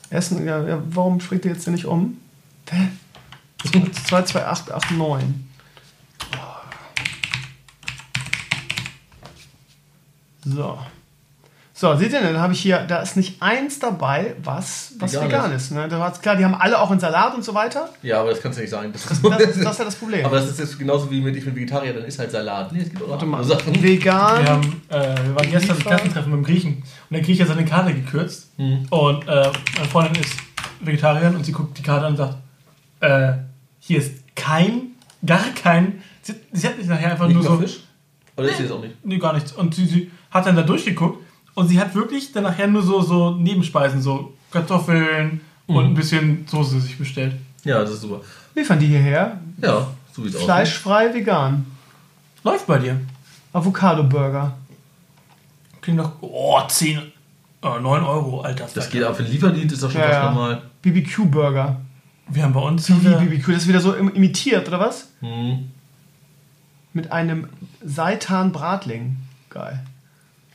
Essen, 0.09 0.47
ja, 0.47 0.63
ja, 0.67 0.79
warum 0.91 1.21
springt 1.21 1.45
ihr 1.45 1.53
jetzt 1.53 1.67
denn 1.67 1.75
nicht 1.75 1.87
um? 1.87 2.17
Hä? 2.71 2.89
22889. 3.65 5.29
So. 10.45 10.79
So, 11.73 11.97
seht 11.97 12.13
ihr, 12.13 12.21
dann 12.21 12.39
habe 12.39 12.53
ich 12.53 12.61
hier, 12.61 12.81
da 12.81 13.01
ist 13.01 13.17
nicht 13.17 13.41
eins 13.41 13.79
dabei, 13.79 14.35
was, 14.45 14.93
was 14.99 15.15
Vegan 15.15 15.29
vegan, 15.29 15.53
ist. 15.53 15.71
Ne? 15.73 15.89
Da 15.89 15.99
war 15.99 16.13
klar, 16.13 16.37
die 16.37 16.45
haben 16.45 16.55
alle 16.55 16.79
auch 16.79 16.91
einen 16.91 17.01
Salat 17.01 17.35
und 17.35 17.43
so 17.43 17.55
weiter. 17.55 17.89
Ja, 18.03 18.21
aber 18.21 18.31
das 18.31 18.43
kannst 18.43 18.59
du 18.59 18.61
nicht 18.63 18.71
sagen. 18.71 18.93
Das 18.93 19.07
ist, 19.11 19.25
Das 19.25 19.41
ist, 19.41 19.65
das 19.65 19.73
ist 19.73 19.79
ja 19.79 19.85
das 19.87 19.95
Problem. 19.95 20.27
aber 20.27 20.37
das 20.37 20.51
ist 20.51 20.59
jetzt 20.59 20.79
genauso 20.79 21.11
wie 21.11 21.23
mit 21.23 21.35
ich 21.37 21.45
bin 21.47 21.57
Vegetarier, 21.57 21.95
dann 21.95 22.05
ist 22.05 22.19
halt 22.19 22.33
Salat. 22.33 22.71
Nee, 22.73 22.83
es 22.83 22.91
gibt 22.91 23.03
auch 23.03 23.09
Warte 23.09 23.25
mal, 23.25 23.39
andere 23.41 23.57
Sachen. 23.59 23.83
vegan. 23.83 24.43
Wir, 24.45 24.51
haben, 24.51 24.83
äh, 24.91 25.25
wir 25.27 25.35
waren 25.37 25.51
gestern 25.51 25.77
im 25.79 25.83
Klassentreffen 25.83 26.31
mit 26.33 26.41
dem 26.41 26.45
Griechen 26.45 26.75
und 26.83 26.85
der 27.13 27.23
Grieche 27.23 27.43
hat 27.45 27.49
seine 27.49 27.65
Karte 27.65 27.95
gekürzt 27.95 28.49
Hm. 28.57 28.87
und 28.91 29.27
äh, 29.27 29.51
meine 29.79 29.89
Freundin 29.91 30.23
ist 30.23 30.35
Vegetarierin 30.81 31.35
und 31.35 31.45
sie 31.47 31.53
guckt 31.53 31.79
die 31.79 31.83
Karte 31.83 32.05
an 32.05 32.13
und 32.13 32.19
sagt, 32.19 32.37
äh, 33.01 33.33
hier 33.91 33.99
ist 33.99 34.13
kein, 34.37 34.93
gar 35.27 35.43
kein, 35.61 36.01
sie, 36.23 36.35
sie 36.53 36.69
hat 36.69 36.79
nicht 36.79 36.89
nachher 36.89 37.11
einfach 37.11 37.27
Nicht 37.27 37.35
nur 37.35 37.43
so, 37.43 37.59
Fisch? 37.59 37.81
Oder 38.37 38.49
ist 38.49 38.59
sie 38.59 38.63
das 38.63 38.73
auch 38.73 38.81
nicht? 38.81 39.05
nee, 39.05 39.19
gar 39.19 39.33
nichts 39.33 39.51
und 39.51 39.75
sie, 39.75 39.85
sie 39.85 40.11
hat 40.31 40.47
dann 40.47 40.55
da 40.55 40.63
durchgeguckt 40.63 41.19
und 41.55 41.67
sie 41.67 41.81
hat 41.81 41.93
wirklich 41.97 42.31
dann 42.31 42.45
nachher 42.45 42.69
nur 42.69 42.83
so, 42.85 43.01
so 43.01 43.33
Nebenspeisen, 43.33 44.01
so 44.01 44.33
Kartoffeln 44.53 45.41
und 45.67 45.85
ein 45.87 45.95
bisschen 45.95 46.47
Soße 46.47 46.81
sich 46.81 46.97
bestellt. 46.99 47.35
Ja, 47.65 47.81
das 47.81 47.91
ist 47.91 48.03
super. 48.03 48.21
Liefern 48.55 48.79
die 48.79 48.87
hierher. 48.87 49.41
Ja, 49.61 49.89
so 50.13 50.23
wie 50.23 50.29
es 50.29 50.35
aussieht. 50.37 50.45
Fleischfrei, 50.47 51.13
vegan. 51.13 51.67
Läuft 52.45 52.69
bei 52.69 52.79
dir. 52.79 53.01
Avocado-Burger. 53.53 54.57
Klingt 55.81 55.99
doch, 55.99 56.13
oh, 56.21 56.61
10, 56.69 56.99
äh, 56.99 57.03
9 57.63 57.85
Euro, 58.05 58.43
Alter. 58.43 58.69
Das 58.73 58.89
geht 58.89 59.05
für 59.05 59.23
den 59.25 59.33
Lieferdienst, 59.33 59.75
ist 59.75 59.83
doch 59.83 59.91
schon 59.91 60.01
Ja, 60.01 60.07
fast 60.07 60.19
ja. 60.23 60.31
normal. 60.31 60.63
BBQ-Burger. 60.83 61.81
Wir 62.33 62.43
haben 62.45 62.53
bei 62.53 62.61
uns 62.61 62.89
Wie 62.89 62.93
haben 62.93 63.05
wir- 63.05 63.17
BBQ? 63.19 63.47
Das 63.53 63.63
ist 63.63 63.69
wieder 63.69 63.81
so 63.81 63.93
im- 63.95 64.15
imitiert, 64.15 64.69
oder 64.69 64.79
was? 64.81 65.09
Hm. 65.21 65.71
Mit 66.93 67.13
einem 67.13 67.49
Seitan-Bratling. 67.85 69.17
Geil. 69.49 69.81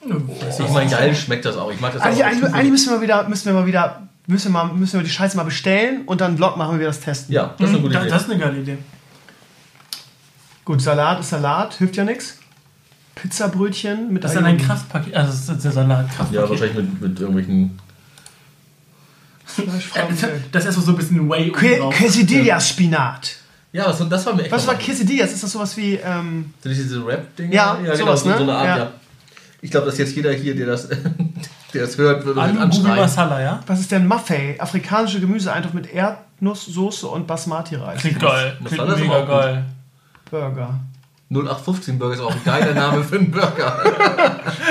Ich 0.01 0.69
meine, 0.71 0.89
geil 0.89 1.15
schmeckt 1.15 1.45
das 1.45 1.57
auch. 1.57 1.71
Ich 1.71 1.79
mag 1.81 1.93
das 1.93 2.01
Eigentlich, 2.01 2.23
auch. 2.23 2.27
eigentlich, 2.29 2.53
eigentlich 2.53 2.71
müssen 2.71 2.93
wir 2.93 3.01
wieder, 3.01 3.27
müssen 3.27 3.45
wir 3.47 3.53
mal 3.53 3.65
wieder, 3.65 4.07
müssen 4.27 4.53
wir, 4.53 4.63
mal, 4.65 4.73
müssen 4.73 4.99
wir 4.99 5.03
die 5.03 5.09
Scheiße 5.09 5.35
mal 5.35 5.43
bestellen 5.43 6.03
und 6.05 6.21
dann 6.21 6.29
einen 6.29 6.37
Vlog 6.37 6.57
machen, 6.57 6.75
wie 6.75 6.79
wir 6.81 6.87
das 6.87 6.99
testen. 6.99 7.33
ja, 7.33 7.53
das 7.57 7.69
ist 7.69 7.73
eine 7.75 7.81
gute 7.81 7.93
Da- 7.95 8.01
Idee. 8.01 8.09
Das 8.09 8.23
ist 8.23 8.29
eine 8.31 8.39
geile 8.39 8.59
Idee. 8.61 8.77
Gut, 10.63 10.81
Salat 10.81 11.19
ist 11.19 11.29
Salat, 11.29 11.73
hilft 11.75 11.95
ja 11.95 12.03
nichts. 12.03 12.37
Pizzabrötchen 13.15 14.11
mit 14.13 14.23
Das 14.23 14.31
ist 14.31 14.35
dann 14.37 14.45
ein. 14.45 14.57
Kraftpaket. 14.57 15.13
Also, 15.15 15.31
das 15.31 15.57
ist 15.57 15.63
der 15.65 15.71
Salat. 15.71 16.07
Kraftpaket. 16.07 16.33
ja, 16.35 16.49
wahrscheinlich 16.49 16.75
mit, 16.75 17.01
mit 17.01 17.19
irgendwelchen. 17.19 17.79
Äh, 19.59 20.27
das- 20.51 20.65
ist 20.65 20.75
so 20.75 20.91
ein 20.91 20.97
bisschen 20.97 21.29
Way 21.29 21.49
oben 21.51 21.59
Que- 21.59 21.77
drauf. 21.79 21.93
Quesadillas-Spinat. 21.95 23.35
Ja, 23.71 23.85
das, 23.87 24.07
das 24.07 24.25
war 24.25 24.33
mir 24.35 24.43
echt. 24.43 24.51
Was 24.51 24.65
war 24.67 24.75
Quesadillas? 24.75 25.33
Ist 25.33 25.43
das 25.43 25.51
sowas 25.51 25.75
wie, 25.77 25.95
ähm, 25.95 26.53
Sind 26.61 26.71
das 26.75 26.81
diese 26.83 27.05
Rap-Dinger? 27.05 27.53
Ja, 27.53 27.75
genau, 27.75 27.95
sowas, 27.95 28.21
so, 28.21 28.29
ne? 28.29 28.37
so 28.37 28.43
eine 28.43 28.53
Art, 28.53 28.65
Ja. 28.67 28.77
ja. 28.77 28.91
Ich 29.61 29.71
glaube, 29.71 29.87
dass 29.87 29.97
jetzt 29.97 30.15
jeder 30.15 30.31
hier, 30.31 30.55
der 30.55 30.67
das, 30.67 30.87
der 31.73 31.81
das 31.81 31.97
hört, 31.97 32.23
würde 32.25 32.39
mich 32.39 32.49
Alu 32.51 32.59
anschreien. 32.61 32.95
Masala, 32.97 33.41
ja? 33.41 33.59
was 33.65 33.79
ist 33.79 33.91
denn 33.91 34.05
Maffei? 34.07 34.55
Afrikanische 34.59 35.19
Gemüseeintopf 35.19 35.73
mit 35.73 35.91
Erdnusssoße 35.91 37.07
und 37.07 37.25
Basmati-Reis. 37.27 37.99
Klingt 38.01 38.19
geil. 38.19 38.57
Klingt 38.63 38.87
ist 38.89 38.99
mega 38.99 39.25
geil. 39.25 39.65
Burger. 40.29 40.79
0815 41.31 41.97
Burger 41.97 42.13
ist 42.13 42.21
auch 42.21 42.31
ein 42.31 42.43
geiler 42.43 42.73
Name 42.73 43.03
für 43.03 43.15
einen 43.15 43.31
Burger. 43.31 43.79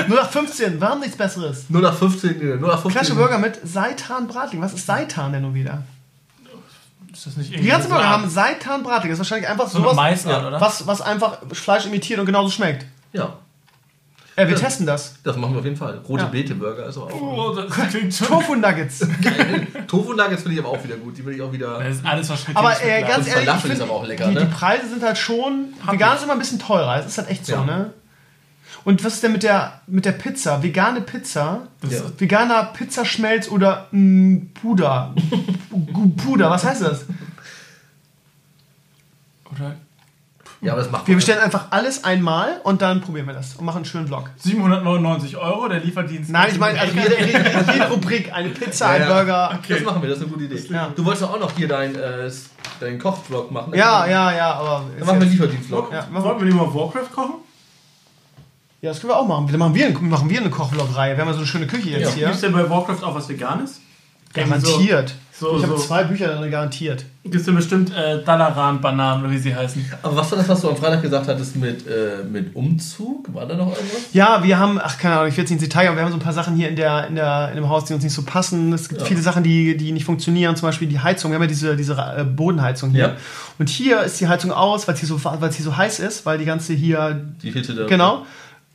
0815, 0.07 0.79
wir 0.79 0.87
haben 0.87 1.01
nichts 1.01 1.17
Besseres. 1.17 1.65
0815, 1.69 2.29
nee, 2.31 2.53
0815. 2.53 2.91
Klassische 2.91 3.15
Burger 3.15 3.37
mit 3.37 3.59
Seitan-Bratling. 3.67 4.61
Was 4.61 4.73
ist 4.73 4.85
Seitan 4.85 5.33
denn 5.33 5.41
nun 5.41 5.53
wieder? 5.53 5.83
Ist 7.11 7.25
das 7.25 7.37
nicht 7.37 7.49
Die 7.49 7.55
irgendwie 7.55 7.69
ganzen 7.69 7.89
so 7.89 7.89
Burger 7.89 8.05
eine 8.05 8.13
haben 8.13 8.29
Seitan-Bratling. 8.29 9.11
Das 9.11 9.19
ist 9.19 9.19
wahrscheinlich 9.19 9.49
einfach 9.49 9.67
so 9.67 9.77
eine 9.77 9.85
sowas, 9.85 9.95
Maisart, 9.97 10.41
ja, 10.41 10.47
oder? 10.47 10.61
was, 10.61 10.87
was 10.87 11.01
einfach 11.01 11.39
Fleisch 11.51 11.85
imitiert 11.85 12.19
und 12.19 12.25
genauso 12.25 12.49
schmeckt. 12.49 12.85
Ja, 13.11 13.33
Äh, 14.37 14.47
wir 14.47 14.53
Ja. 14.55 14.59
testen 14.59 14.85
das. 14.85 15.15
das 15.23 15.37
machen 15.37 15.53
wir 15.53 15.59
auf 15.59 15.65
jeden 15.65 15.77
Fall. 15.77 15.97
Rote 16.09 16.23
Ja. 16.23 16.29
Beete 16.29 16.55
Burger 16.55 16.87
ist 16.87 16.97
auch. 16.97 17.09
Oh, 17.13 17.55
das 17.55 17.71
klingt 17.89 18.13
schon. 18.13 18.27
Tofu-Nuggets. 18.27 18.99
Geil. 19.21 19.67
Tofu 19.87 20.13
Nuggets 20.13 20.43
finde 20.43 20.59
ich 20.59 20.65
aber 20.65 20.69
auch 20.77 20.83
wieder 20.83 20.97
gut. 20.97 21.17
Die 21.17 21.25
will 21.25 21.35
ich 21.35 21.41
auch 21.41 21.53
wieder. 21.53 21.79
Das 21.79 21.95
ist 21.97 22.05
alles, 22.05 22.29
was 22.29 22.47
mit 22.47 22.57
Aber 22.57 22.71
äh, 22.83 23.01
ganz 23.01 23.27
ehrlich, 23.27 23.27
ich 23.27 23.33
Falafel 23.49 23.71
ist 23.71 23.77
find, 23.77 23.89
aber 23.89 23.99
auch 23.99 24.05
lecker, 24.05 24.27
die, 24.27 24.33
ne? 24.33 24.41
die 24.45 24.53
Preise 24.53 24.89
sind 24.89 25.03
halt 25.03 25.17
schon. 25.17 25.73
Vegan 25.89 26.17
ist 26.17 26.23
immer 26.23 26.33
ein 26.33 26.39
bisschen 26.39 26.59
teurer. 26.59 26.99
Es 26.99 27.05
ist 27.05 27.17
halt 27.17 27.29
echt 27.29 27.45
so, 27.45 27.53
Ja. 27.53 27.63
ne? 27.63 27.93
Und 28.83 29.03
was 29.03 29.13
ist 29.15 29.23
denn 29.23 29.31
mit 29.31 29.41
der, 29.43 29.81
mit 29.87 30.05
der 30.05 30.11
Pizza? 30.11 30.61
Vegane 30.61 31.01
Pizza? 31.01 31.67
Das 31.81 31.91
Ja. 31.93 32.01
Veganer 32.17 32.65
Pizzaschmelz 32.65 33.47
oder 33.49 33.87
mh, 33.91 34.41
Puder? 34.61 35.15
Puder, 36.17 36.49
was 36.51 36.65
heißt 36.65 36.81
das? 36.83 37.05
Oder 39.51 39.75
Ja, 40.61 40.71
aber 40.73 40.81
das 40.81 40.91
macht 40.91 41.07
Wir 41.07 41.15
bestellen 41.15 41.39
einfach 41.39 41.67
alles 41.69 42.03
einmal 42.03 42.59
und 42.63 42.81
dann 42.81 43.01
probieren 43.01 43.27
wir 43.27 43.33
das 43.33 43.55
und 43.55 43.65
machen 43.65 43.77
einen 43.77 43.85
schönen 43.85 44.07
Vlog. 44.07 44.29
799 44.37 45.37
Euro, 45.37 45.67
der 45.67 45.79
Lieferdienst. 45.81 46.29
Nein, 46.31 46.49
ich 46.51 46.57
meine, 46.59 46.79
also 46.79 46.93
jede, 46.93 47.19
jede, 47.23 47.65
jede 47.73 47.89
Rubrik, 47.89 48.33
eine 48.33 48.49
Pizza, 48.49 48.89
ein. 48.89 49.07
Burger. 49.07 49.59
Das 49.67 49.83
machen 49.83 50.01
wir, 50.01 50.09
das 50.09 50.17
ist 50.19 50.23
eine 50.23 50.33
gute 50.33 50.45
Idee. 50.45 50.73
Ja. 50.73 50.91
Du 50.95 51.05
wolltest 51.05 51.23
doch 51.23 51.33
auch 51.33 51.39
noch 51.39 51.51
hier 51.55 51.67
deinen 51.67 51.95
äh, 51.95 52.31
dein 52.79 52.97
Kochvlog 52.99 53.51
machen. 53.51 53.71
ne? 53.71 53.77
Ja, 53.77 54.05
ja, 54.07 54.35
ja, 54.35 54.53
aber. 54.53 54.85
Dann 54.97 55.05
machen 55.05 55.19
wir 55.19 55.21
einen 55.23 55.31
Lieferdienstvlog. 55.31 55.91
Ja, 55.91 56.07
machen 56.09 56.23
Wollen 56.25 56.39
wir 56.39 56.45
nicht 56.45 56.55
mal 56.55 56.73
Warcraft 56.73 57.11
kochen? 57.13 57.35
Ja, 58.81 58.91
das 58.91 58.99
können 59.01 59.11
wir 59.11 59.17
auch 59.17 59.27
machen. 59.27 59.47
Dann 59.49 59.59
machen 59.59 59.75
wir, 59.75 59.99
machen 59.99 60.29
wir 60.29 60.39
eine 60.39 60.49
Kochvlog-Reihe. 60.49 61.15
Wir 61.15 61.21
haben 61.21 61.27
ja 61.27 61.33
so 61.33 61.39
eine 61.39 61.47
schöne 61.47 61.67
Küche 61.67 61.89
jetzt 61.89 62.01
Ja. 62.01 62.09
hier. 62.13 62.25
Gibt 62.25 62.35
es 62.35 62.41
denn 62.41 62.53
bei 62.53 62.69
Warcraft 62.69 63.03
auch 63.03 63.15
was 63.15 63.27
Veganes? 63.27 63.81
Garantiert. 64.33 65.15
So, 65.37 65.57
ich 65.57 65.63
habe 65.63 65.73
so. 65.77 65.83
zwei 65.83 66.05
Bücher 66.05 66.27
drin 66.35 66.49
garantiert. 66.49 67.03
Gibt 67.23 67.35
es 67.35 67.43
denn 67.43 67.55
bestimmt 67.55 67.91
äh, 67.93 68.23
Dalaran-Bananen 68.23 69.23
oder 69.23 69.31
wie 69.33 69.37
sie 69.37 69.53
heißen? 69.53 69.83
Aber 70.01 70.15
was 70.15 70.31
war 70.31 70.37
das, 70.37 70.47
was 70.47 70.61
du 70.61 70.69
am 70.69 70.77
Freitag 70.77 71.01
gesagt 71.01 71.27
hattest 71.27 71.57
mit, 71.57 71.85
äh, 71.87 72.23
mit 72.23 72.55
Umzug? 72.55 73.33
War 73.33 73.45
da 73.45 73.55
noch 73.55 73.75
irgendwas? 73.75 74.13
Ja, 74.13 74.41
wir 74.43 74.57
haben, 74.57 74.79
ach 74.81 74.97
keine 74.97 75.15
Ahnung, 75.15 75.27
ich 75.27 75.35
will 75.35 75.43
jetzt 75.43 75.49
nicht 75.51 75.61
ins 75.61 75.69
Detail, 75.69 75.87
aber 75.87 75.97
wir 75.97 76.03
haben 76.03 76.11
so 76.11 76.17
ein 76.17 76.21
paar 76.21 76.31
Sachen 76.31 76.55
hier 76.55 76.69
in, 76.69 76.77
der, 76.77 77.07
in, 77.07 77.15
der, 77.15 77.49
in 77.49 77.55
dem 77.55 77.67
Haus, 77.67 77.83
die 77.83 77.93
uns 77.93 78.03
nicht 78.03 78.13
so 78.13 78.21
passen. 78.23 78.71
Es 78.71 78.87
gibt 78.87 79.01
Ja. 79.01 79.07
viele 79.07 79.21
Sachen, 79.21 79.43
die, 79.43 79.75
die 79.75 79.91
nicht 79.91 80.05
funktionieren, 80.05 80.55
zum 80.55 80.69
Beispiel 80.69 80.87
die 80.87 80.99
Heizung. 80.99 81.31
Wir 81.31 81.35
haben 81.35 81.43
ja 81.43 81.47
diese, 81.49 81.75
diese 81.75 81.93
äh, 81.95 82.23
Bodenheizung 82.23 82.91
hier. 82.91 82.99
Ja. 82.99 83.15
Und 83.59 83.67
hier 83.67 84.03
ist 84.03 84.21
die 84.21 84.27
Heizung 84.29 84.53
aus, 84.53 84.87
weil 84.87 84.93
es 84.93 85.01
hier, 85.01 85.09
so, 85.09 85.21
weil 85.25 85.49
es 85.49 85.55
hier 85.57 85.65
so 85.65 85.75
heiß 85.75 85.99
ist, 85.99 86.25
weil 86.25 86.37
die 86.37 86.45
ganze 86.45 86.71
hier, 86.73 87.25
Die 87.43 87.51
Hitte 87.51 87.73
da. 87.75 87.87
genau. 87.87 88.25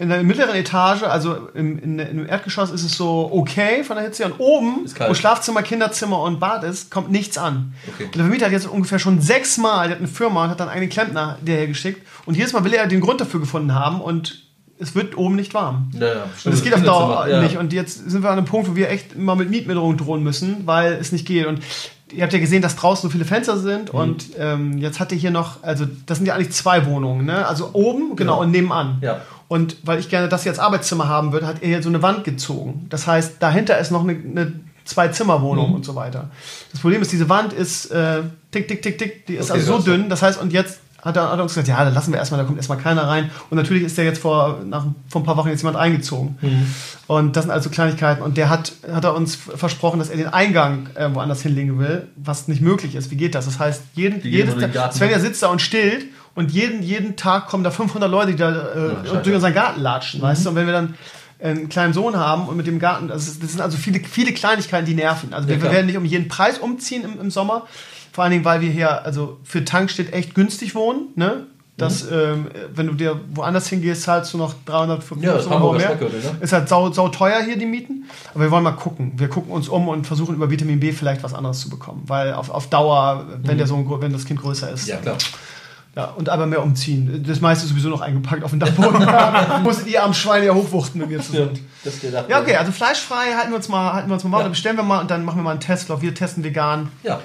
In 0.01 0.09
der 0.09 0.23
mittleren 0.23 0.55
Etage, 0.55 1.03
also 1.03 1.49
im, 1.53 1.79
in, 1.79 1.99
im 1.99 2.27
Erdgeschoss, 2.27 2.71
ist 2.71 2.85
es 2.85 2.97
so 2.97 3.29
okay 3.33 3.85
von 3.85 3.97
der 3.97 4.07
Hitze. 4.07 4.25
Und 4.25 4.37
oben, 4.39 4.87
wo 5.07 5.13
Schlafzimmer, 5.13 5.63
Kinderzimmer 5.63 6.23
und 6.23 6.41
Bad 6.41 6.65
ist, 6.65 6.91
kommt 6.91 7.11
nichts 7.11 7.37
an. 7.37 7.75
Okay. 7.87 8.07
Und 8.07 8.15
der 8.15 8.23
Vermieter 8.23 8.47
hat 8.47 8.53
jetzt 8.53 8.67
ungefähr 8.67 8.99
schon 8.99 9.21
sechsmal, 9.21 9.89
der 9.89 9.97
hat 9.97 9.99
eine 9.99 10.09
Firma 10.09 10.45
und 10.45 10.51
hat 10.51 10.59
dann 10.59 10.71
einen 10.71 10.89
Klempner 10.89 11.37
der 11.43 11.67
geschickt. 11.67 12.07
Und 12.25 12.35
jedes 12.35 12.55
Mal 12.55 12.65
will 12.65 12.73
er 12.73 12.87
den 12.87 13.03
Grund 13.03 13.21
dafür 13.21 13.41
gefunden 13.41 13.75
haben 13.75 14.01
und 14.01 14.43
es 14.79 14.95
wird 14.95 15.19
oben 15.19 15.37
nicht 15.37 15.53
warm. 15.53 15.91
Ja, 15.93 16.07
ja. 16.07 16.25
Und 16.45 16.55
es 16.55 16.63
geht 16.65 16.73
auf 16.73 16.83
Dauer 16.83 17.29
ja. 17.29 17.43
nicht. 17.43 17.59
Und 17.59 17.75
jetzt 17.75 18.11
sind 18.11 18.23
wir 18.23 18.31
an 18.31 18.39
einem 18.39 18.47
Punkt, 18.47 18.71
wo 18.71 18.77
wir 18.77 18.89
echt 18.89 19.19
mal 19.19 19.37
mit 19.37 19.51
Mietminderung 19.51 19.99
drohen 19.99 20.23
müssen, 20.23 20.67
weil 20.67 20.95
es 20.95 21.13
nicht 21.13 21.27
geht. 21.27 21.45
Und 21.45 21.61
ihr 22.11 22.23
habt 22.23 22.33
ja 22.33 22.39
gesehen, 22.39 22.63
dass 22.63 22.77
draußen 22.77 23.03
so 23.03 23.13
viele 23.13 23.27
Fenster 23.27 23.59
sind. 23.59 23.93
Mhm. 23.93 23.99
Und 24.01 24.25
ähm, 24.39 24.79
jetzt 24.79 24.99
hat 24.99 25.13
ihr 25.13 25.19
hier 25.19 25.31
noch, 25.31 25.63
also 25.63 25.85
das 26.07 26.17
sind 26.17 26.27
ja 26.27 26.35
eigentlich 26.35 26.53
zwei 26.53 26.87
Wohnungen, 26.87 27.27
ne? 27.27 27.47
Also 27.47 27.71
oben, 27.75 28.17
genau, 28.17 28.37
Ja. 28.37 28.41
und 28.41 28.51
nebenan. 28.53 28.99
Ja. 29.03 29.21
Und 29.51 29.79
weil 29.83 29.99
ich 29.99 30.09
gerne 30.09 30.29
das 30.29 30.45
jetzt 30.45 30.61
Arbeitszimmer 30.61 31.09
haben 31.09 31.33
würde, 31.33 31.45
hat 31.49 31.57
er 31.61 31.67
hier 31.67 31.83
so 31.83 31.89
eine 31.89 32.03
Wand 32.03 32.23
gezogen. 32.23 32.87
Das 32.89 33.09
heißt, 33.09 33.39
dahinter 33.41 33.79
ist 33.79 33.91
noch 33.91 34.05
eine, 34.05 34.13
eine 34.13 34.53
Zwei-Zimmer-Wohnung 34.85 35.71
Mhm. 35.71 35.75
und 35.75 35.85
so 35.85 35.97
weiter. 35.97 36.31
Das 36.71 36.81
Problem 36.81 37.03
ist, 37.03 37.11
diese 37.11 37.29
Wand 37.29 37.53
ist 37.53 37.87
äh, 37.87 38.23
tick, 38.53 38.69
tick, 38.69 38.81
tick, 38.81 38.97
tick, 38.99 39.27
die 39.27 39.35
ist 39.35 39.51
Okay, 39.51 39.59
also 39.59 39.79
so 39.79 39.83
dünn. 39.85 40.09
Das 40.09 40.23
heißt, 40.23 40.41
und 40.41 40.53
jetzt 40.53 40.79
hat 41.03 41.17
er, 41.17 41.33
hat 41.33 41.39
er 41.39 41.43
uns 41.43 41.53
gesagt, 41.55 41.67
ja, 41.67 41.83
dann 41.85 41.95
lassen 41.95 42.13
wir 42.13 42.21
erstmal, 42.21 42.39
da 42.41 42.45
kommt 42.47 42.59
erstmal 42.59 42.79
keiner 42.79 43.09
rein. 43.09 43.31
Und 43.51 43.57
natürlich 43.57 43.83
ist 43.83 43.99
der 43.99 44.05
jetzt 44.05 44.21
vor, 44.21 44.61
nach, 44.65 44.87
vor 45.09 45.21
ein 45.23 45.25
paar 45.25 45.37
Wochen 45.37 45.49
jetzt 45.49 45.63
jemand 45.63 45.79
eingezogen. 45.79 46.39
Mhm. 46.41 46.67
Und 47.09 47.35
das 47.37 47.43
sind 47.45 47.51
also 47.51 47.71
Kleinigkeiten. 47.71 48.23
Und 48.23 48.37
der 48.37 48.51
hat, 48.51 48.73
hat 48.93 49.03
er 49.03 49.17
uns 49.17 49.35
versprochen, 49.35 49.99
dass 49.99 50.11
er 50.11 50.17
den 50.17 50.29
Eingang 50.29 50.91
äh, 50.95 51.09
woanders 51.13 51.43
hinlegen 51.43 51.79
will, 51.81 52.07
was 52.15 52.47
nicht 52.47 52.61
möglich 52.63 52.95
ist. 52.95 53.11
Wie 53.11 53.17
geht 53.17 53.35
das? 53.35 53.47
Das 53.47 53.59
heißt, 53.59 53.83
jeden, 53.95 54.23
jedes. 54.23 54.55
Svenja 54.95 55.19
sitzt 55.19 55.43
da 55.43 55.49
und 55.49 55.61
stillt 55.61 56.07
und 56.35 56.51
jeden, 56.53 56.83
jeden 56.83 57.17
Tag 57.17 57.49
kommen 57.49 57.65
da 57.65 57.71
500 57.71 58.11
Leute, 58.11 58.33
die 58.33 58.37
da 58.37 58.51
äh, 58.51 59.07
scheiße. 59.07 59.23
durch 59.23 59.35
unseren 59.35 59.55
Garten 59.55 59.81
latschen, 59.81 60.23
weißt 60.23 60.41
Mhm. 60.41 60.45
du? 60.45 60.51
Und 60.51 60.57
wenn 60.57 60.67
wir 60.67 60.73
dann 60.73 60.95
einen 61.43 61.69
kleinen 61.69 61.93
Sohn 61.95 62.17
haben 62.17 62.47
und 62.49 62.57
mit 62.57 62.67
dem 62.67 62.79
Garten, 62.79 63.09
das, 63.09 63.27
ist, 63.27 63.43
das 63.43 63.53
sind 63.53 63.61
also 63.61 63.77
viele, 63.79 64.01
viele 64.01 64.33
Kleinigkeiten, 64.33 64.87
die 64.87 64.95
nerven. 64.95 65.33
Also 65.35 65.49
Ja, 65.49 65.55
wir, 65.57 65.63
wir 65.63 65.73
werden 65.73 65.87
nicht 65.87 65.97
um 65.97 66.05
jeden 66.05 66.29
Preis 66.29 66.59
umziehen 66.59 67.03
im, 67.05 67.19
im 67.21 67.31
Sommer. 67.31 67.67
Vor 68.13 68.25
allen 68.25 68.33
Dingen, 68.33 68.45
weil 68.45 68.61
wir 68.61 68.71
hier, 68.71 69.05
also 69.05 69.39
für 69.45 69.65
Tankstedt 69.65 70.13
echt 70.13 70.35
günstig 70.35 70.75
wohnen, 70.75 71.09
ne? 71.15 71.47
Das, 71.77 72.05
ähm, 72.13 72.49
wenn 72.75 72.89
du 72.89 72.93
dir 72.93 73.19
woanders 73.33 73.69
hingehst, 73.69 74.03
zahlst 74.03 74.35
du 74.35 74.37
noch 74.39 74.53
300, 74.67 74.99
Mhm. 75.17 75.23
Ja, 75.23 75.33
das 75.33 75.45
500 75.45 75.63
Euro 75.63 75.73
mehr. 75.73 75.81
Speckgürtel, 75.87 76.21
ne? 76.21 76.37
Ist 76.43 76.53
halt 76.53 76.69
sau, 76.69 76.93
sau 76.93 77.09
teuer 77.09 77.41
hier 77.43 77.57
die 77.57 77.65
Mieten. 77.65 78.05
Aber 78.35 78.45
wir 78.45 78.51
wollen 78.51 78.65
mal 78.65 78.73
gucken. 78.73 79.13
Wir 79.17 79.29
gucken 79.29 79.51
uns 79.51 79.67
um 79.71 79.89
und 79.89 80.07
versuchen 80.07 80.35
über 80.35 80.51
Vitamin 80.51 80.79
B 80.79 80.93
vielleicht 80.93 81.23
was 81.23 81.33
anderes 81.33 81.61
zu 81.61 81.71
bekommen. 81.71 82.03
Weil 82.07 82.35
auf, 82.35 82.51
auf 82.51 82.69
Dauer, 82.69 83.25
wenn, 83.45 83.57
der 83.57 83.67
Sohn, 83.67 83.87
wenn 84.03 84.13
das 84.13 84.27
Kind 84.27 84.43
größer 84.43 84.71
ist. 84.71 84.83
Mhm. 84.89 84.91
Ja, 84.91 84.97
klar. 84.99 85.17
Ja, 85.97 86.05
und 86.05 86.29
aber 86.29 86.47
mehr 86.47 86.63
umziehen. 86.63 87.25
Das 87.27 87.41
meiste 87.41 87.65
ist 87.65 87.71
sowieso 87.71 87.89
noch 87.89 88.01
eingepackt 88.01 88.45
auf 88.45 88.51
den 88.51 88.61
Dachboden. 88.61 89.01
Da 89.07 89.59
Musstet 89.63 89.89
ihr 89.89 90.05
am 90.05 90.15
Schwein 90.15 90.45
ja 90.45 90.55
hochwuchten 90.55 91.01
mit 91.01 91.11
mir 91.11 91.21
zusammen. 91.21 91.59
Das 91.85 92.01
gedacht. 92.01 92.27
Ja, 92.29 92.41
okay, 92.41 92.55
also 92.57 92.71
fleischfrei 92.71 93.35
halten 93.37 93.51
wir 93.51 93.57
uns 93.57 93.69
mal, 93.69 93.93
halten 93.93 94.09
wir 94.09 94.15
uns 94.15 94.23
mal, 94.25 94.41
Ja. 94.43 94.49
bestellen 94.49 94.77
wir 94.77 94.85
mal 94.85 95.01
und 95.01 95.11
dann 95.11 95.25
machen 95.25 95.39
wir 95.39 95.43
mal 95.43 95.51
einen 95.51 95.61
Test. 95.61 95.83
Ich 95.83 95.87
glaube, 95.87 96.03
wir 96.03 96.15
testen 96.15 96.45
vegan. 96.45 96.91
Ja. 97.03 97.19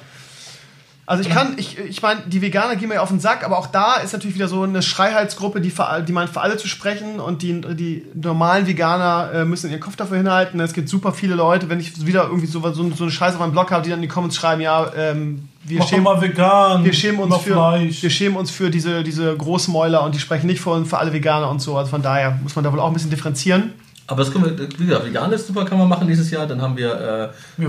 Also 1.07 1.21
ich 1.21 1.29
kann, 1.29 1.53
ich, 1.57 1.77
ich 1.77 2.01
meine, 2.01 2.21
die 2.25 2.41
Veganer 2.41 2.75
gehen 2.75 2.89
mir 2.89 2.95
ja 2.95 3.01
auf 3.01 3.09
den 3.09 3.19
Sack, 3.19 3.45
aber 3.45 3.59
auch 3.59 3.67
da 3.67 3.97
ist 3.97 4.13
natürlich 4.13 4.35
wieder 4.35 4.47
so 4.47 4.63
eine 4.63 4.81
Schreihalsgruppe, 4.81 5.61
die, 5.61 5.69
für, 5.69 6.01
die 6.01 6.11
meint, 6.11 6.31
für 6.31 6.41
alle 6.41 6.57
zu 6.57 6.67
sprechen 6.67 7.19
und 7.19 7.43
die, 7.43 7.61
die 7.61 8.05
normalen 8.15 8.65
Veganer 8.65 9.29
äh, 9.31 9.45
müssen 9.45 9.69
ihren 9.69 9.79
Kopf 9.81 9.95
dafür 9.95 10.17
hinhalten. 10.17 10.59
Es 10.59 10.73
gibt 10.73 10.89
super 10.89 11.13
viele 11.13 11.35
Leute, 11.35 11.69
wenn 11.69 11.79
ich 11.79 12.07
wieder 12.07 12.23
irgendwie 12.23 12.47
so, 12.47 12.59
so, 12.73 12.91
so 12.91 13.03
eine 13.03 13.11
Scheiße 13.11 13.35
auf 13.35 13.39
meinem 13.39 13.51
Blog 13.51 13.71
habe, 13.71 13.83
die 13.83 13.91
dann 13.91 13.99
in 13.99 14.03
die 14.03 14.07
Comments 14.07 14.35
schreiben, 14.35 14.61
ja, 14.61 14.91
ähm, 14.97 15.47
wir 15.63 15.79
Mach 15.79 15.87
schämen, 15.87 16.03
mal 16.03 16.21
vegan. 16.21 16.83
wir 16.83 16.93
schämen 16.93 17.19
uns 17.19 17.29
mach 17.31 17.41
für, 17.41 17.53
Fleisch. 17.53 18.01
wir 18.01 18.09
schämen 18.09 18.37
uns 18.37 18.49
für 18.51 18.69
diese, 18.71 19.03
diese 19.03 19.35
Großmäuler 19.35 20.03
und 20.03 20.15
die 20.15 20.19
sprechen 20.19 20.47
nicht 20.47 20.61
für, 20.61 20.85
für 20.85 20.97
alle 20.97 21.13
Veganer 21.13 21.49
und 21.49 21.61
so. 21.61 21.77
Also 21.77 21.91
von 21.91 22.01
daher 22.01 22.39
muss 22.41 22.55
man 22.55 22.63
da 22.63 22.71
wohl 22.71 22.79
auch 22.79 22.87
ein 22.87 22.93
bisschen 22.93 23.09
differenzieren. 23.09 23.73
Aber 24.07 24.23
das 24.23 24.31
können 24.31 24.45
wir, 24.45 24.69
wie 24.79 24.85
gesagt, 24.85 25.05
vegan 25.05 25.31
ist 25.31 25.47
super, 25.47 25.65
kann 25.65 25.79
man 25.79 25.87
machen 25.87 26.07
dieses 26.07 26.29
Jahr. 26.29 26.45
Dann 26.45 26.61
haben 26.61 26.77
wir 26.77 27.33
äh, 27.57 27.63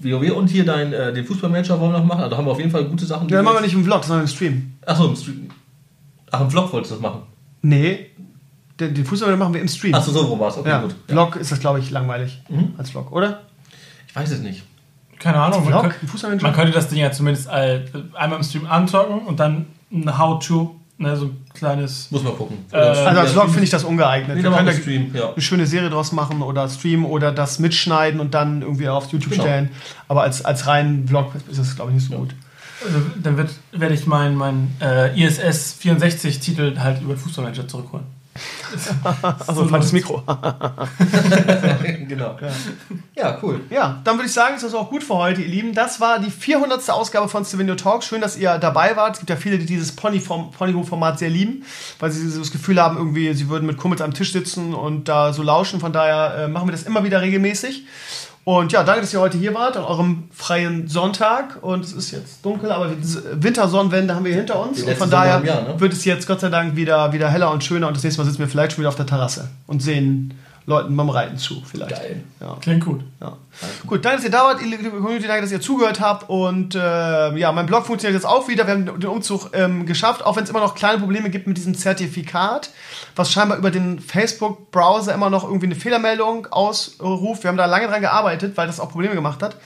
WoW 0.00 0.30
und 0.36 0.48
hier 0.48 0.64
dein, 0.64 0.92
äh, 0.92 1.12
den 1.12 1.24
Fußballmanager 1.24 1.80
wollen 1.80 1.92
wir 1.92 1.98
noch 1.98 2.06
machen. 2.06 2.20
Also 2.20 2.30
da 2.30 2.36
haben 2.36 2.46
wir 2.46 2.52
auf 2.52 2.58
jeden 2.58 2.70
Fall 2.70 2.84
gute 2.84 3.06
Sachen. 3.06 3.28
Ja, 3.28 3.42
machen 3.42 3.56
wir 3.56 3.60
nicht 3.62 3.74
im 3.74 3.84
Vlog, 3.84 4.08
wir 4.08 4.20
im 4.20 4.26
Stream. 4.26 4.74
Achso, 4.84 5.06
im 5.06 5.16
Stream. 5.16 5.50
Ach, 6.30 6.40
im 6.40 6.50
Vlog 6.50 6.72
wolltest 6.72 6.92
du 6.92 6.96
das 6.96 7.02
machen. 7.02 7.22
Nee, 7.62 8.10
den, 8.78 8.94
den 8.94 9.04
Fußball 9.04 9.36
machen 9.36 9.54
wir 9.54 9.60
im 9.60 9.68
Stream. 9.68 9.94
Achso, 9.94 10.10
so 10.10 10.20
rum 10.20 10.38
war 10.38 10.48
es. 10.48 10.58
Okay, 10.58 10.68
ja, 10.68 10.82
gut. 10.82 10.94
Ja. 11.08 11.14
Vlog 11.14 11.36
ist 11.36 11.50
das, 11.52 11.60
glaube 11.60 11.78
ich, 11.78 11.90
langweilig 11.90 12.42
als 12.76 12.90
Vlog, 12.90 13.10
oder? 13.12 13.42
Ich 14.08 14.14
weiß 14.16 14.30
es 14.30 14.40
nicht. 14.40 14.64
Keine 15.18 15.38
Ahnung. 15.40 15.60
Man, 15.60 15.68
Vlog? 15.68 15.82
könnte, 15.82 15.96
Ein 16.02 16.08
Fußballmanager? 16.08 16.46
man 16.46 16.54
könnte 16.54 16.72
das 16.72 16.88
Ding 16.88 16.98
ja 16.98 17.10
zumindest 17.10 17.48
all, 17.48 17.84
einmal 18.14 18.38
im 18.38 18.44
Stream 18.44 18.66
anzocken 18.66 19.20
und 19.26 19.40
dann 19.40 19.66
ein 19.90 20.18
How-To, 20.18 20.76
ne, 20.98 21.16
so 21.16 21.26
ein 21.26 21.36
kleines. 21.54 22.10
Muss 22.10 22.22
man 22.22 22.36
gucken. 22.36 22.58
Äh, 22.72 22.76
Also 22.76 23.02
als 23.20 23.32
Vlog 23.32 23.42
Stream- 23.44 23.50
finde 23.52 23.64
ich 23.64 23.70
das 23.70 23.84
ungeeignet. 23.84 24.36
Nee, 24.36 24.42
wir 24.42 24.50
können 24.50 24.66
da 24.66 24.72
Stream, 24.72 25.10
ja. 25.14 25.32
eine 25.32 25.42
schöne 25.42 25.66
Serie 25.66 25.90
draus 25.90 26.12
machen 26.12 26.42
oder 26.42 26.68
Stream 26.68 27.04
oder 27.04 27.32
das 27.32 27.58
mitschneiden 27.58 28.20
und 28.20 28.34
dann 28.34 28.62
irgendwie 28.62 28.88
auf 28.88 29.10
YouTube 29.12 29.32
Genau. 29.32 29.44
stellen. 29.44 29.70
Aber 30.08 30.22
als, 30.22 30.44
als 30.44 30.66
reinen 30.66 31.06
Vlog 31.08 31.32
ist 31.50 31.58
das, 31.58 31.76
glaube 31.76 31.90
ich, 31.92 31.96
nicht 31.96 32.10
so 32.10 32.16
gut. 32.16 32.34
Also, 32.84 32.98
dann 33.22 33.36
werde 33.72 33.94
ich 33.94 34.06
meinen 34.06 34.36
mein, 34.36 34.76
äh, 34.82 35.18
ISS 35.18 35.76
64-Titel 35.82 36.78
halt 36.78 37.00
über 37.00 37.14
den 37.14 37.18
Fußballmanager 37.18 37.66
zurückholen. 37.66 38.04
Also 39.46 39.62
ein 39.62 39.68
falsches 39.68 39.92
Mikro. 39.92 40.22
genau. 42.08 42.36
Ja. 43.14 43.38
cool. 43.42 43.60
Ja, 43.70 44.00
dann 44.04 44.16
würde 44.16 44.26
ich 44.26 44.32
sagen, 44.32 44.56
ist 44.56 44.64
das 44.64 44.74
auch 44.74 44.90
gut 44.90 45.02
für 45.02 45.14
heute, 45.14 45.42
ihr 45.42 45.48
Lieben. 45.48 45.74
Das 45.74 46.00
war 46.00 46.18
die 46.18 46.30
400. 46.30 46.88
Ausgabe 46.90 47.28
von 47.28 47.44
Stevenio 47.44 47.74
Talk. 47.74 48.04
Schön, 48.04 48.20
dass 48.20 48.36
ihr 48.36 48.58
dabei 48.58 48.96
wart. 48.96 49.14
Es 49.14 49.20
gibt 49.20 49.30
ja 49.30 49.36
viele, 49.36 49.58
die 49.58 49.66
dieses 49.66 49.92
Ponyhof-Format 49.92 51.18
sehr 51.18 51.30
lieben, 51.30 51.64
weil 51.98 52.10
sie 52.10 52.28
so 52.28 52.40
das 52.40 52.50
Gefühl 52.50 52.80
haben, 52.80 52.96
irgendwie, 52.96 53.32
sie 53.34 53.48
würden 53.48 53.66
mit 53.66 53.76
Kumpels 53.76 54.02
am 54.02 54.14
Tisch 54.14 54.32
sitzen 54.32 54.74
und 54.74 55.08
da 55.08 55.32
so 55.32 55.42
lauschen. 55.42 55.80
Von 55.80 55.92
daher 55.92 56.44
äh, 56.44 56.48
machen 56.48 56.68
wir 56.68 56.72
das 56.72 56.82
immer 56.82 57.04
wieder 57.04 57.22
regelmäßig. 57.22 57.84
Und 58.48 58.70
ja, 58.70 58.84
danke, 58.84 59.00
dass 59.00 59.12
ihr 59.12 59.18
heute 59.18 59.36
hier 59.38 59.54
wart, 59.54 59.76
an 59.76 59.82
eurem 59.82 60.28
freien 60.30 60.86
Sonntag. 60.86 61.58
Und 61.62 61.84
es 61.84 61.92
ist 61.92 62.12
jetzt 62.12 62.44
dunkel, 62.44 62.70
aber 62.70 62.92
Wintersonnenwende 63.32 64.14
haben 64.14 64.24
wir 64.24 64.36
hinter 64.36 64.62
uns. 64.62 64.84
Die 64.84 64.88
Und 64.88 64.96
von 64.96 65.10
daher 65.10 65.44
Jahr, 65.44 65.62
ne? 65.62 65.80
wird 65.80 65.92
es 65.92 66.04
jetzt 66.04 66.28
Gott 66.28 66.38
sei 66.38 66.48
Dank 66.48 66.76
wieder, 66.76 67.12
wieder 67.12 67.28
heller 67.28 67.50
und 67.50 67.64
schöner. 67.64 67.88
Und 67.88 67.96
das 67.96 68.04
nächste 68.04 68.22
Mal 68.22 68.26
sitzen 68.26 68.38
wir 68.38 68.46
vielleicht 68.46 68.70
schon 68.70 68.82
wieder 68.82 68.88
auf 68.88 68.94
der 68.94 69.06
Terrasse 69.06 69.48
und 69.66 69.82
sehen 69.82 70.32
Leuten 70.68 70.96
beim 70.96 71.10
Reiten 71.10 71.38
zu, 71.38 71.62
vielleicht. 71.64 71.94
Geil. 71.94 72.24
Ja. 72.40 72.56
Klingt 72.60 72.84
gut. 72.84 73.04
Ja. 73.20 73.36
Gut, 73.86 74.04
danke, 74.04 74.16
dass 74.16 74.24
ihr 74.24 74.32
da 74.32 74.42
wart, 74.42 74.60
ihr 74.60 74.66
liebe 74.66 74.90
Community, 74.90 75.28
danke, 75.28 75.42
dass 75.42 75.52
ihr 75.52 75.60
zugehört 75.60 76.00
habt. 76.00 76.28
Und 76.28 76.74
äh, 76.74 77.36
ja, 77.36 77.52
mein 77.52 77.66
Blog 77.66 77.86
funktioniert 77.86 78.20
jetzt 78.20 78.28
auch 78.28 78.48
wieder. 78.48 78.66
Wir 78.66 78.74
haben 78.74 78.84
den 78.84 79.08
Umzug 79.08 79.50
ähm, 79.52 79.86
geschafft, 79.86 80.26
auch 80.26 80.34
wenn 80.34 80.42
es 80.42 80.50
immer 80.50 80.58
noch 80.58 80.74
kleine 80.74 80.98
Probleme 80.98 81.30
gibt 81.30 81.46
mit 81.46 81.56
diesem 81.56 81.76
Zertifikat, 81.76 82.70
was 83.14 83.30
scheinbar 83.30 83.58
über 83.58 83.70
den 83.70 84.00
Facebook-Browser 84.00 85.14
immer 85.14 85.30
noch 85.30 85.44
irgendwie 85.44 85.66
eine 85.66 85.76
Fehlermeldung 85.76 86.48
ausruft. 86.50 87.44
Wir 87.44 87.48
haben 87.48 87.56
da 87.56 87.66
lange 87.66 87.86
dran 87.86 88.00
gearbeitet, 88.00 88.56
weil 88.56 88.66
das 88.66 88.80
auch 88.80 88.90
Probleme 88.90 89.14
gemacht 89.14 89.44
hat. 89.44 89.56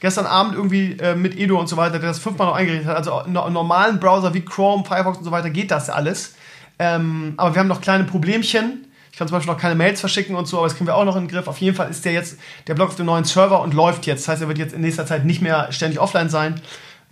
Gestern 0.00 0.26
Abend 0.26 0.54
irgendwie 0.54 0.92
äh, 1.00 1.14
mit 1.14 1.38
Edo 1.38 1.58
und 1.58 1.70
so 1.70 1.78
weiter, 1.78 1.98
der 1.98 2.10
das 2.10 2.18
fünfmal 2.18 2.48
noch 2.48 2.54
eingerichtet 2.54 2.86
hat. 2.86 2.98
Also 2.98 3.22
in 3.26 3.34
einem 3.34 3.54
normalen 3.54 3.98
Browser 3.98 4.34
wie 4.34 4.42
Chrome, 4.42 4.84
Firefox 4.84 5.16
und 5.16 5.24
so 5.24 5.30
weiter 5.30 5.48
geht 5.48 5.70
das 5.70 5.88
alles. 5.88 6.34
Ähm, 6.78 7.32
aber 7.38 7.54
wir 7.54 7.60
haben 7.60 7.68
noch 7.68 7.80
kleine 7.80 8.04
Problemchen. 8.04 8.86
Ich 9.12 9.18
kann 9.18 9.28
zum 9.28 9.36
Beispiel 9.36 9.52
noch 9.52 9.60
keine 9.60 9.74
Mails 9.74 10.00
verschicken 10.00 10.36
und 10.36 10.46
so, 10.46 10.58
aber 10.58 10.68
das 10.68 10.76
kriegen 10.76 10.86
wir 10.86 10.94
auch 10.94 11.04
noch 11.04 11.16
in 11.16 11.24
den 11.24 11.30
Griff. 11.30 11.48
Auf 11.48 11.58
jeden 11.58 11.76
Fall 11.76 11.90
ist 11.90 12.04
der 12.04 12.12
jetzt, 12.12 12.38
der 12.66 12.74
Blog 12.74 12.90
auf 12.90 12.96
dem 12.96 13.06
neuen 13.06 13.24
Server 13.24 13.60
und 13.60 13.74
läuft 13.74 14.06
jetzt. 14.06 14.22
Das 14.22 14.28
heißt, 14.28 14.42
er 14.42 14.48
wird 14.48 14.58
jetzt 14.58 14.72
in 14.72 14.80
nächster 14.80 15.06
Zeit 15.06 15.24
nicht 15.24 15.42
mehr 15.42 15.72
ständig 15.72 16.00
offline 16.00 16.30
sein. 16.30 16.60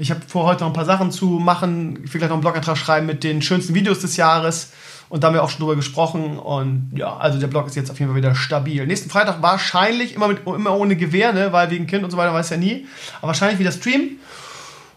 Ich 0.00 0.10
habe 0.12 0.20
vor, 0.26 0.44
heute 0.44 0.60
noch 0.60 0.68
ein 0.68 0.74
paar 0.74 0.84
Sachen 0.84 1.10
zu 1.10 1.26
machen. 1.26 1.98
Ich 2.04 2.14
will 2.14 2.20
gleich 2.20 2.28
noch 2.28 2.36
einen 2.36 2.42
Blogantrag 2.42 2.78
schreiben 2.78 3.06
mit 3.06 3.24
den 3.24 3.42
schönsten 3.42 3.74
Videos 3.74 3.98
des 3.98 4.16
Jahres. 4.16 4.72
Und 5.08 5.24
da 5.24 5.28
haben 5.28 5.34
wir 5.34 5.42
auch 5.42 5.50
schon 5.50 5.60
drüber 5.60 5.74
gesprochen. 5.74 6.38
Und 6.38 6.92
ja, 6.94 7.16
also 7.16 7.40
der 7.40 7.48
Blog 7.48 7.66
ist 7.66 7.74
jetzt 7.74 7.90
auf 7.90 7.98
jeden 7.98 8.12
Fall 8.12 8.22
wieder 8.22 8.34
stabil. 8.36 8.86
Nächsten 8.86 9.10
Freitag 9.10 9.42
wahrscheinlich 9.42 10.14
immer, 10.14 10.28
mit, 10.28 10.46
immer 10.46 10.76
ohne 10.76 10.94
Gewehr, 10.94 11.32
ne? 11.32 11.52
weil 11.52 11.70
wegen 11.70 11.88
Kind 11.88 12.04
und 12.04 12.10
so 12.10 12.16
weiter 12.16 12.32
weiß 12.32 12.50
ja 12.50 12.56
nie. 12.58 12.86
Aber 13.18 13.28
wahrscheinlich 13.28 13.58
wieder 13.58 13.72
Stream. 13.72 14.18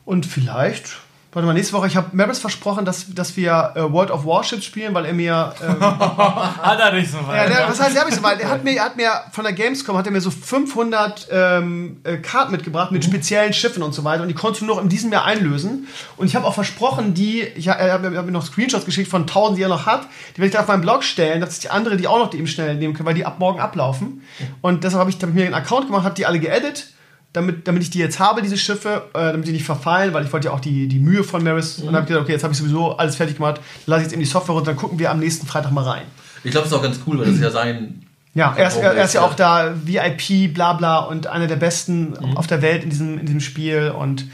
Und 0.06 0.26
vielleicht, 0.28 0.98
warte 1.34 1.46
mal, 1.46 1.54
nächste 1.54 1.74
Woche, 1.74 1.88
ich 1.88 1.96
habe 1.96 2.10
Maris 2.12 2.40
versprochen, 2.40 2.84
dass, 2.84 3.14
dass 3.14 3.38
wir 3.38 3.72
äh, 3.76 3.92
World 3.92 4.12
of 4.12 4.26
Warships 4.26 4.66
spielen, 4.66 4.94
weil 4.94 5.06
er 5.06 5.14
mir. 5.14 5.54
Ähm, 5.64 5.80
Hat 5.82 6.80
er 6.80 6.94
nicht 6.94 7.10
so 7.10 7.18
ja, 7.20 7.28
weit. 7.28 7.50
der, 7.50 7.68
was 7.70 7.80
heißt, 7.80 7.96
er 7.96 8.02
hat 8.02 8.08
mich 8.08 8.16
so 8.16 8.24
weit? 8.24 8.42
Er 8.42 8.50
hat 8.50 8.64
mir, 8.64 8.76
er 8.76 8.84
hat 8.84 8.98
mir 8.98 9.12
von 9.32 9.46
der 9.46 9.54
Gamescom 9.54 9.98
hat 9.98 10.06
er 10.06 10.12
mir 10.12 10.20
so 10.20 10.30
500 10.30 11.28
ähm, 11.32 12.02
äh, 12.04 12.18
Karten 12.18 12.52
mitgebracht 12.52 12.92
mit 12.92 13.06
speziellen 13.06 13.54
Schiffen 13.54 13.82
und 13.82 13.94
so 13.94 14.04
weiter 14.04 14.24
und 14.24 14.28
die 14.28 14.34
konntest 14.34 14.62
du 14.62 14.66
noch 14.66 14.82
in 14.82 14.90
diesem 14.90 15.12
Jahr 15.12 15.24
einlösen. 15.24 15.88
Und 16.18 16.28
ich 16.28 16.36
habe 16.36 16.46
auch 16.46 16.54
versprochen, 16.54 17.14
die, 17.14 17.42
ich, 17.42 17.68
er 17.68 17.94
hat 17.94 18.02
mir 18.02 18.18
hab 18.18 18.26
mir 18.26 18.32
noch 18.32 18.46
Screenshots 18.46 18.86
geschickt 18.86 19.10
von 19.10 19.22
1000, 19.22 19.58
die 19.58 19.64
er 19.64 19.70
noch 19.70 19.86
hat, 19.86 20.08
die 20.36 20.40
werde 20.40 20.48
ich 20.48 20.54
da 20.54 20.60
auf 20.60 20.68
meinen 20.68 20.82
Blog 20.82 21.04
stellen, 21.04 21.40
dass 21.40 21.60
die 21.60 21.70
andere, 21.70 21.96
die 21.96 22.08
auch 22.08 22.20
noch 22.20 22.30
die 22.30 22.38
eben 22.38 22.48
schnell 22.48 22.76
nehmen 22.76 22.94
können, 22.94 23.08
weil 23.08 23.16
die 23.16 23.26
ab 23.26 23.40
morgen 23.40 23.60
ablaufen. 23.60 24.22
Und 24.62 24.84
deshalb 24.84 25.00
habe 25.00 25.10
ich, 25.10 25.16
hab 25.16 25.30
ich 25.30 25.36
mir 25.36 25.46
einen 25.46 25.54
Account 25.54 25.88
gemacht, 25.88 26.04
habe 26.04 26.16
die 26.16 26.26
alle 26.26 26.40
geedit 26.40 26.88
damit, 27.34 27.68
damit 27.68 27.84
ich 27.84 27.90
die 27.90 28.00
jetzt 28.00 28.20
habe, 28.20 28.42
diese 28.42 28.58
Schiffe, 28.58 29.04
äh, 29.14 29.32
damit 29.32 29.48
die 29.48 29.52
nicht 29.54 29.66
verfallen, 29.66 30.14
weil 30.14 30.26
ich 30.26 30.34
wollte 30.34 30.48
ja 30.50 30.54
auch 30.54 30.60
die, 30.60 30.88
die 30.88 31.00
Mühe 31.00 31.24
von 31.24 31.44
Maris. 31.44 31.78
Und 31.80 31.86
dann 31.88 31.96
habe 31.96 32.04
ich 32.04 32.08
gesagt, 32.10 32.24
okay, 32.24 32.34
jetzt 32.34 32.44
habe 32.44 32.54
ich 32.54 32.60
sowieso 32.60 32.98
alles 32.98 33.16
fertig 33.16 33.38
gemacht, 33.38 33.62
lasse 33.86 34.02
ich 34.02 34.06
jetzt 34.08 34.14
eben 34.14 34.22
die 34.22 34.28
Software 34.28 34.56
runter, 34.56 34.72
dann 34.72 34.78
gucken 34.80 35.00
wir 35.00 35.12
am 35.12 35.20
nächsten 35.20 35.48
Freitag 35.48 35.72
mal 35.72 35.84
rein. 35.84 36.04
Ich 36.44 36.52
glaube, 36.52 36.66
das 36.66 36.72
ist 36.74 36.78
auch 36.78 36.84
ganz 36.84 37.00
cool, 37.08 37.20
weil 37.20 37.26
das 37.28 37.36
ist 37.36 37.42
ja 37.42 37.52
sein. 37.52 38.04
Ja, 38.34 38.54
er 38.58 38.68
ist, 38.68 38.78
er, 38.78 38.94
er 38.94 39.04
ist 39.06 39.14
ja 39.14 39.22
Ja. 39.22 39.28
auch 39.28 39.34
da 39.34 39.74
VIP, 39.84 40.54
bla 40.54 40.74
bla 40.74 41.00
und 41.00 41.28
einer 41.28 41.48
der 41.48 41.58
besten 41.58 42.14
auf 42.36 42.48
der 42.48 42.62
Welt 42.62 42.84
in 42.84 42.90
diesem, 42.90 43.18
in 43.20 43.26
diesem 43.26 43.42
Spiel 43.42 43.94
und 43.98 44.26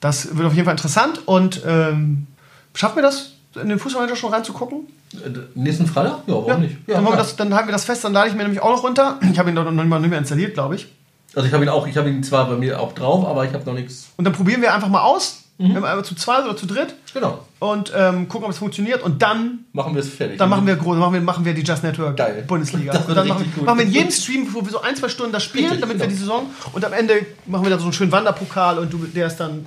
das 0.00 0.36
wird 0.36 0.46
auf 0.46 0.52
jeden 0.54 0.64
Fall 0.66 0.74
interessant 0.74 1.26
und 1.26 1.62
ähm, 1.66 2.26
schaffen 2.74 2.96
wir 2.96 3.02
das, 3.02 3.32
in 3.60 3.68
den 3.68 3.78
Fußballmanager 3.78 4.16
schon 4.16 4.32
reinzugucken? 4.32 4.80
Äh, 5.14 5.30
Nächsten 5.54 5.86
Freitag? 5.86 6.18
Ja, 6.26 6.34
warum 6.34 6.60
nicht? 6.60 6.76
Ja, 6.86 7.00
dann, 7.00 7.16
das, 7.16 7.34
dann 7.36 7.52
halten 7.54 7.68
wir 7.68 7.72
das 7.72 7.84
fest, 7.84 8.04
dann 8.04 8.12
lade 8.12 8.28
ich 8.28 8.34
mir 8.34 8.42
nämlich 8.44 8.60
auch 8.62 8.70
noch 8.76 8.82
runter. 8.84 9.18
Ich 9.32 9.38
habe 9.38 9.48
ihn 9.50 9.54
noch 9.54 9.70
nicht 9.70 9.86
mal 9.88 9.98
nicht 10.00 10.10
mehr 10.10 10.18
installiert, 10.18 10.54
glaube 10.54 10.76
ich. 10.76 10.86
Also 11.34 11.46
ich 11.46 11.52
habe 11.54 11.64
ihn 11.64 11.68
auch, 11.68 11.86
ich 11.86 11.96
habe 11.96 12.08
ihn 12.10 12.22
zwar 12.22 12.48
bei 12.48 12.56
mir 12.56 12.80
auch 12.80 12.92
drauf, 12.92 13.26
aber 13.26 13.44
ich 13.44 13.52
habe 13.52 13.64
noch 13.64 13.74
nichts. 13.74 14.08
Und 14.16 14.24
dann 14.24 14.32
probieren 14.32 14.62
wir 14.62 14.74
einfach 14.74 14.88
mal 14.88 15.02
aus, 15.02 15.36
wenn 15.58 15.74
wir 15.74 15.88
einmal 15.88 16.04
zu 16.06 16.14
zweit 16.14 16.44
oder 16.44 16.56
zu 16.56 16.64
dritt 16.66 16.94
Genau. 17.12 17.44
und 17.58 17.92
ähm, 17.94 18.28
gucken, 18.28 18.46
ob 18.46 18.50
es 18.52 18.56
funktioniert 18.56 19.02
und 19.02 19.20
dann 19.20 19.66
Machen 19.74 19.94
wir 19.94 20.00
es 20.00 20.08
fertig. 20.08 20.38
Dann 20.38 20.48
machen 20.48 20.66
wir 20.66 20.74
groß, 20.74 20.96
machen 20.96 21.12
wir, 21.12 21.20
machen 21.20 21.44
wir 21.44 21.52
die 21.52 21.60
Just 21.60 21.82
Network 21.82 22.16
Geil. 22.16 22.44
Bundesliga. 22.46 22.92
Das 22.94 23.06
wird 23.06 23.10
und 23.10 23.16
dann 23.16 23.28
machen, 23.28 23.38
richtig 23.40 23.56
wir- 23.56 23.60
gut. 23.60 23.66
machen 23.66 23.78
wir 23.78 23.84
in 23.84 23.92
jedem 23.92 24.10
Stream, 24.10 24.48
wo 24.54 24.62
wir 24.64 24.70
so 24.72 24.80
ein, 24.80 24.96
zwei 24.96 25.10
Stunden 25.10 25.32
das 25.32 25.42
spielen, 25.44 25.64
Richtig, 25.66 25.82
damit 25.82 25.98
wir 25.98 26.06
genau. 26.06 26.16
die 26.16 26.18
Saison 26.20 26.46
und 26.72 26.82
am 26.84 26.92
Ende 26.94 27.26
machen 27.46 27.62
wir 27.64 27.70
dann 27.70 27.78
so 27.78 27.84
einen 27.84 27.92
schönen 27.92 28.10
Wanderpokal 28.12 28.78
und 28.78 28.90
du, 28.90 28.98
der 29.04 29.26
ist 29.26 29.36
dann 29.36 29.66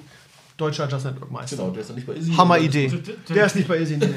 deutscher 0.57 0.87
Just 0.87 1.05
Network 1.05 1.31
Meister. 1.31 1.57
Genau, 1.57 1.71
der 1.71 1.81
ist 1.81 1.89
dann 1.89 1.95
nicht 1.95 2.07
bei 2.07 2.13
Izzy. 2.13 2.31
Hammer 2.33 2.59
Idee. 2.59 2.91
Der 3.29 3.45
ist 3.45 3.55
nicht 3.55 3.67
bei 3.67 3.77
Izzy. 3.77 3.97
Nee. 3.97 4.07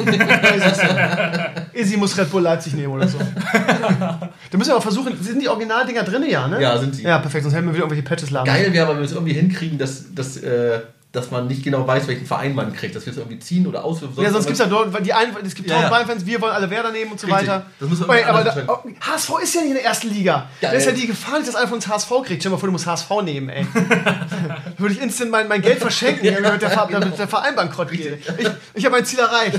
Izzy 1.80 1.96
muss 1.96 2.16
Red 2.18 2.30
Bull 2.30 2.42
Leipzig 2.42 2.74
nehmen 2.74 2.92
oder 2.92 3.08
so. 3.08 3.18
da 3.98 4.30
müssen 4.52 4.70
wir 4.70 4.76
auch 4.76 4.82
versuchen, 4.82 5.16
sind 5.20 5.40
die 5.40 5.48
Originaldinger 5.48 6.02
drin, 6.02 6.24
ja, 6.28 6.46
ne? 6.46 6.60
Ja, 6.60 6.76
sind 6.78 6.94
sie. 6.94 7.04
Ja, 7.04 7.18
perfekt, 7.18 7.44
sonst 7.44 7.54
hätten 7.54 7.66
wir 7.66 7.74
wieder 7.74 7.84
irgendwelche 7.84 8.06
Patches 8.06 8.30
laden. 8.30 8.46
Geil 8.46 8.72
wäre, 8.72 8.84
aber 8.84 8.94
wenn 8.94 9.02
wir 9.02 9.06
es 9.06 9.12
irgendwie 9.12 9.32
hinkriegen, 9.32 9.78
dass, 9.78 10.14
dass, 10.14 10.36
äh, 10.36 10.80
dass 11.16 11.30
man 11.30 11.46
nicht 11.46 11.64
genau 11.64 11.86
weiß, 11.86 12.06
welchen 12.08 12.26
Verein 12.26 12.54
man 12.54 12.72
kriegt. 12.74 12.94
Dass 12.94 13.06
wir 13.06 13.10
es 13.12 13.16
irgendwie 13.18 13.38
ziehen 13.38 13.66
oder 13.66 13.82
auswürfen. 13.84 14.22
Ja, 14.22 14.30
sonst 14.30 14.44
gibt 14.46 14.58
es 14.58 14.64
ja 14.64 14.66
dort, 14.70 14.92
weil 14.92 15.02
die 15.02 15.12
einen, 15.14 15.34
es 15.44 15.54
gibt 15.54 15.68
Ja, 15.68 15.76
tausend 15.76 15.90
ja. 15.90 15.96
Bayern-Fans, 15.96 16.26
wir 16.26 16.40
wollen 16.42 16.52
alle 16.52 16.68
Werder 16.70 16.92
nehmen 16.92 17.12
und 17.12 17.18
so 17.20 17.26
Richtig. 17.26 17.48
weiter. 17.48 17.66
Das 17.80 17.88
müssen 17.88 18.06
wir 18.06 18.10
Okay, 18.10 18.24
aber 18.24 18.44
da, 18.44 18.54
oh, 18.68 18.78
HSV 19.00 19.30
ist 19.42 19.54
ja 19.54 19.60
nicht 19.62 19.70
in 19.70 19.76
der 19.76 19.84
ersten 19.84 20.10
Liga. 20.10 20.48
Da 20.60 20.68
Geil. 20.68 20.78
ist 20.78 20.84
ja 20.86 20.92
die 20.92 21.06
Gefahr 21.06 21.40
dass 21.40 21.54
einer 21.54 21.66
von 21.68 21.76
uns 21.76 21.88
HSV 21.88 22.08
kriegt. 22.24 22.26
Stell 22.26 22.38
dir 22.40 22.50
mal 22.50 22.58
vor, 22.58 22.66
du 22.68 22.72
musst 22.72 22.86
HSV 22.86 23.10
nehmen, 23.24 23.48
ey. 23.48 23.66
Würde 24.78 24.94
ich 24.94 25.00
instant 25.00 25.30
mein, 25.30 25.48
mein 25.48 25.62
Geld 25.62 25.78
verschenken, 25.78 26.22
wenn 26.24 26.58
der, 26.58 26.70
Ver- 26.70 26.88
damit 26.90 27.18
der 27.18 27.28
Verein 27.28 27.56
bankrott 27.56 27.90
geht. 27.90 28.18
Ich, 28.38 28.48
ich 28.74 28.84
habe 28.84 28.96
mein 28.96 29.04
Ziel 29.06 29.18
erreicht. 29.20 29.58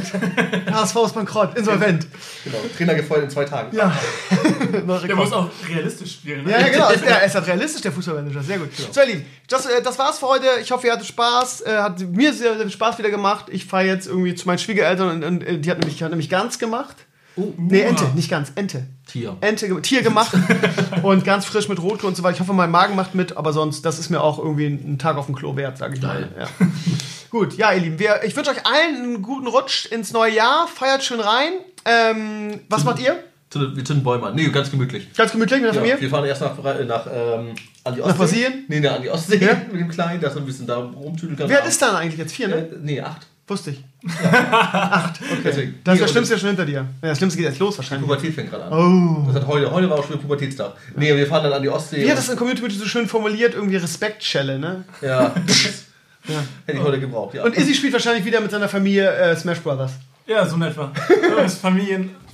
HSV 0.72 0.96
ist 1.06 1.16
bankrott, 1.16 1.58
insolvent. 1.58 2.06
Genau, 2.44 2.58
Trainer 2.78 2.94
gefeuert 2.96 3.24
in 3.24 3.30
zwei 3.32 3.46
Tagen. 3.46 3.76
Ja. 3.76 3.92
Der 5.08 5.16
muss 5.16 5.34
auch 5.34 5.50
realistisch 5.68 6.14
spielen. 6.14 6.44
Ne? 6.46 6.52
Ja, 6.52 6.60
ja, 6.60 6.68
genau. 6.70 6.90
Er 7.08 7.24
ist 7.26 7.36
halt 7.36 7.48
realistisch, 7.48 7.82
der 7.82 7.92
Fußballmanager. 7.92 8.44
Sehr 8.44 8.60
gut. 8.60 8.70
So, 8.92 9.02
ihr 9.02 9.08
Lieben, 9.08 9.26
das, 9.48 9.66
äh, 9.66 9.82
das 9.82 9.98
war's 9.98 10.20
für 10.20 10.28
heute. 10.28 10.46
Ich 10.62 10.72
hoffe, 10.72 10.88
ihr 10.88 10.94
hattet 10.94 11.08
Spaß. 11.08 11.47
Äh, 11.62 11.78
hat 11.78 12.00
mir 12.00 12.34
sehr, 12.34 12.58
sehr 12.58 12.70
Spaß 12.70 12.98
wieder 12.98 13.10
gemacht. 13.10 13.46
Ich 13.50 13.66
fahre 13.66 13.86
jetzt 13.86 14.08
irgendwie 14.08 14.36
zu 14.36 14.48
meinen 14.48 14.60
Schwiegereltern 14.60 15.10
und, 15.10 15.24
und 15.24 15.44
äh, 15.44 15.58
die 15.58 15.70
hat 15.72 15.80
nämlich, 15.80 16.02
hat 16.04 16.10
nämlich 16.10 16.30
Gans 16.30 16.60
gemacht. 16.60 16.96
Oh, 17.36 17.54
Nee, 17.56 17.82
Ente, 17.82 18.06
nicht 18.16 18.30
Gans, 18.30 18.52
Ente. 18.56 18.88
Tier. 19.06 19.38
Ente, 19.42 19.82
Tier 19.82 20.02
gemacht 20.02 20.34
und 21.04 21.24
ganz 21.24 21.46
frisch 21.46 21.70
mit 21.70 21.80
Rotkohl 21.82 22.10
und 22.10 22.16
so 22.18 22.24
weiter. 22.24 22.36
Ich 22.36 22.40
hoffe, 22.42 22.54
mein 22.54 22.72
Magen 22.72 22.96
macht 22.96 23.14
mit, 23.14 23.38
aber 23.38 23.54
sonst, 23.54 23.86
das 23.86 24.00
ist 24.00 24.10
mir 24.10 24.22
auch 24.22 24.40
irgendwie 24.40 24.66
ein 24.66 24.98
Tag 24.98 25.18
auf 25.18 25.28
dem 25.28 25.36
Klo 25.36 25.56
wert, 25.56 25.78
sage 25.78 25.96
ich 25.96 26.02
mal. 26.02 26.22
Geil. 26.22 26.30
Ja. 26.40 26.48
Gut, 27.30 27.56
ja, 27.58 27.72
ihr 27.74 27.82
Lieben, 27.82 28.00
wir, 28.00 28.24
ich 28.24 28.36
wünsche 28.36 28.52
euch 28.52 28.66
allen 28.66 28.96
einen 28.96 29.22
guten 29.22 29.48
Rutsch 29.48 29.86
ins 29.86 30.14
neue 30.14 30.34
Jahr. 30.34 30.68
Feiert 30.68 31.04
schön 31.04 31.20
rein. 31.20 31.54
Ähm, 31.86 32.62
was 32.70 32.84
macht 32.84 33.00
ihr? 33.00 33.22
Zündet- 33.50 33.76
Wir 33.78 33.86
zünden 33.86 34.04
Bäume 34.04 34.28
an. 34.28 34.36
Nee, 34.36 34.50
ganz 34.50 34.70
gemütlich. 34.72 35.08
Ganz 35.16 35.32
gemütlich 35.32 35.62
mit 35.62 35.70
der 35.70 35.74
Ja, 35.76 35.80
Familie? 35.80 36.02
wir 36.02 36.10
fahren 36.10 36.26
erst 36.26 36.42
nach, 36.42 36.56
Bra- 36.56 36.84
nach, 36.84 37.08
ähm, 37.12 37.56
an 37.86 37.96
die 37.96 38.02
Ostsee. 38.02 38.18
Brasilien? 38.18 38.54
Nee, 38.68 38.80
nee, 38.82 38.88
an 38.88 39.02
die 39.02 39.10
Ostsee 39.10 39.38
Ja? 39.38 39.54
mit 39.72 39.80
dem 39.82 39.88
Kleinen, 39.90 40.20
dass 40.20 40.36
er 40.36 40.42
ein 40.42 40.46
bisschen 40.46 40.68
da 40.68 40.78
rumtüdeln 40.78 41.38
kann. 41.38 41.48
Wer 41.50 41.64
ist 41.66 41.82
dann 41.82 41.96
eigentlich 41.96 42.18
jetzt? 42.20 42.34
Vier, 42.34 42.50
ne? 42.50 42.56
Äh, 42.56 42.68
nee, 42.82 43.00
acht. 43.02 43.26
Wusste 43.50 43.72
ich. 43.72 43.82
Acht, 44.30 45.22
okay. 45.32 45.40
Deswegen. 45.46 45.80
Das 45.86 45.96
ist 45.96 46.02
das 46.04 46.12
Schlimmste 46.12 46.34
ja 46.34 46.40
schon 46.42 46.50
hinter 46.50 46.66
dir. 46.66 46.86
Ja, 47.02 47.10
das 47.10 47.18
Schlimmste 47.18 47.38
geht 47.40 47.48
jetzt 47.50 47.60
los 47.60 47.76
Die 47.76 47.78
wahrscheinlich. 47.78 48.06
Pubertät 48.06 48.34
fängt 48.36 48.50
gerade 48.50 48.66
an. 48.66 48.74
Oh. 48.74 49.26
Das 49.32 49.36
hat 49.42 49.48
heute, 49.48 49.72
heute 49.72 49.90
war 49.90 50.00
auch 50.00 50.04
schon 50.04 50.18
der 50.18 50.22
Pubertätstag. 50.22 50.74
Nee, 50.98 51.16
wir 51.16 51.26
fahren 51.28 51.44
dann 51.46 51.54
an 51.54 51.62
die 51.62 51.70
Ostsee. 51.70 52.04
Wie 52.04 52.12
hat 52.12 52.18
das 52.18 52.26
in 52.26 52.32
der 52.32 52.38
Community 52.38 52.70
so 52.78 52.86
schön 52.86 53.08
formuliert? 53.08 53.54
Irgendwie 53.56 53.78
Respektschelle, 53.78 54.60
ne? 54.60 54.84
Ja. 55.02 55.34
Hätte 56.66 56.78
ich 56.78 56.84
heute 56.84 57.00
gebraucht, 57.00 57.36
ja. 57.36 57.44
Und 57.46 57.56
Izzy 57.56 57.74
spielt 57.74 57.94
wahrscheinlich 57.94 58.26
wieder 58.26 58.42
mit 58.42 58.52
seiner 58.52 58.68
Familie 58.68 59.10
äh, 59.14 59.36
Smash 59.38 59.60
Brothers. 59.62 59.94
Ja, 60.26 60.46
so 60.46 60.58
in 60.58 60.64
etwa. 60.64 60.92
Das 61.38 61.56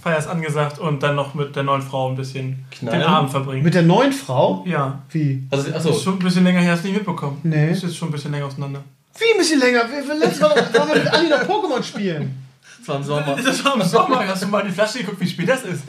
Familienfeier 0.03 0.17
ist 0.17 0.27
angesagt 0.27 0.79
und 0.79 1.01
dann 1.01 1.15
noch 1.15 1.33
mit 1.33 1.55
der 1.55 1.63
neuen 1.63 1.81
Frau 1.81 2.09
ein 2.09 2.15
bisschen 2.17 2.65
Knallen? 2.71 2.99
den 2.99 3.07
Abend 3.07 3.31
verbringen. 3.31 3.63
Mit 3.63 3.73
der 3.73 3.83
neuen 3.83 4.11
Frau? 4.11 4.63
ja. 4.67 5.01
Wie? 5.09 5.47
also, 5.49 5.67
Das 5.69 5.75
achso, 5.77 5.89
ist 5.91 6.03
schon 6.03 6.13
ein 6.15 6.19
bisschen 6.19 6.43
länger 6.43 6.59
her, 6.59 6.73
hast 6.73 6.83
du 6.83 6.87
nicht 6.89 6.97
mitbekommen. 6.97 7.39
Nee. 7.43 7.69
Das 7.69 7.83
ist 7.83 7.95
schon 7.95 8.09
ein 8.09 8.11
bisschen 8.11 8.31
länger 8.31 8.45
auseinander. 8.47 8.83
Wie 9.17 9.31
ein 9.31 9.37
bisschen 9.37 9.59
länger? 9.59 9.83
Wir, 9.89 10.15
letztes 10.15 10.41
Mal 10.41 10.55
wir 10.55 10.95
mit 10.95 11.13
Anni 11.13 11.29
noch 11.29 11.41
Pokémon 11.43 11.81
spielen. 11.83 12.35
es 12.81 12.87
war 12.87 12.97
im 12.97 13.03
Sommer. 13.03 13.37
Das 13.43 13.63
war 13.63 13.75
im 13.75 13.81
Sommer. 13.83 14.27
Hast 14.27 14.43
du 14.43 14.47
mal 14.47 14.59
in 14.61 14.67
die 14.67 14.73
Flasche 14.73 14.99
geguckt, 14.99 15.19
wie 15.21 15.27
spät 15.27 15.47
das 15.49 15.63
ist? 15.63 15.83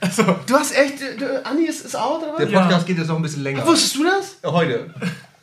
Also, 0.00 0.22
Du 0.46 0.54
hast 0.54 0.74
echt. 0.76 1.00
du- 1.00 1.44
Anni 1.44 1.64
ist, 1.64 1.84
ist 1.84 1.96
out 1.96 2.22
oder 2.22 2.38
Der 2.46 2.52
was? 2.52 2.62
Podcast 2.62 2.86
geht 2.86 2.98
jetzt 2.98 3.08
noch 3.08 3.16
ein 3.16 3.22
bisschen 3.22 3.42
länger. 3.42 3.66
Wusstest 3.66 3.96
du 3.96 4.04
das? 4.04 4.36
Heute. 4.50 4.90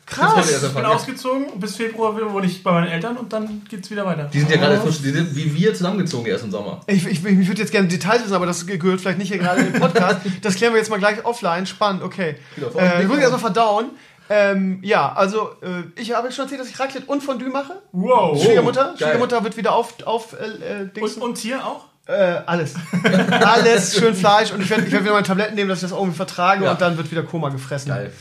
Krass. 0.06 0.62
Ich 0.62 0.72
bin 0.72 0.84
ausgezogen, 0.84 1.58
bis 1.58 1.76
Februar 1.76 2.14
wohne 2.32 2.46
ich 2.46 2.62
bei 2.62 2.70
meinen 2.70 2.86
Eltern 2.86 3.16
und 3.16 3.32
dann 3.32 3.62
geht's 3.68 3.90
wieder 3.90 4.06
weiter. 4.06 4.30
Die 4.32 4.38
sind 4.38 4.50
ja 4.50 4.56
gerade 4.56 4.80
frisch, 4.80 5.02
die 5.02 5.10
sind 5.10 5.34
wie 5.34 5.52
wir 5.52 5.74
zusammengezogen 5.74 6.26
erst 6.26 6.44
im 6.44 6.52
Sommer. 6.52 6.80
Ich, 6.86 7.04
ich, 7.06 7.24
ich 7.24 7.48
würde 7.48 7.60
jetzt 7.60 7.72
gerne 7.72 7.88
Details 7.88 8.22
wissen, 8.22 8.34
aber 8.34 8.46
das 8.46 8.64
gehört 8.66 9.00
vielleicht 9.00 9.18
nicht 9.18 9.28
hier 9.28 9.38
gerade 9.38 9.62
im 9.62 9.72
Podcast. 9.72 10.18
Das 10.42 10.54
klären 10.54 10.72
wir 10.74 10.78
jetzt 10.78 10.90
mal 10.90 10.98
gleich 11.00 11.24
offline. 11.24 11.66
Spannend, 11.66 12.02
okay. 12.04 12.36
Genau, 12.54 12.68
Äh, 12.78 13.02
ich 13.02 13.08
muss 13.08 13.18
erstmal 13.18 13.40
verdauen. 13.40 13.86
Ähm, 14.28 14.78
ja, 14.82 15.12
also 15.12 15.50
äh, 15.62 16.00
ich 16.00 16.14
habe 16.14 16.30
schon 16.32 16.44
erzählt, 16.44 16.60
dass 16.60 16.68
ich 16.68 16.78
Raclette 16.78 17.06
und 17.06 17.22
Fondue 17.22 17.48
mache. 17.48 17.74
Wow. 17.92 18.40
Schwiegermutter. 18.42 18.94
geil. 18.98 19.08
Schwiegermutter 19.08 19.42
wird 19.44 19.56
wieder 19.56 19.72
auf, 19.74 19.94
auf 20.04 20.34
äh, 20.34 20.82
äh, 20.82 20.88
Dings. 20.88 21.14
Und, 21.14 21.22
und 21.22 21.38
hier 21.38 21.64
auch? 21.66 21.84
Äh, 22.06 22.12
alles. 22.46 22.74
alles, 23.30 23.96
schön 23.98 24.14
Fleisch. 24.14 24.52
Und 24.52 24.62
ich 24.62 24.70
werde 24.70 24.84
ich 24.84 24.92
werd 24.92 25.02
wieder 25.02 25.12
meine 25.14 25.26
Tabletten 25.26 25.56
nehmen, 25.56 25.68
dass 25.68 25.78
ich 25.82 25.88
das 25.88 25.98
irgendwie 25.98 26.16
vertrage 26.16 26.64
Ja. 26.64 26.72
und 26.72 26.80
dann 26.80 26.96
wird 26.96 27.10
wieder 27.10 27.24
Koma 27.24 27.48
gefressen. 27.48 27.88
Geil. 27.88 28.12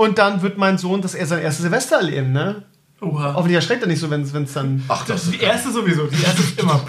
Und 0.00 0.16
dann 0.16 0.40
wird 0.40 0.56
mein 0.56 0.78
Sohn 0.78 1.02
das 1.02 1.14
er 1.14 1.26
sein 1.26 1.42
erstes 1.42 1.60
Silvester 1.64 1.96
erleben, 1.96 2.32
ne? 2.32 2.62
Oha. 3.02 3.34
Hoffentlich 3.34 3.56
erschreckt 3.56 3.82
er 3.82 3.86
nicht 3.86 4.00
so, 4.00 4.08
wenn 4.08 4.22
es 4.22 4.52
dann. 4.54 4.82
Ach, 4.88 5.04
Das 5.04 5.24
ist 5.24 5.34
die 5.34 5.40
erste 5.40 5.70
sowieso. 5.70 6.06
Die 6.06 6.22
erste 6.22 6.40
ist 6.40 6.58
immer 6.58 6.80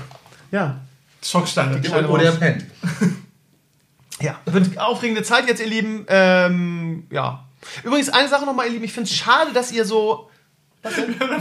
Ja. 0.50 0.80
Schockstarre. 1.22 1.82
kleine 1.82 2.08
Oder 2.08 2.24
er 2.24 2.32
pennt. 2.32 2.66
Ja. 4.22 4.40
Wird 4.46 4.78
aufregende 4.80 5.24
Zeit 5.24 5.46
jetzt, 5.48 5.60
ihr 5.60 5.68
Lieben. 5.68 6.06
Ähm, 6.08 7.08
ja. 7.12 7.44
Übrigens, 7.84 8.08
eine 8.08 8.30
Sache 8.30 8.46
nochmal, 8.46 8.68
ihr 8.68 8.74
Lieben. 8.74 8.86
Ich 8.86 8.94
finde 8.94 9.10
es 9.10 9.16
schade, 9.16 9.52
dass 9.52 9.74
ihr 9.74 9.84
so. 9.84 10.30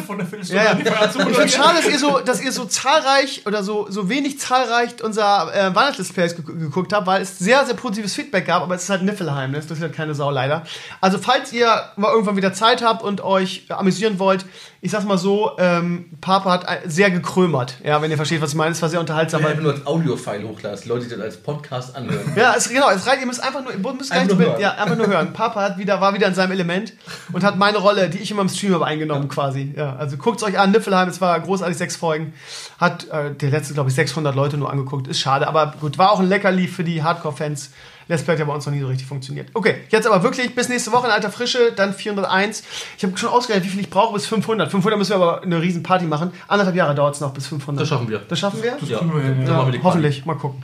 Von 0.07 0.19
der 0.19 0.27
Viertelstunde 0.27 0.63
Ja, 0.63 0.73
ja. 0.73 0.79
Ich 0.79 1.37
finde 1.37 1.49
schade, 1.49 1.79
dass 1.79 1.89
ihr 1.89 1.99
so, 1.99 2.19
dass 2.19 2.43
ihr 2.43 2.53
so 2.53 2.67
zahlreich 2.67 3.47
oder 3.47 3.63
so, 3.63 3.87
so 3.89 4.11
wenig 4.11 4.39
zahlreich 4.39 5.03
unser 5.03 5.55
äh, 5.55 5.75
Weihnachtsdisplays 5.75 6.37
ge 6.37 6.45
geguckt 6.45 6.93
habt, 6.93 7.07
weil 7.07 7.23
es 7.23 7.39
sehr, 7.39 7.65
sehr 7.65 7.75
positives 7.75 8.15
Feedback 8.15 8.47
gab, 8.47 8.63
aber 8.63 8.75
es 8.75 8.83
ist 8.83 8.91
halt 8.91 9.03
Niffelheim, 9.03 9.53
ne? 9.53 9.57
das 9.57 9.71
ist 9.71 9.81
halt 9.81 9.95
keine 9.95 10.15
Sau 10.15 10.31
leider. 10.31 10.65
Also 11.01 11.17
falls 11.17 11.55
ihr 11.55 11.91
mal 11.97 12.13
irgendwann 12.13 12.37
wieder 12.37 12.53
Zeit 12.53 12.83
habt 12.83 13.03
und 13.03 13.23
euch 13.23 13.65
amüsieren 13.71 14.19
wollt, 14.19 14.45
ich 14.83 14.91
sag's 14.91 15.05
mal 15.05 15.19
so, 15.19 15.53
ähm, 15.59 16.07
Papa 16.23 16.51
hat 16.51 16.67
ein- 16.67 16.89
sehr 16.89 17.11
gekrömert, 17.11 17.75
ja, 17.85 18.01
wenn 18.01 18.11
ihr 18.11 18.17
versteht, 18.17 18.41
was 18.41 18.51
ich 18.51 18.57
meine. 18.57 18.73
Es 18.73 18.81
war 18.81 18.89
sehr 18.89 18.99
unterhaltsam. 19.01 19.41
Aber 19.41 19.49
weil- 19.49 19.51
einfach 19.53 19.63
nur 19.65 19.73
als 19.75 19.87
Audio-File 19.87 20.43
hochladen, 20.45 20.71
dass 20.71 20.81
die 20.83 20.89
Leute 20.89 21.09
das 21.09 21.21
als 21.21 21.37
Podcast 21.37 21.95
anhören. 21.95 22.33
Ja, 22.35 22.55
es, 22.57 22.69
genau, 22.69 22.89
es 22.91 23.07
reicht, 23.07 23.21
ihr 23.21 23.27
müsst 23.27 23.43
einfach 23.43 23.63
nur, 23.63 23.93
müsst 23.95 24.11
Einfach 24.11 24.37
nur 24.39 24.49
mit, 24.49 24.59
ja, 24.59 24.73
einfach 24.73 24.97
nur 24.97 25.07
hören. 25.07 25.33
Papa 25.35 25.61
hat 25.61 25.79
wieder, 25.79 26.01
war 26.01 26.15
wieder 26.15 26.27
in 26.29 26.35
seinem 26.35 26.53
Element 26.53 26.95
und 27.33 27.45
hat 27.45 27.59
meine 27.59 27.77
Rolle, 27.79 28.09
die 28.09 28.19
ich 28.19 28.31
immer 28.31 28.43
im 28.43 28.49
Stream 28.49 28.73
habe, 28.73 28.87
eingenommen 28.87 29.29
quasi. 29.29 29.75
Ja, 29.77 29.97
also 29.97 30.17
guckt's 30.17 30.43
euch 30.43 30.59
an, 30.59 30.71
Niffelheim, 30.71 31.09
es 31.09 31.21
war 31.21 31.39
großartig, 31.41 31.77
sechs 31.77 31.97
Folgen. 31.97 32.33
Hat 32.79 33.07
äh, 33.11 33.35
der 33.35 33.51
letzte, 33.51 33.75
glaube 33.75 33.91
ich, 33.91 33.95
600 33.95 34.35
Leute 34.35 34.57
nur 34.57 34.71
angeguckt, 34.71 35.09
ist 35.09 35.21
schade, 35.21 35.47
aber 35.47 35.75
gut, 35.81 35.99
war 35.99 36.11
auch 36.13 36.21
ein 36.21 36.29
Leckerli 36.29 36.69
für 36.69 36.85
die 36.85 37.03
Hardcore-Fans. 37.03 37.71
Let's 38.11 38.25
Play 38.25 38.35
hat 38.35 38.41
ja 38.41 38.45
bei 38.45 38.53
uns 38.53 38.67
noch 38.67 38.73
nie 38.73 38.81
so 38.81 38.89
richtig 38.89 39.07
funktioniert. 39.07 39.49
Okay, 39.55 39.77
jetzt 39.89 40.07
aber 40.07 40.23
wirklich 40.23 40.55
bis 40.55 40.69
nächste 40.69 40.93
Woche 40.93 41.07
in 41.07 41.13
alter 41.13 41.31
Frische, 41.31 41.73
dann 41.75 41.95
401. 41.95 42.63
Ich 42.99 43.05
habe 43.05 43.17
schon 43.17 43.31
ausgerechnet, 43.31 43.65
wie 43.67 43.71
viel 43.71 43.81
ich 43.81 43.89
brauche 43.91 44.13
bis 44.15 44.27
500. 44.27 44.71
500 44.71 44.99
müssen 44.99 45.11
wir 45.13 45.17
aber 45.17 45.43
eine 45.43 45.63
riesen 45.63 45.83
Party 45.83 46.05
machen. 46.05 46.33
Anderthalb 46.49 46.77
Jahre 46.77 46.95
dauert 46.95 47.15
es 47.15 47.21
noch 47.21 47.33
bis 47.33 47.47
500. 47.47 47.81
Das 47.81 47.89
schaffen 47.89 48.09
wir. 48.09 48.19
Das 48.29 48.39
schaffen 48.39 48.63
wir? 48.63 48.77
Ja, 48.87 48.99
kriegen 48.99 49.15
wir 49.15 49.23
hin, 49.23 49.47
ja. 49.47 49.71
die 49.71 49.83
Hoffentlich, 49.83 50.27
mal 50.27 50.35
gucken. 50.35 50.63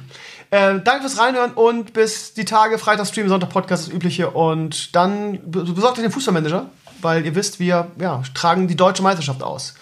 Äh, 0.51 0.81
danke 0.85 1.01
fürs 1.03 1.19
Reinhören 1.19 1.53
und 1.53 1.93
bis 1.93 2.35
die 2.35 2.45
Tage, 2.45 2.79
Freitag 2.79 3.07
Stream, 3.07 3.29
Sonntag 3.29 3.51
Podcast, 3.51 3.87
das 3.89 3.95
Übliche. 3.95 4.31
Und 4.31 4.95
dann 4.95 5.39
be- 5.51 5.65
besorgt 5.65 5.99
euch 5.99 6.05
den 6.05 6.13
Fußballmanager, 6.13 6.67
weil 7.01 7.25
ihr 7.27 7.35
wisst, 7.35 7.59
wir 7.61 7.89
ja, 8.01 8.23
tragen 8.35 8.69
die 8.69 8.77
deutsche 8.77 9.03
Meisterschaft 9.03 9.43
aus. 9.43 9.75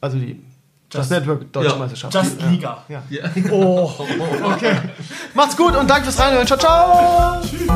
Also 0.00 0.18
die 0.18 0.42
Just, 0.90 1.10
Just 1.10 1.10
Network 1.10 1.52
Deutsche 1.52 1.68
ja. 1.68 1.76
Meisterschaft. 1.76 2.14
Just 2.14 2.40
Liga. 2.42 2.82
Ja. 2.88 3.02
ja. 3.10 3.24
Oh, 3.50 3.92
okay. 4.42 4.76
Macht's 5.34 5.54
gut 5.54 5.76
und 5.76 5.88
danke 5.88 6.04
fürs 6.04 6.18
Reinhören. 6.18 6.46
Ciao, 6.46 6.58
ciao. 6.58 7.42
Tschüss. 7.42 7.68